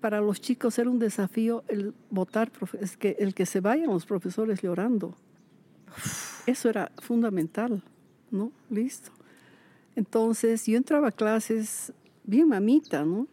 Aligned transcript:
para 0.00 0.20
los 0.20 0.40
chicos 0.40 0.78
era 0.78 0.90
un 0.90 0.98
desafío 0.98 1.64
el 1.68 1.94
votar, 2.10 2.50
es 2.80 2.96
que 2.96 3.16
el 3.18 3.34
que 3.34 3.46
se 3.46 3.60
vayan 3.60 3.88
los 3.88 4.06
profesores 4.06 4.62
llorando. 4.62 5.14
Eso 6.46 6.68
era 6.68 6.90
fundamental, 6.98 7.82
¿no? 8.30 8.52
Listo. 8.70 9.10
Entonces 9.96 10.66
yo 10.66 10.76
entraba 10.76 11.08
a 11.08 11.12
clases 11.12 11.92
bien 12.24 12.48
mamita, 12.48 13.04
¿no? 13.04 13.26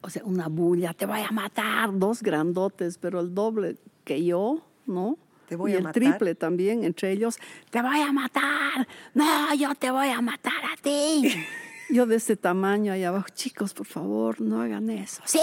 O 0.00 0.10
sea, 0.10 0.24
una 0.24 0.48
bulla, 0.48 0.92
te 0.92 1.06
voy 1.06 1.20
a 1.20 1.30
matar, 1.30 1.98
dos 1.98 2.22
grandotes, 2.22 2.98
pero 2.98 3.20
el 3.20 3.34
doble 3.34 3.76
que 4.04 4.24
yo, 4.24 4.64
¿no? 4.86 5.18
Te 5.48 5.56
voy 5.56 5.72
y 5.72 5.74
a 5.74 5.78
el 5.78 5.84
matar. 5.84 6.02
triple 6.02 6.34
también, 6.34 6.84
entre 6.84 7.12
ellos, 7.12 7.38
te 7.70 7.82
voy 7.82 8.00
a 8.00 8.12
matar, 8.12 8.86
no, 9.14 9.54
yo 9.54 9.74
te 9.74 9.90
voy 9.90 10.08
a 10.08 10.20
matar 10.20 10.64
a 10.72 10.80
ti. 10.80 11.30
yo 11.94 12.06
de 12.06 12.16
este 12.16 12.36
tamaño 12.36 12.92
allá 12.92 13.08
abajo, 13.10 13.28
chicos, 13.32 13.72
por 13.72 13.86
favor, 13.86 14.40
no 14.40 14.60
hagan 14.60 14.90
eso. 14.90 15.22
Sí, 15.26 15.38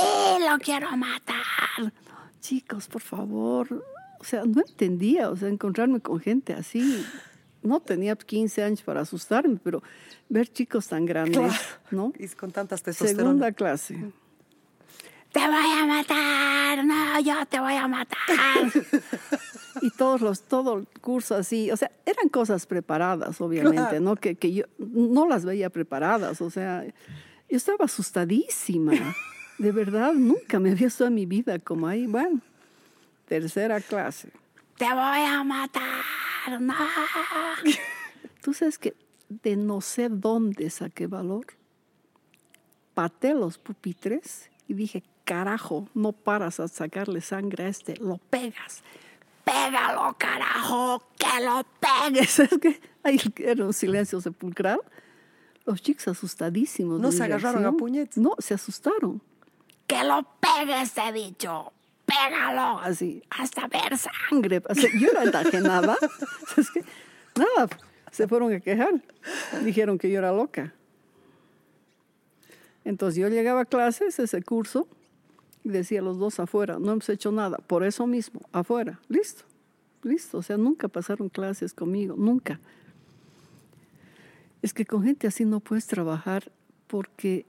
lo 0.50 0.58
quiero 0.60 0.96
matar. 0.98 1.94
Chicos, 2.42 2.88
por 2.88 3.02
favor. 3.02 3.86
O 4.20 4.24
sea, 4.26 4.44
no 4.46 4.62
entendía, 4.62 5.30
o 5.30 5.36
sea, 5.38 5.48
encontrarme 5.48 6.02
con 6.02 6.20
gente 6.20 6.54
así. 6.54 7.06
No 7.64 7.80
tenía 7.80 8.16
15 8.18 8.64
años 8.64 8.82
para 8.82 9.00
asustarme, 9.02 9.60
pero 9.64 9.82
ver 10.28 10.52
chicos 10.52 10.88
tan 10.88 11.06
grandes, 11.06 11.38
Claro. 11.38 11.54
¿no? 11.92 12.14
Y 12.20 12.28
con 12.30 12.52
tantas 12.52 12.84
testosterona. 12.84 13.24
Segunda 13.24 13.52
clase. 13.54 14.12
Te 15.32 15.40
voy 15.40 15.72
a 15.80 15.86
matar, 15.86 16.84
no, 16.84 17.20
yo 17.22 17.46
te 17.46 17.60
voy 17.62 17.76
a 17.76 17.88
matar. 17.88 18.18
y 19.82 19.90
todos 19.92 20.22
los, 20.22 20.44
todo 20.44 20.78
el 20.78 20.88
curso 21.02 21.36
así, 21.36 21.72
o 21.72 21.78
sea, 21.78 21.92
eran 22.06 22.30
cosas 22.30 22.66
preparadas, 22.66 23.42
obviamente, 23.42 23.78
Claro. 23.78 24.00
¿no? 24.00 24.16
Que, 24.16 24.36
que 24.36 24.54
yo 24.54 24.66
no 24.78 25.28
las 25.28 25.46
veía 25.46 25.70
preparadas, 25.70 26.42
o 26.42 26.50
sea, 26.50 26.86
yo 26.86 27.58
estaba 27.58 27.86
asustadísima. 27.86 28.94
De 29.58 29.72
verdad, 29.72 30.14
nunca 30.14 30.60
me 30.60 30.72
había 30.72 30.86
visto 30.86 31.06
en 31.06 31.14
mi 31.16 31.26
vida 31.26 31.60
como 31.60 31.88
ahí, 31.88 32.08
bueno, 32.08 32.42
tercera 33.28 33.80
clase. 33.82 34.30
Te 34.78 34.86
voy 34.86 34.96
a 35.26 35.44
matar, 35.44 36.60
no. 36.60 36.74
Tú 38.42 38.54
sabes 38.54 38.80
que 38.80 38.96
de 39.30 39.56
no 39.56 39.82
sé 39.82 40.10
dónde 40.10 40.70
saqué 40.70 41.08
valor 41.08 41.46
paté 42.94 43.34
los 43.34 43.58
pupitres 43.58 44.50
y 44.68 44.74
dije, 44.74 45.04
carajo, 45.24 45.88
no 45.94 46.12
paras 46.12 46.60
a 46.60 46.68
sacarle 46.68 47.22
sangre 47.22 47.66
a 47.66 47.68
este, 47.68 47.98
lo 47.98 48.18
pegas. 48.18 48.84
Pégalo, 49.52 50.16
carajo, 50.18 51.04
que 51.18 51.44
lo 51.44 51.66
pegues. 51.80 52.40
Es 52.52 52.60
que 52.60 52.80
ahí 53.04 53.20
era 53.38 53.66
un 53.66 53.74
silencio 53.74 54.22
sepulcral. 54.22 54.80
Los 55.66 55.82
chicos 55.82 56.08
asustadísimos. 56.08 57.02
¿No 57.02 57.12
se 57.12 57.24
agarraron 57.24 57.66
a 57.66 57.72
puñetes? 57.72 58.18
No, 58.18 58.36
se 58.40 58.54
asustaron. 58.54 59.22
Que 59.88 60.04
lo 60.04 60.26
pegues, 60.40 60.94
he 60.98 61.12
dicho. 61.12 61.74
Pégalo, 62.06 62.80
así, 62.80 63.24
hasta 63.30 63.68
ver 63.68 63.98
sangre. 63.98 64.62
Sea, 64.74 64.90
yo 65.00 65.10
era 65.10 65.24
enajenada. 65.24 65.98
Es 66.58 66.72
que, 66.72 66.84
nada, 67.36 67.68
se 68.12 68.28
fueron 68.28 68.54
a 68.54 68.60
quejar. 68.60 69.02
Dijeron 69.64 69.98
que 69.98 70.10
yo 70.10 70.20
era 70.20 70.32
loca. 70.32 70.74
Entonces 72.86 73.20
yo 73.20 73.28
llegaba 73.28 73.62
a 73.62 73.66
clases, 73.66 74.20
ese 74.20 74.42
curso, 74.44 74.88
decía 75.64 76.02
los 76.02 76.18
dos 76.18 76.40
afuera, 76.40 76.78
no 76.80 76.92
hemos 76.92 77.10
hecho 77.10 77.32
nada, 77.32 77.58
por 77.58 77.84
eso 77.84 78.08
mismo, 78.08 78.42
afuera, 78.52 79.00
listo, 79.08 79.44
listo. 80.04 80.40
O 80.40 80.42
sea, 80.42 80.58
nunca 80.58 80.88
pasaron 80.88 81.30
clases 81.30 81.74
conmigo, 81.74 82.16
nunca. 82.18 82.60
Es 84.62 84.74
que 84.74 84.86
con 84.86 85.04
gente 85.04 85.28
así 85.28 85.46
no 85.46 85.60
puedes 85.60 85.88
trabajar 85.88 86.52
porque 86.88 87.46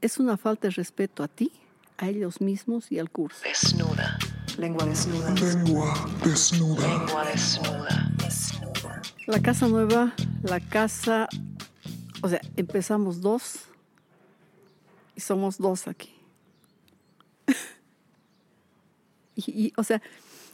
es 0.00 0.18
una 0.18 0.36
falta 0.36 0.68
de 0.68 0.74
respeto 0.74 1.22
a 1.22 1.28
ti, 1.28 1.52
a 1.98 2.08
ellos 2.08 2.40
mismos 2.40 2.90
y 2.90 2.98
al 2.98 3.10
curso. 3.10 3.42
Desnuda, 3.44 4.18
Lengua 4.58 4.84
desnuda. 4.86 5.34
Lengua 5.34 5.94
desnuda. 6.24 6.88
lengua 6.88 7.24
desnuda. 7.24 8.12
La 9.26 9.40
casa 9.40 9.68
nueva, 9.68 10.12
la 10.42 10.60
casa, 10.60 11.28
o 12.22 12.28
sea, 12.28 12.40
empezamos 12.56 13.20
dos 13.20 13.60
y 15.14 15.20
somos 15.20 15.58
dos 15.58 15.86
aquí. 15.88 16.12
Y, 19.34 19.66
y, 19.66 19.72
o 19.76 19.84
sea, 19.84 20.02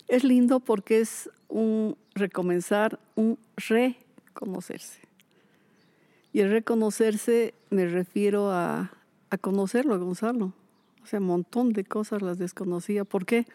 es 0.08 0.24
lindo 0.24 0.60
porque 0.60 1.00
es 1.00 1.30
un 1.48 1.96
recomenzar, 2.14 2.98
un 3.14 3.38
reconocerse. 3.56 5.00
Y 6.32 6.40
el 6.40 6.50
reconocerse 6.50 7.54
me 7.70 7.86
refiero 7.86 8.50
a, 8.50 8.90
a 9.30 9.38
conocerlo, 9.38 9.94
a 9.94 9.98
Gonzalo. 9.98 10.52
O 11.02 11.06
sea, 11.06 11.20
un 11.20 11.26
montón 11.26 11.72
de 11.72 11.84
cosas 11.84 12.22
las 12.22 12.38
desconocía. 12.38 13.04
¿Por 13.04 13.24
qué? 13.24 13.46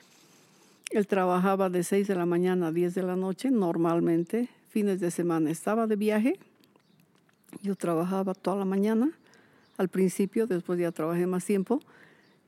Él 0.91 1.07
trabajaba 1.07 1.69
de 1.69 1.83
6 1.83 2.07
de 2.07 2.15
la 2.15 2.25
mañana 2.25 2.67
a 2.67 2.71
10 2.71 2.93
de 2.95 3.03
la 3.03 3.15
noche 3.15 3.49
normalmente, 3.49 4.49
fines 4.69 4.99
de 4.99 5.11
semana 5.11 5.49
estaba 5.49 5.87
de 5.87 5.95
viaje. 5.95 6.39
Yo 7.61 7.75
trabajaba 7.75 8.33
toda 8.33 8.57
la 8.57 8.65
mañana 8.65 9.11
al 9.77 9.89
principio, 9.89 10.45
después 10.45 10.79
ya 10.79 10.91
trabajé 10.91 11.25
más 11.25 11.45
tiempo 11.45 11.79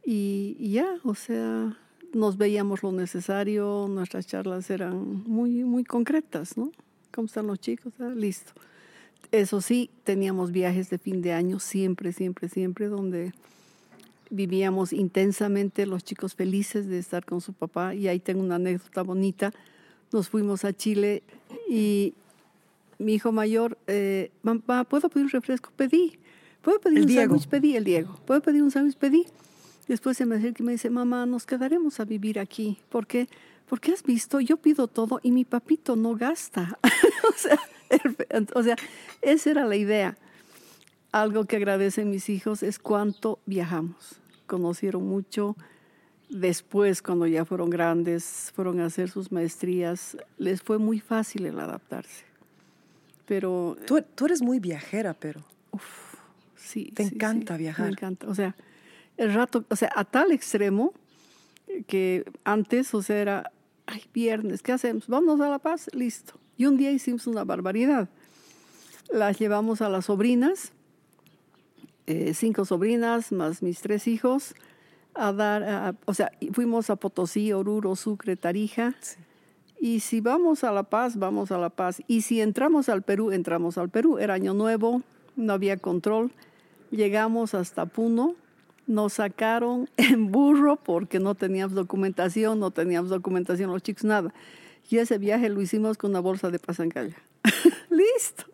y, 0.03 0.55
y 0.59 0.73
ya, 0.73 0.87
o 1.03 1.15
sea, 1.15 1.77
nos 2.15 2.37
veíamos 2.37 2.81
lo 2.81 2.93
necesario, 2.93 3.87
nuestras 3.89 4.25
charlas 4.25 4.69
eran 4.69 5.23
muy, 5.27 5.65
muy 5.65 5.83
concretas, 5.83 6.55
¿no? 6.55 6.71
¿Cómo 7.13 7.25
están 7.25 7.45
los 7.45 7.59
chicos? 7.59 7.91
Ah, 7.99 8.13
listo. 8.15 8.53
Eso 9.33 9.59
sí, 9.59 9.89
teníamos 10.05 10.53
viajes 10.53 10.89
de 10.89 10.97
fin 10.97 11.21
de 11.21 11.33
año 11.33 11.59
siempre, 11.59 12.13
siempre, 12.13 12.47
siempre, 12.47 12.87
donde 12.87 13.33
vivíamos 14.29 14.93
intensamente 14.93 15.85
los 15.85 16.05
chicos 16.05 16.35
felices 16.35 16.87
de 16.87 16.99
estar 16.99 17.25
con 17.25 17.41
su 17.41 17.51
papá 17.51 17.93
y 17.93 18.07
ahí 18.07 18.21
tengo 18.21 18.41
una 18.41 18.55
anécdota 18.55 19.01
bonita. 19.01 19.51
Nos 20.13 20.29
fuimos 20.29 20.63
a 20.63 20.71
Chile 20.71 21.21
y 21.69 22.13
mi 22.97 23.15
hijo 23.15 23.33
mayor, 23.33 23.77
eh, 23.87 24.31
mamá, 24.41 24.85
¿puedo 24.85 25.09
pedir 25.09 25.25
un 25.25 25.31
refresco? 25.31 25.69
Pedí. 25.75 26.17
¿Puedo 26.61 26.79
pedir 26.79 26.99
El 26.99 27.05
un 27.07 27.13
sándwich? 27.13 27.47
Pedí, 27.47 27.75
el 27.75 27.83
Diego. 27.83 28.17
¿Puedo 28.25 28.39
pedir 28.41 28.63
un 28.63 28.71
sándwich? 28.71 28.95
Pedí. 28.95 29.25
Después 29.87 30.17
se 30.17 30.25
me 30.25 30.35
acerca 30.35 30.63
y 30.63 30.65
me 30.65 30.71
dice, 30.73 30.89
mamá, 30.89 31.25
nos 31.25 31.45
quedaremos 31.45 31.99
a 31.99 32.05
vivir 32.05 32.39
aquí. 32.39 32.79
¿Por 32.89 33.05
qué? 33.07 33.27
Porque 33.67 33.91
has 33.91 34.03
visto, 34.03 34.39
yo 34.39 34.57
pido 34.57 34.87
todo 34.87 35.19
y 35.23 35.31
mi 35.31 35.45
papito 35.45 35.95
no 35.95 36.15
gasta. 36.15 36.77
o, 37.29 37.33
sea, 37.37 37.59
el- 37.89 38.47
o 38.53 38.63
sea, 38.63 38.75
esa 39.21 39.51
era 39.51 39.65
la 39.65 39.75
idea. 39.75 40.17
Algo 41.11 41.45
que 41.45 41.55
agradecen 41.55 42.09
mis 42.11 42.29
hijos 42.29 42.61
es 42.63 42.77
cuánto 42.79 43.39
viajamos. 43.45 44.15
Conocieron 44.47 45.07
mucho. 45.07 45.55
Después, 46.29 47.01
cuando 47.01 47.27
ya 47.27 47.45
fueron 47.45 47.69
grandes, 47.69 48.51
fueron 48.55 48.79
a 48.79 48.85
hacer 48.85 49.09
sus 49.09 49.31
maestrías, 49.31 50.17
les 50.37 50.61
fue 50.61 50.77
muy 50.79 50.99
fácil 50.99 51.45
el 51.45 51.59
adaptarse. 51.59 52.25
Pero 53.25 53.77
Tú, 53.87 54.01
tú 54.15 54.25
eres 54.25 54.41
muy 54.41 54.59
viajera, 54.59 55.13
pero. 55.13 55.43
sí. 56.55 56.91
Te 56.95 57.07
sí, 57.07 57.15
encanta 57.15 57.55
sí, 57.55 57.63
viajar. 57.63 57.85
Me 57.85 57.91
encanta. 57.91 58.27
O 58.27 58.35
sea, 58.35 58.55
el 59.17 59.33
rato, 59.33 59.63
o 59.69 59.75
sea, 59.75 59.91
a 59.95 60.03
tal 60.05 60.31
extremo 60.31 60.93
que 61.87 62.25
antes, 62.43 62.93
o 62.93 63.01
sea, 63.01 63.17
era, 63.17 63.51
ay, 63.85 64.03
viernes, 64.13 64.61
¿qué 64.61 64.71
hacemos? 64.71 65.07
Vamos 65.07 65.41
a 65.41 65.49
La 65.49 65.59
Paz, 65.59 65.89
listo. 65.93 66.33
Y 66.57 66.65
un 66.65 66.77
día 66.77 66.91
hicimos 66.91 67.27
una 67.27 67.43
barbaridad. 67.43 68.09
Las 69.11 69.37
llevamos 69.39 69.81
a 69.81 69.89
las 69.89 70.05
sobrinas, 70.05 70.71
eh, 72.07 72.33
cinco 72.33 72.65
sobrinas 72.65 73.31
más 73.31 73.61
mis 73.63 73.81
tres 73.81 74.07
hijos, 74.07 74.53
a 75.13 75.31
dar, 75.31 75.63
a- 75.63 75.95
o 76.05 76.13
sea, 76.13 76.31
fuimos 76.53 76.89
a 76.89 76.95
Potosí, 76.97 77.51
Oruro, 77.53 77.95
Sucre, 77.95 78.35
Tarija. 78.35 78.95
Y 79.79 79.99
si 80.01 80.21
vamos 80.21 80.63
a 80.63 80.71
La 80.71 80.83
Paz, 80.83 81.17
vamos 81.17 81.51
a 81.51 81.57
La 81.57 81.69
Paz. 81.69 82.01
Y 82.07 82.21
si 82.21 82.41
entramos 82.41 82.89
al 82.89 83.01
Perú, 83.03 83.31
entramos 83.31 83.77
al 83.77 83.89
Perú. 83.89 84.17
Era 84.17 84.33
año 84.33 84.53
nuevo, 84.53 85.01
no 85.35 85.53
había 85.53 85.77
control. 85.77 86.31
Llegamos 86.91 87.53
hasta 87.53 87.85
Puno, 87.85 88.35
nos 88.87 89.13
sacaron 89.13 89.89
en 89.97 90.31
burro 90.31 90.77
porque 90.77 91.19
no 91.19 91.35
teníamos 91.35 91.75
documentación, 91.75 92.59
no 92.59 92.71
teníamos 92.71 93.09
documentación 93.09 93.71
los 93.71 93.83
chicos, 93.83 94.03
nada. 94.03 94.33
Y 94.89 94.97
ese 94.97 95.17
viaje 95.17 95.49
lo 95.49 95.61
hicimos 95.61 95.97
con 95.97 96.11
una 96.11 96.19
bolsa 96.19 96.51
de 96.51 96.59
pasancalla. 96.59 97.15
Listo. 97.89 98.45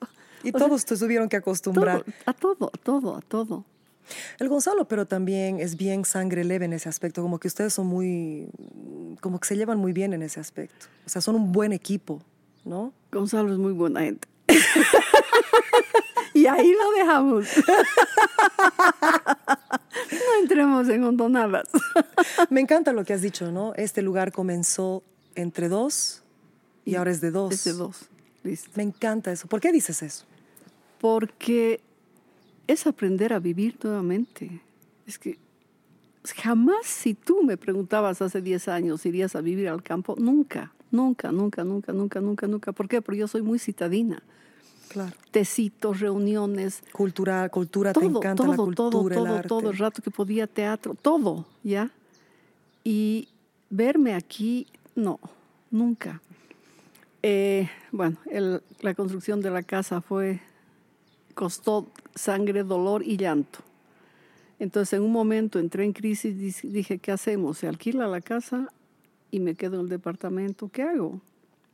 Y 0.43 0.49
O 0.49 0.57
sea, 0.57 0.67
todos 0.67 0.85
te 0.85 0.97
tuvieron 0.97 1.29
que 1.29 1.35
acostumbrar. 1.35 2.03
todo, 2.03 2.13
a 2.25 2.33
todo, 2.33 2.71
a 2.73 2.77
todo, 2.77 3.15
a 3.17 3.21
todo. 3.21 3.65
El 4.39 4.49
Gonzalo, 4.49 4.87
pero 4.87 5.05
también 5.05 5.59
es 5.59 5.77
bien 5.77 6.05
sangre 6.05 6.43
leve 6.43 6.65
en 6.65 6.73
ese 6.73 6.89
aspecto, 6.89 7.21
como 7.21 7.39
que 7.39 7.47
ustedes 7.47 7.73
son 7.73 7.87
muy, 7.87 8.49
como 9.21 9.39
que 9.39 9.47
se 9.47 9.55
llevan 9.55 9.77
muy 9.77 9.93
bien 9.93 10.13
en 10.13 10.21
ese 10.21 10.39
aspecto. 10.39 10.87
O 11.05 11.09
sea, 11.09 11.21
son 11.21 11.35
un 11.35 11.51
buen 11.51 11.71
equipo, 11.73 12.21
¿no? 12.65 12.93
Gonzalo 13.11 13.51
es 13.51 13.59
muy 13.59 13.73
buena 13.73 14.01
gente. 14.01 14.27
y 16.33 16.45
ahí 16.47 16.73
lo 16.73 16.91
dejamos. 16.91 17.47
No 20.11 20.41
entremos 20.41 20.89
en 20.89 21.03
hondonadas. 21.03 21.67
Me 22.49 22.61
encanta 22.61 22.93
lo 22.93 23.03
que 23.05 23.13
has 23.13 23.21
dicho, 23.21 23.51
¿no? 23.51 23.73
Este 23.75 24.01
lugar 24.01 24.31
comenzó 24.31 25.03
entre 25.35 25.69
dos 25.69 26.23
y 26.85 26.95
ahora 26.95 27.11
es 27.11 27.21
de 27.21 27.31
dos. 27.31 27.53
Es 27.53 27.63
de 27.63 27.73
dos. 27.73 28.09
Listo. 28.43 28.71
Me 28.75 28.83
encanta 28.83 29.31
eso. 29.31 29.47
¿Por 29.47 29.61
qué 29.61 29.71
dices 29.71 30.01
eso? 30.01 30.25
Porque 30.99 31.79
es 32.67 32.87
aprender 32.87 33.33
a 33.33 33.39
vivir 33.39 33.77
nuevamente. 33.83 34.61
Es 35.05 35.19
que 35.19 35.37
jamás 36.35 36.85
si 36.85 37.13
tú 37.13 37.43
me 37.43 37.57
preguntabas 37.57 38.21
hace 38.21 38.41
10 38.41 38.67
años, 38.67 39.05
¿irías 39.05 39.35
a 39.35 39.41
vivir 39.41 39.69
al 39.69 39.83
campo? 39.83 40.15
Nunca, 40.17 40.73
nunca, 40.91 41.31
nunca, 41.31 41.63
nunca, 41.63 41.93
nunca, 41.93 42.21
nunca, 42.21 42.47
nunca. 42.47 42.71
¿Por 42.71 42.87
qué? 42.87 43.01
Porque 43.01 43.19
yo 43.19 43.27
soy 43.27 43.41
muy 43.41 43.59
citadina. 43.59 44.23
Claro. 44.91 45.15
Tecitos, 45.31 46.01
reuniones. 46.01 46.83
Cultura, 46.91 47.47
cultura, 47.47 47.93
te 47.93 48.03
encanta 48.03 48.43
todo, 48.43 48.51
la 48.51 48.57
cultura, 48.57 48.89
todo, 48.91 49.07
el 49.07 49.13
todo, 49.15 49.27
arte. 49.35 49.47
todo 49.47 49.69
el 49.71 49.77
rato 49.77 50.01
que 50.01 50.11
podía 50.11 50.47
teatro, 50.47 50.95
todo, 51.01 51.45
¿ya? 51.63 51.89
Y 52.83 53.29
verme 53.69 54.13
aquí, 54.13 54.67
no, 54.95 55.19
nunca. 55.69 56.21
Eh, 57.23 57.69
bueno, 57.93 58.17
el- 58.29 58.61
la 58.81 58.93
construcción 58.93 59.39
de 59.41 59.49
la 59.51 59.63
casa 59.63 60.01
fue, 60.01 60.41
costó 61.35 61.87
sangre, 62.13 62.63
dolor 62.63 63.01
y 63.05 63.15
llanto. 63.15 63.59
Entonces, 64.59 64.93
en 64.93 65.03
un 65.03 65.11
momento 65.13 65.57
entré 65.57 65.85
en 65.85 65.93
crisis, 65.93 66.61
dije, 66.63 66.97
¿qué 66.99 67.11
hacemos? 67.13 67.59
¿Se 67.59 67.67
alquila 67.67 68.07
la 68.07 68.19
casa 68.21 68.67
y 69.31 69.39
me 69.39 69.55
quedo 69.55 69.75
en 69.75 69.81
el 69.83 69.89
departamento? 69.89 70.67
¿Qué 70.69 70.83
hago? 70.83 71.21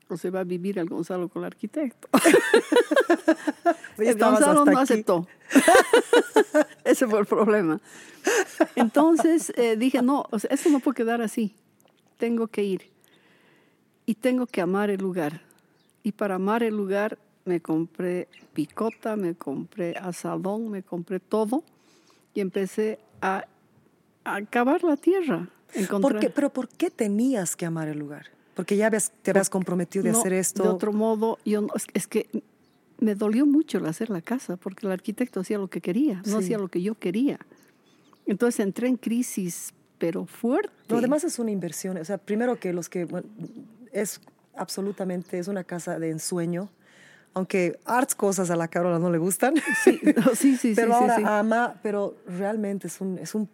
O 0.09 0.15
se 0.18 0.30
va 0.30 0.39
a 0.42 0.44
vivir 0.44 0.80
el 0.80 0.88
Gonzalo 0.88 1.27
con 1.27 1.42
el 1.44 1.48
arquitecto. 1.48 2.07
El 3.98 4.18
Gonzalo 4.18 4.63
no 4.63 4.71
aquí. 4.71 4.81
aceptó. 4.94 5.27
Ese 6.83 7.07
fue 7.07 7.19
el 7.19 7.25
problema. 7.25 7.81
Entonces 8.75 9.51
eh, 9.56 9.75
dije, 9.75 10.01
no, 10.01 10.25
o 10.30 10.39
sea, 10.39 10.50
eso 10.51 10.69
no 10.69 10.80
puede 10.80 10.95
quedar 10.98 11.21
así. 11.21 11.56
Tengo 12.18 12.48
que 12.48 12.63
ir. 12.63 12.92
Y 14.06 14.15
tengo 14.15 14.45
que 14.48 14.62
amar 14.62 14.89
el 14.89 15.01
lugar. 15.01 15.42
Y 16.04 16.12
para 16.13 16.36
amar 16.36 16.63
el 16.63 16.75
lugar 16.77 17.18
me 17.45 17.59
compré 17.59 18.27
picota, 18.54 19.15
me 19.15 19.36
compré 19.36 19.95
asadón, 19.98 20.69
me 20.69 20.83
compré 20.83 21.19
todo. 21.19 21.63
Y 22.33 22.39
empecé 22.42 23.00
a, 23.21 23.45
a 24.24 24.42
cavar 24.45 24.83
la 24.83 24.95
tierra. 24.95 25.50
¿Por 25.74 25.81
encontrar- 25.81 26.19
qué? 26.21 26.30
Pero 26.30 26.51
¿por 26.54 26.69
qué 26.69 26.89
tenías 26.92 27.56
que 27.56 27.65
amar 27.65 27.88
el 27.88 27.98
lugar? 28.00 28.27
Porque 28.57 28.75
ya 28.75 28.88
habías- 28.88 29.13
te 29.21 29.31
habías 29.31 29.50
comprometido 29.50 30.04
de 30.04 30.12
No, 30.12 30.19
hacer 30.19 30.33
esto. 30.33 30.63
De 30.63 30.69
otro 30.69 30.92
modo, 30.92 31.38
yo 31.45 31.62
no- 31.62 31.69
es, 31.75 31.86
es 31.94 32.07
que 32.07 32.27
me 33.00 33.15
dolió 33.15 33.45
mucho 33.45 33.77
el 33.77 33.86
hacer 33.86 34.09
la 34.09 34.21
casa, 34.21 34.57
porque 34.57 34.86
el 34.88 34.92
arquitecto 34.92 35.39
hacía 35.39 35.57
lo 35.59 35.69
que 35.69 35.80
quería, 35.80 36.21
no 36.25 36.39
Sí. 36.39 36.45
hacía 36.45 36.57
lo 36.57 36.68
que 36.68 36.81
yo 36.81 36.95
quería. 36.95 37.39
Entonces 38.25 38.59
entré 38.59 38.88
en 38.89 38.98
crisis, 38.98 39.74
pero 40.00 40.25
fuerte. 40.25 40.71
No, 40.89 40.98
además 40.98 41.24
es 41.24 41.39
una 41.39 41.51
inversión. 41.51 41.95
O 41.98 42.04
sea, 42.04 42.18
primero 42.18 42.59
que 42.59 42.74
los 42.74 42.89
que... 42.89 43.06
bueno, 43.06 43.27
es 43.94 44.19
absolutamente, 44.56 45.39
es 45.39 45.48
una 45.48 45.63
casa 45.63 45.98
de 46.00 46.09
ensueño. 46.09 46.69
Aunque 47.36 47.80
arts 47.86 48.15
cosas 48.15 48.50
a 48.50 48.56
la 48.56 48.68
Carola 48.68 48.98
no 48.98 49.12
le 49.12 49.19
gustan. 49.19 49.54
Sí, 49.83 50.00
no, 50.15 50.33
sí, 50.36 50.57
sí, 50.57 50.74
pero 50.75 50.88
sí, 50.94 50.98
sí, 50.98 51.01
ahora 51.04 51.15
sí. 51.18 51.24
ama, 51.25 51.75
pero 51.83 52.18
realmente 52.27 52.88
es 52.88 53.00
un, 53.00 53.19
es 53.19 53.36
un... 53.36 53.48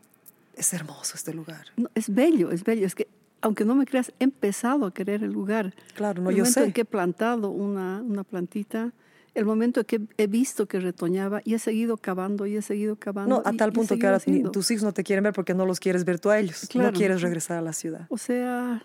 Es 0.55 0.71
hermoso 0.73 1.15
este 1.15 1.33
lugar. 1.33 1.65
No, 1.75 1.89
es 1.93 2.13
bello, 2.13 2.51
es 2.51 2.63
bello. 2.63 2.85
Es 2.87 2.95
que, 2.95 3.07
aunque 3.43 3.65
no 3.65 3.75
me 3.75 3.85
creas, 3.85 4.11
he 4.19 4.23
empezado 4.23 4.85
a 4.85 4.93
querer 4.93 5.21
el 5.21 5.31
lugar. 5.31 5.75
Claro, 5.93 6.23
no, 6.23 6.29
el 6.29 6.37
yo 6.37 6.43
momento 6.43 6.59
sé. 6.61 6.65
en 6.65 6.73
que 6.73 6.81
he 6.81 6.85
plantado 6.85 7.49
una, 7.49 8.01
una 8.01 8.23
plantita, 8.23 8.93
el 9.35 9.45
momento 9.45 9.81
en 9.81 9.85
que 9.85 10.01
he 10.17 10.27
visto 10.27 10.65
que 10.65 10.79
retoñaba 10.79 11.41
y 11.43 11.53
he 11.53 11.59
seguido 11.59 11.97
cavando 11.97 12.45
y 12.45 12.55
he 12.55 12.61
seguido 12.61 12.95
cavando. 12.95 13.35
No, 13.35 13.41
a 13.45 13.51
tal 13.53 13.71
y 13.71 13.73
punto 13.73 13.97
que 13.97 14.05
ahora 14.05 14.17
haciendo. 14.17 14.49
tus 14.51 14.71
hijos 14.71 14.83
no 14.83 14.93
te 14.93 15.03
quieren 15.03 15.25
ver 15.25 15.33
porque 15.33 15.53
no 15.53 15.65
los 15.65 15.79
quieres 15.81 16.05
ver 16.05 16.19
tú 16.19 16.29
a 16.29 16.39
ellos. 16.39 16.67
Claro. 16.69 16.91
No 16.91 16.97
quieres 16.97 17.21
regresar 17.21 17.57
a 17.57 17.61
la 17.61 17.73
ciudad. 17.73 18.07
O 18.09 18.17
sea, 18.17 18.81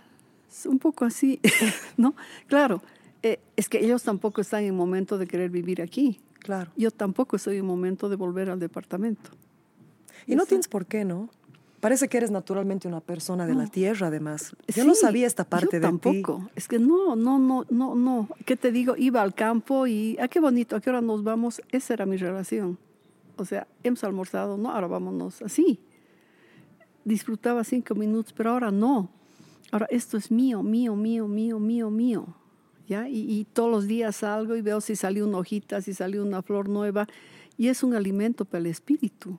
es 0.50 0.66
un 0.66 0.81
poco 0.81 1.04
así, 1.04 1.40
¿no? 1.96 2.16
Claro, 2.49 2.82
eh, 3.22 3.38
es 3.54 3.69
que 3.69 3.84
ellos 3.84 4.02
tampoco 4.02 4.40
están 4.40 4.64
en 4.64 4.75
momento 4.75 5.19
de 5.19 5.28
querer 5.28 5.50
vivir 5.50 5.81
aquí. 5.81 6.20
Claro. 6.40 6.72
Yo 6.76 6.90
tampoco 6.90 7.37
estoy 7.37 7.58
en 7.58 7.64
momento 7.64 8.08
de 8.08 8.16
volver 8.16 8.50
al 8.50 8.58
departamento. 8.58 9.31
Y 10.26 10.34
no 10.34 10.46
tienes 10.46 10.66
por 10.66 10.87
qué, 10.87 11.04
¿no? 11.04 11.31
Parece 11.80 12.08
que 12.08 12.16
eres 12.16 12.32
naturalmente 12.32 12.88
una 12.88 13.00
persona 13.00 13.46
de 13.46 13.54
la 13.54 13.69
tierra, 13.69 14.08
además. 14.08 14.56
Yo 14.66 14.84
no 14.84 14.96
sabía 14.96 15.28
esta 15.28 15.44
parte 15.44 15.66
yo 15.66 15.78
de 15.78 15.80
tampoco. 15.80 16.50
Es 16.56 16.66
que 16.66 16.80
no, 16.80 17.14
no, 17.14 17.38
no, 17.38 17.64
no, 17.70 17.94
no. 17.94 18.28
¿Qué 18.44 18.56
te 18.56 18.72
digo? 18.72 18.96
Iba 18.96 19.22
al 19.22 19.32
campo 19.32 19.86
y, 19.86 20.16
ah, 20.20 20.26
qué 20.26 20.40
bonito, 20.40 20.75
¿a 20.75 20.80
qué 20.80 20.90
hora 20.90 21.00
nos 21.00 21.22
vamos? 21.22 21.62
Esa 21.70 21.94
era 21.94 22.04
mi 22.04 22.16
relación. 22.16 22.78
O 23.36 23.44
sea, 23.44 23.69
hemos 23.84 24.02
almorzado, 24.02 24.56
no, 24.58 24.72
ahora 24.72 24.88
vámonos 24.88 25.40
así. 25.40 25.78
Disfrutaba 27.04 27.62
cinco 27.62 27.94
minutos, 27.94 28.32
pero 28.32 28.50
ahora 28.50 28.72
no. 28.72 29.08
Ahora 29.70 29.86
esto 29.90 30.16
es 30.16 30.32
mío, 30.32 30.64
mío, 30.64 30.96
mío, 30.96 31.28
mío, 31.28 31.60
mío, 31.60 31.90
mío. 31.90 32.26
¿Ya? 32.88 33.08
Y, 33.08 33.20
y 33.30 33.44
todos 33.44 33.70
los 33.70 33.86
días 33.86 34.16
salgo 34.16 34.56
y 34.56 34.62
veo 34.62 34.80
si 34.80 34.96
salió 34.96 35.28
una 35.28 35.38
hojita, 35.38 35.80
si 35.80 35.94
salió 35.94 36.25
una 36.25 36.42
flor 36.42 36.69
nueva. 36.69 37.06
Y 37.56 37.69
es 37.69 37.84
un 37.84 37.94
alimento 37.94 38.44
para 38.44 38.60
el 38.60 38.66
espíritu. 38.66 39.38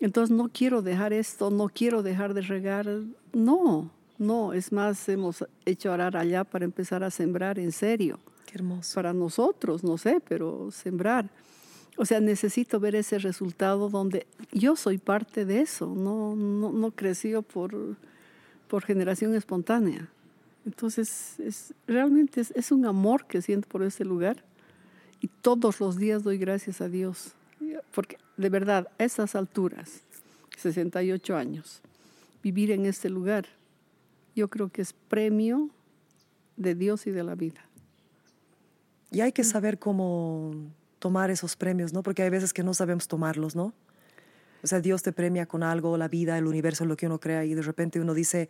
Entonces 0.00 0.34
no 0.34 0.48
quiero 0.52 0.82
dejar 0.82 1.12
esto, 1.12 1.50
no 1.50 1.68
quiero 1.68 2.02
dejar 2.02 2.34
de 2.34 2.42
regar. 2.42 2.86
No, 3.32 3.90
no. 4.16 4.52
Es 4.52 4.72
más, 4.72 5.08
hemos 5.08 5.44
hecho 5.64 5.92
arar 5.92 6.16
allá 6.16 6.44
para 6.44 6.64
empezar 6.64 7.02
a 7.02 7.10
sembrar 7.10 7.58
en 7.58 7.72
serio. 7.72 8.18
Qué 8.46 8.56
hermoso. 8.56 8.94
Para 8.94 9.12
nosotros, 9.12 9.82
no 9.82 9.98
sé, 9.98 10.20
pero 10.26 10.70
sembrar. 10.70 11.28
O 11.96 12.04
sea, 12.04 12.20
necesito 12.20 12.78
ver 12.78 12.94
ese 12.94 13.18
resultado 13.18 13.88
donde 13.88 14.26
yo 14.52 14.76
soy 14.76 14.98
parte 14.98 15.44
de 15.44 15.60
eso. 15.62 15.86
No, 15.86 16.36
no, 16.36 16.70
no 16.70 16.90
creció 16.92 17.42
por, 17.42 17.74
por 18.68 18.84
generación 18.84 19.34
espontánea. 19.34 20.08
Entonces, 20.64 21.40
es, 21.40 21.74
realmente 21.88 22.40
es, 22.40 22.52
es 22.52 22.70
un 22.70 22.86
amor 22.86 23.26
que 23.26 23.42
siento 23.42 23.68
por 23.68 23.82
este 23.82 24.04
lugar. 24.04 24.44
Y 25.20 25.26
todos 25.26 25.80
los 25.80 25.96
días 25.96 26.22
doy 26.22 26.38
gracias 26.38 26.80
a 26.80 26.88
Dios. 26.88 27.32
Porque 27.92 28.18
de 28.38 28.48
verdad, 28.48 28.88
a 28.98 29.04
esas 29.04 29.34
alturas, 29.34 30.00
68 30.56 31.36
años, 31.36 31.82
vivir 32.42 32.70
en 32.70 32.86
este 32.86 33.10
lugar, 33.10 33.46
yo 34.34 34.48
creo 34.48 34.70
que 34.70 34.80
es 34.82 34.92
premio 34.92 35.68
de 36.56 36.74
Dios 36.74 37.06
y 37.06 37.10
de 37.10 37.24
la 37.24 37.34
vida. 37.34 37.60
Y 39.10 39.20
hay 39.20 39.32
que 39.32 39.44
saber 39.44 39.78
cómo 39.78 40.54
tomar 40.98 41.30
esos 41.30 41.56
premios, 41.56 41.92
¿no? 41.92 42.02
Porque 42.02 42.22
hay 42.22 42.30
veces 42.30 42.52
que 42.52 42.62
no 42.62 42.74
sabemos 42.74 43.08
tomarlos, 43.08 43.54
¿no? 43.56 43.72
O 44.62 44.66
sea, 44.66 44.80
Dios 44.80 45.02
te 45.02 45.12
premia 45.12 45.46
con 45.46 45.62
algo, 45.62 45.96
la 45.96 46.08
vida, 46.08 46.36
el 46.36 46.46
universo, 46.46 46.84
lo 46.84 46.96
que 46.96 47.06
uno 47.06 47.20
crea, 47.20 47.44
y 47.44 47.54
de 47.54 47.62
repente 47.62 48.00
uno 48.00 48.12
dice, 48.14 48.48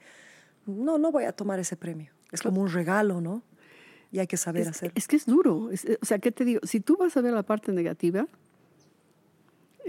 no, 0.67 0.99
no 0.99 1.13
voy 1.13 1.25
a 1.25 1.33
tomar 1.33 1.59
ese 1.61 1.77
premio. 1.77 2.13
Es 2.33 2.43
como 2.43 2.61
un 2.63 2.69
regalo, 2.71 3.21
¿no? 3.21 3.43
Y 4.11 4.19
hay 4.19 4.27
que 4.27 4.39
saber 4.39 4.63
Es, 4.63 4.69
hacerlo. 4.69 4.93
es 4.97 5.07
que 5.07 5.17
es 5.17 5.27
duro. 5.27 5.71
Es- 5.71 5.87
o 6.01 6.05
sea, 6.07 6.19
¿qué 6.19 6.33
te 6.33 6.45
digo? 6.45 6.61
Si 6.65 6.81
tú 6.81 6.97
vas 6.97 7.17
a 7.17 7.21
ver 7.21 7.35
la 7.35 7.43
parte 7.43 7.73
negativa, 7.73 8.27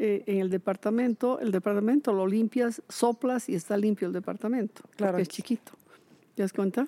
eh, 0.01 0.23
en 0.27 0.39
el 0.39 0.49
departamento, 0.49 1.39
el 1.39 1.51
departamento 1.51 2.13
lo 2.13 2.25
limpias, 2.25 2.81
soplas 2.89 3.49
y 3.49 3.55
está 3.55 3.75
limpio 3.77 4.07
el 4.07 4.13
departamento. 4.13 4.81
Claro. 4.95 5.13
Porque 5.13 5.23
es 5.23 5.27
chiquito. 5.29 5.73
¿Te 6.35 6.43
das 6.43 6.53
cuenta? 6.53 6.87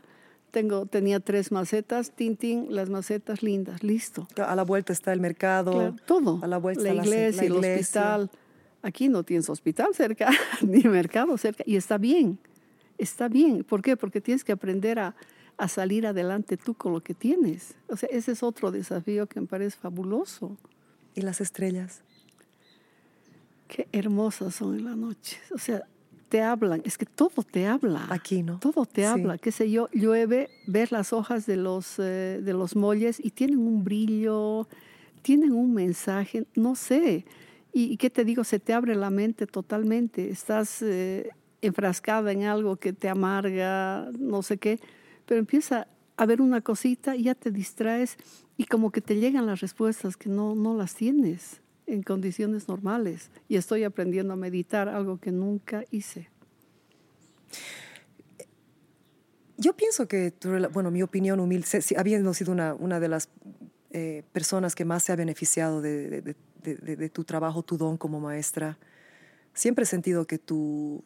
Tengo, 0.51 0.85
tenía 0.85 1.19
tres 1.19 1.51
macetas, 1.51 2.11
tintín, 2.11 2.67
las 2.69 2.89
macetas 2.89 3.43
lindas, 3.43 3.83
listo. 3.83 4.27
A 4.37 4.55
la 4.55 4.63
vuelta 4.63 4.91
está 4.93 5.13
el 5.13 5.19
mercado. 5.21 5.71
Claro, 5.71 5.95
todo. 6.05 6.39
A 6.41 6.47
la 6.47 6.57
vuelta 6.57 6.83
la 6.83 6.89
está 6.89 7.03
la- 7.03 7.07
iglesia, 7.07 7.41
la 7.43 7.47
el 7.47 7.53
iglesia. 7.55 7.79
hospital. 8.15 8.31
Aquí 8.81 9.09
no 9.09 9.23
tienes 9.23 9.49
hospital 9.49 9.93
cerca, 9.93 10.29
ni 10.61 10.83
mercado 10.83 11.37
cerca. 11.37 11.63
Y 11.67 11.75
está 11.75 11.97
bien, 11.97 12.39
está 12.97 13.27
bien. 13.27 13.63
¿Por 13.63 13.81
qué? 13.81 13.95
Porque 13.97 14.19
tienes 14.21 14.43
que 14.43 14.51
aprender 14.53 14.99
a, 14.99 15.15
a 15.57 15.67
salir 15.67 16.05
adelante 16.07 16.57
tú 16.57 16.73
con 16.73 16.91
lo 16.93 17.01
que 17.01 17.13
tienes. 17.13 17.75
O 17.87 17.95
sea, 17.95 18.09
ese 18.11 18.31
es 18.33 18.41
otro 18.43 18.71
desafío 18.71 19.27
que 19.27 19.39
me 19.39 19.47
parece 19.47 19.77
fabuloso. 19.77 20.57
Y 21.13 21.21
las 21.21 21.41
estrellas. 21.41 22.03
Qué 23.73 23.87
hermosas 23.93 24.53
son 24.55 24.77
en 24.77 24.83
la 24.83 24.97
noche. 24.97 25.37
O 25.55 25.57
sea, 25.57 25.83
te 26.27 26.41
hablan. 26.41 26.81
Es 26.83 26.97
que 26.97 27.05
todo 27.05 27.41
te 27.49 27.67
habla. 27.67 28.05
Aquí, 28.09 28.43
¿no? 28.43 28.59
Todo 28.59 28.85
te 28.85 29.03
Sí. 29.03 29.07
habla. 29.07 29.37
Qué 29.37 29.53
sé 29.53 29.71
yo, 29.71 29.87
llueve, 29.93 30.49
ves 30.67 30.91
las 30.91 31.13
hojas 31.13 31.45
de 31.45 31.55
los, 31.55 31.97
eh, 31.97 32.41
de 32.43 32.51
los 32.51 32.75
molles 32.75 33.17
y 33.23 33.29
tienen 33.31 33.59
un 33.59 33.85
brillo, 33.85 34.67
tienen 35.21 35.53
un 35.53 35.73
mensaje, 35.73 36.45
no 36.53 36.75
sé. 36.75 37.23
Y, 37.71 37.83
y 37.93 37.95
qué 37.95 38.09
te 38.09 38.25
digo, 38.25 38.43
se 38.43 38.59
te 38.59 38.73
abre 38.73 38.93
la 38.93 39.09
mente 39.09 39.47
totalmente. 39.47 40.29
Estás 40.29 40.81
eh, 40.81 41.29
enfrascada 41.61 42.33
en 42.33 42.43
algo 42.43 42.75
que 42.75 42.91
te 42.91 43.07
amarga, 43.07 44.09
no 44.19 44.41
sé 44.41 44.57
qué, 44.57 44.81
pero 45.25 45.39
empieza 45.39 45.87
a 46.17 46.25
ver 46.25 46.41
una 46.41 46.59
cosita 46.59 47.15
y 47.15 47.23
ya 47.23 47.35
te 47.35 47.51
distraes 47.51 48.17
y 48.57 48.65
como 48.65 48.91
que 48.91 48.99
te 48.99 49.15
llegan 49.15 49.45
las 49.45 49.61
respuestas 49.61 50.17
que 50.17 50.27
no, 50.27 50.55
no 50.55 50.75
las 50.75 50.93
tienes 50.93 51.61
en 51.91 52.03
condiciones 52.03 52.67
normales. 52.67 53.29
Y 53.47 53.57
estoy 53.57 53.83
aprendiendo 53.83 54.33
a 54.33 54.35
meditar, 54.37 54.87
algo 54.89 55.19
que 55.19 55.31
nunca 55.31 55.83
hice. 55.91 56.29
Yo 59.57 59.75
pienso 59.75 60.07
que, 60.07 60.31
tu 60.31 60.49
bueno, 60.71 60.89
mi 60.89 61.03
opinión 61.03 61.39
humilde, 61.39 61.67
habiendo 61.97 62.33
sido 62.33 62.51
una, 62.51 62.73
una 62.73 62.99
de 62.99 63.07
las 63.07 63.29
eh, 63.91 64.23
personas 64.31 64.73
que 64.73 64.85
más 64.85 65.03
se 65.03 65.11
ha 65.11 65.15
beneficiado 65.15 65.81
de- 65.81 66.21
de- 66.21 66.35
de- 66.63 66.95
de 66.95 67.09
tu 67.09 67.23
trabajo, 67.23 67.61
tu 67.61 67.77
don 67.77 67.97
como 67.97 68.19
maestra, 68.19 68.77
siempre 69.53 69.83
he 69.83 69.85
sentido 69.85 70.25
que 70.25 70.37
tu 70.39 71.03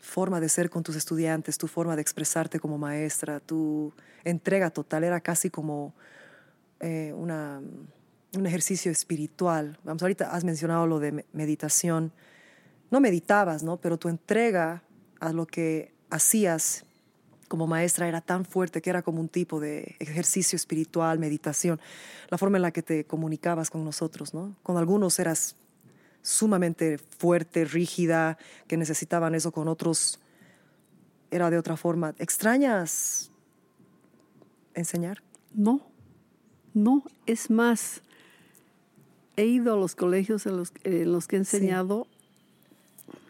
forma 0.00 0.40
de 0.40 0.48
ser 0.48 0.68
con 0.68 0.82
tus 0.82 0.96
estudiantes, 0.96 1.56
tu 1.56 1.68
forma 1.68 1.94
de 1.94 2.02
expresarte 2.02 2.58
como 2.58 2.76
maestra, 2.78 3.38
tu 3.40 3.92
entrega 4.24 4.70
total 4.70 5.04
era 5.04 5.20
casi 5.20 5.48
como 5.48 5.94
eh, 6.80 7.12
una, 7.16 7.62
un 8.34 8.46
ejercicio 8.46 8.90
espiritual. 8.90 9.78
Vamos, 9.84 10.02
ahorita 10.02 10.30
has 10.30 10.44
mencionado 10.44 10.86
lo 10.86 10.98
de 10.98 11.12
me- 11.12 11.24
meditación 11.32 12.12
no 12.90 13.00
meditabas, 13.00 13.62
¿no? 13.62 13.78
Pero 13.78 13.96
tu 13.98 14.08
entrega 14.08 14.82
a 15.18 15.32
lo 15.32 15.46
que 15.46 15.94
hacías 16.10 16.84
como 17.48 17.66
maestra 17.66 18.06
era 18.06 18.20
tan 18.20 18.44
fuerte 18.44 18.82
que 18.82 18.90
era 18.90 19.02
como 19.02 19.20
un 19.20 19.28
tipo 19.28 19.60
de 19.60 19.96
ejercicio 19.98 20.56
espiritual, 20.56 21.18
meditación, 21.18 21.80
la 22.28 22.38
forma 22.38 22.58
en 22.58 22.62
la 22.62 22.70
que 22.70 22.82
te 22.82 23.04
comunicabas 23.04 23.70
con 23.70 23.84
nosotros, 23.84 24.34
¿no? 24.34 24.56
Con 24.62 24.76
algunos 24.76 25.18
eras 25.18 25.56
sumamente 26.22 26.98
fuerte, 26.98 27.64
rígida, 27.64 28.38
que 28.66 28.76
necesitaban 28.76 29.34
eso, 29.34 29.52
con 29.52 29.68
otros 29.68 30.20
era 31.30 31.50
de 31.50 31.58
otra 31.58 31.76
forma. 31.76 32.14
¿Extrañas 32.18 33.30
enseñar? 34.74 35.22
No, 35.54 35.80
no, 36.74 37.04
es 37.26 37.50
más, 37.50 38.02
he 39.36 39.46
ido 39.46 39.74
a 39.74 39.76
los 39.76 39.94
colegios 39.94 40.46
en 40.46 40.56
los, 40.56 40.72
en 40.84 41.12
los 41.12 41.26
que 41.26 41.36
he 41.36 41.38
enseñado 41.38 42.06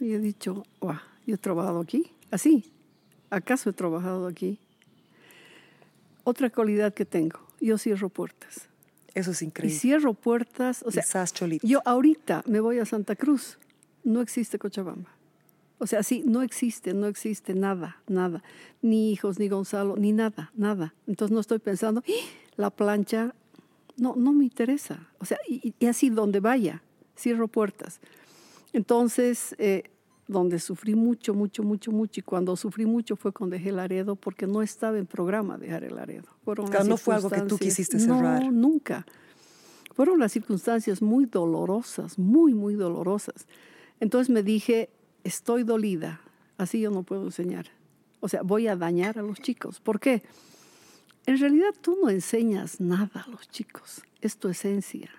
y 0.01 0.13
he 0.13 0.19
dicho, 0.19 0.65
wow, 0.81 0.99
yo 1.27 1.35
he 1.35 1.39
trabajado 1.39 1.81
aquí, 1.81 2.13
así, 2.31 2.73
¿acaso 3.31 3.71
he 3.71 3.73
trabajado 3.73 4.27
aquí? 4.27 4.59
Otra 6.25 6.51
cualidad 6.51 6.95
que 6.95 7.05
tengo, 7.05 7.41
yo 7.61 7.79
cierro 7.79 8.09
puertas. 8.09 8.69
Eso 9.15 9.33
es 9.33 9.43
increíble. 9.43 9.75
Y 9.75 9.79
cierro 9.79 10.15
puertas, 10.15 10.83
o 10.85 10.91
sea, 10.91 11.05
yo 11.63 11.83
ahorita 11.85 12.43
me 12.47 12.61
voy 12.61 12.79
a 12.79 12.87
Santa 12.87 13.15
Cruz, 13.15 13.59
no 14.05 14.21
existe 14.21 14.59
Cochabamba. 14.59 15.11
O 15.79 15.87
sea, 15.87 16.05
sí, 16.05 16.23
no 16.25 16.43
existe, 16.43 16.95
no 16.95 17.09
existe 17.09 17.55
nada, 17.55 18.01
nada. 18.07 18.43
Ni 18.83 19.11
hijos, 19.11 19.41
ni 19.41 19.49
Gonzalo, 19.49 19.97
ni 19.97 20.13
nada, 20.13 20.53
nada. 20.55 20.95
Entonces 21.09 21.35
no 21.35 21.41
estoy 21.41 21.59
pensando, 21.59 22.05
¡Ah! 22.07 22.13
la 22.57 22.71
plancha, 22.71 23.35
no, 23.97 24.15
no 24.17 24.33
me 24.33 24.45
interesa. 24.45 25.09
O 25.19 25.25
sea, 25.25 25.39
y, 25.49 25.75
así 25.87 26.11
donde 26.11 26.41
vaya, 26.41 26.83
cierro 27.17 27.49
puertas. 27.49 28.01
Entonces, 28.73 29.55
eh, 29.59 29.85
donde 30.29 30.59
sufrí 30.59 30.95
mucho, 30.95 31.35
mucho, 31.35 31.63
mucho, 31.63 31.93
mucho, 31.93 32.21
y 32.21 32.23
cuando 32.23 32.57
sufrí 32.57 32.87
mucho 32.87 33.17
fue 33.17 33.33
con 33.33 33.51
dejé 33.51 33.73
Laredo, 33.73 34.17
porque 34.17 34.47
no 34.47 34.63
estaba 34.63 34.99
en 34.99 35.07
programa 35.07 35.59
dejar 35.59 35.85
el 35.85 35.97
Laredo. 35.97 36.29
Fueron 36.45 36.71
no 36.87 36.97
fue 36.97 37.15
algo 37.15 37.31
que 37.31 37.43
tú 37.43 37.59
quisiste 37.59 37.99
cerrar. 37.99 38.43
No, 38.43 38.51
nunca. 38.51 39.07
Fueron 39.95 40.19
las 40.19 40.33
circunstancias 40.33 41.03
muy 41.03 41.27
dolorosas, 41.27 42.19
muy, 42.19 42.55
muy 42.55 42.75
dolorosas. 42.75 43.47
Entonces 44.01 44.31
me 44.31 44.43
dije, 44.43 44.91
estoy 45.23 45.65
dolida, 45.65 46.21
así 46.57 46.81
yo 46.81 46.91
no 46.91 47.03
puedo 47.03 47.25
enseñar. 47.25 47.67
O 48.21 48.29
sea, 48.29 48.43
voy 48.43 48.69
a 48.69 48.77
dañar 48.77 49.19
a 49.19 49.23
los 49.23 49.39
chicos. 49.41 49.81
¿Por 49.81 50.01
qué? 50.01 50.23
En 51.27 51.39
realidad 51.39 51.75
tú 51.81 51.99
no 52.03 52.11
enseñas 52.11 52.81
nada 52.81 53.25
a 53.27 53.31
los 53.31 53.49
chicos, 53.49 54.03
es 54.21 54.37
tu 54.37 54.49
esencia. 54.49 55.11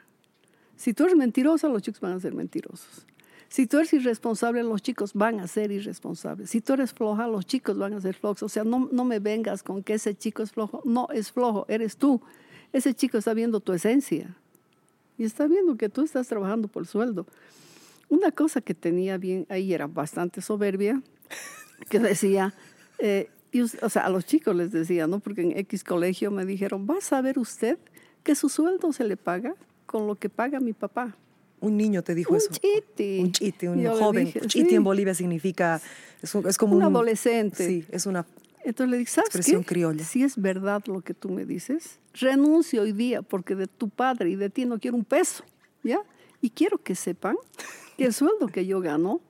Si 0.75 0.93
tú 0.93 1.05
eres 1.05 1.15
mentirosa, 1.15 1.69
los 1.69 1.81
chicos 1.81 2.01
van 2.01 2.13
a 2.13 2.19
ser 2.19 2.33
mentirosos. 2.33 3.05
Si 3.47 3.67
tú 3.67 3.77
eres 3.77 3.93
irresponsable, 3.93 4.63
los 4.63 4.81
chicos 4.81 5.13
van 5.13 5.39
a 5.39 5.47
ser 5.47 5.71
irresponsables. 5.71 6.49
Si 6.49 6.59
tú 6.59 6.73
eres 6.73 6.91
floja, 6.91 7.27
los 7.27 7.45
chicos 7.45 7.77
van 7.77 7.93
a 7.93 8.01
ser 8.01 8.15
flojos. 8.15 8.41
O 8.43 8.49
sea, 8.49 8.63
no, 8.63 8.89
no 8.91 9.05
me 9.05 9.19
vengas 9.19 9.61
con 9.61 9.83
que 9.83 9.93
ese 9.93 10.15
chico 10.15 10.41
es 10.41 10.51
flojo. 10.51 10.81
No 10.85 11.07
es 11.13 11.31
flojo, 11.31 11.65
eres 11.69 11.97
tú. 11.97 12.19
Ese 12.73 12.95
chico 12.95 13.19
está 13.19 13.35
viendo 13.35 13.59
tu 13.59 13.71
esencia 13.71 14.35
y 15.17 15.23
está 15.23 15.47
viendo 15.47 15.77
que 15.77 15.89
tú 15.89 16.01
estás 16.01 16.27
trabajando 16.27 16.67
por 16.67 16.87
sueldo. 16.87 17.27
Una 18.09 18.31
cosa 18.31 18.61
que 18.61 18.73
tenía 18.73 19.17
bien 19.17 19.45
ahí 19.49 19.73
era 19.73 19.87
bastante 19.87 20.41
soberbia, 20.41 21.01
que 21.89 21.99
decía, 21.99 22.53
eh, 22.97 23.29
o 23.61 23.89
sea, 23.89 24.05
a 24.05 24.09
los 24.09 24.25
chicos 24.25 24.55
les 24.55 24.71
decía, 24.71 25.07
¿no? 25.07 25.19
Porque 25.19 25.41
en 25.41 25.57
X 25.57 25.83
colegio 25.83 26.31
me 26.31 26.45
dijeron, 26.45 26.87
¿va 26.89 26.97
a 26.97 27.01
saber 27.01 27.37
usted 27.37 27.77
que 28.23 28.35
su 28.35 28.49
sueldo 28.49 28.91
se 28.93 29.03
le 29.03 29.17
paga 29.17 29.55
con 29.85 30.07
lo 30.07 30.15
que 30.15 30.29
paga 30.29 30.59
mi 30.59 30.73
papá? 30.73 31.15
Un 31.59 31.77
niño 31.77 32.03
te 32.03 32.15
dijo 32.15 32.31
un 32.31 32.37
eso. 32.37 32.49
Chiti. 32.51 33.19
Un 33.19 33.31
chiti, 33.31 33.67
un 33.67 33.85
joven. 33.85 34.33
chiti 34.47 34.75
en 34.75 34.83
Bolivia 34.83 35.13
significa, 35.13 35.81
es, 36.21 36.57
como 36.57 36.75
un, 36.75 36.83
adolescente. 36.83 37.67
Sí, 37.67 37.85
es 37.89 38.05
una 38.05 38.25
Entonces 38.65 38.91
le 38.91 38.97
dije, 38.97 39.11
¿sabes 39.11 39.29
expresión 39.29 39.63
criolla. 39.63 40.03
Si 40.03 40.23
es 40.23 40.35
verdad 40.35 40.83
lo 40.87 41.01
que 41.01 41.13
tú 41.13 41.29
me 41.29 41.45
dices, 41.45 41.99
renuncio 42.13 42.81
hoy 42.81 42.91
día 42.91 43.21
porque 43.21 43.55
de 43.55 43.67
tu 43.67 43.89
padre 43.89 44.31
y 44.31 44.35
de 44.35 44.49
ti 44.49 44.65
no 44.65 44.79
quiero 44.79 44.97
un 44.97 45.05
peso, 45.05 45.43
¿ya? 45.83 46.01
Y 46.41 46.49
quiero 46.49 46.79
que 46.79 46.95
sepan 46.95 47.37
que 47.97 48.05
el 48.05 48.13
sueldo 48.13 48.47
que 48.47 48.65
yo 48.65 48.81
gano 48.81 49.21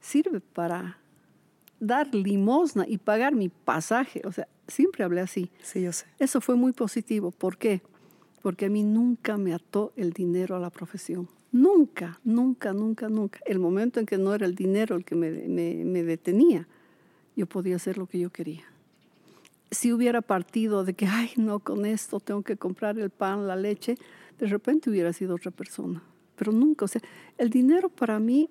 sirve 0.00 0.40
para 0.40 0.98
dar 1.80 2.14
limosna 2.14 2.84
y 2.86 2.98
pagar 2.98 3.34
mi 3.34 3.48
pasaje. 3.48 4.22
O 4.24 4.32
sea, 4.32 4.48
siempre 4.68 5.04
hablé 5.04 5.20
así. 5.20 5.50
Sí, 5.62 5.82
yo 5.82 5.92
sé. 5.92 6.06
Eso 6.18 6.40
fue 6.40 6.56
muy 6.56 6.72
positivo. 6.72 7.30
¿Por 7.30 7.58
qué? 7.58 7.82
Porque 8.42 8.66
a 8.66 8.70
mí 8.70 8.82
nunca 8.82 9.36
me 9.36 9.54
ató 9.54 9.92
el 9.96 10.12
dinero 10.12 10.56
a 10.56 10.60
la 10.60 10.70
profesión. 10.70 11.28
Nunca, 11.52 12.20
nunca, 12.24 12.72
nunca, 12.72 13.08
nunca. 13.08 13.40
El 13.46 13.58
momento 13.58 14.00
en 14.00 14.06
que 14.06 14.18
no 14.18 14.34
era 14.34 14.46
el 14.46 14.54
dinero 14.54 14.96
el 14.96 15.04
que 15.04 15.14
me, 15.14 15.30
me 15.30 16.02
detenía, 16.02 16.68
yo 17.34 17.46
podía 17.46 17.76
hacer 17.76 17.98
lo 17.98 18.06
que 18.06 18.18
yo 18.18 18.30
quería. 18.30 18.64
Si 19.70 19.92
hubiera 19.92 20.22
partido 20.22 20.84
de 20.84 20.94
que, 20.94 21.06
ay, 21.06 21.30
no, 21.36 21.58
con 21.60 21.86
esto 21.86 22.20
tengo 22.20 22.42
que 22.42 22.56
comprar 22.56 22.98
el 22.98 23.10
pan, 23.10 23.46
la 23.46 23.56
leche, 23.56 23.96
de 24.38 24.46
repente 24.46 24.90
hubiera 24.90 25.12
sido 25.12 25.34
otra 25.34 25.50
persona 25.50 26.02
pero 26.36 26.52
nunca, 26.52 26.84
o 26.84 26.88
sea, 26.88 27.00
el 27.38 27.50
dinero 27.50 27.88
para 27.88 28.20
mí 28.20 28.48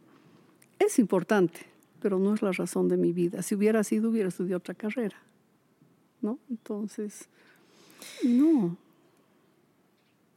es 0.80 1.00
importante, 1.00 1.62
pero 2.06 2.20
no 2.20 2.36
es 2.36 2.44
la 2.44 2.52
razón 2.52 2.88
de 2.88 2.98
mi 2.98 3.14
vida. 3.14 3.42
Si 3.42 3.56
hubiera 3.56 3.84
sido, 3.84 4.12
hubiera 4.12 4.30
estudiado 4.30 4.60
otra 4.60 4.76
carrera, 4.76 5.18
¿no? 6.22 6.38
Entonces, 6.52 7.28
no. 8.24 8.78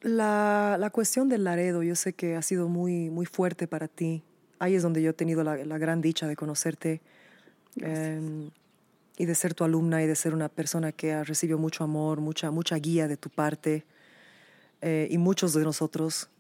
La, 0.01 0.79
la, 0.81 0.89
cuestión 0.89 1.29
del 1.29 1.45
Laredo, 1.45 1.83
yo 1.83 1.95
sé 1.95 2.15
que 2.15 2.37
ha 2.37 2.41
sido 2.41 2.69
muy, 2.69 3.11
muy 3.11 3.27
fuerte 3.27 3.67
para 3.69 3.87
ti. 3.87 4.23
Ahí 4.59 4.77
es 4.77 4.83
donde 4.83 5.03
yo 5.03 5.11
he 5.11 5.13
tenido 5.13 5.45
la, 5.45 5.57
la 5.57 5.77
gran 5.77 6.01
dicha 6.01 6.27
de 6.27 6.37
conocerte 6.37 7.03
em, 7.83 8.49
y 9.19 9.27
de 9.27 9.35
ser 9.35 9.53
tu 9.53 9.63
alumna 9.63 10.03
y 10.03 10.07
de 10.07 10.17
ser 10.17 10.33
una 10.33 10.49
persona 10.49 10.91
que 10.93 11.13
ha 11.13 11.23
recibido 11.23 11.59
mucho 11.59 11.85
amor, 11.85 12.23
mucha, 12.23 12.51
mucha 12.51 12.77
guía 12.77 13.09
de 13.09 13.19
tu 13.19 13.29
parte. 13.29 13.85
Eh, 14.81 15.07
y 15.11 15.19
muchos 15.19 15.53
de 15.53 15.65
nosotros 15.65 16.31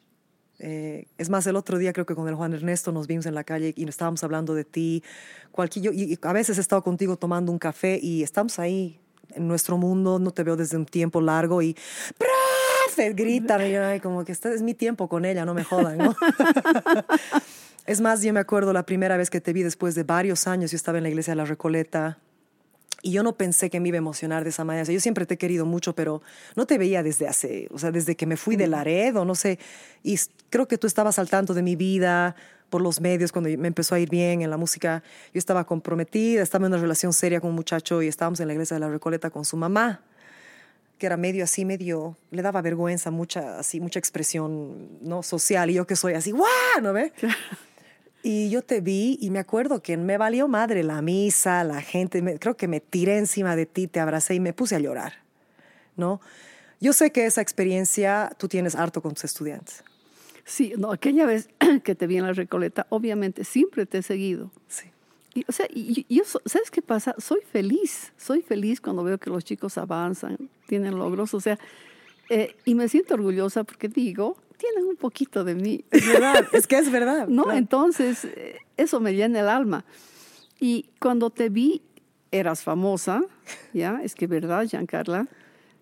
eh, 0.59 1.07
es 1.19 1.31
más, 1.31 1.47
el 1.47 1.57
otro 1.57 1.79
día 1.79 1.93
creo 1.93 2.07
que 2.07 2.15
con 2.15 2.29
el 2.29 2.35
Juan 2.35 2.53
Ernesto 2.53 2.93
nos 2.93 3.07
vimos 3.07 3.27
en 3.27 3.35
la 3.35 3.45
calle 3.45 3.73
y 3.77 3.88
estábamos 3.88 4.25
hablando 4.25 4.55
de 4.55 4.65
ti. 4.65 5.03
Cualquier, 5.53 5.95
y 5.95 6.19
a 6.21 6.33
veces 6.33 6.59
he 6.59 6.61
estado 6.61 6.83
contigo 6.83 7.17
tomando 7.17 7.53
un 7.53 7.59
café 7.59 7.99
y 8.03 8.23
estamos 8.23 8.59
ahí 8.59 8.99
en 9.35 9.47
nuestro 9.47 9.77
mundo, 9.77 10.19
no 10.19 10.31
te 10.31 10.43
veo 10.43 10.57
desde 10.57 10.77
un 10.77 10.87
tiempo 10.87 11.21
largo 11.21 11.62
y 11.62 11.77
¡Profe! 12.17 13.12
gritan 13.12 13.61
y 13.97 14.00
como 14.00 14.25
que 14.25 14.33
este 14.33 14.53
es 14.55 14.62
mi 14.62 14.75
tiempo 14.75 15.09
con 15.09 15.25
ella, 15.25 15.45
no 15.45 15.55
me 15.55 15.62
jodan, 15.62 16.15
es 17.87 18.00
más, 18.00 18.23
yo 18.23 18.33
me 18.33 18.41
acuerdo 18.41 18.73
la 18.73 18.85
primera 18.85 19.17
vez 19.17 19.31
que 19.31 19.41
te 19.41 19.53
vi 19.53 19.62
después 19.62 19.95
de 19.95 20.03
varios 20.03 20.47
años, 20.47 20.73
yo 20.73 20.77
estaba 20.77 20.99
en 20.99 21.05
la 21.05 21.11
iglesia 21.11 21.33
de 21.33 21.37
la 21.37 21.45
Recoleta 21.45 22.19
y 23.02 23.12
yo 23.12 23.23
no 23.23 23.37
pensé 23.37 23.71
que 23.71 23.81
me 23.81 23.88
iba 23.88 23.97
a 23.97 23.99
emocionar 23.99 24.45
de 24.45 24.50
esa 24.50 24.64
manera. 24.64 24.90
yo 24.90 25.00
siempre 25.00 25.26
te 25.26 25.35
he 25.35 25.38
querido 25.38 25.64
mucho, 25.67 25.95
pero 25.95 26.23
no 26.57 26.67
te 26.67 26.78
veía 26.78 27.02
desde 27.02 27.28
hace, 27.28 27.69
o 27.71 27.78
sea, 27.78 27.90
desde 27.90 28.17
que 28.17 28.26
me 28.26 28.37
fui 28.37 28.57
de 28.57 28.67
Laredo, 28.67 29.25
no 29.25 29.35
sé. 29.35 29.59
Y 30.02 30.19
creo 30.50 30.67
que 30.67 30.78
tú 30.78 30.87
estabas 30.87 31.19
al 31.19 31.31
tanto 31.31 31.55
de 31.55 31.62
mi 31.62 31.76
vida 31.76 32.35
por 32.71 32.83
los 32.83 33.00
medios 33.00 33.33
cuando 33.33 33.49
me 33.57 33.69
empezó 33.69 33.95
a 33.95 34.00
ir 34.00 34.11
bien 34.11 34.43
en 34.43 34.50
la 34.50 34.57
música. 34.57 35.02
Yo 35.33 35.38
estaba 35.38 35.64
comprometida, 35.64 36.43
estaba 36.43 36.67
en 36.67 36.73
una 36.73 36.83
relación 36.83 37.12
seria 37.12 37.40
con 37.40 37.50
un 37.50 37.57
muchacho 37.57 38.02
y 38.02 38.09
estábamos 38.09 38.40
en 38.40 38.49
la 38.49 38.52
iglesia 38.52 38.75
de 38.75 38.81
la 38.81 38.88
Recoleta 38.88 39.31
con 39.31 39.45
su 39.45 39.57
mamá 39.57 40.02
que 40.99 41.07
era 41.07 41.17
medio 41.17 41.45
así, 41.45 41.64
medio, 41.64 42.17
le 42.33 42.43
daba 42.43 42.61
vergüenza, 42.61 43.12
mucha, 43.12 43.61
así, 43.61 43.81
mucha 43.81 44.00
expresión, 44.00 44.99
¿no? 45.00 45.23
Social, 45.23 45.71
y 45.71 45.75
yo 45.75 45.87
que 45.87 45.95
soy 45.95 46.14
así, 46.14 46.33
¡guau! 46.33 46.83
¿No 46.83 46.93
ve? 46.93 47.12
Y 48.23 48.51
yo 48.51 48.63
te 48.63 48.81
vi 48.81 49.17
y 49.21 49.31
me 49.31 49.39
acuerdo 49.39 49.83
que 49.83 49.97
me 49.97 50.19
valió 50.19 50.49
madre 50.49 50.83
la 50.83 51.01
misa, 51.03 51.63
la 51.65 51.81
gente, 51.81 52.39
creo 52.39 52.57
que 52.57 52.69
me 52.69 52.81
tiré 52.81 53.19
encima 53.19 53.55
de 53.55 53.67
ti, 53.67 53.87
te 53.87 54.01
abracé 54.01 54.35
y 54.35 54.41
me 54.41 54.53
puse 54.53 54.75
a 54.75 54.81
llorar, 54.81 55.15
¿no? 55.97 56.21
Yo 56.81 56.93
sé 56.93 57.11
que 57.11 57.27
esa 57.27 57.41
experiencia 57.41 58.33
tú 58.39 58.49
tienes 58.49 58.75
harto 58.75 59.03
con 59.03 59.15
tus 59.15 59.25
estudiantes. 59.25 59.85
Sí, 60.45 60.73
no, 60.79 60.93
aquella 60.93 61.27
vez 61.27 61.49
que 61.85 61.95
te 61.95 62.07
vi 62.07 62.17
en 62.17 62.25
la 62.25 62.33
Recoleta, 62.33 62.87
obviamente 62.91 63.45
siempre 63.45 63.87
te 63.87 63.99
he 63.99 64.03
seguido. 64.03 64.51
Sí. 64.67 64.89
Y, 65.35 65.45
o 65.47 65.53
sea, 65.53 65.67
y, 65.73 66.07
yo, 66.09 66.25
¿sabes 66.25 66.71
qué 66.71 66.83
pasa? 66.83 67.15
Soy 67.19 67.41
feliz, 67.53 68.13
soy 68.17 68.43
feliz 68.43 68.81
cuando 68.81 69.05
veo 69.05 69.19
que 69.19 69.31
los 69.31 69.45
chicos 69.45 69.79
avanzan, 69.79 70.51
tienen 70.67 70.99
logros, 70.99 71.35
o 71.35 71.41
sea, 71.41 71.59
eh, 72.31 72.57
y 72.65 72.75
me 72.75 72.89
siento 72.89 73.15
orgullosa 73.15 73.65
porque 73.65 73.89
digo, 73.89 74.37
tienen 74.59 74.85
un 74.85 74.97
poquito 74.97 75.45
de 75.45 75.55
mí. 75.55 75.85
Es 75.91 76.07
verdad, 76.07 76.45
es 76.53 76.67
que 76.67 76.79
es 76.79 76.91
verdad. 76.91 77.27
¿No? 77.29 77.50
Entonces, 77.53 78.25
eh, 78.25 78.59
eso 78.77 79.00
me 79.00 79.15
llena 79.15 79.41
el 79.41 79.49
alma. 79.49 79.85
Y 80.61 80.91
cuando 81.00 81.31
te 81.31 81.49
vi, 81.49 81.83
eras 82.31 82.62
famosa, 82.62 83.23
¿ya? 83.73 84.00
Es 84.03 84.15
que 84.15 84.27
verdad, 84.27 84.65
Giancarla. 84.65 85.29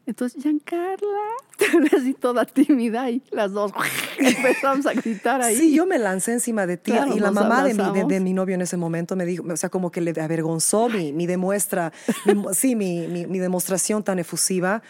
Entonces, 0.04 0.40
Giancarla, 0.40 1.26
así 1.96 2.14
toda 2.14 2.44
tímida 2.44 3.10
y 3.10 3.22
las 3.32 3.52
dos 3.52 3.72
empezamos 4.18 4.86
a 4.86 4.92
gritar 4.92 5.42
ahí. 5.42 5.56
Sí, 5.56 5.74
yo 5.74 5.84
me 5.84 5.98
lancé 5.98 6.32
encima 6.32 6.66
de 6.66 6.76
ti 6.76 6.92
y 6.92 7.18
la 7.18 7.32
mamá 7.32 7.64
de 7.64 7.74
mi, 7.74 8.08
de, 8.08 8.20
mi, 8.20 8.32
novio 8.32 8.54
en 8.54 8.60
ese 8.60 8.76
momento 8.76 9.16
me 9.16 9.24
dijo, 9.24 9.44
o 9.50 9.56
sea, 9.56 9.68
como 9.68 9.90
que 9.90 10.00
le 10.00 10.12
avergonzó 10.20 10.88
mi, 10.88 11.12
mi 11.12 11.26
demuestra, 11.26 11.92
sí, 12.52 12.76
mi, 12.76 13.08
mi, 13.08 13.26
mi 13.26 13.40
demostración 13.40 14.04
tan 14.04 14.20
efusiva. 14.20 14.82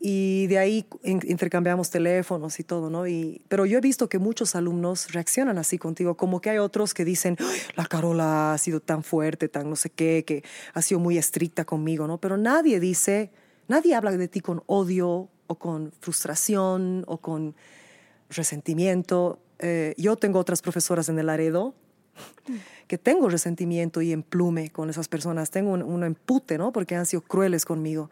Y 0.00 0.46
de 0.46 0.58
ahí 0.58 0.86
intercambiamos 1.02 1.90
teléfonos 1.90 2.60
y 2.60 2.64
todo, 2.64 2.88
¿no? 2.88 3.08
Y, 3.08 3.42
pero 3.48 3.66
yo 3.66 3.78
he 3.78 3.80
visto 3.80 4.08
que 4.08 4.18
muchos 4.18 4.54
alumnos 4.54 5.12
reaccionan 5.12 5.58
así 5.58 5.76
contigo, 5.76 6.16
como 6.16 6.40
que 6.40 6.50
hay 6.50 6.58
otros 6.58 6.94
que 6.94 7.04
dicen, 7.04 7.36
la 7.74 7.84
Carola 7.84 8.52
ha 8.52 8.58
sido 8.58 8.80
tan 8.80 9.02
fuerte, 9.02 9.48
tan 9.48 9.68
no 9.68 9.74
sé 9.74 9.90
qué, 9.90 10.24
que 10.24 10.44
ha 10.72 10.82
sido 10.82 11.00
muy 11.00 11.18
estricta 11.18 11.64
conmigo, 11.64 12.06
¿no? 12.06 12.18
Pero 12.18 12.36
nadie 12.36 12.78
dice, 12.78 13.32
nadie 13.66 13.96
habla 13.96 14.12
de 14.12 14.28
ti 14.28 14.40
con 14.40 14.62
odio 14.66 15.28
o 15.48 15.54
con 15.56 15.92
frustración 16.00 17.04
o 17.08 17.18
con 17.18 17.56
resentimiento. 18.30 19.40
Eh, 19.58 19.94
yo 19.98 20.14
tengo 20.14 20.38
otras 20.38 20.62
profesoras 20.62 21.08
en 21.08 21.18
el 21.18 21.26
Laredo 21.26 21.74
que 22.86 22.98
tengo 22.98 23.28
resentimiento 23.28 24.00
y 24.00 24.12
emplume 24.12 24.70
con 24.70 24.90
esas 24.90 25.08
personas, 25.08 25.50
tengo 25.50 25.72
un, 25.72 25.82
un 25.82 26.04
empute, 26.04 26.56
¿no? 26.56 26.72
Porque 26.72 26.94
han 26.96 27.06
sido 27.06 27.22
crueles 27.22 27.64
conmigo. 27.64 28.10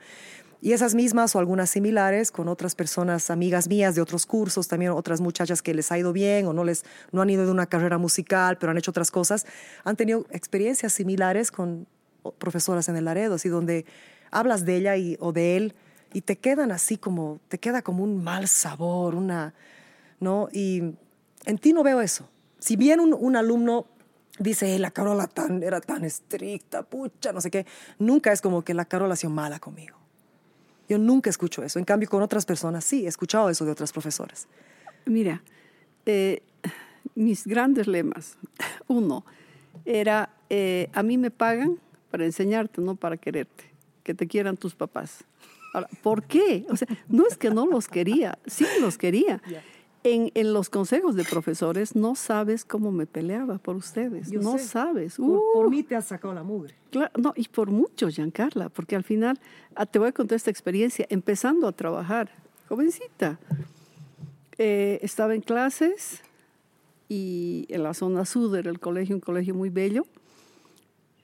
Y 0.60 0.72
esas 0.72 0.94
mismas 0.94 1.36
o 1.36 1.38
algunas 1.38 1.70
similares 1.70 2.32
con 2.32 2.48
otras 2.48 2.74
personas, 2.74 3.30
amigas 3.30 3.68
mías 3.68 3.94
de 3.94 4.00
otros 4.00 4.26
cursos, 4.26 4.68
también 4.68 4.92
otras 4.92 5.20
muchachas 5.20 5.62
que 5.62 5.74
les 5.74 5.92
ha 5.92 5.98
ido 5.98 6.12
bien 6.12 6.46
o 6.46 6.52
no, 6.52 6.64
les, 6.64 6.84
no 7.12 7.22
han 7.22 7.30
ido 7.30 7.44
de 7.44 7.50
una 7.50 7.66
carrera 7.66 7.98
musical, 7.98 8.56
pero 8.58 8.70
han 8.70 8.78
hecho 8.78 8.90
otras 8.90 9.10
cosas, 9.10 9.46
han 9.84 9.96
tenido 9.96 10.26
experiencias 10.30 10.92
similares 10.92 11.50
con 11.50 11.86
profesoras 12.38 12.88
en 12.88 12.96
el 12.96 13.04
Laredo, 13.04 13.34
así 13.34 13.48
donde 13.48 13.84
hablas 14.30 14.64
de 14.64 14.76
ella 14.76 14.96
y, 14.96 15.16
o 15.20 15.32
de 15.32 15.56
él 15.56 15.74
y 16.12 16.22
te 16.22 16.36
quedan 16.36 16.72
así 16.72 16.96
como, 16.96 17.40
te 17.48 17.58
queda 17.58 17.82
como 17.82 18.02
un 18.02 18.22
mal 18.24 18.48
sabor, 18.48 19.14
una, 19.14 19.54
¿no? 20.20 20.48
Y 20.52 20.94
en 21.44 21.58
ti 21.58 21.72
no 21.72 21.82
veo 21.82 22.00
eso. 22.00 22.28
Si 22.58 22.76
bien 22.76 23.00
un, 23.00 23.12
un 23.12 23.36
alumno 23.36 23.86
dice, 24.38 24.78
la 24.78 24.90
Carola 24.90 25.26
tan, 25.26 25.62
era 25.62 25.80
tan 25.80 26.04
estricta, 26.04 26.82
pucha, 26.82 27.32
no 27.32 27.40
sé 27.40 27.50
qué, 27.50 27.66
nunca 27.98 28.32
es 28.32 28.40
como 28.40 28.62
que 28.62 28.74
la 28.74 28.84
Carola 28.84 29.14
ha 29.14 29.16
sido 29.16 29.32
mala 29.32 29.58
conmigo. 29.58 29.98
Yo 30.88 30.98
nunca 30.98 31.30
escucho 31.30 31.62
eso. 31.62 31.78
En 31.78 31.84
cambio, 31.84 32.08
con 32.08 32.22
otras 32.22 32.44
personas 32.44 32.84
sí, 32.84 33.04
he 33.04 33.08
escuchado 33.08 33.50
eso 33.50 33.64
de 33.64 33.72
otras 33.72 33.92
profesoras. 33.92 34.46
Mira, 35.04 35.42
eh, 36.04 36.42
mis 37.14 37.46
grandes 37.46 37.86
lemas. 37.86 38.36
Uno, 38.86 39.24
era, 39.84 40.30
eh, 40.50 40.88
a 40.92 41.02
mí 41.02 41.18
me 41.18 41.30
pagan 41.30 41.78
para 42.10 42.24
enseñarte, 42.24 42.80
no 42.80 42.94
para 42.96 43.16
quererte. 43.16 43.64
Que 44.02 44.14
te 44.14 44.26
quieran 44.26 44.56
tus 44.56 44.74
papás. 44.74 45.24
Ahora, 45.74 45.88
¿por 46.02 46.22
qué? 46.22 46.64
O 46.70 46.76
sea, 46.76 46.88
no 47.08 47.26
es 47.26 47.36
que 47.36 47.50
no 47.50 47.66
los 47.66 47.88
quería, 47.88 48.38
sí 48.46 48.64
los 48.80 48.96
quería. 48.96 49.42
En, 50.08 50.30
en, 50.34 50.52
los 50.52 50.70
consejos 50.70 51.16
de 51.16 51.24
profesores 51.24 51.96
no 51.96 52.14
sabes 52.14 52.64
cómo 52.64 52.92
me 52.92 53.06
peleaba 53.06 53.58
por 53.58 53.74
ustedes. 53.74 54.30
Yo 54.30 54.40
no 54.40 54.56
sé. 54.56 54.64
sabes. 54.64 55.16
Por, 55.16 55.26
Uh, 55.30 55.42
por 55.52 55.68
mí 55.68 55.82
te 55.82 55.96
has 55.96 56.06
sacado 56.06 56.32
la 56.32 56.44
mugre. 56.44 56.74
Claro, 56.90 57.10
no, 57.18 57.32
y 57.34 57.48
por 57.48 57.70
mucho, 57.72 58.08
Giancarla, 58.08 58.68
porque 58.68 58.94
al 58.94 59.02
final, 59.02 59.40
ah, 59.74 59.84
te 59.84 59.98
voy 59.98 60.08
a 60.08 60.12
contar 60.12 60.36
esta 60.36 60.50
experiencia, 60.50 61.06
empezando 61.10 61.66
a 61.66 61.72
trabajar, 61.72 62.30
jovencita, 62.68 63.40
eh, 64.58 65.00
estaba 65.02 65.34
en 65.34 65.40
clases 65.40 66.22
y 67.08 67.66
en 67.68 67.82
la 67.82 67.92
zona 67.92 68.24
sur 68.24 68.50
del 68.50 68.78
colegio, 68.78 69.16
un 69.16 69.20
colegio 69.20 69.54
muy 69.54 69.70
bello, 69.70 70.06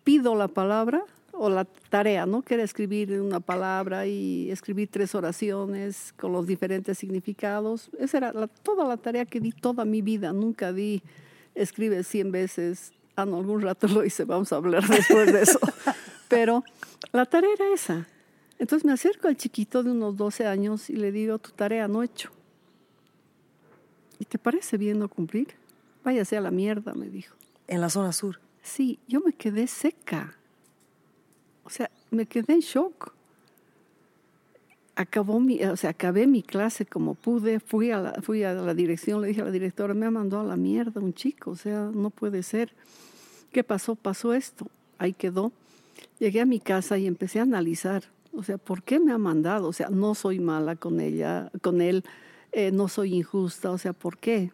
pido 0.02 0.34
la 0.34 0.48
palabra 0.48 1.04
o 1.32 1.48
la 1.48 1.64
tarea, 1.64 2.26
¿no? 2.26 2.42
Que 2.42 2.54
era 2.54 2.62
escribir 2.62 3.20
una 3.20 3.40
palabra 3.40 4.06
y 4.06 4.50
escribir 4.50 4.88
tres 4.90 5.14
oraciones 5.14 6.12
con 6.18 6.32
los 6.32 6.46
diferentes 6.46 6.98
significados. 6.98 7.90
Esa 7.98 8.18
era 8.18 8.32
la- 8.32 8.48
toda 8.48 8.86
la 8.86 8.96
tarea 8.96 9.24
que 9.24 9.40
di 9.40 9.50
toda 9.52 9.84
mi 9.84 10.02
vida. 10.02 10.32
Nunca 10.32 10.72
di, 10.72 11.02
escribe 11.54 12.04
100 12.04 12.30
veces. 12.32 12.92
Ah, 13.16 13.24
no, 13.26 13.38
algún 13.38 13.60
rato 13.62 13.88
lo 13.88 14.04
hice, 14.04 14.24
vamos 14.24 14.52
a 14.52 14.56
hablar 14.56 14.86
después 14.88 15.32
de 15.32 15.42
eso. 15.42 15.58
Pero 16.28 16.64
la 17.12 17.26
tarea 17.26 17.50
era 17.54 17.72
esa. 17.74 18.06
Entonces 18.58 18.84
me 18.84 18.92
acerco 18.92 19.28
al 19.28 19.36
chiquito 19.36 19.82
de 19.82 19.90
unos 19.90 20.16
12 20.16 20.46
años 20.46 20.88
y 20.88 20.96
le 20.96 21.10
digo, 21.12 21.38
tu 21.38 21.50
tarea 21.50 21.88
no 21.88 22.02
hecho. 22.02 22.30
¿Y 24.18 24.24
te 24.24 24.38
parece 24.38 24.76
bien 24.76 24.98
no 24.98 25.08
cumplir? 25.08 25.48
Váyase 26.04 26.36
a 26.36 26.40
la 26.40 26.50
mierda, 26.50 26.94
me 26.94 27.08
dijo. 27.08 27.34
En 27.66 27.80
la 27.80 27.90
zona 27.90 28.12
sur. 28.12 28.38
Sí, 28.62 28.98
yo 29.08 29.20
me 29.20 29.32
quedé 29.32 29.66
seca. 29.66 30.36
O 31.64 31.70
sea, 31.70 31.90
me 32.10 32.26
quedé 32.26 32.54
en 32.54 32.60
shock. 32.60 33.12
Acabó 34.94 35.40
mi, 35.40 35.62
o 35.64 35.76
sea, 35.76 35.90
acabé 35.90 36.26
mi 36.26 36.42
clase 36.42 36.84
como 36.84 37.14
pude, 37.14 37.60
fui 37.60 37.90
a, 37.90 37.98
la, 38.00 38.12
fui 38.22 38.44
a 38.44 38.52
la 38.52 38.74
dirección, 38.74 39.22
le 39.22 39.28
dije 39.28 39.40
a 39.40 39.44
la 39.44 39.50
directora, 39.50 39.94
me 39.94 40.04
ha 40.04 40.10
mandado 40.10 40.42
a 40.42 40.46
la 40.46 40.56
mierda 40.56 41.00
un 41.00 41.14
chico, 41.14 41.52
o 41.52 41.56
sea, 41.56 41.90
no 41.94 42.10
puede 42.10 42.42
ser. 42.42 42.74
¿Qué 43.52 43.64
pasó? 43.64 43.94
Pasó 43.94 44.34
esto, 44.34 44.66
ahí 44.98 45.14
quedó. 45.14 45.50
Llegué 46.18 46.40
a 46.40 46.46
mi 46.46 46.60
casa 46.60 46.98
y 46.98 47.06
empecé 47.06 47.38
a 47.38 47.42
analizar, 47.42 48.04
o 48.34 48.42
sea, 48.42 48.58
¿por 48.58 48.82
qué 48.82 49.00
me 49.00 49.12
ha 49.12 49.18
mandado? 49.18 49.68
O 49.68 49.72
sea, 49.72 49.88
no 49.88 50.14
soy 50.14 50.40
mala 50.40 50.76
con 50.76 51.00
ella, 51.00 51.50
con 51.62 51.80
él, 51.80 52.04
eh, 52.52 52.70
no 52.70 52.88
soy 52.88 53.14
injusta, 53.14 53.70
o 53.70 53.78
sea, 53.78 53.94
¿por 53.94 54.18
qué? 54.18 54.52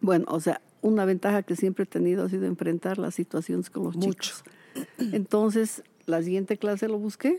Bueno, 0.00 0.26
o 0.28 0.40
sea, 0.40 0.60
una 0.82 1.04
ventaja 1.04 1.42
que 1.42 1.56
siempre 1.56 1.82
he 1.82 1.86
tenido 1.86 2.24
ha 2.24 2.28
sido 2.28 2.46
enfrentar 2.46 2.98
las 2.98 3.14
situaciones 3.14 3.70
con 3.70 3.84
los 3.84 3.96
Mucho. 3.96 4.10
chicos. 4.10 4.44
Entonces, 4.98 5.82
la 6.06 6.22
siguiente 6.22 6.56
clase 6.56 6.88
lo 6.88 6.98
busqué 6.98 7.38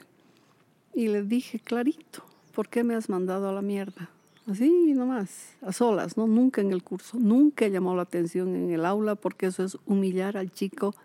y 0.94 1.08
le 1.08 1.24
dije 1.24 1.60
clarito, 1.60 2.24
¿por 2.54 2.70
qué 2.70 2.84
me 2.84 2.96
has 2.96 3.10
mandado 3.10 3.50
a 3.50 3.54
la 3.54 3.62
mierda? 3.62 4.10
Así 4.48 4.94
nomás, 4.94 5.56
a 5.62 5.74
solas, 5.74 6.16
¿no? 6.16 6.26
Nunca 6.26 6.62
en 6.62 6.72
el 6.72 6.82
curso, 6.82 7.18
nunca 7.20 7.68
llamado 7.68 7.98
la 7.98 8.04
atención 8.04 8.56
en 8.56 8.72
el 8.72 8.86
aula 8.86 9.16
porque 9.16 9.48
eso 9.48 9.64
es 9.64 9.78
humillar 9.86 10.38
al 10.38 10.52
chico 10.52 10.96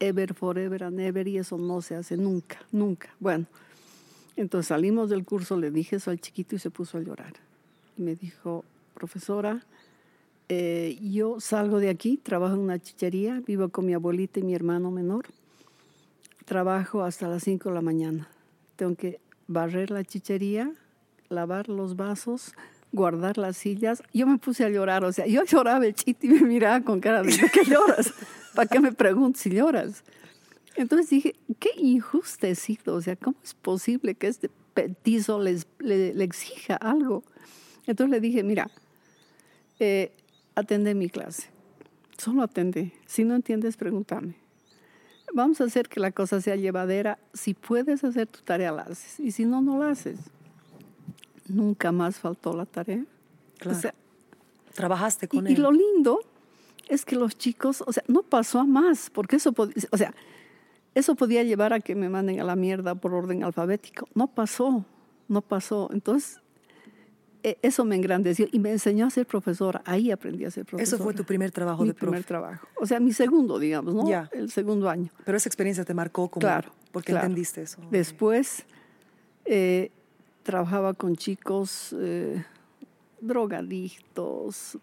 ever, 0.00 0.34
forever 0.34 0.84
and 0.84 0.98
ever 1.00 1.28
y 1.28 1.38
eso 1.38 1.58
no 1.58 1.82
se 1.82 1.94
hace 1.94 2.16
nunca, 2.16 2.58
nunca. 2.72 3.14
Bueno, 3.20 3.46
entonces 4.36 4.68
salimos 4.68 5.10
del 5.10 5.24
curso, 5.24 5.56
le 5.58 5.70
dije 5.70 5.96
eso 5.96 6.10
al 6.10 6.20
chiquito 6.20 6.56
y 6.56 6.58
se 6.58 6.70
puso 6.70 6.98
a 6.98 7.02
llorar. 7.02 7.34
Me 7.96 8.16
dijo, 8.16 8.64
profesora, 8.94 9.64
eh, 10.48 10.98
yo 11.02 11.40
salgo 11.40 11.78
de 11.78 11.90
aquí, 11.90 12.16
trabajo 12.16 12.54
en 12.54 12.60
una 12.60 12.78
chichería, 12.78 13.40
vivo 13.46 13.68
con 13.68 13.86
mi 13.86 13.94
abuelita 13.94 14.40
y 14.40 14.42
mi 14.42 14.54
hermano 14.54 14.90
menor. 14.90 15.26
Trabajo 16.44 17.02
hasta 17.02 17.28
las 17.28 17.44
5 17.44 17.68
de 17.68 17.74
la 17.74 17.82
mañana. 17.82 18.28
Tengo 18.76 18.96
que 18.96 19.20
barrer 19.46 19.90
la 19.90 20.04
chichería, 20.04 20.72
lavar 21.28 21.68
los 21.68 21.96
vasos, 21.96 22.54
guardar 22.92 23.38
las 23.38 23.56
sillas. 23.56 24.02
Yo 24.12 24.26
me 24.26 24.38
puse 24.38 24.64
a 24.64 24.68
llorar, 24.68 25.04
o 25.04 25.12
sea, 25.12 25.26
yo 25.26 25.44
lloraba 25.44 25.86
el 25.86 25.94
chito 25.94 26.26
y 26.26 26.30
me 26.30 26.40
miraba 26.40 26.82
con 26.82 27.00
cara 27.00 27.22
de 27.22 27.36
¿por 27.36 27.50
qué 27.50 27.64
lloras? 27.64 28.12
¿Para 28.54 28.68
qué 28.68 28.80
me 28.80 28.92
preguntas 28.92 29.42
si 29.42 29.50
lloras? 29.50 30.04
Entonces 30.76 31.10
dije, 31.10 31.34
qué 31.58 31.70
sido, 32.54 32.94
o 32.94 33.02
sea, 33.02 33.16
¿cómo 33.16 33.36
es 33.42 33.54
posible 33.54 34.14
que 34.14 34.26
este 34.28 34.50
petizo 34.74 35.40
le, 35.40 35.58
le 35.80 36.24
exija 36.24 36.76
algo? 36.76 37.24
Entonces 37.86 38.10
le 38.10 38.20
dije, 38.20 38.42
mira, 38.42 38.70
eh, 39.78 40.12
atende 40.54 40.94
mi 40.94 41.08
clase. 41.08 41.48
Solo 42.16 42.42
atende. 42.42 42.92
Si 43.06 43.24
no 43.24 43.34
entiendes, 43.34 43.76
pregúntame. 43.76 44.41
Vamos 45.34 45.60
a 45.60 45.64
hacer 45.64 45.88
que 45.88 45.98
la 46.00 46.12
cosa 46.12 46.40
sea 46.40 46.56
llevadera. 46.56 47.18
Si 47.32 47.54
puedes 47.54 48.04
hacer 48.04 48.26
tu 48.26 48.40
tarea, 48.40 48.70
la 48.72 48.82
haces. 48.82 49.18
Y 49.18 49.30
si 49.32 49.44
no, 49.46 49.62
no 49.62 49.78
la 49.78 49.90
haces. 49.90 50.18
Nunca 51.48 51.90
más 51.92 52.16
faltó 52.18 52.54
la 52.56 52.66
tarea. 52.66 53.04
Claro. 53.58 53.76
O 53.76 53.80
sea, 53.80 53.94
Trabajaste 54.74 55.26
y, 55.26 55.28
con 55.28 55.46
y 55.48 55.54
él. 55.54 55.62
lo 55.62 55.72
lindo 55.72 56.20
es 56.88 57.04
que 57.04 57.16
los 57.16 57.36
chicos, 57.36 57.82
o 57.86 57.92
sea, 57.92 58.02
no 58.08 58.22
pasó 58.22 58.58
a 58.60 58.64
más, 58.64 59.08
porque 59.10 59.36
eso, 59.36 59.52
pod- 59.52 59.72
o 59.90 59.96
sea, 59.96 60.14
eso 60.94 61.14
podía 61.14 61.42
llevar 61.42 61.72
a 61.72 61.80
que 61.80 61.94
me 61.94 62.08
manden 62.08 62.40
a 62.40 62.44
la 62.44 62.56
mierda 62.56 62.94
por 62.94 63.14
orden 63.14 63.44
alfabético. 63.44 64.08
No 64.14 64.26
pasó, 64.26 64.84
no 65.28 65.40
pasó. 65.40 65.88
Entonces, 65.92 66.40
eso 67.42 67.84
me 67.84 67.96
engrandeció 67.96 68.46
y 68.52 68.58
me 68.58 68.70
enseñó 68.70 69.06
a 69.06 69.10
ser 69.10 69.26
profesora. 69.26 69.82
Ahí 69.84 70.10
aprendí 70.10 70.44
a 70.44 70.50
ser 70.50 70.64
profesora. 70.64 70.96
Eso 70.96 71.02
fue 71.02 71.14
tu 71.14 71.24
primer 71.24 71.50
trabajo 71.50 71.82
mi 71.82 71.88
de 71.88 71.94
primer 71.94 72.20
profe. 72.20 72.28
trabajo. 72.28 72.68
O 72.80 72.86
sea, 72.86 73.00
mi 73.00 73.12
segundo, 73.12 73.58
digamos, 73.58 73.94
¿no? 73.94 74.08
Ya. 74.08 74.28
El 74.32 74.50
segundo 74.50 74.88
año. 74.88 75.10
Pero 75.24 75.36
esa 75.36 75.48
experiencia 75.48 75.84
te 75.84 75.94
marcó 75.94 76.28
como... 76.28 76.40
Claro. 76.40 76.72
Porque 76.92 77.12
claro. 77.12 77.26
entendiste 77.26 77.62
eso. 77.62 77.80
Después 77.90 78.64
eh, 79.44 79.90
trabajaba 80.42 80.94
con 80.94 81.16
chicos 81.16 81.94
eh, 81.98 82.44
drogadictos, 83.20 84.78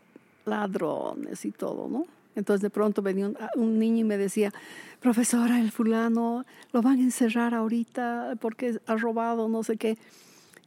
ladrones 0.45 1.45
y 1.45 1.51
todo, 1.51 1.87
¿no? 1.87 2.05
Entonces 2.35 2.61
de 2.61 2.69
pronto 2.69 3.01
venía 3.01 3.27
un, 3.27 3.37
un, 3.55 3.79
niño 3.79 3.99
y 3.99 4.03
me 4.03 4.17
decía, 4.17 4.51
profesora, 4.99 5.59
el 5.59 5.71
fulano 5.71 6.45
lo 6.71 6.81
van 6.81 6.99
a 6.99 7.01
encerrar 7.01 7.53
ahorita 7.53 8.35
porque 8.39 8.79
ha 8.85 8.95
robado 8.95 9.49
no 9.49 9.63
sé 9.63 9.77
qué. 9.77 9.97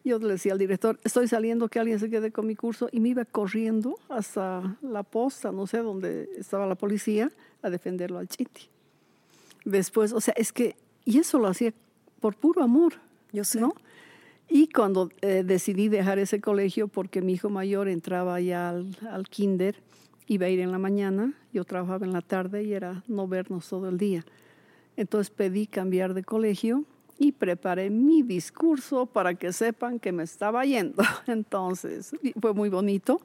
Yo 0.04 0.18
le 0.18 0.28
decía 0.28 0.52
al 0.52 0.58
director, 0.58 0.98
estoy 1.04 1.28
saliendo 1.28 1.68
que 1.68 1.78
alguien 1.78 1.98
se 1.98 2.10
quede 2.10 2.32
con 2.32 2.46
mi 2.46 2.56
curso 2.56 2.88
y 2.90 2.98
me 2.98 3.10
iba 3.10 3.24
corriendo 3.24 3.98
hasta 4.08 4.76
la 4.82 5.04
posta, 5.04 5.52
no 5.52 5.66
sé, 5.66 5.78
donde 5.78 6.28
estaba 6.36 6.66
la 6.66 6.74
policía, 6.74 7.30
a 7.62 7.70
defenderlo 7.70 8.18
al 8.18 8.28
chiti. 8.28 8.68
Después, 9.64 10.12
o 10.12 10.20
sea, 10.20 10.34
es 10.36 10.52
que, 10.52 10.74
y 11.04 11.18
eso 11.18 11.38
lo 11.38 11.46
hacía 11.46 11.72
por 12.20 12.36
puro 12.36 12.62
amor. 12.62 12.94
Yo 13.32 13.44
sé. 13.44 13.60
¿no? 13.60 13.74
Y 14.48 14.68
cuando 14.68 15.10
eh, 15.22 15.42
decidí 15.44 15.88
dejar 15.88 16.18
ese 16.18 16.40
colegio, 16.40 16.88
porque 16.88 17.22
mi 17.22 17.34
hijo 17.34 17.48
mayor 17.48 17.88
entraba 17.88 18.40
ya 18.40 18.68
al, 18.68 18.96
al, 19.10 19.28
kinder, 19.28 19.76
iba 20.26 20.46
a 20.46 20.48
ir 20.50 20.60
en 20.60 20.72
la 20.72 20.78
mañana, 20.78 21.32
yo 21.52 21.64
trabajaba 21.64 22.04
en 22.04 22.12
la 22.12 22.20
tarde 22.20 22.62
y 22.64 22.74
era 22.74 23.02
no 23.08 23.26
vernos 23.26 23.68
todo 23.68 23.88
el 23.88 23.98
día. 23.98 24.24
Entonces 24.96 25.30
pedí 25.30 25.66
cambiar 25.66 26.12
de 26.12 26.22
colegio 26.22 26.84
y 27.22 27.30
preparé 27.30 27.88
mi 27.88 28.22
discurso 28.22 29.06
para 29.06 29.35
que 29.35 29.52
sepan 29.52 30.00
que 30.00 30.11
me 30.11 30.24
estaba 30.24 30.64
yendo. 30.64 31.04
Entonces, 31.28 32.11
fue 32.40 32.52
muy 32.52 32.68
bonito. 32.68 33.20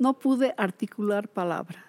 No 0.00 0.18
pude 0.18 0.54
articular 0.56 1.28
palabra 1.28 1.86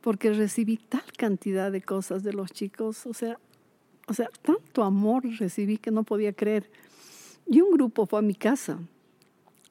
porque 0.00 0.32
recibí 0.32 0.76
tal 0.76 1.04
cantidad 1.16 1.70
de 1.70 1.82
cosas 1.82 2.24
de 2.24 2.32
los 2.32 2.50
chicos, 2.50 3.06
o 3.06 3.14
sea, 3.14 3.38
o 4.08 4.12
sea, 4.12 4.28
tanto 4.42 4.82
amor 4.82 5.22
recibí 5.38 5.78
que 5.78 5.92
no 5.92 6.02
podía 6.02 6.32
creer. 6.32 6.68
Y 7.46 7.60
un 7.60 7.70
grupo 7.70 8.04
fue 8.04 8.18
a 8.18 8.22
mi 8.22 8.34
casa 8.34 8.80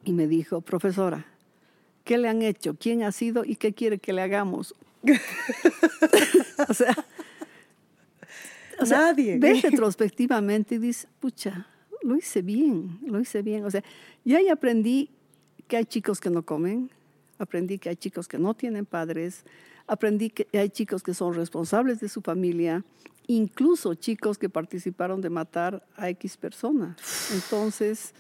y 0.06 0.14
me 0.14 0.28
dijo, 0.28 0.62
profesora, 0.62 1.26
¿qué 2.06 2.18
le 2.18 2.30
han 2.30 2.42
hecho? 2.42 2.76
¿Quién 2.80 3.04
ha 3.04 3.12
sido 3.12 3.44
y 3.46 3.58
qué 3.58 3.74
quiere 3.74 4.00
que 4.00 4.14
le 4.14 4.22
hagamos? 4.22 4.74
o 6.70 6.74
sea, 6.74 6.96
o 8.84 8.86
sea, 8.86 9.00
Nadie. 9.00 9.38
Ves 9.38 9.62
retrospectivamente 9.64 10.76
y 10.76 10.78
dices, 10.80 11.08
pucha, 11.20 11.68
lo 12.02 12.16
hice 12.16 12.42
bien, 12.42 13.00
lo 13.06 13.20
hice 13.20 13.42
bien. 13.42 13.66
O 13.66 13.72
sea, 13.72 13.84
ya 14.24 14.38
ahí 14.38 14.50
aprendí 14.50 15.10
que 15.68 15.78
hay 15.78 15.86
chicos 15.86 16.20
que 16.20 16.30
no 16.30 16.44
comen, 16.44 16.90
aprendí 17.40 17.80
que 17.80 17.90
hay 17.90 17.96
chicos 17.96 18.28
que 18.28 18.38
no 18.38 18.54
tienen 18.54 18.86
padres, 18.86 19.44
aprendí 19.88 20.30
que 20.30 20.48
hay 20.58 20.70
chicos 20.70 21.04
que 21.04 21.14
son 21.14 21.34
responsables 21.34 22.00
de 22.00 22.10
su 22.10 22.22
familia, 22.22 22.84
incluso 23.28 23.96
chicos 23.96 24.38
que 24.38 24.50
participaron 24.50 25.22
de 25.22 25.30
matar 25.30 25.86
a 25.96 26.10
X 26.10 26.38
persona. 26.38 26.96
Entonces, 27.34 28.14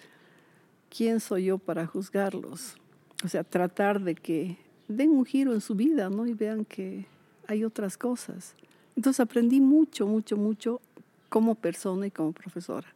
¿quién 0.89 1.19
soy 1.19 1.45
yo 1.45 1.58
para 1.58 1.86
juzgarlos? 1.86 2.76
O 3.23 3.28
sea, 3.28 3.43
tratar 3.43 4.02
de 4.02 4.15
que 4.15 4.58
den 4.88 5.12
un 5.12 5.26
giro 5.26 5.54
en 5.54 5.62
su 5.62 5.76
vida, 5.76 6.10
¿no? 6.10 6.26
Y 6.28 6.34
vean 6.34 6.65
que 6.65 7.06
hay 7.47 7.63
otras 7.63 7.97
cosas. 7.97 8.56
Entonces 8.95 9.19
aprendí 9.19 9.60
mucho, 9.60 10.08
mucho, 10.08 10.38
mucho 10.38 10.82
como 11.29 11.56
persona 11.56 12.08
y 12.08 12.12
como 12.12 12.32
profesora. 12.32 12.88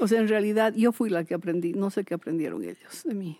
O 0.00 0.06
sea, 0.06 0.20
en 0.20 0.28
realidad 0.28 0.74
yo 0.74 0.92
fui 0.92 1.10
la 1.10 1.24
que 1.24 1.34
aprendí, 1.34 1.72
no 1.72 1.90
sé 1.90 2.04
qué 2.04 2.14
aprendieron 2.14 2.62
ellos 2.62 3.02
de 3.04 3.14
mí, 3.14 3.38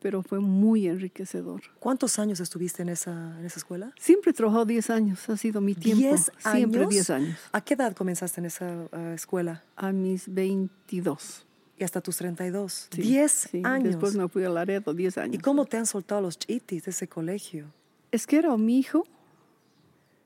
pero 0.00 0.22
fue 0.22 0.38
muy 0.38 0.86
enriquecedor. 0.86 1.62
¿Cuántos 1.78 2.18
años 2.18 2.40
estuviste 2.40 2.82
en 2.82 2.90
esa, 2.90 3.38
en 3.38 3.46
esa 3.46 3.58
escuela? 3.58 3.92
Siempre 3.98 4.32
he 4.32 4.34
trabajado 4.34 4.66
10 4.66 4.90
años, 4.90 5.28
ha 5.30 5.36
sido 5.36 5.62
mi 5.62 5.74
tiempo. 5.74 6.02
¿Diez 6.02 6.30
Siempre 6.38 6.80
años? 6.80 6.90
10 6.90 7.10
años. 7.10 7.38
¿A 7.52 7.62
qué 7.62 7.74
edad 7.74 7.94
comenzaste 7.94 8.40
en 8.40 8.46
esa 8.46 8.88
ah, 8.92 9.12
escuela? 9.14 9.64
A 9.76 9.92
mis 9.92 10.32
22. 10.32 11.46
Y 11.78 11.84
hasta 11.84 12.00
tus 12.00 12.18
32. 12.18 12.88
sí, 12.90 13.02
10 13.02 13.32
sí. 13.32 13.62
años. 13.64 13.88
Después 13.88 14.14
me 14.14 14.28
fui 14.28 14.44
a 14.44 14.50
Laredo, 14.50 14.92
10 14.92 15.18
años. 15.18 15.36
¿Y 15.36 15.38
cómo 15.38 15.64
te 15.64 15.78
han 15.78 15.86
soltado 15.86 16.20
los 16.20 16.38
chitis 16.38 16.84
de 16.84 16.90
ese 16.90 17.08
colegio? 17.08 17.72
Es 18.12 18.26
que 18.26 18.36
era 18.36 18.54
mi 18.58 18.78
hijo 18.78 19.06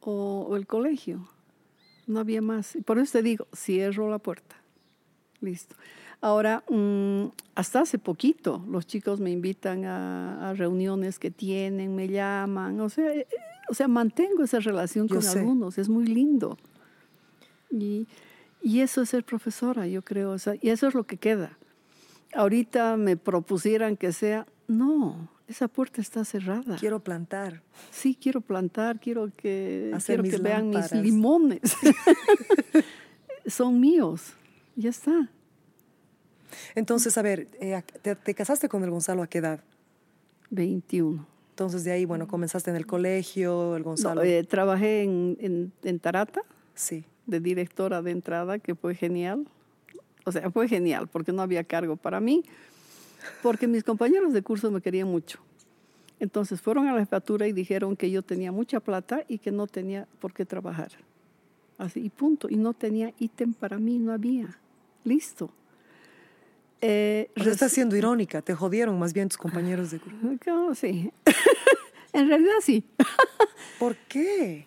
o, 0.00 0.46
o 0.48 0.56
el 0.56 0.66
colegio. 0.66 1.28
No 2.06 2.20
había 2.20 2.40
más. 2.40 2.76
Por 2.84 2.98
eso 2.98 3.12
te 3.12 3.22
digo, 3.22 3.46
cierro 3.54 4.10
la 4.10 4.18
puerta. 4.18 4.56
Listo. 5.40 5.76
Ahora, 6.20 6.64
mm, 6.68 7.26
hasta 7.54 7.80
hace 7.80 7.98
poquito, 7.98 8.64
los 8.68 8.86
chicos 8.86 9.20
me 9.20 9.30
invitan 9.30 9.84
a, 9.84 10.50
a 10.50 10.54
reuniones 10.54 11.18
que 11.18 11.30
tienen, 11.30 11.94
me 11.94 12.08
llaman. 12.08 12.80
O 12.80 12.88
sea, 12.88 13.12
eh, 13.14 13.26
eh, 13.30 13.36
o 13.68 13.74
sea 13.74 13.86
mantengo 13.86 14.42
esa 14.42 14.58
relación 14.58 15.06
Yo 15.06 15.16
con 15.16 15.22
sé. 15.22 15.38
algunos. 15.38 15.78
Es 15.78 15.88
muy 15.88 16.06
lindo. 16.06 16.58
Y, 17.70 18.08
y 18.62 18.80
eso 18.80 19.02
es 19.02 19.10
ser 19.10 19.22
profesora, 19.24 19.86
yo 19.86 20.02
creo. 20.02 20.32
o 20.32 20.38
sea, 20.38 20.54
y 20.60 20.70
eso 20.70 20.88
es 20.88 20.94
lo 20.94 21.04
que 21.04 21.18
queda. 21.18 21.56
Ahorita 22.34 22.96
me 22.96 23.16
propusieran 23.16 23.96
que 23.96 24.12
sea, 24.12 24.46
no, 24.66 25.28
esa 25.48 25.66
puerta 25.68 26.00
está 26.00 26.24
cerrada. 26.24 26.76
Quiero 26.76 27.00
plantar. 27.00 27.62
Sí, 27.90 28.16
quiero 28.20 28.40
plantar, 28.40 29.00
quiero 29.00 29.30
que, 29.36 29.90
Hacer 29.94 30.20
quiero 30.22 30.36
que 30.36 30.42
vean 30.42 30.70
mis 30.70 30.92
limones. 30.92 31.60
Son 33.46 33.80
míos. 33.80 34.32
Ya 34.76 34.90
está. 34.90 35.30
Entonces, 36.74 37.16
a 37.18 37.22
ver, 37.22 37.48
eh, 37.60 37.74
¿a- 37.74 37.82
te, 37.82 38.14
te 38.14 38.34
casaste 38.34 38.68
con 38.68 38.84
el 38.84 38.90
Gonzalo 38.90 39.22
a 39.22 39.26
qué 39.26 39.38
edad? 39.38 39.60
21. 40.50 41.26
Entonces, 41.50 41.82
de 41.84 41.92
ahí, 41.92 42.04
bueno, 42.04 42.28
comenzaste 42.28 42.70
en 42.70 42.76
el 42.76 42.86
colegio, 42.86 43.74
el 43.76 43.82
No, 43.82 43.88
Gonzalo. 43.90 44.22
eh, 44.22 44.44
trabajé 44.44 45.02
en, 45.02 45.36
en, 45.40 45.72
en 45.82 45.98
Tarata 45.98 46.42
sí. 46.74 47.04
de 47.26 47.40
directora 47.40 48.00
de 48.02 48.12
entrada, 48.12 48.58
que 48.58 48.74
fue 48.74 48.94
genial. 48.94 49.46
O 50.24 50.32
sea, 50.32 50.50
fue 50.50 50.68
genial 50.68 51.08
porque 51.08 51.32
no 51.32 51.42
había 51.42 51.64
cargo 51.64 51.96
para 51.96 52.20
mí, 52.20 52.44
porque 53.42 53.66
mis 53.66 53.84
compañeros 53.84 54.32
de 54.32 54.42
curso 54.42 54.70
me 54.70 54.80
querían 54.80 55.08
mucho. 55.08 55.38
Entonces 56.20 56.60
fueron 56.60 56.88
a 56.88 56.92
la 56.92 57.00
jefatura 57.00 57.46
y 57.46 57.52
dijeron 57.52 57.96
que 57.96 58.10
yo 58.10 58.22
tenía 58.22 58.50
mucha 58.50 58.80
plata 58.80 59.24
y 59.28 59.38
que 59.38 59.52
no 59.52 59.66
tenía 59.66 60.08
por 60.20 60.32
qué 60.32 60.44
trabajar. 60.44 60.90
Así, 61.78 62.00
y 62.00 62.08
punto. 62.08 62.48
Y 62.50 62.56
no 62.56 62.72
tenía 62.74 63.12
ítem 63.20 63.54
para 63.54 63.78
mí, 63.78 63.98
no 63.98 64.12
había. 64.12 64.58
Listo. 65.04 65.50
Eh, 66.80 67.30
O 67.38 67.42
sea, 67.44 67.52
estás 67.52 67.72
siendo 67.72 67.96
irónica. 67.96 68.42
Te 68.42 68.54
jodieron 68.54 68.98
más 68.98 69.12
bien 69.12 69.28
tus 69.28 69.38
compañeros 69.38 69.90
de 69.92 70.00
curso. 70.00 70.18
No, 70.46 70.74
sí. 70.74 71.12
en 72.12 72.28
realidad 72.28 72.54
sí. 72.62 72.84
¿Por 73.78 73.94
qué? 74.08 74.66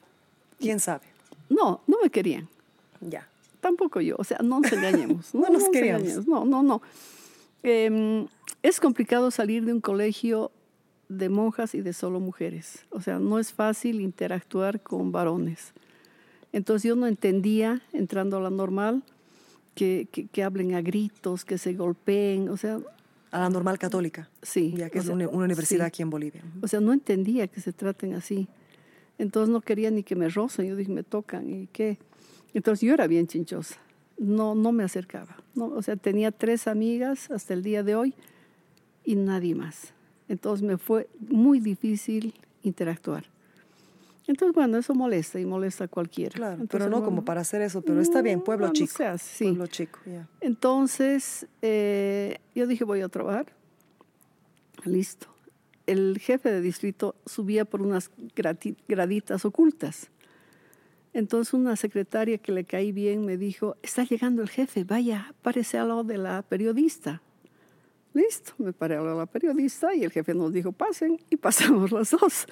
¿Quién 0.59 0.79
sabe? 0.79 1.05
No, 1.49 1.81
no 1.85 1.97
me 2.01 2.09
querían. 2.09 2.47
Ya. 3.01 3.27
Tampoco 3.59 3.99
yo, 4.01 4.15
o 4.17 4.23
sea, 4.23 4.39
no 4.41 4.61
nos 4.61 4.71
engañemos. 4.71 5.29
No 5.35 5.49
nos 5.49 5.67
queríamos. 5.69 6.03
engañemos. 6.03 6.27
No, 6.27 6.45
no, 6.45 6.63
no. 6.63 6.81
Em, 7.63 8.27
es 8.63 8.79
complicado 8.79 9.31
salir 9.31 9.65
de 9.65 9.73
un 9.73 9.81
colegio 9.81 10.51
de 11.09 11.29
monjas 11.29 11.75
y 11.75 11.81
de 11.81 11.93
solo 11.93 12.19
mujeres. 12.19 12.85
O 12.89 13.01
sea, 13.01 13.19
no 13.19 13.37
es 13.39 13.51
fácil 13.53 14.01
interactuar 14.01 14.81
con 14.81 15.11
varones. 15.11 15.73
Entonces 16.53 16.87
yo 16.89 16.95
no 16.95 17.07
entendía, 17.07 17.81
entrando 17.93 18.37
a 18.37 18.41
la 18.41 18.49
normal, 18.49 19.03
que, 19.75 20.07
que, 20.11 20.27
que 20.27 20.43
hablen 20.43 20.73
a 20.75 20.81
gritos, 20.81 21.45
que 21.45 21.57
se 21.57 21.73
golpeen. 21.73 22.49
O 22.49 22.57
sea, 22.57 22.79
A 23.31 23.39
la 23.39 23.49
normal 23.49 23.77
católica. 23.79 24.29
sí. 24.41 24.73
Ya 24.75 24.89
que 24.89 24.99
es 24.99 25.05
sea, 25.05 25.13
una, 25.13 25.27
una 25.29 25.45
universidad 25.45 25.85
sí. 25.85 25.87
aquí 25.87 26.01
en 26.01 26.09
Bolivia. 26.09 26.43
O 26.61 26.67
sea, 26.67 26.79
no 26.81 26.93
entendía 26.93 27.47
que 27.47 27.61
se 27.61 27.71
traten 27.73 28.13
así. 28.15 28.47
Entonces 29.17 29.51
no 29.51 29.61
quería 29.61 29.91
ni 29.91 30.03
que 30.03 30.15
me 30.15 30.29
rocen. 30.29 30.65
Yo 30.65 30.75
dije, 30.75 30.91
me 30.91 31.03
tocan 31.03 31.49
y 31.49 31.67
qué. 31.67 31.99
Entonces 32.53 32.85
yo 32.87 32.93
era 32.93 33.07
bien 33.07 33.27
chinchosa. 33.27 33.77
No, 34.21 34.53
no 34.53 34.71
me 34.71 34.83
acercaba. 34.83 35.35
No, 35.55 35.65
o 35.65 35.81
sea, 35.81 35.95
tenía 35.95 36.31
tres 36.31 36.67
amigas 36.67 37.31
hasta 37.31 37.55
el 37.55 37.63
día 37.63 37.81
de 37.81 37.95
hoy 37.95 38.13
y 39.03 39.15
nadie 39.15 39.55
más. 39.55 39.95
Entonces 40.27 40.63
me 40.65 40.77
fue 40.77 41.09
muy 41.19 41.59
difícil 41.59 42.35
interactuar. 42.61 43.25
Entonces, 44.27 44.53
bueno, 44.53 44.77
eso 44.77 44.93
molesta 44.93 45.39
y 45.39 45.45
molesta 45.45 45.85
a 45.85 45.87
cualquiera. 45.87 46.35
Claro, 46.35 46.65
pero 46.69 46.85
no 46.85 46.97
bueno, 46.97 47.05
como 47.05 47.25
para 47.25 47.41
hacer 47.41 47.63
eso, 47.63 47.81
pero 47.81 47.99
está 47.99 48.21
bien, 48.21 48.41
pueblo 48.41 48.71
chico. 48.71 48.93
se 48.95 49.07
hace, 49.07 49.37
sí. 49.37 49.45
Pueblo 49.45 49.65
chico. 49.65 49.99
Entonces, 50.39 51.47
eh, 51.63 52.37
yo 52.53 52.67
dije, 52.67 52.83
voy 52.83 53.01
a 53.01 53.09
trabajar. 53.09 53.47
Listo. 54.85 55.25
El 55.87 56.19
jefe 56.19 56.51
de 56.51 56.61
distrito 56.61 57.15
subía 57.25 57.65
por 57.65 57.81
unas 57.81 58.11
graditas 58.87 59.45
ocultas. 59.45 60.10
Entonces 61.13 61.53
una 61.53 61.75
secretaria 61.75 62.37
que 62.37 62.51
le 62.51 62.63
caí 62.63 62.91
bien 62.91 63.25
me 63.25 63.37
dijo, 63.37 63.75
está 63.81 64.03
llegando 64.03 64.41
el 64.41 64.49
jefe, 64.49 64.83
vaya, 64.83 65.33
párese 65.41 65.77
al 65.77 65.89
lado 65.89 66.03
de 66.03 66.17
la 66.17 66.41
periodista. 66.41 67.21
Listo, 68.13 68.53
me 68.57 68.73
paré 68.73 68.97
de 68.97 69.15
la 69.15 69.25
periodista 69.25 69.95
y 69.95 70.03
el 70.03 70.11
jefe 70.11 70.33
nos 70.33 70.51
dijo, 70.51 70.73
pasen, 70.73 71.17
y 71.29 71.35
pasamos 71.37 71.91
las 71.91 72.11
dos. 72.11 72.45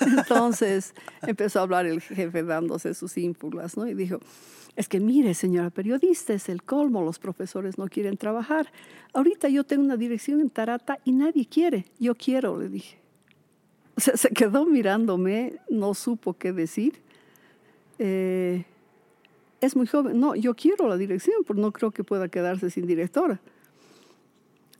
Entonces 0.00 0.94
empezó 1.22 1.58
a 1.58 1.62
hablar 1.62 1.86
el 1.86 2.00
jefe 2.00 2.42
dándose 2.42 2.94
sus 2.94 3.16
ínfulas, 3.16 3.76
¿no? 3.76 3.88
Y 3.88 3.94
dijo, 3.94 4.20
es 4.76 4.88
que 4.88 5.00
mire, 5.00 5.34
señora 5.34 5.70
periodista, 5.70 6.32
es 6.32 6.48
el 6.48 6.62
colmo, 6.62 7.02
los 7.02 7.18
profesores 7.18 7.76
no 7.76 7.88
quieren 7.88 8.16
trabajar. 8.16 8.72
Ahorita 9.12 9.48
yo 9.48 9.64
tengo 9.64 9.82
una 9.82 9.96
dirección 9.96 10.40
en 10.40 10.50
Tarata 10.50 10.98
y 11.04 11.12
nadie 11.12 11.46
quiere. 11.46 11.86
Yo 11.98 12.14
quiero, 12.14 12.58
le 12.60 12.68
dije. 12.68 12.98
O 13.96 14.00
sea, 14.00 14.16
se 14.16 14.30
quedó 14.30 14.64
mirándome, 14.64 15.54
no 15.68 15.94
supo 15.94 16.34
qué 16.34 16.52
decir. 16.52 17.02
Eh, 18.02 18.64
es 19.60 19.76
muy 19.76 19.86
joven. 19.86 20.18
No, 20.18 20.34
yo 20.34 20.54
quiero 20.54 20.88
la 20.88 20.96
dirección, 20.96 21.44
porque 21.46 21.60
no 21.60 21.70
creo 21.70 21.90
que 21.90 22.02
pueda 22.02 22.28
quedarse 22.28 22.70
sin 22.70 22.86
directora. 22.86 23.40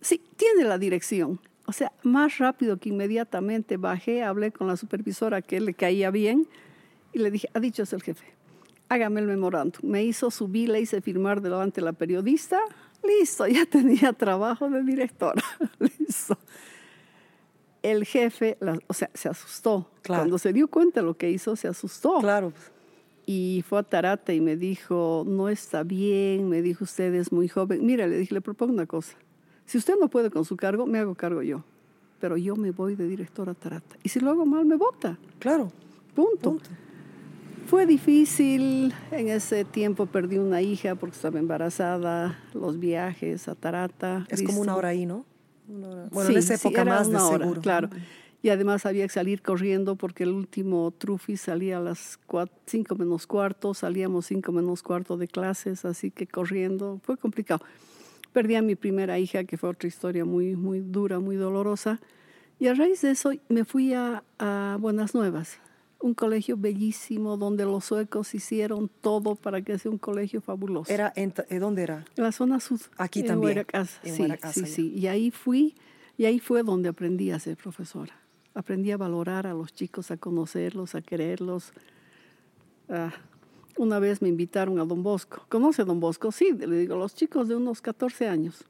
Sí, 0.00 0.22
tiene 0.36 0.64
la 0.64 0.78
dirección. 0.78 1.38
O 1.66 1.72
sea, 1.72 1.92
más 2.02 2.38
rápido 2.38 2.78
que 2.78 2.88
inmediatamente 2.88 3.76
bajé, 3.76 4.22
hablé 4.24 4.50
con 4.50 4.66
la 4.66 4.76
supervisora 4.78 5.42
que 5.42 5.60
le 5.60 5.74
caía 5.74 6.10
bien 6.10 6.48
y 7.12 7.18
le 7.18 7.30
dije, 7.30 7.48
ha 7.52 7.60
dicho 7.60 7.82
es 7.82 7.92
el 7.92 8.02
jefe, 8.02 8.24
hágame 8.88 9.20
el 9.20 9.26
memorándum. 9.26 9.82
Me 9.88 10.02
hizo 10.02 10.30
subir, 10.30 10.70
le 10.70 10.80
hice 10.80 11.02
firmar 11.02 11.42
delante 11.42 11.80
de 11.82 11.84
la 11.84 11.92
periodista. 11.92 12.58
Listo, 13.06 13.46
ya 13.46 13.66
tenía 13.70 14.14
trabajo 14.14 14.70
de 14.70 14.82
directora. 14.82 15.42
Listo. 15.78 16.38
El 17.82 18.04
jefe, 18.04 18.56
la- 18.60 18.78
o 18.88 18.94
sea, 18.94 19.10
se 19.14 19.28
asustó. 19.28 19.90
Claro. 20.02 20.22
Cuando 20.22 20.38
se 20.38 20.52
dio 20.54 20.68
cuenta 20.68 21.00
de 21.00 21.06
lo 21.06 21.16
que 21.16 21.30
hizo, 21.30 21.54
se 21.56 21.68
asustó. 21.68 22.18
Claro. 22.20 22.52
Y 23.26 23.64
fue 23.68 23.78
a 23.78 23.82
Tarata 23.82 24.32
y 24.32 24.40
me 24.40 24.56
dijo, 24.56 25.24
no 25.26 25.48
está 25.48 25.82
bien, 25.82 26.48
me 26.48 26.62
dijo, 26.62 26.84
usted 26.84 27.14
es 27.14 27.32
muy 27.32 27.48
joven. 27.48 27.84
Mira, 27.84 28.06
le 28.06 28.18
dije, 28.18 28.34
le 28.34 28.40
propongo 28.40 28.72
una 28.72 28.86
cosa. 28.86 29.16
Si 29.66 29.78
usted 29.78 29.94
no 30.00 30.08
puede 30.08 30.30
con 30.30 30.44
su 30.44 30.56
cargo, 30.56 30.86
me 30.86 30.98
hago 30.98 31.14
cargo 31.14 31.42
yo. 31.42 31.62
Pero 32.18 32.36
yo 32.36 32.56
me 32.56 32.70
voy 32.70 32.96
de 32.96 33.06
directora 33.06 33.52
a 33.52 33.54
Tarata. 33.54 33.96
Y 34.02 34.08
si 34.08 34.20
lo 34.20 34.30
hago 34.30 34.44
mal, 34.44 34.66
me 34.66 34.76
vota. 34.76 35.18
Claro. 35.38 35.70
Punto. 36.14 36.50
Punto. 36.50 36.70
Fue 37.66 37.86
difícil, 37.86 38.92
en 39.12 39.28
ese 39.28 39.64
tiempo 39.64 40.06
perdí 40.06 40.38
una 40.38 40.60
hija 40.60 40.96
porque 40.96 41.14
estaba 41.14 41.38
embarazada, 41.38 42.36
los 42.52 42.80
viajes 42.80 43.46
a 43.46 43.54
Tarata. 43.54 44.26
Es 44.28 44.42
como 44.42 44.60
una 44.60 44.74
hora 44.74 44.88
ahí, 44.88 45.06
¿no? 45.06 45.24
Bueno, 45.68 46.26
Sí, 46.26 46.32
en 46.32 46.38
esa 46.38 46.56
sí, 46.56 46.66
época 46.66 46.82
era 46.82 46.94
más 46.94 47.08
de 47.08 47.14
una 47.14 47.26
hora, 47.28 47.44
seguro. 47.44 47.60
Claro. 47.60 47.90
Y 48.42 48.48
además 48.48 48.86
había 48.86 49.04
que 49.06 49.12
salir 49.12 49.42
corriendo 49.42 49.96
porque 49.96 50.22
el 50.22 50.30
último 50.30 50.90
trufi 50.96 51.36
salía 51.36 51.76
a 51.76 51.80
las 51.80 52.18
5 52.66 52.94
menos 52.96 53.26
cuarto, 53.26 53.74
salíamos 53.74 54.26
5 54.26 54.50
menos 54.52 54.82
cuarto 54.82 55.16
de 55.18 55.28
clases, 55.28 55.84
así 55.84 56.10
que 56.10 56.26
corriendo, 56.26 57.00
fue 57.04 57.18
complicado. 57.18 57.62
Perdí 58.32 58.54
a 58.54 58.62
mi 58.62 58.76
primera 58.76 59.18
hija, 59.18 59.44
que 59.44 59.58
fue 59.58 59.68
otra 59.68 59.88
historia 59.88 60.24
muy, 60.24 60.56
muy 60.56 60.80
dura, 60.80 61.18
muy 61.20 61.36
dolorosa. 61.36 62.00
Y 62.58 62.68
a 62.68 62.74
raíz 62.74 63.02
de 63.02 63.10
eso 63.10 63.32
me 63.48 63.64
fui 63.64 63.92
a, 63.92 64.22
a 64.38 64.78
Buenas 64.80 65.14
Nuevas, 65.14 65.58
un 66.00 66.14
colegio 66.14 66.56
bellísimo 66.56 67.36
donde 67.36 67.64
los 67.66 67.84
suecos 67.84 68.34
hicieron 68.34 68.90
todo 69.02 69.34
para 69.34 69.60
que 69.60 69.78
sea 69.78 69.90
un 69.90 69.98
colegio 69.98 70.40
fabuloso. 70.40 70.90
Era 70.92 71.12
en, 71.16 71.32
ta- 71.32 71.44
¿eh, 71.50 71.58
¿Dónde 71.58 71.82
era? 71.82 72.04
En 72.16 72.24
la 72.24 72.32
zona 72.32 72.58
sur. 72.60 72.78
Aquí 72.96 73.20
en 73.20 73.26
también, 73.26 73.48
Huayacas. 73.50 74.00
en 74.04 74.14
Sí, 74.14 74.22
Huayacas, 74.22 74.54
sí, 74.54 74.60
allá. 74.60 74.72
sí. 74.74 74.92
Y 74.96 75.06
ahí 75.08 75.30
fui, 75.30 75.74
y 76.16 76.24
ahí 76.24 76.38
fue 76.38 76.62
donde 76.62 76.88
aprendí 76.88 77.30
a 77.32 77.38
ser 77.38 77.56
profesora. 77.58 78.14
Aprendí 78.54 78.90
a 78.90 78.96
valorar 78.96 79.46
a 79.46 79.54
los 79.54 79.72
chicos, 79.72 80.10
a 80.10 80.16
conocerlos, 80.16 80.94
a 80.94 81.02
quererlos. 81.02 81.72
Ah, 82.88 83.12
una 83.76 83.98
vez 83.98 84.20
me 84.20 84.28
invitaron 84.28 84.78
a 84.80 84.84
Don 84.84 85.02
Bosco. 85.02 85.46
¿Conoce 85.48 85.84
Don 85.84 86.00
Bosco? 86.00 86.32
Sí, 86.32 86.52
le 86.52 86.78
digo, 86.78 86.96
los 86.96 87.14
chicos 87.14 87.48
de 87.48 87.56
unos 87.56 87.80
14 87.80 88.28
años. 88.28 88.64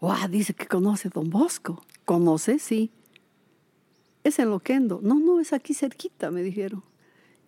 ¡Wow! 0.00 0.28
Dice 0.30 0.54
que 0.54 0.66
conoce 0.66 1.08
Don 1.08 1.28
Bosco. 1.28 1.82
¿Conoce? 2.04 2.58
Sí. 2.58 2.90
Es 4.22 4.38
en 4.38 4.50
Loquendo. 4.50 5.00
No, 5.02 5.18
no, 5.18 5.40
es 5.40 5.52
aquí 5.52 5.74
cerquita, 5.74 6.30
me 6.30 6.42
dijeron. 6.42 6.82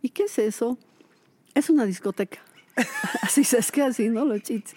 ¿Y 0.03 0.11
qué 0.11 0.25
es 0.25 0.39
eso? 0.39 0.79
Es 1.55 1.71
una 1.71 1.87
discoteca. 1.87 2.43
así 3.23 3.43
es 3.43 3.71
que 3.71 3.83
así, 3.83 4.09
¿no? 4.09 4.25
Los 4.25 4.43
chits. 4.43 4.75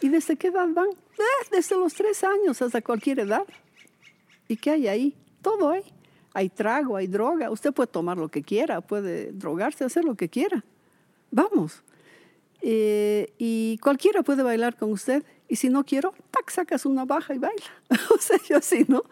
¿Y 0.00 0.08
desde 0.08 0.36
qué 0.36 0.48
edad 0.48 0.68
van? 0.68 0.88
Eh, 0.88 1.48
desde 1.50 1.78
los 1.78 1.94
tres 1.94 2.24
años 2.24 2.60
hasta 2.60 2.82
cualquier 2.82 3.20
edad. 3.20 3.44
¿Y 4.48 4.56
qué 4.56 4.70
hay 4.70 4.88
ahí? 4.88 5.16
Todo 5.44 5.70
hay. 5.70 5.82
Hay 6.32 6.48
trago, 6.48 6.96
hay 6.96 7.06
droga. 7.06 7.50
Usted 7.50 7.72
puede 7.72 7.86
tomar 7.86 8.16
lo 8.16 8.28
que 8.28 8.42
quiera, 8.42 8.80
puede 8.80 9.30
drogarse, 9.30 9.84
hacer 9.84 10.04
lo 10.04 10.16
que 10.16 10.30
quiera. 10.30 10.64
Vamos. 11.30 11.82
Eh, 12.62 13.34
y 13.36 13.78
cualquiera 13.82 14.22
puede 14.22 14.42
bailar 14.42 14.74
con 14.74 14.90
usted. 14.90 15.22
Y 15.46 15.56
si 15.56 15.68
no 15.68 15.84
quiero, 15.84 16.14
tac, 16.30 16.50
sacas 16.50 16.86
una 16.86 17.04
baja 17.04 17.34
y 17.34 17.38
baila. 17.38 17.66
o 18.16 18.18
sea, 18.18 18.38
yo 18.48 18.56
así, 18.56 18.86
¿no? 18.88 19.02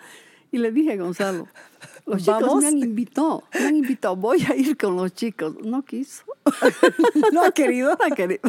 Y 0.51 0.59
le 0.59 0.73
dije 0.73 0.93
a 0.93 0.97
Gonzalo, 0.97 1.49
los 2.07 2.23
chicos 2.23 2.41
¿Vamos? 2.41 2.63
me 2.63 2.69
han 2.69 2.79
invitado, 2.79 3.43
me 3.55 3.67
han 3.67 3.77
invitado, 3.77 4.17
voy 4.17 4.43
a 4.49 4.57
ir 4.57 4.77
con 4.77 4.97
los 4.97 5.13
chicos. 5.13 5.55
No 5.63 5.85
quiso. 5.85 6.25
¿No 7.33 7.43
ha 7.43 7.53
querido? 7.53 7.91
No 7.99 8.05
ha 8.07 8.11
querido. 8.17 8.41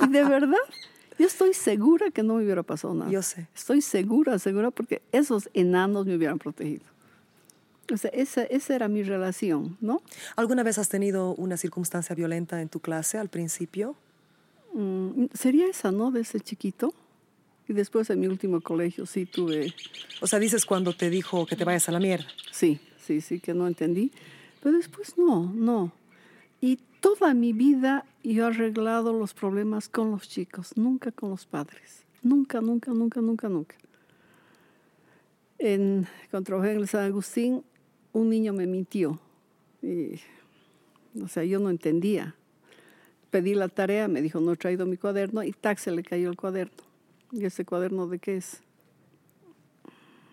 y 0.00 0.08
de 0.08 0.24
verdad, 0.24 0.58
yo 1.18 1.26
estoy 1.26 1.54
segura 1.54 2.10
que 2.10 2.22
no 2.22 2.34
me 2.34 2.44
hubiera 2.44 2.62
pasado 2.62 2.94
nada. 2.94 3.10
Yo 3.10 3.22
sé. 3.22 3.48
Estoy 3.54 3.82
segura, 3.82 4.38
segura, 4.38 4.70
porque 4.70 5.02
esos 5.12 5.48
enanos 5.54 6.06
me 6.06 6.16
hubieran 6.16 6.38
protegido. 6.38 6.84
O 7.92 7.96
sea, 7.96 8.10
esa, 8.10 8.44
esa 8.44 8.74
era 8.74 8.88
mi 8.88 9.02
relación, 9.02 9.76
¿no? 9.80 10.02
¿Alguna 10.36 10.62
vez 10.62 10.78
has 10.78 10.88
tenido 10.88 11.34
una 11.34 11.56
circunstancia 11.56 12.14
violenta 12.14 12.60
en 12.60 12.68
tu 12.68 12.80
clase 12.80 13.18
al 13.18 13.28
principio? 13.28 13.96
Mm, 14.74 15.24
sería 15.32 15.66
esa, 15.66 15.90
¿no? 15.90 16.10
De 16.10 16.20
ese 16.20 16.40
chiquito. 16.40 16.92
Y 17.66 17.72
después 17.72 18.08
en 18.10 18.20
mi 18.20 18.26
último 18.26 18.60
colegio 18.60 19.06
sí 19.06 19.26
tuve, 19.26 19.74
O 20.20 20.26
sea, 20.26 20.38
dices 20.38 20.64
cuando 20.64 20.94
te 20.94 21.10
dijo 21.10 21.46
que 21.46 21.56
te 21.56 21.64
vayas 21.64 21.88
a 21.88 21.92
la 21.92 22.00
mierda. 22.00 22.26
sí, 22.50 22.80
sí, 23.04 23.20
sí, 23.22 23.40
que 23.40 23.54
no 23.54 23.66
entendí. 23.66 24.12
Pero 24.62 24.76
después 24.76 25.16
no, 25.16 25.50
no. 25.54 25.92
Y 26.60 26.78
toda 27.00 27.32
mi 27.32 27.52
vida 27.52 28.04
yo 28.34 28.44
he 28.44 28.46
arreglado 28.48 29.12
los 29.12 29.34
problemas 29.34 29.88
con 29.88 30.10
los 30.10 30.28
chicos, 30.28 30.76
nunca 30.76 31.12
con 31.12 31.30
los 31.30 31.46
padres. 31.46 32.04
Nunca, 32.22 32.60
nunca, 32.60 32.92
nunca, 32.92 33.20
nunca, 33.20 33.48
nunca. 33.48 33.76
En, 35.58 36.06
cuando 36.30 36.46
trabajé 36.46 36.86
San 36.86 37.04
Agustín, 37.04 37.64
un 38.12 38.28
niño 38.28 38.52
me 38.52 38.66
mintió. 38.66 39.18
Y, 39.82 40.20
o 41.22 41.28
sea, 41.28 41.44
yo 41.44 41.58
no 41.58 41.70
entendía. 41.70 42.34
Pedí 43.30 43.54
la 43.54 43.68
tarea, 43.68 44.08
me 44.08 44.22
dijo, 44.22 44.40
no 44.40 44.52
he 44.52 44.56
traído 44.56 44.86
mi 44.86 44.96
cuaderno, 44.96 45.42
y 45.42 45.52
tac, 45.52 45.78
se 45.78 45.90
le 45.90 46.02
cayó 46.02 46.30
el 46.30 46.36
cuaderno. 46.36 46.84
¿Y 47.30 47.44
ese 47.44 47.64
cuaderno 47.64 48.06
de 48.08 48.18
qué 48.18 48.36
es? 48.36 48.62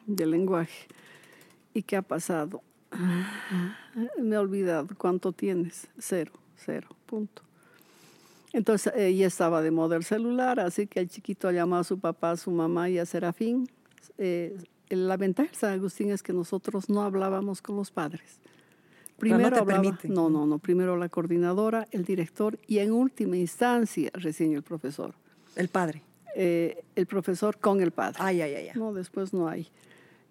De 0.06 0.26
lenguaje. 0.26 0.88
¿Y 1.74 1.84
qué 1.84 1.98
ha 1.98 2.02
pasado? 2.02 2.62
Me 4.18 4.36
he 4.36 4.38
olvidado. 4.38 4.88
¿Cuánto 4.98 5.32
tienes? 5.34 5.88
Cero, 5.98 6.32
cero, 6.56 6.88
punto. 7.06 7.42
Entonces 8.56 8.94
ya 9.18 9.28
estaba 9.28 9.62
de 9.62 9.70
moda 9.72 9.98
el 9.98 10.04
celular, 10.06 10.60
así 10.62 10.88
que 10.88 11.02
el 11.02 11.10
chiquito 11.10 11.52
llamó 11.52 11.76
a 11.76 11.84
su 11.84 12.00
papá, 12.00 12.32
a 12.32 12.38
su 12.38 12.52
mamá 12.52 12.90
y 12.90 12.98
a 13.00 13.06
Serafín. 13.06 13.68
Eh, 14.18 14.56
la 14.90 15.18
ventaja 15.18 15.50
de 15.50 15.56
San 15.56 15.74
Agustín 15.74 16.12
es 16.12 16.24
que 16.24 16.32
nosotros 16.32 16.90
no 16.90 17.02
hablábamos 17.02 17.62
con 17.62 17.76
los 17.76 17.92
padres. 17.92 18.40
Pero 19.20 19.38
no 19.38 19.48
hablaba- 19.48 20.00
no, 20.10 20.30
no, 20.30 20.46
no. 20.46 20.60
Primero 20.60 20.96
la 20.96 21.10
coordinadora, 21.10 21.88
el 21.92 22.06
director 22.06 22.58
y 22.68 22.78
en 22.80 22.92
última 22.94 23.36
instancia 23.38 24.10
recién 24.14 24.54
el 24.54 24.64
profesor. 24.64 25.14
El 25.56 25.68
padre. 25.68 26.02
Eh, 26.36 26.84
el 26.96 27.08
profesor 27.08 27.58
con 27.58 27.82
el 27.82 27.92
padre. 27.92 28.18
Ay, 28.20 28.42
ay, 28.42 28.54
ay. 28.56 28.68
ay. 28.70 28.80
No, 28.80 28.94
después 28.94 29.34
no 29.34 29.48
hay. 29.50 29.68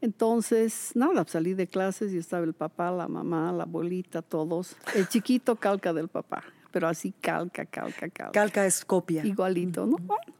Entonces, 0.00 0.92
nada, 0.94 1.24
salí 1.26 1.54
de 1.54 1.66
clases 1.66 2.12
y 2.12 2.18
estaba 2.18 2.44
el 2.44 2.52
papá, 2.52 2.90
la 2.90 3.08
mamá, 3.08 3.52
la 3.52 3.62
abuelita, 3.64 4.20
todos. 4.22 4.76
El 4.94 5.08
chiquito 5.08 5.56
calca 5.56 5.92
del 5.94 6.08
papá, 6.08 6.44
pero 6.74 6.88
así 6.88 7.12
calca, 7.20 7.64
calca, 7.66 8.08
calca. 8.10 8.32
Calca 8.32 8.66
es 8.66 8.84
copia. 8.84 9.24
Igualito, 9.24 9.87
¿no? 9.87 9.96
Bueno. 9.98 10.34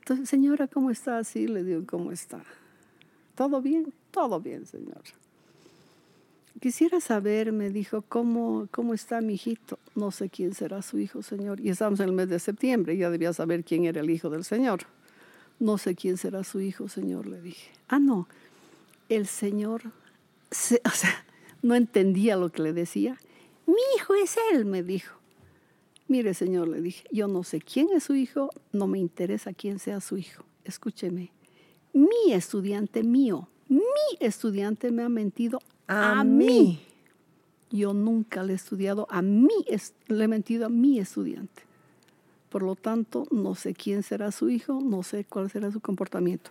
Entonces, 0.00 0.28
señora, 0.28 0.68
¿cómo 0.68 0.90
está? 0.90 1.16
Así 1.16 1.48
le 1.48 1.64
digo, 1.64 1.84
¿cómo 1.86 2.12
está? 2.12 2.44
¿Todo 3.34 3.62
bien? 3.62 3.94
Todo 4.10 4.38
bien, 4.40 4.66
señora. 4.66 5.00
Quisiera 6.60 7.00
saber, 7.00 7.52
me 7.52 7.70
dijo, 7.70 8.02
¿cómo, 8.02 8.68
cómo 8.70 8.92
está 8.92 9.22
mi 9.22 9.34
hijito? 9.34 9.78
No 9.94 10.10
sé 10.10 10.28
quién 10.28 10.54
será 10.54 10.82
su 10.82 10.98
hijo, 10.98 11.22
señor. 11.22 11.60
Y 11.60 11.70
estamos 11.70 11.98
en 12.00 12.10
el 12.10 12.12
mes 12.14 12.28
de 12.28 12.38
septiembre, 12.38 12.96
ya 12.98 13.08
debía 13.08 13.32
saber 13.32 13.64
quién 13.64 13.84
era 13.86 14.00
el 14.02 14.10
hijo 14.10 14.28
del 14.30 14.44
señor. 14.44 14.80
No 15.58 15.78
sé 15.78 15.94
quién 15.94 16.16
será 16.18 16.44
su 16.44 16.60
hijo, 16.60 16.88
señor, 16.88 17.26
le 17.26 17.40
dije. 17.40 17.70
Ah, 17.88 17.98
no, 17.98 18.28
el 19.08 19.26
señor, 19.26 19.82
se- 20.50 20.82
o 20.84 20.90
sea, 20.90 21.24
no 21.62 21.74
entendía 21.74 22.36
lo 22.36 22.50
que 22.52 22.60
le 22.62 22.72
decía. 22.74 23.18
Mi 23.66 23.80
hijo 23.96 24.14
es 24.14 24.36
él, 24.52 24.66
me 24.66 24.82
dijo. 24.82 25.18
Mire, 26.06 26.34
señor, 26.34 26.68
le 26.68 26.80
dije, 26.80 27.04
yo 27.10 27.28
no 27.28 27.44
sé 27.44 27.60
quién 27.60 27.88
es 27.94 28.04
su 28.04 28.14
hijo, 28.14 28.50
no 28.72 28.86
me 28.86 28.98
interesa 28.98 29.52
quién 29.54 29.78
sea 29.78 30.00
su 30.00 30.18
hijo. 30.18 30.44
Escúcheme, 30.64 31.32
mi 31.92 32.32
estudiante 32.32 33.02
mío, 33.02 33.48
mi 33.68 33.80
estudiante 34.20 34.90
me 34.90 35.02
ha 35.02 35.08
mentido 35.08 35.60
a, 35.86 36.20
A 36.20 36.24
mí. 36.24 36.44
mí. 36.46 36.80
Yo 37.70 37.92
nunca 37.92 38.42
le 38.42 38.52
he 38.52 38.56
estudiado 38.56 39.06
a 39.10 39.22
mí, 39.22 39.48
le 40.08 40.24
he 40.24 40.28
mentido 40.28 40.66
a 40.66 40.68
mi 40.68 40.98
estudiante. 40.98 41.62
Por 42.50 42.62
lo 42.62 42.76
tanto, 42.76 43.26
no 43.32 43.56
sé 43.56 43.74
quién 43.74 44.02
será 44.04 44.30
su 44.30 44.48
hijo, 44.48 44.80
no 44.80 45.02
sé 45.02 45.24
cuál 45.24 45.50
será 45.50 45.72
su 45.72 45.80
comportamiento. 45.80 46.50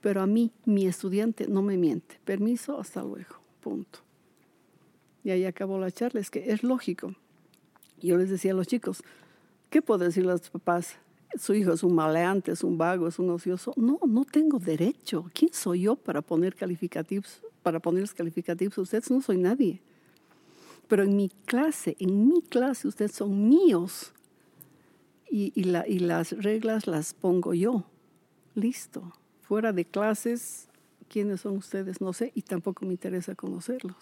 Pero 0.00 0.22
a 0.22 0.26
mí, 0.26 0.52
mi 0.64 0.86
estudiante 0.86 1.48
no 1.48 1.60
me 1.60 1.76
miente. 1.76 2.18
Permiso, 2.24 2.78
hasta 2.78 3.02
luego. 3.02 3.36
Punto. 3.60 3.98
Y 5.22 5.30
ahí 5.30 5.44
acabó 5.44 5.78
la 5.78 5.90
charla. 5.90 6.20
Es 6.20 6.30
que 6.30 6.50
es 6.50 6.62
lógico. 6.62 7.14
Yo 8.04 8.18
les 8.18 8.30
decía 8.30 8.52
a 8.52 8.54
los 8.54 8.66
chicos, 8.66 9.02
¿qué 9.70 9.80
puedo 9.80 10.04
decirle 10.04 10.30
a 10.30 10.34
los 10.34 10.50
papás? 10.50 10.96
Su 11.38 11.54
hijo 11.54 11.72
es 11.72 11.82
un 11.82 11.94
maleante, 11.94 12.52
es 12.52 12.62
un 12.62 12.78
vago, 12.78 13.08
es 13.08 13.18
un 13.18 13.30
ocioso. 13.30 13.72
No, 13.76 13.98
no 14.06 14.24
tengo 14.24 14.58
derecho. 14.58 15.30
¿Quién 15.32 15.52
soy 15.52 15.82
yo 15.82 15.96
para 15.96 16.22
poner 16.22 16.54
calificativos, 16.54 17.42
para 17.62 17.80
ponerles 17.80 18.14
calificativos 18.14 18.78
ustedes? 18.78 19.10
No 19.10 19.20
soy 19.20 19.38
nadie. 19.38 19.80
Pero 20.86 21.02
en 21.02 21.16
mi 21.16 21.30
clase, 21.46 21.96
en 21.98 22.28
mi 22.28 22.42
clase, 22.42 22.86
ustedes 22.86 23.12
son 23.12 23.48
míos. 23.48 24.12
Y, 25.28 25.52
y 25.56 25.98
las 25.98 26.30
reglas 26.30 26.86
las 26.86 27.14
pongo 27.14 27.54
yo. 27.54 27.84
Listo. 28.54 29.12
Fuera 29.42 29.72
de 29.72 29.84
clases, 29.84 30.68
¿quiénes 31.08 31.40
son 31.40 31.56
ustedes? 31.56 32.00
No 32.00 32.12
sé, 32.12 32.30
y 32.34 32.42
tampoco 32.42 32.86
me 32.86 32.92
interesa 32.92 33.34
conocerlos. 33.34 33.96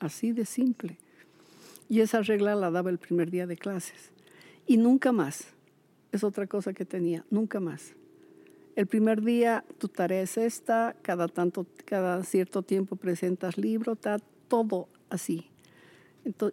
Así 0.00 0.32
de 0.32 0.46
simple. 0.46 0.98
Y 1.90 2.02
esa 2.02 2.22
regla 2.22 2.54
la 2.54 2.70
daba 2.70 2.88
el 2.88 2.98
primer 2.98 3.32
día 3.32 3.48
de 3.48 3.56
clases. 3.56 4.12
Y 4.64 4.76
nunca 4.76 5.10
más. 5.10 5.48
Es 6.12 6.22
otra 6.22 6.46
cosa 6.46 6.72
que 6.72 6.84
tenía, 6.84 7.24
nunca 7.30 7.58
más. 7.58 7.94
El 8.76 8.86
primer 8.86 9.22
día 9.22 9.64
tu 9.78 9.88
tarea 9.88 10.22
es 10.22 10.38
esta, 10.38 10.94
cada 11.02 11.26
tanto, 11.26 11.66
cada 11.84 12.22
cierto 12.22 12.62
tiempo 12.62 12.94
presentas 12.94 13.58
libro, 13.58 13.96
ta, 13.96 14.18
todo 14.46 14.88
así. 15.08 15.50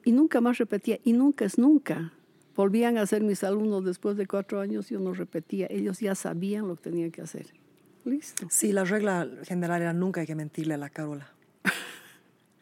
Y 0.03 0.11
nunca 0.11 0.41
más 0.41 0.57
repetía, 0.57 0.97
y 1.03 1.13
nunca 1.13 1.45
es 1.45 1.59
nunca. 1.59 2.13
Volvían 2.55 2.97
a 2.97 3.05
ser 3.05 3.21
mis 3.21 3.43
alumnos 3.43 3.85
después 3.85 4.17
de 4.17 4.25
cuatro 4.25 4.59
años, 4.59 4.89
yo 4.89 4.99
no 4.99 5.13
repetía, 5.13 5.67
ellos 5.69 5.99
ya 5.99 6.15
sabían 6.15 6.67
lo 6.67 6.77
que 6.77 6.81
tenían 6.81 7.11
que 7.11 7.21
hacer. 7.21 7.45
Listo. 8.05 8.47
Sí, 8.49 8.71
la 8.71 8.85
regla 8.85 9.29
general 9.43 9.83
era 9.83 9.93
nunca 9.93 10.21
hay 10.21 10.27
que 10.27 10.35
mentirle 10.35 10.73
a 10.73 10.77
la 10.77 10.89
Carola. 10.89 11.36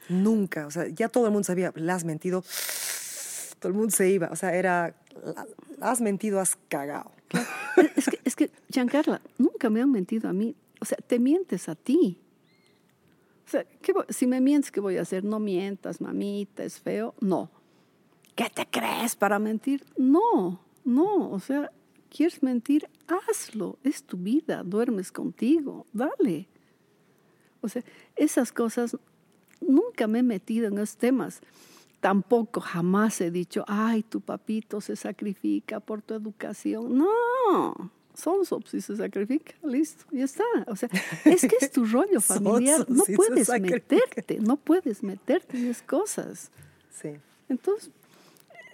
Nunca. 0.09 0.67
O 0.67 0.71
sea, 0.71 0.87
ya 0.87 1.09
todo 1.09 1.25
el 1.25 1.31
mundo 1.31 1.45
sabía, 1.45 1.71
le 1.75 1.91
has 1.91 2.03
mentido. 2.03 2.43
Todo 3.59 3.69
el 3.69 3.77
mundo 3.77 3.91
se 3.95 4.09
iba. 4.09 4.29
O 4.31 4.35
sea, 4.35 4.55
era, 4.55 4.95
has 5.81 6.01
mentido, 6.01 6.39
has 6.39 6.57
cagado. 6.69 7.11
Es 7.95 8.05
que, 8.05 8.19
es 8.23 8.35
que, 8.35 8.51
Giancarla, 8.69 9.21
nunca 9.37 9.69
me 9.69 9.81
han 9.81 9.91
mentido 9.91 10.29
a 10.29 10.33
mí. 10.33 10.55
O 10.79 10.85
sea, 10.85 10.97
te 10.97 11.19
mientes 11.19 11.67
a 11.69 11.75
ti. 11.75 12.21
O 13.45 13.49
sea, 13.49 13.65
si 14.09 14.27
me 14.27 14.41
mientes, 14.41 14.71
¿qué 14.71 14.79
voy 14.79 14.97
a 14.97 15.01
hacer? 15.01 15.23
No 15.23 15.39
mientas, 15.39 16.01
mamita, 16.01 16.63
es 16.63 16.79
feo. 16.79 17.13
No. 17.19 17.51
¿Qué 18.35 18.49
te 18.53 18.65
crees 18.65 19.15
para 19.15 19.39
mentir? 19.39 19.85
No, 19.97 20.59
no. 20.83 21.31
O 21.31 21.39
sea, 21.39 21.71
¿quieres 22.09 22.41
mentir? 22.41 22.89
Hazlo. 23.07 23.77
Es 23.83 24.03
tu 24.03 24.17
vida. 24.17 24.63
Duermes 24.63 25.11
contigo. 25.11 25.85
Dale. 25.93 26.47
O 27.61 27.69
sea, 27.69 27.83
esas 28.15 28.51
cosas 28.51 28.97
nunca 29.61 30.07
me 30.07 30.19
he 30.19 30.23
metido 30.23 30.67
en 30.67 30.75
esos 30.75 30.97
temas. 30.97 31.41
Tampoco 31.99 32.61
jamás 32.61 33.19
he 33.21 33.31
dicho, 33.31 33.63
ay, 33.67 34.03
tu 34.03 34.21
papito 34.21 34.81
se 34.81 34.95
sacrifica 34.95 35.79
por 35.79 36.01
tu 36.01 36.13
educación. 36.13 36.97
No, 36.97 37.91
Sonso, 38.13 38.61
si 38.65 38.81
se 38.81 38.95
sacrifica, 38.95 39.53
listo, 39.63 40.05
ya 40.11 40.25
está. 40.25 40.43
O 40.67 40.75
sea, 40.75 40.89
es 41.25 41.41
que 41.41 41.55
es 41.59 41.71
tu 41.71 41.85
rollo 41.91 42.21
familiar. 42.21 42.85
no 42.89 43.03
puedes 43.15 43.49
meterte, 43.49 44.39
no 44.39 44.57
puedes 44.57 45.03
meterte 45.03 45.57
en 45.57 45.67
esas 45.67 45.83
cosas. 45.83 46.51
Sí. 46.91 47.09
Entonces, 47.49 47.89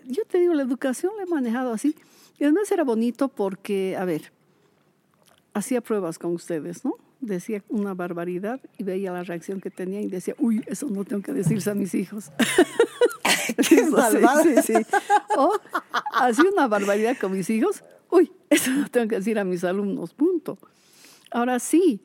yo 0.06 0.24
te 0.26 0.40
digo, 0.40 0.54
la 0.54 0.64
educación 0.64 1.14
la 1.18 1.24
he 1.24 1.26
manejado 1.26 1.74
así. 1.74 1.96
Y 2.38 2.44
además 2.44 2.72
era 2.72 2.84
bonito 2.84 3.28
porque, 3.28 3.96
a 3.98 4.06
ver, 4.06 4.32
hacía 5.54 5.82
pruebas 5.82 6.18
con 6.18 6.34
ustedes, 6.34 6.84
¿no? 6.86 6.96
Decía 7.22 7.64
una 7.70 7.94
barbaridad 7.94 8.60
y 8.78 8.84
veía 8.84 9.12
la 9.12 9.24
reacción 9.24 9.62
que 9.62 9.70
tenía 9.70 10.02
y 10.02 10.08
decía, 10.08 10.36
uy, 10.40 10.64
eso 10.66 10.88
no 10.90 11.06
tengo 11.06 11.22
que 11.22 11.34
decirse 11.34 11.70
a 11.70 11.76
mis 11.76 11.94
hijos. 11.94 12.32
Qué 13.58 13.64
sí, 13.64 14.56
sí, 14.64 14.74
O 15.38 15.54
hacía 16.14 16.46
una 16.52 16.68
barbaridad 16.68 17.16
con 17.20 17.32
mis 17.32 17.50
hijos 17.50 17.84
uy, 18.12 18.32
eso 18.50 18.70
no 18.72 18.88
tengo 18.90 19.08
que 19.08 19.16
decir 19.16 19.40
a 19.40 19.44
mis 19.44 19.64
alumnos, 19.64 20.14
punto. 20.14 20.60
Ahora 21.32 21.60
sí, 21.60 22.02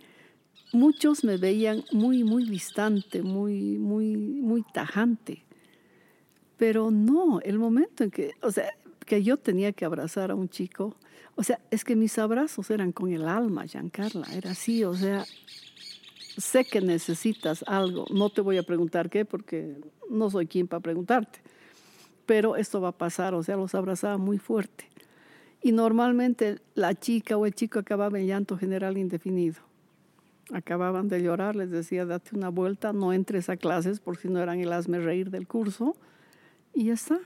muchos 0.72 1.24
me 1.24 1.36
veían 1.36 1.84
muy, 1.92 2.24
muy 2.24 2.48
distante, 2.48 3.22
muy, 3.22 3.76
muy, 3.76 4.16
muy 4.16 4.64
tajante. 4.72 5.44
Pero 6.56 6.90
no, 6.90 7.40
el 7.40 7.58
momento 7.58 8.04
en 8.04 8.10
que, 8.10 8.32
o 8.40 8.50
sea, 8.50 8.70
que 9.04 9.22
yo 9.22 9.36
tenía 9.36 9.72
que 9.72 9.84
abrazar 9.84 10.30
a 10.30 10.34
un 10.34 10.48
chico, 10.48 10.96
o 11.36 11.42
sea, 11.42 11.60
es 11.70 11.84
que 11.84 11.94
mis 11.96 12.18
abrazos 12.18 12.70
eran 12.70 12.92
con 12.92 13.12
el 13.12 13.28
alma, 13.28 13.66
Giancarla, 13.66 14.26
era 14.34 14.50
así, 14.50 14.84
o 14.84 14.94
sea, 14.94 15.24
sé 16.36 16.64
que 16.64 16.80
necesitas 16.80 17.62
algo, 17.66 18.06
no 18.12 18.30
te 18.30 18.40
voy 18.40 18.56
a 18.56 18.62
preguntar 18.62 19.08
qué 19.10 19.24
porque 19.24 19.76
no 20.10 20.30
soy 20.30 20.46
quien 20.46 20.66
para 20.66 20.80
preguntarte, 20.80 21.38
pero 22.24 22.56
esto 22.56 22.80
va 22.80 22.88
a 22.88 22.98
pasar, 22.98 23.34
o 23.34 23.42
sea, 23.42 23.56
los 23.56 23.74
abrazaba 23.74 24.18
muy 24.18 24.38
fuerte. 24.38 24.88
Y 25.62 25.72
normalmente 25.72 26.60
la 26.74 26.94
chica 26.94 27.36
o 27.36 27.46
el 27.46 27.54
chico 27.54 27.78
acababa 27.78 28.18
en 28.18 28.26
llanto 28.26 28.56
general 28.56 28.98
indefinido. 28.98 29.62
Acababan 30.52 31.08
de 31.08 31.20
llorar, 31.22 31.56
les 31.56 31.70
decía, 31.70 32.06
date 32.06 32.36
una 32.36 32.50
vuelta, 32.50 32.92
no 32.92 33.12
entres 33.12 33.48
a 33.48 33.56
clases 33.56 33.98
por 33.98 34.16
si 34.16 34.28
no 34.28 34.40
eran 34.40 34.60
el 34.60 34.72
hazme 34.72 35.00
reír 35.00 35.30
del 35.30 35.48
curso. 35.48 35.96
Y 36.72 36.84
ya 36.84 36.92
está. 36.92 37.18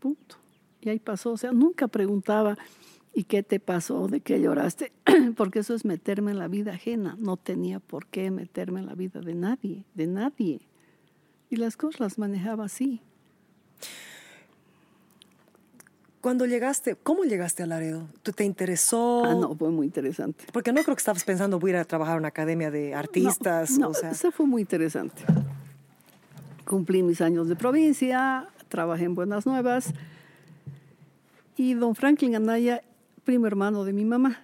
Punto. 0.00 0.36
Y 0.82 0.90
ahí 0.90 0.98
pasó. 0.98 1.32
O 1.32 1.36
sea, 1.38 1.52
nunca 1.52 1.88
preguntaba, 1.88 2.58
¿y 3.14 3.24
qué 3.24 3.42
te 3.42 3.60
pasó? 3.60 4.08
¿De 4.08 4.20
qué 4.20 4.40
lloraste? 4.40 4.92
Porque 5.36 5.60
eso 5.60 5.74
es 5.74 5.84
meterme 5.84 6.30
en 6.30 6.38
la 6.38 6.48
vida 6.48 6.72
ajena. 6.72 7.16
No 7.18 7.36
tenía 7.36 7.80
por 7.80 8.06
qué 8.06 8.30
meterme 8.30 8.80
en 8.80 8.86
la 8.86 8.94
vida 8.94 9.20
de 9.20 9.34
nadie, 9.34 9.84
de 9.94 10.06
nadie. 10.06 10.60
Y 11.48 11.56
las 11.56 11.76
cosas 11.76 12.00
las 12.00 12.18
manejaba 12.18 12.64
así. 12.64 13.00
Cuando 16.20 16.44
llegaste, 16.44 16.96
¿cómo 16.96 17.24
llegaste 17.24 17.62
a 17.62 17.66
Laredo? 17.66 18.06
¿Te 18.22 18.44
interesó? 18.44 19.24
Ah, 19.24 19.34
no, 19.34 19.56
fue 19.56 19.70
muy 19.70 19.86
interesante. 19.86 20.44
Porque 20.52 20.70
no 20.70 20.82
creo 20.82 20.94
que 20.94 21.00
estabas 21.00 21.24
pensando 21.24 21.58
voy 21.58 21.70
a 21.70 21.74
ir 21.74 21.76
a 21.78 21.84
trabajar 21.84 22.16
en 22.16 22.20
una 22.20 22.28
academia 22.28 22.70
de 22.70 22.94
artistas. 22.94 23.78
No, 23.78 23.88
o 23.88 23.94
sea. 23.94 24.10
eso 24.10 24.30
fue 24.30 24.46
muy 24.46 24.60
interesante. 24.60 25.22
Cumplí 26.66 27.02
mis 27.02 27.22
años 27.22 27.48
de 27.48 27.56
provincia, 27.56 28.48
trabajé 28.68 29.04
en 29.04 29.14
Buenas 29.14 29.46
Nuevas 29.46 29.94
y 31.56 31.74
don 31.74 31.94
Franklin 31.94 32.36
Anaya, 32.36 32.82
primo 33.30 33.46
hermano 33.46 33.84
de 33.84 33.92
mi 33.92 34.04
mamá. 34.04 34.42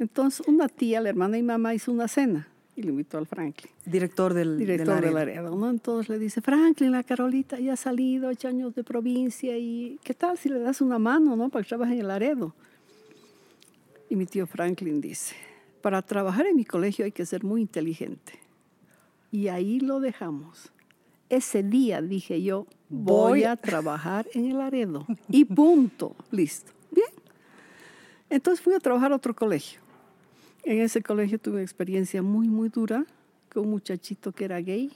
Entonces, 0.00 0.44
una 0.48 0.66
tía, 0.66 1.00
la 1.00 1.10
hermana 1.10 1.36
de 1.36 1.42
mi 1.42 1.46
mamá, 1.46 1.74
hizo 1.74 1.92
una 1.92 2.08
cena 2.08 2.48
y 2.74 2.82
le 2.82 2.88
invitó 2.88 3.18
al 3.18 3.26
Franklin. 3.28 3.70
Director 3.86 4.34
del 4.34 4.58
Director 4.58 5.00
del 5.00 5.14
Laredo, 5.14 5.54
¿no? 5.54 5.70
Entonces 5.70 6.08
le 6.08 6.18
dice, 6.18 6.40
Franklin, 6.40 6.90
la 6.90 7.04
Carolita 7.04 7.60
ya 7.60 7.74
ha 7.74 7.76
salido, 7.76 8.28
ocho 8.28 8.48
años 8.48 8.74
de 8.74 8.82
provincia 8.82 9.56
y 9.56 10.00
¿qué 10.02 10.12
tal 10.12 10.36
si 10.36 10.48
le 10.48 10.58
das 10.58 10.80
una 10.80 10.98
mano, 10.98 11.36
¿no? 11.36 11.50
Para 11.50 11.62
que 11.62 11.68
trabaje 11.68 11.92
en 11.92 12.00
el 12.00 12.08
Laredo. 12.08 12.52
Y 14.08 14.16
mi 14.16 14.26
tío 14.26 14.44
Franklin 14.48 15.00
dice, 15.00 15.36
para 15.80 16.02
trabajar 16.02 16.46
en 16.46 16.56
mi 16.56 16.64
colegio 16.64 17.04
hay 17.04 17.12
que 17.12 17.24
ser 17.24 17.44
muy 17.44 17.60
inteligente. 17.60 18.32
Y 19.30 19.46
ahí 19.46 19.78
lo 19.78 20.00
dejamos. 20.00 20.72
Ese 21.28 21.62
día 21.62 22.02
dije 22.02 22.42
yo, 22.42 22.66
voy, 22.88 23.44
a 23.44 23.54
trabajar 23.54 24.26
en 24.34 24.46
el 24.46 24.58
Laredo. 24.58 25.06
Y 25.28 25.44
punto, 25.44 26.16
listo. 26.32 26.72
Entonces 28.30 28.64
fui 28.64 28.72
a 28.74 28.78
trabajar 28.78 29.12
a 29.12 29.16
otro 29.16 29.34
colegio. 29.34 29.80
En 30.62 30.80
ese 30.80 31.02
colegio 31.02 31.38
tuve 31.38 31.54
una 31.54 31.62
experiencia 31.62 32.22
muy, 32.22 32.48
muy 32.48 32.68
dura 32.68 33.04
con 33.52 33.64
un 33.64 33.70
muchachito 33.70 34.32
que 34.32 34.44
era 34.44 34.60
gay, 34.60 34.92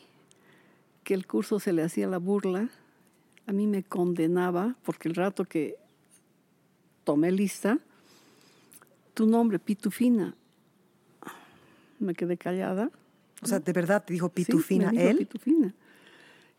que 1.02 1.14
el 1.14 1.26
curso 1.26 1.58
se 1.58 1.72
le 1.72 1.82
hacía 1.82 2.06
la 2.06 2.18
burla. 2.18 2.70
A 3.46 3.52
mí 3.52 3.66
me 3.66 3.82
condenaba 3.82 4.76
porque 4.84 5.08
el 5.08 5.16
rato 5.16 5.44
que 5.44 5.76
tomé 7.02 7.32
lista, 7.32 7.78
tu 9.14 9.26
nombre, 9.26 9.58
Pitufina, 9.58 10.34
me 11.98 12.14
quedé 12.14 12.36
callada. 12.36 12.90
O 13.42 13.46
sea, 13.46 13.58
de 13.58 13.72
verdad 13.72 14.04
te 14.04 14.14
dijo 14.14 14.28
Pitufina 14.28 14.90
sí, 14.90 14.96
me 14.96 15.02
dijo 15.02 15.18
Pitufina. 15.18 15.74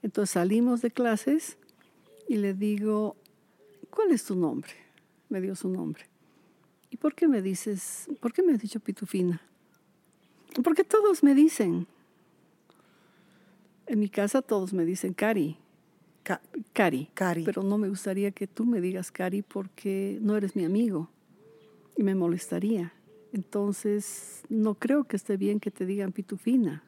Entonces 0.03 0.31
salimos 0.31 0.81
de 0.81 0.91
clases 0.91 1.57
y 2.27 2.35
le 2.35 2.53
digo, 2.53 3.15
¿cuál 3.89 4.11
es 4.11 4.25
tu 4.25 4.35
nombre? 4.35 4.71
Me 5.29 5.41
dio 5.41 5.55
su 5.55 5.69
nombre. 5.69 6.05
¿Y 6.95 6.97
por 6.97 7.13
qué 7.13 7.27
me 7.27 7.41
dices, 7.41 8.08
por 8.21 8.31
qué 8.31 8.41
me 8.41 8.53
has 8.53 8.62
dicho 8.62 8.79
pitufina? 8.79 9.41
Porque 10.63 10.86
todos 10.86 11.23
me 11.23 11.36
dicen. 11.36 11.88
En 13.86 13.99
mi 13.99 14.08
casa 14.08 14.41
todos 14.41 14.71
me 14.71 14.86
dicen 14.86 15.13
Cari. 15.13 15.58
Cari. 16.71 17.10
Cari. 17.13 17.43
Pero 17.43 17.63
no 17.63 17.77
me 17.77 17.89
gustaría 17.89 18.31
que 18.31 18.47
tú 18.47 18.65
me 18.65 18.79
digas 18.79 19.12
Cari 19.12 19.41
porque 19.41 20.17
no 20.21 20.38
eres 20.38 20.55
mi 20.55 20.63
amigo 20.63 21.10
y 21.97 22.03
me 22.03 22.15
molestaría. 22.15 22.93
Entonces, 23.34 24.43
no 24.47 24.75
creo 24.75 25.03
que 25.03 25.17
esté 25.17 25.36
bien 25.36 25.60
que 25.60 25.71
te 25.71 25.86
digan 25.86 26.13
pitufina. 26.13 26.81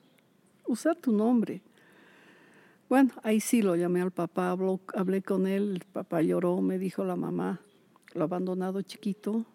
Usar 0.66 0.96
tu 0.96 1.12
nombre. 1.12 1.62
Bueno, 2.88 3.12
ahí 3.24 3.42
sí 3.42 3.62
lo 3.62 3.76
llamé 3.76 4.02
al 4.02 4.12
papá, 4.12 4.58
hablé 4.96 5.22
con 5.22 5.48
él, 5.48 5.72
el 5.72 5.84
papá 5.84 6.22
lloró, 6.22 6.62
me 6.62 6.80
dijo 6.80 7.04
la 7.04 7.18
mamá, 7.18 7.60
lo 8.14 8.24
abandonado 8.24 8.82
chiquito, 8.84 9.46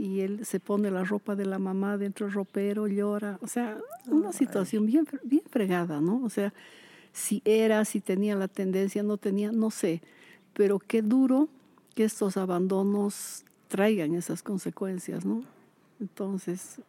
y 0.00 0.22
él 0.22 0.46
se 0.46 0.60
pone 0.60 0.90
la 0.90 1.04
ropa 1.04 1.36
de 1.36 1.44
la 1.44 1.58
mamá 1.58 1.98
dentro 1.98 2.24
del 2.24 2.34
ropero, 2.34 2.88
llora. 2.88 3.38
O 3.42 3.46
sea, 3.46 3.76
una 4.06 4.32
situación 4.32 4.86
bien, 4.86 5.06
bien 5.24 5.42
fregada, 5.50 6.00
¿no? 6.00 6.24
O 6.24 6.30
sea, 6.30 6.54
si 7.12 7.42
era, 7.44 7.84
si 7.84 8.00
tenía 8.00 8.34
la 8.34 8.48
tendencia, 8.48 9.02
no 9.02 9.18
tenía, 9.18 9.52
no 9.52 9.70
sé. 9.70 10.00
Pero 10.54 10.78
qué 10.78 11.02
duro 11.02 11.50
que 11.94 12.04
estos 12.04 12.38
abandonos 12.38 13.44
traigan 13.68 14.14
esas 14.14 14.42
consecuencias, 14.42 15.26
¿no? 15.26 15.42
Entonces, 16.00 16.80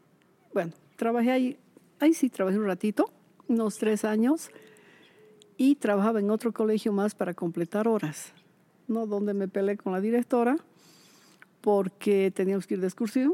bueno, 0.54 0.72
trabajé 0.96 1.32
ahí, 1.32 1.58
ahí 2.00 2.14
sí 2.14 2.30
trabajé 2.30 2.60
un 2.60 2.66
ratito, 2.66 3.12
unos 3.50 3.78
tres 3.78 4.06
años, 4.06 4.52
y 5.58 5.76
trabajaba 5.76 6.22
en 6.22 6.32
otro 6.32 6.54
colegio 6.54 6.94
más 6.94 7.14
para 7.14 7.34
completar 7.34 7.90
horas, 7.90 8.32
¿no? 8.88 9.06
Donde 9.06 9.34
me 9.34 9.50
peleé 9.50 9.76
con 9.76 9.92
la 9.92 10.00
directora 10.00 10.56
porque 11.62 12.32
teníamos 12.36 12.68
que 12.68 12.76
ir 12.76 12.82
de 12.82 12.88
excursión. 12.88 13.34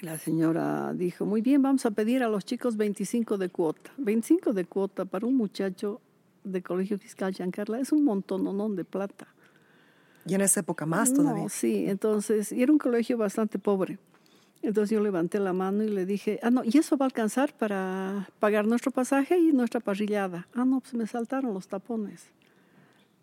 La 0.00 0.18
señora 0.18 0.92
dijo, 0.94 1.26
muy 1.26 1.42
bien, 1.42 1.62
vamos 1.62 1.86
a 1.86 1.90
pedir 1.90 2.22
a 2.22 2.28
los 2.28 2.44
chicos 2.44 2.76
25 2.76 3.38
de 3.38 3.48
cuota. 3.48 3.92
25 3.98 4.52
de 4.52 4.64
cuota 4.64 5.04
para 5.04 5.26
un 5.26 5.36
muchacho 5.36 6.00
de 6.44 6.62
colegio 6.62 6.98
fiscal, 6.98 7.32
Giancarla, 7.32 7.78
es 7.78 7.92
un 7.92 8.04
montón 8.04 8.76
de 8.76 8.84
plata. 8.84 9.28
Y 10.26 10.34
en 10.34 10.40
esa 10.40 10.60
época 10.60 10.86
más 10.86 11.12
todavía. 11.12 11.44
No, 11.44 11.48
sí, 11.48 11.84
entonces, 11.86 12.52
y 12.52 12.62
era 12.62 12.72
un 12.72 12.78
colegio 12.78 13.16
bastante 13.16 13.58
pobre. 13.58 13.98
Entonces 14.62 14.90
yo 14.90 15.02
levanté 15.02 15.40
la 15.40 15.52
mano 15.52 15.82
y 15.82 15.88
le 15.88 16.06
dije, 16.06 16.38
ah, 16.42 16.50
no, 16.50 16.62
¿y 16.64 16.78
eso 16.78 16.96
va 16.96 17.06
a 17.06 17.08
alcanzar 17.08 17.52
para 17.52 18.28
pagar 18.38 18.64
nuestro 18.66 18.92
pasaje 18.92 19.36
y 19.36 19.52
nuestra 19.52 19.80
parrillada? 19.80 20.46
Ah, 20.54 20.64
no, 20.64 20.80
pues 20.80 20.94
me 20.94 21.06
saltaron 21.08 21.52
los 21.52 21.66
tapones. 21.66 22.30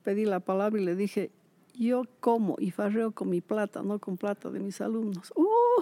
Pedí 0.03 0.25
la 0.25 0.41
palabra 0.41 0.81
y 0.81 0.83
le 0.83 0.95
dije, 0.95 1.31
yo 1.77 2.03
como 2.19 2.55
y 2.59 2.71
farreo 2.71 3.11
con 3.11 3.29
mi 3.29 3.41
plata, 3.41 3.81
no 3.83 3.99
con 3.99 4.17
plata 4.17 4.49
de 4.49 4.59
mis 4.59 4.81
alumnos. 4.81 5.31
Uh, 5.35 5.81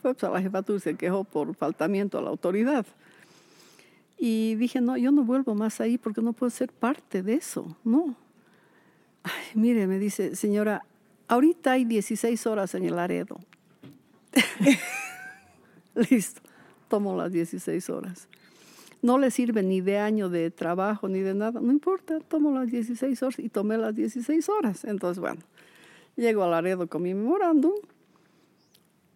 fue 0.00 0.14
pues 0.14 0.24
a 0.24 0.30
la 0.30 0.42
jefatura 0.42 0.78
se 0.80 0.96
quejó 0.96 1.24
por 1.24 1.54
faltamiento 1.54 2.18
a 2.18 2.22
la 2.22 2.30
autoridad. 2.30 2.86
Y 4.18 4.54
dije, 4.56 4.80
no, 4.80 4.96
yo 4.96 5.12
no 5.12 5.24
vuelvo 5.24 5.54
más 5.54 5.80
ahí 5.80 5.98
porque 5.98 6.20
no 6.20 6.32
puedo 6.32 6.50
ser 6.50 6.72
parte 6.72 7.22
de 7.22 7.34
eso, 7.34 7.76
no. 7.84 8.14
Mire, 9.54 9.86
me 9.86 9.98
dice, 9.98 10.36
señora, 10.36 10.84
ahorita 11.28 11.72
hay 11.72 11.84
16 11.84 12.46
horas 12.46 12.74
en 12.74 12.84
el 12.84 12.96
Laredo. 12.96 13.38
Listo, 16.10 16.42
tomo 16.88 17.16
las 17.16 17.32
16 17.32 17.90
horas. 17.90 18.28
No 19.04 19.18
le 19.18 19.30
sirve 19.30 19.62
ni 19.62 19.82
de 19.82 19.98
año 19.98 20.30
de 20.30 20.50
trabajo 20.50 21.08
ni 21.08 21.18
de 21.18 21.34
nada, 21.34 21.60
no 21.60 21.70
importa, 21.70 22.20
tomo 22.20 22.50
las 22.52 22.70
16 22.70 23.22
horas 23.22 23.38
y 23.38 23.50
tomé 23.50 23.76
las 23.76 23.94
16 23.94 24.48
horas. 24.48 24.82
Entonces, 24.86 25.20
bueno, 25.20 25.42
llego 26.16 26.42
a 26.42 26.48
Laredo 26.48 26.88
con 26.88 27.02
mi 27.02 27.12
memorándum 27.12 27.74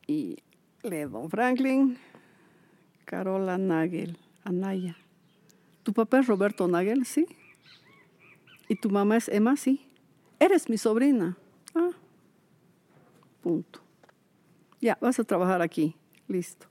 y 0.06 0.36
le 0.82 1.06
don 1.06 1.30
Franklin, 1.30 1.96
Carola 3.06 3.56
Nagel, 3.56 4.18
Anaya. 4.44 4.94
¿Tu 5.84 5.94
papá 5.94 6.18
es 6.18 6.26
Roberto 6.26 6.68
Nagel? 6.68 7.06
Sí. 7.06 7.26
¿Y 8.68 8.76
tu 8.76 8.90
mamá 8.90 9.16
es 9.16 9.30
Emma? 9.30 9.56
Sí. 9.56 9.86
Eres 10.38 10.68
mi 10.68 10.76
sobrina. 10.76 11.38
Ah, 11.74 11.92
punto. 13.40 13.80
Ya, 14.82 14.98
vas 15.00 15.18
a 15.18 15.24
trabajar 15.24 15.62
aquí. 15.62 15.96
Listo. 16.26 16.66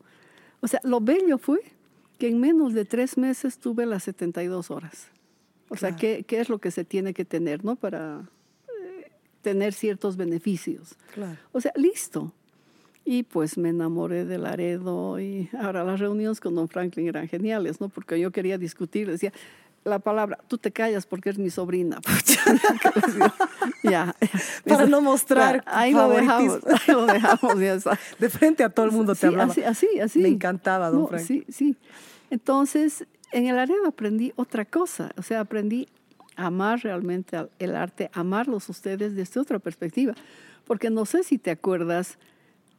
O 0.61 0.67
sea, 0.67 0.81
lo 0.83 1.01
bello 1.01 1.39
fue 1.39 1.76
que 2.17 2.27
en 2.27 2.39
menos 2.39 2.73
de 2.73 2.85
tres 2.85 3.17
meses 3.17 3.59
tuve 3.59 3.85
las 3.85 4.03
72 4.03 4.71
horas. 4.71 5.07
O 5.69 5.75
sea, 5.75 5.95
¿qué, 5.95 6.23
¿qué, 6.25 6.39
es 6.39 6.49
lo 6.49 6.59
que 6.59 6.71
se 6.71 6.85
tiene 6.85 7.13
que 7.13 7.25
tener, 7.25 7.65
no? 7.65 7.75
Para 7.75 8.29
eh, 8.67 9.11
tener 9.41 9.73
ciertos 9.73 10.15
beneficios. 10.15 10.95
Claro. 11.13 11.37
O 11.51 11.59
sea, 11.59 11.73
listo. 11.75 12.33
Y 13.03 13.23
pues 13.23 13.57
me 13.57 13.69
enamoré 13.69 14.25
de 14.25 14.37
Laredo 14.37 15.19
y 15.19 15.49
ahora 15.57 15.83
las 15.83 15.99
reuniones 15.99 16.39
con 16.41 16.55
don 16.55 16.67
Franklin 16.67 17.07
eran 17.07 17.27
geniales, 17.27 17.79
¿no? 17.79 17.89
Porque 17.89 18.19
yo 18.19 18.31
quería 18.31 18.57
discutir, 18.57 19.09
decía, 19.09 19.31
la 19.87 19.99
palabra, 19.99 20.37
tú 20.47 20.57
te 20.57 20.71
callas 20.71 21.05
porque 21.05 21.29
eres 21.29 21.39
mi 21.39 21.49
sobrina. 21.49 21.99
ya. 23.83 24.15
Para 24.67 24.85
no 24.85 25.01
mostrar. 25.01 25.63
ahí 25.65 25.93
lo 25.93 26.09
dejamos, 26.09 26.59
ahí 26.65 26.93
lo 26.93 27.05
dejamos. 27.05 27.59
Ya 27.59 27.73
está. 27.73 27.99
De 28.19 28.29
frente 28.29 28.63
a 28.63 28.69
todo 28.69 28.85
el 28.85 28.91
mundo 28.91 29.15
sí, 29.15 29.21
te 29.21 29.27
hablaba. 29.27 29.51
Así, 29.51 29.63
así, 29.63 29.99
así. 29.99 30.19
Me 30.19 30.29
encantaba, 30.29 30.89
don 30.89 31.01
no, 31.01 31.07
Frank. 31.07 31.23
Sí, 31.23 31.45
sí. 31.49 31.75
Entonces, 32.29 33.05
en 33.31 33.47
el 33.47 33.55
Laredo 33.55 33.87
aprendí 33.87 34.33
otra 34.35 34.65
cosa. 34.65 35.11
O 35.17 35.21
sea, 35.21 35.39
aprendí 35.39 35.87
a 36.35 36.47
amar 36.47 36.79
realmente 36.81 37.37
el 37.59 37.75
arte, 37.75 38.09
amarlos 38.13 38.69
ustedes 38.69 39.15
desde 39.15 39.39
otra 39.39 39.59
perspectiva. 39.59 40.13
Porque 40.65 40.89
no 40.89 41.05
sé 41.05 41.23
si 41.23 41.37
te 41.37 41.51
acuerdas 41.51 42.17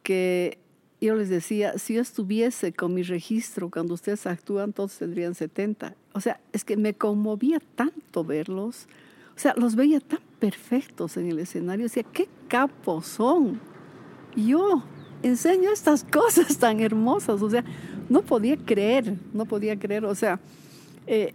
que 0.03 0.59
yo 1.01 1.15
les 1.15 1.29
decía, 1.29 1.77
si 1.77 1.93
yo 1.93 2.01
estuviese 2.01 2.73
con 2.73 2.93
mi 2.93 3.03
registro 3.03 3.69
cuando 3.69 3.93
ustedes 3.93 4.25
actúan, 4.25 4.73
todos 4.73 4.97
tendrían 4.97 5.33
70. 5.33 5.95
O 6.13 6.19
sea, 6.19 6.41
es 6.51 6.65
que 6.65 6.75
me 6.75 6.93
conmovía 6.93 7.61
tanto 7.75 8.25
verlos. 8.25 8.87
O 9.35 9.39
sea, 9.39 9.53
los 9.55 9.75
veía 9.75 10.01
tan 10.01 10.19
perfectos 10.39 11.15
en 11.15 11.27
el 11.27 11.39
escenario. 11.39 11.85
Decía, 11.85 12.03
qué 12.03 12.27
capos 12.49 13.07
son. 13.07 13.61
Yo 14.35 14.83
enseño 15.23 15.71
estas 15.71 16.03
cosas 16.11 16.57
tan 16.57 16.81
hermosas. 16.81 17.41
O 17.41 17.49
sea, 17.49 17.63
no 18.09 18.21
podía 18.21 18.57
creer, 18.57 19.15
no 19.33 19.45
podía 19.45 19.79
creer. 19.79 20.03
O 20.03 20.15
sea, 20.15 20.41
eh, 21.07 21.33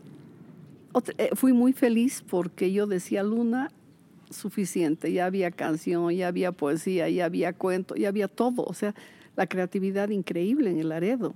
eh, 1.17 1.31
fui 1.35 1.55
muy 1.55 1.73
feliz 1.73 2.23
porque 2.29 2.71
yo 2.71 2.87
decía, 2.87 3.23
Luna, 3.23 3.71
suficiente. 4.29 5.11
Ya 5.11 5.25
había 5.25 5.51
canción, 5.51 6.11
ya 6.11 6.29
había 6.29 6.53
poesía, 6.53 7.09
ya 7.09 7.25
había 7.25 7.55
cuento, 7.55 7.95
ya 7.95 8.09
había 8.09 8.29
todo. 8.29 8.65
O 8.65 8.75
sea, 8.75 8.95
la 9.37 9.47
creatividad 9.47 10.09
increíble 10.11 10.71
en 10.71 10.79
el 10.79 10.89
Laredo. 10.89 11.35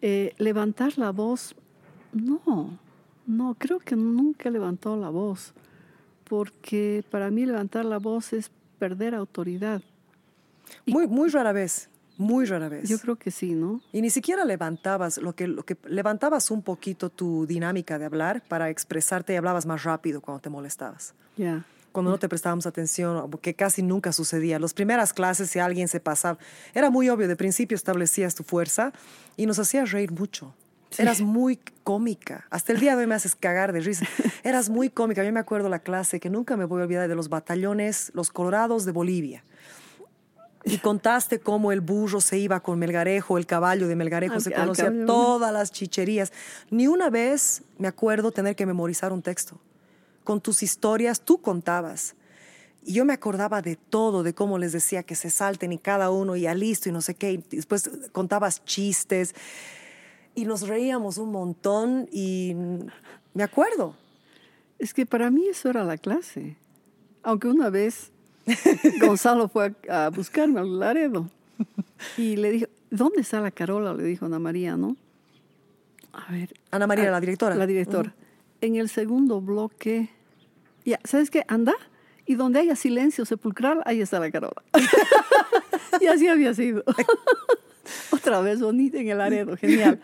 Eh, 0.00 0.34
levantar 0.38 0.98
la 0.98 1.10
voz, 1.10 1.54
no, 2.12 2.78
no, 3.26 3.56
creo 3.58 3.78
que 3.78 3.96
nunca 3.96 4.50
levantó 4.50 4.96
la 4.96 5.08
voz, 5.08 5.54
porque 6.28 7.04
para 7.10 7.30
mí 7.30 7.46
levantar 7.46 7.84
la 7.84 7.98
voz 7.98 8.32
es 8.32 8.50
perder 8.78 9.14
autoridad. 9.14 9.82
Muy, 10.86 11.06
muy 11.06 11.30
rara 11.30 11.52
vez, 11.52 11.88
muy 12.18 12.44
rara 12.44 12.68
vez. 12.68 12.88
Yo 12.88 12.98
creo 12.98 13.16
que 13.16 13.30
sí, 13.30 13.54
¿no? 13.54 13.80
Y 13.92 14.02
ni 14.02 14.10
siquiera 14.10 14.44
levantabas, 14.44 15.18
lo 15.18 15.34
que, 15.34 15.48
lo 15.48 15.64
que 15.64 15.76
levantabas 15.86 16.50
un 16.50 16.62
poquito 16.62 17.08
tu 17.08 17.46
dinámica 17.46 17.98
de 17.98 18.04
hablar 18.04 18.42
para 18.46 18.68
expresarte 18.68 19.32
y 19.32 19.36
hablabas 19.36 19.64
más 19.64 19.84
rápido 19.84 20.20
cuando 20.20 20.40
te 20.40 20.50
molestabas. 20.50 21.14
Ya. 21.36 21.44
Yeah 21.44 21.73
cuando 21.94 22.10
no 22.10 22.18
te 22.18 22.28
prestábamos 22.28 22.66
atención, 22.66 23.30
que 23.40 23.54
casi 23.54 23.80
nunca 23.80 24.12
sucedía. 24.12 24.58
Las 24.58 24.74
primeras 24.74 25.12
clases, 25.12 25.48
si 25.48 25.60
alguien 25.60 25.86
se 25.86 26.00
pasaba, 26.00 26.38
era 26.74 26.90
muy 26.90 27.08
obvio, 27.08 27.28
de 27.28 27.36
principio 27.36 27.76
establecías 27.76 28.34
tu 28.34 28.42
fuerza 28.42 28.92
y 29.36 29.46
nos 29.46 29.60
hacías 29.60 29.92
reír 29.92 30.10
mucho. 30.10 30.52
Sí. 30.90 31.02
Eras 31.02 31.20
muy 31.20 31.60
cómica. 31.84 32.46
Hasta 32.50 32.72
el 32.72 32.80
día 32.80 32.96
de 32.96 33.02
hoy 33.02 33.06
me 33.06 33.14
haces 33.14 33.36
cagar 33.36 33.72
de 33.72 33.78
risa. 33.78 34.06
Eras 34.42 34.70
muy 34.70 34.90
cómica. 34.90 35.22
Yo 35.22 35.32
me 35.32 35.38
acuerdo 35.38 35.68
la 35.68 35.78
clase 35.78 36.18
que 36.18 36.30
nunca 36.30 36.56
me 36.56 36.64
voy 36.64 36.80
a 36.80 36.84
olvidar 36.84 37.08
de 37.08 37.14
los 37.14 37.28
batallones, 37.28 38.10
los 38.12 38.30
colorados 38.30 38.84
de 38.84 38.90
Bolivia. 38.90 39.44
Y 40.64 40.78
contaste 40.78 41.38
cómo 41.38 41.70
el 41.70 41.80
burro 41.80 42.20
se 42.20 42.38
iba 42.38 42.58
con 42.58 42.80
Melgarejo, 42.80 43.38
el 43.38 43.46
caballo 43.46 43.86
de 43.86 43.94
Melgarejo, 43.94 44.34
Al- 44.34 44.40
se 44.40 44.50
conocía 44.52 44.92
todas 45.06 45.52
las 45.52 45.70
chicherías. 45.70 46.32
Ni 46.70 46.88
una 46.88 47.08
vez 47.08 47.62
me 47.78 47.86
acuerdo 47.86 48.32
tener 48.32 48.56
que 48.56 48.66
memorizar 48.66 49.12
un 49.12 49.22
texto. 49.22 49.60
Con 50.24 50.40
tus 50.40 50.62
historias 50.62 51.20
tú 51.20 51.38
contabas. 51.38 52.16
Y 52.82 52.94
yo 52.94 53.04
me 53.04 53.12
acordaba 53.12 53.62
de 53.62 53.76
todo, 53.76 54.22
de 54.22 54.34
cómo 54.34 54.58
les 54.58 54.72
decía 54.72 55.02
que 55.02 55.14
se 55.14 55.30
salten 55.30 55.72
y 55.72 55.78
cada 55.78 56.10
uno 56.10 56.36
ya 56.36 56.54
listo 56.54 56.88
y 56.88 56.92
no 56.92 57.00
sé 57.00 57.14
qué. 57.14 57.32
Y 57.32 57.36
después 57.50 57.90
contabas 58.12 58.64
chistes 58.64 59.34
y 60.34 60.44
nos 60.44 60.66
reíamos 60.66 61.16
un 61.18 61.30
montón 61.30 62.08
y 62.12 62.54
me 63.32 63.42
acuerdo. 63.42 63.94
Es 64.78 64.92
que 64.92 65.06
para 65.06 65.30
mí 65.30 65.46
eso 65.48 65.70
era 65.70 65.84
la 65.84 65.96
clase. 65.96 66.56
Aunque 67.22 67.48
una 67.48 67.70
vez 67.70 68.10
Gonzalo 69.00 69.48
fue 69.48 69.74
a, 69.88 70.06
a 70.06 70.10
buscarme 70.10 70.60
al 70.60 70.78
Laredo 70.78 71.30
y 72.18 72.36
le 72.36 72.50
dijo, 72.50 72.66
¿dónde 72.90 73.22
está 73.22 73.40
la 73.40 73.50
Carola? 73.50 73.94
Le 73.94 74.04
dijo 74.04 74.26
Ana 74.26 74.38
María, 74.38 74.76
¿no? 74.76 74.96
A 76.12 76.30
ver. 76.32 76.54
Ana 76.70 76.86
María, 76.86 77.10
la 77.10 77.20
directora. 77.20 77.54
La 77.54 77.66
directora. 77.66 78.14
En 78.60 78.76
el 78.76 78.88
segundo 78.88 79.40
bloque, 79.40 80.10
ya, 80.84 81.00
¿sabes 81.04 81.30
qué? 81.30 81.44
Anda 81.48 81.74
y 82.26 82.34
donde 82.34 82.60
haya 82.60 82.76
silencio 82.76 83.24
sepulcral, 83.24 83.82
ahí 83.84 84.00
está 84.00 84.18
la 84.18 84.30
Carola. 84.30 84.62
y 86.00 86.06
así 86.06 86.28
había 86.28 86.54
sido. 86.54 86.84
Otra 88.10 88.40
vez 88.40 88.60
bonita 88.60 88.98
en 88.98 89.08
el 89.08 89.18
Laredo, 89.18 89.56
genial. 89.56 90.00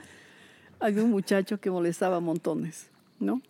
Había 0.79 1.03
un 1.03 1.11
muchacho 1.11 1.59
que 1.61 1.71
molestaba 1.71 2.21
montones, 2.21 2.89
¿no? 3.19 3.41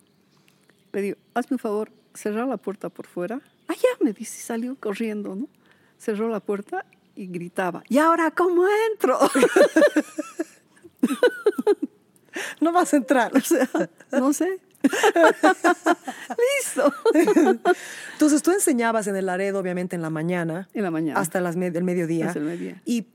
Le 0.93 1.01
digo, 1.01 1.17
hazme 1.33 1.55
un 1.55 1.59
favor, 1.59 1.91
cerrar 2.13 2.47
la 2.47 2.57
puerta 2.57 2.89
por 2.89 3.07
fuera. 3.07 3.41
Ah, 3.67 3.73
ya, 3.75 3.89
me 4.03 4.13
dice, 4.13 4.41
salió 4.41 4.75
corriendo, 4.75 5.35
¿no? 5.35 5.47
Cerró 5.97 6.29
la 6.29 6.39
puerta 6.39 6.85
y 7.15 7.27
gritaba, 7.27 7.83
¿y 7.87 7.97
ahora 7.97 8.31
cómo 8.31 8.65
entro? 8.91 9.17
No 12.61 12.71
vas 12.71 12.93
a 12.93 12.97
entrar. 12.97 13.35
o 13.35 13.41
sea, 13.41 13.67
no 14.11 14.31
sé. 14.33 14.59
Listo. 16.37 16.93
Entonces 18.13 18.41
tú 18.41 18.51
enseñabas 18.51 19.07
en 19.07 19.15
el 19.15 19.25
Laredo, 19.25 19.59
obviamente 19.59 19.95
en 19.95 20.01
la 20.01 20.09
mañana, 20.09 20.69
En 20.73 20.83
la 20.83 20.91
mañana. 20.91 21.19
hasta 21.19 21.41
las 21.41 21.55
med- 21.57 21.75
el 21.75 21.83
mediodía. 21.83 22.27
Hasta 22.27 22.39
el 22.39 22.45
mediodía. 22.45 22.81
Y 22.85 23.05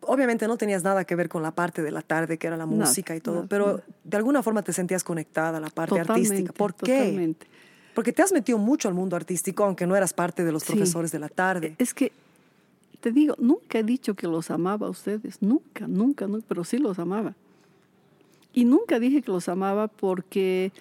obviamente 0.00 0.46
no 0.46 0.56
tenías 0.56 0.82
nada 0.84 1.04
que 1.04 1.14
ver 1.16 1.28
con 1.28 1.42
la 1.42 1.50
parte 1.52 1.82
de 1.82 1.90
la 1.90 2.02
tarde, 2.02 2.38
que 2.38 2.46
era 2.46 2.56
la 2.56 2.66
música 2.66 3.14
y 3.16 3.20
todo, 3.20 3.36
nada, 3.36 3.46
pero 3.48 3.66
nada. 3.66 3.82
de 4.04 4.16
alguna 4.16 4.42
forma 4.42 4.62
te 4.62 4.72
sentías 4.72 5.02
conectada 5.04 5.58
a 5.58 5.60
la 5.60 5.70
parte 5.70 5.90
Totalmente, 5.98 6.28
artística. 6.34 6.52
¿Por 6.52 6.74
qué? 6.74 6.98
totalmente. 6.98 7.46
Porque 7.94 8.12
te 8.12 8.22
has 8.22 8.30
metido 8.32 8.58
mucho 8.58 8.88
al 8.88 8.94
mundo 8.94 9.16
artístico, 9.16 9.64
aunque 9.64 9.86
no 9.86 9.96
eras 9.96 10.12
parte 10.12 10.44
de 10.44 10.52
los 10.52 10.62
Sí. 10.62 10.72
profesores 10.72 11.12
de 11.12 11.18
la 11.18 11.28
tarde. 11.30 11.74
Es 11.78 11.94
que, 11.94 12.12
te 13.00 13.10
digo, 13.10 13.34
nunca 13.38 13.78
he 13.78 13.82
dicho 13.82 14.14
que 14.14 14.26
los 14.26 14.50
amaba 14.50 14.86
a 14.86 14.90
ustedes, 14.90 15.40
nunca, 15.40 15.86
nunca, 15.88 16.26
nunca, 16.26 16.44
pero 16.46 16.62
sí 16.64 16.76
los 16.78 16.98
amaba. 16.98 17.34
Y 18.56 18.64
nunca 18.64 18.98
dije 18.98 19.20
que 19.20 19.30
los 19.30 19.50
amaba 19.50 19.86
porque 19.86 20.72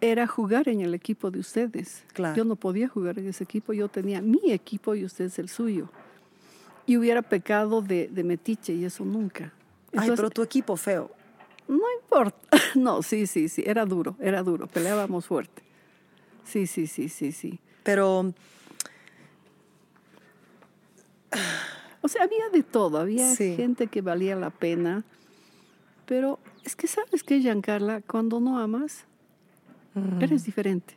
era 0.00 0.26
jugar 0.26 0.66
en 0.70 0.80
el 0.80 0.94
equipo 0.94 1.30
de 1.30 1.40
ustedes. 1.40 2.04
Claro. 2.14 2.34
Yo 2.34 2.44
no 2.44 2.56
podía 2.56 2.88
jugar 2.88 3.18
en 3.18 3.28
ese 3.28 3.44
equipo, 3.44 3.74
yo 3.74 3.88
tenía 3.88 4.22
mi 4.22 4.50
equipo 4.50 4.94
y 4.94 5.04
ustedes 5.04 5.38
el 5.38 5.50
suyo. 5.50 5.90
Y 6.86 6.96
hubiera 6.96 7.20
pecado 7.20 7.82
de, 7.82 8.08
de 8.08 8.24
metiche 8.24 8.72
y 8.72 8.86
eso 8.86 9.04
nunca. 9.04 9.52
Ay, 9.94 10.10
pero 10.16 10.30
tu 10.30 10.42
equipo 10.42 10.74
feo. 10.78 11.10
No 11.68 11.82
importa. 12.02 12.38
No, 12.74 13.02
sí, 13.02 13.26
sí, 13.26 13.50
sí, 13.50 13.62
era 13.66 13.84
duro, 13.84 14.16
era 14.18 14.42
duro, 14.42 14.66
peleábamos 14.66 15.26
fuerte. 15.26 15.62
Sí, 16.44 16.66
sí, 16.66 16.86
sí, 16.86 17.10
sí, 17.10 17.30
sí. 17.30 17.58
Pero 17.82 18.32
O 22.00 22.08
sea, 22.08 22.22
había 22.24 22.48
de 22.50 22.62
todo, 22.62 22.96
había 22.98 23.34
Sí. 23.34 23.54
gente 23.56 23.86
que 23.88 24.00
valía 24.00 24.34
la 24.34 24.48
pena, 24.50 25.04
pero 26.06 26.38
es 26.64 26.76
que 26.76 26.86
sabes 26.86 27.22
que, 27.22 27.40
Giancarla, 27.40 28.00
cuando 28.02 28.40
no 28.40 28.58
amas, 28.58 29.04
eres 30.20 30.44
diferente, 30.44 30.94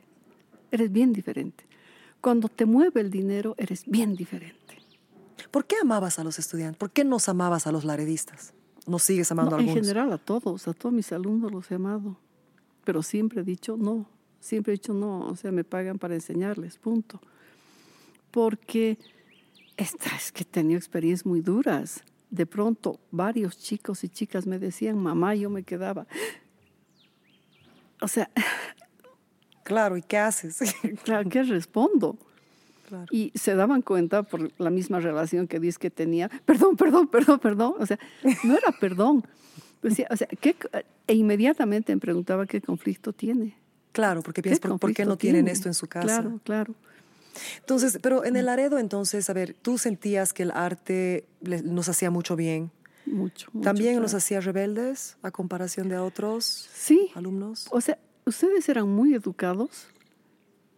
eres 0.72 0.92
bien 0.92 1.14
diferente. 1.14 1.66
Cuando 2.22 2.48
te 2.50 2.66
mueve 2.66 3.02
el 3.02 3.10
dinero, 3.10 3.56
eres 3.58 3.84
bien 3.86 4.16
diferente. 4.16 4.64
¿por 5.52 5.66
qué 5.66 5.76
amabas 5.82 6.20
a 6.20 6.24
los 6.26 6.38
estudiantes? 6.38 6.78
¿Por 6.78 6.92
qué 6.92 7.06
nos 7.06 7.30
amabas 7.30 7.66
a 7.66 7.72
los 7.72 7.86
laredistas? 7.86 8.54
¿Nos 8.88 9.04
sigues 9.04 9.32
amando 9.32 9.52
No, 9.52 9.58
a 9.58 9.60
en 9.62 9.70
algunos? 9.70 9.88
general 9.88 10.12
a 10.12 10.18
todos, 10.18 10.68
a 10.68 10.74
todos 10.74 10.94
mis 10.94 11.12
alumnos 11.14 11.50
los 11.52 11.72
he 11.72 11.76
amado, 11.76 12.18
pero 12.84 13.02
siempre 13.02 13.42
he 13.42 13.44
dicho, 13.44 13.78
no, 13.78 14.06
Siempre 14.46 14.74
he 14.74 14.76
dicho 14.76 14.94
no, 14.94 15.22
o 15.22 15.36
sea, 15.36 15.52
me 15.52 15.64
pagan 15.64 15.98
para 15.98 16.14
enseñarles, 16.14 16.78
punto. 16.78 17.20
Porque 18.30 19.00
esta, 19.76 20.16
es 20.16 20.32
que 20.32 20.44
he 20.44 20.46
tenido 20.46 20.78
experiencias 20.78 21.26
muy 21.26 21.42
duras. 21.42 22.04
De 22.36 22.46
pronto, 22.46 23.00
varios 23.12 23.58
chicos 23.58 24.04
y 24.04 24.10
chicas 24.10 24.46
me 24.46 24.60
decían, 24.60 24.98
mamá, 24.98 25.36
yo 25.36 25.50
me 25.50 25.64
quedaba. 25.64 26.06
O 28.02 28.08
sea, 28.08 28.30
Claro, 29.66 29.98
¿y 29.98 30.04
qué 30.04 30.20
haces? 30.20 30.60
claro, 31.04 31.28
¿qué 31.28 31.44
respondo? 31.44 32.18
Y 33.10 33.32
se 33.34 33.56
daban 33.56 33.82
cuenta 33.82 34.22
por 34.22 34.52
la 34.62 34.70
misma 34.70 35.00
relación 35.00 35.48
que 35.48 35.60
dice 35.60 35.80
que 35.80 35.90
tenía, 35.90 36.30
perdón, 36.46 36.78
perdón, 36.78 37.08
perdón, 37.08 37.40
perdón. 37.40 37.74
O 37.80 37.86
sea, 37.86 37.98
no 38.44 38.56
era 38.56 38.72
perdón. 38.80 39.26
Decía, 39.82 40.08
o 40.12 40.16
sea, 40.16 40.28
¿qué, 40.28 40.56
e 41.08 41.16
inmediatamente 41.16 41.96
me 41.96 42.00
preguntaba 42.00 42.46
qué 42.46 42.62
conflicto 42.62 43.12
tiene. 43.12 43.58
Claro, 43.92 44.22
porque 44.22 44.44
piensas, 44.44 44.80
¿por, 44.80 44.94
qué 44.94 45.04
no 45.04 45.18
tienen 45.18 45.48
esto 45.48 45.68
en 45.68 45.74
su 45.74 45.88
casa? 45.88 46.06
Claro, 46.06 46.40
claro. 46.44 46.76
Entonces, 47.60 48.00
pero 48.02 48.26
en 48.26 48.36
el 48.36 48.46
Laredo, 48.46 48.80
entonces, 48.80 49.30
a 49.30 49.34
ver, 49.34 49.56
tú 49.62 49.78
sentías 49.78 50.34
que 50.34 50.44
el 50.44 50.52
arte 50.52 51.28
nos 51.42 51.90
hacía 51.90 52.12
mucho 52.12 52.36
bien. 52.36 52.72
Mucho. 53.06 53.50
mucho 53.54 53.64
¿También 53.64 54.02
nos 54.02 54.14
hacía 54.14 54.42
rebeldes 54.42 55.18
a 55.22 55.32
comparación 55.32 55.90
de 55.90 55.98
otros 55.98 56.70
sí. 56.74 57.12
alumnos? 57.14 57.68
O 57.72 57.82
sea, 57.82 58.00
ustedes 58.26 58.68
eran 58.68 58.90
muy 58.90 59.14
educados, 59.14 59.88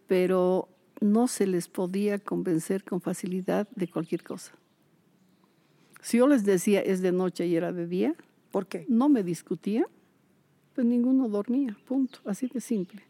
pero 0.06 0.68
no 1.00 1.28
se 1.28 1.46
les 1.46 1.68
podía 1.68 2.18
convencer 2.18 2.84
con 2.84 3.00
facilidad 3.00 3.68
de 3.74 3.88
cualquier 3.88 4.22
cosa. 4.22 4.52
Si 6.00 6.18
yo 6.18 6.28
les 6.28 6.44
decía 6.44 6.80
es 6.80 7.00
de 7.02 7.12
noche 7.12 7.46
y 7.46 7.56
era 7.56 7.72
de 7.72 7.86
día, 7.86 8.14
¿por 8.50 8.66
qué? 8.66 8.84
No 8.88 9.08
me 9.08 9.22
discutía, 9.22 9.86
pues 10.74 10.86
ninguno 10.86 11.28
dormía, 11.28 11.76
punto, 11.86 12.20
así 12.24 12.46
de 12.46 12.60
simple. 12.60 13.02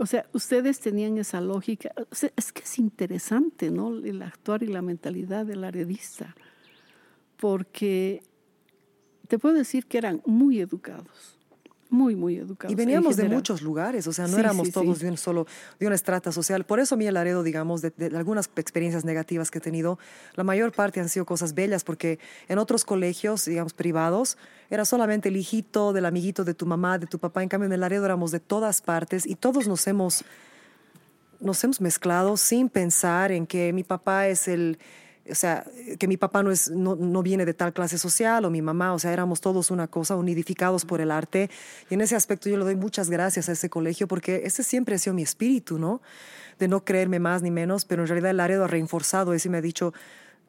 O 0.00 0.06
sea, 0.06 0.26
ustedes 0.32 0.80
tenían 0.80 1.18
esa 1.18 1.42
lógica. 1.42 1.92
es 2.10 2.52
que 2.52 2.62
es 2.62 2.78
interesante, 2.78 3.70
¿no? 3.70 3.98
El 3.98 4.22
actuar 4.22 4.62
y 4.62 4.66
la 4.66 4.80
mentalidad 4.80 5.44
del 5.44 5.62
aredista, 5.62 6.34
porque 7.36 8.22
te 9.28 9.38
puedo 9.38 9.56
decir 9.56 9.84
que 9.84 9.98
eran 9.98 10.22
muy 10.24 10.58
educados 10.58 11.38
muy, 11.90 12.14
muy 12.16 12.36
educados. 12.36 12.72
Y 12.72 12.74
veníamos 12.74 13.16
de 13.16 13.28
muchos 13.28 13.62
lugares, 13.62 14.06
o 14.06 14.12
sea, 14.12 14.26
no 14.26 14.38
éramos 14.38 14.70
todos 14.70 15.00
de 15.00 15.08
un 15.08 15.16
solo, 15.16 15.46
de 15.78 15.86
una 15.86 15.94
estrata 15.94 16.32
social. 16.32 16.64
Por 16.64 16.80
eso 16.80 16.94
a 16.94 16.98
mí 16.98 17.06
el 17.06 17.14
Laredo, 17.14 17.42
digamos, 17.42 17.82
de, 17.82 17.92
algunas 18.16 18.48
experiencias 18.56 19.04
negativas 19.04 19.50
que 19.50 19.58
he 19.58 19.60
tenido, 19.60 19.98
la 20.34 20.44
mayor 20.44 20.72
parte 20.72 21.00
han 21.00 21.08
sido 21.08 21.26
cosas 21.26 21.54
bellas, 21.54 21.84
porque 21.84 22.18
en 22.48 22.58
otros 22.58 22.84
colegios, 22.84 23.44
digamos, 23.44 23.74
privados, 23.74 24.38
era 24.70 24.84
solamente 24.84 25.28
el 25.28 25.36
hijito 25.36 25.92
del 25.92 26.06
amiguito 26.06 26.44
de 26.44 26.54
tu 26.54 26.66
mamá, 26.66 26.98
de 26.98 27.06
tu 27.06 27.18
papá. 27.18 27.42
En 27.42 27.48
cambio, 27.48 27.66
en 27.66 27.72
el 27.72 27.80
Laredo 27.80 28.04
éramos 28.04 28.30
de 28.30 28.40
todas 28.40 28.80
partes 28.80 29.26
y 29.26 29.34
todos 29.34 29.66
nos 29.66 29.86
hemos, 29.86 30.24
nos 31.40 31.62
hemos 31.64 31.80
mezclado 31.80 32.36
sin 32.36 32.68
pensar 32.68 33.32
en 33.32 33.46
que 33.46 33.72
mi 33.72 33.82
papá 33.82 34.28
es 34.28 34.46
el 34.48 34.78
o 35.30 35.34
sea, 35.34 35.64
que 35.98 36.08
mi 36.08 36.16
papá 36.16 36.42
no, 36.42 36.50
es, 36.50 36.70
no, 36.70 36.96
no, 36.96 37.22
viene 37.22 37.44
de 37.44 37.54
tal 37.54 37.72
clase 37.72 37.98
social 37.98 38.44
o 38.44 38.50
mi 38.50 38.62
mamá, 38.62 38.92
o 38.92 38.98
sea, 38.98 39.12
éramos 39.12 39.40
todos 39.40 39.70
una 39.70 39.86
cosa, 39.86 40.16
unidificados 40.16 40.84
por 40.84 41.00
el 41.00 41.10
arte. 41.10 41.50
Y 41.88 41.94
en 41.94 42.00
ese 42.00 42.16
aspecto 42.16 42.48
yo 42.48 42.56
le 42.56 42.64
doy 42.64 42.76
muchas 42.76 43.10
gracias 43.10 43.48
a 43.48 43.52
ese 43.52 43.70
colegio 43.70 44.08
porque 44.08 44.42
ese 44.44 44.62
siempre 44.62 44.94
ha 44.94 44.98
sido 44.98 45.14
mi 45.14 45.22
espíritu, 45.22 45.78
¿no? 45.78 46.00
De 46.58 46.68
no 46.68 46.84
creerme 46.84 47.18
más 47.18 47.42
ni 47.42 47.50
menos, 47.50 47.84
pero 47.84 48.02
en 48.02 48.08
realidad 48.08 48.30
el 48.30 48.40
área 48.40 48.62
ha 48.62 48.66
reforzado 48.66 49.34
eso 49.34 49.48
y 49.48 49.50
me 49.50 49.58
ha 49.58 49.62
dicho, 49.62 49.94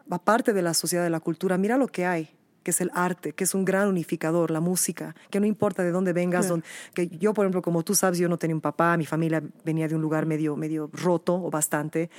aparte 0.09 0.53
de 0.53 0.61
la 0.61 0.73
sociedad, 0.73 1.03
de 1.03 1.09
la 1.09 1.19
cultura, 1.19 1.57
mira 1.57 1.77
lo 1.77 1.87
que 1.87 2.05
hay 2.05 2.29
que 2.63 2.71
es 2.71 2.81
el 2.81 2.91
arte, 2.93 3.33
que 3.33 3.43
es 3.43 3.55
un 3.55 3.65
gran 3.65 3.87
unificador, 3.87 4.51
la 4.51 4.59
música, 4.59 5.15
que 5.29 5.39
no 5.39 5.45
importa 5.45 5.83
de 5.83 5.91
dónde 5.91 6.13
vengas, 6.13 6.53
que 6.93 7.07
yo, 7.07 7.33
por 7.33 7.45
ejemplo, 7.45 7.61
como 7.61 7.83
tú 7.83 7.95
sabes, 7.95 8.19
yo 8.19 8.29
no 8.29 8.37
tenía 8.37 8.55
un 8.55 8.61
papá, 8.61 8.97
mi 8.97 9.05
familia 9.05 9.41
venía 9.65 9.87
de 9.87 9.95
un 9.95 10.01
lugar 10.01 10.25
medio, 10.25 10.55
medio 10.55 10.89
roto 10.93 11.33
o 11.33 11.49
bastante, 11.49 12.09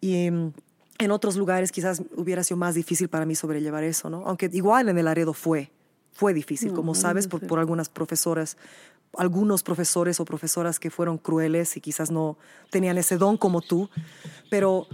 y 0.00 0.30
mm, 0.30 0.52
en 0.98 1.10
otros 1.10 1.36
lugares 1.36 1.72
quizás 1.72 2.02
hubiera 2.16 2.42
sido 2.42 2.56
más 2.56 2.74
difícil 2.74 3.08
para 3.08 3.24
mí 3.24 3.34
sobrellevar 3.34 3.84
eso, 3.84 4.10
¿no? 4.10 4.24
Aunque 4.26 4.50
igual 4.52 4.88
en 4.88 4.98
el 4.98 5.04
Laredo 5.04 5.32
fue, 5.32 5.70
fue 6.12 6.34
difícil, 6.34 6.72
como 6.72 6.94
sabes, 6.94 7.28
por, 7.28 7.46
por, 7.46 7.60
algunas 7.60 7.88
profesoras, 7.88 8.56
algunos 9.16 9.62
profesores 9.62 10.18
o 10.18 10.24
profesoras 10.24 10.80
que 10.80 10.90
fueron 10.90 11.16
crueles 11.16 11.76
y 11.76 11.80
quizás 11.80 12.10
no 12.10 12.36
tenían 12.70 12.98
ese 12.98 13.16
don 13.16 13.36
como 13.36 13.60
tú, 13.60 13.88
pero 14.50 14.88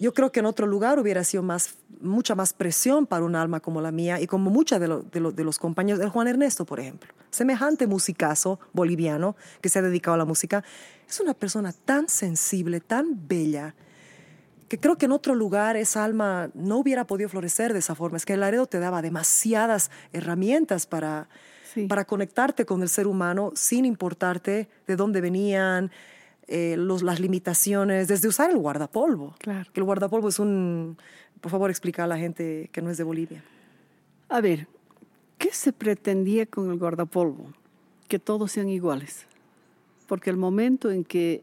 yo 0.00 0.14
creo 0.14 0.32
que 0.32 0.40
en 0.40 0.46
otro 0.46 0.66
lugar 0.66 0.98
hubiera 0.98 1.22
sido 1.22 1.42
más, 1.42 1.74
mucha 2.00 2.34
más 2.34 2.54
presión 2.54 3.06
para 3.06 3.24
un 3.24 3.36
alma 3.36 3.60
como 3.60 3.82
la 3.82 3.92
mía 3.92 4.20
y 4.20 4.26
como 4.26 4.50
muchas 4.50 4.80
de, 4.80 4.88
de, 4.88 5.32
de 5.32 5.44
los 5.44 5.58
compañeros, 5.58 6.02
el 6.02 6.08
Juan 6.08 6.26
Ernesto, 6.26 6.64
por 6.64 6.80
ejemplo, 6.80 7.12
semejante 7.30 7.86
musicazo 7.86 8.58
boliviano 8.72 9.36
que 9.60 9.68
se 9.68 9.78
ha 9.78 9.82
dedicado 9.82 10.14
a 10.14 10.18
la 10.18 10.24
música, 10.24 10.64
es 11.08 11.20
una 11.20 11.34
persona 11.34 11.72
tan 11.72 12.08
sensible, 12.08 12.80
tan 12.80 13.28
bella, 13.28 13.74
que 14.72 14.78
creo 14.78 14.96
que 14.96 15.04
en 15.04 15.12
otro 15.12 15.34
lugar 15.34 15.76
esa 15.76 16.02
alma 16.02 16.50
no 16.54 16.78
hubiera 16.78 17.06
podido 17.06 17.28
florecer 17.28 17.74
de 17.74 17.80
esa 17.80 17.94
forma. 17.94 18.16
Es 18.16 18.24
que 18.24 18.32
el 18.32 18.40
Laredo 18.40 18.66
te 18.66 18.78
daba 18.78 19.02
demasiadas 19.02 19.90
herramientas 20.14 20.86
para, 20.86 21.28
para 21.90 22.06
conectarte 22.06 22.64
con 22.64 22.80
el 22.80 22.88
ser 22.88 23.06
humano 23.06 23.52
sin 23.54 23.84
importarte 23.84 24.70
de 24.86 24.96
dónde 24.96 25.20
venían, 25.20 25.90
eh, 26.46 26.76
los, 26.78 27.02
las 27.02 27.20
limitaciones, 27.20 28.08
desde 28.08 28.28
usar 28.28 28.48
el 28.48 28.56
guardapolvo. 28.56 29.34
Claro. 29.40 29.70
Que 29.70 29.80
el 29.80 29.84
guardapolvo 29.84 30.30
es 30.30 30.38
un... 30.38 30.96
Por 31.42 31.50
favor, 31.50 31.68
explica 31.68 32.04
a 32.04 32.06
la 32.06 32.16
gente 32.16 32.70
que 32.72 32.80
no 32.80 32.88
es 32.88 32.96
de 32.96 33.04
Bolivia. 33.04 33.44
A 34.30 34.40
ver, 34.40 34.68
¿qué 35.36 35.52
se 35.52 35.74
pretendía 35.74 36.46
con 36.46 36.70
el 36.70 36.78
guardapolvo? 36.78 37.52
Que 38.08 38.18
todos 38.18 38.52
sean 38.52 38.70
iguales. 38.70 39.26
Porque 40.06 40.30
el 40.30 40.38
momento 40.38 40.90
en 40.90 41.04
que 41.04 41.42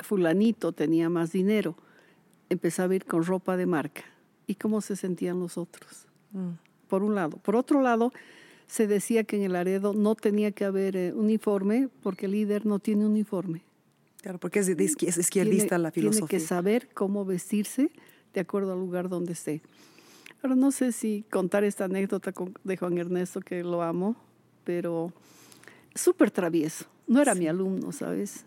fulanito 0.00 0.72
tenía 0.72 1.08
más 1.08 1.32
dinero, 1.32 1.78
empezaba 2.52 2.92
a 2.92 2.96
ir 2.96 3.04
con 3.04 3.24
ropa 3.24 3.56
de 3.56 3.66
marca. 3.66 4.02
¿Y 4.46 4.56
cómo 4.56 4.80
se 4.80 4.96
sentían 4.96 5.40
los 5.40 5.58
otros? 5.58 6.06
Mm. 6.32 6.50
Por 6.88 7.02
un 7.02 7.14
lado. 7.14 7.38
Por 7.38 7.56
otro 7.56 7.80
lado, 7.80 8.12
se 8.66 8.86
decía 8.86 9.24
que 9.24 9.36
en 9.36 9.42
el 9.42 9.56
Aredo 9.56 9.92
no 9.94 10.14
tenía 10.14 10.52
que 10.52 10.64
haber 10.64 10.96
eh, 10.96 11.12
uniforme 11.12 11.88
porque 12.02 12.26
el 12.26 12.32
líder 12.32 12.66
no 12.66 12.78
tiene 12.78 13.06
uniforme. 13.06 13.62
Claro, 14.20 14.38
porque 14.38 14.60
es, 14.60 14.68
es 14.68 15.18
izquierdista 15.18 15.78
la 15.78 15.90
filosofía. 15.90 16.28
Tiene 16.28 16.42
que 16.42 16.46
saber 16.46 16.88
cómo 16.94 17.24
vestirse 17.24 17.90
de 18.32 18.40
acuerdo 18.40 18.72
al 18.72 18.78
lugar 18.78 19.08
donde 19.08 19.32
esté. 19.32 19.62
Ahora, 20.42 20.56
no 20.56 20.70
sé 20.70 20.92
si 20.92 21.24
contar 21.30 21.64
esta 21.64 21.84
anécdota 21.84 22.32
de 22.64 22.76
Juan 22.76 22.98
Ernesto, 22.98 23.40
que 23.40 23.62
lo 23.62 23.82
amo, 23.82 24.16
pero 24.64 25.12
súper 25.94 26.30
travieso. 26.30 26.86
No 27.06 27.20
era 27.20 27.34
mi 27.34 27.48
alumno, 27.48 27.92
¿sabes? 27.92 28.44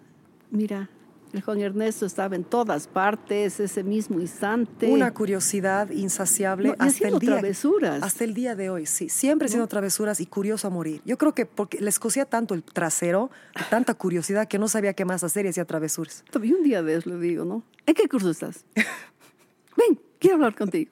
Mira, 0.49 0.89
el 1.35 1.41
Juan 1.41 1.59
Ernesto 1.59 2.05
estaba 2.05 2.35
en 2.35 2.43
todas 2.43 2.87
partes 2.87 3.59
ese 3.59 3.83
mismo 3.83 4.19
instante. 4.19 4.87
Una 4.87 5.13
curiosidad 5.13 5.89
insaciable 5.89 6.75
hasta 6.79 7.07
el 7.07 7.19
día 7.19 7.31
travesuras. 7.33 8.03
hasta 8.03 8.23
el 8.23 8.33
día 8.33 8.55
de 8.55 8.69
hoy, 8.69 8.85
sí, 8.85 9.09
siempre 9.09 9.47
haciendo 9.47 9.67
travesuras 9.67 10.21
y 10.21 10.25
curioso 10.25 10.67
a 10.67 10.69
morir. 10.69 11.01
Yo 11.05 11.17
creo 11.17 11.33
que 11.33 11.45
porque 11.45 11.79
les 11.79 11.99
cosía 11.99 12.25
tanto 12.25 12.53
el 12.53 12.63
trasero, 12.63 13.29
tanta 13.69 13.93
curiosidad 13.93 14.47
que 14.47 14.57
no 14.59 14.67
sabía 14.67 14.93
qué 14.93 15.05
más 15.05 15.23
hacer 15.23 15.45
y 15.45 15.49
hacía 15.49 15.65
travesuras. 15.65 16.23
Y 16.41 16.53
un 16.53 16.63
día 16.63 16.81
de 16.83 16.95
eso 16.95 17.09
le 17.09 17.17
digo, 17.17 17.43
¿no? 17.43 17.63
¿En 17.85 17.93
qué 17.93 18.07
curso 18.07 18.29
estás? 18.29 18.63
Ven, 19.77 19.99
quiero 20.19 20.35
hablar 20.35 20.55
contigo. 20.55 20.91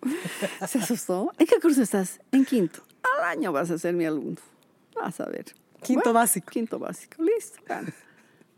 Se 0.67 0.79
asustó. 0.79 1.31
¿En 1.37 1.47
qué 1.47 1.59
curso 1.61 1.81
estás? 1.81 2.19
En 2.31 2.43
quinto. 2.43 2.81
Al 3.17 3.37
año 3.37 3.51
vas 3.51 3.71
a 3.71 3.77
ser 3.77 3.93
mi 3.93 4.05
alumno. 4.05 4.37
Vas 4.95 5.19
a 5.19 5.25
ver. 5.25 5.45
Quinto 5.81 6.11
básico. 6.11 6.47
Quinto 6.49 6.79
básico. 6.79 7.21
Listo. 7.23 7.61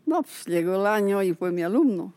No, 0.06 0.22
pues 0.22 0.46
llegó 0.46 0.76
el 0.76 0.86
año 0.86 1.22
y 1.22 1.34
fue 1.34 1.50
mi 1.50 1.62
alumno. 1.62 2.14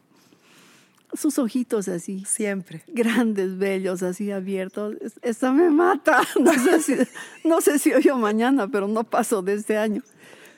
Sus 1.14 1.40
ojitos 1.40 1.88
así. 1.88 2.24
Siempre. 2.26 2.84
Grandes, 2.88 3.58
bellos, 3.58 4.04
así 4.04 4.32
abiertos. 4.32 4.96
Esta 5.24 5.52
me 5.52 5.72
mata. 5.72 6.22
No 6.40 6.54
sé 6.54 6.82
si, 6.82 6.96
no 7.44 7.62
sé 7.62 7.80
si 7.80 7.92
hoy 7.92 8.08
o 8.10 8.18
mañana, 8.18 8.68
pero 8.68 8.88
no 8.88 9.04
paso 9.04 9.42
de 9.42 9.56
este 9.56 9.78
año. 9.78 10.04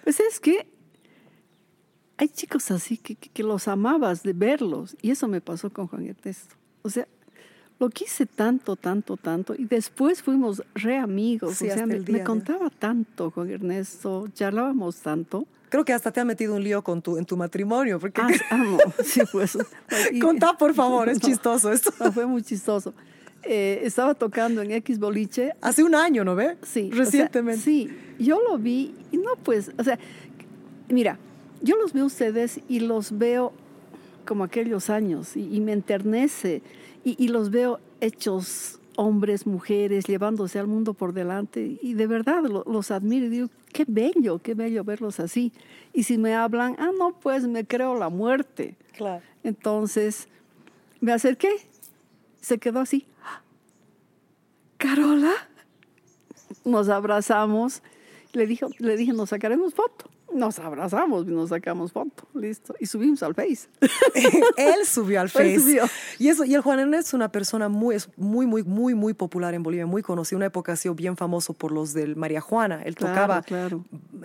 Pues 0.03 0.19
es 0.19 0.41
que 0.41 0.67
hay 2.17 2.27
chicos 2.27 2.69
así 2.69 2.97
que, 2.97 3.15
que, 3.15 3.43
los 3.43 3.69
amabas 3.69 4.23
de 4.23 4.33
verlos. 4.33 4.97
Y 5.01 5.11
eso 5.11 5.29
me 5.29 5.39
pasó 5.39 5.69
con 5.69 5.87
Juan 5.87 6.05
Ernesto. 6.05 6.55
O 6.81 6.89
sea, 6.89 7.07
lo 7.79 7.89
quise 7.89 8.25
tanto, 8.25 8.75
tanto, 8.75 9.15
tanto. 9.15 9.55
Y 9.57 9.65
después 9.65 10.21
fuimos 10.21 10.61
re 10.75 10.97
amigos. 10.97 11.61
o 11.61 11.65
sea, 11.65 11.85
me, 11.85 12.01
me 12.01 12.23
contaba 12.25 12.69
tanto 12.69 13.31
Juan 13.31 13.49
Ernesto, 13.51 14.27
charlábamos 14.33 14.97
tanto 14.97 15.47
creo 15.71 15.85
que 15.85 15.93
hasta 15.93 16.11
te 16.11 16.19
ha 16.19 16.25
metido 16.25 16.53
un 16.53 16.63
lío 16.63 16.83
con 16.83 17.01
tu, 17.01 17.17
en 17.17 17.25
tu 17.25 17.37
matrimonio. 17.37 17.97
Porque... 17.97 18.21
Ah, 18.21 18.29
amo, 18.51 18.77
sí, 19.03 19.21
pues. 19.31 19.57
Contá, 20.21 20.55
por 20.57 20.75
favor, 20.75 21.09
es 21.09 21.19
chistoso 21.21 21.71
esto. 21.71 21.91
fue 22.11 22.27
muy 22.27 22.43
chistoso. 22.43 22.93
Eh, 23.43 23.81
estaba 23.83 24.13
tocando 24.13 24.61
en 24.61 24.71
X 24.71 24.99
Boliche. 24.99 25.53
Hace 25.61 25.83
un 25.83 25.95
año, 25.95 26.23
¿no 26.23 26.35
ve? 26.35 26.57
Sí. 26.61 26.91
Recientemente. 26.91 27.63
sí, 27.63 27.89
yo 28.19 28.39
lo 28.47 28.59
vi 28.59 28.93
y 29.11 29.17
no, 29.17 29.31
pues, 29.41 29.71
o 29.79 29.83
sea, 29.83 29.97
mira, 30.89 31.17
yo 31.61 31.77
los 31.77 31.93
veo 31.93 32.05
ustedes 32.05 32.59
y 32.67 32.81
los 32.81 33.17
veo 33.17 33.53
como 34.25 34.43
aquellos 34.43 34.91
años 34.91 35.35
y, 35.35 35.59
me 35.61 35.71
enternece 35.71 36.61
y, 37.03 37.15
y 37.23 37.29
los 37.29 37.49
veo 37.49 37.79
hechos 38.01 38.80
hombres, 39.01 39.47
mujeres, 39.47 40.05
llevándose 40.05 40.59
al 40.59 40.67
mundo 40.67 40.93
por 40.93 41.11
delante. 41.11 41.79
Y 41.81 41.95
de 41.95 42.05
verdad 42.05 42.43
los 42.43 42.91
admiro 42.91 43.25
y 43.25 43.29
digo, 43.29 43.47
qué 43.73 43.83
bello, 43.87 44.39
qué 44.39 44.53
bello 44.53 44.83
verlos 44.83 45.19
así. 45.19 45.51
Y 45.91 46.03
si 46.03 46.19
me 46.19 46.35
hablan, 46.35 46.75
ah, 46.77 46.91
no, 46.97 47.13
pues 47.19 47.47
me 47.47 47.65
creo 47.65 47.97
la 47.97 48.09
muerte. 48.09 48.75
Claro. 48.95 49.23
Entonces 49.43 50.27
me 50.99 51.11
acerqué, 51.11 51.49
se 52.41 52.59
quedó 52.59 52.79
así. 52.79 53.07
Carola, 54.77 55.33
nos 56.63 56.87
abrazamos. 56.89 57.81
Le, 58.33 58.45
dijo, 58.45 58.67
le 58.77 58.95
dije, 58.97 59.13
nos 59.13 59.29
sacaremos 59.29 59.73
foto 59.73 60.10
nos 60.33 60.59
abrazamos 60.59 61.27
y 61.27 61.31
nos 61.31 61.49
sacamos 61.49 61.91
foto, 61.91 62.27
listo. 62.33 62.73
Y 62.79 62.85
subimos 62.85 63.23
al 63.23 63.35
Face. 63.35 63.69
Él 64.57 64.85
subió 64.85 65.21
al 65.21 65.29
Face. 65.31 65.81
Y, 66.19 66.29
eso, 66.29 66.45
y 66.45 66.53
el 66.55 66.61
Juan 66.61 66.79
Ernesto 66.79 67.09
es 67.09 67.13
una 67.13 67.31
persona 67.31 67.69
muy, 67.69 67.97
muy, 68.17 68.45
muy, 68.45 68.63
muy, 68.63 68.95
muy 68.95 69.13
popular 69.13 69.53
en 69.53 69.63
Bolivia, 69.63 69.85
muy 69.85 70.01
conocido. 70.01 70.37
Una 70.37 70.47
época 70.47 70.73
ha 70.73 70.75
sido 70.75 70.95
bien 70.95 71.17
famoso 71.17 71.53
por 71.53 71.71
los 71.71 71.93
del 71.93 72.15
María 72.15 72.41
Juana. 72.41 72.81
Él 72.83 72.95
tocaba 72.95 73.43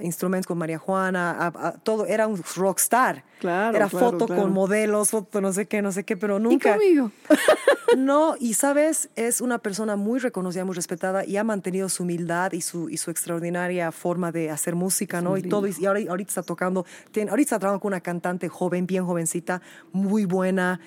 instrumentos 0.00 0.46
con 0.46 0.58
María 0.58 0.78
Juana, 0.78 1.52
todo. 1.82 2.06
Era 2.06 2.26
un 2.26 2.42
rockstar. 2.56 3.24
Claro, 3.38 3.76
era 3.76 3.90
foto 3.90 4.26
con 4.26 4.52
modelos, 4.52 5.10
foto 5.10 5.42
no 5.42 5.52
sé 5.52 5.66
qué, 5.66 5.82
no 5.82 5.92
sé 5.92 6.04
qué, 6.04 6.16
pero 6.16 6.38
nunca. 6.38 6.70
¿Y 6.70 6.72
conmigo? 6.72 7.12
no, 7.96 8.34
y 8.40 8.54
sabes, 8.54 9.10
es 9.14 9.42
una 9.42 9.58
persona 9.58 9.96
muy 9.96 10.20
reconocida, 10.20 10.64
muy 10.64 10.74
respetada 10.74 11.24
y 11.24 11.36
ha 11.36 11.44
mantenido 11.44 11.88
su 11.88 12.04
humildad 12.04 12.52
y 12.52 12.62
su, 12.62 12.88
y 12.88 12.96
su 12.96 13.10
extraordinaria 13.10 13.92
forma 13.92 14.32
de 14.32 14.50
hacer 14.50 14.74
música, 14.74 15.20
¿no? 15.20 15.36
y 15.36 15.42
todo. 15.42 15.66
Y 15.66 15.86
ahora, 15.86 15.95
ahorita 16.08 16.28
está 16.30 16.42
tocando, 16.42 16.86
tiene, 17.12 17.30
ahorita 17.30 17.46
está 17.46 17.58
trabajando 17.58 17.82
con 17.82 17.88
una 17.90 18.00
cantante 18.00 18.48
joven, 18.48 18.86
bien 18.86 19.04
jovencita, 19.04 19.60
muy 19.92 20.24
buena, 20.24 20.80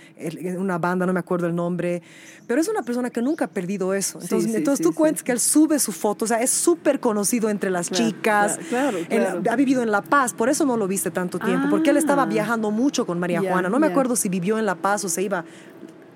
una 0.58 0.78
banda, 0.78 1.06
no 1.06 1.14
me 1.14 1.20
acuerdo 1.20 1.48
el 1.48 1.56
nombre, 1.56 2.02
pero 2.48 2.60
es 2.60 2.68
una 2.68 2.82
persona 2.82 3.10
que 3.10 3.22
nunca 3.22 3.46
ha 3.46 3.50
perdido 3.50 3.94
eso. 3.94 4.20
Entonces, 4.22 4.56
entonces 4.56 4.86
tú 4.86 4.94
cuentas 4.94 5.24
que 5.24 5.32
él 5.32 5.40
sube 5.40 5.80
su 5.80 5.92
foto, 5.92 6.26
o 6.26 6.28
sea, 6.28 6.42
es 6.42 6.50
súper 6.50 7.00
conocido 7.00 7.50
entre 7.50 7.70
las 7.70 7.92
chicas, 7.92 8.60
claro, 8.70 8.98
ha 9.50 9.56
vivido 9.56 9.84
en 9.84 9.92
La 9.92 10.02
Paz, 10.02 10.34
por 10.34 10.50
eso 10.50 10.66
no 10.66 10.78
lo 10.78 10.88
viste 10.88 11.12
tanto 11.12 11.40
tiempo, 11.40 11.68
porque 11.70 11.92
él 11.92 11.98
estaba 11.98 12.26
viajando 12.26 12.40
ah 12.40 12.40
viajando 12.40 12.72
mucho 12.72 13.06
con 13.06 13.20
María 13.20 13.42
Juana. 13.42 13.70
No 13.70 13.80
me 13.80 13.88
acuerdo 13.88 14.16
si 14.16 14.30
vivió 14.30 14.58
en 14.58 14.66
La 14.66 14.76
Paz 14.76 15.04
o 15.04 15.10
se 15.10 15.22
iba 15.22 15.44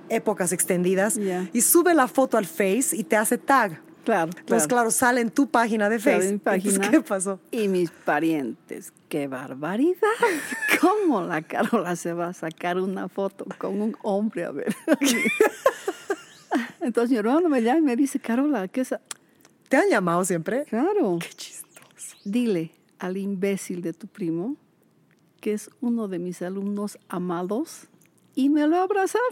épocas 0.09 0.51
extendidas. 0.53 1.19
Y 1.51 1.61
sube 1.61 1.93
la 1.93 2.07
foto 2.07 2.37
al 2.37 2.45
Face 2.45 2.95
y 2.95 3.03
te 3.03 3.17
hace 3.17 3.37
tag. 3.37 3.81
Claro. 4.03 4.31
Entonces, 4.37 4.67
claro, 4.67 4.91
sale 4.91 5.21
en 5.21 5.29
tu 5.29 5.49
página 5.49 5.89
de 5.89 5.99
Facebook. 5.99 6.41
página, 6.41 6.91
¿Qué 6.91 7.01
pasó? 7.01 7.39
Y 7.51 7.67
mis 7.67 7.89
parientes, 7.89 8.91
qué 9.07 9.27
barbaridad. 9.27 9.97
¿Cómo 10.81 11.21
la 11.21 11.41
Carola 11.41 11.95
se 11.95 12.13
va 12.13 12.27
a 12.27 12.33
sacar 12.33 12.77
una 12.77 13.07
foto 13.07 13.45
con 13.57 13.81
un 13.81 13.95
hombre? 14.01 14.45
A 14.45 14.51
ver. 14.51 14.75
Entonces 16.81 17.11
mi 17.11 17.17
hermano 17.17 17.49
me 17.49 17.61
llama 17.61 17.79
y 17.79 17.81
me 17.83 17.95
dice, 17.95 18.19
Carola, 18.19 18.67
¿qué 18.67 18.81
es? 18.81 18.93
¿Te 19.69 19.77
han 19.77 19.89
llamado 19.89 20.25
siempre? 20.25 20.65
Claro. 20.65 21.19
Qué 21.19 21.29
chistoso. 21.29 22.17
Dile 22.25 22.71
al 22.99 23.17
imbécil 23.17 23.81
de 23.81 23.93
tu 23.93 24.07
primo 24.07 24.57
que 25.43 25.51
es 25.51 25.69
uno 25.81 26.07
de 26.07 26.19
mis 26.19 26.41
alumnos 26.41 26.97
amados, 27.09 27.89
y 28.33 28.47
me 28.47 28.65
lo 28.65 28.77
ha 28.77 28.83
abrazado. 28.83 29.25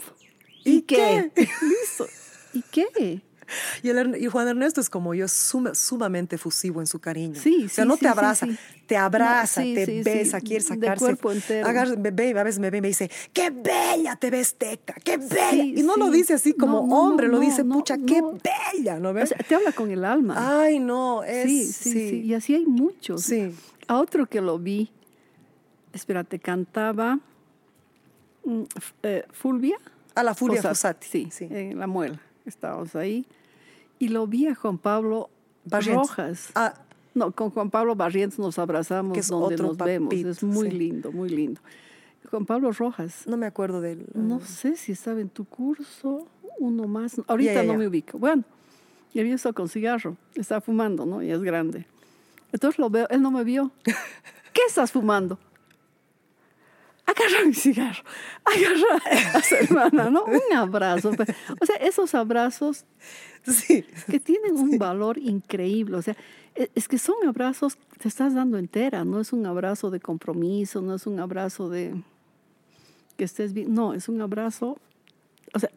¿Y, 0.62 0.82
qué? 0.82 1.30
Listo. 1.36 2.06
¿Y 2.52 2.60
qué? 2.70 3.22
Y, 3.82 4.26
Juan 4.26 4.48
Ernesto 4.48 4.80
es 4.80 4.90
como 4.90 5.14
yo, 5.14 5.26
sumamente 5.28 6.38
fusivo 6.38 6.80
en 6.80 6.86
su 6.86 6.98
cariño. 7.00 7.40
Sí, 7.40 7.64
o 7.66 7.68
sea, 7.68 7.84
no 7.84 7.96
te 7.96 8.08
abraza, 8.08 8.46
te 8.86 8.96
abraza, 8.96 9.62
te 9.62 10.02
besa, 10.02 10.40
quiere 10.40 10.62
sacarse. 10.62 11.04
De 11.04 11.16
cuerpo 11.16 11.32
entero. 11.32 11.66
a 11.66 12.42
veces 12.42 12.58
me 12.58 12.70
ve 12.70 12.78
y 12.78 12.80
me 12.80 12.88
dice, 12.88 13.10
qué 13.32 13.50
bella 13.50 14.16
te 14.16 14.30
ves, 14.30 14.54
Teca, 14.54 14.94
qué 15.04 15.16
bella. 15.16 15.64
y 15.64 15.82
no 15.82 15.96
lo 15.96 16.10
dice 16.10 16.34
así 16.34 16.54
como 16.54 16.80
hombre, 16.80 17.28
lo 17.28 17.40
dice, 17.40 17.64
pucha, 17.64 17.96
qué 17.98 18.22
bella, 18.22 18.98
¿no 18.98 19.12
ves? 19.12 19.34
te 19.48 19.54
habla 19.54 19.72
con 19.72 19.90
el 19.90 20.04
alma. 20.04 20.62
Ay, 20.62 20.78
no, 20.78 21.22
es... 21.24 21.44
Sí, 21.44 21.64
sí, 21.64 21.92
sí. 21.92 22.20
Y 22.22 22.34
así 22.34 22.54
hay 22.54 22.66
muchos. 22.66 23.22
Sí. 23.22 23.54
A 23.88 23.98
otro 23.98 24.26
que 24.26 24.40
lo 24.40 24.58
vi, 24.58 24.90
espérate, 25.92 26.38
cantaba 26.38 27.18
mm, 28.44 28.62
eh, 29.02 29.24
Fulvia. 29.32 29.78
A 30.14 30.22
la 30.22 30.34
Fulvia 30.34 30.62
Fossati. 30.62 31.06
Sí, 31.08 31.28
sí, 31.30 31.48
en 31.50 31.78
La 31.78 31.86
Muela. 31.86 32.20
Estábamos 32.46 32.96
ahí. 32.96 33.26
Y 33.98 34.08
lo 34.08 34.26
vi 34.26 34.46
a 34.46 34.54
Juan 34.54 34.78
Pablo 34.78 35.30
Rojas. 35.64 36.50
Ah. 36.54 36.74
No, 37.14 37.30
con 37.30 37.50
Juan 37.50 37.70
Pablo 37.70 37.94
Barrientos 37.94 38.38
nos 38.38 38.58
abrazamos 38.58 39.28
donde 39.28 39.56
nos 39.56 39.76
vemos. 39.76 40.14
Es 40.14 40.42
muy 40.42 40.70
lindo, 40.70 41.12
muy 41.12 41.28
lindo. 41.28 41.60
Juan 42.30 42.46
Pablo 42.46 42.72
Rojas. 42.72 43.26
No 43.26 43.36
me 43.36 43.46
acuerdo 43.46 43.80
de 43.80 43.92
él. 43.92 44.06
No 44.14 44.40
sé 44.40 44.76
si 44.76 44.92
estaba 44.92 45.20
en 45.20 45.28
tu 45.28 45.44
curso, 45.44 46.26
uno 46.58 46.86
más. 46.86 47.20
Ahorita 47.26 47.62
no 47.64 47.74
me 47.74 47.86
ubico. 47.86 48.18
Bueno, 48.18 48.44
y 49.12 49.20
había 49.20 49.34
estado 49.34 49.54
con 49.54 49.68
cigarro. 49.68 50.16
Estaba 50.34 50.60
fumando, 50.60 51.04
¿no? 51.04 51.22
Y 51.22 51.30
es 51.30 51.42
grande. 51.42 51.86
Entonces 52.52 52.78
lo 52.78 52.88
veo, 52.88 53.06
él 53.10 53.20
no 53.20 53.30
me 53.30 53.44
vio. 53.44 53.70
¿Qué 54.52 54.62
estás 54.66 54.92
fumando? 54.92 55.38
Agarra 57.06 57.44
mi 57.46 57.54
cigarro, 57.54 58.02
agarra 58.44 59.38
a 59.38 59.42
su 59.42 59.54
hermana, 59.54 60.10
¿no? 60.10 60.24
Un 60.24 60.56
abrazo. 60.56 61.10
O 61.60 61.66
sea, 61.66 61.76
esos 61.76 62.14
abrazos 62.14 62.84
sí. 63.44 63.84
que 64.08 64.20
tienen 64.20 64.56
un 64.56 64.78
valor 64.78 65.18
increíble. 65.18 65.96
O 65.96 66.02
sea, 66.02 66.16
e, 66.54 66.70
es 66.74 66.88
que 66.88 66.98
son 66.98 67.16
abrazos 67.26 67.76
que 67.76 67.98
te 67.98 68.08
estás 68.08 68.34
dando 68.34 68.58
entera, 68.58 69.04
no 69.04 69.20
es 69.20 69.32
un 69.32 69.46
abrazo 69.46 69.90
de 69.90 70.00
compromiso, 70.00 70.82
no 70.82 70.94
es 70.94 71.06
un 71.06 71.20
abrazo 71.20 71.68
de 71.68 71.94
que 73.16 73.24
estés 73.24 73.52
bien, 73.52 73.74
no, 73.74 73.94
es 73.94 74.08
un 74.08 74.20
abrazo. 74.20 74.78
O 75.54 75.58
sea, 75.58 75.70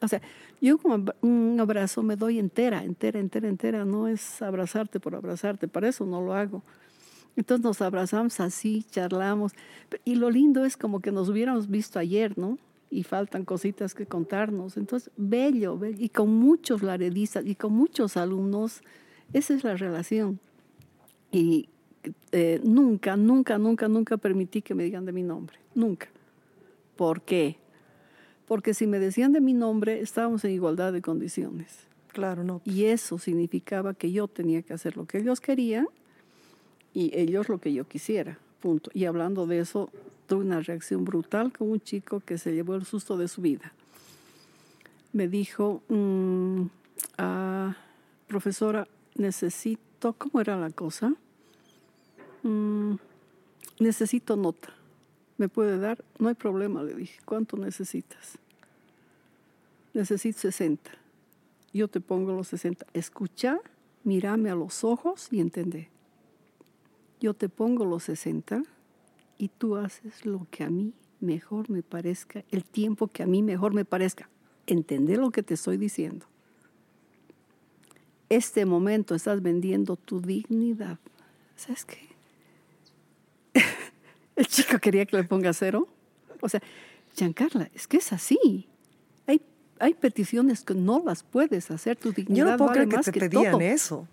o 0.00 0.08
sea, 0.08 0.22
yo 0.60 0.78
como 0.78 1.04
un 1.20 1.58
abrazo 1.60 2.02
me 2.02 2.16
doy 2.16 2.38
entera, 2.38 2.82
entera, 2.82 3.20
entera, 3.20 3.48
entera, 3.48 3.84
no 3.84 4.08
es 4.08 4.40
abrazarte 4.40 5.00
por 5.00 5.14
abrazarte, 5.14 5.68
para 5.68 5.88
eso 5.88 6.06
no 6.06 6.22
lo 6.22 6.32
hago. 6.32 6.62
Entonces 7.38 7.64
nos 7.64 7.80
abrazamos 7.82 8.40
así, 8.40 8.84
charlamos. 8.90 9.52
Y 10.04 10.16
lo 10.16 10.28
lindo 10.28 10.64
es 10.64 10.76
como 10.76 10.98
que 10.98 11.12
nos 11.12 11.28
hubiéramos 11.28 11.68
visto 11.68 12.00
ayer, 12.00 12.36
¿no? 12.36 12.58
Y 12.90 13.04
faltan 13.04 13.44
cositas 13.44 13.94
que 13.94 14.06
contarnos. 14.06 14.76
Entonces, 14.76 15.12
bello, 15.16 15.78
bello. 15.78 15.98
Y 16.00 16.08
con 16.08 16.34
muchos 16.34 16.82
laredistas 16.82 17.46
y 17.46 17.54
con 17.54 17.74
muchos 17.74 18.16
alumnos, 18.16 18.82
esa 19.32 19.54
es 19.54 19.62
la 19.62 19.76
relación. 19.76 20.40
Y 21.30 21.68
eh, 22.32 22.60
nunca, 22.64 23.16
nunca, 23.16 23.56
nunca, 23.56 23.86
nunca 23.86 24.16
permití 24.16 24.60
que 24.60 24.74
me 24.74 24.82
digan 24.82 25.04
de 25.04 25.12
mi 25.12 25.22
nombre. 25.22 25.60
Nunca. 25.76 26.08
¿Por 26.96 27.22
qué? 27.22 27.58
Porque 28.48 28.74
si 28.74 28.88
me 28.88 28.98
decían 28.98 29.32
de 29.32 29.40
mi 29.40 29.52
nombre, 29.52 30.00
estábamos 30.00 30.44
en 30.44 30.50
igualdad 30.50 30.92
de 30.92 31.02
condiciones. 31.02 31.86
Claro, 32.08 32.42
no. 32.42 32.62
Y 32.64 32.86
eso 32.86 33.16
significaba 33.16 33.94
que 33.94 34.10
yo 34.10 34.26
tenía 34.26 34.62
que 34.62 34.72
hacer 34.72 34.96
lo 34.96 35.06
que 35.06 35.18
ellos 35.18 35.40
querían 35.40 35.86
y 36.94 37.16
ellos 37.18 37.48
lo 37.48 37.58
que 37.58 37.72
yo 37.72 37.86
quisiera, 37.86 38.38
punto. 38.60 38.90
Y 38.94 39.04
hablando 39.04 39.46
de 39.46 39.60
eso, 39.60 39.90
tuve 40.26 40.44
una 40.44 40.60
reacción 40.60 41.04
brutal 41.04 41.52
con 41.52 41.70
un 41.70 41.80
chico 41.80 42.20
que 42.20 42.38
se 42.38 42.52
llevó 42.52 42.74
el 42.74 42.84
susto 42.84 43.16
de 43.16 43.28
su 43.28 43.42
vida. 43.42 43.72
Me 45.12 45.28
dijo, 45.28 45.82
mm, 45.88 46.62
ah, 47.18 47.76
profesora, 48.26 48.86
necesito, 49.14 50.12
¿cómo 50.12 50.40
era 50.40 50.56
la 50.56 50.70
cosa? 50.70 51.14
Mm, 52.42 52.94
necesito 53.80 54.36
nota. 54.36 54.74
¿Me 55.36 55.48
puede 55.48 55.78
dar? 55.78 56.04
No 56.18 56.28
hay 56.28 56.34
problema, 56.34 56.82
le 56.82 56.94
dije. 56.94 57.20
¿Cuánto 57.24 57.56
necesitas? 57.56 58.38
Necesito 59.94 60.40
60. 60.40 60.90
Yo 61.72 61.86
te 61.86 62.00
pongo 62.00 62.32
los 62.32 62.48
60. 62.48 62.86
Escucha, 62.92 63.60
mírame 64.02 64.50
a 64.50 64.56
los 64.56 64.82
ojos 64.82 65.28
y 65.30 65.40
entendé 65.40 65.90
yo 67.20 67.34
te 67.34 67.48
pongo 67.48 67.84
los 67.84 68.04
60 68.04 68.62
y 69.38 69.48
tú 69.48 69.76
haces 69.76 70.24
lo 70.24 70.46
que 70.50 70.64
a 70.64 70.70
mí 70.70 70.92
mejor 71.20 71.70
me 71.70 71.82
parezca, 71.82 72.44
el 72.50 72.64
tiempo 72.64 73.08
que 73.08 73.22
a 73.22 73.26
mí 73.26 73.42
mejor 73.42 73.74
me 73.74 73.84
parezca. 73.84 74.28
¿Entender 74.66 75.18
lo 75.18 75.30
que 75.30 75.42
te 75.42 75.54
estoy 75.54 75.76
diciendo? 75.76 76.26
Este 78.28 78.66
momento 78.66 79.14
estás 79.14 79.42
vendiendo 79.42 79.96
tu 79.96 80.20
dignidad. 80.20 80.98
¿Sabes 81.56 81.86
qué? 81.86 82.08
el 84.36 84.46
chico 84.46 84.78
quería 84.78 85.06
que 85.06 85.16
le 85.16 85.24
ponga 85.24 85.52
cero. 85.52 85.88
O 86.40 86.48
sea, 86.48 86.62
Giancarla, 87.16 87.70
es 87.74 87.88
que 87.88 87.96
es 87.96 88.12
así. 88.12 88.68
Hay, 89.26 89.40
hay 89.78 89.94
peticiones 89.94 90.62
que 90.62 90.74
no 90.74 91.02
las 91.04 91.22
puedes 91.22 91.70
hacer. 91.70 91.96
Tu 91.96 92.12
dignidad 92.12 92.44
Yo 92.44 92.50
no 92.52 92.56
puedo 92.58 92.72
creer 92.72 92.88
que 92.88 93.12
te 93.12 93.20
pedían 93.20 93.60
eso. 93.62 94.06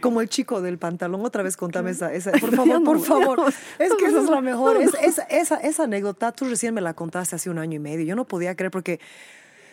Como 0.00 0.20
el 0.20 0.28
chico 0.28 0.62
del 0.62 0.78
pantalón, 0.78 1.24
otra 1.24 1.42
vez 1.42 1.56
contame 1.56 1.90
esa, 1.90 2.10
por 2.40 2.54
favor, 2.54 2.82
por 2.82 3.00
favor. 3.00 3.40
Es 3.78 3.92
que 3.94 4.06
esa 4.06 4.20
es 4.20 4.30
la 4.30 4.40
mejor. 4.40 4.78
esa, 4.78 5.22
esa 5.22 5.82
anécdota, 5.82 6.32
tú 6.32 6.46
recién 6.46 6.74
me 6.74 6.80
la 6.80 6.94
contaste 6.94 7.36
hace 7.36 7.50
un 7.50 7.58
año 7.58 7.76
y 7.76 7.78
medio. 7.78 8.04
Yo 8.04 8.16
no 8.16 8.26
podía 8.26 8.54
creer 8.56 8.70
porque, 8.70 9.00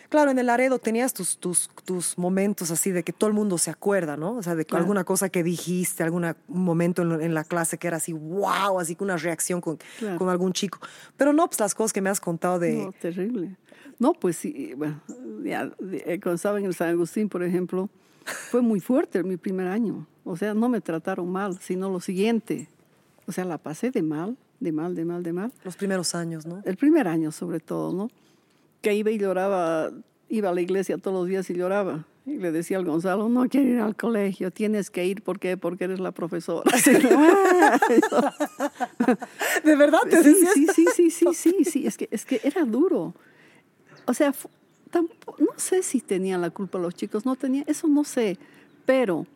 claro, 0.08 0.30
en 0.30 0.38
el 0.38 0.50
Aredo 0.50 0.78
tenías 0.78 1.14
tus, 1.14 1.38
tus, 1.38 1.70
tus 1.84 2.18
momentos 2.18 2.70
así 2.70 2.90
de 2.90 3.02
que 3.02 3.12
todo 3.12 3.28
el 3.28 3.34
mundo 3.34 3.56
se 3.56 3.70
acuerda, 3.70 4.16
¿no? 4.16 4.36
O 4.36 4.42
sea, 4.42 4.54
de 4.54 4.66
alguna 4.72 5.04
cosa 5.04 5.30
que 5.30 5.42
dijiste, 5.42 6.02
algún 6.02 6.34
momento 6.48 7.02
en, 7.02 7.34
la 7.34 7.44
clase 7.44 7.78
que 7.78 7.86
era 7.86 7.96
así, 7.96 8.12
wow, 8.12 8.78
así 8.78 8.96
que 8.96 9.04
una 9.04 9.16
reacción 9.16 9.60
con, 9.60 9.78
con 10.18 10.28
algún 10.28 10.52
chico. 10.52 10.78
Pero 11.16 11.32
no, 11.32 11.46
pues 11.46 11.60
las 11.60 11.74
cosas 11.74 11.92
que 11.92 12.00
me 12.00 12.10
has 12.10 12.20
contado 12.20 12.58
de... 12.58 12.74
No, 12.74 12.92
terrible. 12.92 13.56
No, 13.98 14.12
pues 14.12 14.36
sí, 14.36 14.74
bueno, 14.76 15.00
ya, 15.44 15.70
eh, 15.92 16.18
cuando 16.20 16.34
estaba 16.34 16.58
en 16.58 16.66
el 16.66 16.74
San 16.74 16.88
Agustín, 16.88 17.28
por 17.28 17.44
ejemplo, 17.44 17.88
fue 18.24 18.62
muy 18.62 18.80
fuerte 18.80 19.22
mi 19.22 19.36
primer 19.36 19.68
año. 19.68 20.06
O 20.24 20.36
sea, 20.36 20.54
no 20.54 20.68
me 20.68 20.80
trataron 20.80 21.30
mal, 21.30 21.58
sino 21.60 21.90
lo 21.90 22.00
siguiente. 22.00 22.68
O 23.26 23.32
sea, 23.32 23.44
la 23.44 23.58
pasé 23.58 23.90
de 23.90 24.02
mal, 24.02 24.36
de 24.60 24.72
mal, 24.72 24.94
de 24.94 25.04
mal, 25.04 25.22
de 25.22 25.32
mal. 25.32 25.52
Los 25.64 25.76
primeros 25.76 26.14
años, 26.14 26.46
¿no? 26.46 26.62
El 26.64 26.76
primer 26.76 27.08
año, 27.08 27.30
sobre 27.32 27.60
todo, 27.60 27.92
¿no? 27.92 28.10
Que 28.80 28.94
iba 28.94 29.10
y 29.10 29.18
lloraba, 29.18 29.90
iba 30.28 30.48
a 30.50 30.54
la 30.54 30.60
iglesia 30.60 30.98
todos 30.98 31.16
los 31.16 31.28
días 31.28 31.48
y 31.50 31.54
lloraba. 31.54 32.06
Y 32.26 32.38
le 32.38 32.52
decía 32.52 32.78
al 32.78 32.86
Gonzalo, 32.86 33.28
no 33.28 33.46
quiero 33.50 33.68
ir 33.68 33.80
al 33.80 33.96
colegio, 33.96 34.50
tienes 34.50 34.90
que 34.90 35.04
ir, 35.04 35.20
¿por 35.22 35.38
qué? 35.38 35.58
Porque 35.58 35.84
eres 35.84 36.00
la 36.00 36.10
profesora. 36.12 36.70
¿De 39.64 39.76
verdad 39.76 39.98
te 40.08 40.22
sí, 40.22 40.30
decías? 40.30 40.52
sí, 40.54 40.66
sí, 40.72 40.86
sí, 40.94 41.10
sí, 41.10 41.26
sí, 41.34 41.64
sí, 41.64 41.86
es 41.86 41.98
que, 41.98 42.08
es 42.10 42.24
que 42.24 42.40
era 42.42 42.64
duro. 42.64 43.14
O 44.06 44.14
sea, 44.14 44.32
no 45.02 45.48
sé 45.56 45.82
si 45.82 46.00
tenían 46.00 46.40
la 46.40 46.50
culpa 46.50 46.78
los 46.78 46.94
chicos, 46.94 47.24
no 47.26 47.36
tenían, 47.36 47.64
eso 47.68 47.88
no 47.88 48.04
sé, 48.04 48.38
pero 48.86 49.26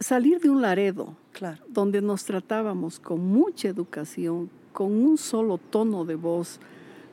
salir 0.00 0.40
de 0.40 0.50
un 0.50 0.62
Laredo, 0.62 1.16
Claro. 1.32 1.58
donde 1.68 2.00
nos 2.02 2.24
tratábamos 2.24 2.98
con 3.00 3.20
mucha 3.26 3.68
educación, 3.68 4.50
con 4.72 4.92
un 4.92 5.18
solo 5.18 5.58
tono 5.58 6.04
de 6.04 6.14
voz, 6.14 6.60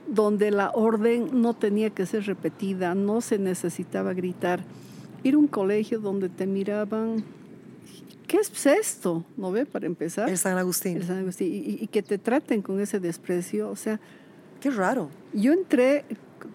donde 0.08 0.52
la 0.52 0.72
orden 0.72 1.42
no 1.42 1.54
tenía 1.54 1.90
que 1.90 2.06
ser 2.06 2.26
repetida, 2.26 2.94
no 2.96 3.22
se 3.22 3.38
necesitaba 3.40 4.14
gritar. 4.14 4.64
Ir 5.24 5.36
a 5.36 5.38
un 5.38 5.48
colegio 5.48 6.00
donde 6.02 6.28
te 6.28 6.46
miraban, 6.46 7.24
¿qué 8.28 8.38
es 8.38 8.66
esto? 8.66 9.24
¿No 9.38 9.52
ve? 9.52 9.66
Para 9.66 9.86
empezar. 9.86 10.28
El 10.30 10.38
San 10.38 10.58
Agustín. 10.58 10.98
El 10.98 11.04
San 11.06 11.20
Agustín, 11.20 11.48
y- 11.54 11.84
y 11.84 11.88
que 11.88 12.02
te 12.04 12.18
traten 12.18 12.62
con 12.62 12.82
ese 12.82 13.00
desprecio, 13.00 13.70
o 13.70 13.76
sea, 13.78 14.00
Qué 14.60 14.70
raro. 14.72 15.10
yo 15.34 15.54
entré, 15.54 16.04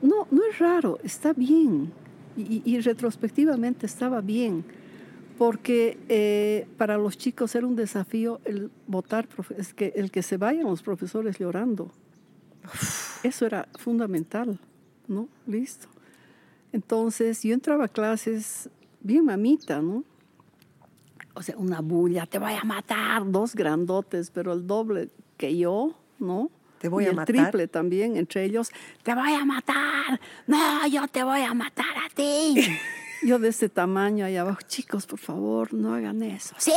no, 0.03 0.27
no 0.31 0.45
es 0.45 0.59
raro, 0.59 0.99
está 1.03 1.33
bien. 1.33 1.93
Y, 2.37 2.79
retrospectivamente 2.81 3.85
estaba 3.85 4.21
bien, 4.21 4.65
porque 5.37 5.99
eh, 6.09 6.69
para 6.77 6.97
los 6.97 7.19
chicos 7.19 7.53
era 7.57 7.67
un 7.67 7.75
desafío 7.75 8.41
el 8.45 8.71
votar, 8.87 9.27
es 9.57 9.75
que 9.75 9.93
el 9.97 10.13
que 10.13 10.23
se 10.23 10.37
vayan 10.37 10.67
los 10.67 10.83
profesores 10.83 11.37
llorando. 11.39 11.91
Eso 13.25 13.45
era 13.45 13.69
fundamental, 13.77 14.61
¿no? 15.09 15.29
Listo. 15.49 15.89
Entonces 16.73 17.43
yo 17.43 17.55
entraba 17.55 17.87
a 17.87 17.89
clases 17.89 18.71
bien 19.01 19.25
mamita, 19.25 19.83
¿no? 19.83 20.05
O 21.35 21.43
sea, 21.43 21.57
una 21.57 21.81
bulla, 21.81 22.27
te 22.27 22.39
voy 22.39 22.53
a 22.53 22.65
matar, 22.65 23.29
dos 23.31 23.55
grandotes, 23.55 24.31
pero 24.31 24.53
el 24.53 24.67
doble 24.67 25.09
que 25.37 25.57
yo, 25.57 25.95
¿no? 26.19 26.51
Te 26.79 26.89
voy 26.89 27.05
Y 27.05 27.07
a 27.07 27.11
el 27.11 27.17
matar. 27.17 27.35
triple 27.35 27.69
también, 27.69 28.17
entre 28.17 28.45
ellos, 28.45 28.71
te 29.03 29.15
voy 29.15 29.33
a 29.35 29.45
matar, 29.45 30.21
no, 30.47 30.87
yo 30.87 31.07
te 31.09 31.23
voy 31.25 31.43
a 31.43 31.53
matar 31.55 31.87
a 32.07 32.09
ti. 32.15 32.55
yo 33.23 33.39
de 33.39 33.49
este 33.49 33.69
tamaño 33.69 34.25
allá 34.25 34.43
abajo, 34.43 34.61
chicos, 34.67 35.07
por 35.07 35.19
favor, 35.19 35.75
no 35.75 35.95
hagan 35.95 36.23
eso. 36.23 36.55
Sí, 36.59 36.73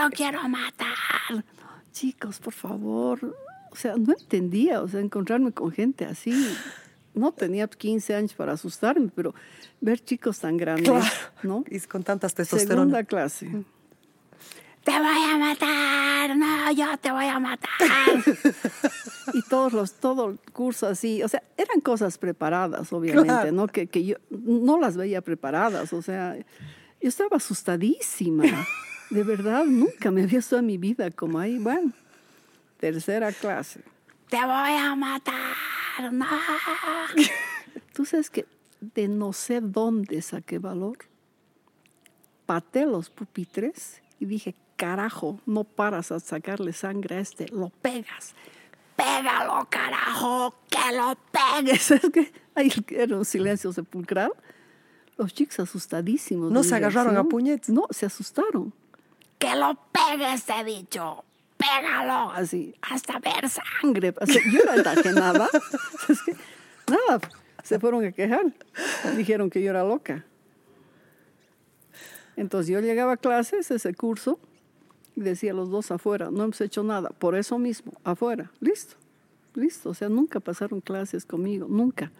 lo 0.00 0.10
quiero 0.10 0.48
matar. 0.48 1.44
Chicos, 1.92 2.40
por 2.40 2.52
favor. 2.52 3.36
O 3.70 3.76
sea, 3.76 3.94
no 3.96 4.12
entendía, 4.12 4.80
o 4.82 4.88
sea, 4.88 5.00
encontrarme 5.00 5.52
con 5.52 5.70
gente 5.72 6.04
así. 6.04 6.32
No 7.12 7.30
tenía 7.32 7.68
15 7.68 8.14
años 8.16 8.34
para 8.34 8.52
asustarme, 8.54 9.08
pero 9.14 9.34
ver 9.80 10.00
chicos 10.04 10.40
tan 10.40 10.56
grandes, 10.56 10.88
Claro. 10.90 11.06
¿no? 11.44 11.64
Y 11.70 11.78
con 11.80 12.02
tantas 12.02 12.34
testosterona. 12.34 12.74
Segunda 12.76 13.04
clase. 13.04 13.46
Te 14.82 14.90
voy 14.90 15.22
a 15.32 15.38
matar, 15.38 16.36
no, 16.36 16.72
yo 16.72 16.96
te 16.98 17.10
voy 17.12 17.26
a 17.26 17.38
matar. 17.38 17.68
y 19.32 19.42
todos 19.42 19.72
los, 19.72 19.94
todo 19.94 20.30
el 20.30 20.38
curso 20.52 20.86
así, 20.86 21.22
o 21.22 21.28
sea, 21.28 21.42
eran 21.56 21.80
cosas 21.80 22.18
preparadas, 22.18 22.92
obviamente, 22.92 23.28
Claro. 23.28 23.52
¿no? 23.52 23.66
Que, 23.66 23.86
que 23.86 24.04
yo 24.04 24.16
no 24.30 24.78
las 24.78 24.96
veía 24.96 25.20
preparadas, 25.22 25.92
o 25.92 26.02
sea, 26.02 26.36
yo 26.36 27.08
estaba 27.08 27.36
asustadísima. 27.36 28.44
De 29.10 29.22
verdad, 29.22 29.64
nunca 29.64 30.10
me 30.10 30.22
había 30.22 30.38
visto 30.38 30.58
en 30.58 30.66
mi 30.66 30.78
vida 30.78 31.10
como 31.10 31.38
ahí, 31.38 31.58
bueno, 31.58 31.92
tercera 32.78 33.32
clase. 33.32 33.80
Te 34.28 34.36
voy 34.36 34.76
a 34.78 34.94
matar, 34.96 36.12
no. 36.12 36.26
Tú 37.94 38.04
sabes 38.04 38.30
que 38.30 38.46
de 38.80 39.08
no 39.08 39.32
sé 39.32 39.60
dónde 39.60 40.20
saqué 40.22 40.58
valor 40.58 40.98
paté 42.46 42.86
los 42.86 43.10
pupitres 43.10 44.02
y 44.20 44.26
dije, 44.26 44.54
carajo, 44.76 45.40
no 45.46 45.64
paras 45.64 46.12
a 46.12 46.20
sacarle 46.20 46.72
sangre 46.72 47.16
a 47.16 47.20
este, 47.20 47.48
lo 47.48 47.70
pegas. 47.70 48.34
Pégalo, 48.96 49.66
carajo, 49.68 50.54
que 50.70 50.96
lo 50.96 51.16
pegues. 51.32 51.90
Es 52.00 52.10
que 52.10 52.32
ahí 52.54 52.72
era 52.90 53.16
un 53.16 53.24
silencio 53.24 53.72
sepulcral. 53.72 54.32
Los 55.16 55.32
chicos 55.34 55.60
asustadísimos. 55.60 56.50
¿No 56.50 56.62
se 56.62 56.74
agarraron 56.74 57.16
a 57.16 57.24
puñetes? 57.24 57.70
No, 57.70 57.86
se 57.90 58.06
asustaron. 58.06 58.72
Que 59.38 59.54
lo 59.56 59.78
pegues, 59.92 60.44
he 60.48 60.64
dicho. 60.64 61.24
Pégalo, 61.56 62.30
así, 62.32 62.74
hasta 62.82 63.18
ver 63.18 63.48
sangre. 63.48 64.14
Sea, 64.26 64.42
yo 64.52 64.60
era 64.60 64.74
enajenada. 64.76 65.48
Es 66.08 66.22
que, 66.22 66.36
nada, 66.90 67.20
se 67.62 67.78
fueron 67.78 68.04
a 68.04 68.12
quejar. 68.12 68.52
Dijeron 69.16 69.50
que 69.50 69.62
yo 69.62 69.70
era 69.70 69.82
loca. 69.82 70.24
Entonces 72.36 72.72
yo 72.72 72.80
llegaba 72.80 73.12
a 73.12 73.16
clases, 73.16 73.70
ese 73.70 73.94
curso, 73.94 74.38
decía 75.22 75.52
los 75.52 75.70
dos 75.70 75.90
afuera, 75.90 76.30
no 76.30 76.44
hemos 76.44 76.60
hecho 76.60 76.82
nada, 76.82 77.10
por 77.10 77.36
eso 77.36 77.58
mismo, 77.58 77.92
afuera, 78.04 78.50
listo, 78.60 78.96
listo. 79.54 79.90
O 79.90 79.94
sea, 79.94 80.08
nunca 80.08 80.40
pasaron 80.40 80.80
clases 80.80 81.24
conmigo, 81.24 81.66
nunca. 81.68 82.10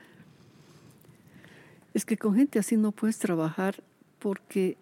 Es 1.92 2.04
que 2.04 2.16
con 2.16 2.34
gente 2.34 2.58
así 2.58 2.76
no 2.76 2.92
puedes 2.92 3.18
trabajar 3.18 3.82
porque 4.18 4.76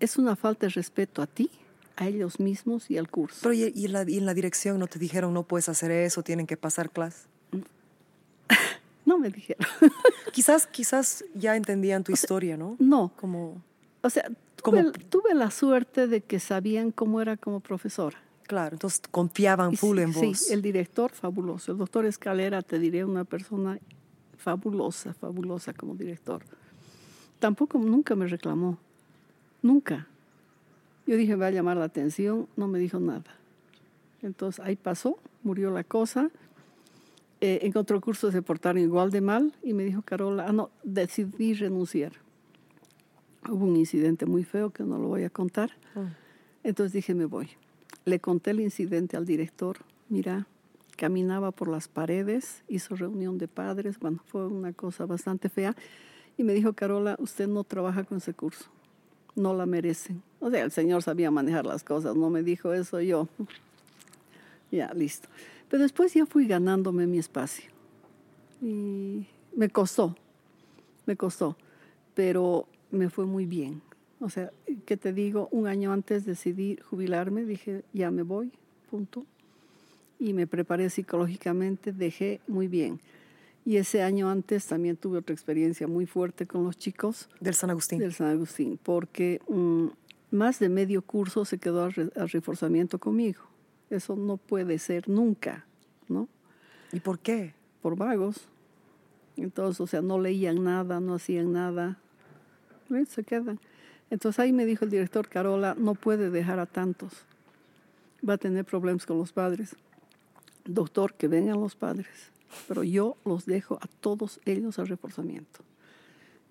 es 0.00 0.16
una 0.16 0.36
falta 0.36 0.66
de 0.66 0.70
respeto 0.70 1.22
a 1.22 1.26
ti, 1.26 1.50
a 1.96 2.08
ellos 2.08 2.40
mismos 2.40 2.90
y 2.90 2.98
al 2.98 3.08
curso. 3.08 3.38
Pero 3.42 3.54
y, 3.54 3.72
y 3.74 3.86
en 3.86 3.92
la, 3.92 4.08
y 4.08 4.18
en 4.18 4.26
la 4.26 4.34
dirección 4.34 4.78
no 4.78 4.86
te 4.86 4.98
dijeron 4.98 5.34
no 5.34 5.44
puedes 5.44 5.68
hacer 5.68 5.90
eso, 5.90 6.22
tienen 6.22 6.46
que 6.46 6.56
pasar 6.56 6.90
clase. 6.90 7.26
No 9.04 9.18
me 9.18 9.30
dijeron. 9.30 9.66
Quizás, 10.32 10.68
quizás 10.68 11.24
ya 11.34 11.56
entendían 11.56 12.04
tu 12.04 12.12
historia, 12.12 12.56
¿no? 12.56 12.76
no, 12.78 13.12
Como, 13.16 13.60
o 14.00 14.10
sea, 14.10 14.30
tuve, 14.62 14.90
tuve 14.92 15.34
la 15.34 15.50
suerte 15.50 16.06
de 16.06 16.20
que 16.20 16.38
sabían 16.38 16.90
cómo 16.90 17.20
era 17.20 17.36
como 17.36 17.60
profesora. 17.60 18.18
claro, 18.46 18.76
entonces 18.76 19.02
confiaban 19.10 19.72
Y 19.72 19.76
full 19.76 19.98
sí, 19.98 20.02
en 20.02 20.12
vos. 20.12 20.38
Sí, 20.38 20.52
el 20.52 20.62
director 20.62 21.12
fabuloso. 21.12 21.72
El 21.72 21.78
doctor 21.78 22.06
Escalera, 22.06 22.62
te 22.62 22.78
diré, 22.78 23.04
una 23.04 23.24
persona 23.24 23.78
fabulosa, 24.36 25.14
fabulosa 25.14 25.72
como 25.72 25.94
director. 25.94 26.42
Tampoco, 27.38 27.78
nunca 27.78 28.14
me 28.14 28.26
reclamó. 28.26 28.78
Nunca. 29.62 30.06
Yo 31.06 31.16
dije, 31.16 31.34
va 31.34 31.46
a 31.46 31.50
llamar 31.50 31.76
la 31.76 31.84
atención, 31.84 32.48
no 32.56 32.68
me 32.68 32.78
dijo 32.78 33.00
nada. 33.00 33.36
Entonces 34.22 34.64
ahí 34.64 34.76
pasó, 34.76 35.18
murió 35.42 35.70
la 35.70 35.84
cosa. 35.84 36.30
Eh, 37.40 37.60
en 37.62 37.76
otro 37.76 38.00
curso 38.00 38.30
se 38.30 38.40
portaron 38.42 38.80
igual 38.80 39.10
de 39.10 39.20
mal 39.20 39.52
y 39.62 39.72
me 39.72 39.82
dijo 39.84 40.02
Carola, 40.02 40.46
ah, 40.48 40.52
no, 40.52 40.70
decidí 40.84 41.54
renunciar. 41.54 42.12
Hubo 43.48 43.64
un 43.64 43.76
incidente 43.76 44.26
muy 44.26 44.44
feo 44.44 44.70
que 44.70 44.84
no 44.84 44.98
lo 44.98 45.08
voy 45.08 45.24
a 45.24 45.30
contar. 45.30 45.72
Mm. 45.94 46.00
Entonces 46.64 46.92
dije, 46.92 47.14
me 47.14 47.24
voy. 47.24 47.48
Le 48.04 48.20
conté 48.20 48.52
el 48.52 48.60
incidente 48.60 49.16
al 49.16 49.26
director. 49.26 49.78
Mira, 50.08 50.46
caminaba 50.96 51.50
por 51.50 51.68
las 51.68 51.88
paredes, 51.88 52.62
hizo 52.68 52.94
reunión 52.94 53.38
de 53.38 53.48
padres. 53.48 53.98
Bueno, 53.98 54.20
fue 54.26 54.46
una 54.46 54.72
cosa 54.72 55.06
bastante 55.06 55.48
fea. 55.48 55.74
Y 56.36 56.44
me 56.44 56.54
dijo, 56.54 56.72
Carola, 56.72 57.16
usted 57.18 57.48
no 57.48 57.64
trabaja 57.64 58.04
con 58.04 58.18
ese 58.18 58.34
curso. 58.34 58.66
No 59.34 59.54
la 59.54 59.66
merecen. 59.66 60.22
O 60.40 60.50
sea, 60.50 60.62
el 60.62 60.70
señor 60.70 61.02
sabía 61.02 61.30
manejar 61.30 61.66
las 61.66 61.84
cosas. 61.84 62.14
No 62.16 62.30
me 62.30 62.42
dijo 62.42 62.72
eso 62.72 63.00
yo. 63.00 63.28
Ya, 64.70 64.92
listo. 64.94 65.28
Pero 65.68 65.82
después 65.82 66.14
ya 66.14 66.26
fui 66.26 66.46
ganándome 66.46 67.06
mi 67.06 67.18
espacio. 67.18 67.70
Y 68.60 69.26
me 69.56 69.68
costó, 69.68 70.14
me 71.06 71.16
costó, 71.16 71.56
pero 72.14 72.66
me 72.92 73.10
fue 73.10 73.26
muy 73.26 73.46
bien. 73.46 73.82
O 74.20 74.30
sea, 74.30 74.52
¿qué 74.86 74.96
te 74.96 75.12
digo? 75.12 75.48
Un 75.50 75.66
año 75.66 75.92
antes 75.92 76.24
decidí 76.24 76.78
jubilarme, 76.88 77.44
dije, 77.44 77.82
ya 77.92 78.12
me 78.12 78.22
voy, 78.22 78.52
punto. 78.88 79.26
Y 80.20 80.32
me 80.32 80.46
preparé 80.46 80.88
psicológicamente, 80.90 81.92
dejé 81.92 82.40
muy 82.46 82.68
bien. 82.68 83.00
Y 83.64 83.76
ese 83.78 84.02
año 84.02 84.30
antes 84.30 84.66
también 84.66 84.96
tuve 84.96 85.18
otra 85.18 85.32
experiencia 85.34 85.88
muy 85.88 86.06
fuerte 86.06 86.46
con 86.46 86.62
los 86.64 86.76
chicos 86.76 87.28
Del 87.40 87.54
San 87.54 87.70
Agustín. 87.70 87.98
del 87.98 88.12
San 88.12 88.28
Agustín, 88.28 88.78
porque 88.80 89.40
mm, 89.48 89.86
más 90.30 90.58
de 90.60 90.68
medio 90.68 91.02
curso 91.02 91.44
se 91.44 91.58
quedó 91.58 91.82
a, 91.84 91.88
re- 91.90 92.10
a 92.16 92.26
reforzamiento 92.26 92.98
conmigo. 92.98 93.42
Eso 93.90 94.14
no 94.16 94.36
puede 94.36 94.78
ser 94.78 95.08
nunca, 95.08 95.66
¿no? 96.08 96.28
¿Y 96.92 97.00
por 97.00 97.18
qué? 97.18 97.54
Por 97.82 97.96
vagos. 97.96 98.48
Entonces, 99.36 99.80
o 99.80 99.86
sea, 99.86 100.02
no 100.02 100.20
leían 100.20 100.62
nada, 100.62 101.00
no 101.00 101.14
hacían 101.14 101.52
nada. 101.52 101.98
Se 103.08 103.24
quedan. 103.24 103.58
Entonces 104.10 104.38
ahí 104.38 104.52
me 104.52 104.66
dijo 104.66 104.84
el 104.84 104.90
director, 104.90 105.28
Carola, 105.28 105.74
no 105.78 105.94
puede 105.94 106.30
dejar 106.30 106.58
a 106.58 106.66
tantos. 106.66 107.12
Va 108.28 108.34
a 108.34 108.38
tener 108.38 108.64
problemas 108.64 109.06
con 109.06 109.18
los 109.18 109.32
padres. 109.32 109.74
Doctor, 110.64 111.14
que 111.14 111.28
vengan 111.28 111.60
los 111.60 111.74
padres. 111.74 112.30
pero 112.68 112.84
yo 112.84 113.16
los 113.24 113.46
dejo 113.46 113.76
a 113.80 113.86
todos 114.00 114.40
ellos 114.44 114.78
a 114.78 114.84
reforzamiento. 114.84 115.60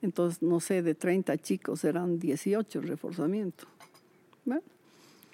Entonces, 0.01 0.41
no 0.41 0.59
sé, 0.59 0.81
de 0.81 0.95
30 0.95 1.37
chicos 1.37 1.83
eran 1.83 2.17
18 2.19 2.81
reforzamiento. 2.81 3.65
¿Ve? 4.45 4.59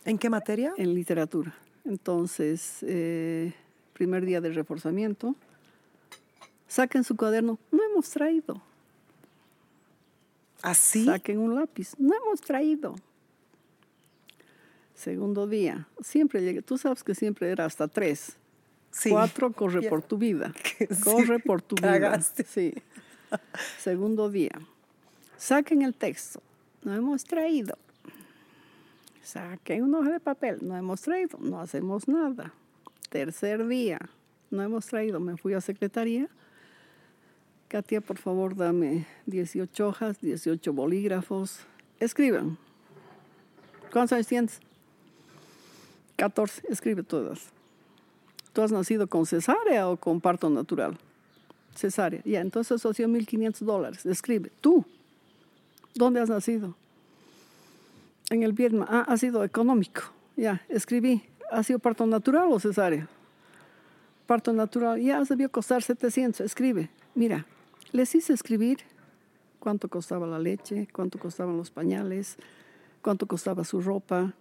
¿En 0.03 0.17
qué 0.17 0.29
materia? 0.29 0.73
En 0.77 0.93
literatura. 0.93 1.55
Entonces, 1.85 2.79
eh, 2.81 3.53
primer 3.93 4.25
día 4.25 4.41
de 4.41 4.51
reforzamiento, 4.51 5.35
saquen 6.67 7.05
su 7.05 7.15
cuaderno, 7.15 7.57
no 7.71 7.79
hemos 7.83 8.09
traído. 8.09 8.61
¿Así? 10.61 11.05
Saquen 11.05 11.39
un 11.39 11.55
lápiz, 11.55 11.93
no 11.97 12.15
hemos 12.15 12.41
traído. 12.41 12.95
Segundo 14.93 15.45
día, 15.45 15.87
siempre 16.01 16.41
llegué, 16.41 16.61
tú 16.61 16.77
sabes 16.77 17.03
que 17.03 17.13
siempre 17.13 17.51
era 17.51 17.65
hasta 17.65 17.87
tres. 17.87 18.35
Sí. 18.89 19.11
Cuatro, 19.11 19.51
corre 19.53 19.87
por 19.87 20.01
tu 20.01 20.17
vida. 20.17 20.53
Sí, 20.79 20.87
Corre 21.03 21.39
por 21.39 21.61
tu 21.61 21.75
vida. 21.75 22.19
Sí. 22.21 22.73
Segundo 23.79 24.29
día, 24.29 24.59
saquen 25.37 25.81
el 25.81 25.93
texto, 25.93 26.41
no 26.83 26.93
hemos 26.93 27.23
traído. 27.23 27.77
Saquen 29.21 29.83
una 29.83 29.99
hoja 29.99 30.11
de 30.11 30.19
papel, 30.19 30.59
no 30.61 30.77
hemos 30.77 31.01
traído, 31.01 31.37
no 31.39 31.59
hacemos 31.59 32.07
nada. 32.07 32.53
Tercer 33.09 33.67
día, 33.67 33.99
no 34.49 34.63
hemos 34.63 34.85
traído, 34.85 35.19
me 35.19 35.35
fui 35.37 35.53
a 35.53 35.61
secretaría. 35.61 36.29
Katia, 37.67 37.99
por 37.99 38.17
favor, 38.17 38.55
dame 38.55 39.05
18 39.25 39.87
hojas, 39.87 40.21
18 40.21 40.71
bolígrafos. 40.71 41.59
Escriban. 41.99 42.57
¿Cuántos 43.91 44.13
años 44.13 44.27
tienes? 44.27 44.59
14. 46.15 46.63
Escribe 46.69 47.03
todas. 47.03 47.49
¿Tú 48.53 48.61
has 48.61 48.71
nacido 48.71 49.07
con 49.07 49.25
cesárea 49.25 49.89
o 49.89 49.97
con 49.97 50.21
parto 50.21 50.49
natural? 50.49 50.97
Cesárea. 51.75 52.21
Ya, 52.23 52.39
entonces 52.39 52.71
asoció 52.71 53.07
1.500 53.07 53.59
dólares. 53.59 54.05
Escribe. 54.05 54.49
Tú. 54.61 54.85
¿Dónde 55.93 56.21
has 56.21 56.29
nacido? 56.29 56.73
En 58.29 58.43
el 58.43 58.53
Vietnam. 58.53 58.87
Ah, 58.89 59.05
ha 59.09 59.17
sido 59.17 59.43
económico. 59.43 60.03
Ya, 60.37 60.61
escribí. 60.69 61.21
¿Ha 61.51 61.63
sido 61.63 61.79
parto 61.79 62.05
natural 62.05 62.47
o 62.49 62.59
cesárea? 62.59 63.09
Parto 64.25 64.53
natural. 64.53 65.01
Ya, 65.01 65.21
debió 65.23 65.51
costar 65.51 65.83
700. 65.83 66.41
Escribe. 66.41 66.89
Mira, 67.13 67.45
les 67.91 68.15
hice 68.15 68.33
escribir 68.33 68.79
cuánto 69.59 69.89
costaba 69.89 70.27
la 70.27 70.39
leche, 70.39 70.87
cuánto 70.93 71.19
costaban 71.19 71.57
los 71.57 71.71
pañales, 71.71 72.37
cuánto 73.01 73.27
costaba 73.27 73.63
su 73.63 73.81
ropa. 73.81 74.33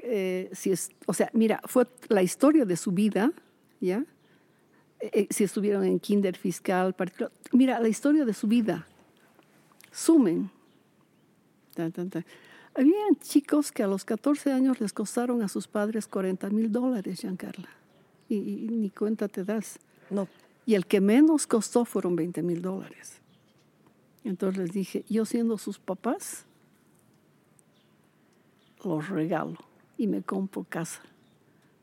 eh, 0.00 0.48
si 0.52 0.70
es, 0.70 0.90
o 1.06 1.12
sea, 1.12 1.28
mira, 1.32 1.60
fue 1.64 1.86
la 2.08 2.22
historia 2.22 2.64
de 2.64 2.76
su 2.76 2.92
vida, 2.92 3.32
¿ya? 3.80 4.04
Eh, 5.00 5.10
eh, 5.12 5.26
si 5.30 5.44
estuvieron 5.44 5.84
en 5.84 5.98
kinder 5.98 6.36
fiscal. 6.36 6.94
Mira, 7.52 7.80
la 7.80 7.88
historia 7.88 8.24
de 8.24 8.32
su 8.32 8.46
vida. 8.46 8.86
Sumen. 9.90 10.50
Tan. 11.74 11.92
Habían 12.74 13.16
chicos 13.20 13.72
que 13.72 13.82
a 13.82 13.86
los 13.88 14.04
14 14.04 14.52
años 14.52 14.80
les 14.80 14.92
costaron 14.92 15.42
a 15.42 15.48
sus 15.48 15.66
padres 15.66 16.06
40 16.06 16.50
mil 16.50 16.70
dólares, 16.70 17.20
Giancarla. 17.20 17.68
Y 18.28 18.68
ni 18.70 18.90
cuenta 18.90 19.26
te 19.26 19.44
das. 19.44 19.78
No. 20.10 20.28
Y 20.68 20.74
el 20.74 20.84
que 20.84 21.00
menos 21.00 21.46
costó 21.46 21.86
fueron 21.86 22.14
20 22.14 22.42
mil 22.42 22.60
dólares. 22.60 23.22
Entonces 24.22 24.58
les 24.58 24.70
dije, 24.72 25.02
yo 25.08 25.24
siendo 25.24 25.56
sus 25.56 25.78
papás, 25.78 26.44
los 28.84 29.08
regalo 29.08 29.56
y 29.96 30.06
me 30.08 30.22
compro 30.22 30.64
casa. 30.68 31.00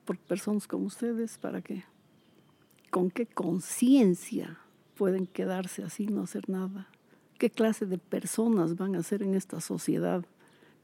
Por 0.05 0.19
personas 0.19 0.67
como 0.67 0.86
ustedes, 0.86 1.39
¿para 1.39 1.63
qué? 1.63 1.83
¿Con 2.91 3.09
qué 3.09 3.25
conciencia 3.25 4.59
pueden 4.95 5.25
quedarse 5.25 5.81
así, 5.83 6.05
no 6.05 6.21
hacer 6.21 6.47
nada? 6.47 6.88
¿Qué 7.39 7.49
clase 7.49 7.88
de 7.88 7.97
personas 7.97 8.77
van 8.77 8.95
a 8.95 9.01
ser 9.01 9.23
en 9.23 9.33
esta 9.33 9.61
sociedad? 9.61 10.23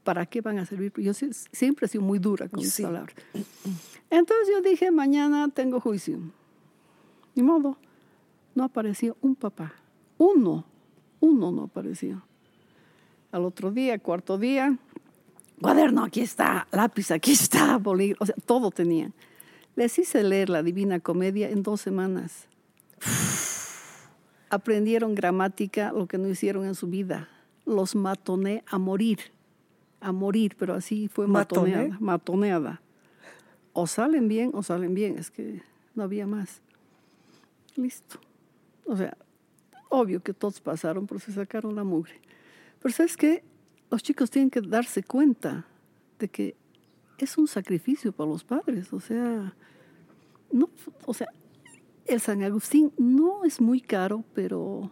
¿Para 0.02 0.26
qué 0.26 0.40
van 0.40 0.58
a 0.58 0.66
servir? 0.66 0.92
Yo 0.96 1.12
sie- 1.14 1.32
siempre 1.52 1.86
he 1.86 1.88
sido 1.88 2.02
muy 2.02 2.18
dura 2.18 2.48
con 2.48 2.58
mis 2.58 2.72
Sí. 2.72 2.82
palabras. 2.82 3.14
Entonces 4.10 4.48
yo 4.52 4.60
dije, 4.60 4.90
mañana 4.90 5.48
tengo 5.54 5.78
juicio. 5.80 6.18
Ni 7.36 7.44
modo, 7.44 7.78
no 8.54 8.64
apareció 8.64 9.16
un 9.20 9.34
papá. 9.34 9.74
Uno, 10.18 10.64
uno 11.20 11.52
no 11.52 11.64
apareció. 11.64 12.22
Al 13.30 13.44
otro 13.44 13.70
día, 13.70 13.98
cuarto 13.98 14.38
día, 14.38 14.76
cuaderno, 15.60 16.04
aquí 16.04 16.20
está, 16.20 16.66
lápiz, 16.70 17.10
aquí 17.10 17.32
está, 17.32 17.78
bolígrafo, 17.78 18.24
o 18.24 18.26
sea, 18.26 18.36
todo 18.44 18.70
tenían. 18.70 19.14
Les 19.74 19.98
hice 19.98 20.22
leer 20.22 20.50
la 20.50 20.62
Divina 20.62 21.00
Comedia 21.00 21.48
en 21.48 21.62
dos 21.62 21.80
semanas. 21.80 22.46
Aprendieron 24.50 25.14
gramática, 25.14 25.92
lo 25.92 26.06
que 26.06 26.18
no 26.18 26.28
hicieron 26.28 26.66
en 26.66 26.74
su 26.74 26.88
vida. 26.88 27.28
Los 27.64 27.94
matoné 27.94 28.64
a 28.66 28.76
morir, 28.76 29.18
a 30.00 30.12
morir, 30.12 30.56
pero 30.58 30.74
así 30.74 31.08
fue 31.08 31.26
¿Matoné? 31.26 31.70
matoneada, 31.70 31.98
matoneada. 32.00 32.82
O 33.72 33.86
salen 33.86 34.28
bien 34.28 34.50
o 34.52 34.62
salen 34.62 34.92
bien, 34.92 35.18
es 35.18 35.30
que 35.30 35.62
no 35.94 36.02
había 36.02 36.26
más. 36.26 36.60
Listo. 37.76 38.20
O 38.84 38.96
sea, 38.96 39.16
obvio 39.88 40.22
que 40.22 40.34
todos 40.34 40.60
pasaron, 40.60 41.06
pero 41.06 41.20
se 41.20 41.32
sacaron 41.32 41.76
la 41.76 41.84
mugre. 41.84 42.20
Pero 42.80 42.94
¿sabes 42.94 43.16
qué? 43.16 43.44
Los 43.90 44.02
chicos 44.02 44.30
tienen 44.30 44.50
que 44.50 44.60
darse 44.60 45.02
cuenta 45.02 45.66
de 46.18 46.28
que 46.28 46.56
es 47.18 47.38
un 47.38 47.46
sacrificio 47.46 48.12
para 48.12 48.30
los 48.30 48.44
padres. 48.44 48.92
O 48.92 49.00
sea, 49.00 49.54
no, 50.50 50.70
o 51.06 51.14
sea, 51.14 51.28
el 52.06 52.20
San 52.20 52.42
Agustín 52.42 52.92
no 52.96 53.44
es 53.44 53.60
muy 53.60 53.80
caro, 53.80 54.24
pero... 54.34 54.90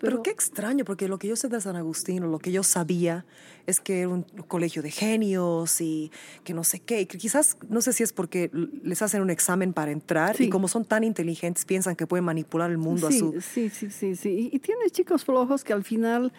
Pero, 0.00 0.22
qué 0.22 0.30
extraño, 0.30 0.84
porque 0.84 1.08
lo 1.08 1.18
que 1.18 1.28
yo 1.28 1.36
sé 1.36 1.48
de 1.48 1.60
San 1.60 1.76
Agustín, 1.76 2.24
o 2.24 2.26
lo 2.26 2.38
que 2.38 2.52
yo 2.52 2.62
sabía, 2.62 3.24
es 3.66 3.80
que 3.80 4.00
era 4.00 4.08
un 4.08 4.22
colegio 4.22 4.82
de 4.82 4.90
genios 4.90 5.80
y 5.80 6.10
que 6.44 6.54
no 6.54 6.64
sé 6.64 6.80
qué. 6.80 7.02
Y 7.02 7.06
que 7.06 7.18
quizás, 7.18 7.56
no 7.68 7.80
sé 7.80 7.92
si 7.92 8.02
es 8.02 8.12
porque 8.12 8.50
les 8.82 9.02
hacen 9.02 9.22
un 9.22 9.30
examen 9.30 9.72
para 9.72 9.90
entrar 9.90 10.40
y 10.40 10.48
como 10.48 10.68
son 10.68 10.84
tan 10.84 11.04
inteligentes, 11.04 11.64
piensan 11.64 11.96
que 11.96 12.06
pueden 12.06 12.24
manipular 12.24 12.70
el 12.70 12.78
mundo 12.78 13.10
sí, 13.10 13.16
a 13.16 13.18
su... 13.18 13.40
Sí, 13.40 13.68
sí, 13.68 13.90
sí, 13.90 14.16
sí. 14.16 14.50
Y, 14.52 14.56
y 14.56 14.58
tienes 14.60 14.92
chicos 14.92 15.24
flojos 15.24 15.64
que 15.64 15.72
al 15.72 15.84
final, 15.84 16.32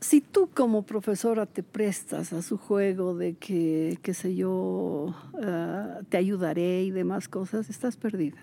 si 0.00 0.20
tú 0.20 0.50
como 0.52 0.82
profesora 0.82 1.46
te 1.46 1.62
prestas 1.62 2.32
a 2.32 2.42
su 2.42 2.58
juego 2.58 3.16
de 3.16 3.34
que, 3.34 3.98
qué 4.02 4.14
sé 4.14 4.34
yo, 4.34 5.14
ah, 5.42 6.00
te 6.08 6.16
ayudaré 6.16 6.82
y 6.82 6.90
demás 6.90 7.28
cosas, 7.28 7.70
estás 7.70 7.96
perdida. 7.96 8.38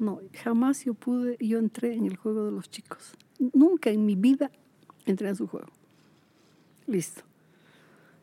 No, 0.00 0.20
jamás 0.42 0.84
yo 0.84 0.94
pude, 0.94 1.36
yo 1.38 1.58
entré 1.58 1.94
en 1.94 2.06
el 2.06 2.16
juego 2.16 2.46
de 2.46 2.50
los 2.52 2.70
chicos. 2.70 3.12
Nunca 3.52 3.90
en 3.90 4.04
mi 4.06 4.16
vida 4.16 4.50
entré 5.06 5.28
en 5.28 5.36
su 5.36 5.46
juego. 5.46 5.68
Listo. 6.86 7.22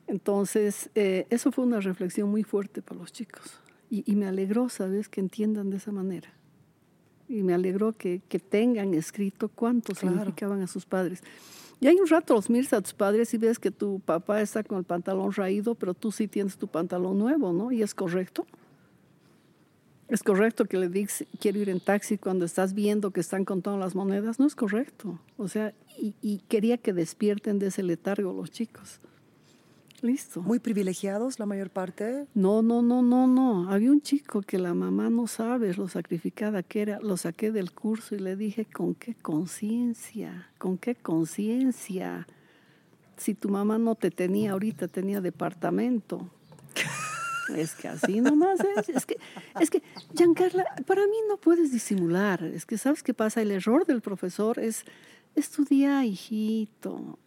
Entonces, 0.08 0.90
eh, 0.96 1.28
eso 1.30 1.52
fue 1.52 1.66
una 1.66 1.80
reflexión 1.80 2.30
muy 2.30 2.44
fuerte 2.44 2.82
para 2.82 3.00
los 3.00 3.12
chicos. 3.12 3.60
Y, 3.90 4.04
y 4.12 4.16
me 4.16 4.26
alegró, 4.28 4.70
¿sabes?, 4.70 5.08
que 5.08 5.22
entiendan 5.22 5.70
de 5.70 5.78
esa 5.78 5.92
manera. 5.92 6.30
Y 7.30 7.44
me 7.44 7.54
alegró 7.54 7.94
que, 7.94 8.22
que 8.28 8.40
tengan 8.40 8.94
escrito 8.94 9.50
cuánto 9.50 9.94
Claro. 9.94 10.16
significaban 10.18 10.62
a 10.62 10.68
sus 10.68 10.86
padres. 10.86 11.22
Y 11.80 11.88
hay 11.88 11.96
un 11.98 12.08
rato 12.08 12.34
los 12.34 12.50
miras 12.50 12.74
a 12.74 12.82
tus 12.82 12.94
padres 12.94 13.34
y 13.34 13.38
ves 13.38 13.60
que 13.60 13.70
tu 13.70 14.00
papá 14.00 14.42
está 14.42 14.64
con 14.64 14.80
el 14.80 14.84
pantalón 14.84 15.32
raído, 15.34 15.76
pero 15.76 15.94
tú 15.94 16.12
sí 16.12 16.28
tienes 16.28 16.58
tu 16.58 16.68
pantalón 16.68 17.20
nuevo, 17.20 17.54
¿no? 17.54 17.72
Y 17.72 17.84
es 17.84 17.94
correcto. 17.94 18.48
Es 20.08 20.24
correcto 20.24 20.66
que 20.66 20.78
le 20.78 20.88
digas, 20.88 21.26
quiero 21.40 21.60
ir 21.60 21.70
en 21.70 21.82
taxi 21.82 22.18
cuando 22.18 22.46
estás 22.46 22.74
viendo 22.74 23.12
que 23.12 23.20
están 23.20 23.44
contando 23.44 23.78
las 23.80 23.94
monedas. 23.94 24.40
No 24.40 24.48
es 24.48 24.56
correcto. 24.56 25.20
O 25.38 25.48
sea, 25.48 25.74
y, 25.98 26.14
y 26.22 26.40
quería 26.48 26.78
que 26.78 26.94
despierten 26.94 27.60
de 27.60 27.68
ese 27.68 27.84
letargo 27.84 28.32
los 28.32 28.52
chicos. 28.52 29.02
Listo. 30.02 30.42
Muy 30.42 30.60
privilegiados 30.60 31.40
la 31.40 31.46
mayor 31.46 31.72
parte. 31.72 32.28
No, 32.36 32.62
no, 32.62 32.82
no, 32.82 33.02
no, 33.02 33.28
no. 33.28 33.70
Había 33.70 33.92
un 33.92 34.02
chico 34.02 34.42
que 34.42 34.60
la 34.60 34.74
mamá 34.74 35.10
no 35.10 35.28
sabe 35.28 35.74
lo 35.74 35.88
sacrificada 35.88 36.62
que 36.62 36.84
era. 36.84 37.00
Lo 37.00 37.18
saqué 37.18 37.52
del 37.52 37.72
curso 37.72 38.16
y 38.16 38.20
le 38.20 38.36
dije, 38.36 38.66
¿con 38.66 38.94
qué 38.94 39.16
conciencia? 39.16 40.50
¿Con 40.60 40.78
qué 40.78 40.96
conciencia? 40.96 42.28
Si 43.18 43.34
tu 43.34 43.50
mamá 43.50 43.80
no 43.80 43.96
te 43.96 44.12
tenía 44.12 44.52
ahorita, 44.52 44.88
tenía 44.88 45.20
departamento. 45.20 46.30
Es 47.56 47.76
que 47.76 47.88
así 47.88 48.22
nomás 48.22 48.60
es. 48.60 48.90
Es 48.90 49.06
que, 49.06 49.18
es 49.60 49.70
que, 49.70 49.82
Giancarla, 50.16 50.66
para 50.86 51.06
mí 51.08 51.18
no 51.28 51.38
puedes 51.38 51.72
disimular. 51.72 52.44
Es 52.44 52.66
que, 52.66 52.78
¿sabes 52.78 53.04
qué 53.04 53.14
pasa? 53.14 53.42
El 53.42 53.52
error 53.52 53.86
del 53.86 54.02
profesor 54.02 54.60
es, 54.60 54.84
estudia, 55.36 56.04
hijito, 56.06 57.18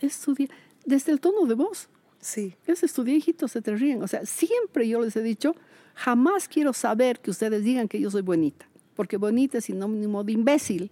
estudia, 0.00 0.48
desde 0.84 1.12
el 1.12 1.20
tono 1.20 1.46
de 1.46 1.54
voz. 1.54 1.88
Sí. 2.20 2.54
Es 2.66 2.82
estudié, 2.82 3.16
hijitos, 3.16 3.52
se 3.52 3.62
te 3.62 3.74
ríen. 3.74 4.02
O 4.02 4.08
sea, 4.08 4.24
siempre 4.24 4.88
yo 4.88 5.00
les 5.00 5.16
he 5.16 5.22
dicho, 5.22 5.54
jamás 5.94 6.48
quiero 6.48 6.72
saber 6.72 7.20
que 7.20 7.30
ustedes 7.30 7.64
digan 7.64 7.88
que 7.88 8.00
yo 8.00 8.10
soy 8.10 8.22
bonita, 8.22 8.66
porque 8.94 9.16
bonita 9.16 9.58
es 9.58 9.64
sinónimo 9.64 10.22
de 10.22 10.32
imbécil. 10.32 10.90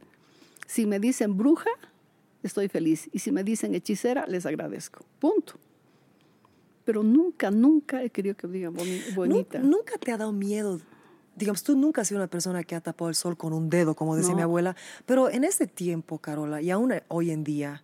Si 0.66 0.86
me 0.86 0.98
dicen 0.98 1.36
bruja, 1.36 1.70
estoy 2.42 2.68
feliz. 2.68 3.08
Y 3.12 3.20
si 3.20 3.32
me 3.32 3.44
dicen 3.44 3.74
hechicera, 3.74 4.26
les 4.26 4.44
agradezco. 4.46 5.04
Punto. 5.18 5.54
Pero 6.90 7.04
nunca, 7.04 7.52
nunca 7.52 8.02
he 8.02 8.10
querido 8.10 8.34
que 8.36 8.48
digan 8.48 8.74
boni- 8.74 9.00
Nu- 9.10 9.14
bonita. 9.14 9.60
¿Nunca 9.60 9.96
te 9.96 10.10
ha 10.10 10.16
dado 10.16 10.32
miedo 10.32 10.80
digamos, 11.36 11.62
tú 11.62 11.74
nunca 11.76 12.00
has 12.02 12.08
sido 12.08 12.18
una 12.20 12.26
persona 12.26 12.64
que 12.64 12.74
ha 12.74 12.80
tapado 12.82 13.08
el 13.08 13.14
sol 13.14 13.34
con 13.36 13.52
un 13.54 13.70
dedo, 13.70 13.94
como 13.94 14.14
decía 14.16 14.32
No. 14.32 14.36
mi 14.36 14.42
abuela, 14.42 14.76
pero 15.06 15.30
en 15.30 15.44
ese 15.44 15.66
tiempo, 15.66 16.18
Carola, 16.18 16.60
y 16.60 16.70
aún 16.70 16.92
hoy 17.08 17.30
en 17.30 17.44
día, 17.44 17.82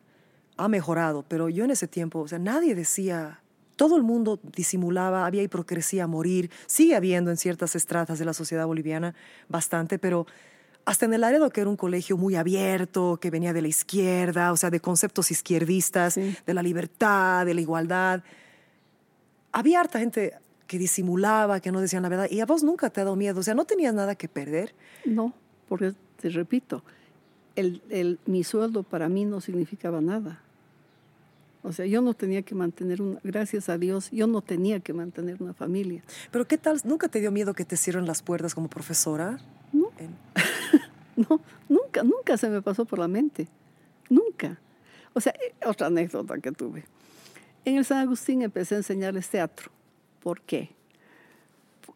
ha 0.58 0.68
mejorado, 0.68 1.24
pero 1.26 1.48
yo 1.48 1.64
en 1.64 1.70
ese 1.70 1.86
tiempo, 1.88 2.18
o 2.18 2.28
sea, 2.28 2.38
nadie 2.38 2.74
decía, 2.74 3.40
todo 3.76 3.96
el 3.96 4.02
mundo 4.02 4.40
disimulaba, 4.54 5.24
había 5.24 5.42
hipocresía 5.42 6.04
a 6.04 6.06
morir, 6.06 6.50
sigue 6.66 6.96
habiendo 6.96 7.30
en 7.30 7.38
ciertas 7.38 7.76
estratas 7.76 8.18
de 8.18 8.26
la 8.26 8.34
sociedad 8.34 8.66
boliviana 8.66 9.14
bastante, 9.48 9.98
pero 9.98 10.26
hasta 10.84 11.06
en 11.06 11.14
el 11.14 11.22
Laredo, 11.22 11.48
que 11.48 11.62
era 11.62 11.70
un 11.70 11.76
colegio 11.76 12.18
muy 12.18 12.34
abierto, 12.34 13.18
que 13.22 13.30
venía 13.30 13.54
de 13.54 13.62
la 13.62 13.68
izquierda, 13.68 14.52
o 14.52 14.56
sea, 14.58 14.68
de 14.68 14.80
conceptos 14.80 15.30
izquierdistas, 15.30 16.14
Sí. 16.14 16.36
de 16.44 16.52
la 16.52 16.62
libertad, 16.62 17.46
de 17.46 17.54
la 17.54 17.60
igualdad, 17.62 18.22
había 19.58 19.80
harta 19.80 19.98
gente 19.98 20.34
que 20.66 20.78
disimulaba, 20.78 21.60
que 21.60 21.70
no 21.72 21.80
decían 21.80 22.02
la 22.02 22.08
verdad, 22.08 22.28
y 22.30 22.40
a 22.40 22.46
vos 22.46 22.62
nunca 22.64 22.90
te 22.90 23.00
ha 23.00 23.04
dado 23.04 23.16
miedo, 23.16 23.40
o 23.40 23.42
sea, 23.42 23.54
no 23.54 23.64
tenías 23.64 23.94
nada 23.94 24.14
que 24.14 24.28
perder. 24.28 24.74
No, 25.04 25.32
porque 25.68 25.94
te 26.20 26.28
repito, 26.30 26.82
el, 27.54 27.82
el- 27.90 28.18
mi 28.26 28.44
sueldo 28.44 28.82
para 28.82 29.08
mí 29.08 29.24
no 29.24 29.40
significaba 29.40 30.00
nada. 30.00 30.40
O 31.62 31.72
sea, 31.72 31.86
yo 31.86 32.00
no 32.00 32.14
tenía 32.14 32.42
que 32.42 32.54
mantener 32.54 33.02
una, 33.02 33.18
gracias 33.24 33.68
a 33.68 33.76
Dios, 33.78 34.10
yo 34.12 34.26
no 34.28 34.40
tenía 34.40 34.78
que 34.80 34.92
mantener 34.92 35.42
una 35.42 35.52
familia. 35.54 36.02
Pero 36.30 36.46
¿qué 36.46 36.58
tal? 36.58 36.80
¿Nunca 36.84 37.08
te 37.08 37.18
dio 37.20 37.32
miedo 37.32 37.54
que 37.54 37.64
te 37.64 37.76
cierren 37.76 38.06
las 38.06 38.22
puertas 38.22 38.54
como 38.54 38.68
profesora? 38.68 39.38
No. 39.72 39.90
En- 39.98 40.14
No, 41.16 41.40
nunca, 41.70 42.02
nunca 42.02 42.36
se 42.36 42.48
me 42.50 42.60
pasó 42.60 42.84
por 42.84 42.98
la 42.98 43.08
mente. 43.08 43.48
Nunca. 44.10 44.58
O 45.14 45.20
sea, 45.22 45.32
eh, 45.32 45.54
otra 45.66 45.86
anécdota 45.86 46.36
que 46.40 46.52
tuve. 46.52 46.84
En 47.66 47.76
el 47.76 47.84
San 47.84 47.98
Agustín 47.98 48.42
empecé 48.42 48.76
a 48.76 48.78
enseñarles 48.78 49.28
teatro. 49.28 49.70
¿Por 50.22 50.40
qué? 50.40 50.70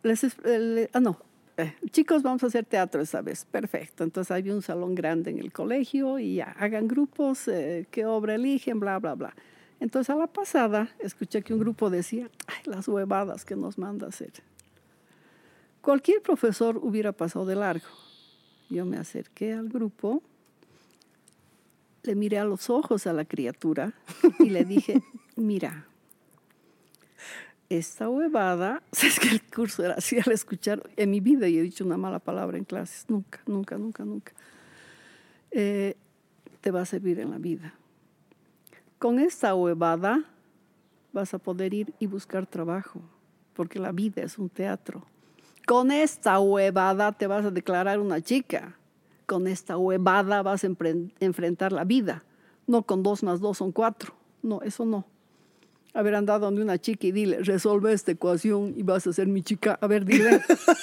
Les 0.02 0.24
es- 0.24 0.36
eh, 0.44 0.90
ah, 0.92 0.98
no. 1.00 1.16
eh, 1.56 1.74
chicos, 1.90 2.22
vamos 2.22 2.42
a 2.42 2.46
hacer 2.48 2.64
teatro 2.64 3.00
esta 3.00 3.22
vez. 3.22 3.44
Perfecto. 3.44 4.02
Entonces 4.02 4.30
había 4.32 4.52
un 4.54 4.62
salón 4.62 4.94
grande 4.96 5.30
en 5.30 5.38
el 5.38 5.52
colegio 5.52 6.18
y 6.18 6.34
ya, 6.36 6.56
hagan 6.58 6.88
grupos, 6.88 7.46
eh, 7.48 7.86
qué 7.90 8.04
obra 8.04 8.34
eligen, 8.34 8.80
bla, 8.80 8.98
bla, 8.98 9.14
bla. 9.14 9.34
Entonces 9.78 10.10
a 10.10 10.16
la 10.16 10.26
pasada 10.26 10.88
escuché 10.98 11.42
que 11.42 11.54
un 11.54 11.60
grupo 11.60 11.88
decía, 11.88 12.28
ay, 12.48 12.62
las 12.64 12.88
huevadas 12.88 13.44
que 13.44 13.54
nos 13.56 13.78
manda 13.78 14.08
hacer. 14.08 14.32
Cualquier 15.82 16.20
profesor 16.20 16.78
hubiera 16.82 17.12
pasado 17.12 17.46
de 17.46 17.54
largo. 17.54 17.86
Yo 18.68 18.84
me 18.84 18.96
acerqué 18.98 19.52
al 19.54 19.68
grupo, 19.68 20.22
le 22.02 22.14
miré 22.14 22.38
a 22.38 22.44
los 22.44 22.70
ojos 22.70 23.06
a 23.06 23.12
la 23.12 23.24
criatura 23.24 23.92
y 24.38 24.50
le 24.50 24.64
dije, 24.64 25.02
mira, 25.40 25.86
esta 27.68 28.08
huevada, 28.08 28.82
es 28.92 29.18
que 29.18 29.28
el 29.28 29.42
curso 29.42 29.84
era 29.84 29.94
así 29.94 30.18
al 30.18 30.32
escuchar, 30.32 30.82
en 30.96 31.10
mi 31.10 31.20
vida 31.20 31.48
y 31.48 31.58
he 31.58 31.62
dicho 31.62 31.84
una 31.84 31.96
mala 31.96 32.18
palabra 32.18 32.58
en 32.58 32.64
clases, 32.64 33.06
nunca, 33.08 33.40
nunca, 33.46 33.78
nunca, 33.78 34.04
nunca, 34.04 34.32
Eh, 35.52 35.96
te 36.60 36.70
va 36.70 36.82
a 36.82 36.84
servir 36.84 37.18
en 37.18 37.30
la 37.30 37.38
vida. 37.38 37.74
Con 38.98 39.18
esta 39.18 39.54
huevada 39.54 40.24
vas 41.12 41.34
a 41.34 41.38
poder 41.38 41.74
ir 41.74 41.94
y 41.98 42.06
buscar 42.06 42.46
trabajo, 42.46 43.00
porque 43.54 43.78
la 43.78 43.92
vida 43.92 44.22
es 44.22 44.38
un 44.38 44.48
teatro. 44.48 45.06
Con 45.66 45.90
esta 45.90 46.38
huevada 46.38 47.12
te 47.12 47.26
vas 47.26 47.44
a 47.44 47.50
declarar 47.50 47.98
una 47.98 48.20
chica. 48.20 48.76
Con 49.26 49.46
esta 49.46 49.76
huevada 49.76 50.42
vas 50.42 50.64
a 50.64 50.68
enfrentar 51.20 51.72
la 51.72 51.84
vida. 51.84 52.24
No 52.66 52.82
con 52.82 53.02
dos 53.02 53.22
más 53.22 53.40
dos 53.40 53.58
son 53.58 53.72
cuatro. 53.72 54.14
No, 54.42 54.62
eso 54.62 54.84
no. 54.84 55.04
Haber 55.92 56.14
andado 56.14 56.40
donde 56.40 56.62
una 56.62 56.78
chica 56.78 57.08
y 57.08 57.12
dile, 57.12 57.38
resuelve 57.40 57.92
esta 57.92 58.12
ecuación 58.12 58.74
y 58.76 58.82
vas 58.82 59.06
a 59.06 59.12
ser 59.12 59.26
mi 59.26 59.42
chica. 59.42 59.78
A 59.80 59.86
ver, 59.86 60.04
dile. 60.04 60.40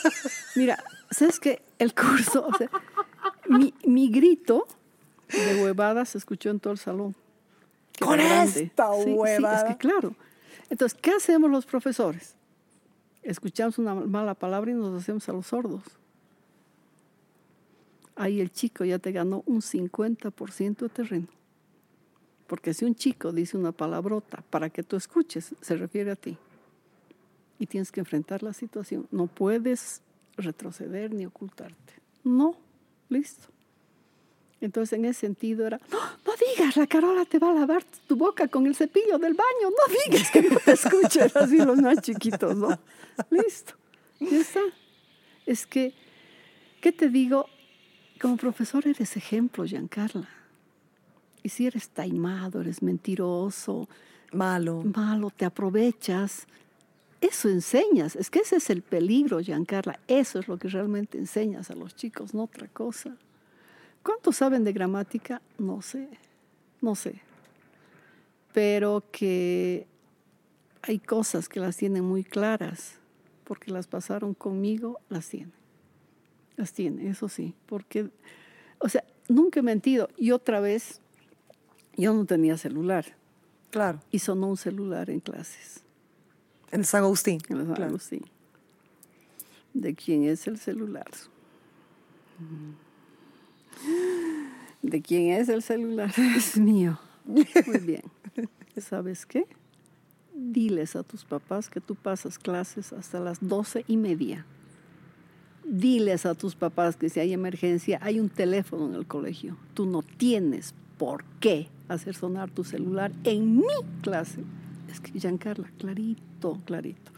Mira, 0.55 0.83
¿sabes 1.11 1.39
qué? 1.39 1.61
El 1.79 1.93
curso, 1.93 2.45
o 2.45 2.57
sea, 2.57 2.69
mi, 3.47 3.73
mi 3.85 4.09
grito 4.09 4.67
de 5.29 5.63
huevada 5.63 6.03
se 6.05 6.17
escuchó 6.17 6.49
en 6.49 6.59
todo 6.59 6.73
el 6.73 6.79
salón. 6.79 7.15
¡Con 7.99 8.17
grande. 8.17 8.63
esta 8.63 8.93
Sí, 8.95 9.03
sí, 9.03 9.09
es 9.11 9.17
huevada! 9.17 9.67
que 9.67 9.77
claro. 9.77 10.15
Entonces, 10.69 10.97
¿qué 11.01 11.11
hacemos 11.11 11.49
los 11.49 11.65
profesores? 11.65 12.35
Escuchamos 13.23 13.77
una 13.77 13.95
mala 13.95 14.33
palabra 14.35 14.71
y 14.71 14.73
nos 14.73 15.01
hacemos 15.01 15.27
a 15.29 15.33
los 15.33 15.47
sordos. 15.47 15.83
Ahí 18.15 18.41
el 18.41 18.51
chico 18.51 18.83
ya 18.83 18.99
te 18.99 19.11
ganó 19.11 19.43
un 19.45 19.61
50% 19.61 20.77
de 20.77 20.89
terreno. 20.89 21.27
Porque 22.47 22.73
si 22.73 22.85
un 22.85 22.95
chico 22.95 23.31
dice 23.31 23.57
una 23.57 23.71
palabrota 23.71 24.43
para 24.49 24.69
que 24.69 24.83
tú 24.83 24.95
escuches, 24.95 25.53
se 25.61 25.75
refiere 25.75 26.11
a 26.11 26.15
ti. 26.15 26.37
Y 27.59 27.65
tienes 27.65 27.91
que 27.91 27.99
enfrentar 27.99 28.41
la 28.43 28.53
situación. 28.53 29.07
No 29.11 29.27
puedes 29.27 30.01
retroceder 30.37 31.13
ni 31.13 31.25
ocultarte. 31.25 31.93
No, 32.23 32.55
listo. 33.09 33.49
Entonces, 34.59 34.97
en 34.97 35.05
ese 35.05 35.21
sentido 35.21 35.67
era, 35.67 35.79
no, 35.91 35.99
no 35.99 36.33
digas, 36.55 36.77
la 36.77 36.87
Carola 36.87 37.25
te 37.25 37.37
va 37.37 37.51
a 37.51 37.53
lavar 37.53 37.83
tu 38.07 38.15
boca 38.15 38.47
con 38.47 38.65
el 38.65 38.75
cepillo 38.75 39.19
del 39.19 39.35
baño, 39.35 39.69
no 39.69 39.95
digas 40.05 40.31
que 40.31 40.41
no 40.41 40.57
te 40.57 40.71
escuchen 40.71 41.31
así 41.35 41.57
los 41.57 41.79
más 41.79 42.01
chiquitos, 42.01 42.55
¿no? 42.55 42.79
Listo, 43.29 43.73
ya 44.19 44.39
está. 44.39 44.61
Es 45.45 45.67
que, 45.67 45.93
¿qué 46.81 46.91
te 46.91 47.09
digo? 47.09 47.47
Como 48.19 48.35
profesor 48.35 48.87
eres 48.87 49.15
ejemplo, 49.15 49.63
Giancarla. 49.63 50.27
Y 51.43 51.49
si 51.49 51.67
eres 51.67 51.89
taimado, 51.89 52.61
eres 52.61 52.81
mentiroso, 52.81 53.87
Malo. 54.31 54.83
malo, 54.83 55.29
te 55.29 55.45
aprovechas, 55.45 56.47
eso 57.21 57.49
enseñas. 57.49 58.15
Es 58.15 58.29
que 58.29 58.39
ese 58.39 58.57
es 58.57 58.69
el 58.69 58.81
peligro, 58.81 59.39
Giancarla. 59.39 59.99
Eso 60.07 60.39
es 60.39 60.47
lo 60.47 60.57
que 60.57 60.67
realmente 60.67 61.17
enseñas 61.17 61.71
a 61.71 61.75
los 61.75 61.95
chicos, 61.95 62.33
no 62.33 62.43
otra 62.43 62.67
cosa. 62.67 63.15
¿Cuántos 64.03 64.37
saben 64.37 64.63
de 64.63 64.73
gramática? 64.73 65.41
No 65.57 65.81
sé, 65.81 66.07
no 66.81 66.95
sé. 66.95 67.21
Pero 68.53 69.03
que 69.11 69.87
hay 70.81 70.99
cosas 70.99 71.49
que 71.49 71.59
las 71.59 71.77
tienen 71.77 72.03
muy 72.03 72.23
claras, 72.23 72.95
porque 73.43 73.71
las 73.71 73.87
pasaron 73.87 74.33
conmigo, 74.33 74.99
las 75.09 75.27
tienen. 75.27 75.53
Las 76.55 76.73
tienen, 76.73 77.07
eso 77.07 77.27
sí. 77.29 77.53
Porque, 77.65 78.09
o 78.79 78.89
sea, 78.89 79.03
nunca 79.27 79.59
he 79.59 79.63
mentido. 79.63 80.09
Y 80.17 80.31
otra 80.31 80.59
vez, 80.59 81.01
yo 81.97 82.13
no 82.13 82.25
tenía 82.25 82.57
celular 82.57 83.05
Claro. 83.71 83.99
y 84.11 84.19
sonó 84.19 84.47
un 84.47 84.57
celular 84.57 85.09
en 85.09 85.19
clases. 85.19 85.83
En 86.71 86.83
San 86.83 87.03
Agustín. 87.03 87.39
En 87.49 87.57
San 87.57 87.65
Claro. 87.75 87.85
Agustín. 87.91 88.21
¿De 89.73 89.93
quién 89.95 90.23
es 90.23 90.47
el 90.47 90.57
celular? 90.57 91.05
¿De 94.81 95.01
quién 95.01 95.31
es 95.31 95.49
el 95.49 95.61
celular? 95.61 96.13
Es 96.35 96.57
mío. 96.57 96.99
Muy 97.25 97.45
bien. 97.83 98.03
¿Sabes 98.77 99.25
qué? 99.25 99.45
Diles 100.33 100.95
a 100.95 101.03
tus 101.03 101.25
papás 101.25 101.69
que 101.69 101.81
tú 101.81 101.95
pasas 101.95 102.37
clases 102.37 102.93
hasta 102.93 103.19
las 103.19 103.39
doce 103.41 103.83
y 103.87 103.97
media. 103.97 104.45
Diles 105.65 106.25
a 106.25 106.35
tus 106.35 106.55
papás 106.55 106.95
que 106.95 107.09
si 107.09 107.19
hay 107.19 107.33
emergencia 107.33 107.99
hay 108.01 108.19
un 108.19 108.29
teléfono 108.29 108.85
en 108.87 108.93
el 108.95 109.05
colegio. 109.07 109.57
Tú 109.73 109.85
no 109.85 110.03
tienes 110.03 110.73
por 110.97 111.23
qué 111.39 111.67
hacer 111.87 112.15
sonar 112.15 112.49
tu 112.49 112.63
celular 112.63 113.11
en 113.23 113.57
mi 113.57 113.63
clase. 114.01 114.41
Es 114.91 114.99
que, 114.99 115.19
Giancarla, 115.19 115.71
clarito, 115.77 116.59
clarito. 116.65 117.11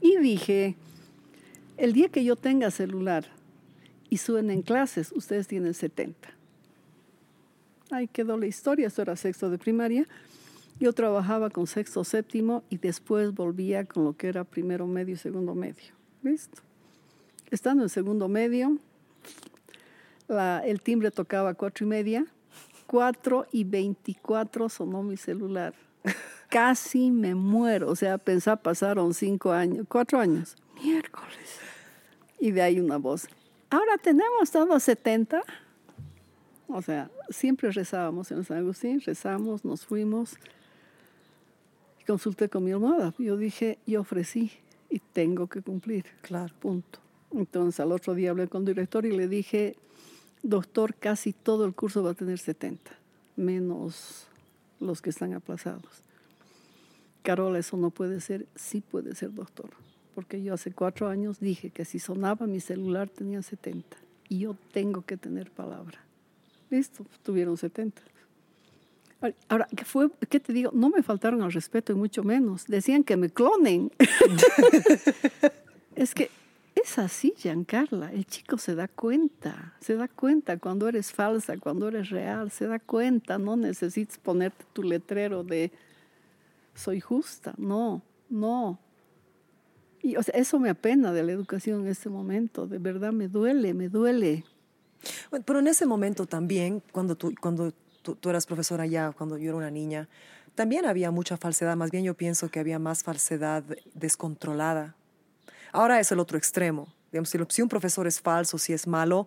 Y 0.00 0.16
dije, 0.18 0.76
el 1.76 1.92
día 1.92 2.08
que 2.08 2.24
yo 2.24 2.36
tenga 2.36 2.70
celular 2.70 3.26
y 4.10 4.18
suene 4.18 4.52
en 4.52 4.62
clases, 4.62 5.12
ustedes 5.12 5.48
tienen 5.48 5.74
70. 5.74 6.28
Ahí 7.90 8.08
quedó 8.08 8.36
la 8.36 8.46
historia, 8.46 8.88
esto 8.88 9.02
era 9.02 9.16
sexto 9.16 9.50
de 9.50 9.58
primaria. 9.58 10.06
Yo 10.78 10.92
trabajaba 10.92 11.50
con 11.50 11.66
sexto, 11.66 12.04
séptimo 12.04 12.62
y 12.68 12.78
después 12.78 13.32
volvía 13.32 13.84
con 13.84 14.04
lo 14.04 14.16
que 14.16 14.28
era 14.28 14.44
primero 14.44 14.86
medio 14.86 15.14
y 15.14 15.18
segundo 15.18 15.54
medio. 15.54 15.94
¿Listo? 16.22 16.60
Estando 17.50 17.84
en 17.84 17.88
segundo 17.88 18.28
medio, 18.28 18.78
el 20.28 20.80
timbre 20.80 21.10
tocaba 21.10 21.54
cuatro 21.54 21.86
y 21.86 21.88
media, 21.88 22.26
cuatro 22.86 23.46
y 23.52 23.64
veinticuatro 23.64 24.68
sonó 24.68 25.02
mi 25.02 25.16
celular. 25.16 25.74
Casi 26.48 27.10
me 27.10 27.34
muero, 27.34 27.90
o 27.90 27.96
sea, 27.96 28.18
pensá, 28.18 28.56
pasaron 28.56 29.12
cinco 29.14 29.52
años, 29.52 29.86
cuatro 29.88 30.20
años, 30.20 30.56
miércoles. 30.82 31.60
Y 32.38 32.52
de 32.52 32.62
ahí 32.62 32.80
una 32.80 32.98
voz, 32.98 33.26
ahora 33.70 33.98
tenemos 33.98 34.50
todos 34.50 34.82
70. 34.82 35.42
O 36.68 36.82
sea, 36.82 37.10
siempre 37.30 37.70
rezábamos 37.70 38.30
en 38.30 38.44
San 38.44 38.58
Agustín, 38.58 39.00
rezamos, 39.00 39.64
nos 39.64 39.86
fuimos. 39.86 40.36
Y 42.00 42.04
consulté 42.04 42.48
con 42.48 42.64
mi 42.64 42.72
almohada. 42.72 43.14
Yo 43.18 43.36
dije, 43.36 43.78
yo 43.86 44.00
ofrecí 44.00 44.52
y 44.90 44.98
tengo 44.98 45.46
que 45.46 45.62
cumplir. 45.62 46.04
Claro. 46.22 46.52
Punto. 46.58 46.98
Entonces 47.32 47.80
al 47.80 47.92
otro 47.92 48.14
día 48.14 48.30
hablé 48.30 48.48
con 48.48 48.62
el 48.62 48.66
director 48.74 49.06
y 49.06 49.16
le 49.16 49.28
dije, 49.28 49.76
doctor, 50.48 50.94
casi 50.94 51.32
todo 51.32 51.64
el 51.64 51.74
curso 51.74 52.02
va 52.02 52.10
a 52.10 52.14
tener 52.14 52.38
70, 52.38 52.90
menos 53.36 54.26
los 54.80 55.02
que 55.02 55.10
están 55.10 55.34
aplazados. 55.34 56.02
Carola, 57.22 57.58
eso 57.58 57.76
no 57.76 57.90
puede 57.90 58.20
ser, 58.20 58.46
sí 58.54 58.80
puede 58.80 59.14
ser, 59.14 59.34
doctor, 59.34 59.70
porque 60.14 60.42
yo 60.42 60.54
hace 60.54 60.70
cuatro 60.70 61.08
años 61.08 61.40
dije 61.40 61.70
que 61.70 61.84
si 61.84 61.98
sonaba 61.98 62.46
mi 62.46 62.60
celular 62.60 63.08
tenía 63.08 63.42
70 63.42 63.96
y 64.28 64.40
yo 64.40 64.56
tengo 64.72 65.02
que 65.02 65.16
tener 65.16 65.50
palabra. 65.50 65.98
Listo, 66.70 67.04
tuvieron 67.22 67.56
70. 67.56 68.00
Ahora, 69.48 69.66
¿qué, 69.74 69.84
fue, 69.84 70.10
¿qué 70.28 70.38
te 70.38 70.52
digo? 70.52 70.70
No 70.72 70.90
me 70.90 71.02
faltaron 71.02 71.42
al 71.42 71.52
respeto 71.52 71.92
y 71.92 71.96
mucho 71.96 72.22
menos. 72.22 72.66
Decían 72.66 73.02
que 73.02 73.16
me 73.16 73.30
clonen. 73.30 73.90
es 75.96 76.14
que 76.14 76.30
es 76.86 76.98
así, 76.98 77.34
Giancarla. 77.36 78.12
El 78.12 78.26
chico 78.26 78.58
se 78.58 78.76
da 78.76 78.86
cuenta, 78.86 79.74
se 79.80 79.96
da 79.96 80.06
cuenta 80.06 80.56
cuando 80.58 80.88
eres 80.88 81.12
falsa, 81.12 81.58
cuando 81.58 81.88
eres 81.88 82.10
real, 82.10 82.52
se 82.52 82.68
da 82.68 82.78
cuenta. 82.78 83.38
No 83.38 83.56
necesitas 83.56 84.18
ponerte 84.18 84.64
tu 84.72 84.84
letrero 84.84 85.42
de 85.42 85.72
soy 86.74 87.00
justa. 87.00 87.54
No, 87.58 88.02
no. 88.30 88.78
Y 90.00 90.14
eso 90.32 90.60
me 90.60 90.70
apena 90.70 91.12
de 91.12 91.24
la 91.24 91.32
educación 91.32 91.80
en 91.80 91.88
este 91.88 92.08
momento. 92.08 92.68
De 92.68 92.78
verdad 92.78 93.12
me 93.12 93.26
duele, 93.26 93.74
me 93.74 93.88
duele. 93.88 94.44
pero 95.44 95.58
en 95.58 95.66
ese 95.66 95.86
momento 95.86 96.26
también, 96.26 96.80
cuando 96.92 97.16
tú, 97.16 97.34
cuando 97.40 97.72
tú, 98.02 98.14
tú, 98.14 98.30
eras 98.30 98.46
profesora 98.46 98.86
ya, 98.86 99.10
cuando 99.10 99.36
yo 99.38 99.48
era 99.48 99.56
una 99.56 99.72
niña, 99.72 100.08
también 100.54 100.86
había 100.86 101.10
mucha 101.10 101.36
falsedad. 101.36 101.76
Más 101.76 101.90
bien 101.90 102.04
yo 102.04 102.14
pienso 102.14 102.48
que 102.48 102.60
había 102.60 102.78
más 102.78 103.02
falsedad 103.02 103.64
descontrolada 103.94 104.94
Ahora 105.76 106.00
es 106.00 106.10
el 106.10 106.20
otro 106.20 106.38
extremo. 106.38 106.88
Digamos, 107.12 107.28
si 107.50 107.60
un 107.60 107.68
profesor 107.68 108.06
es 108.06 108.18
falso, 108.18 108.56
si 108.56 108.72
es 108.72 108.86
malo, 108.86 109.26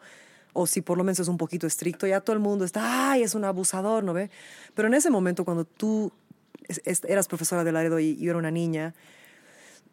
o 0.52 0.66
si 0.66 0.82
por 0.82 0.98
lo 0.98 1.04
menos 1.04 1.20
es 1.20 1.28
un 1.28 1.38
poquito 1.38 1.68
estricto, 1.68 2.08
ya 2.08 2.22
todo 2.22 2.34
el 2.34 2.40
mundo 2.40 2.66
está, 2.66 3.12
ay, 3.12 3.22
es 3.22 3.36
un 3.36 3.46
abusador, 3.46 4.04
¿no 4.04 4.14
ve? 4.14 4.32
Pero 4.74 4.88
en 4.88 4.96
ese 4.96 5.12
momento, 5.12 5.46
cuando 5.46 5.64
tú 5.64 6.12
eras 7.04 7.28
profesora 7.28 7.64
de 7.64 7.72
Laredo 7.72 8.00
y 8.00 8.18
yo 8.18 8.32
era 8.32 8.40
una 8.40 8.50
niña, 8.50 8.96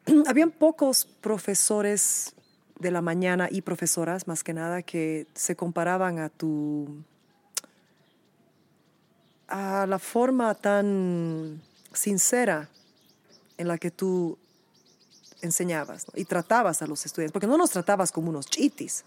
habían 0.26 0.50
pocos 0.50 1.04
profesores 1.04 2.34
de 2.78 2.90
la 2.90 3.02
mañana 3.02 3.48
y 3.50 3.60
profesoras, 3.60 4.26
más 4.26 4.42
que 4.42 4.54
nada, 4.54 4.80
que 4.80 5.26
se 5.34 5.56
comparaban 5.56 6.18
a 6.18 6.30
tu 6.30 7.04
a 9.48 9.84
la 9.86 9.98
forma 9.98 10.54
tan 10.54 11.60
sincera 11.92 12.70
en 13.58 13.68
la 13.68 13.76
que 13.76 13.90
tú 13.90 14.38
enseñabas 15.42 16.06
y 16.14 16.24
tratabas 16.24 16.82
a 16.82 16.86
los 16.86 17.04
estudiantes, 17.06 17.32
porque 17.32 17.46
no 17.46 17.56
nos 17.56 17.70
tratabas 17.70 18.12
como 18.12 18.30
unos 18.30 18.46
chitis. 18.46 19.04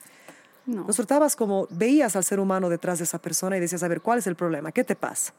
Nos 0.66 0.96
tratabas 0.96 1.36
como 1.36 1.68
veías 1.72 2.16
al 2.16 2.24
ser 2.24 2.40
humano 2.40 2.70
detrás 2.70 3.00
de 3.00 3.06
esa 3.06 3.20
persona 3.20 3.58
y 3.58 3.60
decías, 3.60 3.82
a 3.82 3.88
ver, 3.88 4.02
¿cuál 4.02 4.20
es 4.20 4.28
el 4.28 4.36
problema? 4.36 4.72
¿Qué 4.72 4.84
te 4.84 4.96
pasa? 4.96 5.34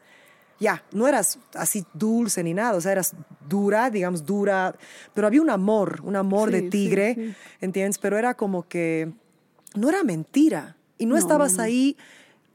Ya, 0.59 0.83
no 0.93 1.07
eras 1.07 1.39
así 1.55 1.87
dulce 1.95 2.43
ni 2.43 2.53
nada, 2.53 2.77
o 2.77 2.81
sea, 2.81 2.93
eras 2.93 3.15
dura, 3.49 3.91
digamos, 3.91 4.27
dura, 4.27 4.75
pero 5.15 5.27
había 5.27 5.41
un 5.41 5.51
amor, 5.51 6.01
un 6.03 6.17
amor 6.17 6.51
de 6.51 6.63
tigre, 6.63 7.35
¿entiendes? 7.61 7.99
Pero 7.99 8.19
era 8.19 8.35
como 8.35 8.67
que 8.69 9.13
no 9.75 9.89
era 9.89 10.03
mentira 10.03 10.77
y 10.99 11.07
no, 11.07 11.17
estabas 11.17 11.59
ahí 11.59 11.97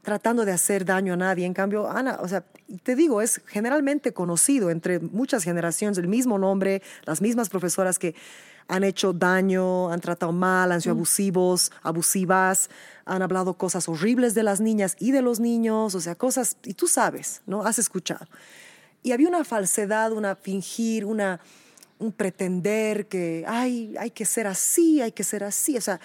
tratando 0.06 0.44
de 0.44 0.52
hacer 0.52 0.84
daño 0.84 1.14
a 1.14 1.16
nadie. 1.16 1.44
En 1.44 1.52
cambio, 1.52 1.90
Ana, 1.90 2.20
o 2.22 2.28
sea, 2.28 2.44
te 2.84 2.94
digo, 2.94 3.20
es 3.20 3.42
generalmente 3.48 4.12
conocido 4.12 4.70
entre 4.70 5.00
muchas 5.00 5.42
generaciones 5.42 5.98
el 5.98 6.06
mismo 6.06 6.38
nombre, 6.38 6.80
las 7.06 7.20
mismas 7.20 7.48
profesoras 7.48 7.98
que 7.98 8.14
han 8.68 8.84
hecho 8.84 9.12
daño, 9.12 9.90
han 9.90 10.00
tratado 10.00 10.30
mal, 10.30 10.70
han 10.70 10.80
sido 10.80 10.94
mm. 10.94 10.98
abusivos, 10.98 11.72
abusivas, 11.82 12.70
han 13.04 13.20
hablado 13.20 13.54
cosas 13.54 13.88
horribles 13.88 14.34
de 14.34 14.44
las 14.44 14.60
niñas 14.60 14.94
y 15.00 15.10
de 15.10 15.22
los 15.22 15.40
niños, 15.40 15.96
o 15.96 16.00
sea, 16.00 16.14
cosas, 16.14 16.56
y 16.62 16.74
tú 16.74 16.86
sabes, 16.86 17.42
¿no? 17.44 17.64
Has 17.64 17.80
escuchado. 17.80 18.28
Y 19.02 19.10
había 19.10 19.26
una 19.26 19.42
falsedad, 19.42 20.12
una 20.12 20.36
fingir, 20.36 21.04
una, 21.04 21.40
un 21.98 22.12
pretender 22.12 23.08
que, 23.08 23.44
ay, 23.48 23.96
hay 23.98 24.12
que 24.12 24.24
ser 24.24 24.46
así, 24.46 25.02
hay 25.02 25.10
que 25.10 25.24
ser 25.24 25.42
así, 25.42 25.76
o 25.76 25.80
sea, 25.80 25.98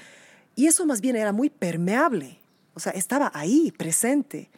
y 0.56 0.66
eso 0.66 0.88
más 0.88 1.02
bien 1.02 1.16
era 1.16 1.32
muy 1.32 1.52
permeable 1.52 2.41
o 2.74 2.80
sea, 2.80 2.92
estaba 2.94 3.32
ahí, 3.34 3.72
presente. 3.72 4.50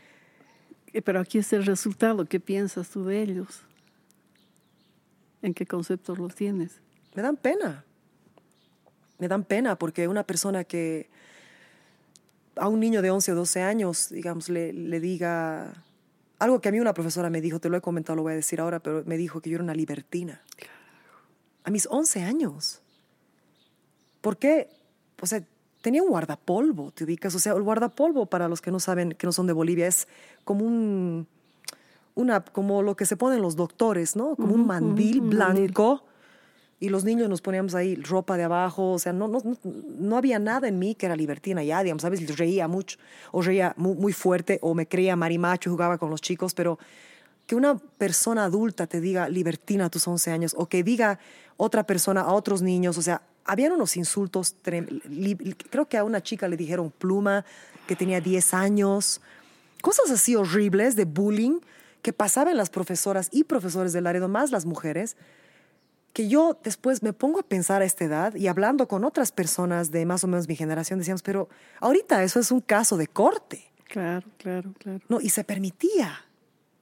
Eh, 0.94 1.02
pero 1.02 1.20
aquí 1.20 1.40
es 1.40 1.52
el 1.54 1.66
resultado. 1.66 2.26
¿Qué 2.26 2.40
piensas 2.40 2.90
tú 2.90 3.04
de 3.04 3.22
ellos? 3.22 3.62
¿En 5.42 5.54
qué 5.54 5.66
conceptos 5.66 6.20
los 6.20 6.36
tienes? 6.36 6.80
Me 7.16 7.22
dan 7.22 7.38
pena. 7.38 7.84
Me 9.18 9.28
dan 9.28 9.44
pena 9.44 9.78
porque 9.78 10.08
una 10.08 10.24
persona 10.24 10.64
que 10.64 11.10
a 12.56 12.68
un 12.68 12.80
niño 12.80 13.02
de 13.02 13.10
11 13.10 13.32
o 13.32 13.36
12 13.36 13.62
años, 13.62 14.10
digamos, 14.10 14.50
le, 14.50 14.74
le 14.74 15.00
diga 15.00 15.84
algo 16.40 16.60
que 16.62 16.70
a 16.70 16.72
mí 16.72 16.80
una 16.80 16.94
profesora 16.94 17.30
me 17.30 17.42
dijo, 17.42 17.60
te 17.60 17.70
lo 17.70 17.78
he 17.78 17.82
comentado, 17.82 18.18
lo 18.18 18.24
voy 18.24 18.34
a 18.34 18.36
decir 18.36 18.60
ahora, 18.60 18.80
pero 18.80 19.04
me 19.06 19.18
dijo 19.18 19.42
que 19.42 19.50
yo 19.50 19.56
era 19.56 19.64
una 19.64 19.74
libertina. 19.74 20.42
A 21.64 21.72
mis 21.72 21.88
11 21.90 22.22
años. 22.22 22.82
¿Por 24.22 24.38
qué? 24.38 24.70
O 25.22 25.26
sea, 25.26 25.44
tenía 25.84 26.02
un 26.02 26.10
guardapolvo, 26.10 26.92
te 26.92 27.04
ubicas. 27.04 27.36
O 27.36 27.40
sea, 27.40 27.54
el 27.54 27.62
guardapolvo, 27.62 28.26
para 28.26 28.48
los 28.48 28.62
que 28.62 28.72
no 28.72 28.80
saben, 28.80 29.12
que 29.12 29.28
no 29.28 29.34
son 29.34 29.48
de 29.48 29.54
Bolivia, 29.54 29.86
es 29.86 30.08
como 30.46 30.66
un, 30.66 31.28
una, 32.16 32.44
como 32.44 32.82
lo 32.82 32.96
que 32.96 33.06
se 33.06 33.18
ponen 33.18 33.42
los 33.42 33.58
doctores, 33.58 34.16
¿no? 34.16 34.36
Como 34.38 34.56
un 34.56 34.66
mandil 34.66 35.20
blanco. 35.22 36.06
Y 36.80 36.90
los 36.90 37.04
niños 37.04 37.30
nos 37.30 37.42
poníamos 37.42 37.76
ahí 37.76 37.96
ropa 37.96 38.38
de 38.38 38.44
abajo, 38.44 38.92
o 38.92 39.00
sea, 39.00 39.14
no, 39.14 39.28
no, 39.28 39.42
no 39.64 40.18
había 40.18 40.40
nada 40.40 40.68
en 40.68 40.80
mí 40.80 40.96
que 40.96 41.06
era 41.06 41.16
libertina 41.16 41.64
ya, 41.64 41.84
digamos, 41.84 42.02
¿sabes? 42.02 42.38
Reía 42.38 42.68
mucho, 42.68 42.98
o 43.32 43.42
reía 43.42 43.74
muy, 43.78 43.96
muy 43.96 44.12
fuerte, 44.12 44.60
o 44.62 44.74
me 44.74 44.86
creía 44.86 45.16
marimacho, 45.16 45.70
jugaba 45.70 45.98
con 45.98 46.10
los 46.10 46.22
chicos, 46.22 46.54
pero 46.54 46.78
que 47.46 47.56
una 47.56 47.78
persona 47.78 48.46
adulta 48.46 48.88
te 48.88 49.00
diga 49.00 49.30
libertina 49.30 49.86
a 49.86 49.90
tus 49.90 50.06
11 50.08 50.32
años, 50.32 50.56
o 50.58 50.66
que 50.66 50.84
diga 50.84 51.20
otra 51.56 51.84
persona 51.84 52.22
a 52.22 52.34
otros 52.34 52.62
niños, 52.62 52.98
o 52.98 53.02
sea, 53.02 53.22
habían 53.46 53.72
unos 53.72 53.98
insultos, 53.98 54.56
creo 55.70 55.88
que 55.88 55.98
a 55.98 56.04
una 56.04 56.22
chica 56.22 56.48
le 56.48 56.58
dijeron 56.58 56.92
pluma, 56.92 57.46
que 57.88 57.96
tenía 57.96 58.22
10 58.22 58.54
años, 58.54 59.22
cosas 59.82 60.10
así 60.12 60.36
horribles 60.36 60.96
de 60.96 61.06
bullying 61.06 61.60
que 62.02 62.14
pasaban 62.14 62.58
las 62.58 62.70
profesoras 62.70 63.30
y 63.32 63.46
profesores 63.46 63.94
del 63.94 64.04
Laredo, 64.04 64.28
más 64.28 64.52
las 64.52 64.66
mujeres, 64.66 65.16
que 66.12 66.28
yo 66.28 66.60
después 66.64 67.02
me 67.02 67.12
pongo 67.12 67.40
a 67.40 67.44
pensar 67.44 67.82
a 67.82 67.86
esta 67.86 68.06
edad 68.06 68.36
y 68.36 68.48
hablando 68.48 68.88
con 68.88 69.04
otras 69.04 69.32
personas 69.32 69.90
de 69.90 70.06
más 70.06 70.24
o 70.24 70.28
menos 70.28 70.48
mi 70.48 70.56
generación, 70.56 71.00
decíamos, 71.00 71.24
pero 71.24 71.50
ahorita 71.80 72.24
eso 72.24 72.40
es 72.40 72.52
un 72.52 72.62
caso 72.62 72.98
de 72.98 73.08
corte. 73.08 73.72
Claro, 73.86 74.28
claro, 74.38 74.74
claro. 74.78 75.00
No, 75.10 75.20
y 75.22 75.30
se 75.30 75.44
permitía. 75.44 76.26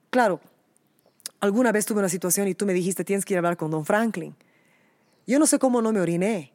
Claro, 0.09 0.41
alguna 1.39 1.71
vez 1.71 1.85
tuve 1.85 1.99
una 1.99 2.09
situación 2.09 2.47
y 2.47 2.55
tú 2.55 2.65
me 2.65 2.73
dijiste, 2.73 3.03
tienes 3.05 3.23
que 3.23 3.33
ir 3.33 3.37
a 3.37 3.39
hablar 3.39 3.57
con 3.57 3.71
don 3.71 3.85
Franklin. 3.85 4.35
Yo 5.27 5.39
no 5.39 5.47
sé 5.47 5.59
cómo 5.59 5.81
no 5.81 5.91
me 5.91 6.01
oriné. 6.01 6.53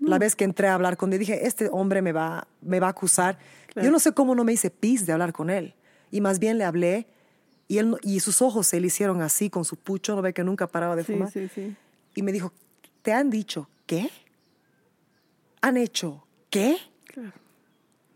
La 0.00 0.18
vez 0.18 0.34
que 0.34 0.44
entré 0.44 0.66
a 0.66 0.74
hablar 0.74 0.96
con 0.96 1.12
él, 1.12 1.20
dije, 1.20 1.46
este 1.46 1.68
hombre 1.70 2.02
me 2.02 2.12
va, 2.12 2.48
me 2.60 2.80
va 2.80 2.88
a 2.88 2.90
acusar. 2.90 3.38
Yo 3.76 3.90
no 3.90 4.00
sé 4.00 4.12
cómo 4.12 4.34
no 4.34 4.42
me 4.42 4.52
hice 4.52 4.70
pis 4.70 5.06
de 5.06 5.12
hablar 5.12 5.32
con 5.32 5.48
él. 5.48 5.74
Y 6.10 6.20
más 6.20 6.38
bien 6.40 6.58
le 6.58 6.64
hablé 6.64 7.06
y, 7.68 7.78
él, 7.78 7.96
y 8.02 8.20
sus 8.20 8.42
ojos 8.42 8.66
se 8.66 8.80
le 8.80 8.88
hicieron 8.88 9.22
así 9.22 9.48
con 9.48 9.64
su 9.64 9.76
pucho, 9.76 10.16
no 10.16 10.22
ve 10.22 10.34
que 10.34 10.44
nunca 10.44 10.66
paraba 10.66 10.96
de 10.96 11.04
fumar. 11.04 11.30
Sí, 11.30 11.48
sí. 11.48 11.74
Y 12.14 12.22
me 12.22 12.32
dijo, 12.32 12.52
¿te 13.02 13.12
han 13.12 13.30
dicho 13.30 13.68
qué? 13.86 14.10
¿Han 15.60 15.76
hecho 15.76 16.26
qué? 16.50 16.76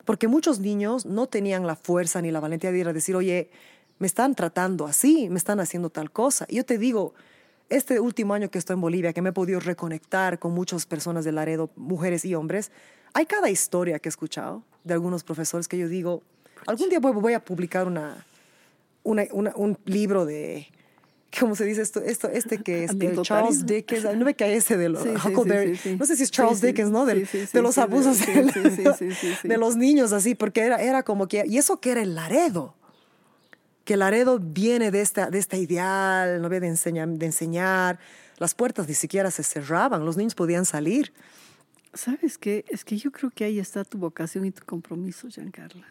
Porque 0.04 0.28
muchos 0.28 0.60
niños 0.60 1.06
no 1.06 1.26
tenían 1.26 1.66
la 1.66 1.76
fuerza 1.76 2.20
ni 2.20 2.30
la 2.30 2.40
valentía 2.40 2.70
de 2.70 2.78
ir 2.78 2.88
a 2.88 2.92
decir, 2.92 3.16
oye, 3.16 3.50
me 3.98 4.06
están 4.06 4.34
tratando 4.34 4.86
así, 4.86 5.28
me 5.30 5.38
están 5.38 5.60
haciendo 5.60 5.90
tal 5.90 6.10
cosa. 6.10 6.46
Y 6.48 6.56
yo 6.56 6.64
te 6.64 6.78
digo, 6.78 7.14
este 7.68 8.00
último 8.00 8.34
año 8.34 8.50
que 8.50 8.58
estoy 8.58 8.74
en 8.74 8.80
Bolivia, 8.80 9.12
que 9.12 9.22
me 9.22 9.30
he 9.30 9.32
podido 9.32 9.60
reconectar 9.60 10.38
con 10.38 10.52
muchas 10.52 10.86
personas 10.86 11.24
de 11.24 11.32
Laredo, 11.32 11.70
mujeres 11.76 12.24
y 12.24 12.34
hombres, 12.34 12.70
hay 13.12 13.26
cada 13.26 13.50
historia 13.50 13.98
que 13.98 14.08
he 14.08 14.10
escuchado 14.10 14.62
de 14.84 14.94
algunos 14.94 15.24
profesores 15.24 15.68
que 15.68 15.78
yo 15.78 15.88
digo, 15.88 16.22
algún 16.66 16.88
día 16.88 17.00
voy, 17.00 17.32
a 17.34 17.44
publicar 17.44 17.86
una, 17.86 18.24
un 19.04 19.78
libro 19.84 20.24
de, 20.26 20.68
¿cómo 21.38 21.54
se 21.54 21.64
dice 21.64 21.82
esto? 21.82 22.00
esto 22.00 22.28
este 22.28 22.58
que 22.58 22.84
es 22.84 22.98
de 22.98 23.20
Charles 23.22 23.66
Dickens, 23.66 24.04
no 24.16 24.24
me 24.24 24.34
cae 24.34 24.56
ese 24.56 24.76
de 24.76 24.88
los 24.88 25.04
no 25.98 26.06
sé 26.06 26.16
si 26.16 26.22
es 26.22 26.30
Charles 26.30 26.60
Dickens, 26.60 26.90
¿no? 26.90 27.04
De, 27.04 27.26
los 27.54 27.78
abusos 27.78 28.18
de, 29.42 29.56
los 29.58 29.76
niños 29.76 30.12
así, 30.12 30.34
porque 30.34 30.60
era, 30.60 30.80
era 30.82 31.02
como 31.02 31.26
que, 31.26 31.44
y 31.46 31.58
eso 31.58 31.80
que 31.80 31.90
era 31.90 32.02
el 32.02 32.14
Laredo 32.14 32.74
que 33.86 33.96
Laredo 33.96 34.40
viene 34.40 34.90
de 34.90 35.00
esta, 35.00 35.30
de 35.30 35.38
esta 35.38 35.56
ideal, 35.56 36.42
¿no? 36.42 36.48
de, 36.48 36.56
enseñar, 36.66 37.08
de 37.08 37.24
enseñar. 37.24 38.00
Las 38.36 38.52
puertas 38.52 38.88
ni 38.88 38.94
siquiera 38.94 39.30
se 39.30 39.44
cerraban, 39.44 40.04
los 40.04 40.16
niños 40.16 40.34
podían 40.34 40.64
salir. 40.64 41.12
¿Sabes 41.94 42.36
qué? 42.36 42.64
Es 42.68 42.84
que 42.84 42.98
yo 42.98 43.12
creo 43.12 43.30
que 43.30 43.44
ahí 43.44 43.60
está 43.60 43.84
tu 43.84 43.96
vocación 43.96 44.44
y 44.44 44.50
tu 44.50 44.64
compromiso, 44.66 45.28
Giancarla. 45.28 45.86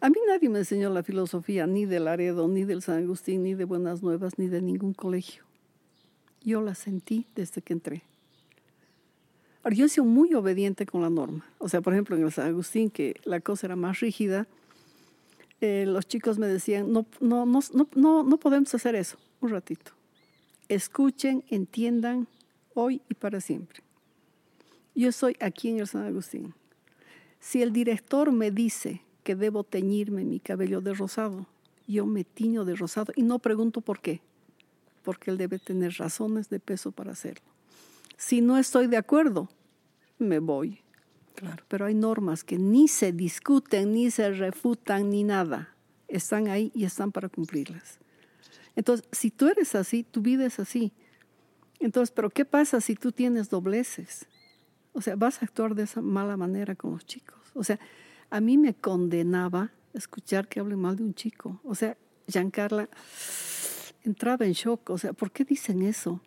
A 0.00 0.08
mí 0.08 0.16
nadie 0.26 0.48
me 0.48 0.60
enseñó 0.60 0.88
la 0.88 1.02
filosofía 1.02 1.66
ni 1.66 1.84
de 1.84 2.00
Laredo, 2.00 2.48
ni 2.48 2.64
del 2.64 2.80
San 2.80 3.02
Agustín, 3.02 3.42
ni 3.42 3.52
de 3.54 3.66
Buenas 3.66 4.02
Nuevas, 4.02 4.38
ni 4.38 4.48
de 4.48 4.62
ningún 4.62 4.94
colegio. 4.94 5.44
Yo 6.42 6.62
la 6.62 6.74
sentí 6.74 7.26
desde 7.34 7.60
que 7.60 7.74
entré. 7.74 8.02
Ahora, 9.62 9.76
yo 9.76 9.84
he 9.84 9.88
sido 9.90 10.06
muy 10.06 10.32
obediente 10.32 10.86
con 10.86 11.02
la 11.02 11.10
norma. 11.10 11.44
O 11.58 11.68
sea, 11.68 11.82
por 11.82 11.92
ejemplo, 11.92 12.16
en 12.16 12.24
el 12.24 12.32
San 12.32 12.46
Agustín, 12.46 12.88
que 12.88 13.20
la 13.24 13.40
cosa 13.40 13.66
era 13.66 13.76
más 13.76 14.00
rígida, 14.00 14.46
eh, 15.60 15.84
los 15.86 16.06
chicos 16.06 16.38
me 16.38 16.46
decían, 16.46 16.92
no, 16.92 17.06
no, 17.20 17.44
no, 17.46 17.60
no, 17.94 18.22
no 18.22 18.36
podemos 18.38 18.74
hacer 18.74 18.94
eso, 18.94 19.18
un 19.40 19.50
ratito. 19.50 19.92
Escuchen, 20.68 21.44
entiendan, 21.48 22.28
hoy 22.74 23.02
y 23.08 23.14
para 23.14 23.40
siempre. 23.40 23.80
Yo 24.94 25.08
estoy 25.08 25.36
aquí 25.40 25.68
en 25.70 25.80
el 25.80 25.86
San 25.86 26.02
Agustín. 26.02 26.54
Si 27.40 27.62
el 27.62 27.72
director 27.72 28.32
me 28.32 28.50
dice 28.50 29.02
que 29.22 29.34
debo 29.34 29.64
teñirme 29.64 30.24
mi 30.24 30.40
cabello 30.40 30.80
de 30.80 30.94
rosado, 30.94 31.46
yo 31.86 32.04
me 32.06 32.24
tiño 32.24 32.64
de 32.64 32.76
rosado 32.76 33.12
y 33.16 33.22
no 33.22 33.38
pregunto 33.38 33.80
por 33.80 34.00
qué, 34.00 34.20
porque 35.02 35.30
él 35.30 35.38
debe 35.38 35.58
tener 35.58 35.94
razones 35.94 36.50
de 36.50 36.60
peso 36.60 36.92
para 36.92 37.12
hacerlo. 37.12 37.46
Si 38.16 38.40
no 38.40 38.58
estoy 38.58 38.88
de 38.88 38.96
acuerdo, 38.96 39.48
me 40.18 40.38
voy. 40.38 40.80
Claro. 41.38 41.62
Pero 41.68 41.86
hay 41.86 41.94
normas 41.94 42.42
que 42.42 42.58
ni 42.58 42.88
se 42.88 43.12
discuten, 43.12 43.92
ni 43.92 44.10
se 44.10 44.28
refutan, 44.32 45.08
ni 45.08 45.22
nada. 45.22 45.72
Están 46.08 46.48
ahí 46.48 46.72
y 46.74 46.84
están 46.84 47.12
para 47.12 47.28
cumplirlas. 47.28 48.00
Entonces, 48.74 49.06
si 49.12 49.30
tú 49.30 49.46
eres 49.46 49.76
así, 49.76 50.02
tu 50.02 50.20
vida 50.20 50.44
es 50.46 50.58
así. 50.58 50.92
Entonces, 51.78 52.10
pero 52.10 52.28
¿qué 52.28 52.44
pasa 52.44 52.80
si 52.80 52.96
tú 52.96 53.12
tienes 53.12 53.50
dobleces? 53.50 54.26
O 54.92 55.00
sea, 55.00 55.14
vas 55.14 55.40
a 55.40 55.44
actuar 55.44 55.76
de 55.76 55.84
esa 55.84 56.02
mala 56.02 56.36
manera 56.36 56.74
con 56.74 56.90
los 56.90 57.06
chicos. 57.06 57.38
O 57.54 57.62
sea, 57.62 57.78
a 58.30 58.40
mí 58.40 58.58
me 58.58 58.74
condenaba 58.74 59.70
escuchar 59.94 60.48
que 60.48 60.58
hable 60.58 60.74
mal 60.74 60.96
de 60.96 61.04
un 61.04 61.14
chico. 61.14 61.60
O 61.62 61.76
sea, 61.76 61.96
Giancarla 62.26 62.88
entraba 64.02 64.44
en 64.44 64.54
shock. 64.54 64.90
O 64.90 64.98
sea, 64.98 65.12
¿por 65.12 65.30
qué 65.30 65.44
dicen 65.44 65.82
eso? 65.82 66.20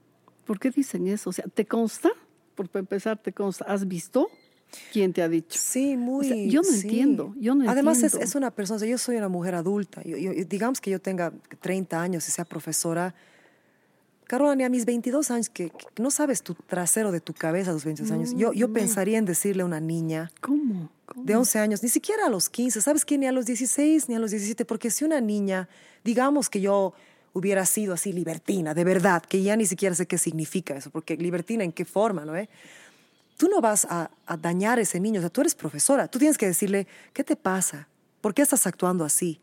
¿Por 0.45 0.57
qué 0.57 0.71
dicen 0.71 1.07
eso? 1.07 1.31
O 1.31 1.33
sea, 1.33 1.43
¿te 1.53 1.65
consta? 1.65 2.11
Por 2.55 2.69
empezar, 2.75 3.21
¿te 3.21 3.33
consta? 3.33 3.65
¿Has 3.65 3.85
visto? 3.85 4.29
¿Quién 4.93 5.11
te 5.13 5.21
ha 5.21 5.27
dicho? 5.29 5.59
Sí, 5.61 5.97
muy. 5.97 6.25
O 6.25 6.33
sea, 6.33 6.37
yo 6.45 6.61
no 6.61 6.69
sí. 6.69 6.81
entiendo. 6.81 7.33
Yo 7.39 7.55
no 7.55 7.69
Además, 7.69 7.97
es, 7.97 8.03
entiendo. 8.05 8.25
es 8.25 8.35
una 8.35 8.51
persona, 8.51 8.75
o 8.77 8.79
sea, 8.79 8.87
yo 8.87 8.97
soy 8.97 9.17
una 9.17 9.27
mujer 9.29 9.55
adulta. 9.55 10.01
Yo, 10.03 10.17
yo- 10.17 10.31
digamos 10.45 10.79
que 10.81 10.89
yo 10.91 10.99
tenga 11.01 11.33
30 11.61 12.01
años 12.01 12.27
y 12.27 12.31
sea 12.31 12.45
profesora. 12.45 13.13
Carola, 14.27 14.55
ni 14.55 14.63
a 14.63 14.69
mis 14.69 14.85
22 14.85 15.29
años, 15.29 15.49
que, 15.49 15.69
que 15.71 16.01
no 16.01 16.09
sabes 16.09 16.41
tu 16.41 16.53
trasero 16.53 17.11
de 17.11 17.19
tu 17.19 17.33
cabeza 17.33 17.71
a 17.71 17.73
los 17.73 17.83
22 17.83 18.11
años, 18.13 18.33
yo, 18.37 18.53
yo 18.53 18.71
pensaría 18.71 19.17
en 19.17 19.25
decirle 19.25 19.63
a 19.63 19.65
una 19.65 19.81
niña 19.81 20.31
¿Cómo? 20.39 20.89
¿Cómo? 21.05 21.25
de 21.25 21.35
11 21.35 21.59
años, 21.59 21.83
ni 21.83 21.89
siquiera 21.89 22.27
a 22.27 22.29
los 22.29 22.49
15, 22.49 22.79
¿sabes 22.81 23.03
qué? 23.03 23.17
Ni 23.17 23.27
a 23.27 23.33
los 23.33 23.45
16, 23.45 24.07
ni 24.07 24.15
a 24.15 24.19
los 24.19 24.31
17, 24.31 24.63
porque 24.63 24.89
si 24.89 25.03
una 25.03 25.19
niña, 25.19 25.67
digamos 26.05 26.49
que 26.49 26.61
yo 26.61 26.93
hubiera 27.33 27.65
sido 27.65 27.93
así 27.93 28.13
libertina, 28.13 28.73
de 28.73 28.85
verdad, 28.85 29.21
que 29.21 29.43
ya 29.43 29.57
ni 29.57 29.65
siquiera 29.65 29.95
sé 29.95 30.05
qué 30.05 30.17
significa 30.17 30.75
eso, 30.77 30.91
porque 30.91 31.17
libertina 31.17 31.65
en 31.65 31.73
qué 31.73 31.83
forma, 31.83 32.23
¿no? 32.23 32.33
eh? 32.37 32.47
Tú 33.41 33.47
no 33.49 33.59
vas 33.59 33.87
a, 33.89 34.11
a 34.27 34.37
dañar 34.37 34.77
a 34.77 34.83
ese 34.83 34.99
niño, 34.99 35.17
o 35.19 35.21
sea, 35.23 35.31
tú 35.31 35.41
eres 35.41 35.55
profesora, 35.55 36.07
tú 36.07 36.19
tienes 36.19 36.37
que 36.37 36.45
decirle, 36.45 36.85
¿qué 37.11 37.23
te 37.23 37.35
pasa? 37.35 37.87
¿Por 38.21 38.35
qué 38.35 38.43
estás 38.43 38.67
actuando 38.67 39.03
así? 39.03 39.41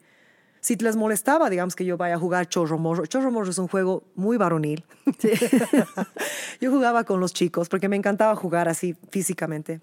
Si 0.61 0.77
les 0.77 0.95
molestaba, 0.95 1.51
digamos 1.51 1.75
que 1.75 1.85
yo 1.85 1.97
vaya 1.97 2.15
a 2.15 2.19
jugar 2.21 2.47
chorro 2.49 2.79
morro. 2.79 3.07
Chorro 3.07 3.33
morro 3.33 3.51
es 3.51 3.59
un 3.59 3.67
juego 3.67 4.05
muy 4.15 4.37
varonil. 4.37 4.85
yo 6.61 6.71
jugaba 6.71 7.03
con 7.03 7.19
los 7.19 7.33
chicos 7.33 7.69
porque 7.69 7.89
me 7.89 7.97
encantaba 7.97 8.37
jugar 8.37 8.69
así 8.69 8.95
físicamente. 9.11 9.81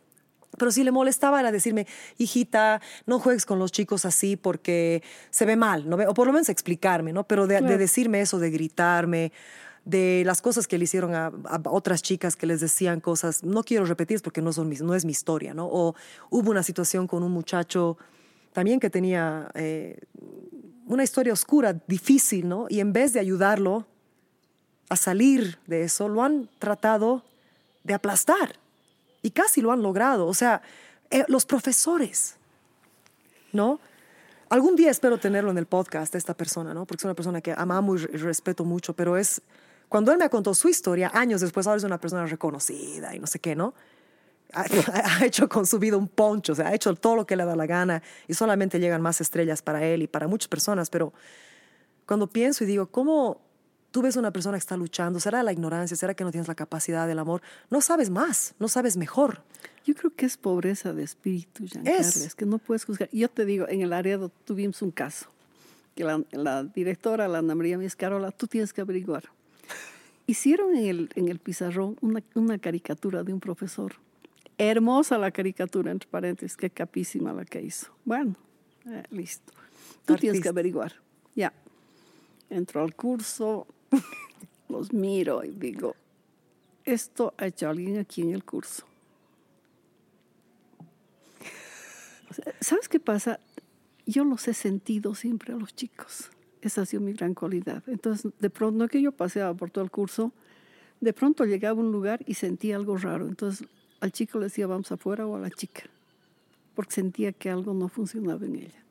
Pero 0.57 0.71
si 0.71 0.85
le 0.85 0.91
molestaba 0.91 1.41
era 1.41 1.51
decirme, 1.51 1.85
hijita, 2.17 2.79
no 3.05 3.19
juegues 3.19 3.45
con 3.45 3.59
los 3.59 3.73
chicos 3.73 4.05
así 4.05 4.37
porque 4.37 5.03
se 5.29 5.45
ve 5.45 5.57
mal, 5.57 5.89
¿no? 5.89 5.97
O 6.07 6.13
por 6.13 6.27
lo 6.27 6.31
menos 6.31 6.47
explicarme, 6.47 7.11
¿no? 7.11 7.25
Pero 7.25 7.47
de, 7.47 7.55
de 7.55 7.59
Claro. 7.61 7.77
decirme 7.77 8.21
eso, 8.21 8.39
de 8.39 8.49
gritarme, 8.51 9.33
de 9.85 10.23
las 10.25 10.41
cosas 10.41 10.67
que 10.67 10.77
le 10.77 10.83
hicieron 10.83 11.13
a, 11.13 11.27
a 11.27 11.61
otras 11.69 12.01
chicas 12.01 12.35
que 12.35 12.47
les 12.47 12.59
decían 12.59 12.99
cosas, 12.99 13.43
no 13.43 13.63
quiero 13.63 13.85
repetir 13.85 14.21
porque 14.21 14.41
no, 14.41 14.51
son 14.51 14.67
mis, 14.67 14.81
no 14.81 14.95
es 14.95 15.05
mi 15.05 15.11
historia, 15.11 15.53
¿no? 15.53 15.67
O 15.67 15.95
hubo 16.29 16.51
una 16.51 16.63
situación 16.63 17.07
con 17.07 17.23
un 17.23 17.31
muchacho 17.31 17.97
también 18.51 18.79
que 18.79 18.89
tenía 18.89 19.49
eh, 19.53 19.99
una 20.87 21.03
historia 21.03 21.33
oscura, 21.33 21.73
difícil, 21.87 22.47
¿no? 22.47 22.67
Y 22.69 22.79
en 22.79 22.93
vez 22.93 23.13
de 23.13 23.19
ayudarlo 23.19 23.85
a 24.89 24.95
salir 24.95 25.59
de 25.67 25.83
eso, 25.83 26.09
lo 26.09 26.23
han 26.23 26.49
tratado 26.59 27.23
de 27.83 27.93
aplastar. 27.93 28.55
Y 29.21 29.31
casi 29.31 29.61
lo 29.61 29.71
han 29.71 29.81
logrado. 29.81 30.27
O 30.27 30.33
sea, 30.33 30.61
eh, 31.09 31.25
los 31.27 31.45
profesores, 31.45 32.35
¿no? 33.51 33.79
Algún 34.49 34.75
día 34.75 34.91
espero 34.91 35.17
tenerlo 35.17 35.49
en 35.49 35.57
el 35.57 35.65
podcast, 35.65 36.13
esta 36.13 36.35
persona, 36.35 36.73
¿no? 36.73 36.85
Porque 36.85 37.01
es 37.01 37.05
una 37.05 37.15
persona 37.15 37.41
que 37.41 37.53
amo 37.57 37.95
y 37.95 37.97
re- 37.97 38.17
respeto 38.19 38.63
mucho, 38.63 38.93
pero 38.93 39.17
es, 39.17 39.41
cuando 39.89 40.11
él 40.11 40.17
me 40.17 40.29
contó 40.29 40.53
su 40.53 40.67
historia, 40.69 41.11
años 41.13 41.41
después, 41.41 41.67
ahora 41.67 41.77
es 41.77 41.83
una 41.83 41.99
persona 41.99 42.25
reconocida 42.25 43.15
y 43.15 43.19
no 43.19 43.27
sé 43.27 43.39
qué, 43.39 43.55
¿no? 43.55 43.73
Ha, 44.53 44.63
ha 45.21 45.25
hecho 45.25 45.49
con 45.49 45.65
su 45.65 45.79
vida 45.79 45.97
un 45.97 46.07
poncho, 46.07 46.53
o 46.53 46.55
sea, 46.55 46.67
ha 46.67 46.73
hecho 46.75 46.93
todo 46.95 47.15
lo 47.15 47.25
que 47.25 47.35
le 47.35 47.45
da 47.45 47.55
la 47.55 47.65
gana 47.65 48.01
y 48.27 48.33
solamente 48.33 48.79
llegan 48.79 49.01
más 49.01 49.21
estrellas 49.21 49.61
para 49.61 49.83
él 49.85 50.03
y 50.03 50.07
para 50.07 50.27
muchas 50.27 50.47
personas, 50.47 50.89
pero 50.89 51.13
cuando 52.05 52.27
pienso 52.27 52.63
y 52.63 52.67
digo, 52.67 52.87
¿cómo 52.87 53.41
tú 53.91 54.01
ves 54.01 54.15
una 54.15 54.31
persona 54.31 54.57
que 54.57 54.59
está 54.59 54.77
luchando? 54.77 55.19
¿Será 55.19 55.41
la 55.41 55.53
ignorancia? 55.53 55.95
¿Será 55.95 56.13
que 56.13 56.23
no 56.23 56.31
tienes 56.31 56.47
la 56.47 56.55
capacidad 56.55 57.07
del 57.07 57.17
amor? 57.19 57.41
No 57.69 57.81
sabes 57.81 58.09
más, 58.09 58.53
no 58.59 58.67
sabes 58.67 58.97
mejor. 58.97 59.41
Yo 59.85 59.95
creo 59.95 60.11
que 60.13 60.25
es 60.25 60.35
pobreza 60.35 60.93
de 60.93 61.03
espíritu, 61.03 61.65
Giancarles, 61.65 62.17
Es. 62.17 62.35
que 62.35 62.45
no 62.45 62.57
puedes 62.57 62.85
juzgar. 62.85 63.09
Yo 63.11 63.29
te 63.29 63.45
digo, 63.45 63.67
en 63.69 63.81
el 63.81 63.91
Laredo 63.91 64.29
tuvimos 64.43 64.81
un 64.81 64.91
caso, 64.91 65.27
que 65.95 66.03
la, 66.03 66.21
la 66.31 66.63
directora, 66.63 67.27
la 67.27 67.37
Ana 67.37 67.55
María 67.55 67.77
Miscarola, 67.77 68.31
tú 68.31 68.47
tienes 68.47 68.73
que 68.73 68.81
averiguar. 68.81 69.23
Hicieron 70.27 70.75
en 70.75 70.85
el, 70.85 71.09
en 71.15 71.27
el 71.27 71.39
pizarrón 71.39 71.97
una, 72.01 72.23
una 72.33 72.57
caricatura 72.57 73.23
de 73.23 73.33
un 73.33 73.39
profesor. 73.39 73.95
Hermosa 74.57 75.17
la 75.17 75.31
caricatura, 75.31 75.91
entre 75.91 76.09
paréntesis, 76.09 76.57
qué 76.57 76.69
capísima 76.69 77.33
la 77.33 77.45
que 77.45 77.61
hizo. 77.61 77.91
Bueno, 78.05 78.35
eh, 78.87 79.03
listo. 79.09 79.53
Tú 80.05 80.15
tienes 80.15 80.41
que 80.41 80.49
averiguar. 80.49 80.93
Ya. 81.35 81.53
Entro 82.49 82.81
al 82.81 82.95
curso, 82.95 83.67
los 84.69 84.93
miro 84.93 85.43
y 85.43 85.51
digo, 85.51 85.95
esto 86.85 87.33
ha 87.37 87.47
hecho 87.47 87.69
alguien 87.69 87.97
aquí 87.97 88.21
en 88.21 88.31
el 88.33 88.43
curso. 88.43 88.85
¿Sabes 92.59 92.89
qué 92.89 92.99
pasa? 92.99 93.39
Yo 94.05 94.23
los 94.23 94.47
he 94.47 94.53
sentido 94.53 95.15
siempre 95.15 95.53
a 95.53 95.57
los 95.57 95.75
chicos. 95.75 96.29
Esa 96.65 96.81
ha 96.81 96.85
sido 96.87 97.03
mi 97.03 97.13
gran 97.13 97.35
cualidad. 97.35 97.83
Entonces, 97.85 98.31
de 98.39 98.49
pronto, 98.49 98.79
no 98.79 98.87
que 98.87 98.99
yo 98.99 99.11
paseaba 99.11 99.53
por 99.53 99.69
todo 99.69 99.83
el 99.83 99.91
curso, 99.91 100.31
de 100.99 101.13
pronto 101.13 101.45
llegaba 101.45 101.79
a 101.79 101.83
un 101.83 101.91
lugar 101.91 102.23
y 102.25 102.33
sentía 102.33 102.75
algo 102.75 102.97
raro. 102.97 103.27
Entonces, 103.27 103.67
al 103.99 104.11
chico 104.11 104.39
le 104.39 104.45
decía, 104.45 104.65
vamos 104.65 104.91
afuera 104.91 105.27
o 105.27 105.35
a 105.35 105.39
la 105.39 105.51
chica, 105.51 105.83
porque 106.73 106.93
sentía 106.93 107.33
que 107.33 107.51
algo 107.51 107.75
no 107.75 107.87
funcionaba 107.87 108.43
en 108.47 108.55
ella. 108.55 108.83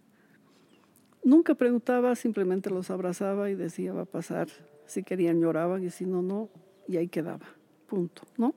Nunca 1.24 1.56
preguntaba, 1.56 2.14
simplemente 2.14 2.70
los 2.70 2.90
abrazaba 2.90 3.51
y 3.51 3.56
decía, 3.56 3.92
va 3.92 4.02
a 4.02 4.06
pasar. 4.06 4.46
Si 4.86 5.02
querían 5.02 5.40
lloraban 5.40 5.82
y 5.82 5.90
si 5.90 6.06
no, 6.06 6.22
no, 6.22 6.51
y 6.86 6.96
ahí 6.96 7.09
quedaba. 7.09 7.48
Punto, 7.88 8.22
¿no? 8.36 8.55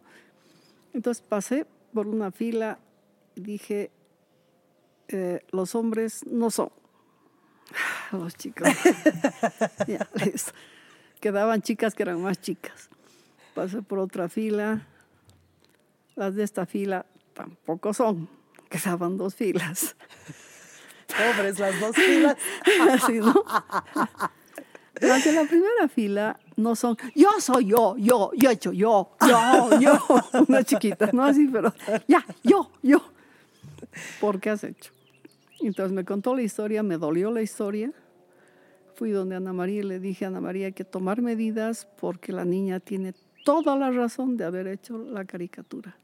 Entonces 0.94 1.24
pasé 1.28 1.66
por 1.92 2.06
una 2.06 2.30
fila 2.30 2.78
y 3.34 3.42
dije, 3.42 3.90
eh, 5.08 5.42
los 5.52 5.74
hombres 5.74 6.24
no 6.28 6.52
son. 6.52 6.70
Los 8.12 8.36
chicos. 8.36 8.68
ya, 9.88 10.08
listo. 10.14 10.52
Quedaban 11.20 11.62
chicas 11.62 11.94
que 11.96 12.04
eran 12.04 12.22
más 12.22 12.40
chicas. 12.40 12.90
Pasé 13.54 13.82
por 13.82 14.00
otra 14.00 14.30
fila. 14.30 14.86
Las 16.16 16.36
de 16.36 16.44
esta 16.44 16.66
fila 16.66 17.06
tampoco 17.34 17.94
son. 17.94 18.30
Quedaban 18.70 19.18
dos 19.18 19.36
filas. 19.36 19.96
Pobres 21.08 21.58
las 21.58 21.80
dos 21.80 21.96
filas. 21.96 22.36
Así, 22.92 23.14
¿no? 23.14 23.44
Las 25.00 25.24
de 25.24 25.32
la 25.32 25.44
primera 25.46 25.88
fila 25.88 26.40
no 26.56 26.76
son, 26.76 26.98
yo 27.16 27.30
soy 27.40 27.68
yo, 27.68 27.96
yo, 27.98 28.32
yo 28.36 28.50
he 28.50 28.54
hecho 28.54 28.72
yo, 28.72 29.12
yo, 29.22 29.80
yo, 29.80 30.06
una 30.48 30.64
chiquita, 30.64 31.12
no 31.14 31.24
así, 31.24 31.48
pero 31.48 31.72
ya, 32.08 32.26
yo, 32.44 32.72
yo. 32.82 33.00
¿Por 34.20 34.40
qué 34.40 34.50
has 34.50 34.64
hecho? 34.64 34.92
Entonces 35.62 35.94
me 35.94 36.06
contó 36.06 36.36
la 36.36 36.42
historia, 36.44 36.84
me 36.84 36.98
dolió 36.98 37.32
la 37.32 37.42
historia. 37.42 37.92
Fui 38.96 39.12
donde 39.12 39.36
Ana 39.36 39.54
María 39.54 39.82
y 39.82 39.84
le 39.84 40.00
dije 40.00 40.26
a 40.26 40.30
Ana 40.30 40.42
María 40.42 40.72
que 40.72 40.84
tomar 40.84 41.22
medidas 41.22 41.88
porque 42.00 42.32
la 42.32 42.46
niña 42.46 42.80
tiene 42.80 43.14
toda 43.46 43.76
la 43.76 43.92
razón 43.92 44.38
de 44.38 44.44
haber 44.46 44.68
hecho 44.68 44.98
la 44.98 45.26
caricatura. 45.26 45.98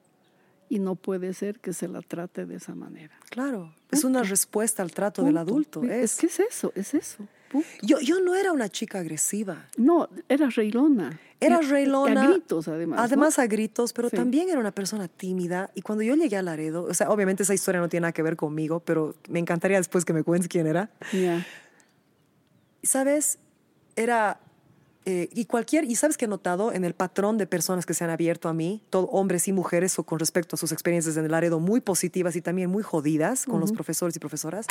Y 0.70 0.80
no 0.80 0.96
puede 0.96 1.34
ser 1.34 1.60
que 1.60 1.74
se 1.74 1.88
la 1.88 2.02
trate 2.02 2.46
de 2.46 2.56
esa 2.56 2.74
manera. 2.74 3.14
Claro, 3.30 3.74
es 3.92 4.04
una 4.04 4.24
respuesta 4.24 4.82
al 4.82 4.92
trato 4.92 5.24
del 5.24 5.38
adulto. 5.38 5.84
Es 5.84 6.14
Es. 6.14 6.20
que 6.20 6.28
es 6.28 6.40
eso, 6.40 6.72
es 6.76 6.94
eso. 6.94 7.28
Punto. 7.54 7.68
Yo, 7.84 8.00
yo 8.02 8.20
no 8.20 8.36
era 8.36 8.52
una 8.52 8.68
chica 8.68 9.00
agresiva. 9.00 9.68
No, 9.78 10.10
era 10.28 10.50
reilona. 10.50 11.18
Era 11.40 11.60
reilona. 11.62 12.24
A 12.24 12.28
gritos, 12.32 12.68
además. 12.68 12.98
¿no? 12.98 13.04
Además 13.04 13.40
a 13.40 13.48
gritos, 13.48 13.94
pero 13.94 14.10
Sí. 14.10 14.16
también 14.18 14.50
era 14.50 14.60
una 14.60 14.72
persona 14.72 15.08
tímida. 15.08 15.72
Y 15.76 15.82
cuando 15.82 16.04
yo 16.04 16.16
llegué 16.16 16.36
a 16.36 16.42
Laredo, 16.42 16.84
o 16.84 16.94
sea, 16.94 17.10
obviamente 17.10 17.44
esa 17.44 17.54
historia 17.54 17.80
no 17.80 17.88
tiene 17.88 18.02
nada 18.02 18.12
que 18.12 18.24
ver 18.24 18.36
conmigo, 18.36 18.82
pero 18.82 19.16
me 19.30 19.40
encantaría 19.40 19.78
después 19.78 20.04
que 20.04 20.12
me 20.14 20.24
cuentes 20.24 20.50
quién 20.50 20.68
era. 20.68 20.90
Ya. 21.14 21.46
Y, 22.82 22.88
¿Sabes? 22.88 23.40
Era... 23.96 24.40
eh, 25.06 25.30
y 25.34 25.46
cualquier, 25.46 25.84
y 25.84 25.96
sabes 25.96 26.18
que 26.18 26.26
he 26.26 26.28
notado 26.30 26.72
en 26.72 26.86
el 26.86 26.94
patrón 26.94 27.38
de 27.38 27.46
personas 27.46 27.86
que 27.86 27.94
se 27.94 28.04
han 28.06 28.10
abierto 28.10 28.48
a 28.50 28.54
mí, 28.54 28.82
todo, 28.90 29.06
hombres 29.08 29.48
y 29.50 29.54
mujeres, 29.54 30.00
o 30.00 30.04
con 30.04 30.18
respecto 30.20 30.56
a 30.56 30.58
sus 30.58 30.72
experiencias 30.72 31.18
en 31.18 31.26
el 31.26 31.32
Laredo, 31.32 31.60
muy 31.60 31.82
positivas 31.82 32.36
y 32.38 32.42
también 32.42 32.70
muy 32.70 32.84
jodidas 32.84 33.46
con 33.46 33.60
los 33.60 33.72
profesores 33.74 34.16
y 34.16 34.20
profesoras, 34.20 34.66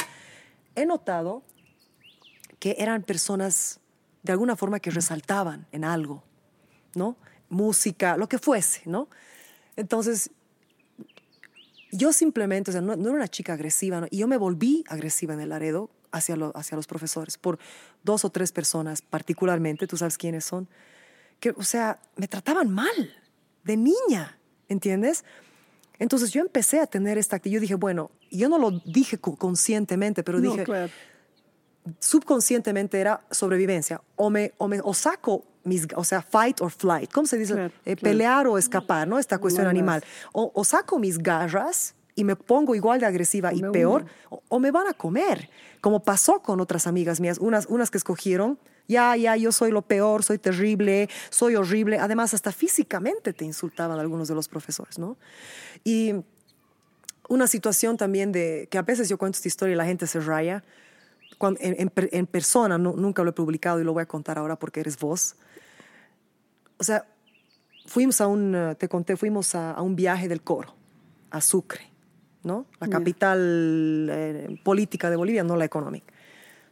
he 0.75 0.87
notado 0.87 1.43
que 2.63 2.77
eran 2.79 3.03
personas 3.03 3.81
de 4.23 4.31
alguna 4.31 4.55
forma 4.55 4.79
que 4.79 4.93
resaltaban 4.93 5.67
en 5.73 5.83
algo, 5.85 6.23
¿no? 6.95 7.17
música, 7.49 8.17
lo 8.17 8.29
que 8.29 8.39
fuese, 8.39 8.83
¿no? 8.87 9.09
Entonces, 9.75 10.31
yo 11.91 12.13
simplemente, 12.13 12.71
o 12.71 12.73
sea, 12.73 12.81
no, 12.81 12.95
no 12.95 13.09
era 13.09 13.17
una 13.17 13.27
chica 13.27 13.55
agresiva, 13.55 14.01
¿no? 14.01 14.07
y 14.11 14.19
yo 14.19 14.29
me 14.29 14.37
volví 14.37 14.85
agresiva 14.89 15.35
en 15.35 15.41
el 15.41 15.49
Laredo 15.49 15.91
hacia, 16.13 16.37
lo- 16.37 16.53
hacia 16.57 16.77
los 16.77 16.87
profesores, 16.87 17.37
por 17.37 17.59
dos 18.05 18.25
o 18.25 18.31
tres 18.31 18.53
personas 18.53 19.03
particularmente, 19.03 19.89
tú 19.89 19.97
sabes 19.97 20.17
quiénes 20.17 20.45
son, 20.45 20.69
que, 21.41 21.51
o 21.57 21.65
sea, 21.65 22.01
me 22.15 22.29
trataban 22.29 22.71
mal, 22.71 23.13
de 23.65 23.77
niña, 23.77 24.39
¿entiendes? 24.69 25.25
Entonces 25.99 26.31
yo 26.31 26.41
empecé 26.43 26.79
a 26.79 26.87
tener 26.87 27.19
esta 27.19 27.37
actitud, 27.37 27.55
yo 27.55 27.61
dije, 27.61 27.75
bueno, 27.75 28.13
yo 28.31 28.49
no 28.49 28.57
lo 28.59 28.71
dije 28.85 29.19
co- 29.19 29.35
conscientemente, 29.37 30.23
pero 30.23 30.39
No, 30.39 30.53
dije, 30.53 30.63
claro. 30.65 30.93
Subconscientemente 31.99 33.01
era 33.01 33.25
sobrevivencia. 33.31 34.01
O 34.17 34.31
me, 34.31 34.53
o 34.59 34.69
me 34.69 34.81
o 34.83 34.95
saco 34.95 35.45
mis, 35.65 35.87
o 35.95 36.05
sea, 36.05 36.23
fight 36.23 36.61
or 36.61 36.71
flight. 36.71 37.13
¿Cómo 37.13 37.27
se 37.27 37.39
dice? 37.39 37.55
Claro, 37.55 37.73
Eh, 37.85 37.97
claro. 37.97 38.01
Pelear 38.01 38.47
o 38.47 38.59
escapar, 38.59 39.07
¿no? 39.07 39.19
Esta 39.19 39.39
cuestión 39.39 39.65
No 39.65 39.71
animal. 39.71 40.05
O, 40.33 40.51
o 40.55 40.65
saco 40.65 40.99
mis 40.99 41.19
garras 41.19 41.95
y 42.15 42.25
me 42.25 42.37
pongo 42.37 42.75
igual 42.75 43.01
de 43.01 43.07
agresiva 43.07 43.51
O 43.51 43.57
y 43.57 43.63
peor, 43.73 44.05
o, 44.29 44.43
o 44.49 44.59
me 44.59 44.71
van 44.71 44.87
a 44.87 44.93
comer. 44.93 45.49
Como 45.81 46.03
pasó 46.03 46.41
con 46.43 46.61
otras 46.61 46.87
amigas 46.87 47.21
mías, 47.21 47.39
unas, 47.39 47.67
unas 47.67 47.91
que 47.91 47.99
escogieron, 47.99 48.59
ya, 48.89 49.17
ya, 49.17 49.37
yo 49.37 49.53
soy 49.53 49.71
lo 49.71 49.83
peor, 49.83 50.23
soy 50.25 50.39
terrible, 50.39 51.09
soy 51.31 51.55
horrible. 51.57 51.99
Además, 51.99 52.35
hasta 52.35 52.53
físicamente 52.53 53.33
te 53.33 53.45
insultaban 53.45 53.99
algunos 53.99 54.29
de 54.29 54.35
los 54.35 54.49
profesores, 54.49 54.99
¿no? 54.99 55.17
Y 55.85 56.15
una 57.29 57.47
situación 57.47 57.97
también 57.97 58.33
de 58.33 58.69
que 58.71 58.79
a 58.79 58.83
veces 58.83 59.09
yo 59.09 59.17
cuento 59.17 59.37
esta 59.37 59.49
historia 59.49 59.73
y 59.75 59.77
la 59.77 59.87
gente 59.87 60.07
se 60.07 60.21
raya. 60.21 60.65
Cuando, 61.43 61.59
en, 61.60 61.74
en 61.77 61.90
en 62.12 62.27
persona, 62.28 62.78
nu- 62.78 62.94
nunca 62.97 63.24
lo 63.24 63.31
he 63.31 63.32
publicado 63.32 63.81
y 63.81 63.85
lo 63.85 63.93
voy 63.93 64.05
a 64.05 64.06
contar 64.06 64.39
ahora 64.39 64.55
porque 64.56 64.78
eres 64.78 64.97
vos. 64.97 65.35
O 66.78 66.85
sea, 66.85 67.05
fuimos 67.85 68.20
a 68.20 68.28
un, 68.28 68.55
eh, 68.55 68.77
te 68.77 68.89
conté, 68.89 69.16
fuimos 69.16 69.56
a, 69.56 69.73
a 69.73 69.82
un 69.82 69.97
viaje 69.97 70.28
del 70.28 70.43
coro, 70.43 70.73
a 71.32 71.40
Sucre, 71.40 71.90
¿no? 72.44 72.66
La 72.78 72.86
capital 72.86 74.09
eh, 74.09 74.60
política 74.62 75.10
de 75.10 75.16
Bolivia, 75.16 75.43
no 75.43 75.56
la 75.56 75.64
económica. 75.64 76.14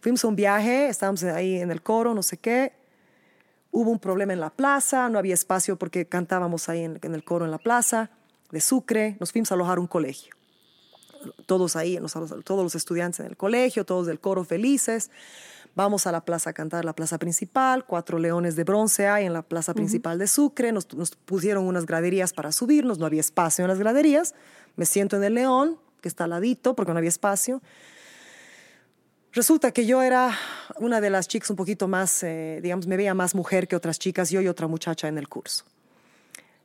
Fuimos 0.00 0.24
a 0.24 0.28
un 0.28 0.36
viaje, 0.36 0.86
estábamos 0.86 1.24
ahí 1.24 1.56
en 1.60 1.72
el 1.72 1.82
coro, 1.82 2.14
no 2.14 2.22
sé 2.22 2.36
qué. 2.36 2.72
Hubo 3.72 3.90
un 3.90 3.98
problema 3.98 4.34
en 4.34 4.38
la 4.40 4.50
plaza, 4.50 5.08
no 5.08 5.18
había 5.18 5.34
espacio 5.34 5.74
porque 5.80 6.06
cantábamos 6.06 6.68
ahí 6.68 6.84
en, 6.84 7.00
en 7.02 7.14
el 7.16 7.24
coro 7.24 7.44
en 7.44 7.50
la 7.50 7.58
plaza 7.58 8.10
de 8.52 8.60
Sucre. 8.60 9.16
Nos 9.18 9.32
fuimos 9.32 9.50
a 9.50 9.54
alojar 9.56 9.78
a 9.78 9.80
un 9.80 9.88
colegio 9.88 10.32
todos 11.46 11.76
ahí, 11.76 11.98
todos 12.44 12.62
los 12.62 12.74
estudiantes 12.74 13.20
en 13.20 13.26
el 13.26 13.36
colegio, 13.36 13.84
todos 13.84 14.06
del 14.06 14.20
coro 14.20 14.44
felices. 14.44 15.10
Vamos 15.76 16.06
a 16.06 16.12
la 16.12 16.24
plaza 16.24 16.50
a 16.50 16.52
cantar, 16.52 16.84
la 16.84 16.94
plaza 16.94 17.18
principal, 17.18 17.84
cuatro 17.84 18.18
leones 18.18 18.56
de 18.56 18.64
bronce 18.64 19.06
hay 19.06 19.26
en 19.26 19.32
la 19.32 19.42
plaza 19.42 19.72
principal 19.72 20.18
de 20.18 20.26
Sucre, 20.26 20.72
nos, 20.72 20.92
nos 20.94 21.12
pusieron 21.12 21.64
unas 21.64 21.86
graderías 21.86 22.32
para 22.32 22.50
subirnos, 22.50 22.98
no 22.98 23.06
había 23.06 23.20
espacio 23.20 23.64
en 23.64 23.68
las 23.68 23.78
graderías, 23.78 24.34
me 24.74 24.84
siento 24.84 25.16
en 25.16 25.24
el 25.24 25.34
león, 25.34 25.78
que 26.00 26.08
está 26.08 26.24
al 26.24 26.30
ladito, 26.30 26.74
porque 26.74 26.92
no 26.92 26.98
había 26.98 27.08
espacio. 27.08 27.62
Resulta 29.32 29.70
que 29.70 29.86
yo 29.86 30.02
era 30.02 30.36
una 30.80 31.00
de 31.00 31.08
las 31.08 31.28
chicas 31.28 31.50
un 31.50 31.56
poquito 31.56 31.86
más, 31.86 32.24
eh, 32.24 32.58
digamos, 32.62 32.88
me 32.88 32.96
veía 32.96 33.14
más 33.14 33.36
mujer 33.36 33.68
que 33.68 33.76
otras 33.76 33.98
chicas, 34.00 34.30
yo 34.30 34.40
y 34.40 34.48
otra 34.48 34.66
muchacha 34.66 35.06
en 35.06 35.18
el 35.18 35.28
curso. 35.28 35.64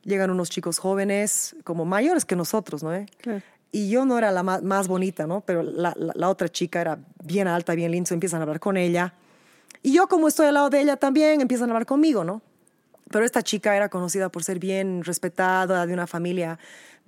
Llegan 0.02 0.30
unos 0.30 0.50
chicos 0.50 0.78
jóvenes, 0.78 1.54
como 1.62 1.84
mayores 1.84 2.24
que 2.24 2.34
nosotros, 2.34 2.82
¿no? 2.82 2.92
eh? 2.92 3.06
Claro. 3.18 3.42
Y 3.72 3.90
yo 3.90 4.04
no 4.04 4.16
era 4.16 4.30
la 4.30 4.42
ma- 4.42 4.60
más, 4.60 4.88
bonita, 4.88 5.26
¿no? 5.26 5.40
Pero 5.42 5.62
la, 5.62 5.92
la- 5.96 6.12
la 6.16 6.28
otra 6.30 6.48
chica 6.48 6.80
era 6.80 6.98
bien 7.22 7.46
alta, 7.48 7.74
bien 7.74 7.90
linda, 7.92 8.14
empiezan 8.14 8.40
a 8.40 8.42
hablar 8.44 8.60
con 8.60 8.76
ella. 8.76 9.12
Y 9.82 9.92
yo, 9.92 10.06
como 10.08 10.28
estoy 10.28 10.46
al 10.46 10.54
lado 10.54 10.70
de 10.70 10.80
ella 10.80 10.96
también, 10.96 11.40
empiezan 11.40 11.68
a 11.68 11.72
hablar 11.72 11.86
conmigo, 11.86 12.24
¿no? 12.24 12.42
Pero 13.10 13.24
esta 13.24 13.42
chica 13.42 13.76
era 13.76 13.88
conocida 13.88 14.28
por 14.30 14.42
ser 14.42 14.58
bien 14.58 15.04
respetada, 15.04 15.86
de 15.86 15.92
una 15.92 16.06
familia 16.06 16.58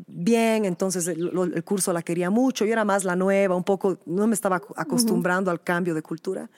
bien, 0.07 0.65
entonces 0.65 1.09
el, 1.09 1.33
el 1.55 1.65
curso 1.65 1.93
la 1.93 2.03
quería 2.03 2.31
mucho. 2.31 2.65
Yo 2.65 2.73
era 2.73 2.85
más 2.85 3.03
la 3.03 3.17
nueva, 3.17 3.57
un 3.57 3.65
poco, 3.65 3.99
no 4.07 4.27
me 4.29 4.35
estaba 4.35 4.61
ac- 4.61 4.73
acostumbrando 4.77 5.51
al 5.51 5.61
cambio 5.63 5.93
de 5.95 6.03
cultura. 6.03 6.49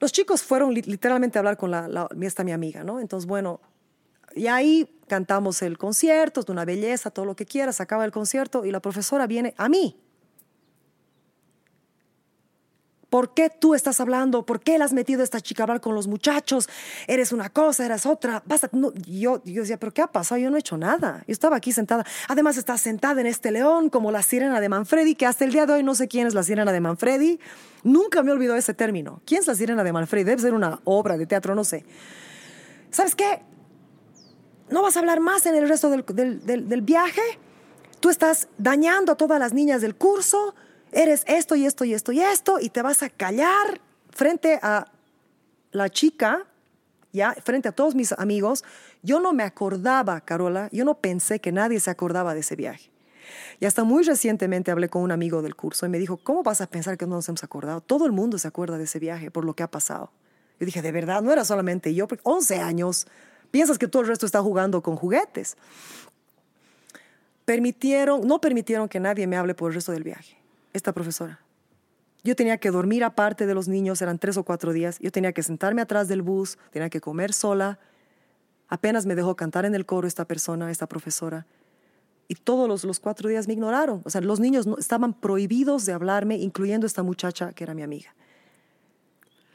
Los 0.00 0.12
chicos 0.12 0.42
fueron 0.42 0.74
li- 0.74 0.82
literalmente 0.82 1.38
a 1.38 1.40
hablar 1.40 1.56
con 1.56 1.70
la, 1.70 1.88
la- 1.88 2.08
esta 2.20 2.44
mi 2.44 2.52
amiga, 2.52 2.84
¿no? 2.84 3.00
Entonces, 3.00 3.26
bueno, 3.26 3.60
y 4.34 4.48
ahí 4.48 4.93
cantamos 5.06 5.62
el 5.62 5.78
concierto, 5.78 6.40
es 6.40 6.48
una 6.48 6.64
belleza, 6.64 7.10
todo 7.10 7.24
lo 7.24 7.36
que 7.36 7.46
quieras, 7.46 7.80
acaba 7.80 8.04
el 8.04 8.12
concierto 8.12 8.64
y 8.64 8.70
la 8.70 8.80
profesora 8.80 9.26
viene 9.26 9.54
a 9.56 9.68
mí. 9.68 9.96
¿Por 13.14 13.32
qué 13.32 13.48
tú 13.48 13.76
estás 13.76 14.00
hablando? 14.00 14.44
¿Por 14.44 14.58
qué 14.58 14.76
le 14.76 14.82
has 14.82 14.92
metido 14.92 15.20
a 15.20 15.24
esta 15.24 15.40
chica 15.40 15.62
a 15.62 15.78
con 15.78 15.94
los 15.94 16.08
muchachos? 16.08 16.68
Eres 17.06 17.30
una 17.30 17.48
cosa, 17.48 17.86
eres 17.86 18.06
otra. 18.06 18.42
Basta. 18.44 18.68
No, 18.72 18.92
yo, 19.06 19.40
yo 19.44 19.62
decía, 19.62 19.78
¿pero 19.78 19.94
qué 19.94 20.02
ha 20.02 20.08
pasado? 20.08 20.40
Yo 20.40 20.50
no 20.50 20.56
he 20.56 20.58
hecho 20.58 20.76
nada. 20.76 21.22
Yo 21.28 21.32
estaba 21.32 21.54
aquí 21.54 21.70
sentada. 21.70 22.04
Además, 22.26 22.56
estás 22.56 22.80
sentada 22.80 23.20
en 23.20 23.28
este 23.28 23.52
león 23.52 23.88
como 23.88 24.10
la 24.10 24.20
sirena 24.24 24.60
de 24.60 24.68
Manfredi, 24.68 25.14
que 25.14 25.26
hasta 25.26 25.44
el 25.44 25.52
día 25.52 25.64
de 25.64 25.74
hoy 25.74 25.84
no 25.84 25.94
sé 25.94 26.08
quién 26.08 26.26
es 26.26 26.34
la 26.34 26.42
sirena 26.42 26.72
de 26.72 26.80
Manfredi. 26.80 27.38
Nunca 27.84 28.24
me 28.24 28.32
olvidó 28.32 28.56
ese 28.56 28.74
término. 28.74 29.22
¿Quién 29.24 29.42
es 29.42 29.46
la 29.46 29.54
sirena 29.54 29.84
de 29.84 29.92
Manfredi? 29.92 30.24
Debe 30.24 30.42
ser 30.42 30.52
una 30.52 30.80
obra 30.82 31.16
de 31.16 31.26
teatro, 31.26 31.54
no 31.54 31.62
sé. 31.62 31.84
¿Sabes 32.90 33.14
qué? 33.14 33.42
No 34.70 34.82
vas 34.82 34.96
a 34.96 35.00
hablar 35.00 35.20
más 35.20 35.46
en 35.46 35.54
el 35.54 35.68
resto 35.68 35.90
del, 35.90 36.04
del- 36.06 36.68
del- 36.68 36.82
viaje. 36.82 37.22
Tú 38.00 38.10
estás 38.10 38.48
dañando 38.58 39.12
a 39.12 39.16
todas 39.16 39.38
las 39.38 39.52
niñas 39.52 39.80
del 39.80 39.94
curso. 39.94 40.54
Eres 40.92 41.24
esto 41.26 41.54
y 41.56 41.66
esto 41.66 41.84
y 41.84 41.94
esto 41.94 42.12
y 42.12 42.20
esto 42.20 42.58
y 42.60 42.68
te 42.68 42.82
vas 42.82 43.02
a 43.02 43.10
callar 43.10 43.80
frente 44.10 44.58
a 44.62 44.86
la 45.72 45.88
chica, 45.88 46.46
ya, 47.12 47.34
frente 47.44 47.68
a 47.68 47.72
todos 47.72 47.94
mis 47.94 48.12
amigos. 48.12 48.64
Yo 49.02 49.20
no 49.20 49.32
me 49.32 49.42
acordaba, 49.42 50.20
Carola, 50.20 50.68
yo 50.72 50.84
no 50.84 50.94
pensé 50.94 51.40
que 51.40 51.50
nadie 51.52 51.80
se 51.80 51.90
acordaba 51.90 52.32
de 52.34 52.40
ese 52.40 52.56
viaje. 52.56 52.90
Y 53.58 53.66
hasta 53.66 53.84
muy 53.84 54.02
recientemente 54.04 54.70
hablé 54.70 54.88
con 54.88 55.02
un 55.02 55.10
amigo 55.10 55.40
del 55.42 55.56
curso 55.56 55.86
y 55.86 55.88
me 55.88 55.98
dijo, 55.98 56.18
¿cómo 56.18 56.42
vas 56.42 56.60
a 56.60 56.66
pensar 56.66 56.96
que 56.98 57.06
no 57.06 57.16
nos 57.16 57.28
hemos 57.28 57.42
acordado? 57.42 57.80
Todo 57.80 58.06
el 58.06 58.12
mundo 58.12 58.38
se 58.38 58.46
acuerda 58.48 58.78
de 58.78 58.84
ese 58.84 58.98
viaje 58.98 59.30
por 59.30 59.44
lo 59.44 59.54
que 59.54 59.62
ha 59.62 59.70
pasado. 59.70 60.12
Yo 60.60 60.66
dije, 60.66 60.82
de 60.82 60.92
verdad, 60.92 61.22
no 61.22 61.32
era 61.32 61.44
solamente 61.44 61.94
yo, 61.94 62.06
porque 62.06 62.22
11 62.24 62.58
años, 62.60 63.06
piensas 63.54 63.78
que 63.78 63.86
todo 63.86 64.02
el 64.02 64.08
resto 64.08 64.26
está 64.26 64.42
jugando 64.42 64.82
con 64.82 64.96
juguetes. 64.96 65.56
Permitieron, 67.44 68.26
no 68.26 68.40
permitieron 68.40 68.88
que 68.88 68.98
nadie 68.98 69.28
me 69.28 69.36
hable 69.36 69.54
por 69.54 69.70
el 69.70 69.76
resto 69.76 69.92
del 69.92 70.02
viaje, 70.02 70.36
esta 70.72 70.92
profesora. 70.92 71.38
Yo 72.24 72.34
tenía 72.34 72.58
que 72.58 72.72
dormir 72.72 73.04
aparte 73.04 73.46
de 73.46 73.54
los 73.54 73.68
niños, 73.68 74.02
eran 74.02 74.18
tres 74.18 74.36
o 74.38 74.42
cuatro 74.42 74.72
días. 74.72 74.98
Yo 74.98 75.12
tenía 75.12 75.32
que 75.32 75.44
sentarme 75.44 75.82
atrás 75.82 76.08
del 76.08 76.22
bus, 76.22 76.58
tenía 76.72 76.90
que 76.90 77.00
comer 77.00 77.32
sola. 77.32 77.78
Apenas 78.66 79.06
me 79.06 79.14
dejó 79.14 79.36
cantar 79.36 79.64
en 79.66 79.76
el 79.76 79.86
coro 79.86 80.08
esta 80.08 80.24
persona, 80.24 80.72
esta 80.72 80.88
profesora. 80.88 81.46
Y 82.26 82.34
todos 82.34 82.66
los, 82.66 82.82
los 82.82 82.98
cuatro 82.98 83.28
días 83.28 83.46
me 83.46 83.52
ignoraron. 83.52 84.02
O 84.04 84.10
sea, 84.10 84.20
los 84.20 84.40
niños 84.40 84.66
no, 84.66 84.78
estaban 84.78 85.14
prohibidos 85.14 85.86
de 85.86 85.92
hablarme, 85.92 86.38
incluyendo 86.38 86.88
esta 86.88 87.04
muchacha 87.04 87.52
que 87.52 87.62
era 87.62 87.72
mi 87.72 87.84
amiga. 87.84 88.16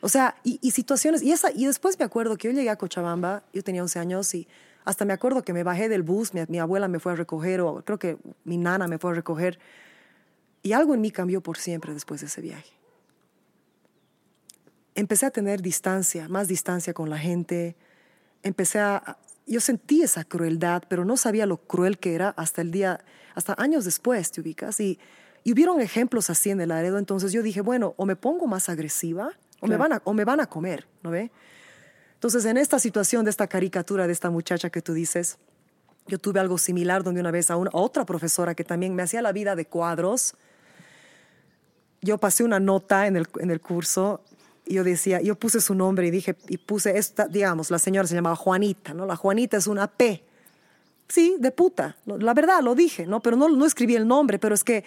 O 0.01 0.09
sea, 0.09 0.35
y, 0.43 0.59
y 0.61 0.71
situaciones, 0.71 1.21
y, 1.21 1.31
esa, 1.31 1.51
y 1.51 1.65
después 1.65 1.99
me 1.99 2.05
acuerdo 2.05 2.37
que 2.37 2.47
yo 2.47 2.53
llegué 2.53 2.69
a 2.69 2.77
Cochabamba, 2.77 3.43
yo 3.53 3.63
tenía 3.63 3.81
11 3.81 3.99
años 3.99 4.33
y 4.33 4.47
hasta 4.85 5.05
me 5.05 5.13
acuerdo 5.13 5.43
que 5.43 5.53
me 5.53 5.63
bajé 5.63 5.89
del 5.89 6.03
bus, 6.03 6.33
mi, 6.33 6.41
mi 6.47 6.59
abuela 6.59 6.87
me 6.87 6.99
fue 6.99 7.11
a 7.11 7.15
recoger, 7.15 7.61
o 7.61 7.83
creo 7.83 7.99
que 7.99 8.17
mi 8.45 8.57
nana 8.57 8.87
me 8.87 8.97
fue 8.97 9.11
a 9.11 9.13
recoger, 9.13 9.59
y 10.63 10.71
algo 10.73 10.93
en 10.93 11.01
mí 11.01 11.11
cambió 11.11 11.41
por 11.41 11.57
siempre 11.57 11.93
después 11.93 12.21
de 12.21 12.27
ese 12.27 12.41
viaje. 12.41 12.71
Empecé 14.95 15.25
a 15.25 15.31
tener 15.31 15.61
distancia, 15.61 16.27
más 16.27 16.47
distancia 16.47 16.93
con 16.93 17.09
la 17.09 17.17
gente, 17.17 17.75
empecé 18.41 18.79
a, 18.79 19.17
yo 19.45 19.59
sentí 19.59 20.01
esa 20.01 20.23
crueldad, 20.23 20.83
pero 20.87 21.05
no 21.05 21.17
sabía 21.17 21.45
lo 21.45 21.57
cruel 21.57 21.99
que 21.99 22.15
era 22.15 22.29
hasta 22.29 22.61
el 22.61 22.71
día, 22.71 23.03
hasta 23.35 23.55
años 23.57 23.85
después, 23.85 24.31
te 24.31 24.41
ubicas, 24.41 24.79
y, 24.79 24.97
y 25.43 25.53
hubieron 25.53 25.81
ejemplos 25.81 26.29
así 26.29 26.49
en 26.49 26.61
el 26.61 26.69
Laredo, 26.69 26.97
entonces 26.97 27.31
yo 27.31 27.43
dije, 27.43 27.61
bueno, 27.61 27.93
o 27.97 28.05
me 28.05 28.15
pongo 28.15 28.47
más 28.47 28.69
agresiva, 28.69 29.31
o, 29.61 29.67
me, 29.67 29.77
van 29.77 29.93
a, 29.93 30.01
o 30.03 30.13
me 30.13 30.25
van 30.25 30.39
a 30.39 30.47
comer, 30.47 30.87
¿no 31.03 31.11
ve? 31.11 31.31
Entonces, 32.13 32.45
en 32.45 32.57
esta 32.57 32.79
situación 32.79 33.23
de 33.23 33.31
esta 33.31 33.47
caricatura 33.47 34.05
de 34.05 34.13
esta 34.13 34.29
muchacha 34.29 34.69
que 34.69 34.81
tú 34.81 34.93
dices, 34.93 35.37
yo 36.07 36.19
tuve 36.19 36.39
algo 36.39 36.57
similar 36.57 37.03
donde 37.03 37.21
una 37.21 37.31
vez 37.31 37.49
a, 37.49 37.55
una, 37.55 37.71
a 37.71 37.77
otra 37.77 38.05
profesora 38.05 38.55
que 38.55 38.63
también 38.63 38.95
me 38.95 39.03
hacía 39.03 39.21
la 39.21 39.31
vida 39.31 39.55
de 39.55 39.65
cuadros, 39.65 40.35
yo 42.01 42.17
pasé 42.17 42.43
una 42.43 42.59
nota 42.59 43.07
en 43.07 43.15
el, 43.15 43.27
en 43.39 43.51
el 43.51 43.61
curso 43.61 44.21
y 44.65 44.75
yo 44.75 44.83
decía, 44.83 45.21
yo 45.21 45.35
puse 45.35 45.61
su 45.61 45.75
nombre 45.75 46.07
y 46.07 46.11
dije, 46.11 46.35
y 46.47 46.57
puse 46.57 46.97
esta, 46.97 47.27
digamos, 47.27 47.71
la 47.71 47.79
señora 47.79 48.07
se 48.07 48.15
llamaba 48.15 48.35
Juanita, 48.35 48.93
¿no? 48.93 49.05
La 49.05 49.15
Juanita 49.15 49.57
es 49.57 49.67
una 49.67 49.87
P. 49.87 50.23
Sí, 51.07 51.37
de 51.39 51.51
puta. 51.51 51.97
La 52.05 52.35
verdad, 52.35 52.61
lo 52.61 52.75
dije, 52.75 53.07
¿no? 53.07 53.19
Pero 53.19 53.35
no, 53.35 53.49
no 53.49 53.65
escribí 53.65 53.95
el 53.95 54.07
nombre, 54.07 54.37
pero 54.37 54.53
es 54.53 54.63
que 54.63 54.83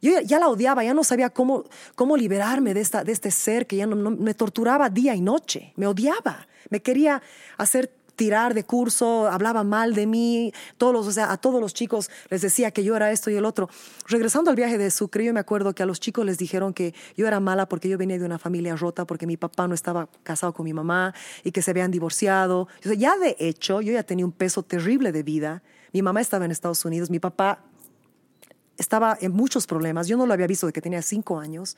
yo 0.00 0.20
ya, 0.20 0.38
la 0.38 0.48
odiaba, 0.48 0.84
ya 0.84 0.94
no 0.94 1.04
sabía 1.04 1.30
cómo, 1.30 1.64
cómo 1.94 2.16
liberarme 2.16 2.74
de, 2.74 2.80
esta, 2.80 3.04
de 3.04 3.12
este 3.12 3.30
ser 3.30 3.66
que 3.66 3.76
ya 3.76 3.86
me 3.86 4.34
torturaba 4.34 4.88
día 4.88 5.14
y 5.14 5.20
noche, 5.20 5.72
me 5.76 5.86
odiaba, 5.86 6.46
me 6.70 6.80
quería 6.80 7.22
hacer 7.58 7.92
tirar 8.20 8.52
de 8.52 8.64
curso, 8.64 9.28
hablaba 9.28 9.64
mal 9.64 9.94
de 9.94 10.06
mí, 10.06 10.52
todos 10.76 11.06
o 11.06 11.10
sea, 11.10 11.32
a 11.32 11.38
todos 11.38 11.58
los 11.58 11.72
chicos 11.72 12.10
les 12.28 12.42
decía 12.42 12.70
que 12.70 12.84
yo 12.84 12.94
era 12.94 13.10
esto 13.12 13.30
y 13.30 13.34
el 13.36 13.46
otro. 13.46 13.70
Regresando 14.08 14.50
al 14.50 14.56
viaje 14.56 14.76
de 14.76 14.90
Sucre, 14.90 15.24
yo 15.24 15.32
me 15.32 15.40
acuerdo 15.40 15.74
que 15.74 15.82
a 15.82 15.86
los 15.86 16.00
chicos 16.00 16.26
les 16.26 16.36
dijeron 16.36 16.74
que 16.74 16.94
yo 17.16 17.26
era 17.26 17.40
mala 17.40 17.66
porque 17.66 17.88
yo 17.88 17.96
venía 17.96 18.18
de 18.18 18.26
una 18.26 18.38
familia 18.38 18.76
rota, 18.76 19.06
porque 19.06 19.26
mi 19.26 19.38
papá 19.38 19.66
no 19.68 19.74
estaba 19.74 20.06
casado 20.22 20.52
con 20.52 20.64
mi 20.64 20.74
mamá 20.74 21.14
y 21.44 21.52
que 21.52 21.62
se 21.62 21.70
habían 21.70 21.90
divorciado. 21.90 22.68
Ya 22.82 23.16
de 23.16 23.36
hecho, 23.38 23.80
yo 23.80 23.90
ya 23.90 24.02
tenía 24.02 24.26
un 24.26 24.32
peso 24.32 24.62
terrible 24.62 25.12
de 25.12 25.22
vida. 25.22 25.62
Mi 25.94 26.02
mamá 26.02 26.20
estaba 26.20 26.44
en 26.44 26.50
Estados 26.50 26.84
Unidos, 26.84 27.08
mi 27.08 27.20
papá 27.20 27.64
estaba 28.80 29.16
en 29.20 29.32
muchos 29.32 29.66
problemas. 29.66 30.08
Yo 30.08 30.16
no 30.16 30.26
lo 30.26 30.32
había 30.32 30.46
visto 30.46 30.66
de 30.66 30.72
que 30.72 30.80
tenía 30.80 31.02
cinco 31.02 31.38
años. 31.38 31.76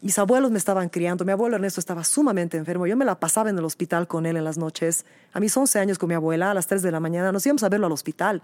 Mis 0.00 0.18
abuelos 0.18 0.50
me 0.52 0.58
estaban 0.58 0.88
criando. 0.88 1.24
Mi 1.24 1.32
abuelo 1.32 1.56
Ernesto 1.56 1.80
estaba 1.80 2.04
sumamente 2.04 2.56
enfermo. 2.56 2.86
Yo 2.86 2.96
me 2.96 3.04
la 3.04 3.18
pasaba 3.18 3.50
en 3.50 3.58
el 3.58 3.64
hospital 3.64 4.06
con 4.06 4.24
él 4.24 4.36
en 4.36 4.44
las 4.44 4.56
noches. 4.56 5.04
A 5.32 5.40
mis 5.40 5.56
11 5.56 5.78
años 5.80 5.98
con 5.98 6.08
mi 6.08 6.14
abuela, 6.14 6.52
a 6.52 6.54
las 6.54 6.68
3 6.68 6.82
de 6.82 6.92
la 6.92 7.00
mañana, 7.00 7.32
nos 7.32 7.44
íbamos 7.44 7.64
a 7.64 7.68
verlo 7.68 7.86
al 7.86 7.92
hospital. 7.92 8.40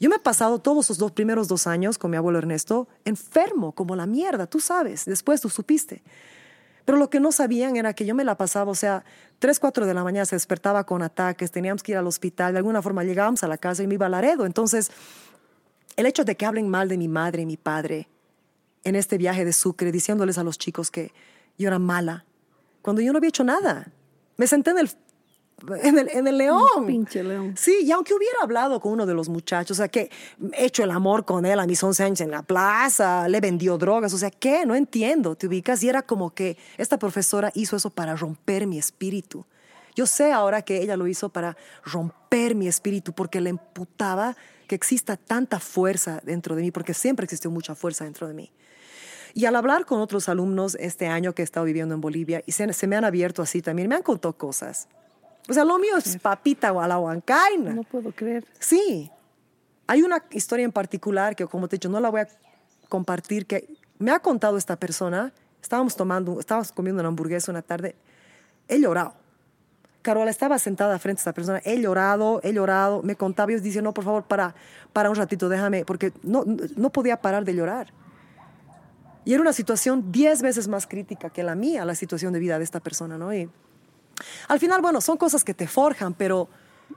Yo 0.00 0.10
me 0.10 0.16
he 0.16 0.18
pasado 0.18 0.58
todos 0.58 0.86
esos 0.86 0.98
dos 0.98 1.12
primeros 1.12 1.48
dos 1.48 1.66
años 1.66 1.96
con 1.96 2.10
mi 2.10 2.16
abuelo 2.16 2.38
Ernesto 2.38 2.88
enfermo, 3.04 3.72
como 3.72 3.96
la 3.96 4.04
mierda, 4.04 4.46
tú 4.46 4.60
sabes. 4.60 5.06
Después 5.06 5.40
tú 5.40 5.48
supiste. 5.48 6.02
Pero 6.84 6.98
lo 6.98 7.08
que 7.08 7.20
no 7.20 7.32
sabían 7.32 7.76
era 7.76 7.94
que 7.94 8.04
yo 8.04 8.14
me 8.14 8.24
la 8.24 8.36
pasaba, 8.36 8.70
o 8.70 8.74
sea, 8.74 9.04
3, 9.38 9.58
4 9.60 9.86
de 9.86 9.94
la 9.94 10.04
mañana 10.04 10.26
se 10.26 10.36
despertaba 10.36 10.84
con 10.84 11.02
ataques, 11.02 11.52
teníamos 11.52 11.82
que 11.82 11.92
ir 11.92 11.98
al 11.98 12.06
hospital, 12.06 12.52
de 12.52 12.58
alguna 12.58 12.82
forma 12.82 13.04
llegábamos 13.04 13.42
a 13.44 13.48
la 13.48 13.56
casa 13.56 13.82
y 13.82 13.86
me 13.86 13.94
iba 13.94 14.06
a 14.06 14.08
Laredo. 14.08 14.44
Entonces, 14.44 14.90
el 15.96 16.06
hecho 16.06 16.24
de 16.24 16.36
que 16.36 16.46
hablen 16.46 16.68
mal 16.68 16.88
de 16.88 16.96
mi 16.96 17.08
madre 17.08 17.42
y 17.42 17.46
mi 17.46 17.56
padre 17.56 18.08
en 18.84 18.96
este 18.96 19.18
viaje 19.18 19.44
de 19.44 19.52
Sucre, 19.52 19.92
diciéndoles 19.92 20.38
a 20.38 20.44
los 20.44 20.58
chicos 20.58 20.90
que 20.90 21.12
yo 21.58 21.68
era 21.68 21.78
mala, 21.78 22.24
cuando 22.80 23.00
yo 23.00 23.12
no 23.12 23.18
había 23.18 23.28
hecho 23.28 23.44
nada. 23.44 23.92
Me 24.36 24.46
senté 24.46 24.70
en 24.70 24.78
el, 24.78 24.90
en 25.82 25.98
el, 25.98 26.08
en 26.08 26.26
el 26.26 26.38
león. 26.38 26.86
Pinche 26.86 27.22
león. 27.22 27.54
Sí, 27.56 27.76
y 27.84 27.92
aunque 27.92 28.14
hubiera 28.14 28.38
hablado 28.42 28.80
con 28.80 28.92
uno 28.92 29.06
de 29.06 29.14
los 29.14 29.28
muchachos, 29.28 29.76
o 29.76 29.78
sea, 29.78 29.88
que 29.88 30.10
he 30.54 30.64
hecho 30.64 30.82
el 30.82 30.90
amor 30.90 31.24
con 31.24 31.46
él 31.46 31.60
a 31.60 31.66
mis 31.66 31.82
11 31.82 32.02
años 32.02 32.20
en 32.20 32.30
la 32.30 32.42
plaza, 32.42 33.28
le 33.28 33.40
vendió 33.40 33.78
drogas, 33.78 34.12
o 34.14 34.18
sea, 34.18 34.30
¿qué? 34.30 34.66
No 34.66 34.74
entiendo, 34.74 35.36
te 35.36 35.46
ubicas. 35.46 35.82
Y 35.84 35.88
era 35.88 36.02
como 36.02 36.34
que 36.34 36.56
esta 36.76 36.98
profesora 36.98 37.52
hizo 37.54 37.76
eso 37.76 37.90
para 37.90 38.16
romper 38.16 38.66
mi 38.66 38.78
espíritu. 38.78 39.44
Yo 39.94 40.06
sé 40.06 40.32
ahora 40.32 40.62
que 40.62 40.82
ella 40.82 40.96
lo 40.96 41.06
hizo 41.06 41.28
para 41.28 41.56
romper 41.84 42.54
mi 42.54 42.66
espíritu 42.66 43.12
porque 43.12 43.40
le 43.40 43.50
emputaba 43.50 44.36
que 44.72 44.76
exista 44.76 45.18
tanta 45.18 45.60
fuerza 45.60 46.22
dentro 46.24 46.56
de 46.56 46.62
mí, 46.62 46.70
porque 46.70 46.94
siempre 46.94 47.24
existió 47.24 47.50
mucha 47.50 47.74
fuerza 47.74 48.04
dentro 48.04 48.26
de 48.26 48.32
mí. 48.32 48.50
Y 49.34 49.44
al 49.44 49.54
hablar 49.54 49.84
con 49.84 50.00
otros 50.00 50.30
alumnos 50.30 50.78
este 50.80 51.08
año 51.08 51.34
que 51.34 51.42
he 51.42 51.44
estado 51.44 51.66
viviendo 51.66 51.94
en 51.94 52.00
Bolivia, 52.00 52.42
y 52.46 52.52
se, 52.52 52.86
me 52.86 52.96
han 52.96 53.04
abierto 53.04 53.42
así 53.42 53.60
también, 53.60 53.86
me 53.86 53.96
han 53.96 54.02
contado 54.02 54.32
cosas. 54.32 54.88
O 55.46 55.52
sea, 55.52 55.66
lo 55.66 55.78
mío 55.78 55.98
es 55.98 56.16
papita 56.16 56.72
o 56.72 56.80
a 56.80 56.88
la 56.88 56.98
huancaina. 56.98 57.74
No 57.74 57.82
puedo 57.82 58.12
creer. 58.12 58.46
Sí. 58.60 59.10
Hay 59.88 60.00
una 60.00 60.24
historia 60.30 60.64
en 60.64 60.72
particular 60.72 61.36
que, 61.36 61.44
como 61.44 61.68
te 61.68 61.76
he 61.76 61.78
dicho, 61.78 61.90
no 61.90 62.00
la 62.00 62.08
voy 62.08 62.22
a 62.22 62.28
compartir, 62.88 63.44
que 63.44 63.76
me 63.98 64.10
ha 64.10 64.20
contado 64.20 64.56
esta 64.56 64.76
persona. 64.76 65.34
Estábamos 65.60 65.96
tomando, 65.96 66.40
estábamos 66.40 66.72
comiendo 66.72 67.02
una 67.02 67.08
hamburguesa 67.08 67.52
una 67.52 67.60
tarde. 67.60 67.94
He 68.68 68.80
llorado. 68.80 69.12
Carola 70.02 70.30
estaba 70.30 70.58
sentada 70.58 70.98
frente 70.98 71.20
a 71.20 71.22
esta 71.22 71.32
persona. 71.32 71.60
He 71.64 71.80
llorado, 71.80 72.40
he 72.42 72.52
llorado. 72.52 73.02
Me 73.02 73.16
contaba 73.16 73.52
y 73.52 73.54
decía, 73.54 73.82
no, 73.82 73.94
por 73.94 74.04
favor, 74.04 74.24
para, 74.24 74.54
para 74.92 75.08
un 75.08 75.16
ratito, 75.16 75.48
déjame, 75.48 75.84
porque 75.84 76.12
no, 76.22 76.44
no 76.44 76.90
podía 76.90 77.20
parar 77.20 77.44
de 77.44 77.54
llorar. 77.54 77.92
Y 79.24 79.32
era 79.32 79.40
una 79.40 79.52
situación 79.52 80.10
diez 80.10 80.42
veces 80.42 80.66
más 80.66 80.86
crítica 80.86 81.30
que 81.30 81.42
la 81.42 81.54
mía, 81.54 81.84
la 81.84 81.94
situación 81.94 82.32
de 82.32 82.40
vida 82.40 82.58
de 82.58 82.64
esta 82.64 82.80
persona, 82.80 83.16
¿no? 83.16 83.32
Y 83.32 83.48
al 84.48 84.58
final, 84.58 84.82
bueno, 84.82 85.00
son 85.00 85.16
cosas 85.16 85.44
que 85.44 85.54
te 85.54 85.66
forjan, 85.66 86.14
pero 86.14 86.48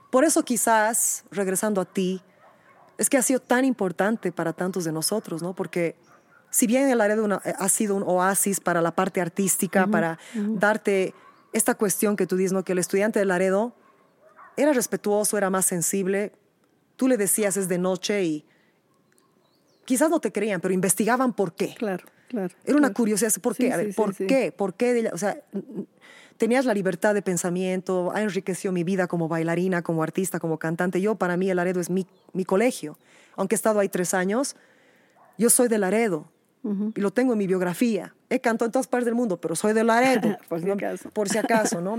por 0.10 0.24
eso 0.24 0.44
quizás, 0.44 1.24
regresando 1.32 1.82
a 1.82 1.86
ti, 1.86 2.22
es 2.98 3.10
que 3.10 3.18
ha 3.18 3.22
sido 3.22 3.40
tan 3.40 3.66
importante 3.66 4.32
para 4.32 4.54
tantos 4.54 4.86
de 4.86 4.92
nosotros, 4.92 5.44
¿no? 5.44 5.54
Porque 5.54 5.96
si 6.50 6.68
bien 6.68 6.90
el 6.90 7.02
área 7.02 7.16
de 7.16 7.40
ha 7.60 7.70
sido 7.70 7.96
un 7.96 8.04
oasis 8.04 8.60
para 8.60 8.82
la 8.82 8.92
parte 8.92 9.22
artística, 9.22 9.86
para 9.88 10.18
darte 10.34 11.14
esta 11.56 11.76
cuestión 11.76 12.18
que 12.18 12.28
tú 12.28 12.36
dices, 12.36 12.52
¿no? 12.52 12.66
Que 12.66 12.74
el 12.74 12.80
estudiante 12.80 13.20
de 13.20 13.26
Laredo 13.26 13.74
era 14.58 14.74
respetuoso, 14.74 15.38
era 15.38 15.50
más 15.50 15.66
sensible, 15.66 16.34
tú 16.98 17.08
le 17.08 17.16
decías 17.16 17.56
es 17.56 17.70
de 17.70 17.78
noche 17.78 18.24
y 18.24 18.46
quizás 19.86 20.10
no 20.10 20.20
te 20.20 20.34
creían, 20.34 20.60
pero 20.60 20.74
investigaban 20.74 21.32
por 21.34 21.54
qué. 21.54 21.74
Claro. 21.76 22.04
Era 22.66 22.78
una 22.78 22.92
curiosidad, 22.92 23.32
¿por 23.42 23.56
qué? 23.56 23.72
a 23.72 23.78
ver, 23.78 23.96
¿por 23.96 24.14
qué? 24.14 24.52
¿Por 24.52 24.74
qué? 24.74 25.10
O 25.14 25.18
sea, 25.18 25.42
tenías 26.38 26.66
la 26.66 26.74
libertad 26.74 27.14
de 27.14 27.22
pensamiento, 27.22 28.12
ha 28.14 28.22
enriquecido 28.22 28.74
mi 28.74 28.84
vida 28.84 29.08
como 29.08 29.30
bailarina, 29.30 29.82
como 29.82 30.04
artista, 30.04 30.40
como 30.40 30.60
cantante. 30.60 31.00
Yo, 31.00 31.16
para 31.16 31.38
mí, 31.38 31.50
el 31.50 31.56
Laredo 31.56 31.80
es 31.80 31.90
mi, 31.90 32.06
mi 32.34 32.44
colegio. 32.44 32.98
Aunque 33.38 33.56
he 33.56 33.58
estado 33.58 33.80
ahí 33.80 33.88
tres 33.88 34.14
años, 34.14 34.58
yo 35.38 35.50
soy 35.50 35.70
de 35.70 35.78
Laredo. 35.78 36.30
Y 36.96 37.00
lo 37.00 37.12
tengo 37.12 37.34
en 37.34 37.38
mi 37.38 37.46
biografía. 37.46 38.16
He 38.30 38.40
cantado 38.40 38.66
en 38.68 38.72
todas 38.72 38.88
partes 38.88 39.06
del 39.06 39.14
mundo, 39.14 39.40
pero 39.40 39.56
soy 39.56 39.74
de 39.74 39.84
Laredo. 39.84 40.36
por 40.50 40.62
si 40.62 40.72
acaso. 40.72 41.10
Por 41.12 41.30
si 41.30 41.38
acaso, 41.38 41.80
¿no? 41.80 41.96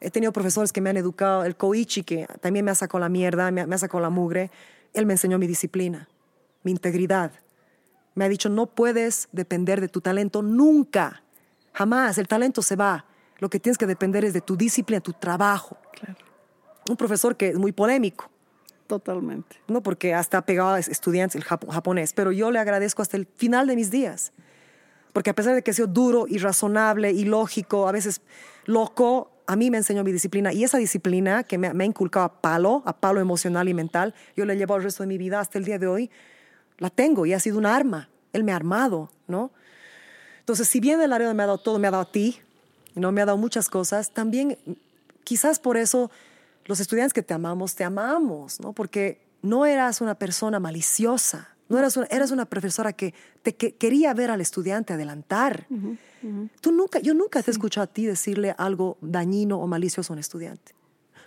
he 0.00 0.10
tenido 0.10 0.32
profesores 0.32 0.72
que 0.72 0.80
me 0.80 0.90
han 0.90 0.96
educado. 0.96 1.44
El 1.44 1.56
Koichi, 1.56 2.02
que 2.02 2.26
también 2.40 2.64
me 2.64 2.70
ha 2.70 2.74
sacado 2.74 3.00
la 3.00 3.08
mierda, 3.08 3.50
me 3.50 3.66
me 3.66 3.74
ha 3.74 3.78
sacado 3.78 4.00
la 4.00 4.10
mugre. 4.10 4.50
Él 4.94 5.04
me 5.06 5.12
enseñó 5.12 5.38
mi 5.38 5.46
disciplina, 5.46 6.08
mi 6.62 6.70
integridad 6.70 7.32
me 8.14 8.24
ha 8.24 8.28
dicho, 8.28 8.48
no 8.48 8.66
puedes 8.66 9.28
depender 9.32 9.80
de 9.80 9.88
tu 9.88 10.00
talento 10.00 10.42
nunca, 10.42 11.22
jamás, 11.72 12.18
el 12.18 12.28
talento 12.28 12.62
se 12.62 12.76
va. 12.76 13.06
Lo 13.38 13.50
que 13.50 13.58
tienes 13.58 13.78
que 13.78 13.86
depender 13.86 14.24
es 14.24 14.32
de 14.32 14.40
tu 14.40 14.56
disciplina, 14.56 15.00
tu 15.00 15.12
trabajo. 15.12 15.76
Claro. 15.92 16.16
Un 16.88 16.96
profesor 16.96 17.36
que 17.36 17.48
es 17.48 17.56
muy 17.56 17.72
polémico. 17.72 18.30
Totalmente. 18.86 19.56
No, 19.68 19.82
porque 19.82 20.14
hasta 20.14 20.38
ha 20.38 20.46
pegado 20.46 20.70
a 20.70 20.78
estudiantes 20.78 21.36
el 21.36 21.44
japonés, 21.44 22.12
pero 22.12 22.32
yo 22.32 22.50
le 22.50 22.58
agradezco 22.58 23.02
hasta 23.02 23.16
el 23.16 23.26
final 23.26 23.66
de 23.66 23.76
mis 23.76 23.90
días. 23.90 24.32
Porque 25.12 25.30
a 25.30 25.34
pesar 25.34 25.54
de 25.54 25.62
que 25.62 25.70
he 25.70 25.74
sido 25.74 25.88
duro 25.88 26.26
y 26.28 26.38
razonable 26.38 27.12
y 27.12 27.24
lógico, 27.24 27.88
a 27.88 27.92
veces 27.92 28.22
loco, 28.64 29.30
a 29.46 29.56
mí 29.56 29.70
me 29.70 29.78
enseñó 29.78 30.04
mi 30.04 30.12
disciplina. 30.12 30.52
Y 30.52 30.64
esa 30.64 30.78
disciplina 30.78 31.44
que 31.44 31.58
me, 31.58 31.72
me 31.74 31.84
ha 31.84 31.86
inculcado 31.86 32.26
a 32.26 32.40
palo, 32.40 32.82
a 32.86 32.98
palo 32.98 33.20
emocional 33.20 33.68
y 33.68 33.74
mental, 33.74 34.14
yo 34.36 34.44
le 34.44 34.56
llevo 34.56 34.76
el 34.76 34.82
resto 34.82 35.02
de 35.02 35.08
mi 35.08 35.18
vida 35.18 35.40
hasta 35.40 35.58
el 35.58 35.64
día 35.64 35.78
de 35.78 35.86
hoy 35.86 36.10
la 36.82 36.90
tengo 36.90 37.26
y 37.26 37.32
ha 37.32 37.40
sido 37.40 37.58
un 37.58 37.66
arma. 37.66 38.08
Él 38.32 38.44
me 38.44 38.52
ha 38.52 38.56
armado, 38.56 39.10
¿no? 39.28 39.52
Entonces, 40.40 40.68
si 40.68 40.80
bien 40.80 41.00
el 41.00 41.12
área 41.12 41.32
me 41.32 41.42
ha 41.44 41.46
dado 41.46 41.58
todo, 41.58 41.78
me 41.78 41.86
ha 41.86 41.92
dado 41.92 42.02
a 42.02 42.10
ti, 42.10 42.40
¿no? 42.94 43.12
Me 43.12 43.22
ha 43.22 43.26
dado 43.26 43.38
muchas 43.38 43.68
cosas, 43.68 44.10
también 44.10 44.58
quizás 45.22 45.60
por 45.60 45.76
eso 45.76 46.10
los 46.66 46.80
estudiantes 46.80 47.12
que 47.12 47.22
te 47.22 47.34
amamos, 47.34 47.74
te 47.74 47.84
amamos, 47.84 48.60
¿no? 48.60 48.72
Porque 48.72 49.26
no 49.42 49.66
eras 49.66 50.00
una 50.00 50.14
persona 50.14 50.60
maliciosa, 50.60 51.56
no 51.68 51.78
eras 51.78 51.96
una, 51.96 52.06
eras 52.10 52.30
una 52.30 52.44
profesora 52.44 52.92
que 52.92 53.14
te 53.42 53.56
quería 53.56 54.14
ver 54.14 54.30
al 54.30 54.40
estudiante 54.40 54.92
adelantar. 54.92 55.66
Tú 56.60 56.70
nunca, 56.70 57.00
yo 57.00 57.14
nunca 57.14 57.42
te 57.42 57.50
he 57.50 57.52
escuchado 57.52 57.84
a 57.84 57.86
ti 57.86 58.06
decirle 58.06 58.54
algo 58.58 58.98
dañino 59.00 59.58
o 59.58 59.66
malicioso 59.66 60.12
a 60.12 60.14
un 60.14 60.20
estudiante. 60.20 60.74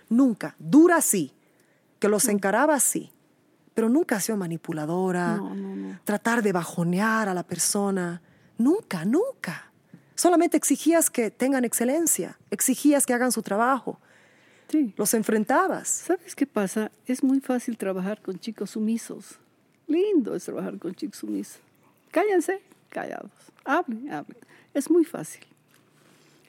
Nunca. 0.08 0.54
Dura 0.58 1.00
sí, 1.00 1.34
que 1.98 2.08
los 2.08 2.28
encaraba 2.28 2.74
así, 2.74 3.12
pero 3.74 3.88
nunca 3.88 4.16
ha 4.16 4.20
sido 4.20 4.38
manipuladora, 4.38 5.42
tratar 6.04 6.42
de 6.42 6.52
bajonear 6.52 7.28
a 7.28 7.34
la 7.34 7.42
persona. 7.42 8.22
Nunca, 8.56 9.04
nunca. 9.04 9.72
Solamente 10.14 10.56
exigías 10.56 11.10
que 11.10 11.30
tengan 11.30 11.64
excelencia, 11.64 12.38
exigías 12.50 13.04
que 13.04 13.12
hagan 13.12 13.32
su 13.32 13.42
trabajo. 13.42 14.00
Sí. 14.68 14.92
Los 14.96 15.14
enfrentabas. 15.14 15.88
¿Sabes 15.88 16.34
qué 16.34 16.46
pasa? 16.46 16.90
Es 17.06 17.22
muy 17.22 17.40
fácil 17.40 17.76
trabajar 17.76 18.20
con 18.20 18.38
chicos 18.38 18.70
sumisos. 18.70 19.38
Lindo 19.86 20.34
es 20.34 20.44
trabajar 20.44 20.78
con 20.78 20.94
chicos 20.94 21.18
sumisos. 21.18 21.60
Cállense, 22.10 22.60
callados. 22.88 23.30
Hablen, 23.64 24.12
hablen. 24.12 24.38
Es 24.74 24.90
muy 24.90 25.04
fácil. 25.04 25.44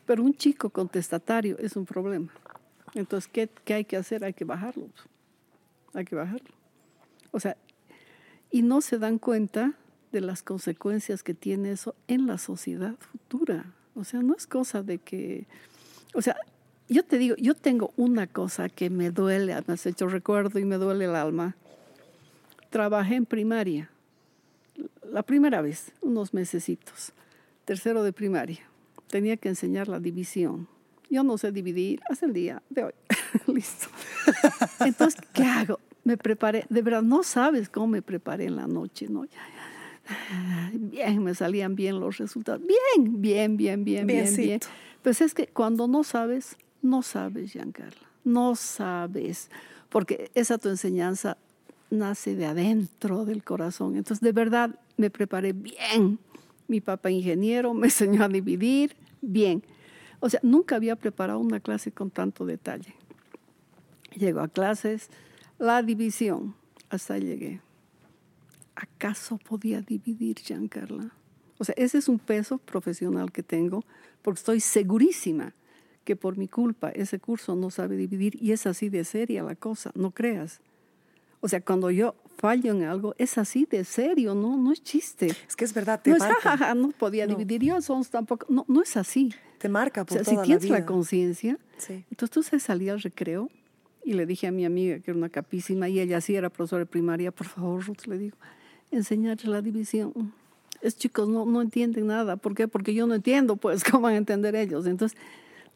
Pero 0.06 0.24
un 0.24 0.34
chico 0.34 0.70
contestatario 0.70 1.58
es 1.60 1.76
un 1.76 1.86
problema. 1.86 2.32
Entonces, 2.94 3.30
¿qué, 3.32 3.50
qué 3.66 3.76
hay 3.76 3.86
que 3.86 3.98
hacer? 3.98 4.24
Hay 4.24 4.34
que 4.34 4.46
bajarlo. 4.46 4.90
Hay 5.94 6.06
que 6.06 6.16
bajarlo. 6.16 6.50
O 7.32 7.40
sea, 7.40 7.58
y 8.50 8.62
no 8.62 8.82
se 8.82 8.98
dan 8.98 9.20
cuenta 9.20 9.74
de 10.12 10.22
las 10.22 10.42
consecuencias 10.42 11.24
que 11.24 11.34
tiene 11.34 11.72
eso 11.72 11.96
en 12.08 12.28
la 12.28 12.38
sociedad 12.38 12.96
futura. 13.12 13.74
O 13.96 14.04
sea, 14.04 14.22
no 14.22 14.36
es 14.36 14.48
cosa 14.48 14.84
de 14.84 15.00
que, 15.00 15.48
o 16.14 16.22
sea, 16.22 16.38
yo 16.90 17.04
te 17.04 17.18
digo, 17.18 17.36
yo 17.38 17.54
tengo 17.54 17.94
una 17.98 18.28
cosa 18.28 18.70
que 18.70 18.90
me 18.90 19.12
duele, 19.12 19.56
me 19.68 19.74
has 19.74 19.86
hecho 19.86 20.08
recuerdo 20.08 20.60
y 20.60 20.66
me 20.66 20.78
duele 20.78 21.06
el 21.06 21.16
alma. 21.16 21.56
Trabajé 22.70 23.16
en 23.16 23.26
primaria, 23.26 23.90
la 25.12 25.24
primera 25.24 25.62
vez, 25.62 25.92
unos 26.02 26.34
mesecitos, 26.34 27.14
tercero 27.66 28.04
de 28.04 28.14
primaria. 28.14 28.60
Tenía 29.10 29.38
que 29.38 29.50
enseñar 29.50 29.88
la 29.88 30.00
división. 30.00 30.68
Yo 31.10 31.24
no 31.24 31.38
sé 31.38 31.52
dividir 31.52 32.02
hasta 32.10 32.26
el 32.26 32.34
día 32.34 32.62
de 32.70 32.84
hoy. 32.84 32.94
Listo. 33.48 33.88
Entonces, 34.82 35.22
¿qué 35.34 35.44
hago? 35.44 35.80
me 36.08 36.16
preparé, 36.16 36.66
de 36.70 36.82
verdad, 36.82 37.02
no 37.02 37.22
sabes 37.22 37.68
cómo 37.68 37.88
me 37.88 38.02
preparé 38.02 38.46
en 38.46 38.56
la 38.56 38.66
noche, 38.66 39.08
¿no? 39.10 39.26
Bien, 40.72 41.22
me 41.22 41.36
salían 41.36 41.76
bien 41.76 42.00
los 42.00 42.18
resultados. 42.18 42.62
Bien, 42.66 43.22
bien, 43.22 43.58
bien, 43.58 43.84
bien, 43.84 44.08
bien, 44.08 44.34
bien. 44.34 44.60
Pues 45.04 45.20
es 45.20 45.34
que 45.34 45.48
cuando 45.48 45.86
no 45.90 46.06
sabes, 46.06 46.56
no 46.88 47.02
sabes, 47.02 47.52
Giancarla. 47.52 48.08
No 48.24 48.56
sabes, 48.56 49.50
porque 49.90 50.32
esa 50.34 50.58
tu 50.58 50.70
enseñanza 50.70 51.38
nace 51.90 52.36
de 52.36 52.46
adentro 52.46 53.26
del 53.26 53.44
corazón. 53.44 53.96
Entonces, 53.96 54.22
de 54.22 54.32
verdad, 54.32 54.80
me 54.98 55.10
preparé 55.10 55.54
bien. 55.54 56.20
Mi 56.68 56.82
papá 56.82 57.12
ingeniero 57.12 57.74
me 57.74 57.88
enseñó 57.88 58.24
a 58.24 58.28
dividir 58.28 58.96
bien. 59.22 59.64
O 60.20 60.30
sea, 60.30 60.40
nunca 60.44 60.76
había 60.76 60.96
preparado 60.96 61.40
una 61.40 61.60
clase 61.60 61.92
con 61.92 62.10
tanto 62.10 62.46
detalle. 62.46 62.96
Llego 64.16 64.40
a 64.40 64.48
clases, 64.48 65.10
la 65.60 65.84
división, 65.84 66.56
hasta 66.90 67.18
llegué. 67.18 67.62
¿Acaso 68.76 69.38
podía 69.38 69.82
dividir, 69.82 70.40
Giancarla? 70.40 71.12
O 71.60 71.64
sea, 71.64 71.76
ese 71.78 71.98
es 71.98 72.08
un 72.08 72.20
peso 72.20 72.58
profesional 72.58 73.32
que 73.32 73.44
tengo, 73.44 73.84
porque 74.22 74.40
estoy 74.40 74.60
segurísima 74.60 75.54
que 76.08 76.16
por 76.16 76.38
mi 76.38 76.48
culpa 76.48 76.90
ese 76.92 77.20
curso 77.20 77.54
no 77.58 77.70
sabe 77.70 77.98
dividir 77.98 78.42
y 78.42 78.54
es 78.54 78.66
así 78.66 78.88
de 78.88 79.04
seria 79.04 79.44
la 79.44 79.56
cosa, 79.56 79.92
no 79.94 80.12
creas. 80.12 80.62
O 81.42 81.50
sea, 81.50 81.60
cuando 81.60 81.92
yo 81.92 82.16
fallo 82.38 82.72
en 82.72 82.84
algo, 82.84 83.14
es 83.18 83.38
así 83.38 83.68
de 83.70 83.84
serio, 83.84 84.34
no, 84.34 84.56
no 84.56 84.72
es 84.72 84.82
chiste. 84.82 85.28
Es 85.46 85.58
que 85.58 85.66
es 85.66 85.74
verdad, 85.74 86.02
te 86.02 86.12
no 86.12 86.18
marca. 86.18 86.54
es 86.54 86.76
no 86.78 86.92
podía 86.92 87.28
dividir 87.28 87.62
yo, 87.62 87.82
son 87.82 88.06
tampoco, 88.06 88.46
no, 88.48 88.64
no 88.70 88.82
es 88.82 88.96
así. 88.96 89.34
Te 89.58 89.68
marca 89.68 90.06
por 90.06 90.18
o 90.18 90.24
sea, 90.24 90.34
toda 90.34 90.46
si 90.46 90.48
tienes 90.48 90.70
la, 90.70 90.86
conciencia, 90.86 91.60
Sí. 91.78 92.06
entonces 92.10 92.30
tú 92.30 92.42
se 92.42 92.58
salía 92.62 92.94
al 92.94 93.02
recreo 93.02 93.50
y 94.06 94.14
le 94.14 94.26
dije 94.26 94.48
a 94.48 94.52
mi 94.52 94.64
amiga, 94.64 95.00
que 95.00 95.12
era 95.12 95.18
una 95.18 95.28
capísima, 95.28 95.90
y 95.90 96.00
ella 96.00 96.22
sí 96.22 96.38
era 96.38 96.50
profesora 96.50 96.84
de 96.84 96.86
primaria, 96.86 97.34
por 97.34 97.48
favor, 97.48 97.86
Ruth, 97.86 98.06
le 98.06 98.18
digo, 98.18 98.38
enseñarles 98.92 99.48
la 99.48 99.62
división. 99.62 100.34
Es 100.82 100.98
chicos, 100.98 101.28
no, 101.28 101.46
no 101.46 101.62
entienden 101.62 102.08
nada. 102.08 102.38
¿Por 102.38 102.56
qué? 102.56 102.70
Porque 102.70 102.94
yo 102.94 103.08
no 103.08 103.16
entiendo, 103.16 103.58
pues, 103.58 103.84
¿cómo 103.92 104.04
van 104.04 104.14
a 104.14 104.18
entender 104.18 104.56
ellos? 104.56 104.88
Entonces, 104.88 105.18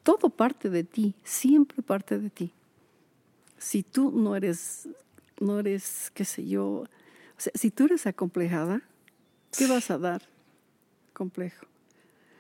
todo 0.04 0.30
parte 0.30 0.70
de 0.70 0.84
ti, 0.84 1.16
siempre 1.24 1.82
parte 1.82 2.18
de 2.20 2.30
ti. 2.30 2.52
Si 3.58 3.84
tú 3.84 4.12
no 4.12 4.36
eres, 4.36 4.88
no 5.40 5.60
eres, 5.60 6.12
qué 6.14 6.26
sé 6.26 6.46
yo, 6.48 6.66
o 6.68 6.88
sea, 7.38 7.54
si 7.56 7.72
tú 7.72 7.86
eres 7.86 8.08
acomplejada, 8.08 8.82
¿qué 9.58 9.68
vas 9.68 9.92
a 9.92 9.98
dar? 9.98 10.24
Complejo. 11.14 11.66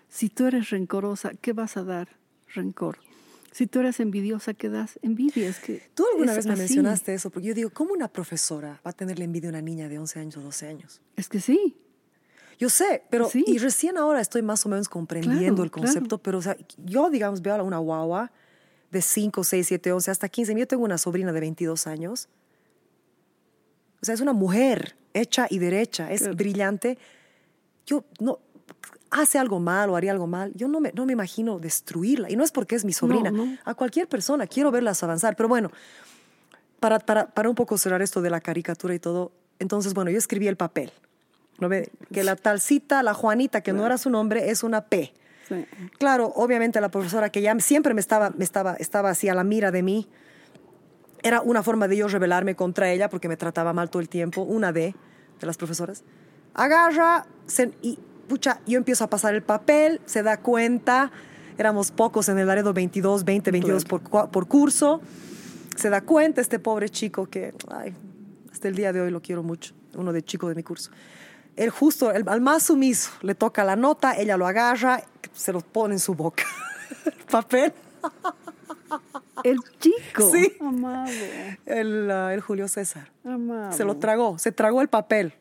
Si 0.09 0.29
tú 0.29 0.45
eres 0.45 0.69
rencorosa, 0.71 1.31
¿qué 1.41 1.53
vas 1.53 1.77
a 1.77 1.83
dar? 1.83 2.09
Rencor. 2.53 2.97
Si 3.51 3.67
tú 3.67 3.79
eres 3.79 3.99
envidiosa, 3.99 4.53
¿qué 4.53 4.69
das? 4.69 4.97
Envidia. 5.01 5.47
Es 5.49 5.59
que 5.59 5.83
Tú 5.93 6.05
alguna 6.11 6.33
vez 6.33 6.45
me 6.45 6.53
así. 6.53 6.61
mencionaste 6.61 7.13
eso, 7.13 7.29
porque 7.29 7.49
yo 7.49 7.53
digo, 7.53 7.69
¿cómo 7.69 7.93
una 7.93 8.07
profesora 8.07 8.79
va 8.85 8.91
a 8.91 8.93
tenerle 8.93 9.25
envidia 9.25 9.49
a 9.49 9.51
una 9.51 9.61
niña 9.61 9.89
de 9.89 9.99
11 9.99 10.19
años 10.19 10.37
o 10.37 10.41
12 10.41 10.67
años? 10.67 11.01
Es 11.17 11.27
que 11.29 11.39
sí. 11.41 11.75
Yo 12.61 12.69
sé, 12.69 13.01
pero 13.09 13.27
Sí. 13.27 13.43
y 13.47 13.57
recién 13.57 13.97
ahora 13.97 14.21
estoy 14.21 14.43
más 14.43 14.63
o 14.67 14.69
menos 14.69 14.87
comprendiendo 14.87 15.39
Claro, 15.55 15.63
el 15.63 15.71
concepto, 15.71 16.19
pero 16.19 16.37
o 16.37 16.41
sea, 16.43 16.55
yo, 16.77 17.09
digamos, 17.09 17.41
veo 17.41 17.55
a 17.55 17.63
una 17.63 17.79
guagua 17.79 18.31
de 18.91 19.01
5, 19.01 19.43
6, 19.43 19.65
7, 19.65 19.91
11, 19.91 20.11
hasta 20.11 20.29
15. 20.29 20.53
Yo 20.55 20.67
tengo 20.67 20.83
una 20.83 20.99
sobrina 20.99 21.31
de 21.31 21.39
22 21.39 21.87
años. 21.87 22.29
O 23.99 24.05
sea, 24.05 24.13
es 24.13 24.21
una 24.21 24.33
mujer 24.33 24.95
hecha 25.15 25.47
y 25.49 25.57
derecha, 25.57 26.11
es 26.11 26.21
Claro. 26.21 26.35
brillante. 26.35 26.99
Yo 27.87 28.03
no 28.19 28.37
hace 29.09 29.39
algo 29.39 29.59
mal 29.59 29.89
o 29.89 29.95
haría 29.95 30.11
algo 30.11 30.27
mal, 30.27 30.51
yo 30.53 30.67
no 30.67 30.79
me, 30.79 30.91
no 30.93 31.07
me 31.07 31.13
imagino 31.13 31.57
destruirla. 31.57 32.29
Y 32.29 32.35
no 32.35 32.43
es 32.43 32.51
porque 32.51 32.75
es 32.75 32.85
mi 32.85 32.93
sobrina, 32.93 33.31
no. 33.31 33.57
a 33.65 33.73
cualquier 33.73 34.07
persona, 34.07 34.45
quiero 34.45 34.69
verlas 34.69 35.01
avanzar. 35.01 35.35
Pero 35.35 35.49
bueno, 35.49 35.71
para, 36.79 36.99
para, 36.99 37.27
para 37.33 37.49
un 37.49 37.55
poco 37.55 37.75
cerrar 37.79 38.03
esto 38.03 38.21
de 38.21 38.29
la 38.29 38.39
caricatura 38.39 38.93
y 38.93 38.99
todo, 38.99 39.31
entonces, 39.57 39.95
bueno, 39.95 40.11
yo 40.11 40.19
escribí 40.19 40.47
el 40.47 40.57
papel. 40.57 40.91
¿No 41.61 41.69
ve? 41.69 41.89
Que 42.11 42.23
la 42.25 42.35
talcita, 42.35 43.01
la 43.03 43.13
Juanita, 43.13 43.61
que 43.61 43.71
no 43.71 43.85
era 43.85 43.97
su 43.97 44.09
nombre, 44.09 44.49
es 44.51 44.63
una 44.63 44.81
P. 44.81 45.13
sí. 45.47 45.65
Claro, 45.97 46.33
obviamente 46.35 46.81
la 46.81 46.89
profesora 46.91 47.29
que 47.29 47.41
ya 47.41 47.57
siempre 47.59 47.93
me 47.93 48.01
estaba, 48.01 48.31
me 48.31 48.43
estaba, 48.43 48.73
estaba 48.75 49.09
así 49.11 49.29
a 49.29 49.33
la 49.35 49.43
mira 49.45 49.71
de 49.71 49.83
mí, 49.83 50.09
era 51.23 51.41
una 51.41 51.61
forma 51.63 51.87
de 51.87 51.97
yo 51.97 52.07
rebelarme 52.07 52.55
contra 52.55 52.91
ella 52.91 53.09
porque 53.09 53.27
me 53.29 53.37
trataba 53.37 53.73
mal 53.73 53.89
todo 53.89 54.01
el 54.01 54.09
tiempo, 54.09 54.41
una 54.41 54.71
de, 54.73 54.95
de 55.39 55.47
las 55.47 55.55
profesoras. 55.57 56.03
Agarra 56.55 57.25
se- 57.45 57.71
y, 57.81 57.99
pucha, 58.27 58.59
yo 58.65 58.77
empiezo 58.77 59.03
a 59.03 59.07
pasar 59.09 59.35
el 59.35 59.43
papel, 59.43 60.01
se 60.05 60.23
da 60.23 60.37
cuenta, 60.37 61.11
éramos 61.57 61.91
pocos 61.91 62.27
en 62.29 62.39
el 62.39 62.47
Laredo, 62.47 62.73
22, 62.73 63.23
20, 63.23 63.51
22 63.51 63.85
por, 63.85 64.01
por 64.31 64.47
curso, 64.47 64.99
se 65.75 65.89
da 65.91 66.01
cuenta 66.01 66.41
este 66.41 66.57
pobre 66.59 66.89
chico 66.89 67.27
que, 67.27 67.53
ay, 67.69 67.93
hasta 68.51 68.67
el 68.67 68.75
día 68.75 68.91
de 68.91 69.01
hoy 69.01 69.11
lo 69.11 69.21
quiero 69.21 69.43
mucho, 69.43 69.75
uno 69.95 70.11
de 70.11 70.23
chicos 70.23 70.49
de 70.49 70.55
mi 70.55 70.63
curso. 70.63 70.89
Él 71.55 71.69
justo, 71.69 72.11
el, 72.11 72.27
al 72.27 72.41
más 72.41 72.63
sumiso, 72.63 73.11
le 73.21 73.35
toca 73.35 73.63
la 73.63 73.75
nota, 73.75 74.17
ella 74.17 74.37
lo 74.37 74.47
agarra, 74.47 75.03
se 75.33 75.51
lo 75.51 75.61
pone 75.61 75.95
en 75.95 75.99
su 75.99 76.15
boca. 76.15 76.43
el 77.05 77.13
papel. 77.31 77.73
El 79.43 79.57
chico. 79.79 80.31
Sí. 80.31 80.55
Amado. 80.59 81.11
El, 81.65 82.11
ah, 82.11 82.33
el 82.33 82.41
Julio 82.41 82.67
César. 82.67 83.11
Amado. 83.25 83.71
Se 83.73 83.83
lo 83.83 83.97
tragó, 83.97 84.37
se 84.37 84.51
tragó 84.51 84.81
el 84.81 84.87
papel. 84.87 85.33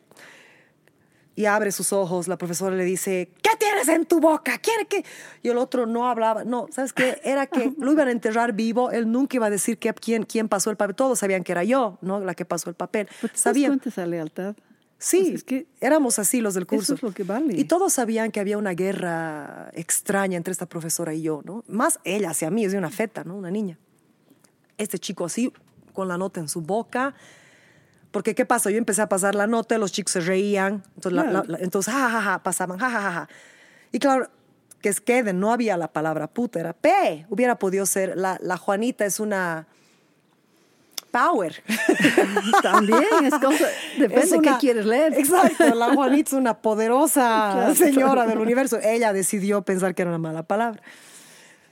Y 1.33 1.45
abre 1.45 1.71
sus 1.71 1.93
ojos, 1.93 2.27
la 2.27 2.37
profesora 2.37 2.75
le 2.75 2.83
dice, 2.83 3.29
¿qué 3.41 3.51
tienes 3.57 3.87
en 3.87 4.05
tu 4.05 4.19
boca? 4.19 4.57
¿Quiere 4.57 4.85
que...? 4.85 5.05
Y 5.41 5.49
el 5.49 5.57
otro 5.57 5.85
no 5.85 6.09
hablaba, 6.09 6.43
no, 6.43 6.67
¿sabes 6.71 6.91
qué? 6.91 7.21
Era 7.23 7.47
que 7.47 7.73
lo 7.79 7.91
iban 7.91 8.09
a 8.09 8.11
enterrar 8.11 8.53
vivo, 8.53 8.91
él 8.91 9.09
nunca 9.09 9.37
iba 9.37 9.45
a 9.45 9.49
decir 9.49 9.77
que, 9.77 9.93
quién, 9.93 10.23
quién 10.23 10.49
pasó 10.49 10.69
el 10.71 10.77
papel, 10.77 10.95
todos 10.95 11.19
sabían 11.19 11.43
que 11.43 11.53
era 11.53 11.63
yo, 11.63 11.97
¿no? 12.01 12.19
La 12.19 12.35
que 12.35 12.43
pasó 12.43 12.69
el 12.69 12.75
papel. 12.75 13.07
¿Pero 13.21 13.29
te 13.29 13.33
das 13.33 13.41
Sabían, 13.41 13.71
cuenta 13.71 13.89
esa 13.89 14.05
lealtad? 14.05 14.55
Sí, 15.01 15.31
es 15.35 15.43
que 15.43 15.65
éramos 15.81 16.19
así 16.19 16.41
los 16.41 16.53
del 16.53 16.67
curso. 16.67 16.93
Eso 16.93 16.95
es 16.95 17.03
lo 17.03 17.11
que 17.13 17.23
vale. 17.23 17.59
Y 17.59 17.63
todos 17.65 17.93
sabían 17.93 18.31
que 18.31 18.39
había 18.39 18.57
una 18.57 18.71
guerra 18.73 19.69
extraña 19.73 20.37
entre 20.37 20.51
esta 20.51 20.67
profesora 20.67 21.13
y 21.13 21.23
yo, 21.23 21.41
¿no? 21.43 21.63
Más 21.67 21.99
ella 22.03 22.29
hacia 22.29 22.49
mí, 22.51 22.63
es 22.65 22.71
de 22.71 22.77
una 22.77 22.89
feta, 22.91 23.23
¿no? 23.23 23.35
Una 23.35 23.49
niña. 23.51 23.77
Este 24.77 24.99
chico 24.99 25.25
así, 25.25 25.51
con 25.93 26.07
la 26.07 26.17
nota 26.17 26.39
en 26.39 26.47
su 26.47 26.61
boca. 26.61 27.13
Porque, 28.11 28.35
¿qué 28.35 28.45
pasó? 28.45 28.69
Yo 28.69 28.77
empecé 28.77 29.01
a 29.01 29.07
pasar 29.09 29.35
la 29.35 29.47
nota, 29.47 29.77
los 29.77 29.91
chicos 29.91 30.11
se 30.13 30.19
reían. 30.21 30.83
Entonces, 30.95 31.13
la- 31.13 31.23
Claro. 31.23 31.43
la- 31.47 31.57
la- 31.57 31.63
entonces 31.63 31.93
ja, 31.93 32.09
ja, 32.09 32.21
ja, 32.21 32.43
pasaban, 32.43 32.77
ja, 32.77 32.89
ja, 32.89 33.01
ja, 33.01 33.11
ja. 33.13 33.29
Y 33.91 33.99
claro, 33.99 34.29
que 34.81 34.89
es 34.89 34.99
que 35.01 35.23
de- 35.23 35.33
no 35.33 35.51
había 35.53 35.77
la 35.77 35.91
palabra 35.93 36.27
puta, 36.27 36.59
era 36.59 36.73
P. 36.73 37.25
Hubiera 37.29 37.57
podido 37.57 37.85
ser, 37.85 38.17
la, 38.17 38.37
la 38.41 38.57
Juanita 38.57 39.05
es 39.05 39.19
una 39.19 39.67
power. 41.11 41.61
También 42.63 43.03
es 43.23 43.33
cosa, 43.35 43.65
depende 43.97 44.21
Es 44.25 44.31
de 44.31 44.39
qué 44.39 44.51
quieres 44.59 44.85
leer. 44.85 45.13
Exacto, 45.13 45.75
la 45.75 45.93
Juanita 45.93 46.29
es 46.29 46.33
una 46.33 46.61
poderosa 46.61 47.51
Claro. 47.53 47.75
señora 47.75 48.25
del 48.25 48.39
universo. 48.39 48.79
Ella 48.81 49.13
decidió 49.13 49.61
pensar 49.61 49.93
que 49.93 50.01
era 50.01 50.09
una 50.11 50.17
mala 50.17 50.43
palabra. 50.43 50.81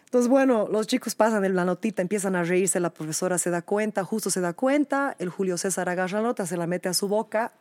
Entonces, 0.05 0.27
bueno, 0.27 0.67
los 0.71 0.87
chicos 0.87 1.13
pasan 1.13 1.55
la 1.55 1.65
notita, 1.65 2.01
empiezan 2.01 2.35
a 2.35 2.43
reírse, 2.43 2.79
la 2.79 2.89
profesora 2.89 3.37
se 3.37 3.51
da 3.51 3.61
cuenta, 3.61 4.03
justo 4.03 4.31
se 4.31 4.41
da 4.41 4.53
cuenta, 4.53 5.15
el 5.19 5.29
Julio 5.29 5.55
César 5.57 5.87
agarra 5.87 6.19
la 6.19 6.27
nota, 6.29 6.47
se 6.47 6.57
la 6.57 6.65
mete 6.65 6.89
a 6.89 6.93
su 6.95 7.07
boca. 7.07 7.53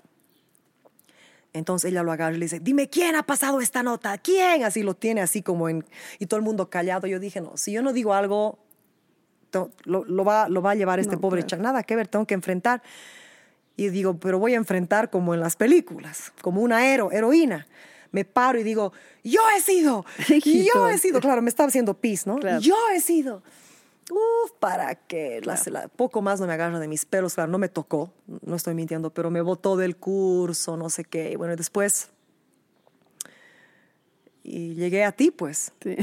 Entonces 1.53 1.91
ella 1.91 2.03
lo 2.03 2.13
agarra 2.13 2.35
y 2.35 2.39
le 2.39 2.47
dice, 2.47 2.61
dime 2.61 2.89
quién 2.89 3.17
ha 3.17 3.23
pasado 3.23 3.61
esta 3.61 3.83
nota, 3.83 4.17
quién, 4.19 4.65
así 4.65 4.83
lo 4.83 4.95
tiene, 4.95 5.21
así 5.21 5.43
como 5.43 5.69
en... 5.69 5.85
Y 6.19 6.27
todo 6.27 6.39
el 6.39 6.45
mundo 6.45 6.71
callado. 6.71 7.07
Yo 7.07 7.19
dije, 7.19 7.41
no, 7.41 7.57
si 7.57 7.73
yo 7.73 7.83
no 7.83 7.93
digo 7.93 8.15
algo, 8.15 8.59
lo, 9.85 10.05
lo 10.05 10.25
va, 10.25 10.49
lo 10.49 10.62
va 10.62 10.73
a 10.73 10.75
llevar 10.75 10.99
este 11.01 11.16
No, 11.16 11.20
pobre 11.20 11.45
claro. 11.45 11.62
nada 11.62 11.83
que 11.83 11.97
ver, 11.97 12.09
tengo 12.09 12.27
que 12.27 12.35
enfrentar. 12.35 12.83
Y 13.77 13.89
digo, 13.91 14.19
pero 14.19 14.39
voy 14.39 14.55
a 14.55 14.57
enfrentar 14.57 15.11
como 15.11 15.35
en 15.35 15.41
las 15.41 15.57
películas, 15.57 16.33
como 16.43 16.61
una 16.62 16.87
hero, 16.93 17.11
heroína. 17.12 17.66
Me 18.11 18.25
paro 18.25 18.59
y 18.59 18.62
digo, 18.65 18.93
yo 19.23 19.41
he 19.57 19.61
sido, 19.61 20.05
yo 20.75 20.89
he 20.89 20.99
sido, 20.99 21.20
claro, 21.20 21.43
me 21.43 21.51
estaba 21.51 21.69
haciendo 21.69 21.95
pis, 21.95 22.27
¿no? 22.27 22.37
Claro. 22.39 22.61
Yo 22.61 22.75
he 22.95 23.01
sido. 23.01 23.43
Uf, 24.11 24.53
para 24.59 24.95
que 24.95 25.41
la- 25.45 25.61
la- 25.66 25.89
poco 25.89 26.23
más 26.23 26.41
no 26.41 26.47
me 26.47 26.55
agarra 26.55 26.81
de 26.81 26.89
mis 26.89 27.05
pelos, 27.05 27.35
claro, 27.35 27.53
no 27.53 27.59
me 27.59 27.69
tocó, 27.69 28.11
no 28.45 28.57
estoy 28.57 28.75
mintiendo, 28.75 29.11
pero 29.11 29.31
me 29.31 29.43
botó 29.43 29.77
del 29.77 29.97
curso, 29.97 30.79
no 30.79 30.89
sé 30.89 31.05
qué. 31.05 31.31
Y 31.33 31.37
bueno, 31.37 31.55
después, 31.57 32.09
y 34.43 34.75
llegué 34.75 35.05
a 35.05 35.12
ti, 35.12 35.31
pues. 35.31 35.73
Sí. 35.83 35.97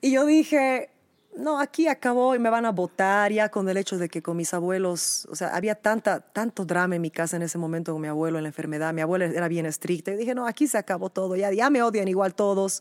Y 0.00 0.12
yo 0.12 0.24
dije, 0.26 0.90
no, 1.36 1.58
aquí 1.60 1.88
acabó 1.88 2.34
y 2.34 2.38
me 2.38 2.50
van 2.50 2.64
a 2.66 2.72
votar 2.72 3.32
ya 3.32 3.48
con 3.48 3.68
el 3.68 3.76
hecho 3.76 3.98
de 3.98 4.08
que 4.08 4.22
con 4.22 4.36
mis 4.36 4.54
abuelos, 4.54 5.26
o 5.30 5.34
sea, 5.36 5.48
había 5.56 5.74
tanta, 5.74 6.20
tanto 6.20 6.64
drama 6.64 6.96
en 6.96 7.02
mi 7.02 7.10
casa 7.10 7.36
en 7.36 7.42
ese 7.42 7.58
momento 7.58 7.92
con 7.92 8.02
mi 8.02 8.08
abuelo 8.08 8.38
en 8.38 8.44
la 8.44 8.48
enfermedad. 8.48 8.92
Mi 8.94 9.00
abuela 9.00 9.26
era 9.26 9.48
bien 9.48 9.66
estricta. 9.66 10.12
Y 10.12 10.16
dije, 10.16 10.34
no, 10.34 10.46
aquí 10.46 10.66
se 10.66 10.78
acabó 10.78 11.10
todo, 11.10 11.36
ya, 11.36 11.52
ya 11.52 11.70
me 11.70 11.82
odian 11.82 12.08
igual 12.08 12.34
todos. 12.34 12.80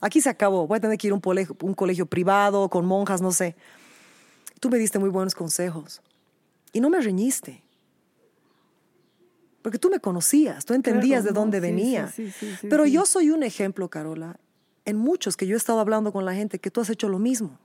Aquí 0.00 0.20
se 0.20 0.28
acabó. 0.28 0.66
Voy 0.66 0.76
a 0.78 0.80
tener 0.80 0.96
que 0.98 1.06
ir 1.08 1.12
a 1.12 1.14
un 1.14 1.20
colegio, 1.20 1.56
un 1.62 1.74
colegio 1.74 2.06
privado 2.06 2.68
con 2.68 2.84
monjas, 2.86 3.20
no 3.20 3.32
sé. 3.32 3.56
Tú 4.60 4.68
me 4.70 4.78
diste 4.78 4.98
muy 4.98 5.08
buenos 5.08 5.34
consejos 5.34 6.02
y 6.72 6.80
no 6.80 6.90
me 6.90 7.00
reñiste. 7.00 7.62
Porque 9.62 9.78
tú 9.78 9.90
me 9.90 10.00
conocías, 10.00 10.64
tú 10.64 10.72
entendías 10.74 11.22
Claro, 11.22 11.34
de 11.34 11.40
dónde 11.40 11.60
venía. 11.60 12.08
sí, 12.08 12.30
sí, 12.30 12.32
sí, 12.50 12.56
sí, 12.60 12.66
Pero 12.68 12.86
yo 12.86 13.04
soy 13.06 13.30
un 13.30 13.42
ejemplo, 13.42 13.88
Carola, 13.88 14.38
en 14.88 14.96
muchos 14.96 15.36
que 15.36 15.46
yo 15.46 15.54
he 15.54 15.58
estado 15.58 15.80
hablando 15.80 16.12
con 16.12 16.24
la 16.24 16.34
gente 16.34 16.58
que 16.58 16.70
tú 16.70 16.80
has 16.80 16.88
hecho 16.88 17.10
lo 17.10 17.18
mismo. 17.18 17.58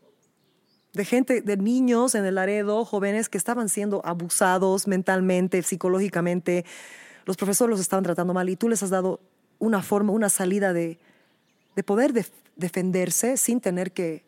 De 0.91 1.05
gente, 1.05 1.41
de 1.41 1.55
niños 1.55 2.15
en 2.15 2.25
el 2.25 2.35
Laredo, 2.35 2.83
jóvenes 2.83 3.29
que 3.29 3.37
estaban 3.37 3.69
siendo 3.69 4.05
abusados 4.05 4.87
mentalmente, 4.87 5.63
psicológicamente. 5.63 6.65
Los 7.25 7.37
profesores 7.37 7.71
los 7.71 7.79
estaban 7.79 8.03
tratando 8.03 8.33
mal 8.33 8.49
y 8.49 8.57
tú 8.57 8.67
les 8.67 8.83
has 8.83 8.89
dado 8.89 9.21
una 9.57 9.81
forma, 9.81 10.11
una 10.11 10.27
salida 10.27 10.73
de, 10.73 10.99
de 11.77 11.83
poder 11.83 12.11
def- 12.11 12.33
defenderse 12.57 13.37
sin 13.37 13.61
tener 13.61 13.93
que 13.93 14.25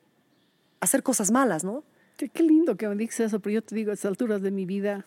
hacer 0.80 1.04
cosas 1.04 1.32
malas, 1.32 1.66
¿no? 1.66 1.84
Qué, 2.16 2.30
qué 2.30 2.44
lindo 2.44 2.78
que 2.78 2.88
me 2.88 2.96
digas 2.96 3.20
eso, 3.20 3.42
pero 3.42 3.56
yo 3.56 3.62
te 3.62 3.76
digo, 3.76 3.92
a 3.92 3.94
estas 3.94 4.08
alturas 4.10 4.42
de 4.42 4.52
mi 4.52 4.66
vida, 4.66 5.06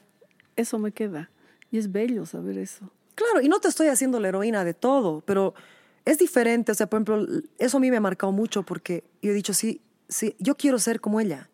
eso 0.57 0.79
me 0.79 0.93
queda. 0.93 1.31
Y 1.71 1.79
es 1.79 1.91
bello 1.91 2.27
saber 2.27 2.59
eso. 2.59 2.91
Claro, 3.15 3.41
y 3.41 3.49
no 3.49 3.61
te 3.61 3.69
estoy 3.69 3.89
haciendo 3.89 4.21
la 4.21 4.29
heroína 4.29 4.63
de 4.63 4.75
todo, 4.75 5.23
pero 5.23 5.55
es 6.05 6.19
diferente. 6.19 6.73
O 6.73 6.75
sea, 6.75 6.89
por 6.89 6.99
ejemplo, 6.99 7.27
eso 7.59 7.77
a 7.77 7.81
mí 7.81 7.91
me 7.91 7.97
ha 7.97 8.01
marcado 8.01 8.33
mucho 8.33 8.63
porque 8.63 9.05
yo 9.23 9.31
he 9.31 9.35
dicho, 9.35 9.55
sí, 9.55 9.83
sí, 10.09 10.35
yo 10.39 10.57
quiero 10.57 10.79
ser 10.79 11.01
como 11.01 11.21
ella. 11.21 11.51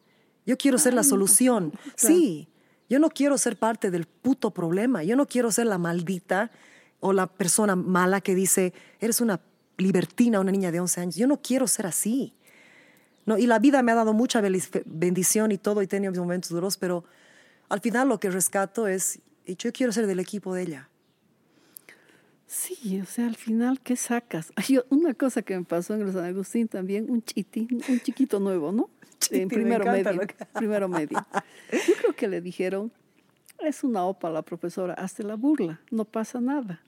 Yo 0.47 0.57
quiero 0.59 0.79
ser 0.79 0.95
la 0.95 1.03
solución. 1.03 1.73
Sí, 1.97 2.49
yo 2.89 2.99
no 2.99 3.09
quiero 3.09 3.39
ser 3.39 3.57
parte 3.57 3.91
del 3.91 4.07
puto 4.07 4.51
problema. 4.53 5.03
Yo 5.03 5.16
no 5.16 5.27
quiero 5.27 5.51
ser 5.51 5.66
la 5.66 5.79
maldita 5.79 6.51
o 7.01 7.12
la 7.12 7.27
persona 7.27 7.77
mala 7.77 8.21
que 8.21 8.35
dice, 8.35 8.75
eres 9.01 9.21
una 9.21 9.41
libertina, 9.79 10.41
una 10.41 10.53
niña 10.53 10.71
de 10.71 10.81
11 10.81 11.01
años. 11.01 11.16
Yo 11.16 11.27
no 11.27 11.41
quiero 11.41 11.66
ser 11.66 11.87
así. 11.87 12.35
No, 13.27 13.39
y 13.39 13.47
la 13.47 13.59
vida 13.59 13.83
me 13.83 13.93
ha 13.93 13.95
dado 13.95 14.12
mucha 14.12 14.43
bendición 14.85 15.51
y 15.51 15.59
todo, 15.59 15.81
y 15.81 15.85
he 15.85 15.89
tenido 15.89 16.11
mis 16.11 16.21
momentos 16.21 16.51
duros, 16.51 16.77
pero 16.77 17.05
al 17.71 17.81
final 17.81 18.09
lo 18.09 18.21
que 18.21 18.31
rescato 18.31 18.87
es, 18.87 19.21
yo 19.47 19.73
quiero 19.73 19.93
ser 19.93 20.07
del 20.07 20.21
equipo 20.21 20.55
de 20.55 20.62
ella. 20.62 20.91
Sí, 22.47 23.01
o 23.01 23.07
sea, 23.07 23.27
al 23.27 23.37
final, 23.37 23.81
¿qué 23.81 23.97
sacas? 23.97 24.53
Ay, 24.57 24.65
yo- 24.77 24.85
una 24.91 25.15
cosa 25.15 25.43
que 25.43 25.57
me 25.59 25.65
pasó 25.65 25.95
en 25.95 26.03
el 26.03 26.12
San 26.12 26.25
Agustín 26.25 26.69
también, 26.69 27.11
un 27.11 27.23
chiti, 27.23 27.66
un 27.89 28.01
chiquito 28.01 28.39
nuevo, 28.41 28.73
¿no? 28.73 28.91
Chiti, 29.19 29.37
en 29.41 29.49
me 29.49 29.55
primero 29.55 29.85
encanta 29.85 30.12
medio. 30.12 30.27
que- 30.27 30.45
Primero 30.55 30.89
medio. 30.89 31.27
Yo 31.73 31.95
creo 32.01 32.12
que 32.15 32.29
le 32.29 32.41
dijeron, 32.41 32.93
es 33.61 33.83
una 33.85 34.05
opa 34.05 34.29
la 34.31 34.43
profesora, 34.43 34.95
hazte 34.95 35.23
la 35.23 35.37
burla, 35.37 35.81
no 35.91 36.05
pasa 36.05 36.41
nada. 36.41 36.81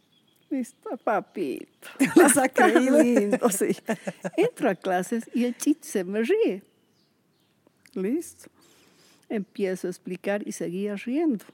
Listo, 0.51 0.97
papito. 1.03 1.89
Les 2.15 2.37
ha 2.37 2.49
Qué 2.49 2.62
creído. 2.73 3.03
lindo, 3.03 3.51
sí. 3.51 3.77
Entro 4.37 4.70
a 4.70 4.74
clases 4.77 5.28
y 5.35 5.45
el 5.45 5.57
chit 5.57 5.83
se 5.83 6.05
me 6.05 6.23
ríe. 6.23 6.62
Listo. 7.95 8.49
Empiezo 9.28 9.89
a 9.89 9.91
explicar 9.91 10.47
y 10.47 10.53
seguía 10.53 10.95
riendo. 10.97 11.45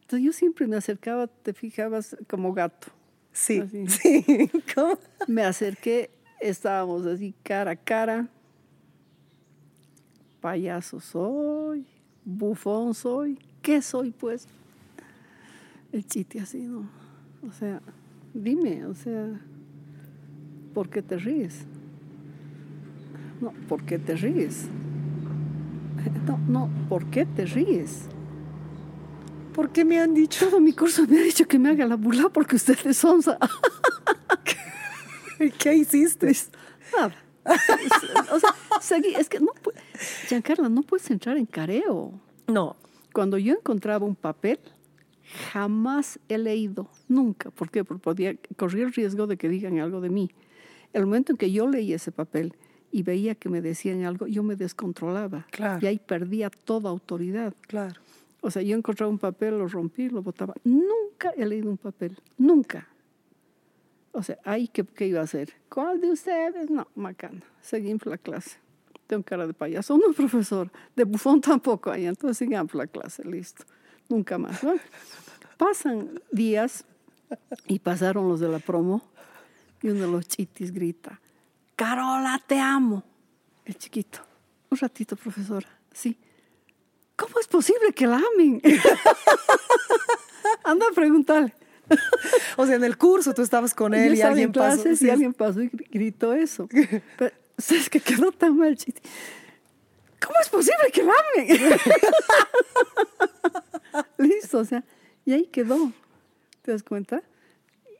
Entonces 0.00 0.24
yo 0.26 0.32
siempre 0.32 0.66
me 0.66 0.76
acercaba, 0.76 1.26
te 1.28 1.52
fijabas, 1.52 2.16
como 2.28 2.52
gato. 2.52 2.88
Sí, 3.36 3.60
Así. 3.60 3.86
sí. 3.88 4.50
¿Cómo? 4.74 4.98
Me 5.28 5.42
acerqué, 5.44 6.10
estábamos 6.40 7.04
así 7.04 7.34
cara 7.42 7.72
a 7.72 7.76
cara. 7.76 8.28
Payaso 10.40 11.00
soy, 11.00 11.86
bufón 12.24 12.94
soy, 12.94 13.38
¿qué 13.60 13.82
soy 13.82 14.10
pues? 14.10 14.48
El 15.92 16.06
chiste 16.06 16.40
así, 16.40 16.66
¿no? 16.66 16.88
O 17.46 17.52
sea, 17.52 17.82
dime, 18.32 18.86
o 18.86 18.94
sea, 18.94 19.38
¿por 20.72 20.88
qué 20.88 21.02
te 21.02 21.18
ríes? 21.18 21.66
No, 23.42 23.52
¿por 23.68 23.84
qué 23.84 23.98
te 23.98 24.16
ríes? 24.16 24.68
No, 26.26 26.38
no, 26.48 26.70
¿por 26.88 27.06
qué 27.10 27.26
te 27.26 27.44
ríes? 27.46 28.08
¿Por 29.56 29.70
qué 29.70 29.86
me 29.86 29.98
han 29.98 30.12
dicho? 30.12 30.50
Todo 30.50 30.60
mi 30.60 30.74
curso 30.74 31.06
me 31.06 31.18
ha 31.18 31.22
dicho 31.22 31.48
que 31.48 31.58
me 31.58 31.70
haga 31.70 31.86
la 31.86 31.96
burla 31.96 32.28
porque 32.28 32.56
usted 32.56 32.76
es 32.84 33.02
onza. 33.02 33.38
¿Qué 35.58 35.74
hiciste? 35.74 36.30
Nada. 36.94 37.14
O 38.32 38.38
sea, 38.38 38.54
seguí, 38.82 39.14
es 39.14 39.30
que 39.30 39.40
no 39.40 39.52
Giancarla, 40.28 40.68
no 40.68 40.82
puedes 40.82 41.10
entrar 41.10 41.38
en 41.38 41.46
careo. 41.46 42.12
No. 42.48 42.76
Cuando 43.14 43.38
yo 43.38 43.54
encontraba 43.54 44.04
un 44.04 44.14
papel, 44.14 44.58
jamás 45.52 46.18
he 46.28 46.36
leído, 46.36 46.90
nunca. 47.08 47.50
¿Por 47.50 47.70
qué? 47.70 47.82
Porque 47.82 48.02
podía, 48.02 48.36
corría 48.56 48.84
el 48.84 48.92
riesgo 48.92 49.26
de 49.26 49.38
que 49.38 49.48
digan 49.48 49.78
algo 49.78 50.02
de 50.02 50.10
mí. 50.10 50.30
El 50.92 51.06
momento 51.06 51.32
en 51.32 51.38
que 51.38 51.50
yo 51.50 51.66
leí 51.66 51.94
ese 51.94 52.12
papel 52.12 52.54
y 52.92 53.04
veía 53.04 53.34
que 53.34 53.48
me 53.48 53.62
decían 53.62 54.04
algo, 54.04 54.26
yo 54.26 54.42
me 54.42 54.54
descontrolaba. 54.54 55.46
Claro. 55.50 55.78
Y 55.80 55.86
ahí 55.86 55.98
perdía 55.98 56.50
toda 56.50 56.90
autoridad. 56.90 57.54
Claro. 57.62 58.00
O 58.46 58.50
sea, 58.52 58.62
yo 58.62 58.76
encontraba 58.76 59.10
un 59.10 59.18
papel, 59.18 59.58
lo 59.58 59.66
rompí, 59.66 60.08
lo 60.08 60.22
botaba. 60.22 60.54
Nunca 60.62 61.30
he 61.36 61.44
leído 61.44 61.68
un 61.68 61.78
papel, 61.78 62.16
nunca. 62.38 62.86
O 64.12 64.22
sea, 64.22 64.38
ahí, 64.44 64.68
¿qué, 64.68 64.84
qué 64.84 65.08
iba 65.08 65.18
a 65.18 65.24
hacer? 65.24 65.52
¿Cuál 65.68 66.00
de 66.00 66.12
ustedes? 66.12 66.70
No, 66.70 66.86
macana. 66.94 67.40
Seguimos 67.60 68.06
la 68.06 68.18
clase. 68.18 68.58
Tengo 69.08 69.24
cara 69.24 69.48
de 69.48 69.52
payaso. 69.52 69.98
No, 69.98 70.12
profesor. 70.12 70.70
De 70.94 71.02
bufón 71.02 71.40
tampoco 71.40 71.90
hay. 71.90 72.06
Entonces 72.06 72.38
sigamos 72.38 72.72
la 72.74 72.86
clase. 72.86 73.24
Listo. 73.24 73.64
Nunca 74.08 74.38
más. 74.38 74.62
Bueno, 74.62 74.80
pasan 75.56 76.22
días 76.30 76.84
y 77.66 77.80
pasaron 77.80 78.28
los 78.28 78.38
de 78.38 78.48
la 78.48 78.60
promo 78.60 79.02
y 79.82 79.88
uno 79.88 80.02
de 80.02 80.06
los 80.12 80.28
chitis 80.28 80.72
grita, 80.72 81.20
Carola, 81.74 82.40
te 82.46 82.60
amo. 82.60 83.02
El 83.64 83.76
chiquito. 83.76 84.20
Un 84.70 84.78
ratito, 84.78 85.16
profesora. 85.16 85.66
Sí. 85.92 86.16
¿Cómo 87.16 87.38
es 87.40 87.46
posible 87.48 87.92
que 87.94 88.06
la 88.06 88.20
amen? 88.34 88.60
Anda 90.64 90.86
a 90.90 90.94
preguntarle. 90.94 91.54
O 92.56 92.66
sea, 92.66 92.76
en 92.76 92.84
el 92.84 92.98
curso 92.98 93.32
tú 93.32 93.42
estabas 93.42 93.72
con 93.74 93.92
Yo 93.92 93.98
él 93.98 94.14
y 94.16 94.22
alguien 94.22 94.46
en 94.48 94.52
pasó. 94.52 94.82
Sí, 94.96 95.06
y 95.06 95.10
alguien 95.10 95.32
pasó 95.34 95.62
y 95.62 95.70
gri- 95.70 95.88
gritó 95.90 96.32
eso. 96.32 96.68
Pero, 97.18 97.34
¿sabes 97.58 97.88
que 97.88 98.00
quedó 98.00 98.32
tan 98.32 98.56
mal 98.56 98.76
chiste? 98.76 99.00
¿Cómo 100.24 100.38
es 100.40 100.48
posible 100.48 100.90
que 100.92 101.02
la 101.04 101.12
amen? 101.36 101.78
Listo, 104.18 104.58
o 104.58 104.64
sea, 104.64 104.84
y 105.24 105.32
ahí 105.32 105.46
quedó. 105.46 105.92
¿Te 106.62 106.72
das 106.72 106.82
cuenta? 106.82 107.22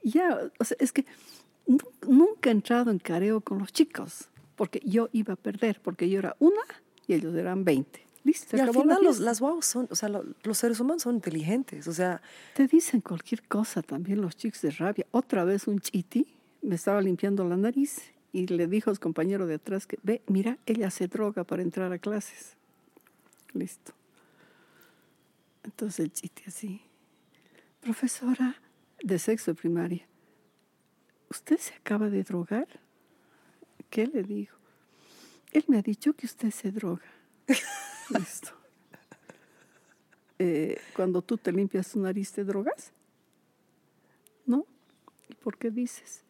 Ya, 0.02 0.38
o 0.58 0.64
sea, 0.64 0.76
es 0.80 0.92
que 0.92 1.06
nu- 1.66 1.78
nunca 2.06 2.50
he 2.50 2.52
entrado 2.52 2.90
en 2.90 2.98
careo 2.98 3.40
con 3.40 3.58
los 3.58 3.72
chicos, 3.72 4.28
porque 4.56 4.80
yo 4.84 5.08
iba 5.12 5.34
a 5.34 5.36
perder, 5.36 5.80
porque 5.82 6.08
yo 6.10 6.18
era 6.18 6.36
una 6.38 6.62
y 7.06 7.14
ellos 7.14 7.34
eran 7.36 7.64
20. 7.64 8.04
Listo, 8.26 8.56
Y 8.56 8.60
al 8.60 8.72
final 8.72 9.04
los, 9.04 9.20
las 9.20 9.38
guau 9.40 9.62
son, 9.62 9.86
o 9.88 9.94
sea, 9.94 10.08
lo- 10.08 10.24
los 10.42 10.58
seres 10.58 10.80
humanos 10.80 11.02
son 11.02 11.14
inteligentes. 11.14 11.86
O 11.86 11.92
sea, 11.92 12.20
Te 12.54 12.66
dicen 12.66 13.00
cualquier 13.00 13.42
cosa 13.46 13.82
también 13.82 14.20
los 14.20 14.36
chicos 14.36 14.62
de 14.62 14.70
rabia. 14.72 15.06
Otra 15.12 15.44
vez 15.44 15.68
un 15.68 15.78
chiti 15.78 16.26
me 16.62 16.74
estaba 16.74 17.00
limpiando 17.00 17.44
la 17.44 17.56
nariz 17.56 18.00
y 18.32 18.48
le 18.48 18.66
dijo 18.66 18.90
a 18.90 18.94
su 18.96 19.00
compañero 19.00 19.46
de 19.46 19.54
atrás 19.54 19.86
que, 19.86 19.98
ve, 20.02 20.22
mira, 20.26 20.58
ella 20.66 20.90
se 20.90 21.06
droga 21.06 21.44
para 21.44 21.62
entrar 21.62 21.92
a 21.92 21.98
clases. 21.98 22.56
Listo. 23.52 23.92
Entonces 25.62 26.00
el 26.00 26.12
chiti 26.12 26.42
así, 26.48 26.80
profesora 27.80 28.56
de 29.02 29.18
sexo 29.20 29.52
de 29.52 29.54
primaria, 29.54 30.06
¿usted 31.30 31.58
se 31.58 31.74
acaba 31.74 32.08
de 32.10 32.24
drogar? 32.24 32.66
¿Qué 33.88 34.06
le 34.08 34.22
digo? 34.24 34.54
Él 35.52 35.64
me 35.68 35.78
ha 35.78 35.82
dicho 35.82 36.12
que 36.14 36.26
usted 36.26 36.50
se 36.50 36.72
droga. 36.72 37.04
Listo. 38.10 38.50
Eh, 40.38 40.78
cuando 40.94 41.22
tú 41.22 41.38
te 41.38 41.50
limpias 41.50 41.92
tu 41.92 42.00
nariz, 42.00 42.30
¿te 42.32 42.44
drogas? 42.44 42.92
¿No? 44.44 44.66
¿Y 45.28 45.34
por 45.34 45.56
qué 45.56 45.70
dices? 45.70 46.22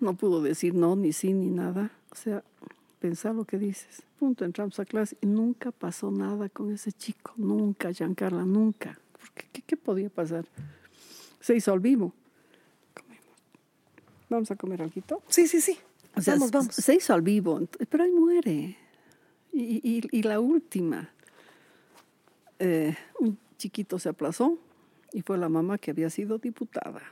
No 0.00 0.14
pudo 0.14 0.42
decir 0.42 0.74
no, 0.74 0.94
ni 0.94 1.12
sí, 1.12 1.32
ni 1.32 1.48
nada. 1.48 1.90
O 2.10 2.16
sea, 2.16 2.44
pensar 3.00 3.34
lo 3.34 3.44
que 3.44 3.58
dices. 3.58 4.02
Punto, 4.18 4.44
entramos 4.44 4.78
a 4.78 4.84
clase 4.84 5.16
y 5.20 5.26
nunca 5.26 5.70
pasó 5.70 6.10
nada 6.10 6.48
con 6.48 6.72
ese 6.72 6.92
chico. 6.92 7.32
Nunca, 7.36 7.92
Giancarla, 7.92 8.44
nunca. 8.44 8.98
Porque, 9.18 9.48
¿qué, 9.52 9.62
qué 9.62 9.76
podía 9.76 10.10
pasar? 10.10 10.44
Se 11.40 11.54
hizo 11.54 11.72
al 11.72 11.80
vivo. 11.80 12.12
Comemos. 12.94 13.24
Vamos 14.28 14.50
a 14.50 14.56
comer 14.56 14.82
algo. 14.82 15.22
sí, 15.28 15.46
sí, 15.46 15.60
sí. 15.60 15.78
O 16.16 16.20
sea, 16.22 16.34
vamos, 16.34 16.50
vamos. 16.50 16.74
Se 16.74 16.94
hizo 16.94 17.12
al 17.14 17.22
vivo, 17.22 17.60
pero 17.88 18.04
ahí 18.04 18.10
muere. 18.10 18.76
Y, 19.52 19.80
y- 19.82 20.08
y 20.10 20.22
la 20.22 20.40
última, 20.40 21.10
eh, 22.58 22.96
un 23.20 23.38
chiquito 23.58 23.98
se 23.98 24.08
aplazó 24.08 24.58
y 25.12 25.22
fue 25.22 25.38
la 25.38 25.48
mamá 25.48 25.78
que 25.78 25.90
había 25.90 26.10
sido 26.10 26.38
diputada. 26.38 27.02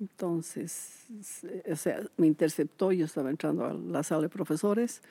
Entonces, 0.00 1.06
o 1.70 1.76
sea, 1.76 2.00
me 2.16 2.26
interceptó, 2.28 2.92
yo 2.92 3.04
estaba 3.04 3.30
entrando 3.30 3.64
a 3.64 3.72
la 3.74 4.02
sala 4.04 4.22
de 4.22 4.28
profesores. 4.28 5.02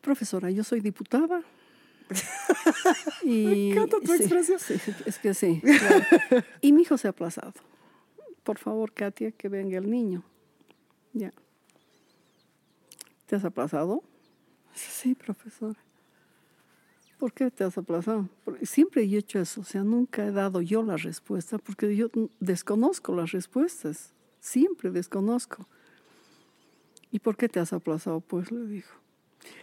Profesora, 0.00 0.50
yo 0.50 0.64
soy 0.64 0.80
diputada. 0.80 1.42
y, 3.22 3.44
Me 3.44 3.70
encanta 3.72 3.98
tu 4.00 4.06
sí, 4.06 4.22
expresión. 4.22 4.58
sí, 4.58 4.74
es 5.04 5.18
que 5.18 5.34
sí. 5.34 5.60
claro. 5.60 6.44
Y 6.62 6.72
mi 6.72 6.82
hijo 6.82 6.96
se 6.96 7.08
ha 7.08 7.10
aplazado. 7.10 7.52
Por 8.42 8.58
favor, 8.58 8.92
Katia, 8.92 9.32
que 9.32 9.48
venga 9.50 9.76
el 9.78 9.90
niño. 9.90 10.22
Ya. 11.12 11.32
¿Te 13.28 13.36
has 13.36 13.44
aplazado? 13.44 14.02
Sí, 14.72 15.14
profesora. 15.14 15.78
¿Por 17.18 17.32
qué 17.34 17.50
te 17.50 17.62
has 17.62 17.76
aplazado? 17.76 18.26
Porque 18.42 18.64
siempre 18.64 19.02
he 19.02 19.18
hecho 19.18 19.38
eso, 19.38 19.60
o 19.60 19.64
sea, 19.64 19.84
nunca 19.84 20.24
he 20.24 20.32
dado 20.32 20.62
yo 20.62 20.82
la 20.82 20.96
respuesta 20.96 21.58
porque 21.58 21.94
yo 21.94 22.08
desconozco 22.40 23.14
las 23.14 23.32
respuestas, 23.32 24.14
siempre 24.40 24.90
desconozco. 24.90 25.68
¿Y 27.10 27.18
por 27.18 27.36
qué 27.36 27.50
te 27.50 27.60
has 27.60 27.74
aplazado? 27.74 28.20
Pues 28.20 28.50
le 28.50 28.66
dijo. 28.66 28.94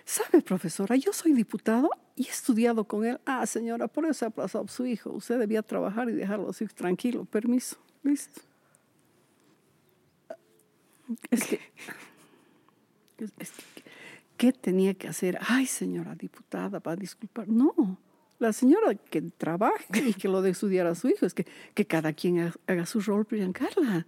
¿Sabe, 0.03 0.43
profesora? 0.43 0.95
Yo 0.95 1.11
soy 1.11 1.33
diputado 1.33 1.89
y 2.15 2.27
he 2.27 2.29
estudiado 2.29 2.83
con 2.83 3.03
él. 3.03 3.19
Ah, 3.25 3.47
señora, 3.47 3.87
por 3.87 4.05
eso 4.05 4.13
se 4.13 4.25
ha 4.25 4.27
aplazado 4.27 4.67
su 4.67 4.85
hijo. 4.85 5.09
Usted 5.11 5.39
debía 5.39 5.63
trabajar 5.63 6.07
y 6.09 6.13
dejarlo 6.13 6.49
así 6.49 6.67
tranquilo. 6.67 7.25
Permiso. 7.25 7.77
Listo. 8.03 8.41
Es 11.31 11.45
que, 11.45 11.59
¿qué 14.37 14.51
tenía 14.53 14.93
que 14.93 15.07
hacer? 15.07 15.37
Ay, 15.47 15.65
señora 15.65 16.15
diputada, 16.15 16.79
va 16.79 16.91
a 16.93 16.95
disculpar. 16.95 17.47
No, 17.47 17.73
la 18.39 18.51
señora 18.53 18.95
que 18.95 19.21
trabaje 19.21 20.09
y 20.09 20.13
que 20.13 20.27
lo 20.27 20.41
de 20.41 20.51
estudiar 20.51 20.87
a 20.87 20.95
su 20.95 21.07
hijo, 21.07 21.25
es 21.25 21.33
que, 21.33 21.45
que 21.73 21.85
cada 21.85 22.13
quien 22.13 22.39
ha- 22.39 22.53
haga 22.67 22.85
su 22.85 22.99
rol, 23.01 23.25
Carla. 23.53 24.05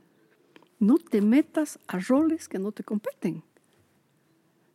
No 0.80 0.98
te 0.98 1.22
metas 1.22 1.80
a 1.88 1.98
roles 2.00 2.48
que 2.48 2.60
no 2.60 2.72
te 2.72 2.84
competen. 2.84 3.44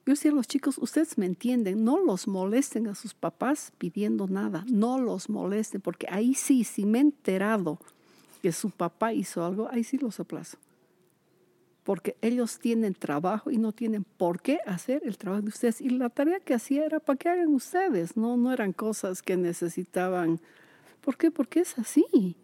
Yo 0.04 0.14
decía 0.14 0.32
a 0.32 0.34
los 0.34 0.48
chicos, 0.48 0.78
ustedes 0.78 1.16
me 1.16 1.26
entienden, 1.26 1.84
no 1.84 1.96
los 2.04 2.26
molesten 2.26 2.88
a 2.88 2.96
sus 2.96 3.14
papás 3.14 3.72
pidiendo 3.78 4.26
nada, 4.26 4.64
no 4.68 4.98
los 4.98 5.28
molesten, 5.28 5.80
porque 5.80 6.08
ahí 6.10 6.34
sí, 6.34 6.64
si 6.64 6.84
me 6.84 6.98
he 6.98 7.02
enterado 7.02 7.78
que 8.42 8.50
su 8.50 8.70
papá 8.70 9.12
hizo 9.12 9.44
algo, 9.44 9.68
ahí 9.70 9.84
sí 9.84 9.98
los 9.98 10.18
aplazo. 10.18 10.58
Porque 11.84 12.16
ellos 12.22 12.58
tienen 12.58 12.94
trabajo 12.94 13.50
y 13.50 13.58
no 13.58 13.72
tienen 13.72 14.04
por 14.04 14.40
qué 14.40 14.60
hacer 14.66 15.02
el 15.04 15.18
trabajo 15.18 15.42
de 15.42 15.48
ustedes. 15.48 15.80
Y 15.80 15.90
la 15.90 16.10
tarea 16.10 16.38
que 16.38 16.54
hacía 16.54 16.84
era 16.84 17.00
para 17.00 17.16
que 17.16 17.28
hagan 17.28 17.48
ustedes, 17.54 18.16
no, 18.16 18.36
no 18.36 18.52
eran 18.52 18.72
cosas 18.72 19.22
que 19.22 19.36
necesitaban. 19.36 20.40
¿Por 21.00 21.16
qué? 21.16 21.30
Porque 21.30 21.60
es 21.60 21.76
así. 21.78 22.36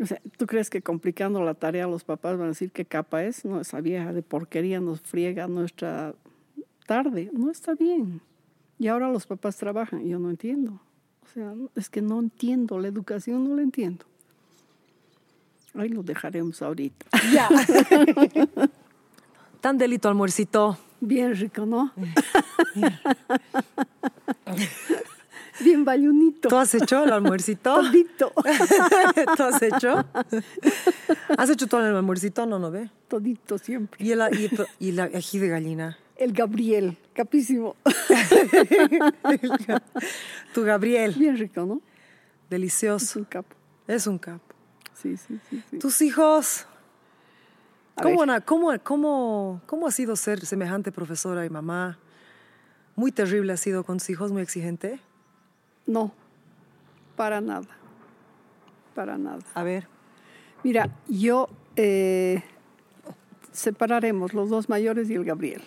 O 0.00 0.06
sea, 0.06 0.20
¿tú 0.38 0.46
crees 0.46 0.70
que 0.70 0.80
complicando 0.80 1.42
la 1.42 1.54
tarea 1.54 1.86
los 1.86 2.04
papás 2.04 2.36
van 2.36 2.46
a 2.46 2.48
decir 2.50 2.72
qué 2.72 2.84
capa 2.84 3.24
es? 3.24 3.44
No, 3.44 3.60
esa 3.60 3.80
vieja 3.80 4.12
de 4.12 4.22
porquería 4.22 4.80
nos 4.80 5.00
friega 5.00 5.46
nuestra 5.46 6.14
tarde. 6.86 7.30
No 7.32 7.50
está 7.50 7.74
bien. 7.74 8.22
Y 8.78 8.88
ahora 8.88 9.10
los 9.10 9.26
papás 9.26 9.56
trabajan. 9.58 10.06
Yo 10.06 10.18
no 10.18 10.30
entiendo. 10.30 10.80
O 11.22 11.28
sea, 11.32 11.54
es 11.76 11.90
que 11.90 12.00
no 12.00 12.18
entiendo. 12.18 12.78
La 12.78 12.88
educación 12.88 13.46
no 13.48 13.54
la 13.54 13.62
entiendo. 13.62 14.06
Ahí 15.74 15.88
lo 15.88 16.02
dejaremos 16.02 16.60
ahorita. 16.62 17.06
Ya. 17.32 17.48
Tan 19.60 19.78
delito 19.78 20.08
almuercito. 20.08 20.78
Bien 21.00 21.34
rico, 21.34 21.64
¿no? 21.64 21.92
Bien 25.60 25.84
bayunito. 25.84 26.48
¿Tú 26.48 26.56
has 26.56 26.74
hecho 26.74 27.04
el 27.04 27.12
almuercito? 27.12 27.74
Todito. 27.74 28.32
¿Tú 29.36 29.42
has 29.42 29.62
hecho? 29.62 30.04
¿Has 31.36 31.50
hecho 31.50 31.66
todo 31.66 31.86
el 31.86 31.94
almuercito? 31.94 32.46
No, 32.46 32.58
no 32.58 32.70
ve. 32.70 32.90
Todito 33.08 33.58
siempre. 33.58 34.02
¿Y 34.04 34.12
el, 34.12 34.20
y, 34.38 34.50
y 34.86 34.90
el 34.90 35.00
ají 35.00 35.38
de 35.38 35.48
gallina? 35.48 35.98
El 36.16 36.32
Gabriel, 36.32 36.96
capísimo. 37.14 37.76
Tu 40.54 40.62
Gabriel. 40.62 41.14
Bien 41.16 41.36
rico, 41.36 41.64
¿no? 41.64 41.74
Es 41.74 42.50
Delicioso. 42.50 43.18
un 43.20 43.24
capo. 43.24 43.54
Es 43.86 44.06
un 44.06 44.18
capo. 44.18 44.49
Sí, 45.00 45.16
sí, 45.16 45.40
sí. 45.48 45.62
sí. 45.70 45.78
Tus 45.78 46.02
hijos. 46.02 46.66
¿Cómo, 48.02 48.24
cómo, 48.44 48.72
cómo, 48.82 49.60
¿Cómo 49.66 49.86
ha 49.86 49.90
sido 49.90 50.16
ser 50.16 50.44
semejante 50.46 50.90
profesora 50.92 51.44
y 51.44 51.50
mamá? 51.50 51.98
Muy 52.96 53.12
terrible 53.12 53.52
ha 53.52 53.56
sido 53.56 53.84
con 53.84 53.98
tus 53.98 54.10
hijos, 54.10 54.32
muy 54.32 54.42
exigente. 54.42 55.00
No, 55.86 56.12
para 57.16 57.40
nada. 57.40 57.68
Para 58.94 59.18
nada. 59.18 59.40
A 59.54 59.62
ver. 59.62 59.86
Mira, 60.62 60.90
yo 61.08 61.48
eh, 61.76 62.42
separaremos 63.52 64.34
los 64.34 64.50
dos 64.50 64.68
mayores 64.68 65.08
y 65.10 65.14
el 65.14 65.24
Gabriel. 65.24 65.62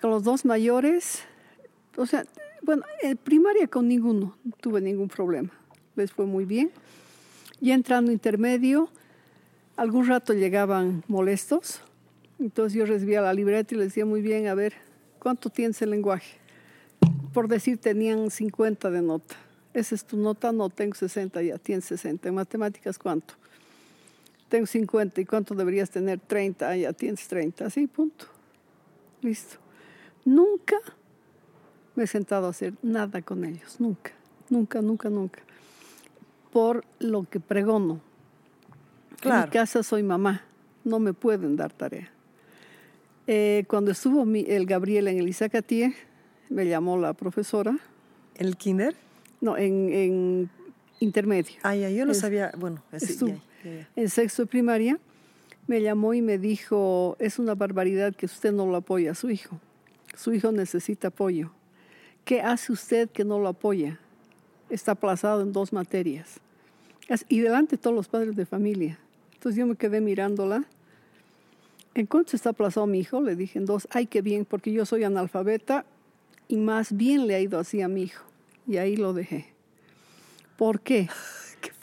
Con 0.00 0.10
los 0.10 0.22
dos 0.22 0.44
mayores, 0.44 1.24
o 1.96 2.06
sea, 2.06 2.24
bueno, 2.62 2.84
en 3.02 3.16
primaria 3.16 3.66
con 3.66 3.88
ninguno, 3.88 4.36
no 4.44 4.56
tuve 4.60 4.80
ningún 4.80 5.08
problema. 5.08 5.50
Les 5.96 6.12
fue 6.12 6.26
muy 6.26 6.44
bien. 6.44 6.70
Y 7.60 7.72
entrando 7.72 8.12
intermedio, 8.12 8.88
algún 9.76 10.06
rato 10.06 10.32
llegaban 10.32 11.04
molestos. 11.08 11.80
Entonces 12.38 12.74
yo 12.74 12.86
recibía 12.86 13.20
la 13.20 13.32
libreta 13.32 13.74
y 13.74 13.78
les 13.78 13.88
decía 13.88 14.06
muy 14.06 14.22
bien, 14.22 14.46
a 14.46 14.54
ver, 14.54 14.74
¿cuánto 15.18 15.50
tienes 15.50 15.82
el 15.82 15.90
lenguaje? 15.90 16.38
Por 17.32 17.48
decir, 17.48 17.78
tenían 17.78 18.30
50 18.30 18.90
de 18.90 19.02
nota. 19.02 19.36
Esa 19.74 19.94
es 19.94 20.04
tu 20.04 20.16
nota, 20.16 20.52
no 20.52 20.70
tengo 20.70 20.94
60, 20.94 21.42
ya 21.42 21.58
tienes 21.58 21.84
60. 21.86 22.28
En 22.28 22.34
matemáticas, 22.34 22.98
¿cuánto? 22.98 23.34
Tengo 24.48 24.66
50, 24.66 25.20
¿y 25.20 25.24
cuánto 25.24 25.54
deberías 25.54 25.90
tener? 25.90 26.20
30, 26.20 26.68
ah, 26.68 26.76
ya 26.76 26.92
tienes 26.92 27.26
30. 27.28 27.66
Así, 27.66 27.86
punto. 27.86 28.26
Listo. 29.20 29.58
Nunca 30.24 30.76
me 31.94 32.04
he 32.04 32.06
sentado 32.06 32.46
a 32.46 32.50
hacer 32.50 32.74
nada 32.82 33.22
con 33.22 33.44
ellos, 33.44 33.80
nunca, 33.80 34.12
nunca, 34.48 34.80
nunca, 34.80 35.10
nunca. 35.10 35.40
Por 36.52 36.84
lo 36.98 37.24
que 37.24 37.40
pregono. 37.40 38.00
En 39.22 39.40
mi 39.40 39.48
casa 39.48 39.82
soy 39.82 40.02
mamá, 40.02 40.42
no 40.84 40.98
me 40.98 41.12
pueden 41.12 41.56
dar 41.56 41.72
tarea. 41.72 42.10
Eh, 43.26 43.64
cuando 43.68 43.90
estuvo 43.90 44.24
mi- 44.24 44.44
el 44.48 44.64
Gabriel 44.64 45.08
en 45.08 45.18
el 45.18 45.28
Isacatie, 45.28 45.94
me 46.48 46.66
llamó 46.66 46.96
la 46.96 47.12
profesora, 47.12 47.76
¿El 48.36 48.56
kinder? 48.56 48.94
no, 49.40 49.56
en, 49.58 49.92
en 49.92 50.50
intermedio. 51.00 51.56
Ah, 51.62 51.74
ya, 51.74 51.90
yo 51.90 52.06
no 52.06 52.12
Es- 52.12 52.20
sabía. 52.20 52.52
Bueno, 52.56 52.82
así, 52.92 53.12
estuvo. 53.12 53.30
ya, 53.30 53.40
ya, 53.64 53.70
ya. 53.80 53.88
en 53.96 54.08
sexto 54.08 54.42
de 54.42 54.46
primaria, 54.46 54.98
me 55.66 55.82
llamó 55.82 56.14
y 56.14 56.22
me 56.22 56.38
dijo, 56.38 57.16
es 57.18 57.38
una 57.38 57.54
barbaridad 57.54 58.14
que 58.16 58.24
usted 58.26 58.52
no 58.52 58.66
lo 58.66 58.76
apoya 58.76 59.10
a 59.10 59.14
su 59.14 59.28
hijo. 59.30 59.60
Su 60.16 60.32
hijo 60.32 60.50
necesita 60.52 61.08
apoyo. 61.08 61.50
¿Qué 62.24 62.40
hace 62.40 62.72
usted 62.72 63.10
que 63.10 63.24
no 63.24 63.38
lo 63.38 63.48
apoya? 63.48 63.98
Está 64.70 64.92
aplazado 64.92 65.42
en 65.42 65.52
dos 65.52 65.72
materias. 65.72 66.40
As- 67.08 67.24
Y 67.28 67.40
delante 67.40 67.76
de 67.76 67.82
todos 67.82 67.96
los 67.96 68.08
padres 68.08 68.36
de 68.36 68.44
familia. 68.46 68.98
Entonces 69.34 69.58
yo 69.58 69.66
me 69.66 69.76
quedé 69.76 70.00
mirándola. 70.00 70.64
¿En 71.94 72.06
cuánto 72.06 72.36
está 72.36 72.50
aplazado 72.50 72.86
mi 72.86 73.00
hijo? 73.00 73.20
Le 73.22 73.34
dije 73.34 73.58
en 73.58 73.64
dos. 73.66 73.88
Ay, 73.90 74.06
qué 74.06 74.20
bien, 74.22 74.44
porque 74.44 74.72
yo 74.72 74.84
soy 74.86 75.04
analfabeta 75.04 75.84
y 76.48 76.56
más 76.56 76.96
bien 76.96 77.26
le 77.26 77.34
ha 77.34 77.40
ido 77.40 77.58
así 77.58 77.80
a 77.82 77.88
mi 77.88 78.02
hijo. 78.02 78.24
Y 78.66 78.76
ahí 78.76 78.96
lo 78.96 79.12
dejé. 79.12 79.46
¿Por 80.56 80.80
qué? 80.82 81.08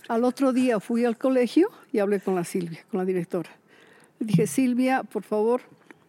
Al 0.08 0.24
otro 0.24 0.54
día 0.54 0.80
fui 0.80 1.04
al 1.06 1.18
colegio 1.18 1.70
y 1.92 2.00
hablé 2.00 2.20
con 2.20 2.36
la 2.36 2.44
Silvia, 2.44 2.86
con 2.92 3.00
la 3.00 3.06
directora. 3.06 3.50
Le 4.20 4.28
dije, 4.28 4.46
Silvia, 4.48 5.04
por 5.04 5.24
favor, 5.24 5.62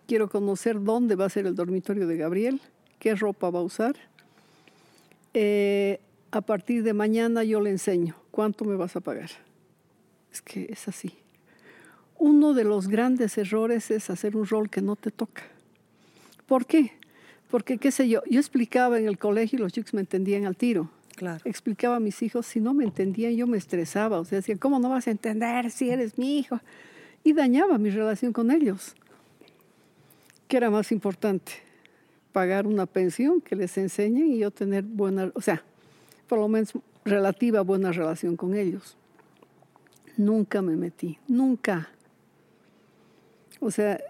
quiero 0.06 0.28
conocer 0.28 0.80
dónde 0.82 1.14
va 1.16 1.24
a 1.24 1.30
ser 1.30 1.46
el 1.46 1.54
dormitorio 1.54 2.06
de 2.06 2.16
Gabriel, 2.16 2.60
qué 2.98 3.14
ropa 3.14 3.48
va 3.50 3.60
a 3.60 3.62
usar. 3.62 3.96
Eh, 5.34 5.98
a 6.36 6.42
partir 6.42 6.82
de 6.82 6.92
mañana 6.92 7.44
yo 7.44 7.60
le 7.60 7.70
enseño 7.70 8.14
cuánto 8.30 8.64
me 8.64 8.76
vas 8.76 8.96
a 8.96 9.00
pagar. 9.00 9.30
Es 10.32 10.42
que 10.42 10.66
es 10.70 10.86
así. 10.88 11.12
Uno 12.18 12.54
de 12.54 12.64
los 12.64 12.88
grandes 12.88 13.36
errores 13.38 13.90
es 13.90 14.10
hacer 14.10 14.36
un 14.36 14.46
rol 14.46 14.70
que 14.70 14.82
no 14.82 14.96
te 14.96 15.10
toca. 15.10 15.42
¿Por 16.46 16.66
qué? 16.66 16.92
Porque, 17.50 17.78
qué 17.78 17.90
sé 17.90 18.08
yo, 18.08 18.22
yo 18.28 18.40
explicaba 18.40 18.98
en 18.98 19.06
el 19.06 19.18
colegio 19.18 19.58
y 19.58 19.62
los 19.62 19.72
chicos 19.72 19.94
me 19.94 20.00
entendían 20.00 20.46
al 20.46 20.56
tiro 20.56 20.90
Claro. 21.14 21.40
explicaba 21.46 21.96
a 21.96 22.00
mis 22.00 22.22
hijos, 22.22 22.44
si 22.46 22.60
no 22.60 22.74
me 22.74 22.84
entendían, 22.84 23.34
yo 23.34 23.46
me 23.46 23.56
estresaba. 23.56 24.20
O 24.20 24.24
sea, 24.24 24.36
decía, 24.36 24.56
¿cómo 24.58 24.78
no 24.78 24.90
vas 24.90 25.06
a 25.06 25.10
entender 25.10 25.70
si 25.70 25.88
eres 25.90 26.18
mi 26.18 26.38
hijo? 26.38 26.60
Y 27.24 27.32
dañaba 27.32 27.78
mi 27.78 27.88
relación 27.90 28.32
con 28.32 28.50
ellos. 28.50 28.94
¿Qué 30.46 30.58
era 30.58 30.70
más 30.70 30.92
importante? 30.92 31.52
Pagar 32.32 32.66
una 32.66 32.84
pensión 32.84 33.40
que 33.40 33.56
les 33.56 33.78
enseñen 33.78 34.30
y 34.32 34.38
yo 34.38 34.50
tener 34.50 34.84
buena, 34.84 35.32
o 35.34 35.40
sea, 35.40 35.64
por 36.28 36.38
lo 36.38 36.48
menos 36.48 36.72
relativa 37.04 37.60
buena 37.62 37.92
relación 37.92 38.36
con 38.36 38.54
ellos. 38.54 38.96
Nunca 40.16 40.62
me 40.62 40.76
metí, 40.76 41.18
nunca. 41.28 41.88
O 43.60 43.70
sea, 43.70 44.00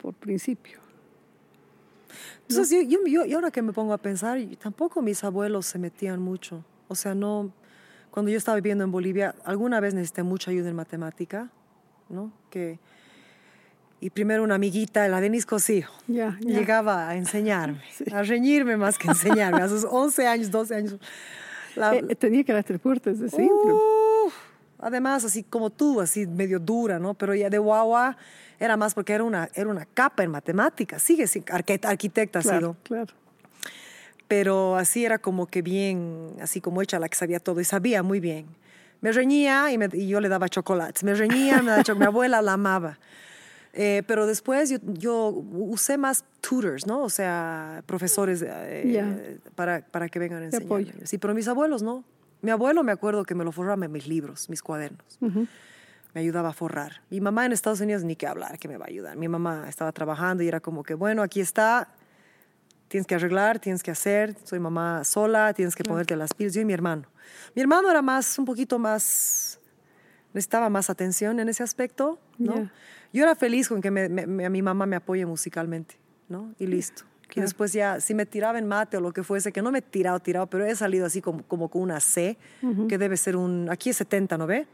por 0.00 0.14
principio. 0.14 0.80
Entonces, 2.48 2.86
yo, 2.88 2.98
yo, 3.06 3.24
yo- 3.26 3.36
ahora 3.36 3.50
que 3.50 3.62
me 3.62 3.72
pongo 3.72 3.92
a 3.92 3.98
pensar, 3.98 4.38
tampoco 4.60 5.00
mis 5.00 5.22
abuelos 5.24 5.66
se 5.66 5.78
metían 5.78 6.20
mucho. 6.20 6.64
O 6.88 6.94
sea, 6.94 7.14
no. 7.14 7.52
Cuando 8.10 8.30
yo 8.30 8.36
estaba 8.36 8.56
viviendo 8.56 8.84
en 8.84 8.90
Bolivia, 8.92 9.34
alguna 9.44 9.80
vez 9.80 9.94
necesité 9.94 10.22
mucha 10.22 10.50
ayuda 10.50 10.68
en 10.68 10.76
matemática, 10.76 11.50
¿no? 12.10 12.30
Que, 12.50 12.78
y 14.02 14.10
primero 14.10 14.42
una 14.42 14.56
amiguita, 14.56 15.06
la 15.08 15.20
Denise 15.20 15.46
Cosío, 15.46 15.86
Ya, 16.08 16.36
ya. 16.40 16.58
llegaba 16.58 17.08
a 17.08 17.16
enseñarme, 17.16 17.80
a 18.12 18.22
reñirme 18.22 18.76
más 18.76 18.98
que 18.98 19.08
enseñarme. 19.08 19.62
A 19.62 19.68
sus 19.68 19.84
11 19.84 20.26
años, 20.26 20.50
12 20.50 20.74
años. 20.74 20.96
La- 21.76 21.94
Eh, 21.94 22.14
tenía 22.16 22.44
carácter 22.44 22.78
fuerte 22.78 23.10
desde 23.12 23.28
siempre. 23.30 23.72
Uf, 23.72 24.34
además, 24.78 25.24
así 25.24 25.42
como 25.42 25.70
tú, 25.70 26.00
así 26.00 26.26
medio 26.26 26.58
dura, 26.58 26.98
¿no? 26.98 27.14
Pero 27.14 27.34
ya 27.34 27.48
de 27.48 27.56
guagua 27.58 28.16
era 28.60 28.76
más 28.76 28.92
porque 28.94 29.12
era 29.14 29.24
una, 29.24 29.48
era 29.54 29.68
una 29.70 29.86
capa 29.86 30.22
en 30.22 30.30
matemáticas. 30.30 31.02
Sigue 31.02 31.24
arque- 31.24 31.80
arquitecta 31.86 32.40
ha 32.40 32.42
claro, 32.42 32.58
sido. 32.58 32.76
claro. 32.82 33.14
Pero 34.28 34.76
así 34.76 35.04
era 35.04 35.18
como 35.18 35.46
que 35.46 35.62
bien, 35.62 36.32
así 36.40 36.60
como 36.60 36.80
hecha 36.82 36.98
la 36.98 37.08
que 37.08 37.16
sabía 37.16 37.38
todo 37.40 37.60
y 37.60 37.64
sabía 37.64 38.02
muy 38.02 38.18
bien. 38.20 38.46
Me 39.00 39.12
reñía 39.12 39.70
y, 39.72 39.78
me- 39.78 39.88
y 39.92 40.08
yo 40.08 40.20
le 40.20 40.28
daba 40.28 40.48
chocolates. 40.48 41.02
Me 41.04 41.14
reñía, 41.14 41.60
me 41.62 41.70
daba 41.72 41.94
mi 41.94 42.04
abuela 42.04 42.40
la 42.42 42.52
amaba. 42.54 42.98
Eh, 43.74 44.02
pero 44.06 44.26
después 44.26 44.68
yo, 44.70 44.76
yo 44.82 45.28
usé 45.28 45.96
más 45.96 46.24
tutors, 46.42 46.86
¿no? 46.86 47.02
O 47.02 47.08
sea, 47.08 47.82
profesores 47.86 48.44
eh, 48.46 48.90
Ya. 48.92 49.16
para, 49.54 49.80
para 49.86 50.08
que 50.08 50.18
vengan 50.18 50.42
a 50.42 50.44
enseñarme. 50.46 51.06
Sí, 51.06 51.16
pero 51.18 51.34
mis 51.34 51.48
abuelos 51.48 51.82
no. 51.82 52.04
Mi 52.42 52.50
abuelo 52.50 52.82
me 52.82 52.92
acuerdo 52.92 53.24
que 53.24 53.34
me 53.34 53.44
lo 53.44 53.52
forraba 53.52 53.82
en 53.84 53.92
mis 53.92 54.06
libros, 54.06 54.48
mis 54.50 54.62
cuadernos. 54.62 55.18
Ujú. 55.20 55.46
me 56.14 56.20
ayudaba 56.20 56.50
a 56.50 56.52
forrar. 56.52 57.00
Mi 57.08 57.22
mamá 57.22 57.46
en 57.46 57.52
Estados 57.52 57.80
Unidos 57.80 58.04
ni 58.04 58.16
que 58.16 58.26
hablar, 58.26 58.58
que 58.58 58.68
me 58.68 58.76
va 58.76 58.84
a 58.84 58.88
ayudar. 58.88 59.16
Mi 59.16 59.28
mamá 59.28 59.64
estaba 59.68 59.90
trabajando 59.92 60.42
y 60.42 60.48
era 60.48 60.60
como 60.60 60.82
que, 60.82 60.92
bueno, 60.92 61.22
aquí 61.22 61.40
está, 61.40 61.88
tienes 62.88 63.06
que 63.06 63.14
arreglar, 63.14 63.58
tienes 63.60 63.82
que 63.82 63.90
hacer, 63.92 64.36
soy 64.44 64.58
mamá 64.58 65.04
sola, 65.04 65.54
tienes 65.54 65.74
que 65.74 65.84
ponerte 65.84 66.14
las 66.16 66.34
pilas, 66.34 66.52
yo 66.52 66.60
y 66.60 66.66
mi 66.66 66.74
hermano. 66.74 67.04
Mi 67.54 67.62
hermano 67.62 67.90
era 67.90 68.02
más, 68.02 68.38
un 68.38 68.44
poquito 68.44 68.78
más, 68.78 69.58
necesitaba 70.34 70.68
más 70.68 70.90
atención 70.90 71.40
en 71.40 71.48
ese 71.48 71.62
aspecto, 71.62 72.18
¿no? 72.36 72.56
Ya. 72.56 72.72
Yo 73.12 73.22
era 73.24 73.34
feliz 73.34 73.68
con 73.68 73.80
que 73.80 73.90
me- 73.90 74.08
me- 74.08 74.48
mi 74.50 74.62
mamá 74.62 74.86
me 74.86 74.96
apoye 74.96 75.24
musicalmente, 75.26 75.96
¿no? 76.28 76.54
Y 76.58 76.66
listo. 76.66 77.02
Y 77.34 77.40
después 77.40 77.72
ya, 77.72 77.98
si 78.00 78.14
me 78.14 78.26
tiraba 78.26 78.58
en 78.58 78.66
mate 78.68 78.96
o 78.98 79.00
lo 79.00 79.12
que 79.12 79.22
fuese, 79.22 79.52
que 79.52 79.62
no 79.62 79.70
me 79.72 79.78
he 79.78 79.82
tirado, 79.82 80.20
tirado, 80.20 80.46
pero 80.48 80.66
he 80.66 80.74
salido 80.76 81.06
así 81.06 81.22
como, 81.22 81.42
como 81.44 81.68
con 81.68 81.80
una 81.82 81.98
C, 82.00 82.36
que 82.88 82.98
debe 82.98 83.16
ser 83.16 83.36
un, 83.36 83.68
aquí 83.70 83.88
es 83.90 83.96
70, 83.96 84.36
¿no 84.36 84.46
ve? 84.46 84.66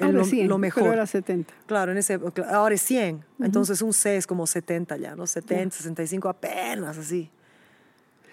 Ahora 0.00 0.12
lo, 0.12 0.24
100, 0.24 0.48
lo 0.48 0.56
mejor. 0.58 0.82
Pero 0.84 0.92
era 0.94 1.06
70. 1.06 1.52
Claro, 1.66 1.92
en 1.92 1.98
ese, 1.98 2.18
ahora 2.50 2.74
es 2.74 2.80
100, 2.82 3.22
entonces 3.40 3.82
un 3.82 3.92
C 3.92 4.16
es 4.16 4.26
como 4.26 4.46
70 4.46 4.96
ya, 4.96 5.14
¿no? 5.14 5.26
70, 5.26 5.76
65, 5.76 6.28
apenas 6.30 6.96
así. 6.96 7.30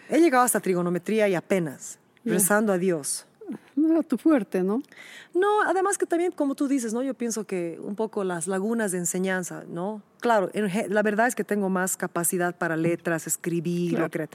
He 0.10 0.20
llegado 0.20 0.44
hasta 0.45 0.60
trigonometría 0.61 1.28
y 1.28 1.36
apenas, 1.36 1.99
rezando 2.26 2.72
a 2.74 2.78
Dios. 2.78 3.26
No 3.76 3.91
era 3.91 4.03
tu 4.03 4.17
fuerte, 4.17 4.63
¿no? 4.63 4.81
No, 5.34 5.61
además 5.63 5.97
que 5.97 6.05
también, 6.05 6.31
como 6.31 6.55
tú 6.55 6.67
dices, 6.67 6.93
¿no? 6.93 7.01
Yo 7.01 7.13
pienso 7.13 7.45
que 7.45 7.80
un 7.81 7.95
poco 7.95 8.23
las 8.23 8.47
lagunas 8.47 8.91
de 8.91 8.97
enseñanza, 8.99 9.63
¿no? 9.67 10.01
Claro, 10.19 10.49
en 10.53 10.69
la 10.93 11.01
verdad 11.01 11.27
es 11.27 11.35
que 11.35 11.43
tengo 11.43 11.69
más 11.69 11.97
capacidad 11.97 12.55
para 12.55 12.76
letras, 12.76 13.27
escribir, 13.27 13.95
Claro. 13.95 14.09
lo 14.13 14.27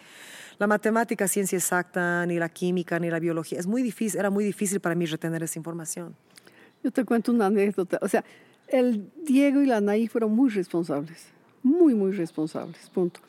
La 0.58 0.66
matemática, 0.66 1.28
ciencia 1.28 1.58
exacta, 1.58 2.24
ni 2.26 2.38
la 2.38 2.48
química, 2.48 2.98
ni 2.98 3.10
la 3.10 3.18
biología, 3.18 3.58
es 3.58 3.66
muy 3.66 3.82
difícil, 3.82 4.20
era 4.20 4.30
muy 4.30 4.44
difícil 4.44 4.80
para 4.80 4.94
mí 4.94 5.06
retener 5.06 5.42
esa 5.42 5.58
información. 5.58 6.14
Yo 6.82 6.90
te 6.90 7.04
cuento 7.04 7.32
una 7.32 7.46
anécdota. 7.46 7.98
O 8.02 8.08
sea, 8.08 8.24
el 8.68 9.10
Diego 9.22 9.62
y 9.62 9.66
la 9.66 9.78
Anaí 9.78 10.08
fueron 10.08 10.32
muy 10.32 10.50
responsables. 10.50 11.26
Muy, 11.62 11.94
muy 11.94 12.12
responsables. 12.12 12.90
Punto. 12.90 13.20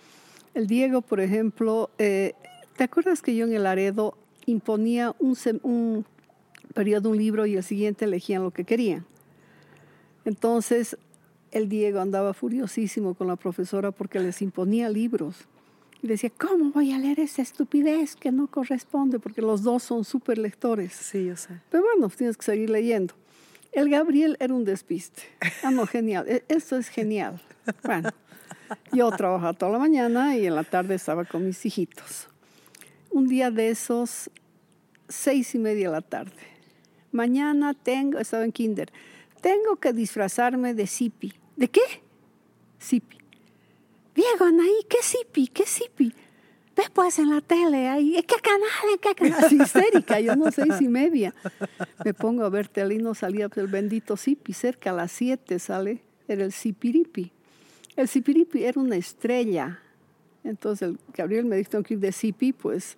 El 0.53 0.67
Diego, 0.67 1.01
por 1.01 1.19
ejemplo, 1.19 1.89
eh, 1.97 2.33
¿te 2.75 2.83
acuerdas 2.83 3.21
que 3.21 3.35
yo 3.35 3.45
en 3.45 3.53
el 3.53 3.65
Aredo 3.65 4.17
imponía 4.45 5.15
un, 5.19 5.35
un 5.63 6.05
periodo, 6.73 7.09
un 7.09 7.17
libro 7.17 7.45
y 7.45 7.55
el 7.55 7.63
siguiente 7.63 8.05
elegían 8.05 8.43
lo 8.43 8.51
que 8.51 8.63
querían? 8.63 9.05
Entonces, 10.25 10.97
el 11.51 11.69
Diego 11.69 11.99
andaba 11.99 12.33
furiosísimo 12.33 13.13
con 13.13 13.27
la 13.27 13.35
profesora 13.35 13.91
porque 13.91 14.19
les 14.19 14.41
imponía 14.41 14.89
libros. 14.89 15.35
Y 16.01 16.07
decía, 16.07 16.31
¿cómo 16.37 16.71
voy 16.71 16.91
a 16.91 16.99
leer 16.99 17.19
esa 17.19 17.41
estupidez 17.41 18.15
que 18.15 18.31
no 18.31 18.47
corresponde? 18.47 19.19
Porque 19.19 19.41
los 19.41 19.63
dos 19.63 19.83
son 19.83 20.03
súper 20.03 20.37
lectores. 20.37 20.93
Sí, 20.93 21.25
yo 21.25 21.35
sé. 21.37 21.61
Pero 21.69 21.83
bueno, 21.83 22.09
tienes 22.09 22.37
que 22.37 22.43
seguir 22.43 22.69
leyendo. 22.69 23.13
El 23.71 23.89
Gabriel 23.89 24.37
era 24.39 24.53
un 24.53 24.63
despiste. 24.65 25.23
Ah, 25.63 25.71
no, 25.71 25.85
genial. 25.87 26.25
E- 26.27 26.43
Esto 26.47 26.77
es 26.77 26.89
genial. 26.89 27.41
Bueno, 27.83 28.09
yo 28.91 29.09
trabajaba 29.11 29.53
toda 29.53 29.71
la 29.73 29.79
mañana 29.79 30.37
y 30.37 30.45
en 30.45 30.55
la 30.55 30.63
tarde 30.63 30.95
estaba 30.95 31.25
con 31.25 31.45
mis 31.45 31.65
hijitos. 31.65 32.29
Un 33.15 33.29
día 33.29 33.49
de 33.49 33.69
esos, 33.69 34.29
seis 35.07 35.55
y 35.55 35.57
media 35.57 35.87
de 35.87 35.93
la 35.93 36.01
tarde. 36.01 36.33
Mañana 37.13 37.73
tengo, 37.73 38.19
estaba 38.19 38.43
en 38.43 38.51
kinder, 38.51 38.91
tengo 39.39 39.77
que 39.77 39.93
disfrazarme 39.93 40.73
de 40.73 40.85
Zipi. 40.85 41.31
¿De 41.55 41.69
qué? 41.69 41.79
Zipi. 42.77 43.17
Diego, 44.13 44.43
Anaí, 44.43 44.85
¿qué 44.89 44.97
Zipi? 45.01 45.47
¿Qué 45.47 45.65
Zipi? 45.65 46.13
Después 46.75 47.17
en 47.19 47.29
la 47.29 47.39
tele, 47.39 47.87
ahí, 47.87 48.21
¿qué 48.27 48.35
canal? 48.41 48.99
¿Qué 49.01 49.15
canal? 49.15 49.45
Así 49.45 49.59
histérica, 49.63 50.19
yo 50.19 50.35
no 50.35 50.51
seis 50.51 50.81
y 50.81 50.89
media. 50.89 51.33
Me 52.03 52.13
pongo 52.13 52.43
a 52.43 52.49
ver 52.49 52.67
tele 52.67 52.95
y 52.95 52.97
no 52.97 53.15
salía 53.15 53.47
pues, 53.47 53.59
el 53.59 53.71
bendito 53.71 54.17
Zipi. 54.17 54.51
Cerca 54.51 54.89
a 54.89 54.93
las 54.93 55.13
siete 55.13 55.57
sale, 55.59 56.01
era 56.27 56.43
el 56.43 56.51
Zipiripi. 56.51 57.31
El 57.95 58.09
Zipiripi 58.09 58.65
era 58.65 58.81
una 58.81 58.97
estrella. 58.97 59.79
Entonces 60.45 60.89
el 60.89 60.99
Gabriel 61.13 61.45
me 61.45 61.57
dijo, 61.57 61.71
tengo 61.71 61.83
que 61.83 61.95
ir 61.95 61.99
de 61.99 62.11
Zipi, 62.11 62.53
pues 62.53 62.97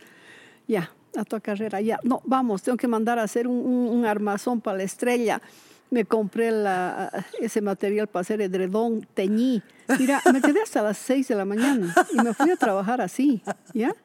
ya, 0.67 0.91
a 1.15 1.23
tu 1.23 1.39
carrera, 1.39 1.81
ya. 1.81 1.99
No, 2.03 2.21
vamos, 2.25 2.61
tengo 2.61 2.77
que 2.77 2.87
mandar 2.87 3.17
a 3.19 3.23
hacer 3.23 3.47
un, 3.47 4.05
armazón 4.05 4.61
para 4.61 4.77
la 4.77 4.83
estrella. 4.83 5.41
Me 5.89 6.03
compré 6.03 6.51
la- 6.51 7.25
ese 7.39 7.61
material 7.61 8.07
para 8.07 8.21
hacer 8.21 8.41
edredón, 8.41 9.07
teñí. 9.13 9.63
Mira, 9.97 10.21
me 10.31 10.41
quedé 10.41 10.61
hasta 10.61 10.83
las 10.83 10.97
seis 10.97 11.29
de 11.29 11.35
la 11.35 11.45
mañana 11.45 11.95
y 12.13 12.17
me 12.17 12.33
fui 12.33 12.51
a 12.51 12.57
trabajar 12.57 12.99
así, 12.99 13.41
¿ya? 13.73 13.95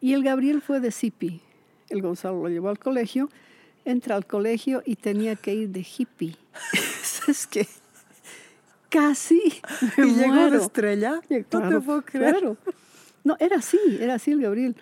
Y 0.00 0.14
el 0.14 0.22
Gabriel 0.22 0.62
fue 0.62 0.78
de 0.80 0.92
Zipi. 0.92 1.40
El 1.88 2.02
Gonzalo 2.02 2.42
lo 2.42 2.48
llevó 2.48 2.68
al 2.68 2.78
colegio, 2.78 3.28
entra 3.84 4.14
al 4.14 4.24
colegio 4.24 4.82
y 4.86 4.94
tenía 4.94 5.34
que 5.34 5.52
ir 5.52 5.70
de 5.70 5.80
hippie. 5.80 6.36
es 7.28 7.46
que 7.48 7.66
casi 8.90 9.40
me 9.96 10.06
¿Y 10.06 10.10
llegó 10.14 10.34
de 10.34 10.40
muero. 10.40 10.58
estrella? 10.62 11.20
Sí, 11.28 11.34
No 11.36 11.40
te 11.44 11.48
claro, 11.58 11.80
puedo 11.82 12.02
creer. 12.02 12.30
claro. 12.38 12.56
No, 13.24 13.36
era 13.38 13.56
así, 13.56 13.78
era 14.00 14.14
así 14.14 14.30
el 14.32 14.40
Gabriel. 14.42 14.76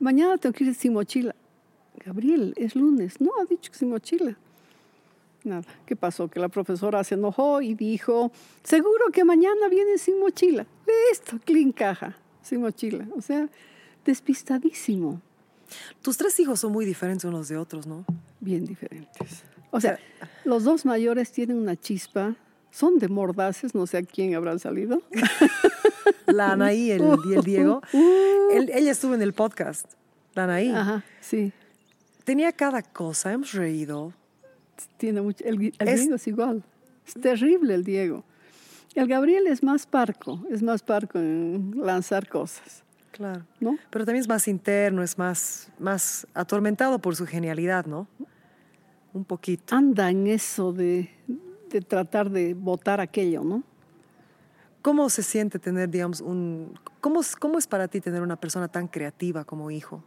Mañana 0.00 0.36
tengo 0.38 0.52
que 0.52 0.64
ir 0.64 0.74
sin 0.74 0.92
mochila. 0.92 1.34
Gabriel, 2.04 2.54
es 2.56 2.74
lunes. 2.76 3.20
No, 3.20 3.30
ha 3.40 3.44
dicho 3.44 3.70
que 3.72 3.78
sin 3.78 3.90
mochila. 3.90 4.36
Nada, 5.44 5.62
¿qué 5.86 5.94
pasó? 5.96 6.28
Que 6.28 6.40
la 6.40 6.48
profesora 6.48 7.02
se 7.04 7.14
enojó 7.14 7.62
y 7.62 7.74
dijo, 7.74 8.30
seguro 8.64 9.06
que 9.12 9.24
mañana 9.24 9.68
viene 9.68 9.96
sin 9.98 10.18
mochila. 10.20 10.66
Listo, 11.10 11.38
clean 11.44 11.70
caja, 11.72 12.16
sin 12.42 12.60
mochila. 12.60 13.06
O 13.16 13.22
sea, 13.22 13.48
despistadísimo, 14.04 15.20
Tus 16.02 16.16
tres 16.16 16.38
hijos 16.40 16.58
son 16.60 16.72
muy 16.72 16.84
diferentes 16.84 17.24
unos 17.24 17.48
de 17.48 17.56
otros, 17.56 17.86
¿no? 17.86 18.04
bien 18.40 18.64
diferentes. 18.64 19.44
O 19.70 19.80
sea, 19.80 19.98
los 20.44 20.64
dos 20.64 20.84
mayores 20.86 21.30
tienen 21.30 21.56
una 21.58 21.76
chispa, 21.76 22.34
son 22.70 22.98
de 22.98 23.08
mordaces, 23.08 23.74
no 23.74 23.86
sé 23.86 23.98
a 23.98 24.02
quién 24.02 24.34
habrán 24.34 24.58
salido. 24.58 25.02
La 26.26 26.52
Anaí 26.52 26.88
y 26.88 26.90
el, 26.92 27.02
y 27.30 27.34
el 27.34 27.42
Diego. 27.42 27.80
Él- 28.52 28.70
ella 28.72 28.90
estuvo 28.92 29.14
en 29.14 29.22
el 29.22 29.32
podcast, 29.32 29.86
la 30.34 30.44
Anaí. 30.44 30.70
Ajá, 30.70 31.04
sí. 31.20 31.52
Tenía 32.24 32.52
cada 32.52 32.82
cosa, 32.82 33.32
hemos 33.32 33.52
reído. 33.52 34.12
Tiene 34.98 35.20
mucho. 35.22 35.44
El, 35.44 35.72
el 35.78 35.88
Es- 35.88 36.00
Diego 36.00 36.14
es 36.16 36.26
igual. 36.26 36.62
Es 37.06 37.14
terrible 37.14 37.74
el 37.74 37.84
Diego. 37.84 38.24
El 38.94 39.06
Gabriel 39.08 39.46
es 39.46 39.62
más 39.62 39.86
parco, 39.86 40.44
es 40.50 40.62
más 40.62 40.82
parco 40.82 41.18
en 41.18 41.72
lanzar 41.76 42.28
cosas, 42.28 42.82
Claro. 43.12 43.44
¿no? 43.60 43.76
Pero 43.90 44.04
también 44.04 44.22
es 44.22 44.28
más 44.28 44.48
interno, 44.48 45.02
es 45.02 45.16
más, 45.18 45.70
más 45.78 46.26
atormentado 46.34 46.98
por 46.98 47.14
su 47.16 47.26
genialidad, 47.26 47.86
¿no? 47.86 48.08
Un 49.12 49.24
poquito. 49.24 49.74
Anda 49.76 50.10
en 50.10 50.26
eso 50.26 50.72
de, 50.72 51.10
de 51.68 51.80
tratar 51.80 52.30
de 52.30 52.54
votar 52.54 53.00
aquello, 53.00 53.42
¿no? 53.44 53.62
¿Cómo 54.82 55.08
se 55.10 55.22
siente 55.22 55.58
tener, 55.58 55.88
digamos, 55.90 56.20
un... 56.20 56.78
¿Cómo, 57.00 57.20
es- 57.20 57.36
¿Cómo 57.36 57.58
es 57.58 57.66
para 57.66 57.88
ti 57.88 58.00
tener 58.00 58.22
una 58.22 58.36
persona 58.36 58.68
tan 58.68 58.88
creativa 58.88 59.44
como 59.44 59.70
hijo? 59.70 60.02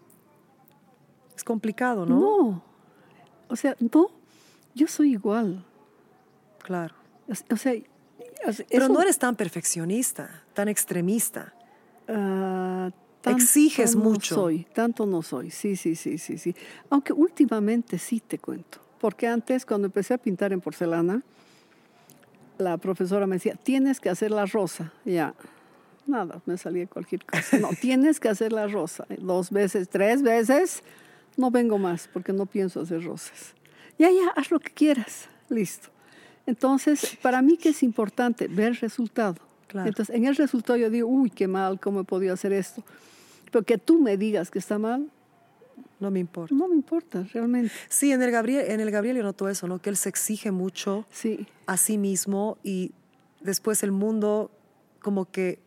Es 1.36 1.44
complicado, 1.44 2.06
¿no? 2.06 2.20
No. 2.20 2.64
O 3.50 3.56
sea, 3.56 3.76
no. 3.94 4.08
Yo 4.74 4.88
soy 4.88 5.12
igual. 5.12 5.66
Claro. 6.64 6.96
O 7.28 7.36
sea, 7.36 7.74
o 8.48 8.54
sea, 8.54 8.66
Pero 8.70 8.86
eso, 8.86 8.94
no 8.94 9.02
eres 9.02 9.18
tan 9.20 9.36
perfeccionista, 9.36 10.44
tan 10.54 10.68
extremista. 10.70 11.54
ah, 12.08 12.90
tanto 13.22 13.38
Exiges 13.44 13.96
no 13.96 14.04
mucho. 14.06 14.36
soy, 14.36 14.66
tanto 14.74 15.06
no 15.06 15.22
soy. 15.22 15.52
Sí, 15.52 15.76
sí, 15.76 15.96
sí, 15.96 16.18
sí, 16.18 16.38
sí. 16.38 16.56
Aunque 16.90 17.14
últimamente 17.14 18.00
sí 18.00 18.20
te 18.20 18.40
cuento. 18.40 18.80
Porque 19.00 19.28
antes, 19.28 19.66
cuando 19.66 19.88
empecé 19.88 20.14
a 20.14 20.18
pintar 20.18 20.54
en 20.54 20.62
porcelana, 20.62 21.22
la 22.62 22.78
profesora 22.78 23.28
me 23.28 23.36
decía, 23.36 23.56
tienes 23.56 24.00
que 24.00 24.10
hacer 24.10 24.32
la 24.32 24.46
rosa. 24.46 24.92
Ya, 25.06 25.34
nada, 26.08 26.42
me 26.46 26.58
salía 26.58 26.88
cualquier 26.88 27.26
cosa. 27.26 27.58
No, 27.58 27.70
tienes 27.82 28.20
que 28.20 28.30
hacer 28.30 28.54
la 28.54 28.68
rosa. 28.68 29.06
Dos 29.20 29.52
veces, 29.52 29.90
tres 29.90 30.22
veces, 30.22 30.84
no 31.38 31.52
vengo 31.52 31.78
más 31.78 32.10
porque 32.12 32.34
no 32.34 32.46
pienso 32.46 32.82
hacer 32.82 33.04
rosas. 33.04 33.54
Ya, 33.98 34.10
ya, 34.10 34.30
haz 34.36 34.52
lo 34.52 34.60
que 34.60 34.72
quieras. 34.72 35.28
Listo. 35.50 35.90
Entonces, 36.46 37.18
para 37.22 37.42
mí 37.42 37.58
que 37.58 37.70
es 37.70 37.84
importante 37.84 38.48
ver 38.48 38.70
el 38.70 38.76
resultado. 38.78 39.36
Claro. 39.68 39.88
Entonces, 39.88 40.16
en 40.16 40.26
el 40.26 40.36
resultado 40.36 40.78
yo 40.78 40.90
digo, 40.90 41.08
uy, 41.08 41.30
qué 41.30 41.48
mal, 41.48 41.80
¿cómo 41.80 42.02
he 42.02 42.04
podido 42.04 42.34
hacer 42.34 42.52
esto? 42.52 42.84
Pero 43.52 43.64
que 43.64 43.78
tú 43.78 44.02
me 44.02 44.18
digas 44.18 44.50
que 44.50 44.60
está 44.60 44.78
mal, 44.78 45.10
No 46.00 46.10
me 46.12 46.20
importa. 46.20 46.54
no 46.56 46.68
me 46.68 46.76
importa, 46.76 47.24
realmente. 47.34 47.72
Sí, 47.88 48.12
en 48.12 48.22
el 48.24 48.32
Gabriel, 48.32 48.66
en 48.72 48.80
el 48.80 48.90
Gabriel 48.92 49.18
yo 49.18 49.24
noto 49.24 49.48
eso, 49.50 49.68
¿no? 49.68 49.80
Que 49.80 49.90
él 49.90 49.98
se 49.98 50.10
exige 50.10 50.52
mucho 50.52 51.06
Sí, 51.12 51.46
a 51.68 51.78
sí 51.78 51.98
mismo 51.98 52.58
y 52.64 52.92
después 53.42 53.84
el 53.84 53.92
mundo 53.92 54.50
como 55.02 55.30
que 55.32 55.60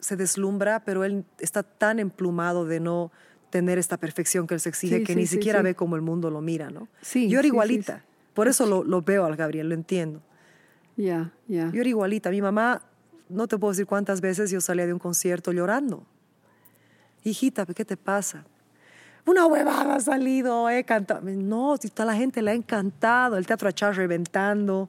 se 0.00 0.16
deslumbra, 0.16 0.80
pero 0.84 1.04
él 1.04 1.24
está 1.38 1.62
tan 1.62 1.98
emplumado 1.98 2.64
de 2.66 2.80
no 2.80 3.10
tener 3.50 3.78
esta 3.78 3.96
perfección 3.96 4.46
que 4.46 4.54
él 4.54 4.60
se 4.60 4.68
exige 4.70 4.98
Sí, 4.98 5.04
que 5.04 5.12
sí, 5.14 5.18
ni 5.20 5.26
siquiera 5.26 5.62
ve 5.62 5.74
como 5.74 5.94
el 5.96 6.02
mundo 6.02 6.30
lo 6.30 6.40
mira, 6.40 6.68
¿no? 6.70 6.88
Sí, 7.00 7.28
Yo 7.28 7.38
era 7.38 7.46
igualita, 7.48 8.04
por 8.34 8.48
eso 8.48 8.66
lo, 8.66 8.82
lo 8.84 9.02
veo 9.02 9.24
al 9.24 9.36
Gabriel, 9.36 9.68
lo 9.68 9.74
entiendo. 9.74 10.20
ya, 10.96 11.32
ya. 11.46 11.70
Yo 11.72 11.80
era 11.80 11.88
igualita, 11.88 12.30
mi 12.30 12.42
mamá, 12.42 12.82
no 13.28 13.46
te 13.46 13.56
puedo 13.56 13.72
decir 13.72 13.86
cuántas 13.86 14.20
veces 14.20 14.50
yo 14.50 14.60
salía 14.60 14.86
de 14.86 14.92
un 14.92 14.98
concierto 14.98 15.52
llorando. 15.52 16.04
Hijita, 17.24 17.66
¿qué 17.66 17.84
te 17.84 17.96
pasa? 17.96 18.44
Una 19.26 19.46
huevada 19.46 19.96
ha 19.96 20.00
salido, 20.00 20.70
he 20.70 20.84
cantado. 20.84 21.20
No, 21.22 21.76
si 21.76 21.88
toda 21.88 22.06
la 22.06 22.14
gente 22.14 22.40
le 22.42 22.52
ha 22.52 22.54
encantado, 22.54 23.36
el 23.36 23.46
teatro 23.46 23.68
achar 23.68 23.94
reventando. 23.96 24.88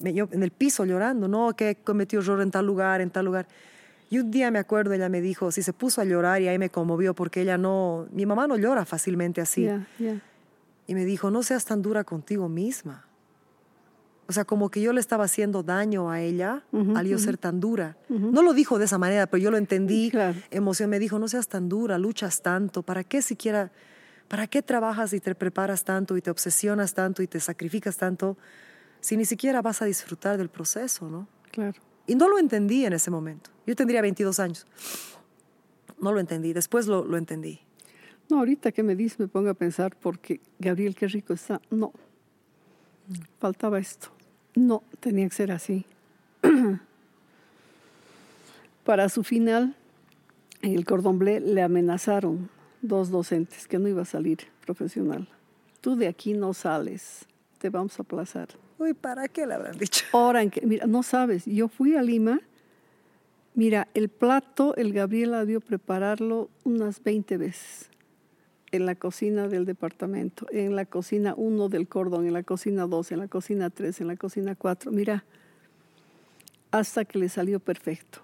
Me- 0.00 0.12
yo 0.12 0.28
en 0.32 0.42
el 0.42 0.50
piso 0.50 0.84
llorando, 0.84 1.28
no, 1.28 1.54
que 1.54 1.76
cometió 1.76 2.20
error 2.20 2.40
en 2.42 2.50
tal 2.50 2.66
lugar, 2.66 3.00
en 3.00 3.10
tal 3.10 3.24
lugar. 3.24 3.46
Y 4.10 4.18
un 4.18 4.30
día 4.30 4.50
me 4.50 4.58
acuerdo, 4.58 4.92
ella 4.92 5.08
me 5.08 5.20
dijo, 5.20 5.50
si 5.52 5.62
se 5.62 5.72
puso 5.72 6.00
a 6.00 6.04
llorar 6.04 6.42
y 6.42 6.48
ahí 6.48 6.58
me 6.58 6.68
conmovió 6.68 7.14
porque 7.14 7.42
ella 7.42 7.56
no, 7.56 8.06
mi 8.12 8.26
mamá 8.26 8.46
no 8.46 8.56
llora 8.56 8.84
fácilmente 8.84 9.40
así. 9.40 9.64
Y 10.86 10.94
me 10.94 11.04
dijo, 11.04 11.30
no 11.30 11.42
seas 11.42 11.64
tan 11.64 11.80
dura 11.80 12.04
contigo 12.04 12.48
misma. 12.48 13.04
O 14.26 14.32
sea, 14.32 14.44
como 14.44 14.70
que 14.70 14.80
yo 14.80 14.92
le 14.92 15.00
estaba 15.00 15.24
haciendo 15.24 15.62
daño 15.62 16.10
a 16.10 16.20
ella 16.22 16.64
Ujú, 16.72 16.96
al 16.96 17.06
yo 17.06 17.16
ujú. 17.16 17.24
ser 17.24 17.36
tan 17.38 17.60
dura. 17.60 17.96
No 18.08 18.42
lo 18.42 18.54
dijo 18.54 18.78
de 18.78 18.86
esa 18.86 18.96
manera, 18.98 19.26
pero 19.26 19.42
yo 19.42 19.50
lo 19.50 19.58
entendí. 19.58 20.10
Claro. 20.10 20.38
Emoción 20.50 20.88
me 20.90 20.98
dijo, 20.98 21.18
no 21.18 21.28
seas 21.28 21.46
tan 21.48 21.68
dura, 21.68 21.98
luchas 21.98 22.40
tanto. 22.40 22.82
¿Para 22.82 23.04
qué 23.04 23.20
siquiera, 23.20 23.70
para 24.28 24.46
qué 24.46 24.62
trabajas 24.62 25.12
y 25.12 25.20
te 25.20 25.34
preparas 25.34 25.84
tanto 25.84 26.16
y 26.16 26.22
te 26.22 26.30
obsesionas 26.30 26.94
tanto 26.94 27.22
y 27.22 27.26
te 27.26 27.38
sacrificas 27.40 27.96
tanto 27.98 28.38
si 29.00 29.16
ni 29.18 29.26
siquiera 29.26 29.60
vas 29.60 29.82
a 29.82 29.84
disfrutar 29.84 30.38
del 30.38 30.48
proceso, 30.48 31.10
¿no? 31.10 31.28
Claro. 31.50 31.80
Y 32.06 32.14
no 32.14 32.28
lo 32.28 32.38
entendí 32.38 32.86
en 32.86 32.94
ese 32.94 33.10
momento. 33.10 33.50
Yo 33.66 33.76
tendría 33.76 34.00
22 34.00 34.40
años. 34.40 34.66
No 36.00 36.12
lo 36.12 36.20
entendí. 36.20 36.52
Después 36.54 36.86
lo, 36.86 37.04
lo 37.04 37.16
entendí. 37.18 37.60
No, 38.30 38.38
ahorita 38.38 38.72
que 38.72 38.82
me 38.82 38.96
dices 38.96 39.18
me 39.20 39.28
pongo 39.28 39.50
a 39.50 39.54
pensar 39.54 39.94
porque 39.96 40.40
Gabriel, 40.58 40.94
qué 40.94 41.06
rico 41.08 41.34
está. 41.34 41.60
No, 41.70 41.92
faltaba 43.38 43.78
esto. 43.78 44.08
No, 44.54 44.82
tenía 45.00 45.28
que 45.28 45.34
ser 45.34 45.52
así. 45.52 45.84
Para 48.84 49.08
su 49.08 49.24
final, 49.24 49.74
en 50.62 50.74
el 50.74 50.84
cordón 50.84 51.18
bleu 51.18 51.40
le 51.40 51.62
amenazaron 51.62 52.50
dos 52.82 53.10
docentes 53.10 53.66
que 53.66 53.78
no 53.78 53.88
iba 53.88 54.02
a 54.02 54.06
salir 54.06 54.38
profesional. 54.64 55.26
Tú 55.80 55.96
de 55.96 56.08
aquí 56.08 56.34
no 56.34 56.54
sales, 56.54 57.26
te 57.58 57.70
vamos 57.70 57.98
a 57.98 58.02
aplazar. 58.02 58.48
Uy, 58.78 58.94
¿para 58.94 59.28
qué 59.28 59.46
le 59.46 59.54
habrán 59.54 59.78
dicho? 59.78 60.04
Ahora, 60.12 60.42
en 60.42 60.50
que, 60.50 60.66
mira, 60.66 60.86
no 60.86 61.02
sabes, 61.02 61.44
yo 61.46 61.68
fui 61.68 61.96
a 61.96 62.02
Lima, 62.02 62.40
mira, 63.54 63.88
el 63.94 64.08
plato, 64.08 64.74
el 64.76 64.92
Gabriel 64.92 65.32
debió 65.32 65.60
prepararlo 65.60 66.50
unas 66.64 67.02
20 67.02 67.36
veces 67.36 67.90
en 68.74 68.86
la 68.86 68.94
cocina 68.94 69.46
del 69.48 69.64
departamento, 69.64 70.46
en 70.50 70.74
la 70.74 70.84
cocina 70.84 71.34
1 71.36 71.68
del 71.68 71.86
cordón, 71.86 72.26
en 72.26 72.32
la 72.32 72.42
cocina 72.42 72.86
2, 72.86 73.12
en 73.12 73.18
la 73.20 73.28
cocina 73.28 73.70
3, 73.70 74.00
en 74.00 74.06
la 74.08 74.16
cocina 74.16 74.54
4, 74.54 74.90
mira, 74.90 75.24
hasta 76.70 77.04
que 77.04 77.18
le 77.18 77.28
salió 77.28 77.60
perfecto. 77.60 78.20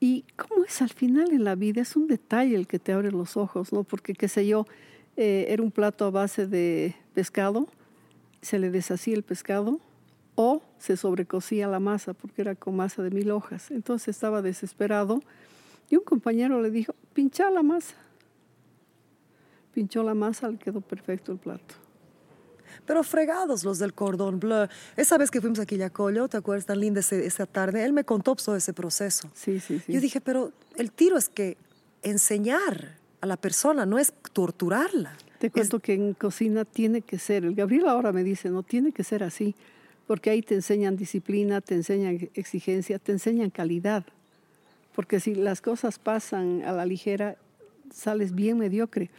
Y 0.00 0.24
cómo 0.36 0.64
es 0.64 0.80
al 0.80 0.88
final 0.88 1.30
en 1.30 1.44
la 1.44 1.54
vida, 1.54 1.82
es 1.82 1.94
un 1.94 2.06
detalle 2.06 2.56
el 2.56 2.66
que 2.66 2.78
te 2.78 2.92
abre 2.92 3.12
los 3.12 3.36
ojos, 3.36 3.72
¿no? 3.72 3.84
Porque, 3.84 4.14
qué 4.14 4.28
sé 4.28 4.46
yo, 4.46 4.66
eh, 5.16 5.46
era 5.48 5.62
un 5.62 5.70
plato 5.70 6.06
a 6.06 6.10
base 6.10 6.46
de 6.46 6.96
pescado, 7.14 7.68
se 8.40 8.58
le 8.58 8.70
deshacía 8.70 9.14
el 9.14 9.22
pescado 9.22 9.78
o 10.34 10.62
se 10.78 10.96
sobrecocía 10.96 11.68
la 11.68 11.80
masa 11.80 12.14
porque 12.14 12.42
era 12.42 12.54
con 12.54 12.76
masa 12.76 13.02
de 13.02 13.10
mil 13.10 13.30
hojas. 13.30 13.70
Entonces 13.70 14.08
estaba 14.08 14.42
desesperado 14.42 15.22
y 15.90 15.96
un 15.96 16.04
compañero 16.04 16.62
le 16.62 16.70
dijo, 16.70 16.94
pincha 17.12 17.50
la 17.50 17.62
masa. 17.62 17.94
Pinchó 19.74 20.02
la 20.02 20.14
masa, 20.14 20.48
le 20.48 20.58
quedó 20.58 20.80
perfecto 20.80 21.32
el 21.32 21.38
plato. 21.38 21.74
Pero 22.86 23.02
fregados 23.04 23.64
los 23.64 23.78
del 23.78 23.92
cordón 23.94 24.40
bleu. 24.40 24.66
Esa 24.96 25.16
vez 25.18 25.30
que 25.30 25.40
fuimos 25.40 25.58
a 25.60 25.66
Quillacollo, 25.66 26.28
¿te 26.28 26.36
acuerdas 26.36 26.66
tan 26.66 26.80
linda 26.80 27.00
ese- 27.00 27.24
esa 27.26 27.46
tarde? 27.46 27.84
Él 27.84 27.92
me 27.92 28.04
contó 28.04 28.34
todo 28.34 28.56
ese 28.56 28.72
proceso. 28.72 29.30
Sí, 29.34 29.60
sí, 29.60 29.78
sí. 29.78 29.92
Yo 29.92 30.00
dije, 30.00 30.20
pero 30.20 30.52
el 30.76 30.90
tiro 30.90 31.16
es 31.16 31.28
que 31.28 31.56
enseñar 32.02 32.96
a 33.20 33.26
la 33.26 33.36
persona 33.36 33.86
no 33.86 33.98
es 33.98 34.12
torturarla. 34.32 35.16
Te 35.38 35.50
cuento 35.50 35.80
que 35.80 35.94
en 35.94 36.14
cocina 36.14 36.64
tiene 36.64 37.02
que 37.02 37.18
ser, 37.18 37.44
el 37.44 37.54
Gabriel 37.54 37.86
ahora 37.88 38.12
me 38.12 38.24
dice, 38.24 38.48
no 38.50 38.62
tiene 38.62 38.92
que 38.92 39.04
ser 39.04 39.22
así, 39.22 39.54
porque 40.06 40.30
ahí 40.30 40.42
te 40.42 40.54
enseñan 40.54 40.96
disciplina, 40.96 41.60
te 41.60 41.74
enseñan 41.74 42.28
exigencia, 42.34 42.98
te 42.98 43.12
enseñan 43.12 43.50
calidad. 43.50 44.04
Porque 44.94 45.20
si 45.20 45.34
las 45.34 45.60
cosas 45.60 45.98
pasan 45.98 46.62
a 46.64 46.72
la 46.72 46.84
ligera, 46.84 47.36
sales 47.92 48.34
bien 48.34 48.58
mediocre. 48.58 49.10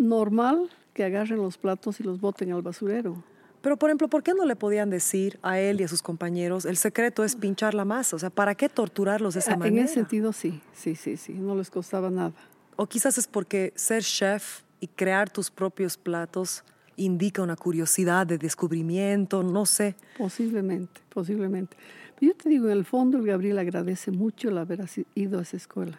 Normal 0.00 0.70
que 0.94 1.04
agarren 1.04 1.38
los 1.38 1.56
platos 1.58 2.00
y 2.00 2.02
los 2.02 2.20
boten 2.20 2.52
al 2.52 2.62
basurero. 2.62 3.22
Pero, 3.60 3.76
por 3.76 3.90
ejemplo, 3.90 4.08
¿por 4.08 4.22
qué 4.22 4.32
no 4.32 4.46
le 4.46 4.56
podían 4.56 4.88
decir 4.88 5.38
a 5.42 5.60
él 5.60 5.80
y 5.80 5.84
a 5.84 5.88
sus 5.88 6.00
compañeros, 6.02 6.64
el 6.64 6.78
secreto 6.78 7.22
es 7.24 7.36
pinchar 7.36 7.74
la 7.74 7.84
masa? 7.84 8.16
O 8.16 8.18
sea, 8.18 8.30
¿para 8.30 8.54
qué 8.54 8.70
torturarlos 8.70 9.34
de 9.34 9.40
esa 9.40 9.50
Ah, 9.50 9.54
en 9.54 9.58
manera? 9.60 9.84
ese 9.84 9.94
sentido, 9.94 10.32
sí, 10.32 10.60
sí, 10.72 10.94
sí, 10.96 11.18
sí, 11.18 11.34
no 11.34 11.54
les 11.54 11.68
costaba 11.70 12.08
nada. 12.10 12.32
O 12.76 12.86
quizás 12.86 13.18
es 13.18 13.26
porque 13.26 13.72
ser 13.76 14.02
chef 14.02 14.62
y 14.80 14.86
crear 14.88 15.28
tus 15.28 15.50
propios 15.50 15.98
platos 15.98 16.64
indica 16.96 17.42
una 17.42 17.54
curiosidad 17.56 18.26
de 18.26 18.38
descubrimiento, 18.38 19.42
no 19.42 19.66
sé. 19.66 19.94
Posiblemente, 20.16 21.02
posiblemente. 21.10 21.76
Pero 22.18 22.32
yo 22.32 22.36
te 22.38 22.48
digo, 22.48 22.64
en 22.66 22.72
el 22.72 22.86
fondo 22.86 23.18
el 23.18 23.26
Gabriel 23.26 23.58
agradece 23.58 24.10
mucho 24.10 24.48
el 24.48 24.56
haber 24.56 24.80
ido 25.14 25.38
a 25.38 25.42
esa 25.42 25.58
escuela. 25.58 25.98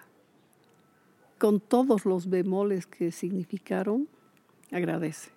Con 1.42 1.60
todos 1.60 2.06
los 2.06 2.30
bemoles 2.30 2.86
que 2.86 3.12
significaron, 3.12 4.08
agradece. 4.72 5.32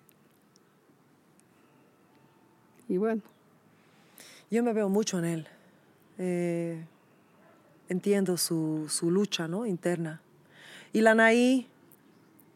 Y 2.87 2.97
bueno, 2.97 3.23
Yo 4.51 4.61
me 4.61 4.71
veo 4.71 4.87
mucho 4.87 5.17
en 5.17 5.25
él. 5.25 5.47
Eh, 6.19 6.85
entiendo 7.89 8.37
su, 8.37 8.85
su 8.87 9.09
lucha 9.09 9.47
¿no? 9.47 9.65
interna. 9.65 10.21
Y 10.93 11.01
la 11.01 11.15
Naí, 11.15 11.67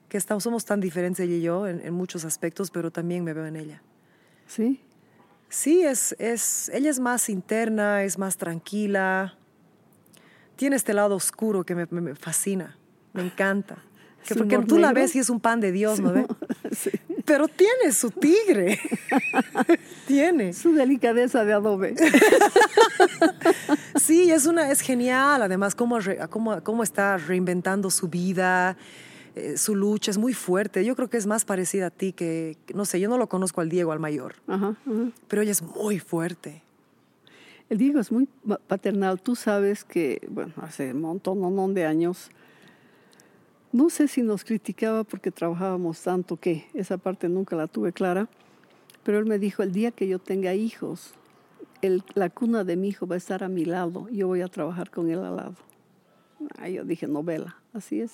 que 0.09 0.17
estamos, 0.19 0.43
somos 0.43 0.63
tan 0.63 0.79
diferentes 0.79 1.19
ella 1.25 1.35
y 1.37 1.41
yo 1.41 1.65
en, 1.65 1.83
en 1.83 1.93
muchos 1.95 2.25
aspectos, 2.25 2.69
pero 2.69 2.91
también 2.91 3.23
me 3.23 3.33
veo 3.33 3.47
en 3.47 3.55
ella. 3.55 3.81
sí, 4.45 4.79
Sí, 5.51 5.81
es, 5.81 6.15
es, 6.19 6.69
ella 6.69 6.91
es 6.91 6.99
más 6.99 7.27
interna, 7.27 8.03
es 8.03 8.19
más 8.19 8.37
tranquila. 8.37 9.33
Tiene 10.55 10.75
este 10.75 10.93
lado 10.93 11.15
oscuro 11.15 11.63
que 11.63 11.73
me, 11.73 11.87
me- 11.89 12.01
me 12.01 12.15
fascina, 12.15 12.77
me 13.19 13.25
encanta. 13.25 13.77
Que 14.27 14.33
¿Su 14.33 14.39
porque 14.41 14.57
tú 14.59 14.77
la 14.77 14.91
ves 14.93 15.15
y 15.15 15.19
es 15.19 15.29
un 15.29 15.39
pan 15.39 15.59
de 15.61 15.71
Dios, 15.71 15.99
¿no? 15.99 16.11
ve? 16.13 16.27
sí. 16.71 16.89
Pero 17.25 17.47
tiene 17.47 17.91
su 17.91 18.11
tigre. 18.11 18.79
tiene. 20.07 20.53
su 20.53 20.73
delicadeza 20.73 21.45
de 21.45 21.53
adobe. 21.53 21.95
Sí, 23.99 24.31
es, 24.31 24.45
una, 24.45 24.71
es 24.71 24.81
genial. 24.81 25.41
Además, 25.41 25.75
cómo, 25.75 25.99
re- 25.99 26.19
cómo, 26.29 26.63
cómo 26.63 26.83
está 26.83 27.17
reinventando 27.17 27.89
su 27.91 28.07
vida, 28.07 28.77
eh, 29.35 29.57
su 29.57 29.75
lucha 29.75 30.09
es 30.11 30.17
muy 30.17 30.33
fuerte. 30.33 30.83
Yo 30.85 30.95
creo 30.95 31.09
que 31.09 31.17
es 31.17 31.27
más 31.27 31.45
parecida 31.45 31.87
a 31.87 31.89
ti 31.91 32.13
que, 32.13 32.57
no 32.73 32.85
sé, 32.85 32.99
yo 32.99 33.09
no 33.09 33.17
lo 33.17 33.27
conozco 33.27 33.61
al 33.61 33.69
Diego, 33.69 33.91
al 33.91 33.99
mayor, 33.99 34.35
Ajá, 34.47 34.69
ajá. 34.85 35.11
pero 35.27 35.41
ella 35.41 35.51
es 35.51 35.61
muy 35.61 35.99
fuerte. 35.99 36.61
El 37.69 37.77
Diego 37.77 37.99
es 37.99 38.11
muy 38.11 38.27
paternal. 38.67 39.21
Tú 39.21 39.35
sabes 39.35 39.83
que, 39.83 40.25
bueno, 40.29 40.53
hace 40.61 40.91
un 40.93 41.01
montón, 41.01 41.37
un 41.37 41.55
montón 41.55 41.73
de 41.75 41.85
años, 41.85 42.31
no 43.71 43.89
sé 43.89 44.07
si 44.07 44.21
nos 44.21 44.43
criticaba 44.43 45.03
porque 45.03 45.31
trabajábamos 45.31 46.01
tanto 46.01 46.37
que 46.37 46.67
esa 46.73 46.97
parte 46.97 47.29
nunca 47.29 47.55
la 47.55 47.67
tuve 47.67 47.93
clara, 47.93 48.27
pero 49.03 49.19
él 49.19 49.25
me 49.25 49.39
dijo, 49.39 49.63
el 49.63 49.71
día 49.71 49.91
que 49.91 50.07
yo 50.07 50.19
tenga 50.19 50.53
hijos, 50.53 51.13
el- 51.81 52.03
la 52.15 52.29
cuna 52.29 52.63
de 52.63 52.75
mi 52.75 52.89
hijo 52.89 53.07
va 53.07 53.15
a 53.15 53.17
estar 53.17 53.43
a 53.43 53.47
mi 53.47 53.65
lado, 53.65 54.07
yo 54.09 54.27
voy 54.27 54.41
a 54.41 54.47
trabajar 54.47 54.89
con 54.89 55.09
él 55.09 55.19
al 55.23 55.35
lado. 55.35 55.55
Ah, 56.57 56.69
yo 56.69 56.83
dije, 56.83 57.07
novela, 57.07 57.57
así 57.73 58.01
es, 58.01 58.13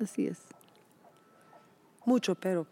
así 0.00 0.26
es. 0.26 0.38
Mucho, 2.04 2.34
pero 2.34 2.66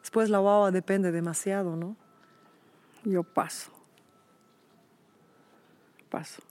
después 0.00 0.30
la 0.30 0.38
guagua 0.38 0.70
depende 0.70 1.10
demasiado, 1.12 1.76
¿no? 1.76 1.96
Yo 3.04 3.22
paso, 3.22 3.70
paso. 6.10 6.42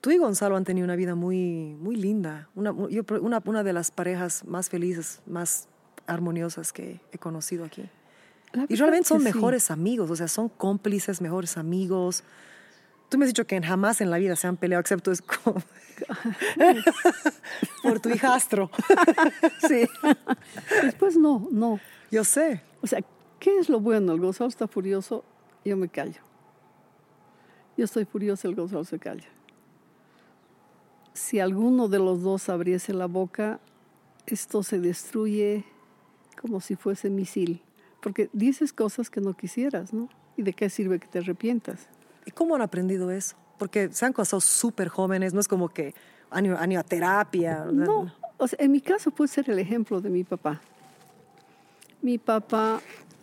Tú 0.00 0.10
y 0.10 0.18
Gonzalo 0.18 0.56
han 0.56 0.64
tenido 0.64 0.84
una 0.84 0.96
vida 0.96 1.14
muy, 1.14 1.76
muy 1.78 1.96
linda. 1.96 2.48
Una, 2.54 2.72
una, 2.72 3.42
una 3.44 3.62
de 3.62 3.72
las 3.72 3.90
parejas 3.90 4.44
más 4.46 4.70
felices, 4.70 5.20
más 5.26 5.68
armoniosas 6.06 6.72
que 6.72 7.00
he 7.12 7.18
conocido 7.18 7.64
aquí. 7.64 7.88
Y 8.68 8.76
realmente 8.76 9.08
son 9.08 9.18
sí. 9.18 9.24
mejores 9.24 9.70
amigos, 9.70 10.10
o 10.10 10.16
sea, 10.16 10.26
son 10.26 10.48
cómplices, 10.48 11.20
mejores 11.20 11.56
amigos. 11.56 12.24
Tú 13.08 13.18
me 13.18 13.24
has 13.24 13.30
dicho 13.30 13.46
que 13.46 13.60
jamás 13.62 14.00
en 14.00 14.10
la 14.10 14.18
vida 14.18 14.36
se 14.36 14.46
han 14.46 14.56
peleado, 14.56 14.80
excepto 14.80 15.12
es 15.12 15.22
por 17.82 18.00
tu 18.00 18.10
hijastro. 18.10 18.70
Sí. 19.68 19.88
Después 20.82 21.16
no, 21.16 21.48
no. 21.50 21.78
Yo 22.10 22.24
sé. 22.24 22.62
O 22.80 22.86
sea, 22.86 23.00
¿qué 23.38 23.58
es 23.58 23.68
lo 23.68 23.80
bueno? 23.80 24.12
El 24.12 24.20
Gonzalo 24.20 24.48
está 24.48 24.66
furioso, 24.66 25.24
yo 25.64 25.76
me 25.76 25.88
callo. 25.88 26.20
Yo 27.76 27.84
estoy 27.84 28.04
furioso, 28.04 28.48
el 28.48 28.56
Gonzalo 28.56 28.84
se 28.84 28.98
calla. 28.98 29.28
Si 31.12 31.40
alguno 31.40 31.88
de 31.88 31.98
los 31.98 32.22
dos 32.22 32.48
abriese 32.48 32.94
la 32.94 33.06
boca, 33.06 33.60
esto 34.26 34.62
se 34.62 34.78
destruye 34.80 35.64
como 36.40 36.60
si 36.60 36.76
fuese 36.76 37.10
misil. 37.10 37.62
Porque 38.00 38.30
dices 38.32 38.72
cosas 38.72 39.10
que 39.10 39.20
no 39.20 39.34
quisieras, 39.34 39.92
¿no? 39.92 40.08
¿Y 40.36 40.42
de 40.42 40.52
qué 40.52 40.70
sirve 40.70 40.98
que 40.98 41.06
te 41.06 41.18
arrepientas? 41.18 41.88
¿Y 42.24 42.30
cómo 42.30 42.54
han 42.54 42.62
aprendido 42.62 43.10
eso? 43.10 43.36
Porque 43.58 43.92
se 43.92 44.06
han 44.06 44.12
casado 44.12 44.40
súper 44.40 44.88
jóvenes, 44.88 45.34
no 45.34 45.40
es 45.40 45.48
como 45.48 45.68
que 45.68 45.94
han 46.30 46.46
ido, 46.46 46.56
han 46.56 46.72
ido 46.72 46.80
a 46.80 46.84
terapia. 46.84 47.66
No, 47.70 48.10
o 48.38 48.48
sea, 48.48 48.58
en 48.62 48.72
mi 48.72 48.80
caso 48.80 49.10
puede 49.10 49.28
ser 49.28 49.50
el 49.50 49.58
ejemplo 49.58 50.00
de 50.00 50.08
mi 50.08 50.24
papá. 50.24 50.60
Mi 52.00 52.16
papá 52.16 52.80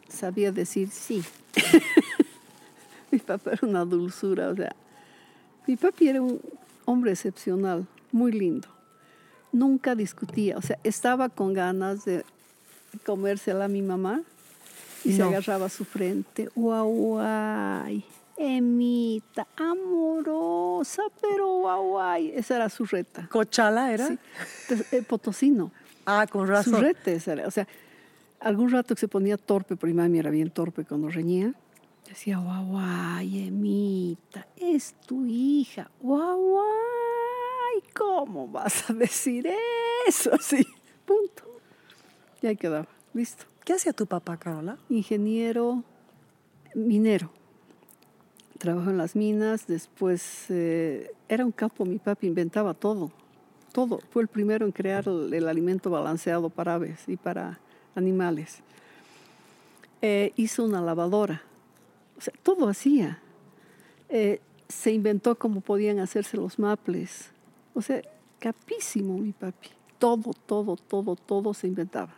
sabía 0.07 0.51
decir 0.51 0.89
sí. 0.91 1.23
mi 3.11 3.17
papá 3.17 3.53
era 3.53 3.67
una 3.67 3.83
dulzura, 3.83 4.49
o 4.49 4.55
sea, 4.55 4.75
mi 5.65 5.75
papi 5.75 6.09
era 6.09 6.21
un 6.21 6.39
hombre 6.87 7.11
excepcional, 7.11 7.85
muy 8.13 8.31
lindo. 8.31 8.69
Nunca 9.51 9.93
discutía, 9.93 10.57
o 10.57 10.61
sea, 10.61 10.79
estaba 10.83 11.27
con 11.29 11.53
ganas 11.53 12.05
de 12.05 12.23
comérsela 13.05 13.65
a 13.65 13.67
mi 13.67 13.81
mamá 13.81 14.21
y 15.03 15.13
se 15.13 15.21
agarraba 15.21 15.67
su 15.69 15.83
frente. 15.83 16.49
Guau, 16.55 16.89
guay, 16.89 18.05
Emita, 18.37 19.47
amorosa, 19.55 21.03
pero 21.21 21.59
guau, 21.59 21.83
guay. 21.89 22.31
Esa 22.35 22.55
era 22.55 22.69
su 22.69 22.85
reta. 22.85 23.27
¿Cochala 23.31 23.91
era? 23.93 24.07
Sí. 24.07 24.17
Entonces, 24.63 24.93
eh, 24.93 25.01
potosino. 25.03 25.71
Ah, 26.05 26.25
con 26.29 26.45
Su 26.45 26.51
razón. 26.53 26.81
reta 26.81 27.11
esa 27.11 27.33
era. 27.33 27.47
O 27.47 27.51
sea, 27.51 27.67
algún 28.39 28.71
rato 28.71 28.95
que 28.95 29.01
se 29.01 29.07
ponía 29.09 29.37
torpe, 29.37 29.75
porque 29.75 29.93
mi 29.93 29.99
mami 30.01 30.19
era 30.19 30.29
bien 30.29 30.51
torpe 30.51 30.85
cuando 30.85 31.09
reñía, 31.09 31.53
decía, 32.11 32.37
guau, 32.37 32.65
guay, 32.65 33.47
Emita, 33.47 34.47
es 34.55 34.95
tu 35.05 35.25
hija. 35.25 35.89
Guau, 35.99 36.41
guay, 36.41 37.83
¿cómo 37.95 38.47
vas 38.47 38.89
a 38.89 38.93
decir 38.93 39.47
eso? 40.07 40.33
Así, 40.39 40.65
punto. 41.05 41.43
Y 42.41 42.47
ahí 42.47 42.55
quedaba, 42.55 42.87
listo. 43.13 43.45
¿Qué 43.63 43.73
hacía 43.73 43.93
tu 43.93 44.05
papá, 44.05 44.37
Carola? 44.37 44.77
Ingeniero 44.89 45.83
minero. 46.73 47.31
Trabajó 48.57 48.89
en 48.89 48.97
las 48.97 49.15
minas, 49.15 49.67
después 49.67 50.45
eh, 50.49 51.11
era 51.27 51.45
un 51.45 51.51
capo, 51.51 51.85
mi 51.85 51.99
papi 51.99 52.27
inventaba 52.27 52.73
todo, 52.73 53.11
todo. 53.71 53.99
Fue 54.09 54.21
el 54.23 54.27
primero 54.27 54.65
en 54.65 54.71
crear 54.71 55.07
el, 55.07 55.33
el 55.33 55.47
alimento 55.47 55.89
balanceado 55.89 56.49
para 56.49 56.75
aves 56.75 57.03
y 57.07 57.17
para 57.17 57.59
animales. 57.93 58.63
Eh, 60.01 60.31
hizo 60.35 60.63
una 60.63 60.81
lavadora, 60.81 61.41
o 62.17 62.21
sea, 62.21 62.33
todo 62.43 62.67
hacía. 62.67 63.19
Eh, 64.09 64.39
se 64.67 64.91
inventó 64.91 65.37
cómo 65.37 65.61
podían 65.61 65.99
hacerse 65.99 66.37
los 66.37 66.59
maples, 66.59 67.29
o 67.73 67.81
sea, 67.81 68.01
capísimo 68.39 69.17
mi 69.17 69.31
papi. 69.31 69.69
Todo, 69.97 70.33
todo, 70.45 70.75
todo, 70.75 71.15
todo 71.15 71.53
se 71.53 71.67
inventaba. 71.67 72.13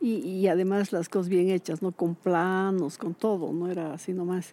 Y, 0.00 0.46
además 0.46 0.92
las 0.92 1.08
cosas 1.08 1.28
bien 1.28 1.50
hechas, 1.50 1.82
¿no? 1.82 1.90
Con 1.90 2.14
planos, 2.14 2.98
con 2.98 3.14
todo, 3.14 3.52
no 3.52 3.68
era 3.68 3.92
así 3.92 4.12
nomás. 4.12 4.52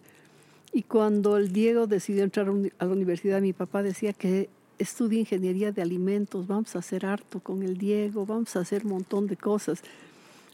Y 0.72 0.82
cuando 0.82 1.36
el 1.36 1.52
Diego 1.52 1.86
decidió 1.86 2.24
entrar 2.24 2.48
a 2.48 2.84
la 2.84 2.92
universidad, 2.92 3.40
mi 3.40 3.52
papá 3.52 3.84
decía 3.84 4.12
que 4.12 4.48
estudie 4.78 5.20
ingeniería 5.20 5.70
de 5.70 5.82
alimentos, 5.82 6.48
vamos 6.48 6.74
a 6.74 6.80
hacer 6.80 7.06
harto 7.06 7.38
con 7.40 7.62
el 7.62 7.78
Diego, 7.78 8.26
vamos 8.26 8.56
a 8.56 8.60
hacer 8.60 8.84
un 8.84 8.92
montón 8.92 9.28
de 9.28 9.36
cosas. 9.36 9.82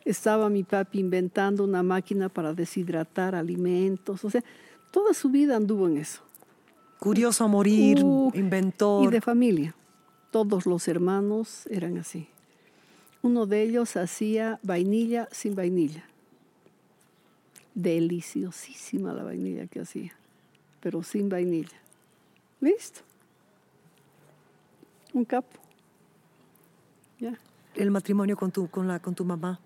Estaba 0.04 0.48
mi 0.48 0.64
papi 0.64 0.98
inventando 0.98 1.64
una 1.64 1.82
máquina 1.82 2.28
para 2.28 2.52
deshidratar 2.52 3.34
alimentos, 3.34 4.24
o 4.24 4.30
sea, 4.30 4.42
toda 4.90 5.14
su 5.14 5.30
vida 5.30 5.56
anduvo 5.56 5.86
en 5.86 5.98
eso. 5.98 6.22
Curioso 6.98 7.44
a 7.44 7.48
morir, 7.48 8.02
Uh, 8.04 8.30
inventor. 8.34 9.04
Y 9.04 9.08
de 9.08 9.20
familia. 9.20 9.74
Todos 10.30 10.66
los 10.66 10.88
hermanos 10.88 11.66
eran 11.66 11.98
así. 11.98 12.28
Uno 13.22 13.46
de 13.46 13.62
ellos 13.62 13.96
hacía 13.96 14.58
vainilla 14.62 15.28
sin 15.30 15.54
vainilla. 15.54 16.04
Deliciosísima 17.74 19.12
la 19.12 19.22
vainilla 19.22 19.66
que 19.66 19.80
hacía, 19.80 20.12
pero 20.80 21.02
sin 21.02 21.28
vainilla. 21.28 21.80
Listo. 22.60 23.00
Un 25.12 25.24
capo. 25.24 25.58
Ya. 27.18 27.38
El 27.74 27.90
matrimonio 27.90 28.36
con 28.36 28.50
tu, 28.50 28.68
con 28.68 28.88
la, 28.88 29.00
con 29.00 29.14
tu 29.14 29.24
mamá. 29.24 29.60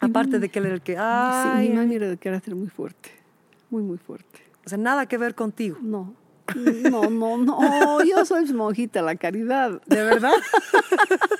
Aparte 0.00 0.38
de 0.38 0.48
que 0.48 0.58
él 0.58 0.66
era 0.66 0.74
el 0.74 0.82
que... 0.82 0.92
Sí, 0.94 1.00
Ay, 1.00 1.68
mi 1.68 1.76
mami 1.76 1.94
era 1.96 2.08
de 2.08 2.16
carácter 2.16 2.54
muy 2.54 2.68
fuerte, 2.68 3.10
muy, 3.70 3.82
muy 3.82 3.98
fuerte. 3.98 4.40
O 4.64 4.68
sea, 4.68 4.78
nada 4.78 5.06
que 5.06 5.18
ver 5.18 5.34
contigo. 5.34 5.78
No, 5.80 6.14
no, 6.54 7.10
no, 7.10 7.38
no, 7.38 8.04
yo 8.04 8.24
soy 8.24 8.52
monjita 8.52 9.02
la 9.02 9.16
caridad. 9.16 9.80
¿De 9.86 10.02
verdad? 10.02 10.32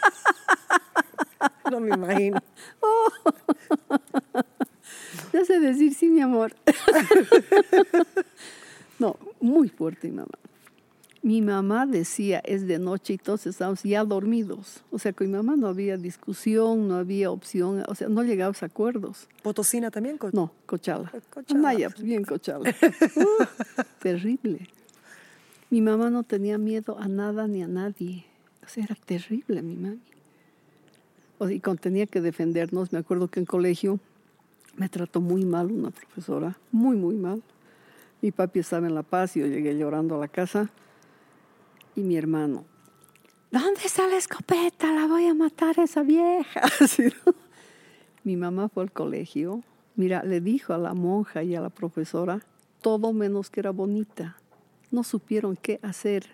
no 1.71 1.81
me 1.81 1.95
imagino. 1.95 2.41
Ya 5.33 5.45
sé 5.45 5.61
decir 5.61 5.95
sí, 5.95 6.09
mi 6.09 6.21
amor. 6.21 6.55
no, 8.99 9.17
muy 9.41 9.69
fuerte 9.69 10.09
mi 10.09 10.17
mamá. 10.17 10.39
Mi 11.25 11.41
mamá 11.41 11.87
decía, 11.87 12.41
es 12.45 12.67
de 12.67 12.79
noche 12.79 13.15
y 13.15 13.17
todos 13.19 13.47
estamos 13.47 13.83
ya 13.83 14.05
dormidos. 14.05 14.83
O 14.91 14.99
sea, 14.99 15.15
con 15.15 15.27
mi 15.27 15.33
mamá 15.33 15.57
no 15.57 15.69
había 15.69 15.97
discusión, 15.97 16.87
no 16.87 16.97
había 16.97 17.31
opción, 17.31 17.83
o 17.89 17.95
sea, 17.95 18.11
no 18.11 18.23
llegabas 18.23 18.63
a 18.63 18.67
acuerdos. 18.67 19.27
¿Potosina 19.43 19.91
también? 19.91 20.19
co- 20.19 20.29
No, 20.35 20.53
cochala. 20.67 21.11
Cochala. 21.31 21.61
Naya, 21.63 21.89
bien 21.99 22.25
cochala. 22.25 22.75
Uh, 23.17 23.45
terrible. 24.01 24.69
Mi 25.71 25.81
mamá 25.81 26.11
no 26.11 26.25
tenía 26.25 26.59
miedo 26.59 26.99
a 26.99 27.09
nada 27.09 27.49
ni 27.49 27.63
a 27.63 27.69
nadie. 27.69 28.27
O 28.63 28.69
sea, 28.69 28.85
era 28.85 28.95
terrible 28.95 29.63
mi 29.63 29.77
mami. 29.77 30.01
O 31.39 31.47
sea, 31.47 31.57
y 31.57 31.61
cuando 31.61 31.81
tenía 31.81 32.05
que 32.07 32.21
defendernos, 32.21 32.93
me 32.93 32.99
acuerdo 32.99 33.29
que 33.29 33.41
en 33.41 33.47
colegio 33.47 33.99
me 34.77 34.91
trató 34.91 35.23
muy 35.23 35.47
mal 35.47 35.73
una 35.73 35.91
profesora, 35.91 36.59
muy, 36.71 36.97
muy 36.99 37.15
mal. 37.15 37.43
Mi 38.21 38.31
papi 38.31 38.59
estaba 38.59 38.87
en 38.87 38.95
La 38.95 39.03
Paz 39.03 39.37
y 39.37 39.41
yo 39.41 39.47
llegué 39.47 39.75
llorando 39.79 40.17
a 40.17 40.19
la 40.19 40.29
casa. 40.29 40.69
Y 41.97 42.01
mi 42.01 42.17
hermano, 42.17 42.65
¿dónde 43.53 43.81
está 43.85 44.09
la 44.09 44.17
escopeta? 44.17 44.93
La 44.93 45.07
voy 45.07 45.27
a 45.27 45.35
matar 45.35 45.79
a 45.79 45.85
esa 45.85 46.03
vieja. 46.03 46.63
Mi 48.25 48.37
mamá 48.37 48.69
fue 48.69 48.83
al 48.83 48.91
colegio. 48.91 49.63
Mira, 49.95 50.25
le 50.25 50.41
dijo 50.41 50.73
a 50.73 50.79
la 50.79 50.95
monja 50.95 51.45
y 51.45 51.55
a 51.55 51.61
la 51.61 51.71
profesora 51.71 52.41
todo 52.81 53.13
menos 53.13 53.49
que 53.49 53.61
era 53.61 53.71
bonita. 53.71 54.37
No 54.91 55.05
supieron 55.05 55.57
qué 55.57 55.79
hacer. 55.83 56.27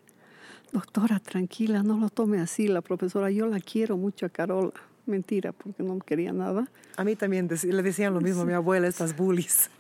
Doctora, 0.73 1.21
tranquila, 1.21 1.83
no 1.83 1.99
lo 1.99 2.09
tome 2.09 2.41
así. 2.41 2.67
La 2.67 2.81
profesora, 2.81 3.31
yo 3.31 3.47
la 3.47 3.61
quiero 3.61 3.97
mucho 3.99 4.27
a 4.27 4.29
Carola. 4.31 4.73
Mentira, 5.05 5.53
porque 5.53 5.83
no 5.83 5.99
quería 5.99 6.33
nada. 6.33 6.71
A 6.97 7.05
mí 7.05 7.17
también 7.17 7.49
le 7.49 7.83
decían 7.83 8.15
lo 8.15 8.21
mismo 8.21 8.43
a 8.43 8.45
mi 8.47 8.53
abuela, 8.53 8.89
estas 8.89 9.17
bullies. 9.17 9.71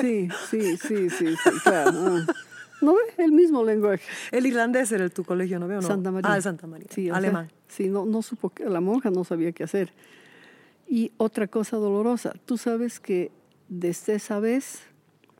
Sí, 0.00 0.28
sí, 0.50 0.76
sí, 0.78 1.10
sí, 1.10 1.36
sí, 1.36 1.50
claro. 1.62 1.92
¿No 2.80 2.94
ve? 2.94 3.00
El 3.24 3.32
mismo 3.32 3.64
lenguaje. 3.64 4.02
El 4.30 4.46
irlandés 4.46 4.92
era 4.92 5.04
el 5.04 5.12
tu 5.12 5.24
colegio, 5.24 5.58
¿no 5.58 5.66
veo? 5.66 5.80
No. 5.80 5.86
Santa 5.86 6.10
María. 6.10 6.32
Ah, 6.32 6.40
Santa 6.40 6.66
María. 6.66 6.86
Sí, 6.90 7.06
sea, 7.06 7.16
Alemán. 7.16 7.50
sí, 7.68 7.88
no, 7.88 8.04
no 8.04 8.22
supo, 8.22 8.50
que- 8.50 8.64
la 8.66 8.80
monja 8.80 9.10
no 9.10 9.24
sabía 9.24 9.52
qué 9.52 9.64
hacer. 9.64 9.92
Y 10.88 11.10
otra 11.16 11.46
cosa 11.48 11.76
dolorosa, 11.78 12.34
tú 12.44 12.56
sabes 12.58 13.00
que 13.00 13.32
desde 13.68 14.14
esa 14.14 14.38
vez, 14.40 14.80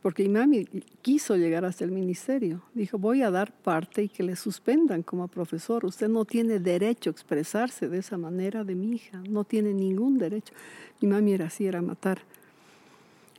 porque 0.01 0.23
mi 0.23 0.29
mami 0.29 0.65
quiso 1.01 1.37
llegar 1.37 1.63
hasta 1.63 1.83
el 1.85 1.91
ministerio, 1.91 2.63
dijo, 2.73 2.97
voy 2.97 3.21
a 3.21 3.31
dar 3.31 3.53
parte 3.53 4.03
y 4.03 4.09
que 4.09 4.23
le 4.23 4.35
suspendan 4.35 5.03
como 5.03 5.27
profesor. 5.27 5.85
Usted 5.85 6.09
no 6.09 6.25
tiene 6.25 6.59
derecho 6.59 7.09
a 7.09 7.11
expresarse 7.11 7.87
de 7.87 7.99
esa 7.99 8.17
manera 8.17 8.63
de 8.63 8.75
mi 8.75 8.93
hija, 8.95 9.21
no 9.29 9.43
tiene 9.43 9.73
ningún 9.73 10.17
derecho. 10.17 10.53
Mi 11.01 11.07
mami 11.07 11.33
era 11.33 11.45
así, 11.45 11.65
era 11.65 11.81
matar. 11.81 12.19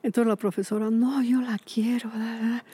Entonces 0.03 0.29
la 0.29 0.37
profesora, 0.37 0.89
no, 0.91 1.23
yo 1.23 1.41
la 1.43 1.59
quiero. 1.59 2.09
da, 2.11 2.19
da". 2.41 2.65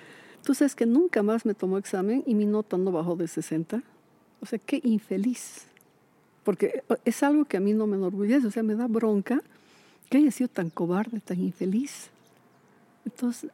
Tú 0.44 0.54
sabes 0.54 0.74
que 0.74 0.84
nunca 0.84 1.22
más 1.22 1.46
me 1.46 1.54
tomó 1.54 1.78
examen 1.78 2.22
y 2.26 2.34
mi 2.34 2.44
nota 2.44 2.76
no 2.76 2.92
bajó 2.92 3.16
de 3.16 3.26
60. 3.26 3.82
O 4.40 4.46
sea, 4.46 4.58
qué 4.58 4.80
infeliz. 4.84 5.66
Porque 6.44 6.82
es 7.06 7.22
algo 7.22 7.46
que 7.46 7.56
a 7.56 7.60
mí 7.60 7.72
no 7.72 7.86
me 7.86 7.96
enorgullece, 7.96 8.46
o 8.46 8.50
sea, 8.50 8.62
me 8.62 8.74
da 8.74 8.86
bronca 8.86 9.42
que 10.10 10.18
haya 10.18 10.30
sido 10.30 10.48
tan 10.48 10.68
cobarde, 10.68 11.20
tan 11.20 11.40
infeliz. 11.40 12.10
Entonces, 13.06 13.50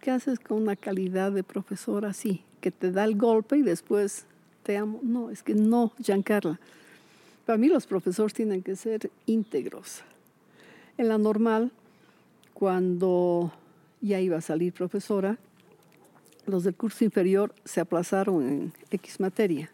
¿qué 0.00 0.10
haces 0.10 0.40
con 0.40 0.60
una 0.60 0.74
calidad 0.74 1.30
de 1.30 1.44
profesor 1.44 2.04
así? 2.04 2.42
Que 2.60 2.72
te 2.72 2.90
da 2.90 3.04
el 3.04 3.16
golpe 3.16 3.56
y 3.56 3.62
después 3.62 4.26
te 4.64 4.76
amo. 4.76 4.98
No, 5.04 5.30
es 5.30 5.44
que 5.44 5.54
no, 5.54 5.92
Giancarla. 6.02 6.58
Para 7.46 7.56
mí 7.58 7.68
los 7.68 7.86
profesores 7.86 8.34
tienen 8.34 8.62
que 8.62 8.74
ser 8.74 9.10
íntegros. 9.26 10.02
En 10.96 11.06
la 11.06 11.16
normal, 11.16 11.70
cuando 12.54 13.52
ya 14.00 14.20
iba 14.20 14.38
a 14.38 14.40
salir 14.40 14.72
profesora, 14.72 15.38
los 16.48 16.64
del 16.64 16.74
curso 16.74 17.04
inferior 17.04 17.54
se 17.64 17.80
aplazaron 17.80 18.42
en 18.46 18.72
X 18.90 19.20
materia 19.20 19.70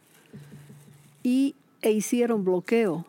y, 1.23 1.55
e 1.83 1.93
hicieron 1.93 2.45
bloqueo. 2.45 3.07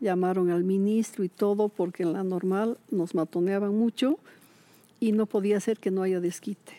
Llamaron 0.00 0.50
al 0.50 0.64
ministro 0.64 1.24
y 1.24 1.28
todo 1.28 1.68
porque 1.68 2.02
en 2.02 2.12
la 2.12 2.22
normal 2.22 2.78
nos 2.90 3.14
matoneaban 3.14 3.74
mucho 3.74 4.18
y 5.00 5.12
no 5.12 5.26
podía 5.26 5.60
ser 5.60 5.78
que 5.78 5.90
no 5.90 6.02
haya 6.02 6.20
desquite. 6.20 6.74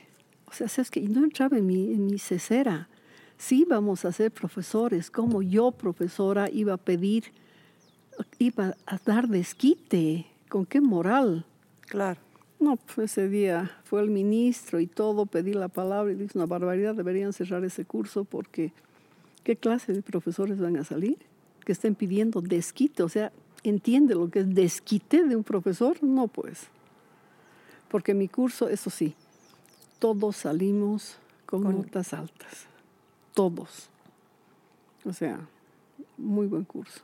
O 0.45 0.53
sea, 0.53 0.67
es 0.67 0.89
que 0.89 1.01
no 1.01 1.23
entraba 1.23 1.57
en 1.57 1.65
mi, 1.65 1.93
en 1.93 2.05
mi 2.07 2.19
cesera. 2.19 2.87
Sí 3.37 3.65
vamos 3.67 4.05
a 4.05 4.11
ser 4.11 4.31
profesores, 4.31 5.11
como 5.11 5.41
yo, 5.41 5.71
profesora, 5.71 6.49
iba 6.49 6.73
a 6.73 6.77
pedir, 6.77 7.25
iba 8.39 8.75
a 8.85 8.99
dar 9.05 9.27
desquite. 9.27 10.25
¿Con 10.49 10.65
qué 10.65 10.79
moral? 10.79 11.45
Claro. 11.81 12.19
No, 12.59 12.75
pues 12.77 13.11
ese 13.11 13.29
día 13.29 13.71
fue 13.83 14.01
el 14.01 14.09
ministro 14.09 14.79
y 14.79 14.87
todo, 14.87 15.25
pedí 15.27 15.53
la 15.53 15.67
palabra 15.67 16.11
y 16.11 16.15
dije, 16.15 16.31
una 16.37 16.47
barbaridad, 16.47 16.95
deberían 16.95 17.31
cerrar 17.33 17.63
ese 17.63 17.85
curso 17.85 18.23
porque 18.23 18.71
¿qué 19.43 19.55
clase 19.55 19.93
de 19.93 20.01
profesores 20.01 20.59
van 20.59 20.75
a 20.77 20.83
salir? 20.83 21.17
Que 21.63 21.71
estén 21.71 21.93
pidiendo 21.93 22.41
desquite, 22.41 23.03
o 23.03 23.09
sea, 23.09 23.31
¿entiende 23.63 24.15
lo 24.15 24.29
que 24.29 24.39
es 24.39 24.55
desquite 24.55 25.23
de 25.23 25.35
un 25.35 25.43
profesor? 25.43 26.01
No, 26.03 26.27
pues. 26.27 26.67
Porque 27.89 28.13
mi 28.13 28.27
curso, 28.27 28.67
eso 28.69 28.89
sí, 28.89 29.13
todos 29.99 30.37
salimos 30.37 31.17
con, 31.45 31.63
Con- 31.63 31.75
notas 31.77 32.13
altas. 32.13 32.65
Todos. 33.33 33.89
O 35.05 35.13
sea, 35.13 35.39
muy 36.17 36.47
buen 36.47 36.63
curso. 36.63 37.01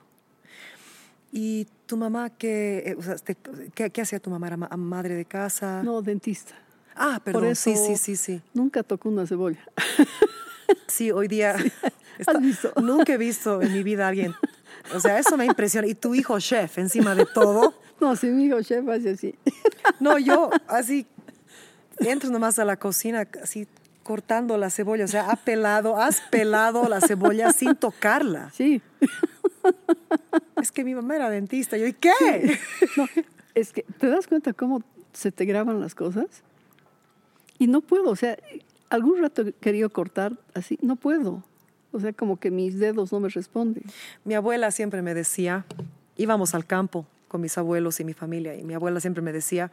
¿Y 1.35 1.65
tu 1.88 1.97
mamá 1.97 2.30
qué, 2.30 2.84
eh, 2.85 2.95
o 2.95 3.01
sea, 3.01 3.15
te- 3.15 3.35
qué, 3.73 3.89
qué 3.89 4.01
hacía 4.01 4.19
tu 4.19 4.30
mamá? 4.30 4.45
¿Era 4.47 4.57
ma- 4.57 4.69
madre 4.77 5.15
de 5.15 5.26
casa? 5.26 5.81
No, 5.84 6.01
dentista. 6.03 6.53
Ah, 6.95 7.19
perdón, 7.23 7.45
eso- 7.45 7.72
sí, 7.72 7.76
sí, 7.76 7.95
sí, 7.97 8.15
sí. 8.15 8.41
Nunca 8.53 8.84
tocó 8.84 9.10
una 9.10 9.26
cebolla. 9.26 9.60
Sí, 10.88 11.11
hoy 11.11 11.27
día 11.27 11.55
está- 12.19 12.39
nunca 12.81 13.14
he 13.14 13.18
visto 13.18 13.61
en 13.61 13.73
mi 13.73 13.84
vida 13.84 14.05
a 14.05 14.10
alguien. 14.10 14.34
O 14.95 14.99
sea, 14.99 15.18
eso 15.19 15.35
me 15.38 15.45
impresiona. 15.45 15.88
Y 15.88 15.95
tu 15.95 16.14
hijo 16.15 16.39
chef, 16.39 16.77
encima 16.77 17.15
de 17.15 17.26
todo. 17.26 17.73
No, 17.99 18.15
si 18.18 18.27
mi 18.27 18.45
hijo 18.45 18.61
chef 18.61 18.85
hace 18.89 19.11
así. 19.11 19.35
No, 19.99 20.18
yo 20.18 20.49
así 20.68 21.05
entro 21.99 22.30
nomás 22.31 22.60
a 22.60 22.65
la 22.65 22.76
cocina, 22.77 23.26
así 23.41 23.65
cortando 24.03 24.57
la 24.57 24.69
cebolla. 24.69 25.05
O 25.05 25.07
sea, 25.07 25.30
ha 25.31 25.35
pelado, 25.38 25.97
has 25.97 26.19
pelado 26.30 26.89
la 26.89 26.99
cebolla 26.99 27.53
sin 27.53 27.76
tocarla. 27.76 28.51
Sí. 28.53 28.81
Es 30.61 30.72
que 30.72 30.84
mi 30.84 30.95
mamá 30.95 31.15
era 31.15 31.30
dentista. 31.30 31.77
Yo, 31.77 31.88
¿y 31.88 31.94
qué? 31.94 32.11
No, 32.98 33.07
es 33.56 33.72
que 33.72 33.84
te 33.84 34.07
das 34.07 34.27
cuenta 34.27 34.53
cómo 34.53 34.84
se 35.14 35.31
te 35.31 35.45
graban 35.45 35.80
las 35.80 35.95
cosas. 35.95 36.44
Y 37.60 37.68
no 37.68 37.81
puedo, 37.81 38.10
o 38.10 38.15
sea, 38.15 38.38
algún 38.90 39.22
rato 39.22 39.44
he 39.44 39.53
querido 39.53 39.90
cortar 39.90 40.38
así, 40.53 40.77
no 40.81 40.95
puedo. 40.95 41.44
O 41.91 41.99
sea, 41.99 42.11
como 42.14 42.40
que 42.40 42.49
mis 42.49 42.80
dedos 42.80 43.11
no 43.11 43.19
me 43.19 43.30
responden. 43.30 43.84
Mi 44.23 44.34
abuela 44.34 44.72
siempre 44.72 45.02
me 45.02 45.14
decía, 45.14 45.65
íbamos 46.18 46.56
al 46.56 46.65
campo 46.65 47.06
con 47.27 47.41
mis 47.41 47.57
abuelos 47.57 47.99
y 47.99 48.03
mi 48.03 48.14
familia, 48.14 48.56
y 48.56 48.64
mi 48.64 48.73
abuela 48.73 48.99
siempre 48.99 49.22
me 49.22 49.31
decía, 49.31 49.72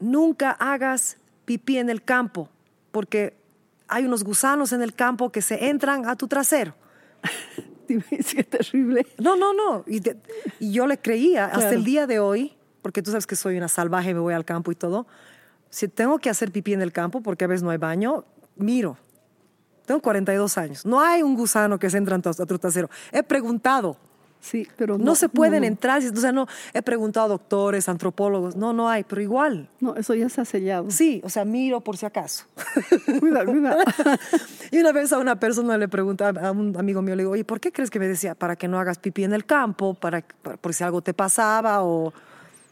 nunca 0.00 0.50
hagas 0.52 1.16
pipí 1.44 1.78
en 1.78 1.90
el 1.90 2.02
campo, 2.02 2.48
porque 2.90 3.34
hay 3.86 4.04
unos 4.04 4.24
gusanos 4.24 4.72
en 4.72 4.82
el 4.82 4.94
campo 4.94 5.30
que 5.30 5.42
se 5.42 5.68
entran 5.68 6.06
a 6.06 6.16
tu 6.16 6.28
trasero. 6.28 6.74
Es 8.10 8.48
terrible. 8.48 9.06
No, 9.18 9.36
no, 9.36 9.52
no. 9.54 9.84
Y, 9.86 10.00
de- 10.00 10.16
y 10.60 10.72
yo 10.72 10.86
le 10.86 10.98
creía 10.98 11.46
hasta 11.46 11.70
el 11.70 11.84
día 11.84 12.06
de 12.06 12.18
hoy, 12.20 12.56
porque 12.82 13.02
tú 13.02 13.10
sabes 13.10 13.26
que 13.26 13.36
soy 13.36 13.56
una 13.56 13.68
salvaje, 13.68 14.14
me 14.14 14.20
voy 14.20 14.34
al 14.34 14.44
campo 14.44 14.70
y 14.72 14.74
todo. 14.74 15.06
Si 15.70 15.88
tengo 15.88 16.18
que 16.18 16.30
hacer 16.30 16.50
pipí 16.52 16.72
en 16.72 16.82
el 16.82 16.92
campo, 16.92 17.20
porque 17.20 17.44
a 17.44 17.48
veces 17.48 17.62
no 17.62 17.70
hay 17.70 17.78
baño, 17.78 18.24
miro. 18.56 18.96
Tengo 19.86 20.00
42 20.02 20.58
años. 20.58 20.84
No 20.86 21.00
hay 21.00 21.22
un 21.22 21.34
gusano 21.34 21.78
que 21.78 21.88
se 21.90 21.96
entra 21.98 22.14
en 22.14 22.22
tu- 22.22 22.28
a 22.30 22.34
tu 22.46 22.58
trasero. 22.58 22.88
He 23.12 23.22
preguntado. 23.22 23.96
Sí, 24.40 24.66
pero 24.76 24.96
No, 24.98 25.04
no, 25.04 25.14
se 25.14 25.28
pueden 25.28 25.60
no, 25.62 25.66
entrar. 25.66 26.00
O 26.02 26.16
sea, 26.20 26.32
no, 26.32 26.46
he 26.72 26.80
preguntado 26.80 27.26
a 27.26 27.28
doctores, 27.28 27.88
antropólogos. 27.88 28.56
No, 28.56 28.72
no 28.72 28.88
hay, 28.88 29.04
pero 29.04 29.20
igual. 29.20 29.68
No, 29.80 29.96
eso 29.96 30.14
ya 30.14 30.26
está 30.26 30.44
sellado. 30.44 30.90
Sí, 30.90 31.20
o 31.24 31.28
sea, 31.28 31.44
miro 31.44 31.80
por 31.80 31.96
si 31.96 32.06
acaso. 32.06 32.44
Cuida, 33.20 33.44
cuida. 33.44 33.76
Y 34.70 34.78
una 34.78 34.92
vez 34.92 35.12
a 35.12 35.18
una 35.18 35.40
persona 35.40 35.76
le 35.78 35.88
preguntaba, 35.88 36.48
a 36.48 36.52
un 36.52 36.76
amigo 36.76 37.02
mío, 37.02 37.16
le 37.16 37.22
digo, 37.22 37.32
oye, 37.32 37.44
¿por 37.44 37.58
qué 37.58 37.72
crees 37.72 37.90
que 37.90 37.98
me 37.98 38.06
decía? 38.06 38.34
Para 38.34 38.54
que 38.54 38.68
no 38.68 38.78
hagas 38.78 38.98
pipí 38.98 39.24
en 39.24 39.32
el 39.32 39.44
campo, 39.44 39.94
para, 39.94 40.22
para- 40.42 40.56
por 40.56 40.72
si 40.74 40.84
algo 40.84 41.00
te 41.02 41.14
pasaba 41.14 41.82
o 41.82 42.12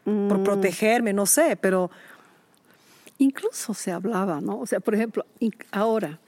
por 0.04 0.42
protegerme, 0.44 1.12
no 1.12 1.26
sé, 1.26 1.56
pero 1.60 1.90
Incluso 3.18 3.72
se 3.72 3.90
hablaba, 3.92 4.40
¿no? 4.40 4.58
O 4.58 4.66
sea, 4.66 4.78
por 4.80 4.94
ejemplo, 4.94 5.24
ahora, 5.72 6.18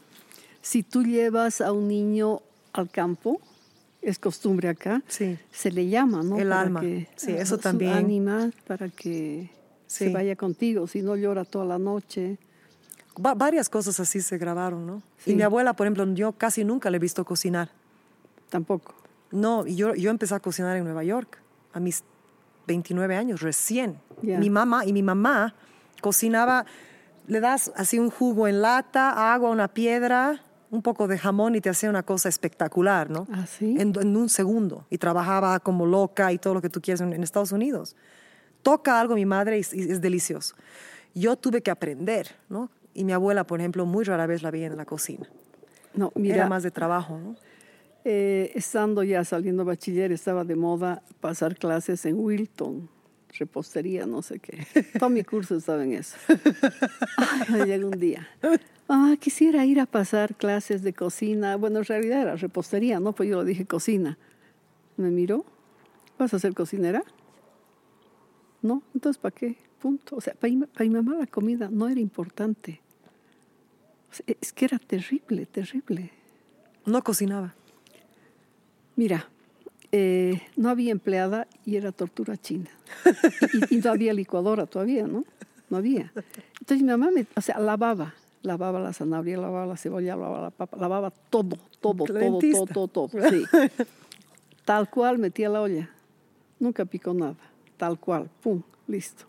si 0.63 0.83
tú 0.83 1.03
llevas 1.03 1.61
a 1.61 1.73
un 1.73 1.87
niño 1.87 2.41
al 2.73 2.89
campo, 2.91 3.41
es 4.03 4.19
costumbre 4.19 4.69
acá, 4.69 5.03
Sí. 5.09 5.39
se 5.51 5.71
le 5.71 5.89
llama, 5.89 6.23
¿no? 6.23 6.39
El 6.39 6.49
Para 6.49 6.61
alma. 6.61 6.81
que- 6.81 7.09
Sí, 7.17 7.33
eso 7.33 7.57
su 7.57 7.63
también. 7.63 7.93
animal 7.95 8.55
para 8.67 8.89
que 8.89 9.51
Sí. 9.87 10.05
se 10.07 10.13
vaya 10.13 10.37
contigo, 10.37 10.87
si 10.87 11.03
no 11.03 11.17
llora 11.17 11.45
toda 11.45 11.65
la 11.65 11.79
noche. 11.79 12.39
va- 13.21 13.35
varias 13.35 13.69
cosas 13.69 13.99
así 13.99 14.21
se 14.21 14.39
grabaron, 14.39 14.87
¿no? 14.87 15.03
Sí. 15.19 15.33
Y 15.33 15.35
mi 15.35 15.43
abuela, 15.43 15.73
por 15.73 15.87
ejemplo, 15.89 16.07
yo 16.15 16.31
casi 16.33 16.63
nunca 16.65 16.89
le 16.89 16.99
he 16.99 17.01
visto 17.01 17.25
cocinar. 17.25 17.69
Tampoco. 18.49 18.95
No, 19.33 19.67
yo, 19.67 19.95
yo 19.97 20.11
empecé 20.11 20.37
a 20.37 20.41
cocinar 20.41 20.77
en 20.77 20.85
Nueva 20.85 21.03
York 21.03 21.39
a 21.73 21.81
mis 21.81 22.05
29 22.69 23.17
años, 23.17 23.41
recién. 23.43 23.99
Mi 24.23 24.51
mamá 24.51 24.87
y 24.87 24.93
mi 24.93 25.03
mamá 25.03 25.57
cocinaba, 26.01 26.65
le 27.27 27.41
das 27.41 27.73
así 27.75 27.99
un 27.99 28.09
jugo 28.11 28.47
en 28.47 28.63
lata, 28.63 29.33
agua, 29.35 29.51
una 29.51 29.67
piedra, 29.67 30.41
un 30.71 30.83
poco 30.83 31.09
de 31.09 31.19
jamón 31.19 31.55
y 31.55 31.61
te 31.61 31.71
hacía 31.71 31.89
una 31.91 32.03
cosa 32.03 32.29
espectacular, 32.29 33.11
¿no? 33.11 33.27
¿Ah, 33.33 33.47
sí? 33.47 33.77
En, 33.79 33.93
en 34.01 34.17
un 34.17 34.29
segundo. 34.29 34.87
Y 34.91 34.99
trabajaba 34.99 35.59
como 35.61 35.87
loca 35.87 36.33
y 36.33 36.39
todo 36.39 36.55
lo 36.55 36.61
que 36.63 36.69
tú 36.69 36.81
quieras 36.81 37.01
en, 37.01 37.13
en 37.13 37.23
Estados 37.23 37.53
Unidos. 37.53 37.97
Toca 38.63 39.01
algo 39.01 39.15
mi 39.15 39.25
madre 39.27 39.59
y, 39.59 39.63
y 39.73 39.91
es 39.91 40.01
delicioso. 40.01 40.55
Yo 41.15 41.37
tuve 41.37 41.63
que 41.63 41.71
aprender, 41.71 42.29
¿no? 42.49 42.71
Y 42.95 43.05
mi 43.05 43.13
abuela, 43.13 43.45
por 43.45 43.61
ejemplo, 43.61 43.87
muy 43.87 44.05
rara 44.05 44.27
vez 44.27 44.43
la 44.43 44.51
veía 44.51 44.67
en 44.67 44.77
la 44.77 44.85
cocina. 44.85 45.29
No, 45.95 46.13
mira, 46.15 46.37
Era 46.37 46.49
más 46.49 46.63
de 46.63 46.71
trabajo, 46.71 47.19
¿no? 47.19 47.37
eh, 48.05 48.53
estando 48.55 49.03
ya 49.03 49.25
saliendo 49.25 49.65
bachiller, 49.65 50.13
estaba 50.13 50.45
de 50.45 50.55
moda 50.57 51.03
pasar 51.21 51.57
clases 51.57 52.05
en 52.07 52.19
Wilton, 52.19 52.89
repostería, 53.39 54.07
no 54.07 54.23
sé 54.23 54.39
qué. 54.39 54.67
Todo 54.99 55.11
mi 55.11 55.25
curso 55.25 55.57
estaba 55.57 55.85
en 55.85 55.93
eso. 55.95 56.17
Ay, 57.49 57.65
llegó 57.67 57.89
un 57.89 57.99
día. 57.99 58.29
Ah, 58.91 59.17
quisiera 59.21 59.67
ir 59.67 59.81
a 59.81 59.85
pasar 59.85 60.35
clases 60.35 60.83
de 60.83 60.95
cocina. 60.95 61.57
Bueno, 61.57 61.81
en 61.81 61.85
realidad 61.85 62.23
era 62.23 62.37
repostería, 62.37 63.01
¿no? 63.01 63.13
Pues 63.13 63.29
yo 63.29 63.45
dije 63.45 63.67
cocina. 63.67 64.17
Me 64.97 65.11
miró. 65.11 65.45
¿Vas 66.19 66.33
a 66.33 66.39
ser 66.39 66.55
cocinera? 66.55 67.05
No, 68.63 68.83
entonces 68.95 69.21
¿para 69.21 69.35
qué? 69.35 69.57
Punto. 69.79 70.17
O 70.17 70.23
sea, 70.23 70.33
para 70.33 70.51
mi, 70.55 70.65
para 70.65 70.85
mi 70.87 70.95
mamá 70.95 71.17
la 71.17 71.27
comida 71.27 71.69
no 71.71 71.87
era 71.87 72.01
importante. 72.01 72.81
O 74.11 74.15
sea, 74.15 74.35
es 74.41 74.55
que 74.55 74.65
era 74.65 74.79
terrible, 74.79 75.45
terrible. 75.45 76.11
No 76.87 77.05
cocinaba. 77.05 77.55
Mira, 78.97 79.29
eh, 79.93 80.41
no 80.57 80.69
había 80.69 80.93
empleada 80.93 81.47
y 81.65 81.77
era 81.77 81.93
tortura 81.93 82.37
china. 82.37 82.71
Y, 83.71 83.77
y 83.77 83.81
no 83.81 83.91
había 83.91 84.13
licuadora 84.13 84.67
todavía, 84.67 85.07
¿no? 85.07 85.25
No 85.71 85.77
había. 85.77 86.13
Entonces 86.61 86.83
mi 86.83 86.91
mamá, 86.91 87.11
me, 87.11 87.27
o 87.35 87.41
sea, 87.41 87.59
lavaba, 87.59 88.15
lavaba 88.43 88.81
la 88.81 88.93
zanahoria, 88.93 89.37
lavaba 89.37 89.67
la 89.67 89.77
cebolla, 89.77 90.17
lavaba 90.17 90.43
la 90.43 90.51
papa, 90.51 90.77
lavaba 90.77 91.11
todo, 91.11 91.59
todo, 91.81 92.05
todo, 92.05 92.39
todo, 92.39 92.67
todo, 92.67 92.89
todo, 92.89 93.31
sí. 93.31 93.45
Tal 94.65 94.91
cual 94.91 95.19
metía 95.19 95.49
la 95.49 95.63
olla. 95.63 95.91
Nunca 96.59 96.85
picó 96.85 97.15
nada. 97.15 97.37
Tal 97.77 97.99
cual, 97.99 98.29
pum, 98.43 98.63
listo. 98.87 99.25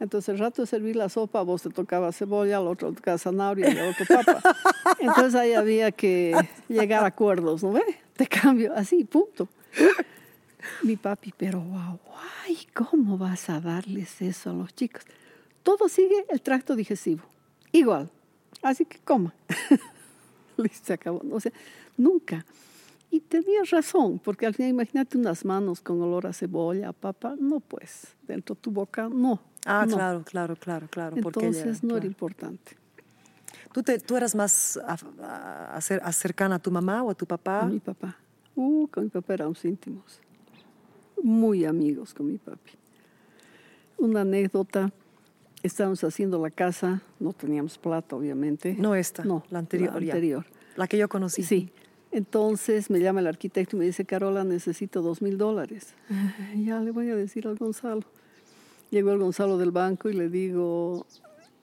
Entonces, 0.00 0.28
el 0.30 0.38
rato 0.38 0.62
de 0.62 0.66
servir 0.66 0.96
la 0.96 1.08
sopa, 1.08 1.42
vos 1.42 1.62
te 1.62 1.70
tocaba 1.70 2.12
cebolla, 2.12 2.58
al 2.58 2.66
otro 2.66 2.90
te 2.90 2.96
tocaba 2.96 3.18
zanahoria 3.18 3.72
y 3.72 3.78
al 3.78 3.88
otro 3.90 4.06
papa. 4.06 4.40
Entonces 4.98 5.34
ahí 5.34 5.52
había 5.52 5.92
que 5.92 6.34
llegar 6.68 7.04
a 7.04 7.08
acuerdos, 7.08 7.62
¿no 7.62 7.72
ve? 7.72 7.82
Te 8.16 8.26
cambio, 8.26 8.72
así, 8.74 9.04
punto. 9.04 9.48
Mi 10.82 10.96
papi, 10.96 11.32
pero 11.36 11.60
wow, 11.60 12.00
ay, 12.46 12.58
¿cómo 12.74 13.18
vas 13.18 13.50
a 13.50 13.60
darles 13.60 14.20
eso 14.22 14.50
a 14.50 14.52
los 14.54 14.74
chicos? 14.74 15.02
Todo 15.62 15.88
sigue 15.88 16.24
el 16.30 16.40
tracto 16.42 16.74
digestivo, 16.76 17.22
igual. 17.72 18.10
Así 18.62 18.84
que 18.86 18.98
coma. 18.98 19.34
Listo, 20.56 20.92
acabó. 20.94 21.22
O 21.32 21.40
sea, 21.40 21.52
nunca. 21.96 22.44
Y 23.10 23.20
tenías 23.20 23.70
razón, 23.70 24.18
porque 24.18 24.46
al 24.46 24.54
final 24.54 24.70
imagínate 24.70 25.16
unas 25.18 25.44
manos 25.44 25.80
con 25.80 26.00
olor 26.02 26.26
a 26.26 26.32
cebolla, 26.32 26.88
a 26.88 26.92
papa, 26.92 27.34
no 27.38 27.60
pues, 27.60 28.08
dentro 28.22 28.54
de 28.54 28.60
tu 28.60 28.70
boca, 28.70 29.08
no. 29.08 29.40
Ah, 29.66 29.86
no. 29.88 29.96
claro, 29.96 30.24
claro, 30.24 30.56
claro, 30.56 30.88
claro. 30.88 31.16
porque 31.22 31.46
ella- 31.46 31.58
Entonces 31.58 31.82
no 31.84 31.90
era 31.94 32.00
claro. 32.00 32.06
importante. 32.08 32.76
¿Tú, 33.72 33.82
te, 33.82 33.98
¿Tú 33.98 34.16
eras 34.16 34.34
más 34.34 34.76
a- 34.78 34.96
a- 35.22 35.76
a 35.76 35.78
cer- 35.80 36.00
a 36.02 36.12
cercana 36.12 36.56
a 36.56 36.58
tu 36.58 36.70
mamá 36.70 37.02
o 37.02 37.10
a 37.10 37.14
tu 37.14 37.26
papá? 37.26 37.60
Con 37.60 37.72
mi 37.72 37.80
papá. 37.80 38.16
Uh, 38.56 38.86
con 38.88 39.04
mi 39.04 39.10
papá 39.10 39.34
éramos 39.34 39.64
íntimos. 39.64 40.20
Muy 41.22 41.64
amigos 41.64 42.14
con 42.14 42.26
mi 42.26 42.38
papi. 42.38 42.72
Una 43.98 44.22
anécdota. 44.22 44.92
Estábamos 45.62 46.04
haciendo 46.04 46.40
la 46.42 46.50
casa, 46.50 47.00
no 47.18 47.32
teníamos 47.32 47.78
plata, 47.78 48.16
obviamente. 48.16 48.74
No 48.78 48.94
esta, 48.94 49.24
No, 49.24 49.44
la 49.50 49.60
anterior. 49.60 49.92
ya. 50.02 50.12
anterior. 50.12 50.44
La 50.76 50.86
que 50.86 50.98
yo 50.98 51.08
conocí. 51.08 51.42
Sí. 51.42 51.70
Entonces 52.12 52.90
me 52.90 53.00
llama 53.00 53.20
el 53.20 53.26
arquitecto 53.26 53.74
y 53.76 53.78
me 53.80 53.86
dice, 53.86 54.04
Carola, 54.04 54.44
necesito 54.44 55.00
dos 55.02 55.22
mil 55.22 55.38
dólares. 55.38 55.94
Ya 56.56 56.80
le 56.80 56.90
voy 56.90 57.08
a 57.10 57.16
decir 57.16 57.48
al 57.48 57.56
Gonzalo. 57.56 58.02
Llegó 58.90 59.10
el 59.12 59.18
Gonzalo 59.18 59.56
del 59.58 59.70
banco 59.72 60.10
y 60.10 60.12
le 60.12 60.28
digo, 60.28 61.06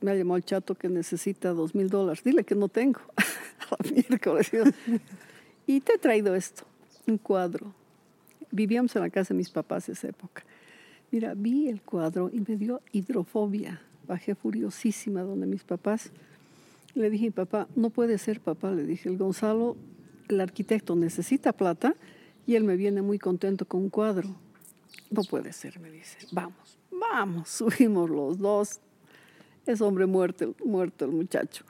me 0.02 0.12
ha 0.12 0.16
llamado 0.16 0.38
el 0.38 0.44
chato 0.44 0.74
que 0.76 0.90
necesita 0.90 1.54
dos 1.54 1.76
mil 1.76 1.90
dólares. 1.90 2.24
Dile 2.24 2.44
que 2.44 2.56
no 2.56 2.68
tengo. 2.70 3.00
A 3.70 3.84
la 3.84 3.92
miércoles. 3.92 4.52
y 5.68 5.80
te 5.80 5.94
he 5.94 5.98
traído 6.00 6.36
esto, 6.36 6.64
un 7.08 7.18
cuadro. 7.18 7.74
Vivíamos 8.52 8.96
en 8.96 9.04
la 9.04 9.10
casa 9.10 9.34
de 9.34 9.38
mis 9.38 9.50
papás 9.50 9.90
esa 9.90 10.08
época. 10.08 10.44
Mira, 11.12 11.34
vi 11.34 11.68
el 11.68 11.82
cuadro 11.82 12.30
y 12.32 12.42
me 12.42 12.56
dio 12.56 12.82
hidrofobia. 12.92 13.82
Bajé 14.08 14.36
furiosísima 14.36 15.22
donde 15.22 15.46
mis 15.46 15.64
papás. 15.64 16.12
Le 16.94 17.10
dije, 17.10 17.32
papá, 17.32 17.68
no 17.76 17.90
puede 17.90 18.18
ser, 18.18 18.40
papá. 18.40 18.72
Le 18.72 18.86
dije, 18.86 19.10
el 19.10 19.18
Gonzalo, 19.18 19.78
el 20.28 20.42
arquitecto, 20.42 20.96
necesita 20.96 21.54
plata 21.54 21.96
y 22.46 22.56
él 22.56 22.64
me 22.64 22.76
viene 22.76 23.02
muy 23.02 23.20
contento 23.20 23.66
con 23.66 23.82
un 23.82 23.90
cuadro. 23.90 24.30
No 25.10 25.24
puede 25.24 25.54
ser, 25.54 25.80
me 25.80 25.92
dice. 25.92 26.18
Vamos, 26.32 26.78
vamos. 26.92 27.50
Subimos 27.58 28.10
los 28.10 28.38
dos. 28.38 28.80
Es 29.66 29.82
hombre 29.82 30.06
muerto, 30.06 30.56
muerto 30.66 31.06
el 31.06 31.12
muchacho. 31.12 31.64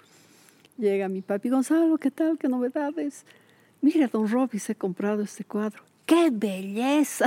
Llega 0.77 1.09
mi 1.09 1.21
papi, 1.21 1.49
Gonzalo, 1.49 1.97
¿qué 1.97 2.09
tal? 2.09 2.37
¿Qué 2.37 2.47
novedades? 2.47 3.25
Mire, 3.81 4.07
don 4.07 4.27
Robbie, 4.29 4.59
se 4.59 4.73
ha 4.73 4.75
comprado 4.75 5.23
este 5.23 5.43
cuadro. 5.43 5.83
¡Qué 6.05 6.29
belleza! 6.31 7.25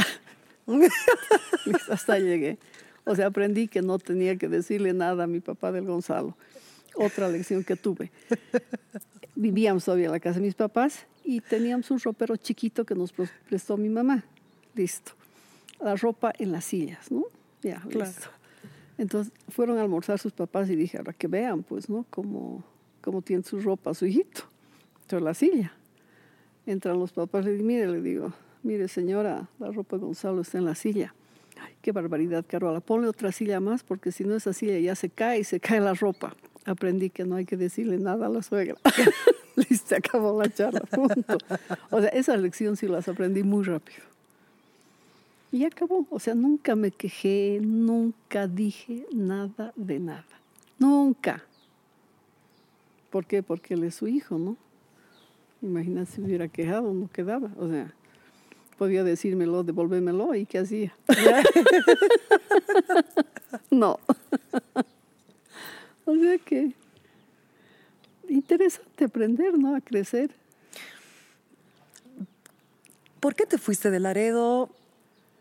Hasta 1.90 2.18
llegué. 2.18 2.58
O 3.04 3.14
sea, 3.14 3.26
aprendí 3.26 3.68
que 3.68 3.82
no 3.82 3.98
tenía 3.98 4.36
que 4.36 4.48
decirle 4.48 4.92
nada 4.92 5.24
a 5.24 5.26
mi 5.26 5.40
papá 5.40 5.72
del 5.72 5.84
Gonzalo. 5.84 6.36
Otra 6.96 7.28
lección 7.28 7.64
que 7.64 7.76
tuve. 7.76 8.10
Vivíamos 9.34 9.84
todavía 9.84 10.06
en 10.06 10.12
la 10.12 10.20
casa 10.20 10.38
de 10.38 10.46
mis 10.46 10.54
papás 10.54 11.06
y 11.24 11.40
teníamos 11.40 11.90
un 11.90 11.98
ropero 11.98 12.36
chiquito 12.36 12.84
que 12.84 12.94
nos 12.94 13.12
prestó 13.12 13.76
mi 13.76 13.88
mamá. 13.88 14.24
Listo. 14.74 15.12
La 15.80 15.96
ropa 15.96 16.32
en 16.38 16.52
las 16.52 16.64
sillas, 16.64 17.10
¿no? 17.10 17.24
Ya, 17.62 17.82
listo. 17.90 18.28
Entonces 18.96 19.32
fueron 19.48 19.78
a 19.78 19.82
almorzar 19.82 20.18
sus 20.18 20.32
papás 20.32 20.70
y 20.70 20.76
dije, 20.76 20.98
ahora 20.98 21.12
que 21.12 21.26
vean, 21.26 21.62
pues, 21.62 21.90
¿no? 21.90 22.06
Cómo, 22.10 22.62
cómo 23.00 23.22
tiene 23.22 23.42
su 23.42 23.60
ropa 23.60 23.92
su 23.92 24.06
hijito. 24.06 24.42
Entonces 25.02 25.24
la 25.24 25.34
silla. 25.34 25.72
Entran 26.66 26.98
los 26.98 27.12
papás, 27.12 27.44
le 27.44 27.52
digo, 27.52 27.64
mire, 27.64 27.86
le 27.86 28.00
digo, 28.00 28.32
mire 28.62 28.88
señora, 28.88 29.48
la 29.58 29.70
ropa 29.70 29.96
de 29.96 30.04
Gonzalo 30.04 30.40
está 30.40 30.58
en 30.58 30.64
la 30.64 30.74
silla. 30.74 31.14
Ay, 31.60 31.74
qué 31.82 31.92
barbaridad, 31.92 32.44
Carola. 32.46 32.80
Ponle 32.80 33.08
otra 33.08 33.32
silla 33.32 33.60
más 33.60 33.82
porque 33.82 34.12
si 34.12 34.24
no 34.24 34.34
esa 34.34 34.52
silla 34.52 34.78
ya 34.78 34.94
se 34.94 35.10
cae 35.10 35.40
y 35.40 35.44
se 35.44 35.60
cae 35.60 35.80
la 35.80 35.94
ropa. 35.94 36.34
Aprendí 36.64 37.10
que 37.10 37.24
no 37.24 37.36
hay 37.36 37.44
que 37.44 37.56
decirle 37.56 37.98
nada 37.98 38.26
a 38.26 38.28
la 38.28 38.42
suegra. 38.42 38.76
Listo, 39.56 39.94
acabó 39.94 40.40
la 40.40 40.48
charla, 40.48 40.80
punto. 40.80 41.38
O 41.90 42.00
sea, 42.00 42.08
esa 42.08 42.36
lección 42.36 42.76
sí 42.76 42.88
las 42.88 43.06
aprendí 43.08 43.42
muy 43.42 43.64
rápido. 43.64 44.02
Y 45.52 45.64
acabó. 45.64 46.06
O 46.10 46.18
sea, 46.18 46.34
nunca 46.34 46.74
me 46.74 46.90
quejé, 46.90 47.60
nunca 47.62 48.48
dije 48.48 49.06
nada 49.12 49.72
de 49.76 50.00
nada. 50.00 50.24
Nunca. 50.78 51.44
¿Por 53.10 53.26
qué? 53.26 53.42
Porque 53.44 53.74
él 53.74 53.84
es 53.84 53.94
su 53.94 54.08
hijo, 54.08 54.38
¿no? 54.38 54.56
Imagina 55.64 56.04
si 56.04 56.20
hubiera 56.20 56.46
quejado, 56.46 56.92
no 56.92 57.08
quedaba. 57.08 57.50
O 57.58 57.68
sea, 57.68 57.90
podía 58.76 59.02
decírmelo, 59.02 59.62
devolvémelo 59.62 60.34
y 60.34 60.44
qué 60.44 60.58
hacía. 60.58 60.94
no. 63.70 63.98
o 66.04 66.16
sea 66.16 66.38
que 66.38 66.74
interesante 68.28 69.04
aprender, 69.04 69.58
¿no? 69.58 69.74
A 69.74 69.80
crecer. 69.80 70.30
¿Por 73.20 73.34
qué 73.34 73.46
te 73.46 73.56
fuiste 73.56 73.90
de 73.90 74.00
Laredo? 74.00 74.68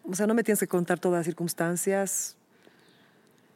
O 0.03 0.15
sea, 0.15 0.25
no 0.25 0.33
me 0.33 0.43
tienes 0.43 0.61
que 0.61 0.67
contar 0.67 0.99
todas 0.99 1.19
las 1.19 1.25
circunstancias. 1.25 2.37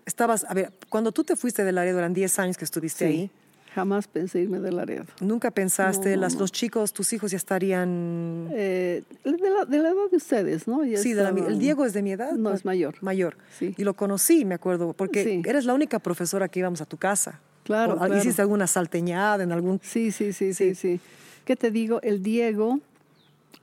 Estabas, 0.05 0.45
a 0.49 0.53
ver, 0.53 0.73
cuando 0.89 1.13
tú 1.13 1.23
te 1.23 1.37
fuiste 1.37 1.63
de 1.63 1.71
Laredo, 1.71 1.99
eran 1.99 2.13
10 2.13 2.39
años 2.39 2.57
que 2.57 2.65
estuviste 2.65 3.05
ahí. 3.05 3.31
Jamás 3.77 4.07
pensé 4.07 4.41
irme 4.41 4.59
de 4.59 4.71
Laredo. 4.71 5.05
¿Nunca 5.21 5.51
pensaste, 5.51 6.17
las, 6.17 6.33
los 6.33 6.51
chicos, 6.51 6.93
tus 6.93 7.13
hijos 7.13 7.29
ya 7.29 7.37
estarían...? 7.37 8.49
Eh, 8.51 9.03
de, 9.23 9.31
la, 9.51 9.65
de, 9.65 9.77
la, 9.77 9.89
edad 9.89 10.09
de 10.09 10.17
ustedes, 10.17 10.67
¿no? 10.67 10.81
sí, 10.95 11.11
el 11.11 11.59
Diego 11.59 11.85
es 11.85 11.93
de 11.93 12.01
mi 12.01 12.11
edad. 12.11 12.31
No, 12.31 12.51
es 12.51 12.65
mayor. 12.65 12.95
Mayor. 13.01 13.37
Sí. 13.55 13.75
Y 13.77 13.83
lo 13.83 13.93
conocí, 13.93 14.45
me 14.45 14.55
acuerdo, 14.55 14.93
porque 14.93 15.43
eres 15.45 15.65
la 15.65 15.75
única 15.75 15.99
profesora 15.99 16.47
que 16.47 16.57
íbamos 16.57 16.81
a 16.81 16.85
tu 16.85 16.97
casa. 16.97 17.39
Claro, 17.65 17.97
claro. 17.97 18.17
¿Hiciste 18.17 18.41
alguna 18.41 18.65
salteñada 18.65 19.43
en 19.43 19.51
algún...? 19.51 19.79
Sí, 19.83 20.11
sí, 20.11 20.33
sí, 20.33 20.55
sí, 20.55 20.73
sí, 20.73 20.99
¿Qué 21.45 21.55
te 21.55 21.69
digo? 21.69 22.01
El 22.01 22.23
Diego 22.23 22.79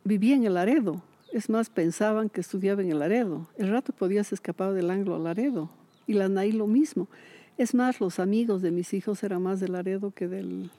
vivía 0.05 0.36
en 0.36 0.45
el 0.45 0.55
Laredo. 0.55 1.03
Es 1.32 1.51
más, 1.51 1.70
pensaban 1.70 2.28
que 2.28 2.41
estudiaba 2.41 2.82
en 2.82 2.93
el 2.93 3.01
Laredo. 3.01 3.49
El 3.59 3.69
rato 3.69 3.93
podías 3.93 4.32
escapar 4.32 4.74
del 4.74 4.93
Anglo 4.93 5.16
al 5.16 5.24
Laredo. 5.24 5.70
Y 6.07 6.12
la 6.12 6.28
Nay 6.28 6.53
lo 6.53 6.69
mismo. 6.69 7.09
Es 7.56 7.74
más, 7.74 8.01
los 8.01 8.18
amigos 8.18 8.62
de 8.62 8.70
mis 8.70 8.93
hijos 8.94 9.22
eran 9.22 9.43
más 9.43 9.60
del 9.60 9.72
Laredo 9.72 10.10
que 10.10 10.26
del, 10.26 10.70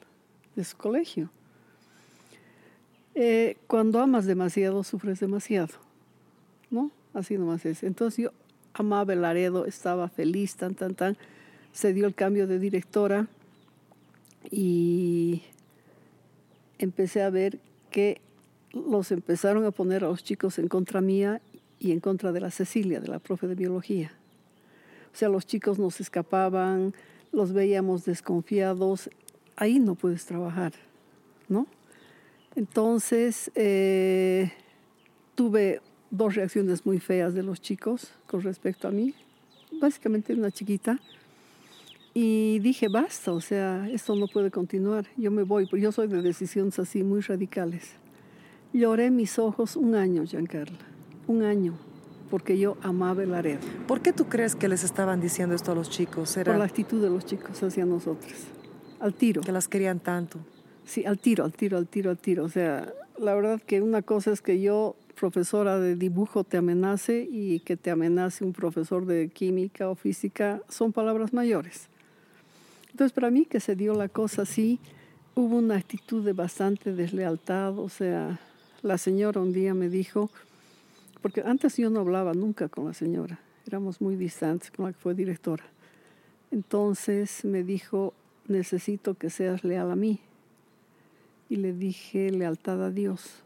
de 0.56 0.64
su 0.64 0.76
colegio. 0.76 1.30
Eh, 3.14 3.56
cuando 3.68 4.02
amas 4.02 4.26
demasiado, 4.26 4.84
sufres 4.84 5.22
demasiado. 5.22 5.74
¿No? 6.70 6.92
Así 7.14 7.38
nomás 7.38 7.66
es. 7.66 7.84
Entonces 7.84 8.26
yo 8.26 8.32
amaba 8.74 9.14
el 9.14 9.22
Laredo, 9.22 9.66
estaba 9.66 10.10
feliz, 10.10 10.56
tan, 10.56 10.76
tan, 10.76 10.96
tan. 10.96 11.18
Se 11.72 11.94
dio 11.94 12.08
el 12.08 12.14
cambio 12.14 12.46
de 12.46 12.60
directora 12.60 13.28
y 14.52 15.44
empecé 16.78 17.22
a 17.22 17.30
ver 17.30 17.60
que 17.90 18.20
los 18.74 19.12
empezaron 19.12 19.64
a 19.66 19.72
poner 19.72 20.04
a 20.04 20.08
los 20.08 20.24
chicos 20.24 20.60
en 20.60 20.68
contra 20.68 21.00
mía 21.00 21.42
y 21.80 21.94
en 21.94 22.02
contra 22.02 22.34
de 22.34 22.42
la 22.42 22.52
Cecilia, 22.52 23.00
de 23.00 23.08
la 23.08 23.20
profe 23.20 23.48
de 23.48 23.56
biología. 23.56 24.12
O 25.16 25.18
sea, 25.18 25.30
los 25.30 25.48
chicos 25.48 25.80
nos 25.80 26.02
escapaban, 26.02 26.94
los 27.32 27.54
veíamos 27.54 28.04
desconfiados. 28.04 29.10
Ahí 29.56 29.80
no 29.80 29.96
puedes 29.96 30.26
trabajar, 30.26 30.74
¿no? 31.48 31.68
Entonces, 32.54 33.50
eh, 33.56 34.52
tuve 35.34 35.80
dos 36.12 36.36
reacciones 36.36 36.86
muy 36.86 37.00
feas 37.00 37.34
de 37.34 37.44
los 37.44 37.62
chicos 37.62 38.12
con 38.28 38.42
respecto 38.42 38.90
a 38.90 38.92
mí. 38.92 39.14
Básicamente 39.80 40.34
una 40.34 40.52
chiquita. 40.52 41.00
Y 42.14 42.60
dije, 42.60 42.90
basta, 42.90 43.32
o 43.32 43.40
sea, 43.40 43.90
esto 43.90 44.18
no 44.18 44.28
puede 44.28 44.52
continuar. 44.52 45.06
Yo 45.16 45.32
me 45.32 45.44
voy, 45.44 45.66
porque 45.66 45.84
yo 45.84 45.94
soy 45.94 46.10
de 46.10 46.22
decisiones 46.22 46.78
así 46.78 47.04
muy 47.04 47.22
radicales. 47.22 47.94
Lloré 48.74 49.12
mis 49.12 49.40
ojos 49.40 49.78
un 49.78 49.96
año, 49.96 50.26
Giancarlo, 50.26 50.78
un 51.28 51.44
año 51.44 51.78
porque 52.30 52.58
yo 52.58 52.78
amaba 52.82 53.24
el 53.24 53.32
Laredo. 53.32 53.60
¿Por 53.88 54.02
qué 54.02 54.14
tú 54.14 54.26
crees 54.26 54.56
que 54.56 54.68
les 54.68 54.84
estaban 54.84 55.22
diciendo 55.22 55.56
esto 55.56 55.72
a 55.72 55.76
los 55.76 55.90
chicos? 55.90 56.36
Era... 56.38 56.52
Por 56.52 56.60
la 56.60 56.66
actitud 56.66 57.02
de 57.02 57.10
los 57.10 57.26
chicos 57.26 57.62
hacia 57.62 57.86
nosotros. 57.86 58.34
Al 59.00 59.14
tiro. 59.14 59.42
Que 59.42 59.52
las 59.52 59.68
querían 59.68 60.00
tanto. 60.00 60.40
Sí, 60.86 61.06
al 61.06 61.20
tiro, 61.20 61.44
al 61.44 61.54
tiro, 61.54 61.78
al 61.78 61.88
tiro, 61.88 62.12
al 62.12 62.18
tiro. 62.18 62.44
O 62.44 62.50
sea, 62.50 62.94
la 63.20 63.34
verdad 63.34 63.62
que 63.62 63.82
una 63.82 64.02
cosa 64.02 64.32
es 64.32 64.42
que 64.42 64.62
yo, 64.62 64.96
profesora 65.16 65.80
de 65.80 65.96
dibujo, 65.96 66.44
te 66.44 66.58
amenace 66.58 67.28
y 67.30 67.60
que 67.60 67.78
te 67.78 67.92
amenace 67.92 68.44
un 68.44 68.54
profesor 68.54 69.06
de 69.06 69.30
química 69.30 69.90
o 69.90 69.96
física 69.96 70.62
son 70.70 70.94
palabras 70.94 71.34
mayores. 71.34 71.90
Entonces, 72.92 73.14
para 73.14 73.32
mí 73.32 73.46
que 73.46 73.60
se 73.60 73.76
dio 73.76 73.94
la 73.94 74.08
cosa 74.08 74.44
así, 74.44 74.80
hubo 75.34 75.58
una 75.58 75.76
actitud 75.76 76.24
de 76.24 76.34
bastante 76.34 76.94
deslealtad. 76.94 77.78
O 77.78 77.90
sea, 77.90 78.40
la 78.82 78.98
señora 78.98 79.42
un 79.42 79.52
día 79.52 79.74
me 79.74 79.90
dijo, 79.90 80.30
porque 81.26 81.42
antes 81.42 81.78
yo 81.78 81.90
no 81.90 82.02
hablaba 82.02 82.36
nunca 82.36 82.70
con 82.70 82.86
la 82.86 82.94
señora, 82.94 83.40
éramos 83.66 84.00
muy 84.00 84.16
distantes 84.16 84.70
con 84.70 84.86
la 84.86 84.94
que 84.94 85.00
fue 85.00 85.16
directora. 85.16 85.64
Entonces 86.52 87.44
me 87.44 87.64
dijo, 87.64 88.14
necesito 88.48 89.16
que 89.16 89.32
seas 89.32 89.64
leal 89.64 89.90
a 89.90 89.96
mí. 89.96 90.20
Y 91.50 91.56
le 91.56 91.74
dije, 91.74 92.30
lealtad 92.30 92.84
a 92.84 92.92
Dios. 92.92 93.42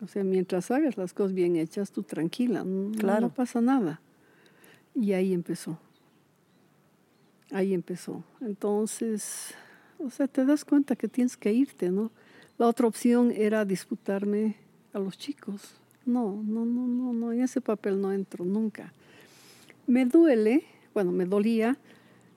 O 0.00 0.06
sea, 0.06 0.22
mientras 0.22 0.70
hagas 0.70 0.96
las 0.96 1.12
cosas 1.12 1.32
bien 1.32 1.56
hechas, 1.56 1.90
tú 1.90 2.04
tranquila, 2.04 2.64
claro. 2.96 3.22
no 3.22 3.34
pasa 3.34 3.60
nada. 3.60 4.00
Y 4.94 5.14
ahí 5.14 5.32
empezó. 5.32 5.76
Ahí 7.50 7.74
empezó. 7.74 8.22
Entonces, 8.40 9.54
o 9.98 10.08
sea, 10.08 10.28
te 10.28 10.44
das 10.44 10.64
cuenta 10.64 10.94
que 10.94 11.08
tienes 11.08 11.36
que 11.36 11.52
irte, 11.52 11.90
¿no? 11.90 12.12
La 12.58 12.68
otra 12.68 12.86
opción 12.86 13.32
era 13.32 13.64
disputarme 13.64 14.54
a 14.92 15.00
los 15.00 15.18
chicos. 15.18 15.80
No, 16.08 16.42
no, 16.42 16.64
no, 16.64 16.86
no, 16.86 17.12
no, 17.12 17.32
en 17.34 17.42
ese 17.42 17.60
papel 17.60 18.00
no 18.00 18.14
entro 18.14 18.42
nunca. 18.42 18.94
Me 19.86 20.06
duele, 20.06 20.64
bueno, 20.94 21.12
me 21.12 21.26
dolía 21.26 21.76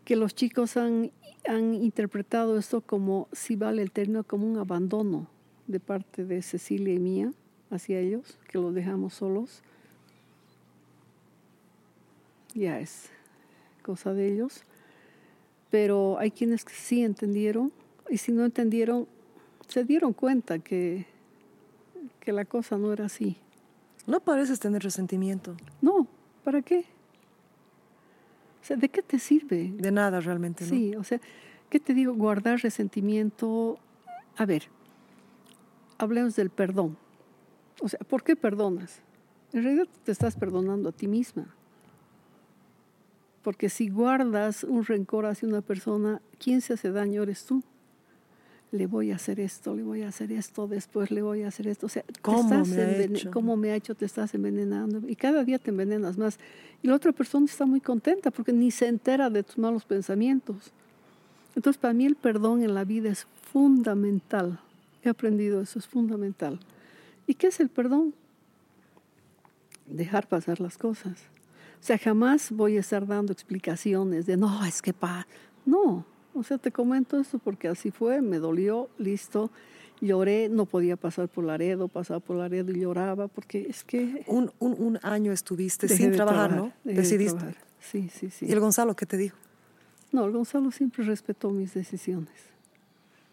que 0.03 0.18
los 0.18 0.35
chicos 0.35 0.76
han, 0.76 1.10
han 1.48 1.73
interpretado 1.76 2.57
esto 2.57 2.81
como, 2.81 3.30
si 3.31 3.56
vale 3.56 3.81
el 3.81 3.91
término, 3.91 4.26
como 4.26 4.45
un 4.45 4.57
abandono 4.57 5.27
de 5.68 5.80
parte 5.80 6.26
de 6.26 6.41
Cecilia 6.41 6.93
y 6.93 6.99
mía 6.99 7.31
hacia 7.69 7.98
ellos, 8.02 8.38
que 8.49 8.57
los 8.57 8.76
dejamos 8.76 9.14
solos. 9.14 9.61
Ya 12.53 12.77
es 12.81 13.06
cosa 13.84 14.14
de 14.14 14.34
ellos. 14.34 14.65
Pero 15.69 16.19
hay 16.19 16.31
quienes 16.31 16.65
que 16.65 16.73
sí 16.73 17.03
entendieron 17.03 17.72
y 18.10 18.18
si 18.18 18.34
no 18.34 18.43
entendieron, 18.43 19.07
se 19.69 19.85
dieron 19.85 20.11
cuenta 20.11 20.60
que, 20.60 21.06
que 22.19 22.34
la 22.34 22.43
cosa 22.43 22.77
no 22.77 22.91
era 22.91 23.06
así. 23.06 23.38
No 24.07 24.19
pareces 24.19 24.59
tener 24.59 24.83
resentimiento. 24.83 25.55
No, 25.81 26.07
¿para 26.43 26.61
qué? 26.61 26.85
O 28.61 28.63
sea, 28.63 28.77
¿de 28.77 28.89
qué 28.89 29.01
te 29.01 29.19
sirve? 29.19 29.71
De 29.75 29.91
nada 29.91 30.19
realmente, 30.19 30.63
¿no? 30.63 30.69
Sí, 30.69 30.95
o 30.95 31.03
sea, 31.03 31.19
¿qué 31.69 31.79
te 31.79 31.93
digo? 31.93 32.13
Guardar 32.13 32.59
resentimiento. 32.59 33.79
A 34.37 34.45
ver, 34.45 34.63
hablemos 35.97 36.35
del 36.35 36.49
perdón. 36.49 36.97
O 37.81 37.89
sea, 37.89 37.99
¿por 37.99 38.23
qué 38.23 38.35
perdonas? 38.35 39.01
En 39.53 39.63
realidad 39.63 39.87
te 40.03 40.11
estás 40.11 40.35
perdonando 40.35 40.89
a 40.89 40.91
ti 40.91 41.07
misma. 41.07 41.55
Porque 43.41 43.69
si 43.69 43.89
guardas 43.89 44.63
un 44.63 44.85
rencor 44.85 45.25
hacia 45.25 45.47
una 45.47 45.61
persona, 45.61 46.21
¿quién 46.37 46.61
se 46.61 46.73
hace 46.73 46.91
daño 46.91 47.23
eres 47.23 47.45
tú. 47.45 47.63
Le 48.72 48.88
voy 48.88 49.11
a 49.11 49.15
hacer 49.15 49.39
esto, 49.39 49.76
le 49.76 49.84
voy 49.84 50.02
a 50.03 50.07
hacer 50.07 50.31
esto, 50.31 50.68
después 50.68 51.11
le 51.11 51.22
voy 51.22 51.43
a 51.43 51.49
hacer 51.49 51.68
esto. 51.68 51.88
O 51.88 51.89
sea, 51.89 52.03
¿Cómo 52.22 52.65
me 52.65 52.77
ha 52.81 52.98
hecho? 53.02 53.31
¿Cómo 53.31 53.57
me 53.57 53.72
ha 53.72 53.76
hecho? 53.76 53.95
Te 53.95 54.06
estás 54.06 54.34
envenenando. 54.34 55.02
Y 55.07 55.15
cada 55.15 55.43
día 55.43 55.60
te 55.60 55.72
envenenas 55.72 56.18
más. 56.18 56.39
Y 56.81 56.88
la 56.88 56.95
otra 56.95 57.11
persona 57.11 57.45
está 57.45 57.65
muy 57.65 57.81
contenta 57.81 58.31
porque 58.31 58.53
ni 58.53 58.72
se 58.72 58.88
entera 58.88 59.30
de 59.30 59.43
tus 59.43 59.57
malos 59.57 59.84
pensamientos. 59.84 60.72
Entonces, 61.53 61.77
para 61.80 61.93
mí 61.93 62.06
el 62.06 62.15
perdón 62.15 62.64
en 62.64 62.73
la 62.73 62.85
vida 62.85 63.10
es 63.10 63.27
fundamental. 63.52 64.60
He 65.03 65.10
aprendido 65.10 65.61
eso, 65.61 65.77
es 65.77 65.88
fundamental. 65.88 66.57
¿Y 67.27 67.34
qué 67.34 67.48
es 67.48 67.60
el 67.60 67.68
perdón? 67.68 68.14
Dejar 69.85 70.27
pasar 70.27 70.61
las 70.61 70.77
cosas. 70.77 71.19
O 71.81 71.84
sea, 71.84 71.98
jamás 71.98 72.52
voy 72.52 72.77
a 72.77 72.80
estar 72.80 73.06
dando 73.06 73.34
explicaciones 73.34 74.26
de, 74.26 74.38
no, 74.38 74.64
es 74.65 74.81
que 74.81 74.93
pa... 74.93 75.27
No, 75.65 76.06
o 76.33 76.43
sea, 76.43 76.57
te 76.57 76.71
comento 76.71 77.19
esto 77.19 77.39
porque 77.39 77.67
así 77.67 77.91
fue, 77.91 78.21
me 78.21 78.39
dolió, 78.39 78.89
listo, 78.97 79.49
lloré, 79.99 80.49
no 80.49 80.65
podía 80.65 80.97
pasar 80.97 81.27
por 81.27 81.43
Laredo, 81.43 81.87
pasaba 81.87 82.19
por 82.19 82.37
Laredo 82.37 82.71
y 82.71 82.79
lloraba 82.79 83.27
porque 83.27 83.67
es 83.69 83.83
que... 83.83 84.23
Un, 84.27 84.51
un, 84.59 84.75
un 84.79 84.99
año 85.03 85.31
estuviste 85.31 85.87
sin 85.87 86.11
de 86.11 86.15
trabajar, 86.15 86.55
¿no? 86.55 86.73
dejé 86.83 86.95
de 86.95 87.01
Decidiste. 87.01 87.37
trabajar. 87.37 87.63
Sí, 87.79 88.09
sí, 88.09 88.29
sí. 88.29 88.45
¿Y 88.47 88.51
el 88.51 88.59
Gonzalo 88.59 88.95
qué 88.95 89.05
te 89.05 89.17
dijo? 89.17 89.37
No, 90.11 90.25
el 90.25 90.31
Gonzalo 90.31 90.71
siempre 90.71 91.03
respetó 91.03 91.51
mis 91.51 91.73
decisiones. 91.73 92.33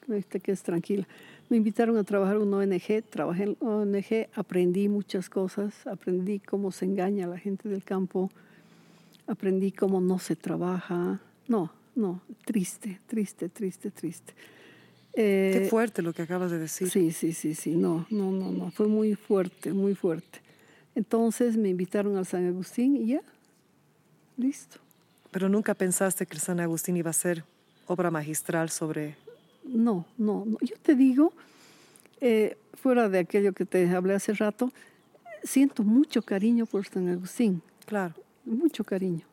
Me 0.06 0.22
te 0.22 0.40
quedes 0.40 0.62
tranquila. 0.62 1.06
Me 1.50 1.56
invitaron 1.56 1.96
a 1.96 2.04
trabajar 2.04 2.36
en 2.36 2.42
una 2.42 2.58
ONG, 2.58 3.02
trabajé 3.08 3.44
en 3.44 3.56
ONG, 3.60 4.28
aprendí 4.34 4.88
muchas 4.88 5.28
cosas, 5.28 5.86
aprendí 5.86 6.40
cómo 6.40 6.72
se 6.72 6.84
engaña 6.84 7.24
a 7.26 7.28
la 7.28 7.38
gente 7.38 7.68
del 7.68 7.84
campo, 7.84 8.30
aprendí 9.26 9.72
cómo 9.72 10.00
no 10.00 10.18
se 10.18 10.36
trabaja. 10.36 11.20
No, 11.46 11.72
no, 11.98 12.22
triste, 12.44 13.00
triste, 13.06 13.48
triste, 13.48 13.90
triste. 13.90 14.32
Qué 15.14 15.64
Eh, 15.64 15.68
fuerte 15.68 16.00
lo 16.00 16.12
que 16.12 16.22
acabas 16.22 16.50
de 16.52 16.58
decir. 16.58 16.88
Sí, 16.88 17.10
sí, 17.10 17.32
sí, 17.32 17.54
sí, 17.54 17.74
no, 17.74 18.06
no, 18.10 18.30
no, 18.30 18.52
no, 18.52 18.70
fue 18.70 18.86
muy 18.86 19.14
fuerte, 19.16 19.72
muy 19.72 19.94
fuerte. 19.96 20.40
Entonces 20.94 21.56
me 21.56 21.68
invitaron 21.68 22.16
al 22.16 22.24
San 22.26 22.46
Agustín 22.46 22.96
y 22.96 23.06
ya, 23.08 23.22
listo. 24.36 24.78
Pero 25.32 25.48
nunca 25.48 25.74
pensaste 25.74 26.24
que 26.26 26.34
el 26.34 26.40
San 26.40 26.60
Agustín 26.60 26.96
iba 26.96 27.10
a 27.10 27.12
ser 27.12 27.44
obra 27.86 28.10
magistral 28.10 28.70
sobre... 28.70 29.16
No, 29.64 30.06
no, 30.16 30.44
no. 30.46 30.56
Yo 30.60 30.76
te 30.80 30.94
digo, 30.94 31.32
eh, 32.20 32.56
fuera 32.74 33.08
de 33.08 33.18
aquello 33.18 33.52
que 33.52 33.64
te 33.66 33.88
hablé 33.90 34.14
hace 34.14 34.32
rato, 34.34 34.72
siento 35.42 35.82
mucho 35.82 36.22
cariño 36.22 36.64
por 36.66 36.86
San 36.86 37.08
Agustín, 37.08 37.60
Claro. 37.86 38.14
mucho 38.44 38.84
cariño. 38.84 39.26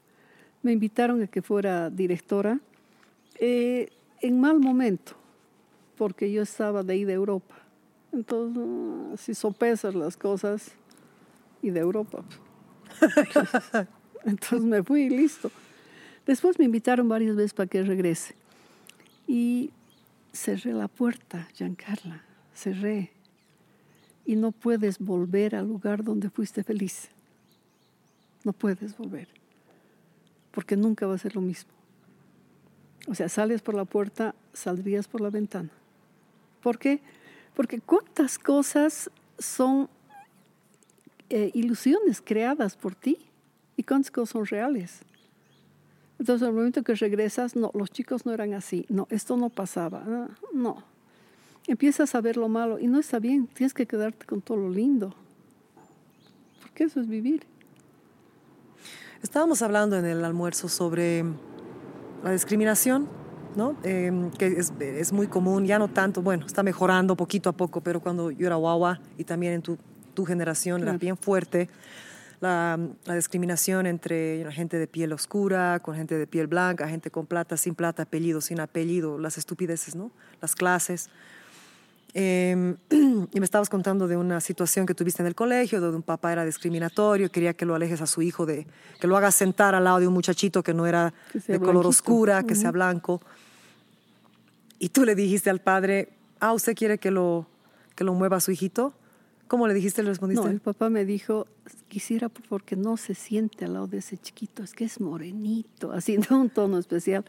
Me 0.66 0.72
invitaron 0.72 1.22
a 1.22 1.28
que 1.28 1.44
fuera 1.44 1.92
directora 1.92 2.60
eh, 3.40 3.90
en 4.20 4.42
mal 4.42 4.60
momento, 4.60 5.12
porque 5.96 6.32
yo 6.32 6.42
estaba 6.42 6.82
de 6.82 6.94
ahí 6.94 7.04
de 7.04 7.14
Europa. 7.14 7.56
Entonces, 8.12 9.22
si 9.22 9.36
sopesas 9.36 9.94
las 9.94 10.18
cosas, 10.18 10.72
y 11.62 11.70
de 11.70 11.82
Europa. 11.82 12.24
pues. 12.28 12.48
Entonces 14.26 14.64
me 14.64 14.82
fui 14.82 15.04
y 15.04 15.10
listo. 15.10 15.52
Después 16.26 16.58
me 16.58 16.66
invitaron 16.66 17.08
varias 17.08 17.36
veces 17.36 17.54
para 17.54 17.68
que 17.68 17.84
regrese. 17.84 18.34
Y 19.28 19.70
cerré 20.34 20.74
la 20.74 20.88
puerta, 20.88 21.48
Giancarla, 21.54 22.24
cerré. 22.56 23.12
Y 24.26 24.36
no 24.36 24.52
puedes 24.52 24.98
volver 24.98 25.54
al 25.56 25.68
lugar 25.68 26.04
donde 26.04 26.32
fuiste 26.32 26.64
feliz. 26.64 27.10
No 28.44 28.52
puedes 28.52 28.98
volver. 28.98 29.45
Porque 30.56 30.76
nunca 30.76 31.06
va 31.06 31.14
a 31.14 31.20
ser 31.20 31.36
lo 31.36 31.42
mismo. 31.42 31.70
O 33.08 33.14
sea, 33.14 33.30
sales 33.30 33.62
por 33.62 33.76
la 33.76 33.86
puerta, 33.86 34.34
saldrías 34.54 35.08
por 35.08 35.22
la 35.22 35.30
ventana. 35.30 35.70
¿Por 36.64 36.80
qué? 36.80 37.02
Porque 37.54 37.80
cuántas 37.80 38.40
cosas 38.40 39.12
son 39.38 39.88
eh, 41.30 41.52
ilusiones 41.54 42.22
creadas 42.22 42.76
por 42.76 42.96
ti 42.96 43.18
y 43.78 43.84
cuántas 43.84 44.10
cosas 44.10 44.30
son 44.30 44.46
reales. 44.46 45.02
Entonces, 46.18 46.44
en 46.44 46.50
el 46.50 46.56
momento 46.56 46.84
que 46.84 46.96
regresas, 46.96 47.56
no, 47.56 47.72
los 47.74 47.92
chicos 47.92 48.26
no 48.26 48.32
eran 48.32 48.54
así, 48.54 48.86
no, 48.90 49.08
esto 49.10 49.36
no 49.38 49.50
pasaba, 49.50 50.04
ah, 50.08 50.28
no. 50.54 50.84
Empiezas 51.68 52.16
a 52.16 52.22
ver 52.22 52.38
lo 52.38 52.48
malo 52.48 52.80
y 52.80 52.88
no 52.88 53.00
está 53.00 53.20
bien, 53.20 53.48
tienes 53.48 53.74
que 53.74 53.86
quedarte 53.86 54.26
con 54.26 54.42
todo 54.42 54.58
lo 54.58 54.70
lindo. 54.70 55.14
Porque 56.62 56.86
eso 56.86 57.02
es 57.02 57.08
vivir. 57.08 57.44
Estábamos 59.22 59.62
hablando 59.62 59.98
en 59.98 60.06
el 60.06 60.24
almuerzo 60.24 60.70
sobre 60.70 61.24
la 62.24 62.32
discriminación, 62.32 63.08
¿no? 63.56 63.76
Eh, 63.84 64.30
que 64.38 64.48
es, 64.48 64.74
es 64.80 65.14
muy 65.14 65.28
común, 65.28 65.66
ya 65.66 65.80
no 65.80 65.88
tanto, 65.88 66.22
bueno, 66.22 66.46
está 66.46 66.64
mejorando 66.64 67.16
poquito 67.16 67.50
a 67.50 67.54
poco, 67.54 67.82
pero 67.82 68.02
cuando 68.02 68.32
yo 68.32 68.48
era 68.48 68.56
guagua 68.56 69.00
y 69.18 69.24
también 69.24 69.54
en 69.54 69.62
tu, 69.62 69.78
tu 70.14 70.26
generación 70.26 70.82
era 70.82 70.92
Claro. 70.92 71.00
bien 71.00 71.18
fuerte 71.18 71.70
la, 72.42 72.78
la 73.06 73.16
discriminación 73.16 73.86
entre 73.88 74.44
la 74.44 74.52
gente 74.52 74.78
de 74.78 74.88
piel 74.88 75.14
oscura, 75.14 75.80
con 75.80 75.96
gente 75.96 76.18
de 76.18 76.28
piel 76.28 76.48
blanca, 76.48 76.88
gente 76.88 77.10
con 77.10 77.26
plata, 77.26 77.56
sin 77.58 77.76
plata, 77.76 78.04
apellido, 78.04 78.42
sin 78.42 78.60
apellido, 78.60 79.18
las 79.18 79.38
estupideces, 79.38 79.96
¿no? 79.96 80.12
Las 80.42 80.54
clases. 80.56 81.10
Eh, 82.18 82.76
y 82.90 83.40
me 83.40 83.44
estabas 83.44 83.70
contando 83.70 84.08
de 84.08 84.16
una 84.16 84.40
situación 84.40 84.86
que 84.86 84.96
tuviste 84.96 85.22
en 85.22 85.28
el 85.28 85.36
colegio, 85.36 85.82
donde 85.82 85.98
un 85.98 86.04
papá 86.04 86.32
era 86.32 86.46
discriminatorio, 86.46 87.30
quería 87.30 87.54
que 87.54 87.66
lo 87.66 87.76
alejes 87.76 88.02
a 88.02 88.08
su 88.08 88.22
hijo, 88.22 88.46
de, 88.46 88.66
que 89.02 89.08
lo 89.08 89.18
hagas 89.18 89.36
sentar 89.36 89.76
al 89.76 89.84
lado 89.84 90.00
de 90.00 90.08
un 90.08 90.14
muchachito 90.14 90.64
que 90.64 90.74
no 90.74 90.88
era 90.88 91.14
Que 91.34 91.40
de 91.40 91.60
color 91.60 91.74
blanquito. 91.74 91.90
oscura, 91.90 92.44
que 92.44 92.56
sea 92.56 92.72
blanco. 92.72 93.22
Y 94.80 94.90
tú 94.90 95.04
le 95.04 95.14
dijiste 95.14 95.50
al 95.50 95.60
padre, 95.60 96.14
ah, 96.40 96.54
¿usted 96.54 96.74
quiere 96.74 96.98
que 97.00 97.12
lo, 97.12 97.48
que 97.96 98.06
lo 98.06 98.14
mueva 98.14 98.38
a 98.38 98.40
su 98.40 98.52
hijito? 98.52 98.94
¿Cómo 99.50 99.68
le 99.68 99.74
dijiste? 99.74 100.02
¿Le 100.02 100.10
respondiste? 100.10 100.46
No, 100.46 100.50
el 100.50 100.62
papá 100.62 100.90
me 100.90 101.04
dijo, 101.04 101.48
quisiera 101.90 102.30
por 102.30 102.44
favor 102.44 102.64
que 102.64 102.78
no 102.78 102.96
se 102.96 103.14
siente 103.14 103.66
al 103.66 103.74
lado 103.74 103.88
de 103.88 103.98
ese 103.98 104.18
chiquito, 104.18 104.64
es 104.64 104.74
que 104.74 104.86
es 104.86 105.02
morenito, 105.02 105.92
así, 105.92 106.16
de 106.30 106.34
un 106.34 106.50
tono 106.50 106.80
especial. 106.80 107.26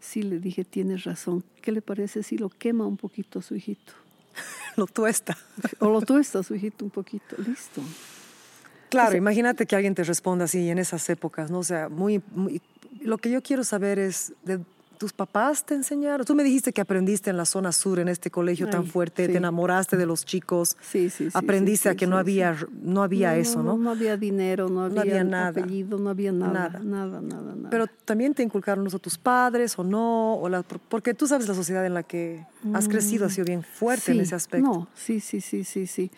Sí, 0.00 0.22
le 0.22 0.38
dije, 0.38 0.64
tienes 0.64 1.04
razón. 1.04 1.44
¿Qué 1.62 1.72
le 1.72 1.82
parece 1.82 2.22
si 2.22 2.38
lo 2.38 2.48
quema 2.48 2.86
un 2.86 2.96
poquito 2.96 3.38
a 3.38 3.42
su 3.42 3.54
hijito? 3.54 3.92
lo 4.76 4.86
tuesta. 4.86 5.36
O 5.78 5.90
lo 5.90 6.00
tuesta 6.00 6.38
a 6.40 6.42
su 6.42 6.54
hijito 6.54 6.84
un 6.84 6.90
poquito. 6.90 7.36
Listo. 7.38 7.82
Claro, 8.88 9.08
O 9.08 9.10
sea- 9.12 9.18
imagínate 9.18 9.66
que 9.66 9.76
alguien 9.76 9.94
te 9.94 10.02
responda 10.04 10.46
así 10.46 10.68
en 10.70 10.78
esas 10.78 11.08
épocas, 11.10 11.50
¿no? 11.50 11.58
O 11.58 11.64
sea, 11.64 11.88
muy, 11.88 12.22
muy- 12.34 12.60
Lo 13.02 13.18
que 13.18 13.30
yo 13.30 13.42
quiero 13.42 13.62
saber 13.64 13.98
es, 13.98 14.32
¿de 14.44 14.60
tus 15.00 15.14
papás 15.14 15.64
te 15.64 15.72
enseñaron? 15.74 16.26
Tú 16.26 16.34
me 16.34 16.44
dijiste 16.44 16.74
que 16.74 16.82
aprendiste 16.82 17.30
en 17.30 17.38
la 17.38 17.46
zona 17.46 17.72
sur, 17.72 17.98
en 18.00 18.08
este 18.08 18.30
colegio 18.30 18.68
tan 18.68 18.84
fuerte, 18.84 19.24
sí. 19.24 19.32
te 19.32 19.38
enamoraste 19.38 19.96
de 19.96 20.04
los 20.04 20.26
chicos, 20.26 20.76
Sí, 20.82 21.08
sí, 21.08 21.30
sí. 21.30 21.30
aprendiste 21.32 21.88
sí, 21.88 21.92
a 21.94 21.96
que 21.96 22.06
no 22.06 22.18
había, 22.18 22.54
no 22.82 23.02
había 23.02 23.34
eso, 23.38 23.62
¿no? 23.62 23.78
No, 23.78 23.90
había 23.92 24.18
dinero, 24.18 24.68
no 24.68 24.82
había, 24.82 25.00
había 25.00 25.24
nada. 25.24 25.48
apellido, 25.62 25.96
no 25.98 26.10
había 26.10 26.32
nada. 26.32 26.52
Nada. 26.68 26.80
Nada, 26.84 27.20
nada, 27.22 27.54
nada. 27.56 27.70
Pero 27.70 27.86
también 28.04 28.34
te 28.34 28.42
inculcaron 28.42 28.86
eso 28.86 28.98
tus 28.98 29.16
padres 29.16 29.78
o 29.78 29.84
no, 29.84 30.34
o 30.34 30.48
la- 30.50 30.62
porque 30.62 31.14
tú 31.14 31.26
sabes 31.26 31.48
la 31.48 31.54
sociedad 31.54 31.86
en 31.86 31.94
la 31.94 32.02
que 32.02 32.44
has 32.74 32.86
crecido 32.86 33.24
ha 33.24 33.30
sido 33.30 33.46
bien 33.46 33.62
fuerte 33.62 34.12
en 34.12 34.20
ese 34.20 34.34
aspecto. 34.34 34.68
No, 34.68 34.88
sí, 34.94 35.20
sí, 35.20 35.40
sí, 35.40 35.64
sí, 35.64 35.86
sí. 35.86 36.10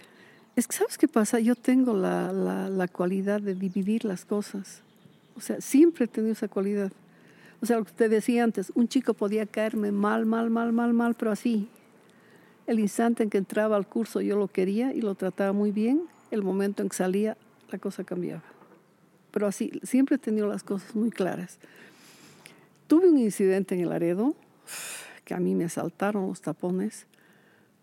Es 0.57 0.67
que, 0.67 0.77
¿sabes 0.77 0.99
qué 0.99 1.07
pasa? 1.07 1.39
Yo 1.39 1.55
tengo 1.55 1.95
la, 1.97 2.33
la, 2.33 2.69
la 2.69 2.89
cualidad 2.89 3.41
de 3.41 3.55
dividir 3.55 4.05
las 4.05 4.25
cosas. 4.25 4.83
O 5.37 5.41
sea, 5.41 5.61
siempre 5.61 6.07
he 6.07 6.09
tenido 6.09 6.33
esa 6.33 6.49
cualidad. 6.49 6.91
O 7.63 7.67
sea, 7.67 7.79
lo 7.79 7.85
que 7.85 7.93
te 7.93 8.09
decía 8.09 8.43
antes, 8.43 8.73
un 8.75 8.89
chico 8.89 9.15
podía 9.15 9.47
caerme 9.47 9.93
mal, 9.93 10.27
mal, 10.27 10.51
mal, 10.51 10.73
mal, 10.73 10.93
mal, 10.93 11.15
pero 11.15 11.31
así. 11.31 11.69
El 12.67 12.81
instante 12.81 13.23
en 13.23 13.31
que 13.31 13.39
entraba 13.39 13.77
al 13.77 13.87
curso 13.87 14.21
yo 14.21 14.37
lo 14.37 14.49
quería 14.49 14.93
y 14.93 15.01
lo 15.01 15.15
trataba 15.15 15.53
muy 15.53 15.71
bien, 15.71 16.03
el 16.33 16.43
momento 16.43 16.83
en 16.83 16.89
que 16.89 16.97
salía 16.97 17.37
la 17.71 17.79
cosa 17.79 18.03
cambiaba. 18.03 18.43
Pero 19.31 19.47
así, 19.47 19.71
siempre 19.85 20.17
he 20.17 20.19
tenido 20.19 20.49
las 20.49 20.65
cosas 20.65 20.95
muy 20.97 21.11
claras. 21.11 21.61
Tuve 22.89 23.09
un 23.09 23.19
incidente 23.19 23.77
en 23.77 23.83
el 23.83 23.93
Aredo, 23.93 24.35
que 25.25 25.35
a 25.35 25.39
mí 25.39 25.55
me 25.55 25.69
saltaron 25.69 26.27
los 26.27 26.41
tapones, 26.41 27.07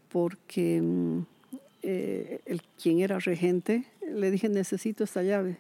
porque 0.10 0.82
mm, 0.82 1.22
eh, 1.84 2.42
el, 2.46 2.62
quien 2.82 3.00
era 3.00 3.18
regente 3.20 3.86
le 4.14 4.30
dije, 4.30 4.50
necesito 4.50 5.06
esta 5.06 5.24
llave. 5.24 5.58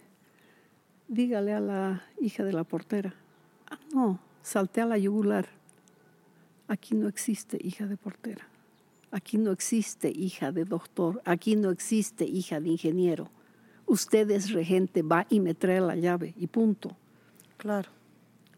Dígale 1.07 1.53
a 1.53 1.61
la 1.61 2.03
hija 2.19 2.43
de 2.43 2.51
la 2.51 2.65
portera. 2.65 3.15
Ah, 3.69 3.79
no, 3.93 4.19
salté 4.41 4.81
a 4.81 4.85
la 4.85 4.97
yugular. 4.97 5.47
Aquí 6.67 6.95
no 6.95 7.07
existe 7.07 7.57
hija 7.61 7.87
de 7.87 7.97
portera. 7.97 8.47
Aquí 9.11 9.37
no 9.37 9.51
existe 9.51 10.09
hija 10.09 10.51
de 10.51 10.65
doctor. 10.65 11.21
Aquí 11.25 11.55
no 11.55 11.71
existe 11.71 12.25
hija 12.25 12.59
de 12.59 12.69
ingeniero. 12.69 13.29
Usted 13.87 14.29
es 14.29 14.51
regente, 14.51 15.01
va 15.01 15.25
y 15.29 15.39
me 15.39 15.55
trae 15.55 15.81
la 15.81 15.95
llave 15.95 16.35
y 16.37 16.45
punto. 16.47 16.95
Claro. 17.57 17.89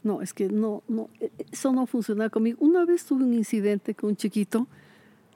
No, 0.04 0.22
es 0.22 0.34
que 0.34 0.50
no, 0.50 0.84
no, 0.88 1.10
eh, 1.20 1.32
eso 1.52 1.72
no 1.72 1.86
funciona 1.86 2.30
conmigo. 2.30 2.58
Una 2.60 2.86
vez 2.86 3.06
tuve 3.06 3.24
un 3.24 3.34
incidente 3.34 3.96
con 3.96 4.10
un 4.10 4.16
chiquito 4.18 4.68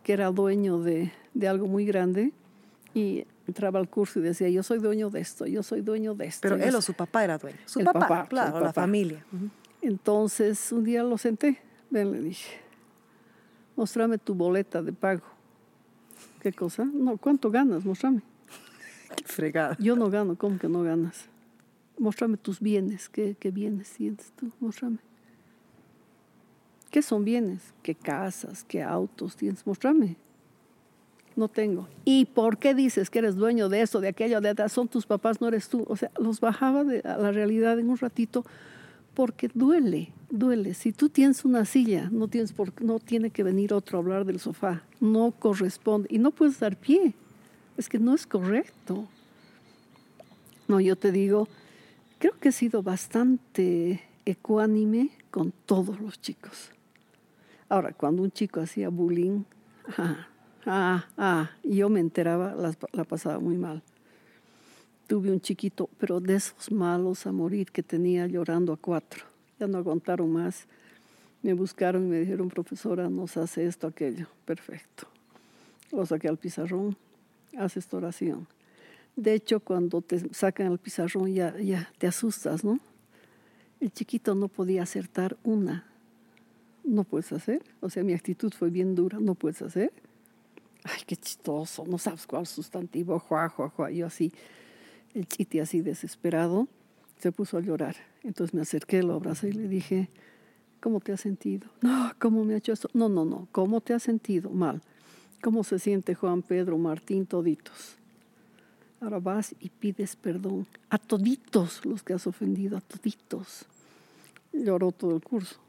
que 0.03 0.14
era 0.14 0.31
dueño 0.31 0.80
de, 0.80 1.11
de 1.34 1.47
algo 1.47 1.68
muy 1.68 1.85
grande 1.85 2.34
y 2.93 3.26
entraba 3.47 3.80
al 3.80 3.88
curso 3.88 4.19
y 4.19 4.23
decía, 4.23 4.49
yo 4.49 4.64
soy 4.64 4.80
dueño 4.80 5.10
de 5.10 5.22
esto, 5.22 5.45
yo 5.45 5.64
soy 5.64 5.81
dueño 5.81 6.15
de 6.15 6.26
esto. 6.26 6.41
Pero 6.41 6.56
él 6.56 6.69
o 6.69 6.81
soy-". 6.81 6.81
su 6.81 6.93
papá 6.93 7.23
era 7.23 7.38
dueño. 7.38 7.57
Su 7.65 7.80
El 7.80 7.85
papá, 7.85 7.99
papá, 7.99 8.27
claro, 8.27 8.60
la 8.60 8.73
familia. 8.73 9.23
Entonces 9.86 10.72
un 10.72 10.84
día 10.84 11.03
lo 11.03 11.16
senté, 11.16 11.60
ven, 11.91 12.12
le 12.12 12.20
dije, 12.20 12.60
mostrame 13.76 14.18
tu 14.18 14.34
boleta 14.34 14.82
de 14.82 14.91
pago. 14.91 15.22
¿Qué 16.41 16.52
cosa? 16.52 16.86
No, 16.86 17.18
¿cuánto 17.18 17.52
ganas? 17.52 17.86
Mostrame. 17.86 18.24
Qué 19.16 19.24
fregada. 19.26 19.78
Yo 19.80 19.95
no 19.95 20.10
gano, 20.10 20.36
¿cómo 20.40 20.57
que 20.57 20.68
no 20.68 20.82
ganas? 20.82 21.26
Mostrame 21.99 22.38
tus 22.38 22.60
bienes, 22.60 23.10
¿qué, 23.10 23.36
qué 23.40 23.52
bienes 23.52 23.91
tienes 23.91 24.32
tú? 24.36 24.52
Mostrame. 24.60 24.98
¿Qué 26.90 27.03
son 27.03 27.24
bienes? 27.24 27.62
¿Qué 27.84 27.94
casas? 27.94 28.64
¿Qué 28.64 28.82
autos 28.82 29.36
tienes? 29.36 29.68
Mostrame. 29.68 30.18
No 31.36 31.48
tengo. 31.48 31.88
¿Y 32.06 32.26
por 32.26 32.57
qué 32.57 32.74
dices 32.74 33.12
que 33.12 33.20
eres 33.20 33.36
dueño 33.36 33.70
de 33.70 33.82
esto, 33.82 33.99
de 33.99 34.07
aquello, 34.07 34.41
de 34.41 34.49
atrás? 34.49 34.72
Son 34.72 34.88
tus 34.88 35.06
papás, 35.06 35.41
no 35.41 35.48
eres 35.48 35.70
tú. 35.70 35.86
O 35.88 35.95
sea, 35.95 36.10
los 36.18 36.40
bajaba 36.40 36.84
de, 36.84 37.02
a 37.02 37.18
la 37.18 37.32
realidad 37.32 37.78
en 37.78 37.91
un 37.91 37.98
ratito 37.98 38.45
porque 39.15 39.49
duele, 39.53 40.11
duele. 40.29 40.73
Si 40.73 40.91
tú 40.91 41.09
tienes 41.09 41.45
una 41.45 41.65
silla, 41.65 42.09
no, 42.11 42.27
tienes 42.27 42.53
por, 42.53 42.79
no 42.83 42.99
tiene 42.99 43.31
que 43.31 43.43
venir 43.43 43.73
otro 43.73 43.97
a 43.97 44.01
hablar 44.01 44.25
del 44.25 44.39
sofá. 44.39 44.83
No 44.99 45.31
corresponde. 45.31 46.07
Y 46.11 46.19
no 46.19 46.31
puedes 46.31 46.59
dar 46.59 46.77
pie. 46.77 47.15
Es 47.77 47.89
que 47.89 47.97
no 47.97 48.13
es 48.13 48.27
correcto. 48.27 49.07
No, 50.67 50.79
yo 50.79 50.95
te 50.95 51.11
digo, 51.11 51.47
creo 52.19 52.37
que 52.39 52.49
he 52.49 52.51
sido 52.51 52.83
bastante 52.83 54.03
ecuánime 54.25 55.11
con 55.31 55.53
todos 55.65 55.99
los 55.99 56.19
chicos. 56.21 56.71
Ahora, 57.69 57.93
cuando 57.93 58.21
un 58.21 58.31
chico 58.31 58.59
hacía 58.61 58.89
bullying, 58.89 59.43
ah, 59.97 60.27
ah, 60.65 61.05
ah, 61.17 61.51
yo 61.63 61.89
me 61.89 61.99
enteraba, 61.99 62.55
la 62.91 63.03
pasaba 63.05 63.39
muy 63.39 63.55
mal. 63.55 63.81
Tuve 65.07 65.32
un 65.32 65.40
chiquito, 65.40 65.90
pero 65.99 66.19
de 66.19 66.36
esos 66.36 66.72
malos 66.72 67.27
a 67.27 67.32
morir 67.32 67.72
que 67.72 67.84
tenía 67.84 68.26
llorando 68.27 68.73
a 68.73 68.77
cuatro. 68.77 69.23
Ya 69.60 69.68
no 69.68 69.77
aguantaron 69.77 70.32
más. 70.32 70.65
Me 71.44 71.53
buscaron 71.53 72.06
y 72.06 72.10
me 72.10 72.19
dijeron, 72.19 72.49
profesora, 72.49 73.07
nos 73.10 73.38
hace 73.38 73.68
esto, 73.68 73.86
aquello. 73.86 74.27
Perfecto. 74.45 75.07
Lo 75.91 76.06
saqué 76.06 76.27
al 76.27 76.38
pizarrón, 76.38 76.98
hace 77.57 77.80
esta 77.80 77.98
oración. 77.98 78.48
De 79.15 79.34
hecho, 79.34 79.60
cuando 79.60 80.02
te 80.02 80.34
sacan 80.34 80.68
al 80.68 80.80
pizarrón 80.80 81.34
ya, 81.34 81.56
ya 81.57 81.90
te 81.98 82.07
asustas, 82.07 82.64
¿no? 82.64 82.80
El 83.80 83.91
chiquito 83.91 84.34
no 84.36 84.48
podía 84.48 84.84
acertar 84.84 85.38
una. 85.44 85.86
No 86.84 87.03
puedes 87.03 87.32
hacer. 87.32 87.64
O 87.82 87.90
sea, 87.90 88.03
mi 88.03 88.14
actitud 88.14 88.52
fue 88.52 88.69
bien 88.69 88.95
dura. 88.95 89.19
No 89.19 89.36
puedes 89.36 89.61
hacer. 89.61 89.94
Ay, 90.84 91.02
qué 91.06 91.15
chistoso. 91.15 91.86
No 91.86 91.98
sabes 91.98 92.26
cuál 92.26 92.45
sustantivo. 92.45 93.19
Juá, 93.19 93.49
juá, 93.49 93.69
juá. 93.69 93.91
Yo 93.91 94.07
así, 94.07 94.32
el 95.15 95.27
chiti 95.27 95.59
así 95.59 95.81
desesperado, 95.81 96.67
se 97.19 97.31
puso 97.31 97.57
a 97.57 97.61
llorar. 97.61 97.95
Entonces 98.23 98.53
me 98.53 98.61
acerqué, 98.61 99.01
lo 99.01 99.13
abracé 99.15 99.49
y 99.49 99.53
le 99.53 99.67
dije, 99.67 100.09
¿cómo 100.81 100.99
te 100.99 101.11
has 101.13 101.21
sentido? 101.21 101.67
No, 101.81 102.11
¿cómo 102.19 102.43
me 102.45 102.53
ha 102.53 102.57
hecho 102.57 102.73
esto? 102.73 102.89
No, 102.93 103.09
no, 103.09 103.25
no. 103.25 103.47
¿Cómo 103.51 103.81
te 103.81 103.93
has 103.93 104.03
sentido? 104.03 104.49
Mal. 104.51 104.81
¿Cómo 105.41 105.63
se 105.63 105.79
siente 105.79 106.13
Juan, 106.15 106.41
Pedro, 106.43 106.77
Martín, 106.77 107.25
toditos? 107.25 107.95
Ahora 109.01 109.19
vas 109.19 109.53
y 109.59 109.69
pides 109.69 110.15
perdón 110.15 110.65
a 110.89 110.97
toditos 110.97 111.85
los 111.85 112.01
que 112.03 112.13
has 112.13 112.25
ofendido, 112.27 112.77
a 112.77 112.81
toditos. 112.81 113.65
Lloró 114.53 114.91
todo 114.91 115.15
el 115.15 115.21
curso. 115.21 115.59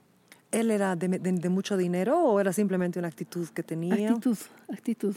¿Él 0.52 0.70
era 0.70 0.96
de, 0.96 1.08
de- 1.08 1.32
de 1.32 1.48
mucho 1.48 1.76
dinero 1.76 2.18
o 2.20 2.40
era 2.40 2.52
simplemente 2.52 2.98
una 2.98 3.08
actitud 3.08 3.46
que 3.48 3.62
tenía? 3.62 4.08
Actitud, 4.10 4.38
actitud. 4.72 5.14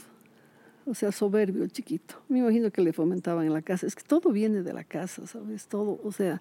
O 0.86 0.94
sea, 0.94 1.12
soberbio 1.12 1.62
el 1.62 1.70
chiquito. 1.72 2.16
Me 2.28 2.38
imagino 2.40 2.70
que 2.70 2.80
le 2.82 2.92
fomentaban 2.92 3.46
en 3.46 3.52
la 3.52 3.62
casa. 3.62 3.86
Es 3.86 3.94
que 3.94 4.02
todo 4.02 4.30
viene 4.32 4.62
de 4.62 4.72
la 4.72 4.84
casa, 4.84 5.26
¿sabes? 5.26 5.66
Todo, 5.66 6.00
o 6.02 6.10
sea, 6.12 6.40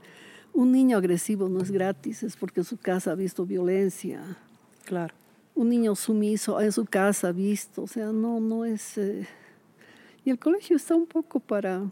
un 0.54 0.72
niño 0.72 0.98
agresivo 0.98 1.50
no 1.50 1.60
es 1.62 1.72
gratis, 1.72 2.24
es 2.24 2.36
porque 2.36 2.62
en 2.62 2.66
su 2.66 2.78
casa 2.78 3.12
ha 3.12 3.16
visto 3.16 3.46
violencia. 3.46 4.22
Claro. 4.86 5.14
Un 5.56 5.70
niño 5.70 5.96
sumiso 5.96 6.60
en 6.62 6.72
su 6.72 6.86
casa 6.86 7.28
ha 7.28 7.32
visto, 7.32 7.84
o 7.84 7.88
sea, 7.88 8.12
no, 8.12 8.40
no 8.40 8.66
es... 8.66 8.98
eh, 8.98 9.28
Y 10.26 10.30
el 10.32 10.40
colegio 10.40 10.76
está 10.78 10.96
un 10.96 11.06
poco 11.06 11.40
para 11.40 11.84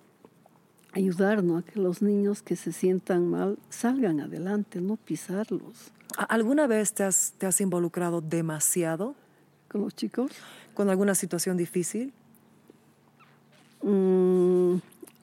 ayudarnos 0.93 1.63
a 1.63 1.65
que 1.65 1.79
los 1.79 2.01
niños 2.01 2.41
que 2.41 2.55
se 2.55 2.71
sientan 2.71 3.29
mal 3.29 3.57
salgan 3.69 4.19
adelante, 4.21 4.81
no 4.81 4.95
pisarlos. 4.95 5.91
¿A- 6.17 6.23
¿Alguna 6.23 6.65
vez 6.65 6.93
te 6.93 7.03
has, 7.03 7.33
te 7.37 7.45
has 7.45 7.59
involucrado 7.61 8.21
demasiado 8.21 9.15
Con 9.67 9.81
los 9.81 9.93
chicos, 9.95 10.31
con 10.73 10.89
alguna 10.89 11.13
situación 11.13 11.57
difícil? 11.57 12.13
Mm, 13.81 14.77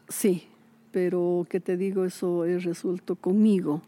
sí, 0.09 0.47
pero 0.93 1.47
que 1.49 1.61
te 1.61 1.77
digo, 1.77 2.05
eso 2.05 2.45
es 2.45 2.65
resuelto 2.65 3.17
conmigo. 3.17 3.83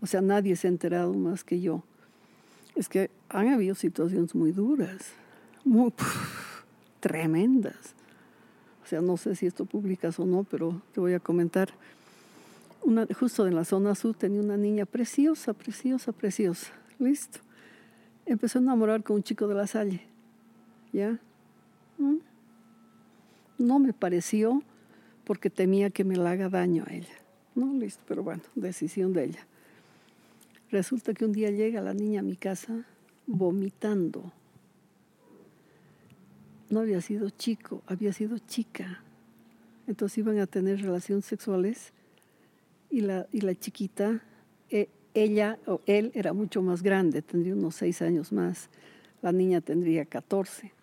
O 0.00 0.06
sea, 0.06 0.20
nadie 0.20 0.56
se 0.56 0.66
ha 0.66 0.70
enterado 0.70 1.12
más 1.14 1.44
que 1.44 1.60
yo. 1.60 1.82
Es 2.74 2.88
que 2.88 3.10
han 3.28 3.48
habido 3.48 3.74
situaciones 3.74 4.34
muy 4.34 4.52
duras, 4.52 5.12
muy 5.64 5.90
puf, 5.90 6.62
tremendas. 7.00 7.94
O 8.84 8.86
sea, 8.86 9.00
no 9.00 9.16
sé 9.16 9.34
si 9.34 9.46
esto 9.46 9.64
publicas 9.64 10.18
o 10.20 10.26
no, 10.26 10.44
pero 10.44 10.80
te 10.92 11.00
voy 11.00 11.14
a 11.14 11.20
comentar. 11.20 11.70
Una, 12.82 13.06
justo 13.18 13.46
en 13.46 13.54
la 13.54 13.64
zona 13.64 13.94
sur 13.94 14.14
tenía 14.14 14.40
una 14.40 14.56
niña 14.56 14.86
preciosa, 14.86 15.54
preciosa, 15.54 16.12
preciosa. 16.12 16.72
Listo. 16.98 17.40
Empezó 18.26 18.58
a 18.58 18.62
enamorar 18.62 19.02
con 19.02 19.16
un 19.16 19.22
chico 19.22 19.48
de 19.48 19.54
la 19.54 19.66
Salle. 19.66 20.02
¿Ya? 20.92 21.18
¿Mm? 21.98 22.18
No 23.58 23.78
me 23.78 23.92
pareció 23.92 24.62
porque 25.24 25.50
temía 25.50 25.90
que 25.90 26.04
me 26.04 26.16
la 26.16 26.30
haga 26.30 26.48
daño 26.48 26.84
a 26.86 26.94
ella. 26.94 27.14
No, 27.54 27.72
listo, 27.74 28.02
pero 28.06 28.22
bueno, 28.22 28.42
decisión 28.54 29.12
de 29.12 29.24
ella. 29.24 29.46
Resulta 30.70 31.14
que 31.14 31.24
un 31.24 31.32
día 31.32 31.50
llega 31.50 31.80
la 31.80 31.94
niña 31.94 32.20
a 32.20 32.22
mi 32.22 32.36
casa 32.36 32.84
vomitando. 33.26 34.32
No 36.68 36.80
había 36.80 37.00
sido 37.00 37.30
chico, 37.30 37.82
había 37.86 38.12
sido 38.12 38.38
chica. 38.38 39.02
Entonces 39.86 40.18
iban 40.18 40.38
a 40.38 40.46
tener 40.46 40.82
relaciones 40.82 41.24
sexuales 41.24 41.92
y 42.90 43.00
la, 43.00 43.26
y 43.32 43.40
la 43.40 43.54
chiquita, 43.54 44.22
eh, 44.68 44.88
ella 45.14 45.58
o 45.66 45.80
él 45.86 46.12
era 46.14 46.32
mucho 46.32 46.60
más 46.60 46.82
grande, 46.82 47.22
tendría 47.22 47.54
unos 47.54 47.76
seis 47.76 48.02
años 48.02 48.32
más. 48.32 48.68
La 49.22 49.32
niña 49.32 49.60
tendría 49.60 50.04
14 50.04 50.75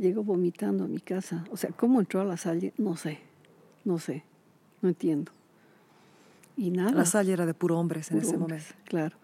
llegó 0.00 0.24
vomitando 0.24 0.84
a 0.84 0.88
mi 0.88 1.00
casa. 1.00 1.44
O 1.50 1.56
sea, 1.56 1.70
¿cómo 1.70 2.00
entró 2.00 2.20
a 2.20 2.24
la 2.24 2.36
salle? 2.36 2.72
No 2.78 2.96
sé, 2.96 3.20
no 3.84 3.98
sé, 3.98 4.24
no 4.82 4.88
entiendo. 4.88 5.32
Y 6.56 6.70
nada. 6.70 6.92
La 6.92 7.04
Salle 7.04 7.32
era 7.32 7.46
de 7.46 7.54
puro 7.54 7.78
hombres 7.78 8.10
en 8.10 8.18
puro 8.18 8.28
ese 8.28 8.36
hombres, 8.36 8.62
momento. 8.64 8.90
Claro. 8.90 9.16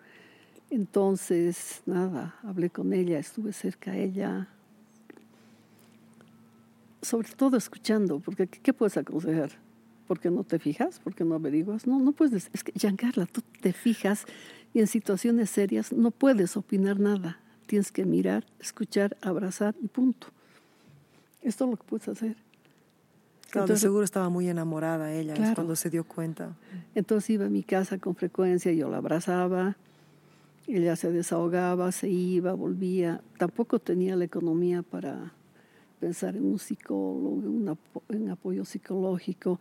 Entonces, 0.71 1.83
nada, 1.87 2.37
hablé 2.43 2.71
con 2.71 2.93
ella, 2.93 3.19
estuve 3.19 3.53
cerca 3.53 3.93
a 3.93 3.97
ella. 3.97 4.49
Sobre 7.03 7.29
todo 7.31 7.57
escuchando, 7.57 8.21
porque 8.21 8.47
¿qué, 8.47 8.73
puedes 8.73 8.97
aconsejar? 8.97 9.51
¿Por 10.09 10.19
qué 10.19 10.31
no 10.31 10.45
te 10.45 10.59
fijas? 10.59 10.99
¿Por 10.99 11.15
qué 11.15 11.25
no 11.25 11.35
averiguas? 11.35 11.87
No, 11.87 12.01
no 12.01 12.13
puedes. 12.13 12.49
Es 12.53 12.65
que, 12.65 12.73
Giancarla, 12.73 13.27
tú 13.27 13.43
te 13.61 13.73
fijas 13.73 14.25
y 14.73 14.81
en 14.81 14.87
situaciones 14.87 15.51
serias 15.51 15.93
no 15.93 16.11
puedes 16.11 16.57
opinar 16.57 16.99
nada. 16.99 17.39
Tienes 17.67 17.93
que 17.93 18.05
mirar, 18.05 18.47
escuchar, 18.61 19.17
abrazar 19.21 19.75
y 19.83 19.89
punto. 19.89 20.29
Esto 21.47 21.65
es 21.65 21.71
lo 21.71 21.77
que 21.77 21.85
puedes 21.85 22.09
hacer. 22.09 22.35
Claro, 23.51 23.67
de 23.69 23.73
Entonces- 23.73 23.81
seguro 23.81 24.05
estaba 24.05 24.29
muy 24.29 24.49
enamorada 24.49 25.13
ella 25.13 25.35
Claro. 25.35 25.55
cuando 25.55 25.77
se 25.77 25.89
dio 25.91 26.05
cuenta. 26.05 26.57
Entonces 26.95 27.31
iba 27.31 27.47
a 27.47 27.49
mi 27.49 27.63
casa 27.63 27.99
con 27.99 28.17
frecuencia, 28.17 28.73
yo 28.73 28.91
la 28.91 28.97
abrazaba, 28.97 29.77
ella 30.67 30.97
se 30.97 31.13
desahogaba, 31.13 31.93
se 31.93 32.09
iba, 32.09 32.53
volvía. 32.55 33.21
Tampoco 33.39 33.79
tenía 33.79 34.17
la 34.17 34.25
economía 34.25 34.83
para 34.83 35.33
pensar 36.01 36.37
en 36.37 36.45
un 36.45 36.59
psicólogo, 36.59 37.41
en, 37.45 37.69
apo- 37.69 38.03
en 38.09 38.29
apoyo 38.31 38.65
psicológico. 38.65 39.61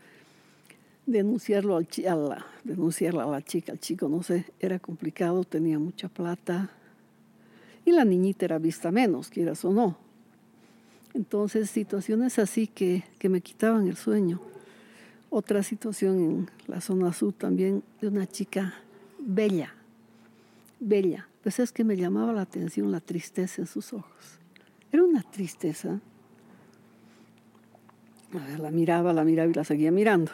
Denunciarlo 1.06 1.78
al 1.78 1.88
a 2.10 2.16
la, 2.16 2.46
denunciarla 2.64 3.24
a 3.26 3.28
la 3.28 3.42
chica, 3.44 3.72
al 3.74 3.80
chico, 3.80 4.10
no 4.10 4.24
sé, 4.24 4.46
era 4.60 4.80
complicado, 4.80 5.44
tenía 5.44 5.78
mucha 5.78 6.10
plata. 6.10 6.72
Y 7.86 7.92
la 7.92 8.04
niñita 8.04 8.46
era 8.46 8.58
vista 8.58 8.92
menos, 8.92 9.30
quieras 9.30 9.64
o 9.64 9.72
no. 9.72 10.04
Entonces, 11.16 11.70
situaciones 11.70 12.38
así 12.40 12.68
que, 12.68 13.06
que 13.18 13.30
me 13.30 13.40
quitaban 13.40 13.88
el 13.88 13.96
sueño. 13.96 14.42
Otra 15.30 15.64
situación 15.64 16.20
en 16.20 16.50
la 16.68 16.82
zona 16.82 17.14
sur 17.14 17.34
también 17.34 17.84
de 18.02 18.10
una 18.10 18.28
chica 18.28 18.74
bella, 19.18 19.74
bella. 20.82 21.30
Pues 21.42 21.60
es 21.60 21.72
que 21.72 21.86
me 21.86 21.96
llamaba 21.96 22.34
la 22.34 22.42
atención 22.42 22.92
la 22.92 23.00
tristeza 23.00 23.62
en 23.62 23.68
sus 23.68 23.94
ojos. 23.94 24.40
Era 24.92 25.04
una 25.04 25.24
tristeza. 25.24 26.02
La 28.60 28.70
miraba, 28.72 29.14
la 29.14 29.24
miraba 29.24 29.50
y 29.50 29.54
la 29.54 29.64
seguía 29.64 29.92
mirando. 29.92 30.34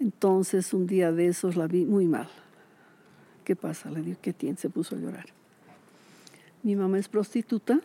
Entonces, 0.00 0.74
un 0.74 0.88
día 0.88 1.12
de 1.12 1.28
esos 1.28 1.54
la 1.54 1.68
vi 1.68 1.86
muy 1.86 2.08
mal. 2.08 2.28
¿Qué 3.44 3.54
pasa? 3.54 3.92
Le 3.92 4.02
digo, 4.02 4.18
¿qué 4.20 4.32
tiene? 4.32 4.56
Se 4.56 4.70
puso 4.70 4.96
a 4.96 4.98
llorar. 4.98 5.26
Mi 6.64 6.74
mamá 6.74 6.98
es 6.98 7.08
prostituta 7.08 7.80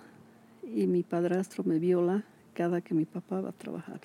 y 0.63 0.87
mi 0.87 1.03
padrastro 1.03 1.63
me 1.63 1.79
viola 1.79 2.23
cada 2.53 2.81
que 2.81 2.93
mi 2.93 3.05
papá 3.05 3.41
va 3.41 3.49
a 3.49 3.53
trabajar. 3.53 4.01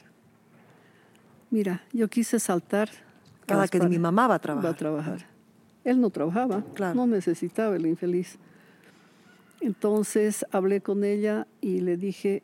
Mira, 1.51 1.83
yo 1.93 2.09
quise 2.09 2.39
saltar. 2.39 2.89
Cada 3.47 3.67
que 3.69 3.81
mi 3.81 3.99
mamá 3.99 4.27
va 4.27 4.35
a 4.35 4.37
Va 4.37 4.37
a 4.37 4.41
trabajar. 4.41 4.77
trabajar. 4.77 5.27
Él 5.85 6.01
no 6.01 6.11
trabajaba, 6.11 6.63
Claro. 6.75 6.95
no 6.95 7.07
necesitaba 7.07 7.77
el 7.77 7.87
infeliz. 7.87 8.39
Entonces 9.61 10.45
hablé 10.51 10.81
con 10.81 11.03
ella 11.05 11.47
y 11.61 11.81
le 11.81 11.97
dije, 11.97 12.43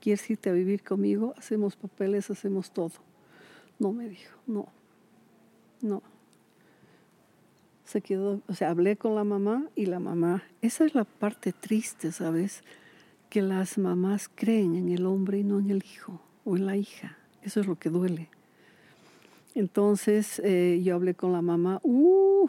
¿quieres 0.00 0.28
irte 0.30 0.50
a 0.50 0.52
vivir 0.52 0.82
conmigo? 0.82 1.34
Hacemos 1.38 1.76
papeles, 1.76 2.30
hacemos 2.30 2.70
todo. 2.70 2.92
No 3.78 3.92
me 3.92 4.08
dijo, 4.08 4.36
no, 4.46 4.68
no. 5.80 6.02
Se 7.84 8.02
quedó, 8.02 8.42
o 8.46 8.54
sea, 8.54 8.70
hablé 8.70 8.96
con 8.96 9.14
la 9.14 9.24
mamá 9.24 9.64
y 9.74 9.86
la 9.86 9.98
mamá, 9.98 10.42
esa 10.60 10.84
es 10.84 10.94
la 10.94 11.04
parte 11.04 11.52
triste, 11.52 12.12
¿sabes? 12.12 12.62
Que 13.30 13.42
las 13.42 13.78
mamás 13.78 14.30
creen 14.34 14.74
en 14.74 14.88
el 14.88 15.04
hombre 15.06 15.38
y 15.38 15.44
no 15.44 15.58
en 15.58 15.70
el 15.70 15.84
hijo 15.84 16.20
o 16.44 16.56
en 16.56 16.66
la 16.66 16.76
hija. 16.76 17.16
Eso 17.42 17.60
es 17.60 17.66
lo 17.66 17.76
que 17.76 17.90
duele. 17.90 18.28
Entonces 19.54 20.40
eh, 20.44 20.80
yo 20.82 20.94
hablé 20.94 21.14
con 21.14 21.32
la 21.32 21.42
mamá, 21.42 21.80
uh, 21.82 22.48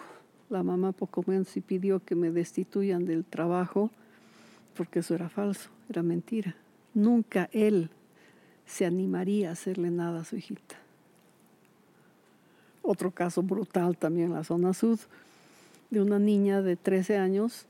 la 0.50 0.64
mamá 0.64 0.92
poco 0.92 1.24
menos 1.26 1.56
y 1.58 1.62
pidió 1.62 2.00
que 2.04 2.16
me 2.16 2.32
destituyan 2.32 3.06
del 3.06 3.26
trabajo 3.26 3.90
porque 4.76 5.00
eso 5.00 5.16
era 5.16 5.28
falso, 5.28 5.70
era 5.90 6.04
mentira. 6.04 6.56
Nunca 6.94 7.50
él 7.52 7.90
se 8.66 8.86
animaría 8.86 9.50
a 9.50 9.54
hacerle 9.54 9.90
nada 9.92 10.22
a 10.22 10.24
su 10.24 10.38
hijita. 10.38 10.78
Otro 12.82 13.12
caso 13.12 13.44
brutal 13.44 13.98
también 13.98 14.28
en 14.28 14.34
la 14.34 14.44
zona 14.44 14.74
sur, 14.74 14.98
de 15.90 16.02
una 16.02 16.20
niña 16.20 16.62
de 16.62 16.76
13 16.76 17.18
años 17.18 17.66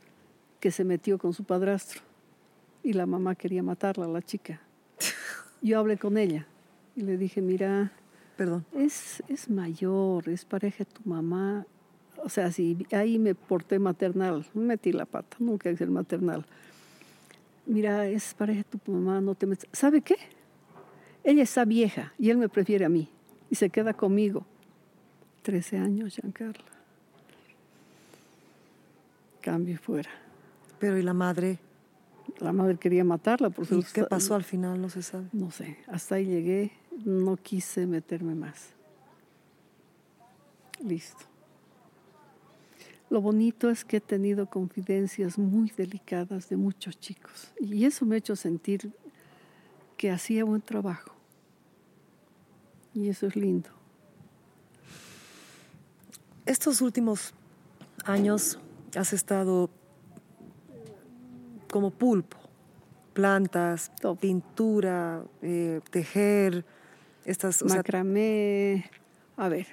que 0.60 0.72
se 0.72 0.84
metió 0.84 1.18
con 1.18 1.34
su 1.34 1.45
padrastro 1.45 2.09
y 2.90 2.94
la 2.94 3.06
mamá 3.06 3.36
quería 3.36 3.61
matarla, 3.61 4.07
la 4.07 4.24
chica. 4.24 4.60
Yo 5.61 5.78
hablé 5.78 5.99
con 5.99 6.18
ella 6.18 6.48
y 6.95 7.02
le 7.02 7.18
dije, 7.18 7.40
mira, 7.40 7.91
Perdón. 8.36 8.66
es, 8.74 9.22
es 9.28 9.48
mayor, 9.48 10.28
es 10.28 10.44
pareja 10.44 10.80
de 10.80 10.86
tu 10.86 11.07
mamá. 11.07 11.68
O 12.24 12.30
sea, 12.30 12.52
si 12.52 12.88
ahí 12.91 13.20
me 13.20 13.36
porté 13.36 13.78
maternal, 13.78 14.44
metí 14.56 14.91
la 14.91 15.06
pata, 15.06 15.38
nunca 15.40 15.70
hice 15.70 15.84
el 15.84 15.91
maternal. 15.91 16.44
Mira, 17.68 18.07
es 18.07 18.34
pareja 18.34 18.64
de 18.72 18.80
tu 18.80 18.91
mamá, 18.91 19.22
no 19.22 19.36
te 19.36 19.45
metas. 19.45 19.70
¿Sabe 19.72 20.02
qué? 20.02 20.16
Ella 21.24 21.44
está 21.44 21.66
vieja 21.66 22.14
y 22.18 22.32
él 22.32 22.38
me 22.38 22.49
prefiere 22.49 22.86
a 22.86 22.90
mí 22.90 23.07
y 23.52 23.56
se 23.56 23.70
queda 23.70 23.94
conmigo. 23.94 24.48
13 25.44 25.78
años, 25.78 26.16
Giancarla. 26.16 26.66
Cambio 29.41 29.76
y 29.76 29.78
fuera. 29.78 30.10
Pero 30.80 30.98
¿y 30.98 31.03
la 31.03 31.14
madre? 31.14 31.60
La 32.40 32.53
madre 32.53 32.78
quería 32.78 33.03
matarla 33.03 33.49
por 33.49 33.66
¿Y 33.72 33.84
qué 33.84 34.03
pasó 34.03 34.36
al 34.36 34.44
final? 34.44 34.82
No 34.82 34.90
se 34.90 35.02
sabe. 35.02 35.28
No 35.34 35.52
sé, 35.52 35.78
hasta 35.88 36.16
ahí 36.16 36.26
llegué, 36.26 36.72
no 37.06 37.36
quise 37.38 37.86
meterme 37.86 38.34
más. 38.34 38.70
Listo. 40.82 41.26
Lo 43.10 43.22
bonito 43.22 43.70
es 43.70 43.84
que 43.84 43.98
he 43.98 44.02
tenido 44.02 44.45
confidencias 44.45 45.38
muy 45.38 45.72
delicadas 45.76 46.48
de 46.48 46.57
muchos 46.57 46.99
chicos 46.99 47.52
y 47.60 47.86
eso 47.86 48.06
me 48.06 48.16
ha 48.16 48.18
hecho 48.20 48.36
sentir 48.36 48.94
que 49.98 50.11
hacía 50.11 50.45
buen 50.45 50.61
trabajo. 50.61 51.11
Y 52.94 53.10
eso 53.10 53.28
es 53.28 53.36
lindo. 53.36 53.70
Estos 56.45 56.82
últimos 56.82 57.34
años 58.06 58.60
has 58.95 59.11
estado 59.14 59.70
como 61.71 61.91
pulpo, 61.91 62.37
plantas, 63.13 63.91
pintura, 64.19 65.21
eh, 65.41 65.81
tejer, 65.91 66.65
estas, 67.25 67.57
sea, 67.57 67.77
Macramé, 67.77 68.89
a 69.37 69.49
ver, 69.49 69.67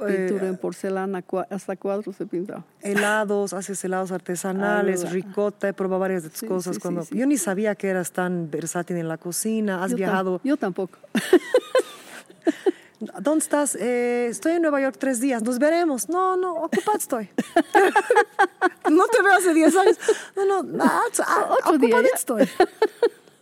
Eh, 0.00 0.26
pintura 0.26 0.48
en 0.48 0.56
porcelana, 0.56 1.22
hasta 1.50 1.76
cuadros 1.76 2.18
he 2.20 2.26
pintado. 2.26 2.64
helados, 2.80 3.52
haces 3.52 3.84
helados 3.84 4.10
artesanales, 4.12 5.04
Ah, 5.04 5.10
ricota, 5.10 5.68
he 5.68 5.72
probado 5.74 6.00
varias 6.00 6.22
de 6.22 6.30
tus 6.30 6.38
Sí, 6.40 6.46
cosas. 6.46 6.76
sí, 6.76 6.80
cuando 6.80 7.02
sí. 7.04 7.16
Yo 7.18 7.26
ni 7.26 7.36
sabía 7.36 7.74
que 7.74 7.88
eras 7.88 8.12
tan 8.12 8.50
versátil 8.50 8.96
en 8.96 9.08
la 9.08 9.18
cocina, 9.18 9.82
has 9.84 9.90
Yo 9.90 9.96
tam- 9.96 9.98
viajado. 9.98 10.40
Yo 10.44 10.56
tampoco. 10.56 10.98
¿Dónde 13.20 13.42
estás? 13.42 13.74
"Eh, 13.74 14.26
estoy 14.30 14.52
en 14.52 14.62
Nueva 14.62 14.80
York 14.80 14.96
tres 14.98 15.20
días, 15.20 15.42
nos 15.42 15.58
veremos. 15.58 16.08
No, 16.08 16.36
no, 16.36 16.54
ocupado 16.54 16.98
estoy. 16.98 17.28
no 18.90 19.04
te 19.06 19.22
veo 19.22 19.32
hace 19.34 19.54
diez 19.54 19.74
años. 19.76 19.98
No, 20.36 20.62
no, 20.62 20.84
ah, 20.84 21.00
ah, 21.26 21.56
Otro 21.64 21.78
día 21.78 21.96
ocupado 21.96 22.14
estoy. 22.14 22.48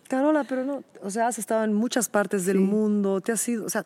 Carola, 0.09 0.45
pero 0.45 0.65
no, 0.65 0.83
o 1.03 1.11
sea, 1.11 1.27
has 1.29 1.39
estado 1.39 1.65
en 1.65 1.73
muchas 1.75 2.09
partes 2.09 2.45
del 2.47 2.57
Sí. 2.57 2.63
mundo, 2.65 3.21
te 3.21 3.33
has 3.33 3.49
ido, 3.49 3.65
o 3.65 3.69
sea, 3.69 3.85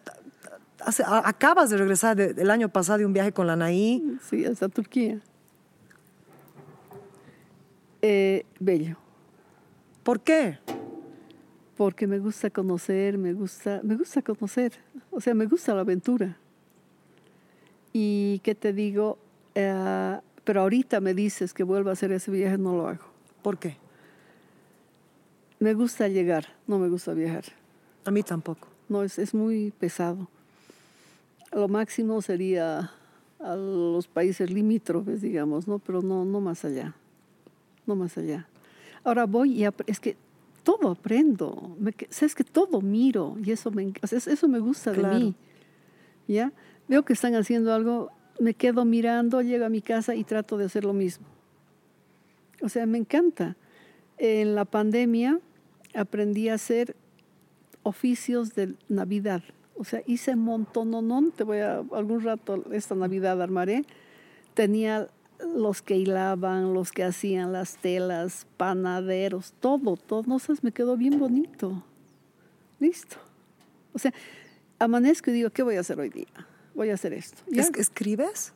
acabas 1.25 1.71
de 1.71 1.77
regresar 1.77 2.17
de- 2.17 2.33
del 2.35 2.51
año 2.51 2.69
pasado 2.69 2.99
de 2.99 3.07
un 3.07 3.13
viaje 3.13 3.33
con 3.33 3.47
la 3.47 3.57
Naí. 3.57 4.19
Sí, 4.31 4.45
hasta 4.45 4.69
Turquía. 4.69 5.19
Eh, 8.03 8.45
bello, 8.61 8.97
¿Por 10.03 10.21
qué? 10.21 10.59
Porque 11.77 12.07
me 12.07 12.19
gusta 12.19 12.51
conocer, 12.51 13.19
me 13.19 13.33
gusta, 13.33 13.81
me 13.83 13.97
gusta 13.97 14.23
conocer, 14.23 14.73
o 15.11 15.21
sea, 15.21 15.35
me 15.35 15.47
gusta 15.47 15.75
la 15.75 15.81
aventura. 15.81 16.37
Y 17.93 18.41
qué 18.43 18.55
te 18.55 18.73
digo, 18.73 19.19
Eh, 19.55 20.21
pero 20.45 20.63
ahorita 20.63 21.01
me 21.01 21.15
dices 21.15 21.55
que 21.55 21.63
vuelva 21.63 21.91
a 21.91 21.93
hacer 21.93 22.11
ese 22.13 22.31
viaje, 22.31 22.59
no 22.59 22.77
lo 22.77 22.89
hago. 22.89 23.05
¿Por 23.43 23.57
qué? 23.57 23.77
Me 25.61 25.75
gusta 25.75 26.09
llegar, 26.09 26.47
no 26.67 26.79
me 26.79 26.89
gusta 26.89 27.15
viajar. 27.15 27.45
A 28.05 28.11
mí 28.11 28.23
tampoco. 28.23 28.69
No, 28.89 29.03
es, 29.03 29.19
es 29.19 29.33
muy 29.33 29.73
pesado. 29.79 30.29
Lo 31.53 31.69
máximo 31.69 32.21
sería 32.21 32.91
a 33.39 33.55
los 33.55 34.09
países 34.09 34.51
limítrofes, 34.51 35.23
digamos, 35.23 35.69
¿no? 35.69 35.79
Pero 35.79 36.03
no, 36.03 36.25
no 36.25 36.41
más 36.41 36.65
allá. 36.65 36.95
No 37.87 37.95
más 37.95 38.19
allá. 38.19 38.47
Ahora 39.05 39.25
voy 39.27 39.63
y 39.63 39.65
es 39.87 40.01
que 40.01 40.17
todo 40.65 40.91
aprendo. 40.91 41.77
Me, 41.79 41.95
sabes 42.09 42.35
que 42.35 42.43
todo 42.43 42.81
miro 42.81 43.37
y 43.45 43.53
eso 43.53 43.71
me, 43.71 43.93
o 44.03 44.07
sea, 44.07 44.19
eso 44.19 44.49
me 44.49 44.59
gusta 44.59 44.93
Claro. 44.93 45.15
de 45.15 45.25
mí. 45.25 45.35
¿Ya? 46.27 46.53
Veo 46.89 47.05
que 47.05 47.13
están 47.13 47.35
haciendo 47.35 47.73
algo, 47.73 48.11
me 48.41 48.55
quedo 48.55 48.85
mirando, 48.85 49.43
llego 49.43 49.67
a 49.67 49.69
mi 49.69 49.83
casa 49.83 50.15
y 50.15 50.25
trato 50.25 50.57
de 50.57 50.65
hacer 50.65 50.85
lo 50.85 50.95
mismo. 50.95 51.27
O 52.63 52.69
sea, 52.69 52.87
me 52.87 52.99
encanta. 52.99 53.57
En 54.17 54.55
la 54.55 54.65
pandemia 54.65 55.39
aprendí 55.95 56.49
a 56.49 56.55
hacer 56.55 56.97
oficios 57.83 58.55
de 58.55 58.75
Navidad. 58.89 59.43
O 59.77 59.85
sea, 59.85 60.03
hice 60.07 60.35
montononón, 60.37 61.33
te 61.33 61.45
voy 61.45 61.59
a, 61.59 61.83
algún 61.93 62.23
rato 62.23 62.65
esta 62.73 62.95
Navidad 62.95 63.41
armaré. 63.43 63.85
Tenía 64.55 65.09
los 65.57 65.83
que 65.83 65.97
hilaban, 65.97 66.73
los 66.75 66.93
que 66.93 67.05
hacían 67.05 67.53
las 67.53 67.77
telas, 67.77 68.47
panaderos, 68.57 69.53
todo, 69.61 69.97
todo. 69.97 70.25
No 70.27 70.39
sabes, 70.39 70.63
me 70.65 70.73
quedó 70.73 70.97
bien 70.97 71.19
bonito. 71.19 71.83
Listo. 72.81 73.17
O 73.93 73.99
sea, 73.99 74.13
amanezco 74.79 75.31
y 75.31 75.35
digo, 75.35 75.51
¿qué 75.51 75.63
voy 75.63 75.77
a 75.77 75.81
hacer 75.81 75.99
hoy 76.01 76.11
día? 76.11 76.27
Voy 76.75 76.91
a 76.91 76.95
hacer 76.95 77.13
esto. 77.13 77.43
Ya, 77.49 77.63
¿Es- 77.63 77.71
¿Escribes? 77.77 78.53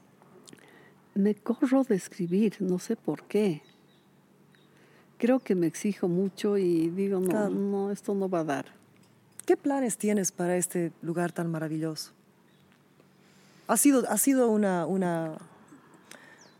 me 1.15 1.35
corro 1.35 1.83
de 1.85 1.97
escribir, 1.97 2.57
no 2.61 2.79
sé 2.79 2.95
por 2.95 3.25
qué. 3.25 3.63
Creo 5.19 5.41
que 5.41 5.57
me 5.57 5.67
exijo 5.67 6.07
mucho 6.07 6.57
y 6.59 6.91
digo, 6.91 7.19
no, 7.19 7.29
Claro. 7.29 7.51
no, 7.51 7.91
esto 7.91 8.15
no 8.15 8.29
va 8.29 8.41
a 8.41 8.45
dar. 8.45 8.67
¿Qué 9.45 9.57
planes 9.57 9.99
tienes 9.99 10.31
para 10.31 10.57
este 10.57 10.93
lugar 11.03 11.33
tan 11.33 11.51
maravilloso? 11.51 12.13
Ha 13.67 13.77
sido, 13.77 14.05
ha 14.09 14.17
sido 14.17 14.49
una, 14.51 14.87
una, 14.87 15.39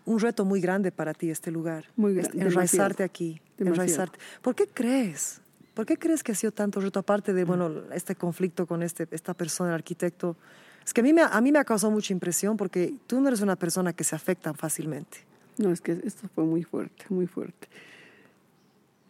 un 0.09 0.19
reto 0.19 0.45
muy 0.45 0.61
grande 0.61 0.91
para 0.91 1.13
ti 1.13 1.31
este 1.31 1.51
lugar. 1.51 1.85
Muy 1.97 2.15
grande, 2.15 2.43
Enraizarte 2.43 3.03
aquí. 3.05 3.41
Demasiado. 3.59 3.83
Enraizarte. 3.83 4.19
¿Por 4.41 4.55
qué 4.55 4.67
crees? 4.67 5.41
¿Por 5.75 5.85
qué 5.85 5.97
crees 5.97 6.23
que 6.23 6.33
ha 6.33 6.35
sido 6.35 6.51
tanto 6.51 6.81
reto? 6.81 6.99
Aparte 6.99 7.35
de, 7.35 7.45
bueno, 7.45 7.71
este 7.93 8.17
conflicto 8.17 8.67
con 8.67 8.83
este, 8.83 9.07
esta 9.11 9.35
persona, 9.35 9.71
el 9.71 9.75
arquitecto. 9.75 10.37
Es 10.85 10.95
que 10.95 11.03
a 11.03 11.05
mí, 11.05 11.13
me, 11.13 11.23
a 11.23 11.41
mí 11.41 11.53
me 11.53 11.59
ha 11.59 11.65
causado 11.65 11.93
mucha 11.93 12.13
impresión 12.13 12.57
porque 12.57 12.95
tú 13.07 13.21
no 13.21 13.29
eres 13.29 13.43
una 13.43 13.57
persona 13.57 13.93
que 13.93 14.03
se 14.03 14.17
afecta 14.17 14.55
fácilmente. 14.55 15.19
No, 15.59 15.71
es 15.71 15.81
que 15.81 16.01
esto 16.05 16.29
fue 16.35 16.45
muy 16.45 16.65
fuerte, 16.65 17.05
muy 17.11 17.27
fuerte. 17.27 17.69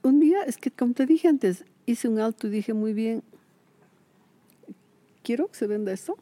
Un 0.03 0.19
día, 0.19 0.43
es 0.43 0.57
que 0.57 0.71
como 0.71 0.95
te 0.95 1.07
dije 1.07 1.29
antes, 1.29 1.65
hice 1.87 2.09
un 2.09 2.19
alto 2.19 2.49
y 2.49 2.51
dije 2.51 2.75
muy 2.75 2.93
bien, 2.93 3.23
¿quiero 5.23 5.47
que 5.47 5.55
se 5.55 5.67
venda 5.69 5.93
esto? 5.93 6.17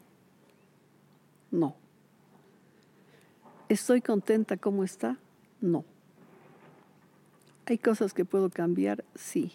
No. 1.49 1.75
¿Estoy 3.69 4.01
contenta 4.01 4.57
como 4.57 4.83
está? 4.83 5.17
No. 5.61 5.83
¿Hay 7.65 7.77
cosas 7.77 8.13
que 8.13 8.23
puedo 8.25 8.49
cambiar? 8.49 9.03
Sí. 9.15 9.51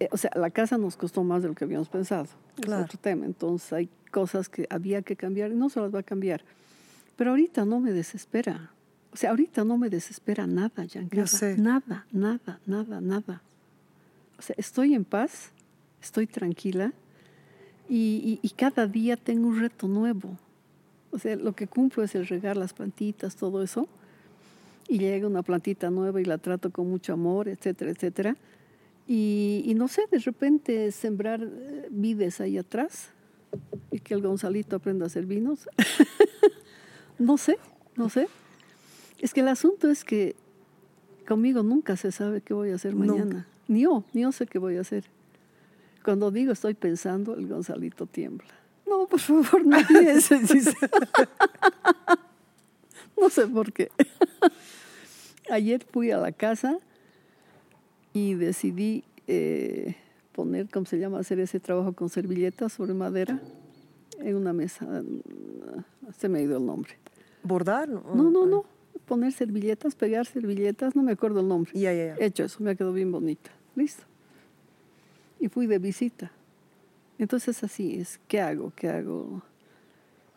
Eh, 0.00 0.08
o 0.10 0.16
sea, 0.16 0.30
la 0.34 0.50
casa 0.50 0.78
nos 0.78 0.96
costó 0.96 1.22
más 1.22 1.42
de 1.42 1.48
lo 1.48 1.54
que 1.54 1.64
habíamos 1.64 1.88
pensado. 1.88 2.26
Claro. 2.60 2.82
Es 2.82 2.86
otro 2.88 2.98
tema. 3.00 3.26
Entonces 3.26 3.72
hay 3.72 3.88
cosas 4.10 4.48
que 4.48 4.66
había 4.70 5.02
que 5.02 5.14
cambiar 5.14 5.52
y 5.52 5.54
no 5.54 5.68
se 5.68 5.80
las 5.80 5.94
va 5.94 6.00
a 6.00 6.02
cambiar. 6.02 6.42
Pero 7.16 7.30
ahorita 7.30 7.64
no 7.64 7.78
me 7.80 7.92
desespera. 7.92 8.70
O 9.12 9.16
sea, 9.16 9.30
ahorita 9.30 9.64
no 9.64 9.76
me 9.76 9.88
desespera 9.90 10.46
nada, 10.46 10.84
Giancarlo. 10.86 11.22
Nada, 11.56 12.06
nada, 12.12 12.60
nada, 12.66 13.00
nada. 13.00 13.42
O 14.38 14.42
sea, 14.42 14.54
estoy 14.58 14.94
en 14.94 15.04
paz, 15.04 15.50
estoy 16.02 16.26
tranquila 16.26 16.92
y, 17.88 18.38
y- 18.42 18.46
y 18.46 18.50
cada 18.50 18.86
día 18.86 19.16
tengo 19.16 19.48
un 19.48 19.60
reto 19.60 19.86
nuevo. 19.86 20.36
O 21.10 21.18
sea, 21.18 21.36
lo 21.36 21.54
que 21.54 21.66
cumplo 21.66 22.02
es 22.02 22.14
el 22.14 22.26
regar 22.26 22.56
las 22.56 22.72
plantitas, 22.72 23.36
todo 23.36 23.62
eso. 23.62 23.88
y 24.88 24.98
llega 24.98 25.26
una 25.26 25.42
plantita 25.42 25.90
nueva 25.90 26.20
y 26.20 26.24
la 26.24 26.38
trato 26.38 26.70
con 26.70 26.88
mucho 26.88 27.12
amor, 27.12 27.48
etcétera, 27.48 27.90
etcétera. 27.92 28.36
Y, 29.06 29.62
y 29.64 29.74
no 29.74 29.88
sé, 29.88 30.02
de 30.10 30.18
repente 30.18 30.90
sembrar 30.92 31.42
eh, 31.42 31.88
vides 31.90 32.40
ahí 32.40 32.58
atrás 32.58 33.10
y 33.90 34.00
que 34.00 34.14
el 34.14 34.22
Gonzalito 34.22 34.76
aprenda 34.76 35.04
a 35.04 35.06
hacer 35.06 35.26
vinos. 35.26 35.68
no 37.18 37.36
sé, 37.36 37.58
no 37.96 38.08
sé. 38.08 38.28
Es 39.18 39.34
que 39.34 39.40
el 39.40 39.48
asunto 39.48 39.88
es 39.88 40.04
que 40.04 40.34
conmigo 41.26 41.62
nunca 41.62 41.96
se 41.96 42.12
sabe 42.12 42.40
qué 42.40 42.54
voy 42.54 42.70
a 42.70 42.76
hacer 42.76 42.94
mañana. 42.94 43.46
Ni 43.68 43.82
yo, 43.82 44.04
ni 44.12 44.22
yo 44.22 44.32
sé 44.32 44.46
qué 44.46 44.58
voy 44.58 44.76
a 44.76 44.80
hacer. 44.80 45.04
Cuando 46.04 46.30
digo 46.30 46.52
estoy 46.52 46.74
pensando, 46.74 47.34
el 47.34 47.46
Gonzalito 47.46 48.06
tiembla. 48.06 48.59
No, 48.90 49.06
por 49.06 49.20
favor, 49.20 49.64
no 49.64 49.78
pienses. 49.86 50.50
no 53.20 53.30
sé 53.30 53.46
por 53.46 53.72
qué. 53.72 53.88
Ayer 55.48 55.86
fui 55.88 56.10
a 56.10 56.18
la 56.18 56.32
casa 56.32 56.78
y 58.12 58.34
decidí 58.34 59.04
eh, 59.28 59.94
poner, 60.32 60.68
¿cómo 60.68 60.86
se 60.86 60.98
llama? 60.98 61.20
Hacer 61.20 61.38
ese 61.38 61.60
trabajo 61.60 61.92
con 61.92 62.08
servilletas 62.08 62.72
sobre 62.72 62.92
madera 62.94 63.40
en 64.18 64.34
una 64.34 64.52
mesa. 64.52 64.86
Se 66.18 66.28
me 66.28 66.40
ha 66.40 66.42
ido 66.42 66.58
el 66.58 66.66
nombre. 66.66 66.98
¿Bordar? 67.44 67.88
No, 67.88 68.30
no, 68.30 68.44
no. 68.44 68.64
Poner 69.06 69.32
servilletas, 69.32 69.94
pegar 69.94 70.26
servilletas, 70.26 70.96
no 70.96 71.02
me 71.02 71.12
acuerdo 71.12 71.40
el 71.40 71.48
nombre. 71.48 71.70
Ya, 71.74 71.92
ya. 71.92 72.16
Hecho 72.18 72.44
eso, 72.44 72.62
me 72.62 72.72
ha 72.72 72.74
quedado 72.74 72.92
bien 72.92 73.12
bonita. 73.12 73.50
Listo. 73.76 74.02
Y 75.38 75.48
fui 75.48 75.66
de 75.66 75.78
visita. 75.78 76.32
Entonces 77.20 77.62
así 77.62 77.96
es, 77.96 78.18
¿qué 78.26 78.40
hago? 78.40 78.72
¿Qué 78.74 78.88
hago? 78.88 79.42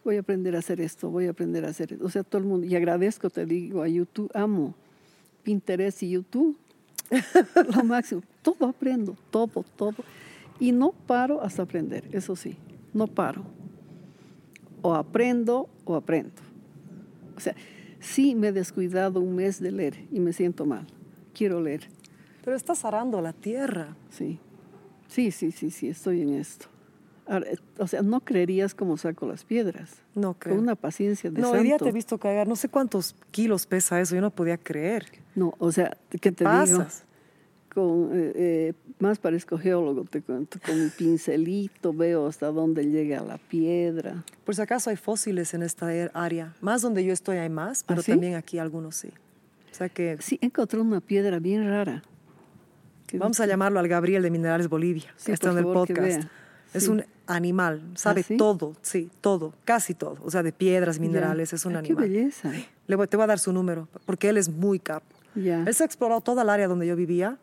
Voy 0.04 0.18
a 0.18 0.20
aprender 0.20 0.54
a 0.54 0.60
hacer 0.60 0.82
esto, 0.82 1.10
voy 1.10 1.28
a 1.28 1.30
aprender 1.30 1.64
a 1.64 1.70
hacer 1.70 1.94
esto. 1.94 2.06
O 2.06 2.10
sea, 2.10 2.24
todo 2.24 2.42
el 2.42 2.46
mundo, 2.46 2.68
y 2.68 2.76
agradezco, 2.76 3.30
te 3.30 3.46
digo, 3.46 3.82
a 3.82 3.88
YouTube, 3.88 4.30
amo 4.34 4.76
Pinterest 5.44 6.04
y 6.04 6.10
YouTube, 6.10 6.58
lo 7.74 7.86
máximo. 7.86 8.22
Todo 8.42 8.68
aprendo, 8.68 9.16
todo, 9.32 9.64
todo. 9.78 9.96
Y 10.60 10.74
no 10.74 10.92
paro 10.92 11.42
hasta 11.42 11.62
aprender, 11.62 12.04
eso 12.12 12.36
sí, 12.36 12.58
no 12.94 13.08
paro. 13.08 13.46
O 14.82 14.94
aprendo 14.94 15.70
o 15.86 15.96
aprendo. 15.96 16.42
O 17.38 17.40
sea, 17.40 17.56
sí 18.02 18.36
me 18.36 18.50
he 18.50 18.52
descuidado 18.52 19.22
un 19.22 19.34
mes 19.36 19.62
de 19.62 19.72
leer 19.72 20.06
y 20.12 20.20
me 20.20 20.34
siento 20.34 20.66
mal. 20.66 20.86
Quiero 21.34 21.62
leer. 21.62 21.88
Pero 22.44 22.58
estás 22.58 22.84
arando 22.84 23.22
la 23.22 23.32
tierra. 23.32 23.96
Sí, 24.10 24.38
sí, 25.08 25.32
sí, 25.32 25.54
sí, 25.54 25.72
sí, 25.72 25.88
estoy 25.88 26.24
en 26.24 26.34
esto. 26.34 26.73
Ahora, 27.26 27.48
o 27.78 27.88
sea, 27.88 28.02
no 28.02 28.20
creerías 28.20 28.76
cómo 28.76 28.98
saco 28.98 29.26
las 29.28 29.44
piedras. 29.46 29.92
No 30.16 30.34
creo. 30.34 30.56
Con 30.56 30.64
una 30.64 30.76
paciencia 30.76 31.32
de 31.32 31.40
no, 31.42 31.48
santo. 31.48 31.60
hoy 31.62 31.66
día 31.68 31.78
te 31.78 31.88
he 31.90 31.92
visto 31.92 32.18
caer. 32.18 32.48
No 32.48 32.56
sé 32.56 32.68
cuántos 32.70 33.16
kilos 33.32 33.66
pesa 33.66 34.00
eso. 34.02 34.16
Yo 34.16 34.22
no 34.22 34.30
podía 34.32 34.58
creer. 34.58 35.06
No, 35.36 35.54
o 35.58 35.72
sea, 35.72 35.96
¿qué 36.10 36.32
te 36.32 36.44
digo? 36.44 36.52
Pasas. 36.80 37.06
Con, 37.74 38.10
eh, 38.14 38.32
eh, 38.36 38.74
más 39.00 39.18
parezco 39.18 39.58
geólogo, 39.58 40.04
te 40.04 40.22
cuento. 40.22 40.60
Con 40.64 40.84
mi 40.84 40.90
pincelito 40.90 41.92
veo 41.94 42.28
hasta 42.28 42.48
dónde 42.48 42.86
llega 42.86 43.22
la 43.24 43.38
piedra. 43.40 44.24
Por 44.46 44.54
si 44.56 44.62
acaso 44.62 44.90
hay 44.92 44.96
fósiles 44.98 45.54
en 45.56 45.64
esta 45.64 45.88
er- 45.92 46.12
área. 46.14 46.54
Más 46.62 46.82
donde 46.84 47.04
yo 47.04 47.14
estoy 47.14 47.38
hay 47.38 47.50
más, 47.50 47.84
pero 47.84 48.02
¿Ah, 48.02 48.04
sí? 48.04 48.12
también 48.12 48.36
aquí 48.36 48.60
algunos 48.60 48.96
sí. 48.98 49.10
O 49.72 49.76
sea 49.76 49.90
que 49.90 50.18
Sí, 50.20 50.38
encontré 50.42 50.80
una 50.80 51.02
piedra 51.02 51.40
bien 51.40 51.68
rara. 51.68 52.04
vamos 53.14 53.40
a 53.40 53.46
llamarlo 53.48 53.80
al 53.80 53.88
Gabriel 53.88 54.22
de 54.24 54.30
Minerales 54.30 54.68
Bolivia. 54.70 55.12
Sí, 55.16 55.28
que 55.28 55.32
está 55.34 55.52
en 55.52 55.58
el 55.60 55.64
podcast. 55.66 56.28
Es 56.76 56.84
Sí. 56.84 56.90
un 56.90 57.04
animal, 57.28 57.82
sabe 57.96 58.22
¿Ah, 58.22 58.26
sí? 58.28 58.38
todo, 58.38 58.74
sí, 58.82 59.10
todo, 59.22 59.54
casi 59.66 59.94
todo. 59.94 60.18
O 60.24 60.32
sea, 60.32 60.44
de 60.44 60.52
piedras, 60.52 61.00
minerales, 61.00 61.54
es 61.54 61.66
un 61.66 61.76
Ah, 61.76 61.80
animal. 61.80 62.04
Qué 62.06 62.10
belleza. 62.10 62.52
Le 62.88 62.96
voy- 62.96 63.08
te 63.08 63.16
voy 63.18 63.24
a 63.24 63.28
dar 63.28 63.40
su 63.40 63.54
número, 63.54 63.88
porque 64.06 64.30
él 64.30 64.38
es 64.38 64.50
muy 64.50 64.80
capo. 64.80 65.06
Ya. 65.36 65.64
Él 65.66 65.74
se 65.74 65.84
ha 65.84 65.86
explorado 65.86 66.22
toda 66.22 66.44
el 66.44 66.50
área 66.50 66.68
donde 66.68 66.86
yo 66.88 66.96
vivía. 66.96 67.38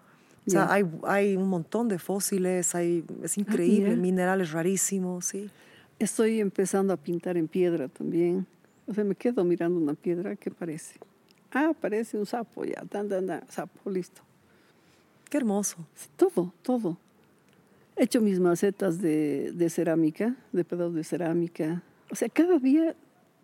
O 0.46 0.50
sea, 0.50 0.72
hay, 0.72 0.84
hay 1.04 1.36
un 1.36 1.48
montón 1.48 1.88
de 1.88 1.98
fósiles, 1.98 2.74
hay, 2.74 3.04
es 3.22 3.36
increíble, 3.38 3.90
mira. 3.90 4.00
minerales 4.02 4.50
rarísimos, 4.52 5.26
sí. 5.26 5.50
Estoy 5.98 6.40
empezando 6.40 6.92
a 6.92 6.96
pintar 6.96 7.36
en 7.36 7.46
piedra 7.46 7.88
también. 7.88 8.46
O 8.86 8.94
sea, 8.94 9.04
me 9.04 9.14
quedo 9.14 9.44
mirando 9.44 9.78
una 9.78 9.94
piedra, 9.94 10.34
¿qué 10.36 10.50
parece? 10.50 10.98
Ah, 11.52 11.72
parece 11.78 12.16
un 12.16 12.26
sapo 12.26 12.64
ya, 12.64 12.82
dan, 12.90 13.08
dan, 13.08 13.26
dan, 13.26 13.42
sapo, 13.48 13.90
listo. 13.90 14.22
Qué 15.28 15.36
hermoso. 15.36 15.76
Sí, 15.94 16.08
Todo, 16.16 16.52
todo. 16.62 16.96
He 18.00 18.04
hecho 18.04 18.22
mis 18.22 18.40
macetas 18.40 19.02
de, 19.02 19.52
de 19.52 19.68
cerámica, 19.68 20.34
de 20.52 20.64
pedazos 20.64 20.94
de 20.94 21.04
cerámica. 21.04 21.82
O 22.10 22.14
sea, 22.14 22.30
cada 22.30 22.58
día 22.58 22.96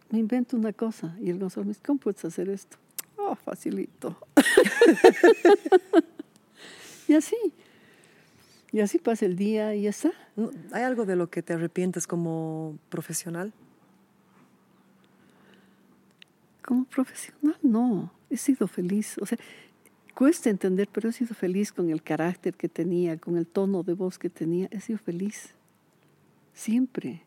me 0.08 0.18
invento 0.18 0.56
una 0.56 0.72
cosa. 0.72 1.14
Y 1.20 1.28
el 1.28 1.38
Gonzalo 1.38 1.66
me 1.66 1.72
dice, 1.72 1.82
¿cómo 1.84 2.00
puedes 2.00 2.24
hacer 2.24 2.48
esto? 2.48 2.78
Oh, 3.18 3.34
facilito. 3.34 4.16
y 7.06 7.12
así. 7.12 7.36
Y 8.72 8.80
así 8.80 8.98
pasa 8.98 9.26
el 9.26 9.36
día 9.36 9.74
y 9.74 9.82
ya 9.82 9.90
está. 9.90 10.12
¿Hay 10.72 10.84
algo 10.84 11.04
de 11.04 11.16
lo 11.16 11.28
que 11.28 11.42
te 11.42 11.52
arrepientes 11.52 12.06
como 12.06 12.78
profesional? 12.88 13.52
Como 16.64 16.86
profesional, 16.86 17.58
no. 17.60 18.10
He 18.30 18.38
sido 18.38 18.68
feliz. 18.68 19.18
O 19.18 19.26
sea, 19.26 19.36
cuesta 20.16 20.48
entender, 20.48 20.88
pero 20.90 21.10
he 21.10 21.12
sido 21.12 21.34
feliz 21.34 21.72
con 21.72 21.90
el 21.90 22.02
carácter 22.02 22.54
que 22.54 22.70
tenía, 22.70 23.18
con 23.18 23.36
el 23.36 23.46
tono 23.46 23.82
de 23.82 23.92
voz 23.92 24.18
que 24.18 24.30
tenía. 24.30 24.66
He 24.70 24.80
sido 24.80 24.98
feliz. 24.98 25.50
Siempre. 26.54 27.22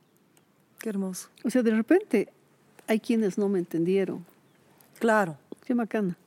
Qué 0.79 0.89
hermoso. 0.89 1.29
O 1.43 1.51
sea, 1.51 1.61
de 1.61 1.69
repente 1.69 2.29
hay 2.87 2.99
quienes 2.99 3.37
no 3.37 3.47
me 3.47 3.59
entendieron. 3.59 4.25
Claro. 4.97 5.37
Qué 5.65 5.75
bacana. 5.75 6.17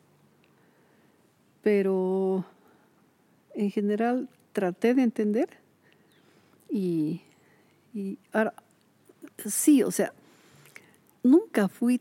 Pero 1.62 2.44
en 3.55 3.73
general 3.73 4.28
traté 4.52 4.94
de 4.94 5.02
entender 5.02 5.49
y, 6.70 7.23
y 7.92 8.18
ahora, 8.32 8.55
sí, 9.47 9.82
o 9.82 9.91
sea, 9.91 10.12
nunca 11.24 11.66
fui, 11.66 12.00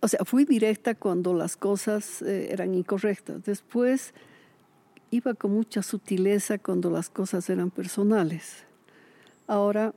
o 0.00 0.08
sea, 0.08 0.24
fui 0.24 0.44
directa 0.44 0.94
cuando 0.94 1.34
las 1.34 1.56
cosas 1.56 2.22
eh, 2.22 2.52
eran 2.52 2.74
incorrectas. 2.74 3.44
Después 3.44 4.14
iba 5.10 5.34
con 5.34 5.52
mucha 5.52 5.82
sutileza 5.82 6.58
cuando 6.58 6.90
las 6.90 7.10
cosas 7.10 7.48
eran 7.50 7.70
personales. 7.70 8.64
Ahora, 9.46 9.94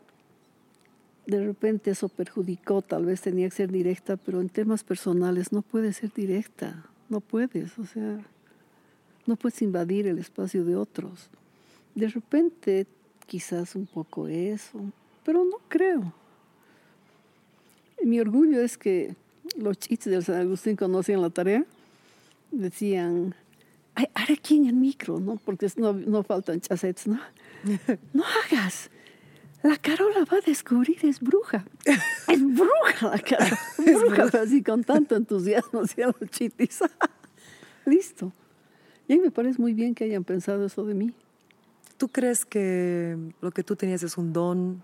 de 1.27 1.45
repente 1.45 1.91
eso 1.91 2.09
perjudicó, 2.09 2.81
tal 2.81 3.05
vez 3.05 3.21
tenía 3.21 3.47
que 3.49 3.55
ser 3.55 3.71
directa, 3.71 4.17
pero 4.17 4.41
en 4.41 4.49
temas 4.49 4.83
personales 4.83 5.51
no 5.51 5.61
puedes 5.61 5.97
ser 5.97 6.11
directa, 6.13 6.85
no 7.09 7.19
puedes, 7.19 7.77
o 7.77 7.85
sea, 7.85 8.19
no 9.27 9.35
puedes 9.35 9.61
invadir 9.61 10.07
el 10.07 10.17
espacio 10.17 10.65
de 10.65 10.75
otros. 10.75 11.29
De 11.93 12.07
repente, 12.07 12.87
quizás 13.27 13.75
un 13.75 13.85
poco 13.85 14.27
eso, 14.27 14.79
pero 15.23 15.45
no 15.45 15.57
creo. 15.67 16.13
Mi 18.03 18.19
orgullo 18.19 18.61
es 18.61 18.77
que 18.77 19.15
los 19.57 19.77
chits 19.77 20.05
del 20.05 20.23
San 20.23 20.35
Agustín 20.35 20.75
cuando 20.75 20.99
hacían 20.99 21.21
la 21.21 21.29
tarea 21.29 21.65
decían, 22.51 23.35
"Ay, 23.95 24.07
ahora 24.13 24.33
aquí 24.33 24.57
en 24.57 24.67
el 24.67 24.75
micro, 24.75 25.19
¿no? 25.19 25.37
Porque 25.37 25.67
no, 25.77 25.93
no 25.93 26.23
faltan 26.23 26.61
chasets, 26.61 27.07
¿no? 27.07 27.19
no 28.13 28.23
hagas. 28.23 28.89
La 29.63 29.77
Carola 29.77 30.25
va 30.31 30.37
a 30.37 30.41
descubrir, 30.41 30.97
es 31.03 31.19
bruja. 31.19 31.65
Es 32.27 32.41
bruja 32.41 33.09
la 33.09 33.19
Carola. 33.19 33.59
bruja, 33.77 34.41
así 34.41 34.63
con 34.63 34.83
tanto 34.83 35.15
entusiasmo 35.15 35.81
hacían 35.81 36.13
los 36.19 36.29
chitis. 36.31 36.79
Listo. 37.85 38.31
Y 39.07 39.13
a 39.13 39.15
mí 39.17 39.21
me 39.23 39.31
parece 39.31 39.61
muy 39.61 39.73
bien 39.73 39.93
que 39.93 40.05
hayan 40.05 40.23
pensado 40.23 40.65
eso 40.65 40.85
de 40.85 40.93
mí. 40.93 41.13
¿Tú 41.97 42.07
crees 42.07 42.45
que 42.45 43.17
lo 43.41 43.51
que 43.51 43.63
tú 43.63 43.75
tenías 43.75 44.01
es 44.01 44.17
un 44.17 44.33
don? 44.33 44.81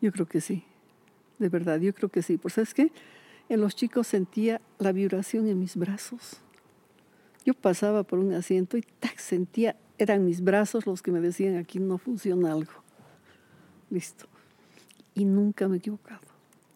Yo 0.00 0.10
creo 0.10 0.26
que 0.26 0.40
sí. 0.40 0.64
De 1.38 1.48
verdad, 1.48 1.78
yo 1.78 1.94
creo 1.94 2.08
que 2.08 2.22
sí. 2.22 2.36
Por 2.38 2.50
sabes 2.50 2.74
qué? 2.74 2.90
En 3.48 3.60
los 3.60 3.74
chicos 3.74 4.06
sentía 4.06 4.60
la 4.78 4.92
vibración 4.92 5.48
en 5.48 5.58
mis 5.58 5.76
brazos. 5.76 6.40
Yo 7.44 7.54
pasaba 7.54 8.02
por 8.02 8.18
un 8.18 8.34
asiento 8.34 8.76
y 8.76 8.82
tac, 8.82 9.18
sentía, 9.18 9.74
eran 9.96 10.24
mis 10.24 10.42
brazos 10.42 10.86
los 10.86 11.00
que 11.00 11.10
me 11.10 11.20
decían 11.20 11.56
aquí 11.56 11.78
no 11.78 11.96
funciona 11.96 12.52
algo. 12.52 12.72
Listo. 13.88 14.26
Y 15.14 15.24
nunca 15.24 15.66
me 15.66 15.76
he 15.76 15.78
equivocado. 15.78 16.20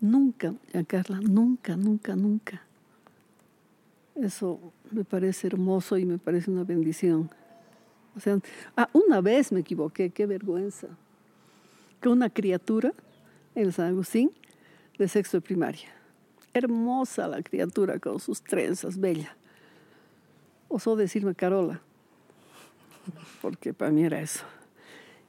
Nunca, 0.01 0.55
Carla, 0.87 1.21
nunca, 1.21 1.77
nunca, 1.77 2.17
nunca. 2.17 2.63
Eso 4.15 4.73
me 4.91 5.05
parece 5.05 5.47
hermoso 5.47 5.99
y 5.99 6.05
me 6.05 6.19
parece 6.19 6.51
una 6.51 6.65
bendición. 6.65 7.31
O 8.17 8.21
sea, 8.21 8.39
ah, 8.77 8.89
una 8.93 9.21
vez 9.21 9.53
me 9.53 9.61
equivoqué, 9.61 10.11
qué 10.11 10.27
vergüenza. 10.27 10.89
Que 12.01 12.09
una 12.09 12.31
criatura 12.31 12.93
en 13.55 13.73
San 13.73 13.89
Agustín 13.89 14.33
de 14.99 15.07
sexto 15.07 15.37
de 15.37 15.43
primaria. 15.43 16.02
Hermosa 16.55 17.29
la 17.29 17.43
criatura 17.43 17.99
con 17.99 18.21
sus 18.21 18.43
trenzas, 18.43 18.99
bella. 18.99 19.37
Osó 20.69 20.97
decirme 20.97 21.35
Carola, 21.35 21.81
porque 23.41 23.75
para 23.75 23.91
mí 23.91 24.05
era 24.05 24.21
eso. 24.21 24.45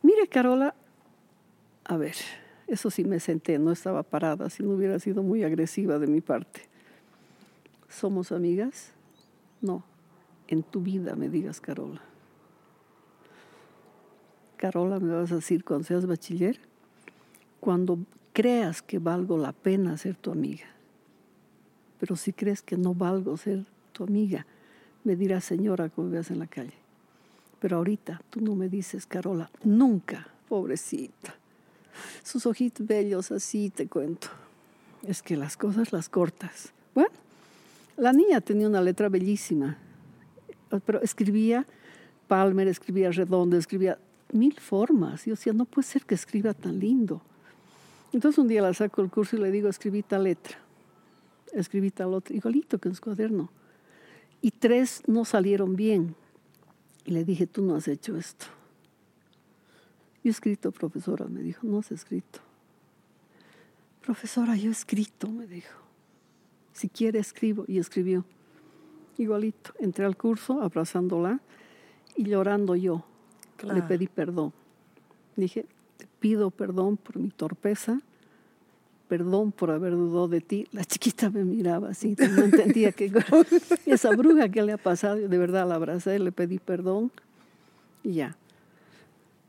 Mire, 0.02 0.28
Carola, 0.28 0.76
a 1.86 1.98
ver, 1.98 2.16
eso 2.68 2.90
sí 2.90 3.04
me 3.04 3.20
senté, 3.20 3.60
no 3.60 3.72
estaba 3.72 4.04
parada, 4.04 4.50
si 4.50 4.64
no 4.64 4.72
hubiera 4.72 5.00
sido 5.00 5.24
muy 5.24 5.44
agresiva 5.44 6.00
de 6.00 6.08
mi 6.08 6.22
parte. 6.22 6.62
¿Somos 7.90 8.32
amigas? 8.32 8.92
No, 9.62 9.84
en 10.48 10.64
tu 10.64 10.82
vida 10.82 11.16
me 11.16 11.30
digas 11.30 11.62
Carola. 11.62 12.02
Carola, 14.58 15.00
me 15.00 15.14
vas 15.14 15.32
a 15.32 15.36
decir 15.36 15.64
cuando 15.64 15.86
seas 15.86 16.06
bachiller, 16.06 16.58
cuando 17.60 18.00
creas 18.32 18.82
que 18.82 19.00
valgo 19.00 19.38
la 19.38 19.52
pena 19.52 19.98
ser 19.98 20.16
tu 20.16 20.32
amiga. 20.32 20.73
Pero 22.04 22.18
si 22.18 22.34
crees 22.34 22.62
que 22.62 22.76
no 22.76 22.94
valgo 22.94 23.38
ser 23.38 23.64
tu 23.94 24.04
amiga, 24.04 24.46
me 25.06 25.16
dirás 25.16 25.46
señora 25.46 25.88
como 25.88 26.10
veas 26.10 26.32
en 26.32 26.40
la 26.40 26.48
calle. 26.48 26.74
Pero 27.62 27.78
ahorita 27.78 28.22
tú 28.30 28.42
no 28.42 28.56
me 28.56 28.68
dices 28.68 29.06
Carola, 29.06 29.50
nunca, 29.64 30.28
pobrecita. 30.50 31.34
Sus 32.22 32.46
ojitos 32.46 32.86
bellos 32.86 33.32
así 33.32 33.70
te 33.70 33.88
cuento. 33.88 34.28
Es 35.08 35.22
que 35.22 35.38
las 35.38 35.56
cosas 35.56 35.94
las 35.94 36.10
cortas. 36.10 36.74
Bueno, 36.94 37.14
la 37.96 38.12
niña 38.12 38.42
tenía 38.42 38.68
una 38.68 38.82
letra 38.82 39.08
bellísima, 39.08 39.78
pero 40.86 41.02
escribía 41.02 41.66
Palmer, 42.28 42.68
escribía 42.68 43.12
Redondo, 43.12 43.56
escribía 43.56 43.98
mil 44.34 44.60
formas. 44.60 45.24
Yo 45.24 45.36
decía, 45.36 45.54
no 45.54 45.64
puede 45.64 45.88
ser 45.88 46.04
que 46.04 46.16
escriba 46.16 46.54
tan 46.54 46.80
lindo. 46.80 47.22
Entonces 48.12 48.38
un 48.40 48.50
día 48.50 48.62
la 48.62 48.74
saco 48.74 49.02
el 49.02 49.10
curso 49.10 49.38
y 49.38 49.40
le 49.40 49.52
digo, 49.52 49.70
escribí 49.70 50.04
tal 50.04 50.26
letra, 50.26 50.58
escribí 51.54 51.92
tal 51.92 52.14
otra, 52.14 52.36
igualito 52.36 52.80
que 52.80 52.90
en 52.90 52.96
su 52.96 53.02
cuaderno. 53.02 53.50
Y 54.42 54.52
tres 54.52 55.04
no 55.08 55.26
salieron 55.26 55.76
bien. 55.76 56.16
Y 57.06 57.12
le 57.12 57.24
dije, 57.24 57.48
tú 57.48 57.62
no 57.62 57.76
has 57.76 57.88
hecho 57.88 58.18
esto. 58.18 58.46
Yo 60.24 60.30
he 60.30 60.32
escrito, 60.32 60.72
profesora, 60.72 61.26
me 61.26 61.42
dijo, 61.42 61.66
no 61.68 61.80
has 61.80 61.92
escrito. 61.92 62.40
Profesora, 64.02 64.56
yo 64.56 64.70
he 64.70 64.72
escrito, 64.72 65.30
me 65.30 65.48
dijo. 65.48 65.80
Si 66.74 66.90
quiere, 66.90 67.20
escribo. 67.20 67.66
Y 67.68 67.78
escribió. 67.78 68.26
Igualito. 69.18 69.74
Entré 69.80 70.06
al 70.06 70.18
curso 70.18 70.62
abrazándola 70.62 71.40
y 72.16 72.26
llorando 72.26 72.76
yo. 72.76 73.06
Le 73.64 73.82
pedí 73.82 74.08
perdón. 74.08 74.52
Dije, 75.36 75.66
te 75.98 76.08
pido 76.20 76.52
perdón 76.52 76.98
por 76.98 77.18
mi 77.18 77.30
torpeza, 77.30 78.02
perdón 79.14 79.52
por 79.52 79.70
haber 79.70 79.92
dudado 79.92 80.28
de 80.28 80.42
ti. 80.42 80.66
La 80.72 80.84
chiquita 80.84 81.30
me 81.30 81.44
miraba 81.44 81.90
así, 81.90 82.16
no 82.36 82.46
entendía 82.46 82.92
que 82.92 83.12
esa 83.86 84.10
bruja 84.10 84.50
que 84.50 84.64
le 84.64 84.74
ha 84.74 84.78
pasado. 84.80 85.18
De 85.18 85.38
verdad 85.38 85.68
la 85.70 85.76
abracé, 85.76 86.18
le 86.18 86.32
pedí 86.32 86.58
perdón 86.58 87.12
y 88.04 88.14
ya. 88.14 88.36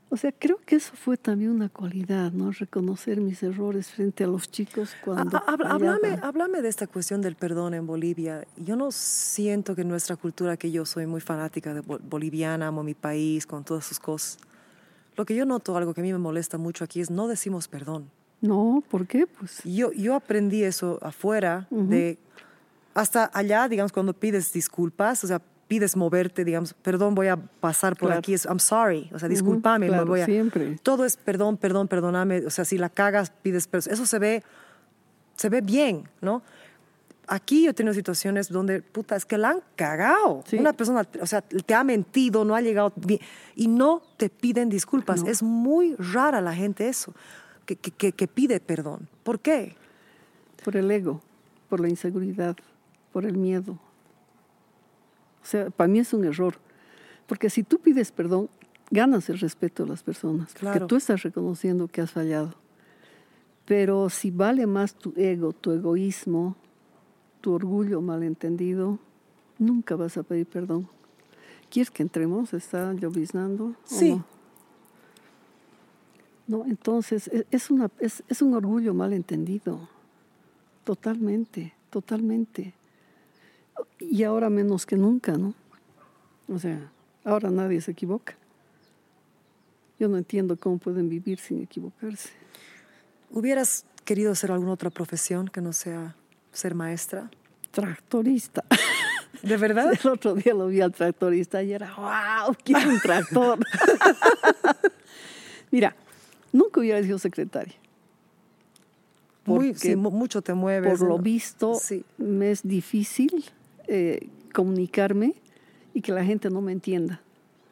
O 0.09 0.17
sea, 0.17 0.31
creo 0.31 0.59
que 0.63 0.75
eso 0.75 0.93
fue 0.95 1.17
también 1.17 1.49
una 1.49 1.67
cualidad, 1.67 2.31
¿no? 2.31 2.51
Reconocer 2.51 3.19
mis 3.19 3.41
errores 3.41 3.87
frente 3.87 4.23
a 4.23 4.27
los 4.27 4.51
chicos 4.51 4.91
cuando... 5.03 5.41
háblame, 5.47 6.61
de 6.61 6.69
esta 6.69 6.85
cuestión 6.85 7.21
del 7.21 7.35
perdón 7.35 7.73
en 7.73 7.87
Bolivia. 7.87 8.45
Yo 8.55 8.75
no 8.75 8.91
siento 8.91 9.75
que 9.75 9.83
nuestra 9.83 10.15
cultura, 10.15 10.57
que 10.57 10.69
yo 10.71 10.85
soy 10.85 11.07
muy 11.07 11.21
fanática 11.21 11.73
de 11.73 11.81
boliviana, 11.81 12.67
amo 12.67 12.83
mi 12.83 12.93
país, 12.93 13.47
con 13.47 13.63
todas 13.63 13.83
sus 13.83 13.99
cosas. 13.99 14.37
Lo 15.17 15.25
que 15.25 15.33
yo 15.33 15.43
noto, 15.43 15.75
algo 15.75 15.95
que 15.95 16.01
a 16.01 16.03
mí 16.03 16.11
me 16.11 16.19
molesta 16.19 16.59
mucho 16.59 16.83
aquí, 16.83 17.01
es 17.01 17.09
no 17.09 17.27
decimos 17.27 17.67
perdón. 17.67 18.11
No, 18.47 18.83
¿por 18.89 19.07
qué? 19.07 19.27
Pues... 19.27 19.61
Yo, 19.63 19.91
yo 19.91 20.15
aprendí 20.15 20.63
eso 20.63 20.99
afuera, 21.01 21.67
de 21.69 22.17
hasta 22.93 23.29
allá, 23.33 23.67
digamos, 23.67 23.91
cuando 23.91 24.13
pides 24.13 24.53
disculpas, 24.53 25.23
o 25.23 25.27
sea, 25.27 25.41
pides 25.67 25.95
moverte, 25.97 26.45
digamos, 26.45 26.73
perdón, 26.73 27.15
voy 27.15 27.27
a 27.27 27.35
pasar 27.35 27.95
por 27.97 28.11
aquí, 28.11 28.35
I'm 28.47 28.59
sorry, 28.59 29.09
o 29.13 29.19
sea, 29.19 29.27
discúlpame, 29.27 29.89
voy 30.03 30.21
a... 30.21 30.25
Siempre. 30.25 30.79
Todo 30.81 31.05
es 31.05 31.17
perdón, 31.17 31.57
perdón, 31.57 31.87
perdóname, 31.87 32.45
o 32.45 32.49
sea, 32.49 32.65
si 32.65 32.77
la 32.77 32.89
cagas, 32.89 33.31
pides 33.41 33.67
perdón, 33.67 33.93
eso 33.93 34.05
se 34.05 34.19
ve, 34.19 34.43
se 35.35 35.49
ve 35.49 35.61
bien, 35.61 36.07
¿no? 36.21 36.41
Aquí 37.27 37.63
yo 37.63 37.71
he 37.71 37.73
tenido 37.73 37.93
situaciones 37.95 38.49
donde, 38.49 38.83
puta, 38.83 39.15
es 39.15 39.25
que 39.25 39.39
la 39.39 39.49
han 39.49 39.61
cagado. 39.75 40.43
Una 40.53 40.73
persona, 40.73 41.07
o 41.19 41.25
sea, 41.25 41.41
te 41.41 41.73
ha 41.73 41.83
mentido, 41.83 42.45
no 42.45 42.53
ha 42.53 42.61
llegado 42.61 42.93
bien, 42.95 43.19
y 43.55 43.67
no 43.67 44.03
te 44.17 44.29
piden 44.29 44.69
disculpas. 44.69 45.23
Es 45.25 45.41
muy 45.41 45.95
rara 45.95 46.39
la 46.39 46.53
gente 46.53 46.87
eso, 46.87 47.13
que, 47.65 47.75
que, 47.75 48.11
que 48.11 48.27
pide 48.27 48.59
perdón. 48.59 49.09
¿Por 49.23 49.39
qué? 49.39 49.75
Por 50.63 50.75
el 50.77 50.89
ego, 50.91 51.21
por 51.69 51.79
la 51.79 51.89
inseguridad, 51.89 52.55
por 53.11 53.25
el 53.25 53.37
miedo 53.37 53.79
o 55.45 55.47
sea, 55.47 55.69
para 55.69 55.87
mí 55.87 55.99
es 55.99 56.11
un 56.11 56.25
error. 56.25 56.55
Porque 57.27 57.51
si 57.51 57.61
tú 57.61 57.77
pides 57.77 58.11
perdón, 58.11 58.49
ganas 58.89 59.29
el 59.29 59.37
respeto 59.37 59.83
de 59.83 59.89
las 59.89 60.01
personas. 60.01 60.55
Porque 60.59 60.79
tú 60.79 60.95
estás 60.95 61.21
reconociendo 61.21 61.87
que 61.87 62.01
has 62.01 62.11
fallado. 62.11 62.55
Pero 63.65 64.09
si 64.09 64.31
vale 64.31 64.65
más 64.65 64.95
tu 64.95 65.13
ego, 65.15 65.53
tu 65.53 65.71
egoísmo, 65.71 66.55
tu 67.41 67.53
orgullo 67.53 68.01
malentendido, 68.01 68.97
nunca 69.59 69.95
vas 69.95 70.17
a 70.17 70.23
pedir 70.23 70.47
perdón. 70.47 70.89
¿Quieres 71.69 71.91
que 71.91 72.01
entremos? 72.01 72.51
¿Está 72.55 72.93
lloviznando? 72.93 73.75
Sí. 73.83 74.15
No? 74.15 74.34
Entonces 76.47 77.27
e, 77.27 77.45
es, 77.51 77.69
una, 77.69 77.89
es, 77.99 78.23
es 78.27 78.41
un 78.41 78.53
orgullo 78.53 78.93
malentendido. 78.93 79.89
Totalmente, 80.83 81.73
totalmente 81.89 82.73
y 83.99 84.23
ahora 84.23 84.49
menos 84.49 84.85
que 84.85 84.95
nunca, 84.95 85.37
¿no? 85.37 85.53
O 86.47 86.59
sea, 86.59 86.91
ahora 87.23 87.49
nadie 87.49 87.81
se 87.81 87.91
equivoca. 87.91 88.35
Yo 89.99 90.07
no 90.07 90.17
entiendo 90.17 90.57
cómo 90.57 90.77
pueden 90.77 91.09
vivir 91.09 91.39
sin 91.39 91.61
equivocarse. 91.61 92.29
¿Hubieras 93.31 93.85
querido 94.03 94.31
hacer 94.31 94.51
alguna 94.51 94.73
otra 94.73 94.89
profesión 94.89 95.47
que 95.47 95.61
no 95.61 95.73
sea 95.73 96.15
ser 96.51 96.75
maestra? 96.75 97.29
Tractorista. 97.71 98.63
¿De 99.41 99.57
verdad? 99.57 99.93
El 100.01 100.09
otro 100.09 100.35
día 100.35 100.53
lo 100.53 100.67
vi 100.67 100.81
al 100.81 100.91
tractorista 100.91 101.61
y 101.63 101.73
era, 101.73 101.93
wow, 101.95 102.55
quiero 102.63 102.89
un 102.89 102.99
tractor. 102.99 103.59
Mira, 105.71 105.95
nunca 106.55 106.79
hubiera 106.79 107.01
sido 107.03 107.19
secretaria. 107.19 107.75
Muy, 109.45 109.75
sí, 109.75 109.95
mucho 109.95 110.41
te 110.41 110.53
mueves. 110.53 110.99
Por 110.99 111.07
lo 111.07 111.19
visto, 111.19 111.79
me 112.17 112.51
es 112.51 112.63
difícil 112.63 113.45
eh, 113.87 114.27
comunicarme 114.53 115.35
y 115.93 116.01
que 116.01 116.11
la 116.11 116.25
gente 116.25 116.49
no 116.49 116.61
me 116.61 116.71
entienda. 116.71 117.21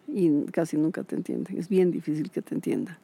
Y 0.08 0.44
casi 0.52 0.78
nunca 0.78 1.04
te 1.04 1.16
entiende. 1.16 1.58
Es 1.58 1.70
bien 1.70 1.90
difícil 1.90 2.30
que 2.30 2.42
te 2.42 2.54
entienda. 2.54 3.00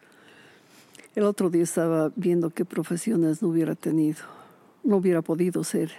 El 1.15 1.23
otro 1.23 1.49
día 1.49 1.63
estaba 1.63 2.11
viendo 2.15 2.51
qué 2.51 2.65
profesiones 2.65 3.41
no 3.41 3.49
hubiera 3.49 3.73
tenido. 3.73 4.19
No 4.83 4.97
hubiera 4.97 5.23
podido 5.23 5.63
ser 5.63 5.91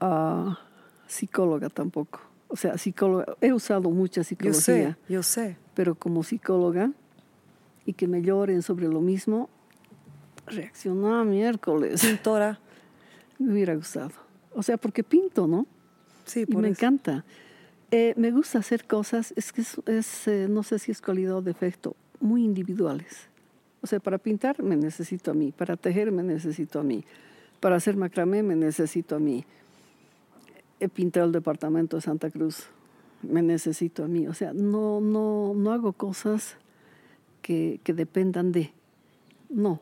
ah, 0.00 0.60
psicóloga 1.06 1.70
tampoco. 1.70 2.20
O 2.48 2.56
sea, 2.56 2.76
psicóloga. 2.76 3.36
He 3.40 3.52
usado 3.54 3.90
mucha 3.90 4.22
psicología. 4.22 4.54
Yo 4.58 4.92
sé, 4.92 4.96
yo 5.08 5.22
sé. 5.22 5.56
Pero 5.74 5.94
como 5.94 6.22
psicóloga 6.22 6.92
y 7.86 7.92
que 7.92 8.08
me 8.08 8.20
lloren 8.20 8.62
sobre 8.62 8.88
lo 8.88 9.00
mismo, 9.00 9.48
reaccionaba 10.46 11.24
miércoles. 11.24 12.04
Pintora. 12.04 12.58
Me 13.38 13.52
hubiera 13.52 13.74
gustado. 13.74 14.10
O 14.52 14.62
sea, 14.62 14.76
porque 14.76 15.04
pinto, 15.04 15.46
¿no? 15.46 15.66
Sí, 16.24 16.44
y 16.46 16.56
me 16.56 16.68
encanta. 16.68 17.24
Eh, 17.92 18.14
me 18.16 18.32
gusta 18.32 18.58
hacer 18.58 18.84
cosas, 18.86 19.32
es 19.36 19.52
que 19.52 19.60
es, 19.60 20.28
eh, 20.28 20.48
no 20.50 20.64
sé 20.64 20.80
si 20.80 20.90
es 20.90 21.00
cualidad 21.00 21.36
o 21.36 21.42
defecto, 21.42 21.94
muy 22.18 22.44
individuales. 22.44 23.28
O 23.80 23.86
sea, 23.86 24.00
para 24.00 24.18
pintar 24.18 24.60
me 24.62 24.74
necesito 24.74 25.30
a 25.30 25.34
mí, 25.34 25.52
para 25.52 25.76
tejer 25.76 26.10
me 26.10 26.24
necesito 26.24 26.80
a 26.80 26.82
mí, 26.82 27.04
para 27.60 27.76
hacer 27.76 27.96
macramé 27.96 28.42
me 28.42 28.56
necesito 28.56 29.14
a 29.14 29.18
mí. 29.20 29.44
He 30.80 30.88
pintado 30.88 31.26
el 31.26 31.32
departamento 31.32 31.96
de 31.96 32.02
Santa 32.02 32.30
Cruz, 32.30 32.64
me 33.22 33.42
necesito 33.42 34.02
a 34.02 34.08
mí. 34.08 34.26
O 34.26 34.34
sea, 34.34 34.52
no, 34.52 35.00
no, 35.00 35.54
no 35.54 35.72
hago 35.72 35.92
cosas 35.92 36.56
que, 37.46 37.94
dependan 37.94 38.50
de. 38.50 38.72
No. 39.48 39.80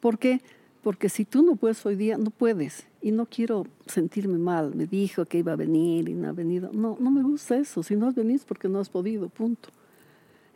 ¿Por 0.00 0.18
qué? 0.18 0.40
Porque 0.82 1.08
si 1.08 1.24
tú 1.24 1.42
no 1.42 1.56
puedes 1.56 1.84
hoy 1.84 1.96
día, 1.96 2.16
no 2.18 2.30
puedes 2.30 2.86
y 3.00 3.10
no 3.10 3.26
quiero 3.26 3.66
sentirme 3.86 4.38
mal. 4.38 4.74
Me 4.74 4.86
dijo 4.86 5.24
que 5.24 5.38
iba 5.38 5.52
a 5.52 5.56
venir 5.56 6.08
y 6.08 6.14
no 6.14 6.28
ha 6.28 6.32
venido. 6.32 6.70
No, 6.72 6.96
no 7.00 7.10
me 7.10 7.22
gusta 7.22 7.56
eso. 7.56 7.82
Si 7.82 7.96
no 7.96 8.06
has 8.06 8.14
venido 8.14 8.36
es 8.36 8.44
porque 8.44 8.68
no 8.68 8.78
has 8.78 8.88
podido, 8.88 9.28
punto. 9.28 9.70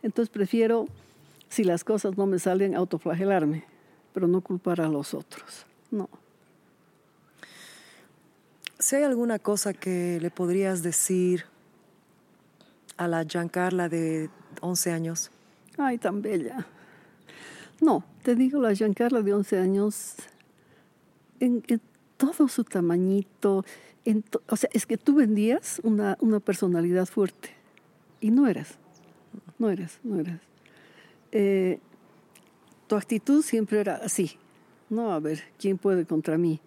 Entonces 0.01 0.29
prefiero, 0.29 0.87
si 1.49 1.63
las 1.63 1.83
cosas 1.83 2.17
no 2.17 2.25
me 2.25 2.39
salen, 2.39 2.75
autoflagelarme, 2.75 3.65
pero 4.13 4.27
no 4.27 4.41
culpar 4.41 4.79
a 4.79 4.87
los 4.87 5.13
otros. 5.13 5.65
No. 5.91 6.09
Si 8.79 8.95
hay 8.95 9.03
alguna 9.03 9.39
cosa 9.39 9.73
que 9.73 10.19
le 10.21 10.29
podrías 10.29 10.83
decir 10.83 11.45
a 12.95 13.07
la 13.07 13.23
Giancarla 13.23 13.89
de 13.89 14.29
11 14.61 14.91
años. 14.91 15.31
Ay, 15.77 15.97
tan 15.97 16.21
bella. 16.21 16.65
No, 17.81 18.03
te 18.23 18.35
digo, 18.35 18.61
la 18.61 18.73
Giancarla 18.73 19.21
de 19.21 19.33
11 19.33 19.57
años, 19.57 20.15
en, 21.39 21.63
todo 22.17 22.47
su 22.47 22.63
tamañito. 22.63 23.63
o 24.47 24.55
sea, 24.55 24.69
es 24.73 24.85
que 24.85 24.97
tú 24.97 25.15
vendías 25.15 25.79
una, 25.83 26.17
una, 26.19 26.39
personalidad 26.39 27.05
fuerte 27.05 27.49
y 28.19 28.31
no 28.31 28.47
eras, 28.47 28.79
no 29.59 29.69
eras, 29.69 29.99
no 30.03 30.19
eras. 30.19 30.41
Eh, 31.31 31.79
tu 32.87 32.95
actitud 32.95 33.43
siempre 33.43 33.79
era 33.79 33.97
así, 33.97 34.37
no, 34.89 35.11
a 35.11 35.19
ver, 35.19 35.43
¿quién 35.59 35.77
puede 35.77 36.05
contra 36.05 36.37
mí? 36.37 36.59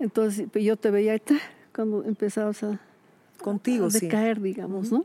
Entonces 0.00 0.48
yo 0.52 0.76
te 0.76 0.90
veía 0.90 1.20
cuando 1.72 2.02
empezabas 2.02 2.64
a, 2.64 2.80
Contigo, 3.42 3.86
a 3.86 3.90
sí. 3.90 4.00
decaer, 4.00 4.40
digamos, 4.40 4.90
¿no? 4.90 5.04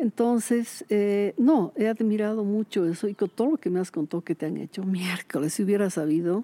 Entonces, 0.00 0.84
eh, 0.88 1.34
no, 1.36 1.72
he 1.76 1.86
admirado 1.86 2.42
mucho 2.42 2.86
eso 2.86 3.06
y 3.06 3.14
con 3.14 3.28
todo 3.28 3.50
lo 3.52 3.56
que 3.58 3.68
me 3.68 3.80
has 3.80 3.90
contado 3.90 4.22
que 4.22 4.34
te 4.34 4.46
han 4.46 4.56
hecho, 4.56 4.82
miércoles, 4.82 5.52
si 5.52 5.62
hubiera 5.62 5.90
sabido, 5.90 6.42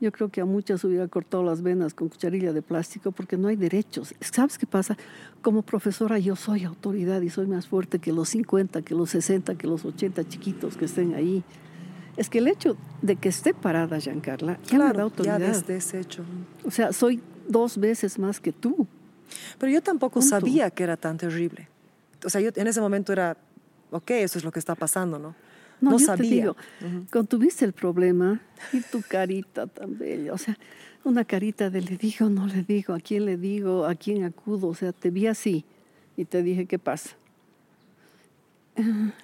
yo 0.00 0.12
creo 0.12 0.28
que 0.28 0.42
a 0.42 0.44
muchas 0.44 0.84
hubiera 0.84 1.08
cortado 1.08 1.42
las 1.42 1.62
venas 1.62 1.94
con 1.94 2.08
cucharilla 2.10 2.52
de 2.52 2.60
plástico 2.60 3.12
porque 3.12 3.36
no 3.38 3.48
hay 3.48 3.56
derechos. 3.56 4.14
¿Sabes 4.20 4.58
qué 4.58 4.66
pasa? 4.66 4.96
Como 5.40 5.62
profesora 5.62 6.18
yo 6.18 6.36
soy 6.36 6.64
autoridad 6.64 7.22
y 7.22 7.30
soy 7.30 7.46
más 7.46 7.66
fuerte 7.66 7.98
que 7.98 8.12
los 8.12 8.28
50, 8.28 8.82
que 8.82 8.94
los 8.94 9.10
60, 9.10 9.56
que 9.56 9.66
los 9.66 9.84
80 9.86 10.28
chiquitos 10.28 10.76
que 10.76 10.84
estén 10.84 11.14
ahí. 11.14 11.42
Es 12.18 12.28
que 12.28 12.38
el 12.38 12.48
hecho 12.48 12.76
de 13.00 13.16
que 13.16 13.28
esté 13.30 13.54
parada, 13.54 13.98
Giancarla, 13.98 14.58
ya 14.66 14.78
me 14.78 14.84
da 14.84 14.90
Claro, 14.90 15.02
autoridad. 15.04 15.38
ya 15.40 15.46
desde 15.48 15.76
ese 15.76 16.00
hecho. 16.00 16.24
O 16.64 16.70
sea, 16.70 16.92
soy 16.92 17.20
dos 17.48 17.78
veces 17.78 18.18
más 18.18 18.38
que 18.38 18.52
tú. 18.52 18.86
Pero 19.58 19.72
yo 19.72 19.82
tampoco 19.82 20.20
Punto. 20.20 20.28
sabía 20.28 20.70
que 20.70 20.82
era 20.82 20.96
tan 20.96 21.16
terrible. 21.16 21.68
O 22.24 22.30
sea, 22.30 22.40
yo 22.40 22.50
en 22.54 22.66
ese 22.66 22.80
momento 22.80 23.12
era, 23.12 23.36
ok, 23.90 24.10
eso 24.12 24.38
es 24.38 24.44
lo 24.44 24.52
que 24.52 24.58
está 24.58 24.74
pasando, 24.74 25.18
¿no? 25.18 25.34
No, 25.80 25.92
yo 25.92 26.06
sabía. 26.06 26.16
te 26.16 26.34
digo, 26.34 26.56
cuando 27.12 27.28
tuviste 27.28 27.64
el 27.64 27.72
problema 27.72 28.40
y 28.72 28.80
tu 28.80 29.00
carita 29.02 29.66
tan 29.68 29.96
bella, 29.96 30.32
o 30.32 30.38
sea, 30.38 30.58
una 31.04 31.24
carita 31.24 31.70
de 31.70 31.80
le 31.80 31.96
digo, 31.96 32.28
no 32.28 32.46
le 32.46 32.64
digo, 32.64 32.94
a 32.94 32.98
quién 33.00 33.24
le 33.24 33.36
digo, 33.36 33.86
a 33.86 33.94
quién 33.94 34.24
acudo, 34.24 34.66
o 34.68 34.74
sea, 34.74 34.92
te 34.92 35.10
vi 35.10 35.28
así 35.28 35.64
y 36.16 36.24
te 36.24 36.42
dije, 36.42 36.66
¿qué 36.66 36.78
pasa? 36.80 37.10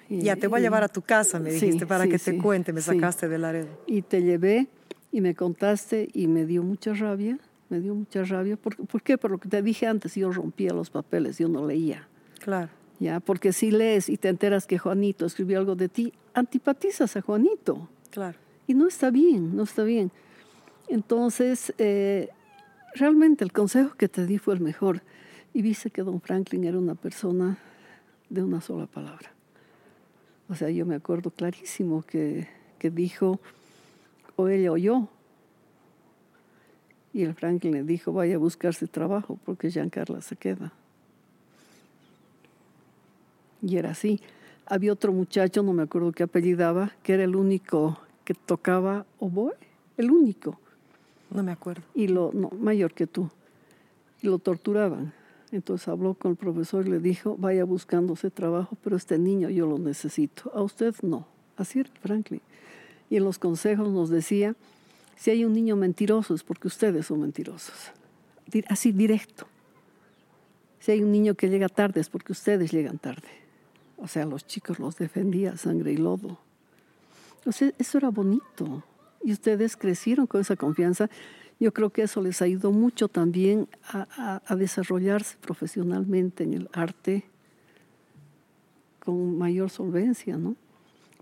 Y- 0.09 0.21
Ya 0.23 0.35
te 0.35 0.47
voy 0.47 0.59
a 0.59 0.63
llevar 0.63 0.83
a 0.83 0.87
tu 0.87 1.01
casa, 1.01 1.39
me 1.39 1.51
Sí, 1.51 1.65
dijiste, 1.65 1.85
para 1.85 2.03
sí, 2.05 2.09
que 2.09 2.19
te 2.19 2.31
sí, 2.31 2.37
cuente, 2.37 2.73
me 2.73 2.81
sacaste 2.81 3.27
del 3.27 3.41
Laredo. 3.41 3.67
Y 3.87 4.01
te 4.01 4.21
llevé 4.21 4.67
y 5.11 5.21
me 5.21 5.35
contaste 5.35 6.09
y 6.13 6.27
me 6.27 6.45
dio 6.45 6.63
mucha 6.63 6.93
rabia, 6.93 7.37
me 7.69 7.79
dio 7.79 7.95
mucha 7.95 8.23
rabia. 8.23 8.57
¿Por, 8.57 8.75
¿por 8.87 9.01
qué? 9.01 9.17
Por 9.17 9.31
lo 9.31 9.37
que 9.37 9.47
te 9.49 9.61
dije 9.61 9.87
antes, 9.87 10.15
yo 10.15 10.31
rompía 10.31 10.71
los 10.71 10.89
papeles, 10.89 11.37
yo 11.37 11.47
no 11.47 11.65
leía. 11.65 12.07
Claro. 12.39 12.69
Ya, 12.99 13.19
porque 13.19 13.51
si 13.51 13.71
lees 13.71 14.09
y 14.09 14.17
te 14.17 14.29
enteras 14.29 14.67
que 14.67 14.77
Juanito 14.77 15.25
escribió 15.25 15.59
algo 15.59 15.75
de 15.75 15.89
ti, 15.89 16.13
antipatizas 16.33 17.17
a 17.17 17.21
Juanito. 17.21 17.89
Claro. 18.09 18.37
Y 18.67 18.73
no 18.73 18.87
está 18.87 19.11
bien, 19.11 19.55
no 19.55 19.63
está 19.63 19.83
bien. 19.83 20.11
Entonces, 20.87 21.73
eh, 21.77 22.29
realmente 22.93 23.43
el 23.43 23.51
consejo 23.51 23.95
que 23.97 24.07
te 24.07 24.25
di 24.25 24.37
fue 24.37 24.53
el 24.53 24.61
mejor. 24.61 25.01
Y 25.53 25.61
viste 25.61 25.89
que 25.89 26.03
don 26.03 26.21
Franklin 26.21 26.63
era 26.63 26.77
una 26.77 26.95
persona 26.95 27.57
de 28.29 28.43
una 28.43 28.61
sola 28.61 28.87
palabra. 28.87 29.31
O 30.49 30.55
sea, 30.55 30.69
yo 30.69 30.85
me 30.85 30.95
acuerdo 30.95 31.31
clarísimo 31.31 32.03
que, 32.03 32.47
que 32.79 32.89
dijo, 32.89 33.39
o 34.35 34.47
ella 34.47 34.71
o 34.71 34.77
yo. 34.77 35.09
Y 37.13 37.23
el 37.23 37.33
Franklin 37.33 37.73
le 37.73 37.83
dijo, 37.83 38.11
vaya 38.11 38.35
a 38.35 38.39
buscarse 38.39 38.87
trabajo 38.87 39.39
porque 39.45 39.69
Giancarla 39.69 40.21
se 40.21 40.35
queda. 40.35 40.73
Y 43.65 43.77
era 43.77 43.91
así. 43.91 44.21
Había 44.67 44.93
otro 44.93 45.11
muchacho, 45.11 45.63
no 45.63 45.73
me 45.73 45.83
acuerdo 45.83 46.11
qué 46.11 46.21
apellidaba, 46.23 46.91
que 47.01 47.13
era 47.13 47.23
el 47.23 47.35
único 47.35 47.99
que 48.23 48.35
tocaba 48.35 49.07
oboe, 49.19 49.53
el 49.97 50.11
único, 50.11 50.59
No 51.31 51.41
me 51.41 51.51
acuerdo. 51.51 51.83
y 51.95 52.07
lo, 52.07 52.31
no, 52.33 52.51
mayor 52.59 52.93
que 52.93 53.07
tú, 53.07 53.29
y 54.21 54.27
lo 54.27 54.37
torturaban. 54.37 55.13
Entonces 55.51 55.87
habló 55.87 56.13
con 56.13 56.31
el 56.31 56.37
profesor 56.37 56.85
y 56.87 56.91
le 56.91 56.99
dijo, 56.99 57.37
vaya 57.37 57.63
buscándose 57.65 58.29
trabajo, 58.29 58.77
pero 58.83 58.97
este 58.97 59.17
niño 59.17 59.49
yo 59.49 59.65
lo 59.65 59.79
necesito, 59.79 60.51
a 60.53 60.61
usted 60.61 60.93
no. 61.01 61.27
Así 61.57 61.79
era 61.79 61.89
Franklin. 62.01 62.41
Y 63.09 63.17
en 63.17 63.23
los 63.23 63.39
consejos 63.39 63.91
nos 63.91 64.09
decía, 64.09 64.55
si 65.15 65.31
hay 65.31 65.43
un 65.43 65.53
niño 65.53 65.75
mentiroso 65.75 66.35
es 66.35 66.43
porque 66.43 66.67
ustedes 66.67 67.07
son 67.07 67.21
mentirosos. 67.21 67.91
Así 68.67 68.91
directo. 68.91 69.47
Si 70.79 70.91
hay 70.91 71.01
un 71.01 71.11
niño 71.11 71.33
que 71.33 71.49
llega 71.49 71.67
tarde 71.69 72.01
es 72.01 72.09
porque 72.09 72.31
ustedes 72.31 72.71
llegan 72.71 72.99
tarde. 72.99 73.44
O 73.97 74.07
sea, 74.07 74.25
los 74.25 74.45
chicos 74.45 74.79
los 74.79 74.97
defendía 74.97 75.57
sangre 75.57 75.93
y 75.93 75.97
lodo. 75.97 76.37
O 77.45 77.51
sea, 77.51 77.71
eso 77.77 77.97
era 77.97 78.09
bonito. 78.09 78.83
Y 79.23 79.31
ustedes 79.31 79.75
crecieron 79.77 80.27
con 80.27 80.41
esa 80.41 80.55
confianza. 80.55 81.09
Yo 81.59 81.73
creo 81.73 81.89
que 81.89 82.01
eso 82.03 82.21
les 82.21 82.41
ayudó 82.41 82.71
mucho 82.71 83.07
también 83.07 83.67
a, 83.87 84.07
a- 84.17 84.41
a 84.45 84.55
desarrollarse 84.55 85.37
profesionalmente 85.39 86.43
en 86.43 86.53
el 86.53 86.69
arte 86.73 87.23
con 88.99 89.37
mayor 89.37 89.69
solvencia, 89.69 90.37
¿no? 90.37 90.55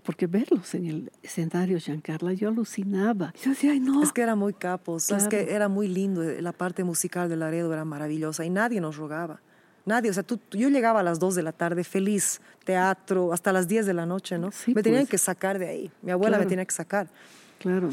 Porque 0.04 0.26
verlos 0.26 0.74
en 0.74 0.86
el 0.86 1.12
escenario, 1.22 1.78
Giancarla, 1.78 2.32
yo 2.34 2.48
alucinaba. 2.48 3.32
Yo 3.42 3.50
decía, 3.50 3.72
ay, 3.72 3.80
no. 3.80 4.02
Es 4.02 4.12
que 4.12 4.20
era 4.22 4.34
muy 4.34 4.52
capos, 4.52 5.10
es 5.10 5.24
que 5.28 5.38
Claro. 5.44 5.50
era 5.56 5.68
muy 5.68 5.88
lindo, 5.88 6.22
eh, 6.22 6.42
la 6.42 6.52
parte 6.52 6.84
musical 6.84 7.28
de 7.28 7.36
Laredo 7.36 7.72
era 7.72 7.84
maravillosa 7.86 8.44
y 8.44 8.50
nadie 8.50 8.80
nos 8.80 8.96
rogaba. 8.96 9.40
Nadie, 9.86 10.10
o 10.10 10.14
sea, 10.14 10.22
tú, 10.22 10.40
yo 10.50 10.68
llegaba 10.70 11.00
a 11.00 11.02
las 11.02 11.18
2 11.18 11.34
de 11.34 11.42
la 11.42 11.52
tarde 11.52 11.84
feliz, 11.84 12.40
teatro, 12.64 13.32
hasta 13.32 13.52
las 13.52 13.68
10 13.68 13.84
de 13.86 13.94
la 13.94 14.06
noche, 14.06 14.38
¿no? 14.38 14.50
Sí, 14.50 14.74
me 14.74 14.82
tenían 14.82 15.02
pues. 15.02 15.10
que 15.10 15.18
sacar 15.18 15.58
de 15.58 15.68
ahí, 15.68 15.92
mi 16.00 16.10
abuela 16.10 16.38
me 16.38 16.46
tenía 16.46 16.64
que 16.64 16.74
sacar. 16.74 17.08
Claro. 17.58 17.90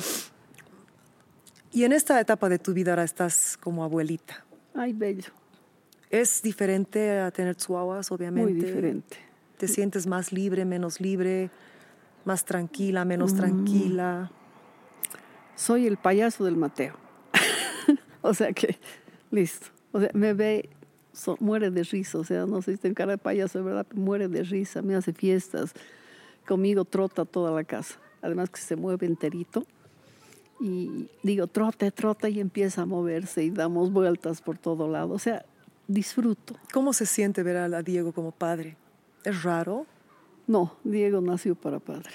Y 1.71 1.83
en 1.83 1.93
esta 1.93 2.19
etapa 2.19 2.49
de 2.49 2.59
tu 2.59 2.73
vida 2.73 2.91
ahora 2.91 3.03
estás 3.03 3.57
como 3.57 3.83
abuelita. 3.83 4.45
Ay, 4.73 4.93
bello. 4.93 5.31
¿Es 6.09 6.41
diferente 6.41 7.19
a 7.19 7.31
tener 7.31 7.55
chihuahuas, 7.55 8.11
obviamente? 8.11 8.51
Muy 8.53 8.61
diferente. 8.61 9.17
¿Te 9.57 9.67
sientes 9.67 10.07
más 10.07 10.33
libre, 10.33 10.65
menos 10.65 10.99
libre, 10.99 11.49
más 12.25 12.43
tranquila, 12.45 13.05
Mm. 13.05 13.07
menos 13.07 13.35
tranquila? 13.35 14.31
soy 15.55 15.85
el 15.85 15.97
payaso 15.97 16.43
del 16.43 16.57
Mateo. 16.57 16.95
o 18.21 18.33
sea 18.33 18.51
que, 18.51 18.79
listo. 19.29 19.67
O 19.91 19.99
sea, 19.99 20.09
me 20.13 20.33
ve, 20.33 20.69
so- 21.13 21.37
muere 21.39 21.71
de 21.71 21.83
risa. 21.83 22.17
O 22.19 22.23
sea, 22.23 22.45
no 22.45 22.61
sé 22.61 22.73
si 22.73 22.77
tengo 22.77 22.95
cara 22.95 23.13
de 23.13 23.17
payaso, 23.17 23.59
de 23.59 23.65
verdad, 23.65 23.87
muere 23.93 24.27
de 24.27 24.43
risa, 24.43 24.81
me 24.81 24.95
hace 24.95 25.13
fiestas. 25.13 25.73
Conmigo 26.47 26.85
trota 26.85 27.25
toda 27.25 27.51
la 27.51 27.63
casa. 27.63 27.99
Además 28.21 28.49
que 28.49 28.59
se 28.61 28.75
mueve 28.75 29.07
enterito. 29.07 29.65
Y 30.59 31.09
digo, 31.23 31.47
trote, 31.47 31.89
trota 31.91 32.29
y 32.29 32.39
empieza 32.39 32.83
a 32.83 32.85
moverse 32.85 33.43
y 33.43 33.49
damos 33.49 33.91
vueltas 33.91 34.41
por 34.41 34.57
todo 34.57 34.87
lado. 34.87 35.13
O 35.13 35.19
sea, 35.19 35.43
disfruto. 35.87 36.55
¿Cómo 36.71 36.93
se 36.93 37.05
siente 37.05 37.41
ver 37.41 37.57
a 37.57 37.81
Diego 37.81 38.11
como 38.11 38.31
padre? 38.31 38.77
¿Es 39.23 39.43
raro? 39.43 39.85
No, 40.47 40.75
Diego 40.83 41.21
nació 41.21 41.55
para 41.55 41.79
padre. 41.79 42.11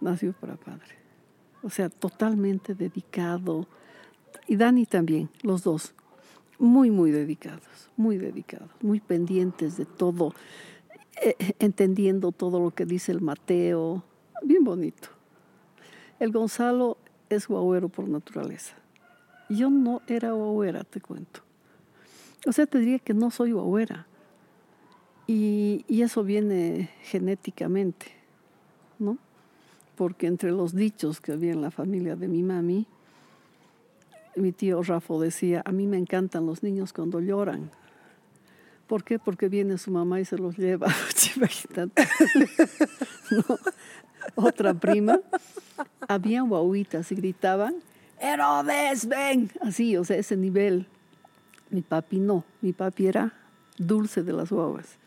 Nació 0.00 0.32
para 0.32 0.56
padre. 0.56 0.96
O 1.62 1.70
sea, 1.70 1.88
totalmente 1.88 2.74
dedicado. 2.74 3.66
Y 4.46 4.56
Dani 4.56 4.86
también, 4.86 5.28
los 5.42 5.62
dos. 5.64 5.94
Muy, 6.58 6.90
muy 6.90 7.12
dedicados, 7.12 7.88
muy 7.96 8.18
dedicados, 8.18 8.70
muy 8.82 8.98
pendientes 8.98 9.76
de 9.76 9.84
todo, 9.84 10.34
eh, 11.22 11.36
entendiendo 11.60 12.32
todo 12.32 12.58
lo 12.58 12.72
que 12.72 12.84
dice 12.84 13.12
el 13.12 13.20
Mateo. 13.20 14.02
Bien 14.42 14.64
bonito. 14.64 15.08
El 16.18 16.32
Gonzalo 16.32 16.98
es 17.28 17.46
guauero 17.46 17.88
por 17.88 18.08
naturaleza. 18.08 18.74
Yo 19.48 19.70
no 19.70 20.02
era 20.08 20.32
guauera, 20.32 20.82
te 20.84 21.00
cuento. 21.00 21.42
O 22.46 22.52
sea, 22.52 22.66
te 22.66 22.78
diría 22.78 22.98
que 22.98 23.14
no 23.14 23.30
soy 23.30 23.52
guauera. 23.52 24.06
Y, 25.26 25.84
y 25.86 26.02
eso 26.02 26.24
viene 26.24 26.90
genéticamente, 27.02 28.06
¿no? 28.98 29.18
Porque 29.96 30.26
entre 30.26 30.50
los 30.50 30.74
dichos 30.74 31.20
que 31.20 31.32
había 31.32 31.52
en 31.52 31.62
la 31.62 31.70
familia 31.70 32.16
de 32.16 32.28
mi 32.28 32.42
mami, 32.42 32.86
mi 34.38 34.52
tío 34.52 34.82
Rafo 34.82 35.20
decía, 35.20 35.62
a 35.64 35.72
mí 35.72 35.86
me 35.86 35.98
encantan 35.98 36.46
los 36.46 36.62
niños 36.62 36.92
cuando 36.92 37.20
lloran. 37.20 37.70
¿Por 38.86 39.04
qué? 39.04 39.18
Porque 39.18 39.48
viene 39.48 39.76
su 39.78 39.90
mamá 39.90 40.20
y 40.20 40.24
se 40.24 40.38
los 40.38 40.56
lleva. 40.56 40.88
¿No? 43.30 43.58
Otra 44.34 44.74
prima, 44.74 45.20
había 46.08 46.42
guauitas 46.42 47.12
y 47.12 47.14
gritaban, 47.14 47.74
Herodes, 48.20 49.06
ven. 49.06 49.50
Así, 49.60 49.96
o 49.96 50.04
sea, 50.04 50.16
ese 50.16 50.36
nivel. 50.36 50.86
Mi 51.70 51.82
papi 51.82 52.18
no, 52.18 52.44
mi 52.60 52.72
papi 52.72 53.06
era 53.06 53.32
dulce 53.76 54.22
de 54.22 54.32
las 54.32 54.50
guaguas. 54.50 54.98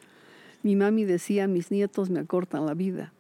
Mi 0.63 0.75
mami 0.75 1.05
decía, 1.05 1.47
mis 1.47 1.71
nietos 1.71 2.09
me 2.09 2.19
acortan 2.19 2.65
la 2.65 2.73
vida. 2.73 3.11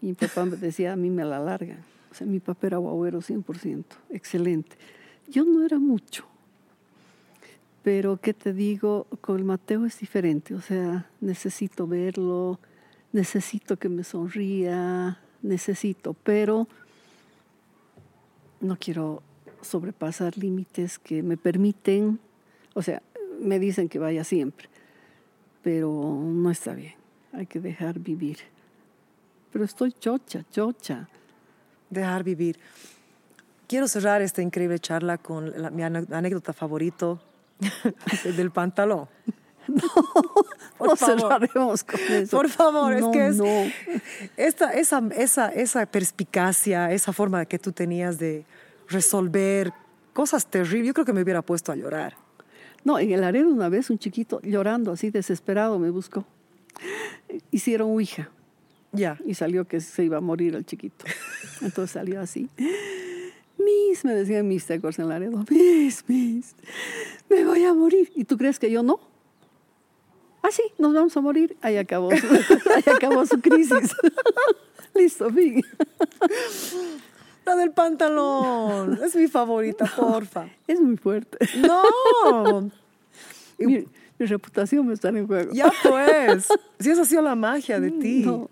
Mi 0.00 0.14
papá 0.14 0.44
decía, 0.46 0.92
a 0.92 0.96
mí 0.96 1.10
me 1.10 1.24
la 1.24 1.36
alargan. 1.36 1.78
O 2.10 2.14
sea, 2.14 2.26
mi 2.26 2.40
papá 2.40 2.66
era 2.66 2.76
guagüero 2.78 3.20
100%, 3.20 3.84
excelente. 4.10 4.76
Yo 5.32 5.46
no 5.46 5.64
era 5.64 5.78
mucho, 5.78 6.26
pero 7.82 8.18
¿qué 8.18 8.34
te 8.34 8.52
digo? 8.52 9.06
Con 9.22 9.46
Mateo 9.46 9.86
es 9.86 9.98
diferente, 9.98 10.54
o 10.54 10.60
sea, 10.60 11.08
necesito 11.22 11.86
verlo, 11.86 12.60
necesito 13.12 13.78
que 13.78 13.88
me 13.88 14.04
sonría, 14.04 15.18
necesito, 15.40 16.12
pero 16.12 16.68
no 18.60 18.76
quiero 18.78 19.22
sobrepasar 19.62 20.36
límites 20.36 20.98
que 20.98 21.22
me 21.22 21.38
permiten, 21.38 22.18
o 22.74 22.82
sea, 22.82 23.00
me 23.40 23.58
dicen 23.58 23.88
que 23.88 23.98
vaya 23.98 24.24
siempre, 24.24 24.68
pero 25.62 25.88
no 26.22 26.50
está 26.50 26.74
bien, 26.74 26.96
hay 27.32 27.46
que 27.46 27.58
dejar 27.58 27.98
vivir. 27.98 28.36
Pero 29.50 29.64
estoy 29.64 29.92
chocha, 29.92 30.44
chocha. 30.50 31.08
Dejar 31.88 32.22
vivir. 32.22 32.58
Quiero 33.72 33.88
cerrar 33.88 34.20
esta 34.20 34.42
increíble 34.42 34.78
charla 34.78 35.16
con 35.16 35.50
la- 35.62 35.70
mi 35.70 35.82
anécdota 35.82 36.52
favorito 36.52 37.22
del 38.36 38.50
pantalón. 38.50 39.08
Por 40.76 40.88
no 40.88 40.96
favor. 40.96 41.20
cerraremos 41.20 41.82
con 41.82 41.98
eso. 42.10 42.36
Por 42.36 42.50
favor, 42.50 43.00
No, 43.00 43.08
es 43.10 43.16
que 43.16 43.26
es 43.28 43.36
no. 43.36 43.46
esta, 44.36 44.72
esa, 44.74 45.02
esa, 45.16 45.48
esa 45.48 45.86
perspicacia, 45.86 46.92
esa 46.92 47.14
forma 47.14 47.46
que 47.46 47.58
tú 47.58 47.72
tenías 47.72 48.18
de 48.18 48.44
resolver 48.90 49.72
cosas 50.12 50.44
terribles, 50.44 50.88
yo 50.88 50.92
creo 50.92 51.06
que 51.06 51.14
me 51.14 51.22
hubiera 51.22 51.40
puesto 51.40 51.72
a 51.72 51.76
llorar. 51.76 52.14
No, 52.84 52.98
en 52.98 53.10
el 53.10 53.22
Laredo 53.22 53.48
una 53.48 53.70
vez 53.70 53.88
un 53.88 53.98
chiquito 53.98 54.38
llorando 54.42 54.92
así 54.92 55.08
desesperado 55.10 55.78
me 55.78 55.88
buscó. 55.88 56.26
Hicieron 57.50 57.88
Ouija 57.92 58.28
Ya. 58.92 59.16
y 59.24 59.32
salió 59.32 59.66
que 59.66 59.80
se 59.80 60.04
iba 60.04 60.18
a 60.18 60.20
morir 60.20 60.56
el 60.56 60.66
chiquito. 60.66 61.06
Entonces 61.62 61.92
salió 61.92 62.20
así. 62.20 62.50
Miss, 63.64 64.04
me 64.04 64.14
decía 64.14 64.42
Miss, 64.42 64.66
¿te 64.66 64.74
acuerdas 64.74 64.98
en 64.98 65.08
Laredo? 65.08 65.44
Miss, 65.50 66.04
Miss, 66.08 66.54
me 67.28 67.44
voy 67.44 67.64
a 67.64 67.74
morir. 67.74 68.10
¿Y 68.14 68.24
tú 68.24 68.36
crees 68.36 68.58
que 68.58 68.70
yo 68.70 68.82
no? 68.82 69.00
Ah, 70.42 70.48
sí, 70.50 70.62
nos 70.78 70.92
vamos 70.92 71.16
a 71.16 71.20
morir. 71.20 71.56
Ahí 71.62 71.76
acabó 71.76 72.10
su, 72.10 72.26
ahí 72.74 72.94
acabó 72.94 73.24
su 73.26 73.40
crisis. 73.40 73.94
Listo, 74.94 75.30
fin. 75.30 75.62
La 77.44 77.56
del 77.56 77.70
pantalón. 77.70 78.98
Es 79.02 79.14
mi 79.16 79.28
favorita, 79.28 79.86
porfa. 79.96 80.48
Es 80.66 80.80
muy 80.80 80.96
fuerte. 80.96 81.38
No. 81.56 82.70
Mi, 83.58 83.86
mi 84.18 84.26
reputación 84.26 84.86
me 84.86 84.94
está 84.94 85.10
en 85.10 85.26
juego. 85.26 85.52
Ya 85.52 85.72
pues. 85.82 86.48
Si 86.80 86.90
esa 86.90 87.02
ha 87.02 87.04
sido 87.04 87.22
la 87.22 87.36
magia 87.36 87.78
de 87.78 87.92
ti. 87.92 88.22
No, 88.24 88.50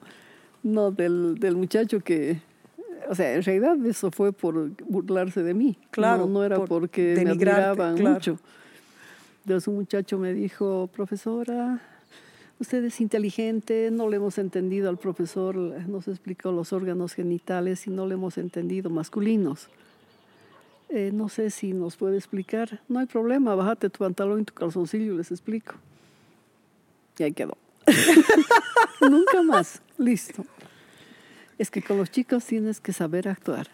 no 0.63 0.93
del, 0.93 1.37
del 1.41 1.57
muchacho 1.57 1.99
que, 2.01 2.41
o 3.11 3.15
sea, 3.17 3.35
en 3.35 3.43
realidad 3.43 3.77
eso 3.87 4.13
fue 4.13 4.33
por 4.33 4.71
burlarse 4.85 5.43
de 5.43 5.53
mí. 5.53 5.77
Claro, 5.91 6.27
No, 6.27 6.35
no 6.35 6.45
era 6.45 6.57
por 6.59 6.69
porque 6.69 7.21
me 7.25 7.31
admiraban 7.33 7.97
claro. 7.97 8.15
mucho. 8.15 8.39
Entonces 9.45 9.67
un 9.67 9.75
muchacho 9.75 10.17
me 10.17 10.33
dijo, 10.33 10.89
profesora, 10.93 11.81
usted 12.61 12.85
es 12.85 13.01
inteligente, 13.01 13.91
no 13.91 14.09
le 14.09 14.19
hemos 14.19 14.39
entendido 14.39 14.89
al 14.89 14.97
profesor, 14.97 15.57
nos 15.57 16.07
explicó 16.07 16.53
los 16.53 16.73
órganos 16.73 17.15
genitales 17.15 17.85
y 17.89 17.91
no 17.91 18.07
le 18.07 18.15
hemos 18.15 18.39
entendido 18.39 18.91
masculinos. 18.91 19.69
Eh, 20.89 21.11
no 21.13 21.29
sé 21.29 21.51
si 21.51 21.73
nos 21.73 21.97
puede 21.97 22.17
explicar. 22.17 22.81
No 22.87 23.01
hay 23.01 23.07
problema, 23.07 23.57
bájate 23.57 23.91
tu 23.91 23.99
pantalón 23.99 24.43
y 24.43 24.45
tu 24.45 24.55
calzoncillo 24.55 25.15
y 25.15 25.17
les 25.17 25.33
explico. 25.33 25.75
Y 27.19 27.25
ahí 27.25 27.33
quedó. 27.33 27.57
Nunca 29.01 29.43
más. 29.43 29.83
Listo. 29.99 30.45
Es 31.61 31.71
que 31.71 31.83
con 31.83 31.99
los 31.99 32.11
chicos 32.11 32.47
tienes 32.47 32.81
que 32.81 32.95
saber 32.95 33.29
actuar. 33.29 33.67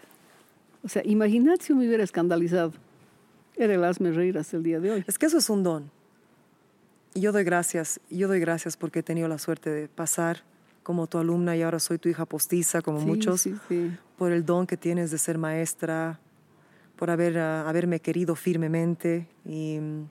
O 0.83 0.89
sea, 0.89 1.01
imagínate 1.05 1.63
si 1.63 1.73
me 1.73 1.87
hubiera 1.87 2.03
escandalizado. 2.03 2.73
Era 3.55 3.75
el 3.75 3.83
hazme 3.85 4.11
reír 4.11 4.37
hasta 4.37 4.57
el 4.57 4.63
día 4.63 4.81
de 4.81 4.91
hoy. 4.91 5.03
Es 5.07 5.17
que 5.17 5.25
eso 5.25 5.37
es 5.37 5.49
un 5.49 5.63
don. 5.63 5.89
Y 7.13 7.21
yo 7.21 7.31
doy 7.31 7.45
gracias, 7.45 8.01
yo 8.09 8.27
doy 8.27 8.41
gracias 8.41 8.75
porque 8.75 8.99
he 8.99 9.03
tenido 9.03 9.29
la 9.29 9.37
suerte 9.37 9.69
de 9.69 9.87
pasar 9.87 10.43
como 10.83 11.07
tu 11.07 11.17
alumna 11.17 11.55
y 11.55 11.61
ahora 11.61 11.79
soy 11.79 11.97
tu 11.97 12.09
hija 12.09 12.25
postiza, 12.25 12.81
como 12.81 12.99
Sí, 12.99 13.05
muchos, 13.05 13.39
sí, 13.39 13.55
sí. 13.69 13.89
por 14.17 14.33
el 14.33 14.45
don 14.45 14.67
que 14.67 14.75
tienes 14.75 15.09
de 15.09 15.17
ser 15.17 15.37
maestra, 15.37 16.19
por 16.97 17.09
haber, 17.09 17.37
ah, 17.39 17.69
haberme 17.69 18.01
querido 18.01 18.35
firmemente. 18.35 19.29
Y 19.45 19.79
mm, 19.79 20.09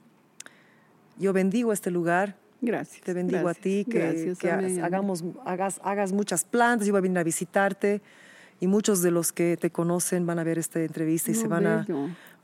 yo 1.19 1.35
bendigo 1.35 1.75
este 1.75 1.91
lugar, 1.91 2.37
Gracias. 2.67 3.01
te 3.03 3.13
bendigo 3.15 3.41
gracias, 3.43 3.59
a 3.59 3.63
ti, 3.63 3.85
que, 3.91 3.99
gracias, 3.99 4.39
que 4.39 4.51
amén. 4.51 4.83
hagamos, 4.85 5.25
hagas, 5.45 5.81
hagas 5.85 6.13
muchas 6.13 6.45
plantas, 6.45 6.87
yo 6.87 6.93
voy 6.93 6.99
a 6.99 7.03
venir 7.03 7.19
a 7.19 7.25
visitarte 7.25 8.03
y 8.61 8.67
muchos 8.67 9.03
de 9.03 9.11
los 9.11 9.33
que 9.33 9.57
te 9.57 9.71
conocen 9.71 10.27
van 10.27 10.39
a 10.39 10.45
ver 10.45 10.59
esta 10.59 10.81
entrevista 10.83 11.31
y 11.31 11.35
No, 11.35 11.41
se 11.41 11.49
van 11.49 11.67
a, 11.67 11.87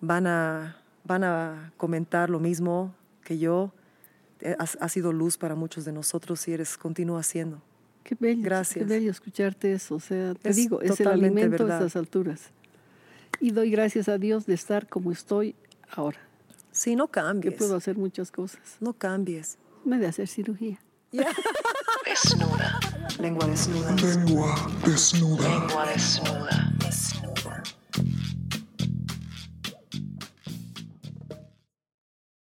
van 0.00 0.26
a, 0.26 0.76
van 1.04 1.24
a 1.24 1.72
comentar 1.76 2.30
lo 2.30 2.38
mismo 2.40 2.94
que 3.24 3.38
yo. 3.38 3.72
Eh, 4.40 4.56
Has, 4.58 4.76
has 4.80 4.92
sido 4.92 5.12
luz 5.12 5.38
para 5.38 5.54
muchos 5.54 5.84
de 5.84 5.92
nosotros 5.92 6.46
y 6.48 6.52
eres, 6.52 6.76
continúa 6.76 7.20
haciendo. 7.20 7.62
Qué 8.04 8.16
bello. 8.18 8.42
Gracias. 8.42 8.84
Qué 8.84 8.92
bello 8.92 9.10
escucharte 9.10 9.72
eso. 9.72 9.94
O 9.94 10.00
sea, 10.00 10.34
te 10.34 10.50
Es 10.50 10.56
digo, 10.56 10.80
es 10.82 10.98
el 11.00 11.06
alimento 11.06 11.50
verdad. 11.64 11.70
a 11.70 11.86
estas 11.86 11.96
alturas. 11.96 12.50
Y 13.40 13.52
doy 13.52 13.70
gracias 13.70 14.08
a 14.08 14.18
Dios 14.18 14.44
de 14.46 14.54
estar 14.54 14.88
como 14.88 15.12
estoy 15.12 15.54
ahora. 15.90 16.18
Sí, 16.72 16.96
no 16.96 17.06
Que 17.06 17.12
cambies. 17.12 17.54
puedo 17.54 17.76
hacer 17.76 17.96
muchas 17.96 18.30
cosas. 18.32 18.60
No 18.80 18.92
cambies. 18.92 19.56
Me 19.84 19.98
de 19.98 20.06
hacer 20.06 20.28
cirugía. 20.28 20.78
Desnuda, 22.04 22.80
Lengua 23.18 23.46
desnuda. 23.46 23.94
Lengua 23.96 24.70
desnuda. 24.84 25.48
lengua 25.48 25.86
desnuda. 25.86 26.72